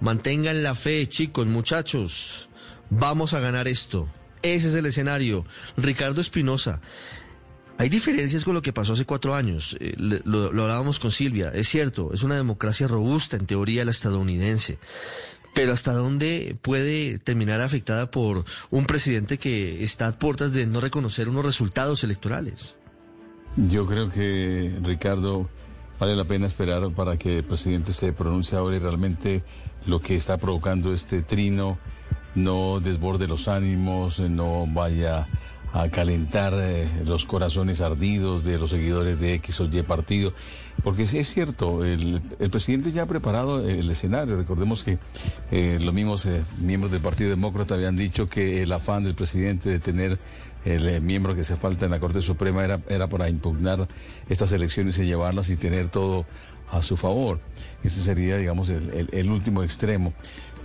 mantengan 0.00 0.62
la 0.62 0.74
fe 0.74 1.08
chicos, 1.08 1.46
muchachos, 1.46 2.48
vamos 2.90 3.34
a 3.34 3.40
ganar 3.40 3.66
esto. 3.68 4.08
Ese 4.42 4.68
es 4.68 4.74
el 4.74 4.86
escenario. 4.86 5.44
Ricardo 5.76 6.20
Espinosa. 6.20 6.80
Hay 7.78 7.88
diferencias 7.88 8.44
con 8.44 8.52
lo 8.52 8.60
que 8.60 8.74
pasó 8.74 8.92
hace 8.92 9.06
cuatro 9.06 9.34
años. 9.34 9.76
Eh, 9.80 9.94
lo, 9.96 10.44
hablábamos 10.48 11.00
con 11.00 11.10
Silvia. 11.10 11.50
Es 11.54 11.68
cierto, 11.68 12.10
es 12.12 12.22
una 12.22 12.36
democracia 12.36 12.86
robusta, 12.86 13.36
en 13.36 13.46
teoría, 13.46 13.86
la 13.86 13.90
estadounidense. 13.90 14.78
Pero 15.54 15.72
¿hasta 15.72 15.92
dónde 15.92 16.56
puede 16.60 17.18
terminar 17.18 17.62
afectada 17.62 18.10
por 18.10 18.44
un 18.70 18.84
presidente 18.84 19.38
que 19.38 19.82
está 19.82 20.08
a 20.08 20.18
puertas 20.18 20.52
de 20.52 20.66
no 20.66 20.80
reconocer 20.80 21.28
unos 21.28 21.44
resultados 21.44 22.04
electorales? 22.04 22.76
Yo 23.56 23.86
creo 23.86 24.10
que, 24.10 24.72
Ricardo, 24.82 25.48
vale 25.98 26.14
la 26.16 26.24
pena 26.24 26.46
esperar 26.46 26.90
para 26.92 27.16
que 27.16 27.38
el 27.38 27.44
presidente 27.44 27.92
se 27.92 28.12
pronuncie 28.12 28.58
ahora 28.58 28.76
y 28.76 28.78
realmente 28.78 29.42
lo 29.86 30.00
que 30.00 30.14
está 30.16 30.38
provocando 30.38 30.92
este 30.92 31.22
trino 31.22 31.78
no 32.34 32.80
desborde 32.80 33.26
los 33.26 33.48
ánimos, 33.48 34.20
no 34.20 34.66
vaya 34.66 35.26
a 35.72 35.88
calentar 35.88 36.52
eh, 36.56 36.88
los 37.06 37.26
corazones 37.26 37.80
ardidos 37.80 38.44
de 38.44 38.58
los 38.58 38.70
seguidores 38.70 39.20
de 39.20 39.34
X 39.34 39.60
o 39.60 39.64
Y 39.64 39.82
partido. 39.82 40.32
Porque 40.82 41.06
sí 41.06 41.18
es 41.18 41.28
cierto, 41.28 41.84
el, 41.84 42.20
presidente 42.50 42.90
ya 42.90 43.02
ha 43.02 43.06
preparado 43.06 43.68
el 43.68 43.88
escenario. 43.90 44.36
Recordemos 44.36 44.82
que 44.82 44.98
eh, 45.50 45.78
los 45.80 45.94
mismos 45.94 46.26
eh, 46.26 46.42
miembros 46.58 46.90
del 46.90 47.02
Partido 47.02 47.30
Demócrata 47.30 47.74
habían 47.74 47.96
dicho 47.96 48.26
que 48.28 48.62
el 48.62 48.72
afán 48.72 49.04
del 49.04 49.14
presidente 49.14 49.70
de 49.70 49.78
tener 49.78 50.18
el 50.64 51.00
miembro 51.00 51.34
que 51.34 51.44
se 51.44 51.56
falta 51.56 51.86
en 51.86 51.90
la 51.90 52.00
Corte 52.00 52.20
Suprema 52.20 52.64
era, 52.64 52.80
era 52.88 53.06
para 53.06 53.30
impugnar 53.30 53.88
estas 54.28 54.52
elecciones 54.52 54.98
y 54.98 55.04
llevarlas 55.04 55.48
y 55.48 55.56
tener 55.56 55.88
todo 55.88 56.26
a 56.70 56.82
su 56.82 56.96
favor. 56.96 57.40
Ese 57.82 58.02
sería, 58.02 58.36
digamos, 58.36 58.68
el 58.68 59.30
último 59.30 59.62
extremo. 59.62 60.12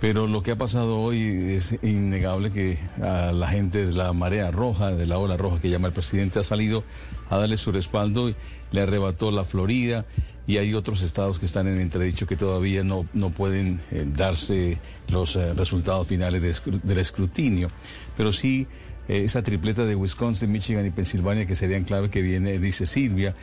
Pero 0.00 0.26
lo 0.26 0.42
que 0.42 0.50
ha 0.50 0.56
pasado 0.56 1.00
hoy 1.00 1.54
es 1.54 1.78
innegable 1.82 2.50
que 2.50 2.78
a 3.02 3.32
la 3.32 3.48
gente 3.48 3.86
de 3.86 3.92
la 3.92 4.12
marea 4.12 4.50
roja, 4.50 4.92
de 4.92 5.06
la 5.06 5.18
ola 5.18 5.38
roja 5.38 5.60
que 5.60 5.70
llama 5.70 5.88
el 5.88 5.94
presidente, 5.94 6.38
ha 6.38 6.42
salido 6.42 6.84
a 7.30 7.38
darle 7.38 7.56
su 7.56 7.72
respaldo, 7.72 8.28
y 8.28 8.36
le 8.72 8.82
arrebató 8.82 9.30
la 9.30 9.44
Florida 9.44 10.04
y 10.46 10.58
hay 10.58 10.74
otros 10.74 11.02
estados 11.02 11.38
que 11.38 11.46
están 11.46 11.66
en 11.66 11.80
entredicho 11.80 12.26
que 12.26 12.36
todavía 12.36 12.84
no, 12.84 13.06
no 13.14 13.30
pueden 13.30 13.80
eh, 13.90 14.04
darse 14.06 14.78
los 15.08 15.34
eh, 15.34 15.54
resultados 15.54 16.06
finales 16.06 16.62
del 16.82 16.98
escrutinio. 16.98 17.70
Pero 18.16 18.32
sí 18.32 18.68
eh, 19.08 19.24
esa 19.24 19.42
tripleta 19.42 19.84
de 19.84 19.96
Wisconsin, 19.96 20.52
Michigan 20.52 20.86
y 20.86 20.90
Pensilvania 20.90 21.46
que 21.46 21.54
serían 21.56 21.84
clave 21.84 22.10
que 22.10 22.22
viene, 22.22 22.58
dice 22.58 22.86
Silvia, 22.86 23.34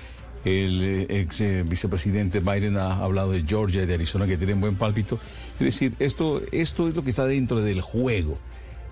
el 0.46 0.82
eh, 0.82 1.22
ex 1.22 1.42
eh, 1.42 1.64
vicepresidente 1.64 2.40
Biden 2.40 2.78
ha 2.78 2.98
hablado 2.98 3.32
de 3.32 3.44
Georgia 3.44 3.84
y 3.84 3.86
de 3.86 3.94
Arizona 3.94 4.28
que 4.28 4.38
tienen 4.38 4.60
buen 4.62 4.76
pálpito. 4.76 5.20
Es 5.60 5.66
decir, 5.66 5.94
esto, 6.00 6.42
esto 6.52 6.88
es 6.88 6.96
lo 6.96 7.04
que 7.04 7.10
está 7.10 7.26
dentro 7.26 7.62
del 7.62 7.82
juego 7.82 8.38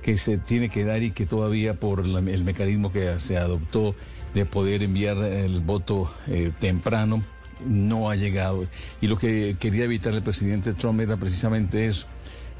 que 0.02 0.18
se 0.18 0.38
tiene 0.38 0.70
que 0.70 0.84
dar 0.84 1.04
y 1.04 1.12
que 1.12 1.26
todavía 1.26 1.76
por 1.76 2.02
el 2.02 2.44
mecanismo 2.44 2.92
que 2.92 3.20
se 3.20 3.38
adoptó 3.38 3.96
de 4.34 4.46
poder 4.46 4.82
enviar 4.82 5.18
el 5.18 5.60
voto 5.62 6.12
eh, 6.28 6.52
temprano 6.60 7.24
no 7.66 8.10
ha 8.10 8.16
llegado. 8.16 8.66
Y 9.00 9.08
lo 9.08 9.18
que 9.18 9.56
quería 9.60 9.84
evitar 9.84 10.14
el 10.14 10.24
presidente 10.24 10.74
Trump 10.74 11.02
era 11.02 11.18
precisamente 11.18 11.86
eso, 11.86 12.08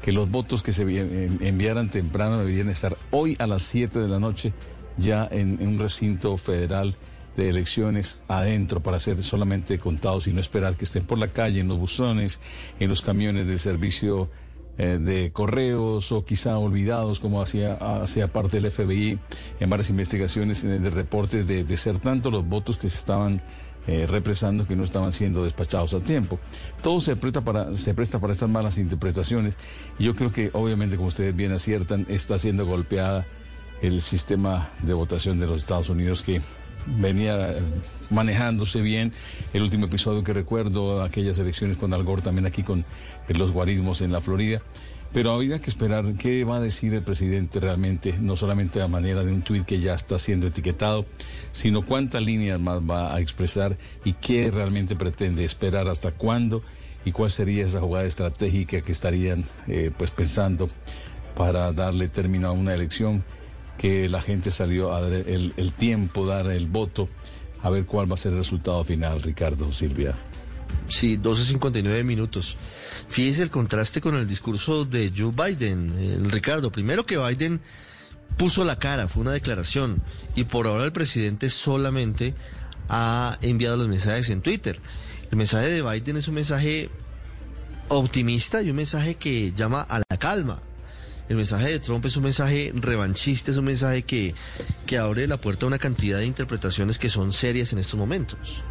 que 0.02 0.12
los 0.12 0.30
votos 0.30 0.62
que 0.62 0.72
se 0.72 0.82
enviaran 0.82 1.88
temprano 1.88 2.38
deberían 2.38 2.68
estar 2.68 2.96
hoy 3.10 3.36
a 3.40 3.46
las 3.48 3.62
7 3.62 3.98
de 3.98 4.08
la 4.08 4.20
noche 4.20 4.52
ya 4.96 5.26
en 5.30 5.66
un 5.66 5.78
recinto 5.78 6.36
federal 6.36 6.94
de 7.36 7.48
elecciones 7.48 8.20
adentro 8.28 8.82
para 8.82 8.98
ser 8.98 9.22
solamente 9.22 9.78
contados 9.78 10.26
y 10.26 10.32
no 10.32 10.40
esperar 10.40 10.76
que 10.76 10.84
estén 10.84 11.06
por 11.06 11.18
la 11.18 11.28
calle, 11.28 11.60
en 11.60 11.68
los 11.68 11.78
buzones, 11.78 12.40
en 12.78 12.88
los 12.88 13.02
camiones 13.02 13.46
del 13.46 13.58
servicio 13.58 14.30
eh, 14.78 14.98
de 15.00 15.32
correos 15.32 16.12
o 16.12 16.24
quizá 16.24 16.58
olvidados 16.58 17.20
como 17.20 17.42
hacía, 17.42 17.74
hacía 17.74 18.32
parte 18.32 18.60
del 18.60 18.70
FBI 18.70 19.18
en 19.60 19.70
varias 19.70 19.90
investigaciones 19.90 20.62
de 20.62 20.90
reportes 20.90 21.46
de, 21.46 21.64
de 21.64 21.76
ser 21.76 21.98
tanto 21.98 22.30
los 22.30 22.46
votos 22.46 22.78
que 22.78 22.88
se 22.88 22.98
estaban 22.98 23.42
eh, 23.88 24.06
represando 24.08 24.64
que 24.64 24.76
no 24.76 24.84
estaban 24.84 25.10
siendo 25.10 25.42
despachados 25.42 25.92
a 25.92 25.98
tiempo. 26.00 26.38
Todo 26.82 27.00
se 27.00 27.16
presta 27.16 27.40
para, 27.40 27.76
se 27.76 27.94
presta 27.94 28.20
para 28.20 28.32
estas 28.32 28.48
malas 28.48 28.78
interpretaciones 28.78 29.56
y 29.98 30.04
yo 30.04 30.14
creo 30.14 30.30
que 30.30 30.50
obviamente 30.52 30.96
como 30.96 31.08
ustedes 31.08 31.34
bien 31.34 31.50
aciertan 31.50 32.06
está 32.08 32.38
siendo 32.38 32.64
golpeada 32.64 33.26
el 33.80 34.00
sistema 34.00 34.70
de 34.82 34.94
votación 34.94 35.40
de 35.40 35.48
los 35.48 35.62
Estados 35.62 35.88
Unidos 35.88 36.22
que 36.22 36.40
venía 36.86 37.54
manejándose 38.10 38.80
bien. 38.80 39.12
El 39.52 39.62
último 39.62 39.86
episodio 39.86 40.22
que 40.22 40.32
recuerdo, 40.32 41.02
aquellas 41.02 41.38
elecciones 41.38 41.76
con 41.76 41.92
Al 41.92 42.04
Gore, 42.04 42.22
también 42.22 42.46
aquí 42.46 42.62
con 42.62 42.84
los 43.28 43.52
guarismos 43.52 44.00
en 44.02 44.12
la 44.12 44.20
Florida. 44.20 44.62
Pero 45.12 45.32
habría 45.32 45.58
que 45.58 45.68
esperar 45.68 46.04
qué 46.18 46.44
va 46.44 46.56
a 46.56 46.60
decir 46.60 46.94
el 46.94 47.02
presidente 47.02 47.60
realmente, 47.60 48.14
no 48.18 48.34
solamente 48.36 48.80
a 48.80 48.88
manera 48.88 49.22
de 49.22 49.32
un 49.32 49.42
tuit 49.42 49.66
que 49.66 49.78
ya 49.78 49.94
está 49.94 50.18
siendo 50.18 50.46
etiquetado, 50.46 51.04
sino 51.50 51.82
cuántas 51.82 52.22
líneas 52.22 52.58
más 52.58 52.80
va 52.80 53.14
a 53.14 53.20
expresar 53.20 53.76
y 54.06 54.14
qué 54.14 54.50
realmente 54.50 54.96
pretende 54.96 55.44
esperar, 55.44 55.88
hasta 55.88 56.12
cuándo 56.12 56.62
y 57.04 57.12
cuál 57.12 57.30
sería 57.30 57.64
esa 57.64 57.80
jugada 57.80 58.06
estratégica 58.06 58.80
que 58.80 58.92
estarían 58.92 59.44
eh, 59.68 59.90
pues 59.96 60.10
pensando 60.10 60.70
para 61.36 61.72
darle 61.72 62.08
término 62.08 62.48
a 62.48 62.52
una 62.52 62.74
elección 62.74 63.22
que 63.82 64.08
la 64.08 64.22
gente 64.22 64.52
salió 64.52 64.94
a 64.94 65.00
dar 65.00 65.12
el, 65.12 65.72
tiempo, 65.76 66.24
dar 66.24 66.46
el 66.52 66.66
voto, 66.66 67.08
a 67.62 67.68
ver 67.68 67.84
cuál 67.84 68.08
va 68.08 68.14
a 68.14 68.16
ser 68.16 68.30
el 68.30 68.38
resultado 68.38 68.84
final, 68.84 69.20
Ricardo, 69.20 69.72
Silvia. 69.72 70.14
Sí, 70.86 71.18
12.59 71.18 72.04
minutos. 72.04 72.58
Fíjese 73.08 73.42
el 73.42 73.50
contraste 73.50 74.00
con 74.00 74.14
el 74.14 74.28
discurso 74.28 74.84
de 74.84 75.12
Joe 75.14 75.32
Biden, 75.32 75.96
eh, 75.98 76.28
Ricardo. 76.30 76.70
Primero 76.70 77.04
que 77.04 77.18
Biden 77.18 77.60
puso 78.36 78.64
la 78.64 78.78
cara, 78.78 79.08
fue 79.08 79.22
una 79.22 79.32
declaración, 79.32 80.00
y 80.36 80.44
por 80.44 80.68
ahora 80.68 80.84
el 80.84 80.92
presidente 80.92 81.50
solamente 81.50 82.34
ha 82.88 83.36
enviado 83.42 83.76
los 83.76 83.88
mensajes 83.88 84.30
en 84.30 84.42
Twitter. 84.42 84.78
El 85.32 85.38
mensaje 85.38 85.66
de 85.66 85.82
Biden 85.82 86.18
es 86.18 86.28
un 86.28 86.36
mensaje 86.36 86.88
optimista 87.88 88.62
y 88.62 88.70
un 88.70 88.76
mensaje 88.76 89.16
que 89.16 89.52
llama 89.56 89.82
a 89.82 89.98
la 90.08 90.16
calma. 90.20 90.62
El 91.32 91.38
mensaje 91.38 91.70
de 91.70 91.78
Trump 91.78 92.04
es 92.04 92.14
un 92.18 92.24
mensaje 92.24 92.72
revanchista, 92.74 93.50
es 93.50 93.56
un 93.56 93.64
mensaje 93.64 94.02
que, 94.02 94.34
que 94.84 94.98
abre 94.98 95.26
la 95.26 95.38
puerta 95.38 95.64
a 95.64 95.68
una 95.68 95.78
cantidad 95.78 96.18
de 96.18 96.26
interpretaciones 96.26 96.98
que 96.98 97.08
son 97.08 97.32
serias 97.32 97.72
en 97.72 97.78
estos 97.78 97.98
momentos. 97.98 98.62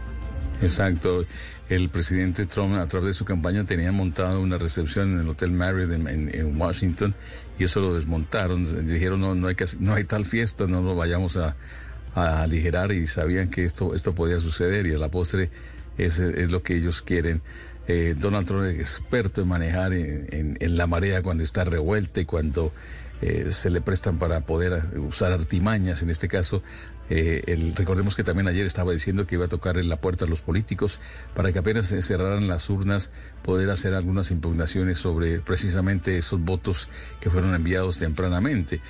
Exacto. 0.62 1.26
El 1.70 1.90
presidente 1.90 2.46
Trump, 2.46 2.76
a 2.76 2.88
través 2.88 3.08
de 3.08 3.14
su 3.14 3.26
campaña, 3.26 3.64
tenía 3.64 3.92
montado 3.92 4.40
una 4.40 4.60
recepción 4.60 5.12
en 5.12 5.22
el 5.22 5.30
Hotel 5.30 5.54
Marriott 5.54 5.92
en, 5.92 6.62
Washington 6.62 7.16
y 7.58 7.64
eso 7.64 7.82
lo 7.82 7.96
desmontaron. 7.96 8.88
Dijeron, 8.88 9.22
no, 9.22 9.34
no, 9.34 9.48
hay, 9.48 10.04
tal 10.04 10.28
fiesta, 10.28 10.68
no 10.68 10.84
lo 10.84 10.96
vayamos 10.96 11.38
a, 11.38 11.56
a 12.14 12.44
aligerar 12.44 12.92
y 12.92 13.08
sabían 13.08 13.50
que 13.50 13.66
esto, 13.66 13.96
esto 13.96 14.14
podía 14.14 14.40
suceder 14.40 14.86
y 14.86 14.94
a 14.94 15.00
la 15.00 15.10
postre 15.10 15.50
es, 15.98 16.20
es 16.20 16.52
lo 16.52 16.62
que 16.62 16.76
ellos 16.76 17.02
quieren. 17.02 17.42
Eh, 17.88 18.16
Donald 18.18 18.48
Trump 18.48 18.64
es 18.66 18.80
experto 18.80 19.42
en 19.42 19.48
manejar 19.48 19.94
en, 19.94 20.58
la 20.60 20.88
marea 20.88 21.22
cuando 21.22 21.44
está 21.44 21.64
revuelta 21.64 22.22
y 22.22 22.26
cuando 22.26 22.72
eh, 23.22 23.48
se 23.52 23.70
le 23.70 23.82
prestan 23.82 24.20
para 24.20 24.42
poder 24.42 24.98
usar 24.98 25.32
artimañas. 25.32 26.04
En 26.04 26.10
este 26.10 26.28
caso, 26.28 26.62
eh, 27.10 27.74
recordemos 27.76 28.16
que 28.16 28.24
también 28.24 28.48
ayer 28.48 28.66
estaba 28.66 28.92
diciendo 28.92 29.26
que 29.26 29.36
iba 29.36 29.46
a 29.46 29.50
tocar 29.50 29.78
en 29.78 29.90
la 29.90 29.98
puerta 29.98 30.26
a 30.26 30.28
los 30.28 30.42
políticos 30.42 31.00
para 31.36 31.52
que 31.52 31.60
apenas 31.60 31.88
se 31.88 32.02
cerraran 32.02 32.48
las 32.48 32.70
urnas, 32.70 33.12
poder 33.44 33.70
hacer 33.70 33.94
algunas 33.94 34.32
impugnaciones 34.32 35.00
sobre 35.00 35.40
precisamente 35.40 36.18
esos 36.18 36.40
votos 36.40 36.90
que 37.20 37.30
fueron 37.30 37.54
enviados 37.56 38.00
tempranamente 38.00 38.82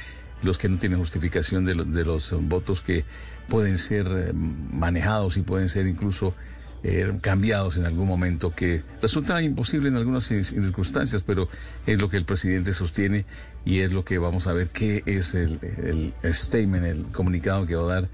los 0.44 0.58
que 0.58 0.68
no 0.68 0.80
tienen 0.80 0.98
justificación 0.98 1.66
de, 1.66 1.76
de 1.76 2.04
los 2.04 2.34
votos 2.48 2.82
que 2.82 3.06
pueden 3.48 3.78
ser 3.78 4.34
manejados 4.34 5.38
y 5.38 5.44
pueden 5.44 5.70
ser 5.70 5.86
incluso 5.86 6.34
eh, 6.84 7.12
cambiados 7.22 7.78
en 7.78 7.86
algún 7.86 8.08
momento, 8.08 8.56
que 8.56 8.82
resulta 9.04 9.40
imposible 9.44 9.90
en 9.90 9.98
algunas 9.98 10.26
circunstancias, 10.26 11.22
pero 11.22 11.48
es 11.86 12.02
lo 12.02 12.10
que 12.10 12.18
el 12.18 12.26
presidente 12.26 12.74
sostiene 12.74 13.26
y 13.66 13.82
es 13.82 13.94
lo 13.94 14.04
que 14.04 14.18
vamos 14.18 14.48
a 14.48 14.54
ver 14.54 14.70
qué 14.70 15.04
es 15.06 15.36
el, 15.36 16.14
statement, 16.24 16.86
el 16.86 17.04
comunicado 17.12 17.68
que 17.68 17.76
va 17.76 17.84
a 17.84 18.02
dar 18.02 18.10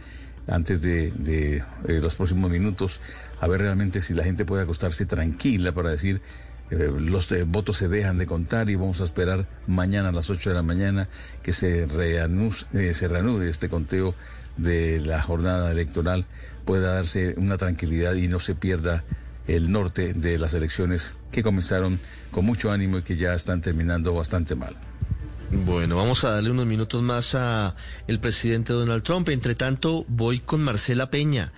antes 0.48 0.82
de, 0.82 1.64
eh, 1.88 2.00
los 2.02 2.16
próximos 2.16 2.52
minutos, 2.52 3.00
a 3.40 3.48
ver 3.48 3.62
realmente 3.62 4.02
si 4.02 4.14
la 4.14 4.26
gente 4.26 4.44
puede 4.44 4.64
acostarse 4.64 5.06
tranquila 5.06 5.72
para 5.72 5.92
decir 5.92 6.22
eh, 6.70 6.92
los 7.00 7.34
votos 7.48 7.78
se 7.78 7.88
dejan 7.88 8.18
de 8.18 8.26
contar 8.26 8.70
y 8.70 8.76
vamos 8.76 9.00
a 9.00 9.06
esperar 9.06 9.48
mañana 9.68 10.10
a 10.10 10.12
las 10.12 10.30
8 10.30 10.50
de 10.50 10.56
la 10.56 10.64
mañana 10.64 11.08
que 11.42 11.54
se, 11.54 11.88
se 11.88 13.08
reanude 13.08 13.48
este 13.48 13.70
conteo 13.70 14.14
de 14.58 15.00
la 15.00 15.22
jornada 15.22 15.72
electoral 15.72 16.26
pueda 16.68 16.96
darse 16.96 17.34
una 17.38 17.58
tranquilidad 17.58 18.14
y 18.14 18.28
no 18.28 18.40
se 18.40 18.54
pierda 18.54 19.04
el 19.48 19.72
norte 19.72 20.14
de 20.14 20.38
las 20.38 20.54
elecciones 20.54 21.16
que 21.32 21.42
comenzaron 21.42 22.00
con 22.30 22.46
mucho 22.46 22.72
ánimo 22.72 22.98
y 22.98 23.04
que 23.04 23.16
ya 23.16 23.34
están 23.34 23.62
terminando 23.62 24.14
bastante 24.14 24.54
mal. 24.54 24.76
Bueno, 25.50 25.96
vamos 25.96 26.26
a 26.26 26.32
darle 26.32 26.52
unos 26.52 26.66
minutos 26.66 27.02
más 27.02 27.34
a 27.34 27.78
el 28.08 28.20
presidente 28.20 28.74
Donald 28.74 29.02
Trump. 29.02 29.30
Entre 29.30 29.56
tanto, 29.56 30.04
voy 30.10 30.42
con 30.42 30.62
Marcela 30.62 31.10
Peña. 31.10 31.54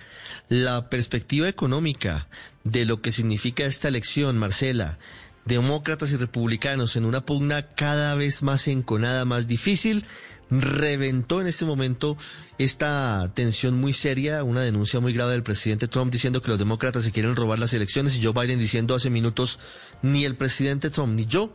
La 0.48 0.88
perspectiva 0.88 1.48
económica 1.48 2.28
de 2.62 2.84
lo 2.84 3.02
que 3.02 3.10
significa 3.10 3.64
esta 3.64 3.88
elección, 3.88 4.38
Marcela, 4.38 4.98
demócratas 5.44 6.12
y 6.12 6.16
republicanos 6.16 6.94
en 6.94 7.04
una 7.04 7.26
pugna 7.26 7.62
cada 7.62 8.14
vez 8.14 8.44
más 8.44 8.68
enconada, 8.68 9.24
más 9.24 9.48
difícil 9.48 10.04
reventó 10.50 11.40
en 11.40 11.46
este 11.46 11.64
momento 11.64 12.16
esta 12.58 13.30
tensión 13.34 13.80
muy 13.80 13.92
seria, 13.92 14.44
una 14.44 14.62
denuncia 14.62 15.00
muy 15.00 15.12
grave 15.12 15.32
del 15.32 15.42
presidente 15.42 15.88
Trump 15.88 16.12
diciendo 16.12 16.42
que 16.42 16.48
los 16.48 16.58
demócratas 16.58 17.04
se 17.04 17.12
quieren 17.12 17.36
robar 17.36 17.58
las 17.58 17.72
elecciones 17.72 18.16
y 18.16 18.24
Joe 18.24 18.32
Biden 18.32 18.58
diciendo 18.58 18.94
hace 18.94 19.10
minutos 19.10 19.60
ni 20.02 20.24
el 20.24 20.36
presidente 20.36 20.90
Trump 20.90 21.14
ni 21.14 21.26
yo 21.26 21.54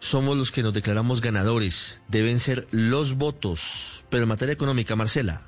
somos 0.00 0.36
los 0.36 0.52
que 0.52 0.62
nos 0.62 0.72
declaramos 0.72 1.20
ganadores, 1.20 2.00
deben 2.08 2.38
ser 2.38 2.68
los 2.70 3.16
votos. 3.16 4.04
Pero 4.10 4.22
en 4.22 4.28
materia 4.28 4.52
económica, 4.52 4.94
Marcela. 4.96 5.42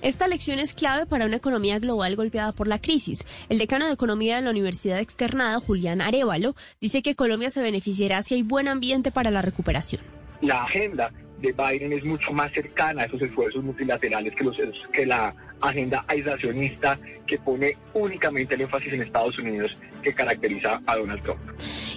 Esta 0.00 0.24
elección 0.24 0.58
es 0.58 0.74
clave 0.74 1.06
para 1.06 1.26
una 1.26 1.36
economía 1.36 1.78
global 1.78 2.16
golpeada 2.16 2.52
por 2.52 2.66
la 2.66 2.80
crisis. 2.80 3.24
El 3.48 3.58
decano 3.58 3.86
de 3.86 3.92
Economía 3.92 4.36
de 4.36 4.42
la 4.42 4.50
Universidad 4.50 4.98
Externada, 4.98 5.60
Julián 5.60 6.00
Arevalo, 6.00 6.56
dice 6.80 7.02
que 7.02 7.14
Colombia 7.14 7.50
se 7.50 7.62
beneficiará 7.62 8.22
si 8.24 8.34
hay 8.34 8.42
buen 8.42 8.66
ambiente 8.66 9.12
para 9.12 9.30
la 9.30 9.42
recuperación. 9.42 10.02
La 10.40 10.64
agenda 10.64 11.12
de 11.42 11.52
Biden 11.52 11.92
es 11.92 12.04
mucho 12.04 12.32
más 12.32 12.52
cercana 12.52 13.02
a 13.02 13.06
esos 13.06 13.20
esfuerzos 13.20 13.62
multilaterales 13.62 14.34
que, 14.34 14.44
los, 14.44 14.56
que 14.92 15.04
la 15.04 15.34
agenda 15.62 16.04
aislacionista 16.08 16.98
que 17.26 17.38
pone 17.38 17.78
únicamente 17.94 18.54
el 18.54 18.62
énfasis 18.62 18.92
en 18.92 19.02
Estados 19.02 19.38
Unidos 19.38 19.78
que 20.02 20.12
caracteriza 20.12 20.82
a 20.86 20.96
Donald 20.96 21.22
Trump. 21.22 21.40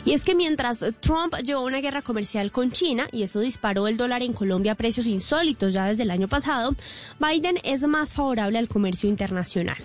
Y 0.06 0.14
es 0.14 0.24
que 0.24 0.36
mientras 0.36 0.86
Trump 1.00 1.36
llevó 1.44 1.62
una 1.62 1.82
guerra 1.82 2.04
comercial 2.04 2.52
con 2.52 2.72
China 2.72 3.08
y 3.12 3.24
eso 3.24 3.40
disparó 3.40 3.88
el 3.88 3.98
dólar 3.98 4.22
en 4.22 4.34
Colombia 4.34 4.74
a 4.74 4.76
precios 4.76 5.08
insólitos 5.08 5.74
ya 5.74 5.88
desde 5.88 6.04
el 6.04 6.12
año 6.12 6.28
pasado, 6.28 6.76
Biden 7.20 7.58
es 7.64 7.88
más 7.88 8.14
favorable 8.14 8.60
al 8.60 8.68
comercio 8.68 9.10
internacional. 9.10 9.78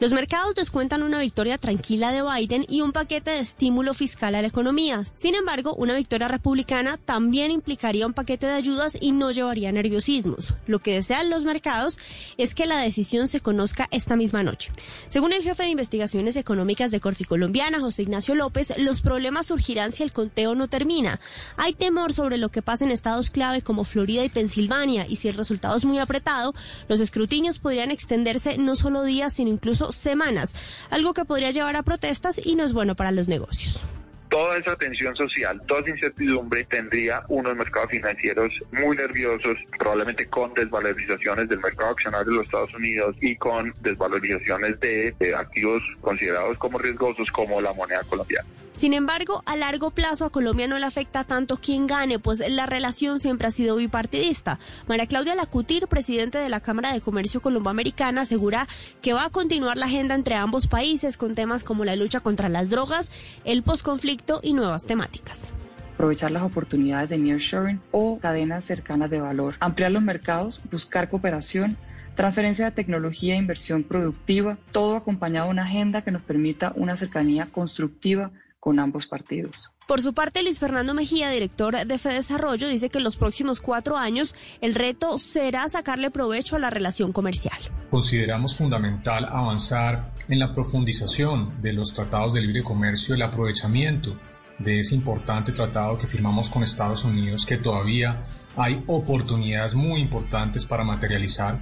Los 0.00 0.12
mercados 0.12 0.54
descuentan 0.54 1.02
una 1.02 1.20
victoria 1.20 1.58
tranquila 1.58 2.10
de 2.10 2.22
Biden 2.22 2.64
y 2.68 2.80
un 2.80 2.92
paquete 2.92 3.32
de 3.32 3.40
estímulo 3.40 3.92
fiscal 3.92 4.34
a 4.34 4.40
la 4.40 4.48
economía. 4.48 5.02
Sin 5.16 5.34
embargo, 5.34 5.74
una 5.74 5.94
victoria 5.94 6.28
republicana 6.28 6.96
también 6.96 7.50
implicaría 7.50 8.06
un 8.06 8.14
paquete 8.14 8.46
de 8.46 8.54
ayudas 8.54 8.96
y 8.98 9.12
no 9.12 9.30
llevaría 9.30 9.70
nerviosismos. 9.72 10.54
Lo 10.66 10.78
que 10.78 10.94
desean 10.94 11.28
los 11.28 11.44
mercados 11.44 11.98
es 12.38 12.54
que 12.54 12.64
la 12.64 12.78
decisión 12.78 13.25
se 13.28 13.40
conozca 13.40 13.88
esta 13.90 14.16
misma 14.16 14.42
noche. 14.42 14.72
Según 15.08 15.32
el 15.32 15.42
jefe 15.42 15.64
de 15.64 15.70
investigaciones 15.70 16.36
económicas 16.36 16.90
de 16.90 17.00
Corfi 17.00 17.24
Colombiana, 17.24 17.80
José 17.80 18.02
Ignacio 18.02 18.34
López, 18.34 18.72
los 18.78 19.00
problemas 19.00 19.46
surgieron 19.46 19.92
si 19.92 20.02
el 20.02 20.12
conteo 20.12 20.54
no 20.54 20.68
termina. 20.68 21.20
Hay 21.56 21.74
temor 21.74 22.12
sobre 22.12 22.38
lo 22.38 22.50
que 22.50 22.62
pasa 22.62 22.84
en 22.84 22.90
estados 22.90 23.30
clave 23.30 23.62
como 23.62 23.84
Florida 23.84 24.24
y 24.24 24.28
Pensilvania 24.28 25.06
y 25.08 25.16
si 25.16 25.28
el 25.28 25.34
resultado 25.34 25.76
es 25.76 25.84
muy 25.84 25.98
apretado, 25.98 26.54
los 26.88 27.00
escrutinios 27.00 27.58
podrían 27.58 27.90
extenderse 27.90 28.58
no 28.58 28.76
solo 28.76 29.02
días, 29.02 29.32
sino 29.32 29.50
incluso 29.50 29.92
semanas, 29.92 30.54
algo 30.90 31.14
que 31.14 31.24
podría 31.24 31.50
llevar 31.50 31.76
a 31.76 31.82
protestas 31.82 32.40
y 32.42 32.56
no 32.56 32.64
es 32.64 32.72
bueno 32.72 32.96
para 32.96 33.12
los 33.12 33.28
negocios 33.28 33.84
toda 34.28 34.58
esa 34.58 34.76
tensión 34.76 35.14
social, 35.16 35.60
toda 35.66 35.80
esa 35.80 35.90
incertidumbre 35.90 36.64
tendría 36.64 37.22
unos 37.28 37.56
mercados 37.56 37.90
financieros 37.90 38.52
muy 38.72 38.96
nerviosos, 38.96 39.56
probablemente 39.78 40.26
con 40.26 40.52
desvalorizaciones 40.54 41.48
del 41.48 41.60
mercado 41.60 41.92
accionario 41.92 42.26
de 42.26 42.36
los 42.38 42.44
Estados 42.46 42.74
Unidos 42.74 43.16
y 43.20 43.36
con 43.36 43.74
desvalorizaciones 43.80 44.78
de, 44.80 45.14
activos 45.36 45.82
considerados 46.00 46.56
como 46.58 46.78
riesgosos 46.78 47.30
como 47.30 47.60
la 47.60 47.72
moneda 47.72 48.02
colombiana. 48.04 48.48
Sin 48.76 48.92
embargo, 48.92 49.42
a 49.46 49.56
largo 49.56 49.90
plazo 49.90 50.26
a 50.26 50.30
Colombia 50.30 50.68
no 50.68 50.78
le 50.78 50.84
afecta 50.84 51.24
tanto 51.24 51.56
quien 51.56 51.86
gane, 51.86 52.18
pues 52.18 52.42
la 52.46 52.66
relación 52.66 53.18
siempre 53.18 53.46
ha 53.46 53.50
sido 53.50 53.76
bipartidista. 53.76 54.58
María 54.86 55.06
Claudia 55.06 55.34
Lacutir, 55.34 55.88
presidente 55.88 56.36
de 56.36 56.50
la 56.50 56.60
Cámara 56.60 56.92
de 56.92 57.00
Comercio 57.00 57.40
Colomboamericana, 57.40 58.20
asegura 58.20 58.68
que 59.00 59.14
va 59.14 59.24
a 59.24 59.30
continuar 59.30 59.78
la 59.78 59.86
agenda 59.86 60.14
entre 60.14 60.34
ambos 60.34 60.66
países 60.66 61.16
con 61.16 61.34
temas 61.34 61.64
como 61.64 61.86
la 61.86 61.96
lucha 61.96 62.20
contra 62.20 62.50
las 62.50 62.68
drogas, 62.68 63.10
el 63.44 63.62
posconflicto 63.62 64.40
y 64.42 64.52
nuevas 64.52 64.84
temáticas. 64.84 65.54
Aprovechar 65.94 66.30
las 66.30 66.42
oportunidades 66.42 67.08
de 67.08 67.16
nearshoring 67.16 67.80
o 67.92 68.18
cadenas 68.18 68.66
cercanas 68.66 69.08
de 69.08 69.20
valor, 69.20 69.56
ampliar 69.58 69.90
los 69.90 70.02
mercados, 70.02 70.60
buscar 70.70 71.08
cooperación, 71.08 71.78
transferencia 72.14 72.66
de 72.66 72.72
tecnología 72.72 73.36
e 73.36 73.38
inversión 73.38 73.84
productiva, 73.84 74.58
todo 74.70 74.96
acompañado 74.96 75.46
de 75.46 75.52
una 75.52 75.62
agenda 75.62 76.02
que 76.02 76.10
nos 76.10 76.20
permita 76.20 76.74
una 76.76 76.94
cercanía 76.96 77.46
constructiva 77.46 78.32
con 78.66 78.80
ambos 78.80 79.06
partidos. 79.06 79.70
Por 79.86 80.02
su 80.02 80.12
parte, 80.12 80.42
Luis 80.42 80.58
Fernando 80.58 80.92
Mejía, 80.92 81.30
director 81.30 81.76
de 81.86 81.96
Desarrollo, 81.96 82.66
dice 82.66 82.90
que 82.90 82.98
en 82.98 83.04
los 83.04 83.14
próximos 83.14 83.60
cuatro 83.60 83.96
años 83.96 84.34
el 84.60 84.74
reto 84.74 85.18
será 85.18 85.68
sacarle 85.68 86.10
provecho 86.10 86.56
a 86.56 86.58
la 86.58 86.68
relación 86.68 87.12
comercial. 87.12 87.56
Consideramos 87.90 88.56
fundamental 88.56 89.24
avanzar 89.26 90.12
en 90.28 90.40
la 90.40 90.52
profundización 90.52 91.62
de 91.62 91.74
los 91.74 91.94
tratados 91.94 92.34
de 92.34 92.40
libre 92.40 92.64
comercio, 92.64 93.14
el 93.14 93.22
aprovechamiento 93.22 94.18
de 94.58 94.80
ese 94.80 94.96
importante 94.96 95.52
tratado 95.52 95.96
que 95.96 96.08
firmamos 96.08 96.48
con 96.48 96.64
Estados 96.64 97.04
Unidos, 97.04 97.46
que 97.46 97.58
todavía 97.58 98.24
hay 98.56 98.82
oportunidades 98.88 99.76
muy 99.76 100.00
importantes 100.00 100.64
para 100.64 100.82
materializar. 100.82 101.56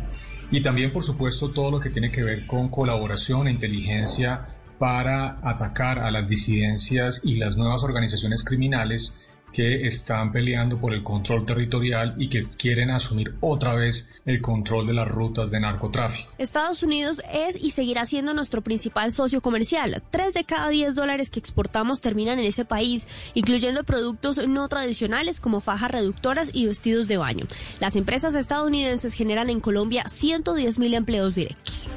Y 0.50 0.62
también, 0.62 0.90
por 0.90 1.04
supuesto, 1.04 1.50
todo 1.50 1.70
lo 1.70 1.80
que 1.80 1.90
tiene 1.90 2.10
que 2.10 2.22
ver 2.22 2.46
con 2.46 2.70
colaboración 2.70 3.46
e 3.46 3.50
inteligencia 3.50 4.48
para 4.84 5.38
atacar 5.42 5.98
a 5.98 6.10
las 6.10 6.28
disidencias 6.28 7.22
y 7.24 7.36
las 7.36 7.56
nuevas 7.56 7.82
organizaciones 7.84 8.44
criminales 8.44 9.14
que 9.50 9.86
están 9.86 10.30
peleando 10.30 10.78
por 10.78 10.92
el 10.92 11.02
control 11.02 11.46
territorial 11.46 12.16
y 12.18 12.28
que 12.28 12.40
quieren 12.58 12.90
asumir 12.90 13.34
otra 13.40 13.74
vez 13.74 14.10
el 14.26 14.42
control 14.42 14.86
de 14.86 14.92
las 14.92 15.08
rutas 15.08 15.50
de 15.50 15.58
narcotráfico. 15.58 16.34
Estados 16.36 16.82
Unidos 16.82 17.22
es 17.32 17.56
y 17.56 17.70
seguirá 17.70 18.04
siendo 18.04 18.34
nuestro 18.34 18.60
principal 18.60 19.10
socio 19.10 19.40
comercial. 19.40 20.02
Tres 20.10 20.34
de 20.34 20.44
cada 20.44 20.68
diez 20.68 20.94
dólares 20.94 21.30
que 21.30 21.40
exportamos 21.40 22.02
terminan 22.02 22.38
en 22.38 22.44
ese 22.44 22.66
país, 22.66 23.08
incluyendo 23.32 23.84
productos 23.84 24.46
no 24.46 24.68
tradicionales 24.68 25.40
como 25.40 25.62
fajas 25.62 25.92
reductoras 25.92 26.50
y 26.52 26.66
vestidos 26.66 27.08
de 27.08 27.16
baño. 27.16 27.46
Las 27.80 27.96
empresas 27.96 28.34
estadounidenses 28.34 29.14
generan 29.14 29.48
en 29.48 29.60
Colombia 29.60 30.04
110 30.10 30.78
mil 30.78 30.92
empleos 30.92 31.36
directos. 31.36 31.88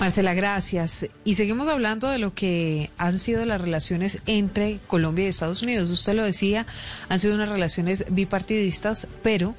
Marcela, 0.00 0.32
gracias. 0.32 1.06
Y 1.24 1.34
seguimos 1.34 1.68
hablando 1.68 2.08
de 2.08 2.16
lo 2.16 2.32
que 2.32 2.88
han 2.96 3.18
sido 3.18 3.44
las 3.44 3.60
relaciones 3.60 4.20
entre 4.24 4.78
Colombia 4.86 5.26
y 5.26 5.28
Estados 5.28 5.60
Unidos. 5.60 5.90
Usted 5.90 6.14
lo 6.14 6.24
decía, 6.24 6.66
han 7.10 7.18
sido 7.18 7.34
unas 7.34 7.50
relaciones 7.50 8.06
bipartidistas, 8.08 9.08
pero 9.22 9.54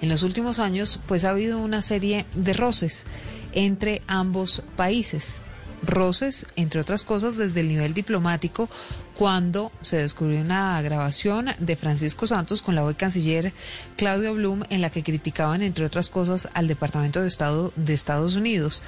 en 0.00 0.08
los 0.08 0.22
últimos 0.22 0.60
años 0.60 1.00
pues 1.08 1.24
ha 1.24 1.30
habido 1.30 1.58
una 1.58 1.82
serie 1.82 2.24
de 2.36 2.52
roces 2.52 3.04
entre 3.52 4.00
ambos 4.06 4.62
países. 4.76 5.42
Roces, 5.82 6.46
entre 6.54 6.80
otras 6.80 7.02
cosas, 7.04 7.36
desde 7.36 7.60
el 7.60 7.68
nivel 7.68 7.92
diplomático, 7.92 8.68
cuando 9.16 9.72
se 9.80 9.96
descubrió 9.96 10.40
una 10.40 10.80
grabación 10.82 11.48
de 11.58 11.74
Francisco 11.74 12.28
Santos 12.28 12.62
con 12.62 12.76
la 12.76 12.84
hoy 12.84 12.94
canciller 12.94 13.52
Claudio 13.96 14.34
Blum 14.34 14.62
en 14.70 14.82
la 14.82 14.90
que 14.90 15.02
criticaban, 15.02 15.62
entre 15.62 15.84
otras 15.84 16.10
cosas, 16.10 16.48
al 16.54 16.68
Departamento 16.68 17.22
de 17.22 17.28
Estado 17.28 17.72
de 17.74 17.94
Estados 17.94 18.36
Unidos 18.36 18.82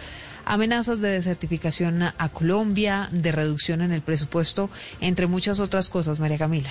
amenazas 0.44 1.00
de 1.00 1.10
desertificación 1.10 2.02
a 2.02 2.28
Colombia, 2.28 3.08
de 3.12 3.32
reducción 3.32 3.80
en 3.80 3.92
el 3.92 4.02
presupuesto, 4.02 4.70
entre 5.00 5.26
muchas 5.26 5.60
otras 5.60 5.88
cosas, 5.88 6.18
María 6.18 6.38
Camila. 6.38 6.70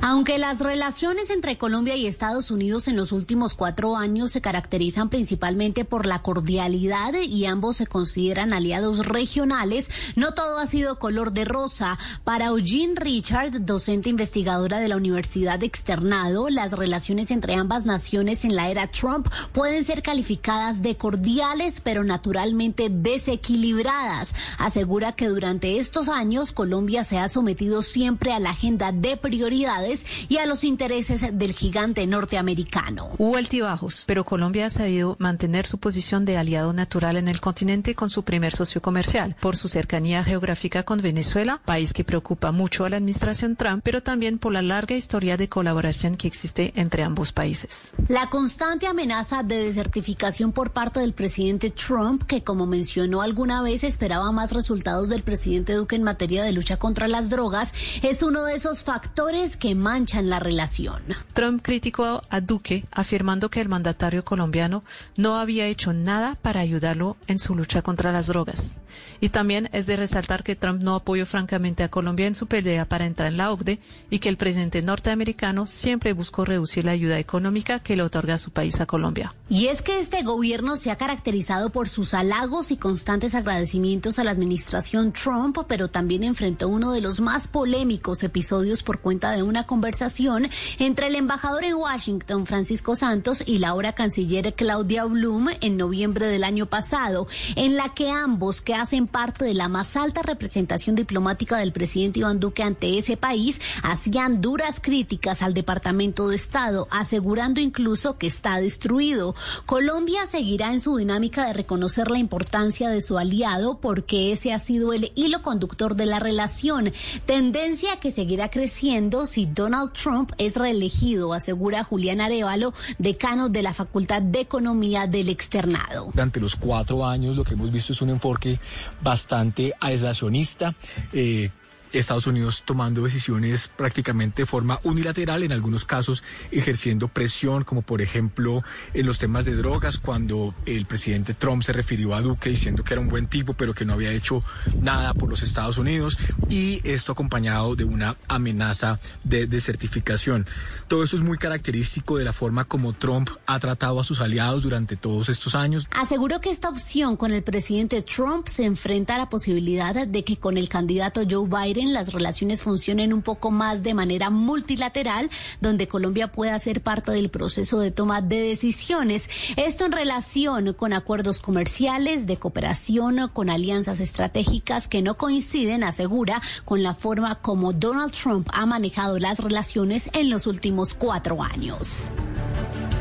Aunque 0.00 0.38
las 0.38 0.60
relaciones 0.60 1.30
entre 1.30 1.56
Colombia 1.56 1.96
y 1.96 2.06
Estados 2.06 2.50
Unidos 2.50 2.88
en 2.88 2.96
los 2.96 3.10
últimos 3.10 3.54
cuatro 3.54 3.96
años 3.96 4.32
se 4.32 4.42
caracterizan 4.42 5.08
principalmente 5.08 5.86
por 5.86 6.04
la 6.04 6.20
cordialidad 6.20 7.14
y 7.14 7.46
ambos 7.46 7.78
se 7.78 7.86
consideran 7.86 8.52
aliados 8.52 9.06
regionales, 9.06 9.90
no 10.14 10.34
todo 10.34 10.58
ha 10.58 10.66
sido 10.66 10.98
color 10.98 11.32
de 11.32 11.46
rosa. 11.46 11.98
Para 12.22 12.46
Eugene 12.46 12.94
Richard, 12.96 13.64
docente 13.64 14.10
investigadora 14.10 14.78
de 14.78 14.88
la 14.88 14.96
Universidad 14.96 15.58
de 15.58 15.66
Externado, 15.66 16.50
las 16.50 16.72
relaciones 16.72 17.30
entre 17.30 17.54
ambas 17.54 17.86
naciones 17.86 18.44
en 18.44 18.56
la 18.56 18.68
era 18.68 18.88
Trump 18.88 19.28
pueden 19.52 19.84
ser 19.84 20.02
calificadas 20.02 20.82
de 20.82 20.96
cordiales, 20.96 21.80
pero 21.80 22.04
naturalmente 22.04 22.88
desequilibradas. 22.90 24.34
Asegura 24.58 25.12
que 25.12 25.28
durante 25.28 25.78
estos 25.78 26.08
años 26.08 26.52
Colombia 26.52 27.04
se 27.04 27.18
ha 27.18 27.28
sometido 27.30 27.80
siempre 27.80 28.32
a 28.32 28.40
la 28.40 28.50
agenda 28.50 28.92
de 28.92 29.16
prioridades 29.16 29.83
y 30.28 30.38
a 30.38 30.46
los 30.46 30.64
intereses 30.64 31.26
del 31.32 31.52
gigante 31.52 32.06
norteamericano. 32.06 33.10
Hubo 33.18 33.36
altibajos, 33.36 34.04
pero 34.06 34.24
Colombia 34.24 34.66
ha 34.66 34.70
sabido 34.70 35.16
mantener 35.18 35.66
su 35.66 35.78
posición 35.78 36.24
de 36.24 36.36
aliado 36.36 36.72
natural 36.72 37.16
en 37.16 37.28
el 37.28 37.40
continente 37.40 37.94
con 37.94 38.10
su 38.10 38.22
primer 38.24 38.54
socio 38.54 38.80
comercial, 38.80 39.36
por 39.40 39.56
su 39.56 39.68
cercanía 39.68 40.24
geográfica 40.24 40.82
con 40.82 41.00
Venezuela, 41.00 41.60
país 41.64 41.92
que 41.92 42.04
preocupa 42.04 42.52
mucho 42.52 42.84
a 42.84 42.90
la 42.90 42.96
administración 42.96 43.56
Trump, 43.56 43.82
pero 43.84 44.02
también 44.02 44.38
por 44.38 44.52
la 44.52 44.62
larga 44.62 44.94
historia 44.94 45.36
de 45.36 45.48
colaboración 45.48 46.16
que 46.16 46.28
existe 46.28 46.72
entre 46.76 47.02
ambos 47.02 47.32
países. 47.32 47.92
La 48.08 48.30
constante 48.30 48.86
amenaza 48.86 49.42
de 49.42 49.58
desertificación 49.58 50.52
por 50.52 50.72
parte 50.72 51.00
del 51.00 51.12
presidente 51.12 51.70
Trump, 51.70 52.24
que 52.24 52.42
como 52.42 52.66
mencionó 52.66 53.22
alguna 53.22 53.62
vez 53.62 53.84
esperaba 53.84 54.32
más 54.32 54.52
resultados 54.52 55.08
del 55.08 55.22
presidente 55.22 55.74
Duque 55.74 55.96
en 55.96 56.02
materia 56.02 56.42
de 56.44 56.52
lucha 56.52 56.78
contra 56.78 57.08
las 57.08 57.30
drogas, 57.30 57.74
es 58.02 58.22
uno 58.22 58.44
de 58.44 58.54
esos 58.54 58.82
factores 58.82 59.56
que 59.56 59.73
manchan 59.74 60.30
la 60.30 60.40
relación. 60.40 61.02
Trump 61.32 61.62
criticó 61.62 62.22
a 62.30 62.40
Duque 62.40 62.84
afirmando 62.92 63.50
que 63.50 63.60
el 63.60 63.68
mandatario 63.68 64.24
colombiano 64.24 64.84
no 65.16 65.36
había 65.36 65.66
hecho 65.66 65.92
nada 65.92 66.36
para 66.40 66.60
ayudarlo 66.60 67.16
en 67.26 67.38
su 67.38 67.54
lucha 67.54 67.82
contra 67.82 68.12
las 68.12 68.26
drogas. 68.26 68.76
Y 69.20 69.28
también 69.28 69.68
es 69.72 69.86
de 69.86 69.96
resaltar 69.96 70.42
que 70.42 70.56
Trump 70.56 70.82
no 70.82 70.94
apoyó 70.94 71.26
francamente 71.26 71.82
a 71.82 71.90
Colombia 71.90 72.26
en 72.26 72.34
su 72.34 72.46
pelea 72.46 72.84
para 72.86 73.06
entrar 73.06 73.28
en 73.28 73.36
la 73.36 73.52
OCDE 73.52 73.80
y 74.10 74.18
que 74.18 74.28
el 74.28 74.36
presidente 74.36 74.82
norteamericano 74.82 75.66
siempre 75.66 76.12
buscó 76.12 76.44
reducir 76.44 76.84
la 76.84 76.92
ayuda 76.92 77.18
económica 77.18 77.78
que 77.78 77.96
le 77.96 78.02
otorga 78.02 78.38
su 78.38 78.50
país 78.50 78.80
a 78.80 78.86
Colombia. 78.86 79.34
Y 79.50 79.66
es 79.66 79.82
que 79.82 80.00
este 80.00 80.22
gobierno 80.22 80.76
se 80.76 80.90
ha 80.90 80.96
caracterizado 80.96 81.70
por 81.70 81.88
sus 81.88 82.14
halagos 82.14 82.70
y 82.70 82.76
constantes 82.76 83.34
agradecimientos 83.34 84.18
a 84.18 84.24
la 84.24 84.30
administración 84.30 85.12
Trump, 85.12 85.58
pero 85.68 85.88
también 85.88 86.24
enfrentó 86.24 86.68
uno 86.68 86.92
de 86.92 87.00
los 87.00 87.20
más 87.20 87.48
polémicos 87.48 88.22
episodios 88.22 88.82
por 88.82 89.00
cuenta 89.00 89.32
de 89.32 89.42
una 89.42 89.66
conversación 89.66 90.48
entre 90.78 91.08
el 91.08 91.16
embajador 91.16 91.64
en 91.64 91.74
Washington, 91.74 92.46
Francisco 92.46 92.96
Santos, 92.96 93.44
y 93.46 93.58
la 93.58 93.74
ahora 93.74 93.92
canciller 93.92 94.54
Claudia 94.54 95.04
Blum 95.04 95.48
en 95.60 95.76
noviembre 95.76 96.26
del 96.26 96.44
año 96.44 96.66
pasado, 96.66 97.26
en 97.56 97.74
la 97.74 97.92
que 97.92 98.08
ambos, 98.08 98.60
que 98.60 98.74
hacen 98.84 99.06
parte 99.06 99.46
de 99.46 99.54
la 99.54 99.68
más 99.68 99.96
alta 99.96 100.20
representación 100.20 100.94
diplomática 100.94 101.56
del 101.56 101.72
presidente 101.72 102.20
Iván 102.20 102.38
Duque 102.38 102.62
ante 102.62 102.98
ese 102.98 103.16
país, 103.16 103.58
hacían 103.82 104.42
duras 104.42 104.78
críticas 104.78 105.40
al 105.40 105.54
Departamento 105.54 106.28
de 106.28 106.36
Estado, 106.36 106.86
asegurando 106.90 107.60
incluso 107.60 108.18
que 108.18 108.26
está 108.26 108.60
destruido. 108.60 109.34
Colombia 109.64 110.26
seguirá 110.26 110.70
en 110.70 110.80
su 110.80 110.98
dinámica 110.98 111.46
de 111.46 111.54
reconocer 111.54 112.10
la 112.10 112.18
importancia 112.18 112.90
de 112.90 113.00
su 113.00 113.16
aliado 113.16 113.78
porque 113.80 114.32
ese 114.32 114.52
ha 114.52 114.58
sido 114.58 114.92
el 114.92 115.12
hilo 115.14 115.40
conductor 115.40 115.96
de 115.96 116.04
la 116.04 116.18
relación, 116.18 116.92
tendencia 117.24 117.98
que 118.00 118.12
seguirá 118.12 118.50
creciendo 118.50 119.24
si 119.24 119.46
Donald 119.46 119.94
Trump 119.94 120.32
es 120.36 120.56
reelegido, 120.56 121.32
asegura 121.32 121.84
Julián 121.84 122.20
Arevalo, 122.20 122.74
decano 122.98 123.48
de 123.48 123.62
la 123.62 123.72
Facultad 123.72 124.20
de 124.20 124.40
Economía 124.40 125.06
del 125.06 125.30
Externado. 125.30 126.10
Durante 126.12 126.38
los 126.38 126.54
cuatro 126.54 127.06
años 127.06 127.34
lo 127.34 127.44
que 127.44 127.54
hemos 127.54 127.72
visto 127.72 127.94
es 127.94 128.02
un 128.02 128.10
enfoque 128.10 128.60
bastante 129.00 129.72
aislacionista. 129.80 130.74
Eh, 131.12 131.50
Estados 131.94 132.26
Unidos 132.26 132.64
tomando 132.64 133.04
decisiones 133.04 133.68
prácticamente 133.68 134.42
de 134.42 134.46
forma 134.46 134.80
unilateral, 134.82 135.42
en 135.42 135.52
algunos 135.52 135.84
casos 135.84 136.22
ejerciendo 136.50 137.08
presión, 137.08 137.64
como 137.64 137.82
por 137.82 138.02
ejemplo 138.02 138.62
en 138.92 139.06
los 139.06 139.18
temas 139.18 139.44
de 139.44 139.54
drogas, 139.54 139.98
cuando 139.98 140.54
el 140.66 140.86
presidente 140.86 141.34
Trump 141.34 141.62
se 141.62 141.72
refirió 141.72 142.14
a 142.14 142.20
Duque 142.20 142.50
diciendo 142.50 142.84
que 142.84 142.94
era 142.94 143.00
un 143.00 143.08
buen 143.08 143.26
tipo, 143.26 143.54
pero 143.54 143.74
que 143.74 143.84
no 143.84 143.94
había 143.94 144.12
hecho 144.12 144.42
nada 144.80 145.14
por 145.14 145.30
los 145.30 145.42
Estados 145.42 145.78
Unidos, 145.78 146.18
y 146.50 146.80
esto 146.84 147.12
acompañado 147.12 147.76
de 147.76 147.84
una 147.84 148.16
amenaza 148.28 149.00
de 149.22 149.46
desertificación. 149.46 150.46
Todo 150.88 151.04
eso 151.04 151.16
es 151.16 151.22
muy 151.22 151.38
característico 151.38 152.18
de 152.18 152.24
la 152.24 152.32
forma 152.32 152.64
como 152.64 152.92
Trump 152.92 153.30
ha 153.46 153.58
tratado 153.58 154.00
a 154.00 154.04
sus 154.04 154.20
aliados 154.20 154.62
durante 154.62 154.96
todos 154.96 155.28
estos 155.28 155.54
años. 155.54 155.86
Aseguró 155.90 156.40
que 156.40 156.50
esta 156.50 156.68
opción 156.68 157.16
con 157.16 157.32
el 157.32 157.42
presidente 157.42 158.02
Trump 158.02 158.48
se 158.48 158.64
enfrenta 158.64 159.14
a 159.14 159.18
la 159.18 159.28
posibilidad 159.28 160.06
de 160.06 160.24
que 160.24 160.36
con 160.36 160.58
el 160.58 160.68
candidato 160.68 161.22
Joe 161.28 161.48
Biden 161.48 161.83
las 161.92 162.12
relaciones 162.12 162.62
funcionen 162.62 163.12
un 163.12 163.22
poco 163.22 163.50
más 163.50 163.82
de 163.82 163.94
manera 163.94 164.30
multilateral, 164.30 165.28
donde 165.60 165.88
Colombia 165.88 166.32
pueda 166.32 166.58
ser 166.58 166.80
parte 166.80 167.12
del 167.12 167.28
proceso 167.28 167.80
de 167.80 167.90
toma 167.90 168.22
de 168.22 168.40
decisiones. 168.40 169.28
Esto 169.56 169.84
en 169.84 169.92
relación 169.92 170.72
con 170.74 170.92
acuerdos 170.92 171.40
comerciales, 171.40 172.26
de 172.26 172.36
cooperación, 172.36 173.28
con 173.32 173.50
alianzas 173.50 174.00
estratégicas 174.00 174.88
que 174.88 175.02
no 175.02 175.16
coinciden, 175.16 175.84
asegura, 175.84 176.40
con 176.64 176.82
la 176.82 176.94
forma 176.94 177.36
como 177.36 177.72
Donald 177.72 178.12
Trump 178.12 178.48
ha 178.52 178.66
manejado 178.66 179.18
las 179.18 179.40
relaciones 179.40 180.10
en 180.12 180.30
los 180.30 180.46
últimos 180.46 180.94
cuatro 180.94 181.42
años. 181.42 182.10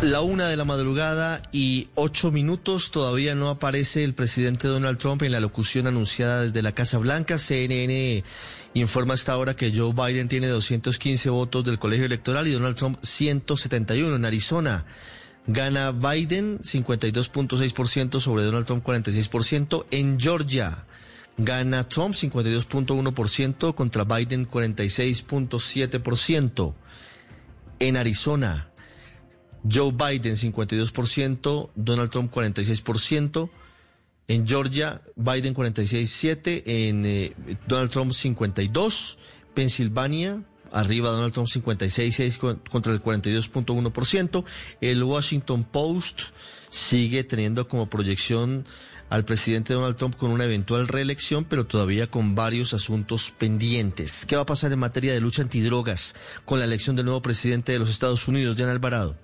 La 0.03 0.19
una 0.19 0.49
de 0.49 0.57
la 0.57 0.65
madrugada 0.65 1.41
y 1.53 1.87
ocho 1.95 2.29
minutos 2.29 2.91
todavía 2.91 3.35
no 3.35 3.49
aparece 3.49 4.03
el 4.03 4.13
presidente 4.13 4.67
Donald 4.67 4.97
Trump 4.97 5.23
en 5.23 5.31
la 5.31 5.39
locución 5.39 5.87
anunciada 5.87 6.41
desde 6.41 6.61
la 6.61 6.73
Casa 6.73 6.97
Blanca. 6.97 7.37
CNN 7.37 8.21
informa 8.81 9.13
hasta 9.13 9.31
ahora 9.33 9.55
que 9.55 9.71
Joe 9.75 9.93
Biden 9.93 10.27
tiene 10.27 10.47
215 10.47 11.29
votos 11.29 11.63
del 11.63 11.77
colegio 11.79 12.05
electoral 12.05 12.47
y 12.47 12.51
Donald 12.51 12.75
Trump 12.75 12.97
171 13.01 14.15
en 14.15 14.25
Arizona. 14.25 14.85
Gana 15.45 15.91
Biden 15.91 16.59
52.6% 16.59 18.19
sobre 18.19 18.43
Donald 18.43 18.65
Trump 18.65 18.83
46%. 18.85 19.85
En 19.91 20.19
Georgia 20.19 20.85
gana 21.37 21.87
Trump 21.89 22.15
52.1% 22.15 23.75
contra 23.75 24.05
Biden 24.05 24.49
46.7%. 24.49 26.73
En 27.79 27.97
Arizona 27.97 28.69
Joe 29.63 29.91
Biden 29.91 30.35
52%, 30.35 31.69
Donald 31.75 32.09
Trump 32.09 32.33
46%, 32.33 33.49
en 34.27 34.47
Georgia 34.47 35.01
Biden 35.15 35.53
46.7, 35.53 36.63
en 36.65 37.05
eh, 37.05 37.33
Donald 37.67 37.91
Trump 37.91 38.13
52, 38.13 39.17
Pensilvania 39.53 40.43
arriba 40.73 41.11
Donald 41.11 41.33
Trump 41.33 41.47
56.6 41.47 42.59
contra 42.69 42.91
el 42.91 43.01
42.1%, 43.01 44.43
el 44.81 45.03
Washington 45.03 45.63
Post 45.63 46.21
sigue 46.69 47.23
teniendo 47.23 47.67
como 47.67 47.89
proyección 47.89 48.65
al 49.09 49.25
presidente 49.25 49.73
Donald 49.73 49.95
Trump 49.95 50.15
con 50.17 50.31
una 50.31 50.45
eventual 50.45 50.87
reelección, 50.87 51.45
pero 51.45 51.67
todavía 51.67 52.07
con 52.07 52.33
varios 52.33 52.73
asuntos 52.73 53.31
pendientes. 53.37 54.25
¿Qué 54.25 54.35
va 54.35 54.41
a 54.41 54.47
pasar 54.47 54.71
en 54.71 54.79
materia 54.79 55.13
de 55.13 55.21
lucha 55.21 55.43
antidrogas 55.43 56.15
con 56.45 56.57
la 56.57 56.65
elección 56.65 56.95
del 56.95 57.05
nuevo 57.05 57.21
presidente 57.21 57.71
de 57.71 57.79
los 57.79 57.91
Estados 57.91 58.27
Unidos, 58.27 58.55
Jan 58.57 58.69
Alvarado? 58.69 59.22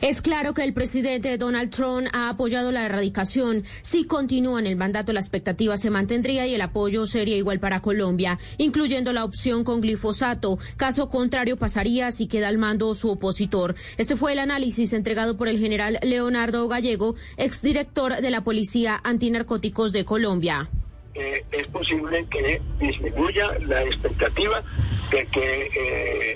Es 0.00 0.20
claro 0.20 0.52
que 0.52 0.64
el 0.64 0.74
presidente 0.74 1.38
Donald 1.38 1.70
Trump 1.70 2.08
ha 2.12 2.28
apoyado 2.28 2.72
la 2.72 2.84
erradicación. 2.84 3.62
Si 3.80 4.04
continúa 4.04 4.60
en 4.60 4.66
el 4.66 4.76
mandato, 4.76 5.12
la 5.12 5.20
expectativa 5.20 5.76
se 5.76 5.88
mantendría 5.88 6.46
y 6.46 6.54
el 6.54 6.60
apoyo 6.60 7.06
sería 7.06 7.36
igual 7.36 7.58
para 7.58 7.80
Colombia, 7.80 8.38
incluyendo 8.58 9.12
la 9.12 9.24
opción 9.24 9.64
con 9.64 9.80
glifosato. 9.80 10.58
Caso 10.76 11.08
contrario, 11.08 11.56
pasaría 11.56 12.10
si 12.12 12.26
queda 12.26 12.48
al 12.48 12.58
mando 12.58 12.94
su 12.94 13.10
opositor. 13.10 13.74
Este 13.96 14.16
fue 14.16 14.32
el 14.32 14.40
análisis 14.40 14.92
entregado 14.92 15.38
por 15.38 15.48
el 15.48 15.58
general 15.58 15.98
Leonardo 16.02 16.68
Gallego, 16.68 17.14
exdirector 17.38 18.16
de 18.16 18.30
la 18.30 18.42
Policía 18.42 19.00
Antinarcóticos 19.02 19.92
de 19.92 20.04
Colombia. 20.04 20.68
Eh, 21.14 21.44
es 21.52 21.66
posible 21.68 22.26
que 22.28 22.60
disminuya 22.80 23.56
la 23.60 23.82
expectativa 23.84 24.64
de 25.12 25.26
que 25.26 25.70
eh, 25.76 26.32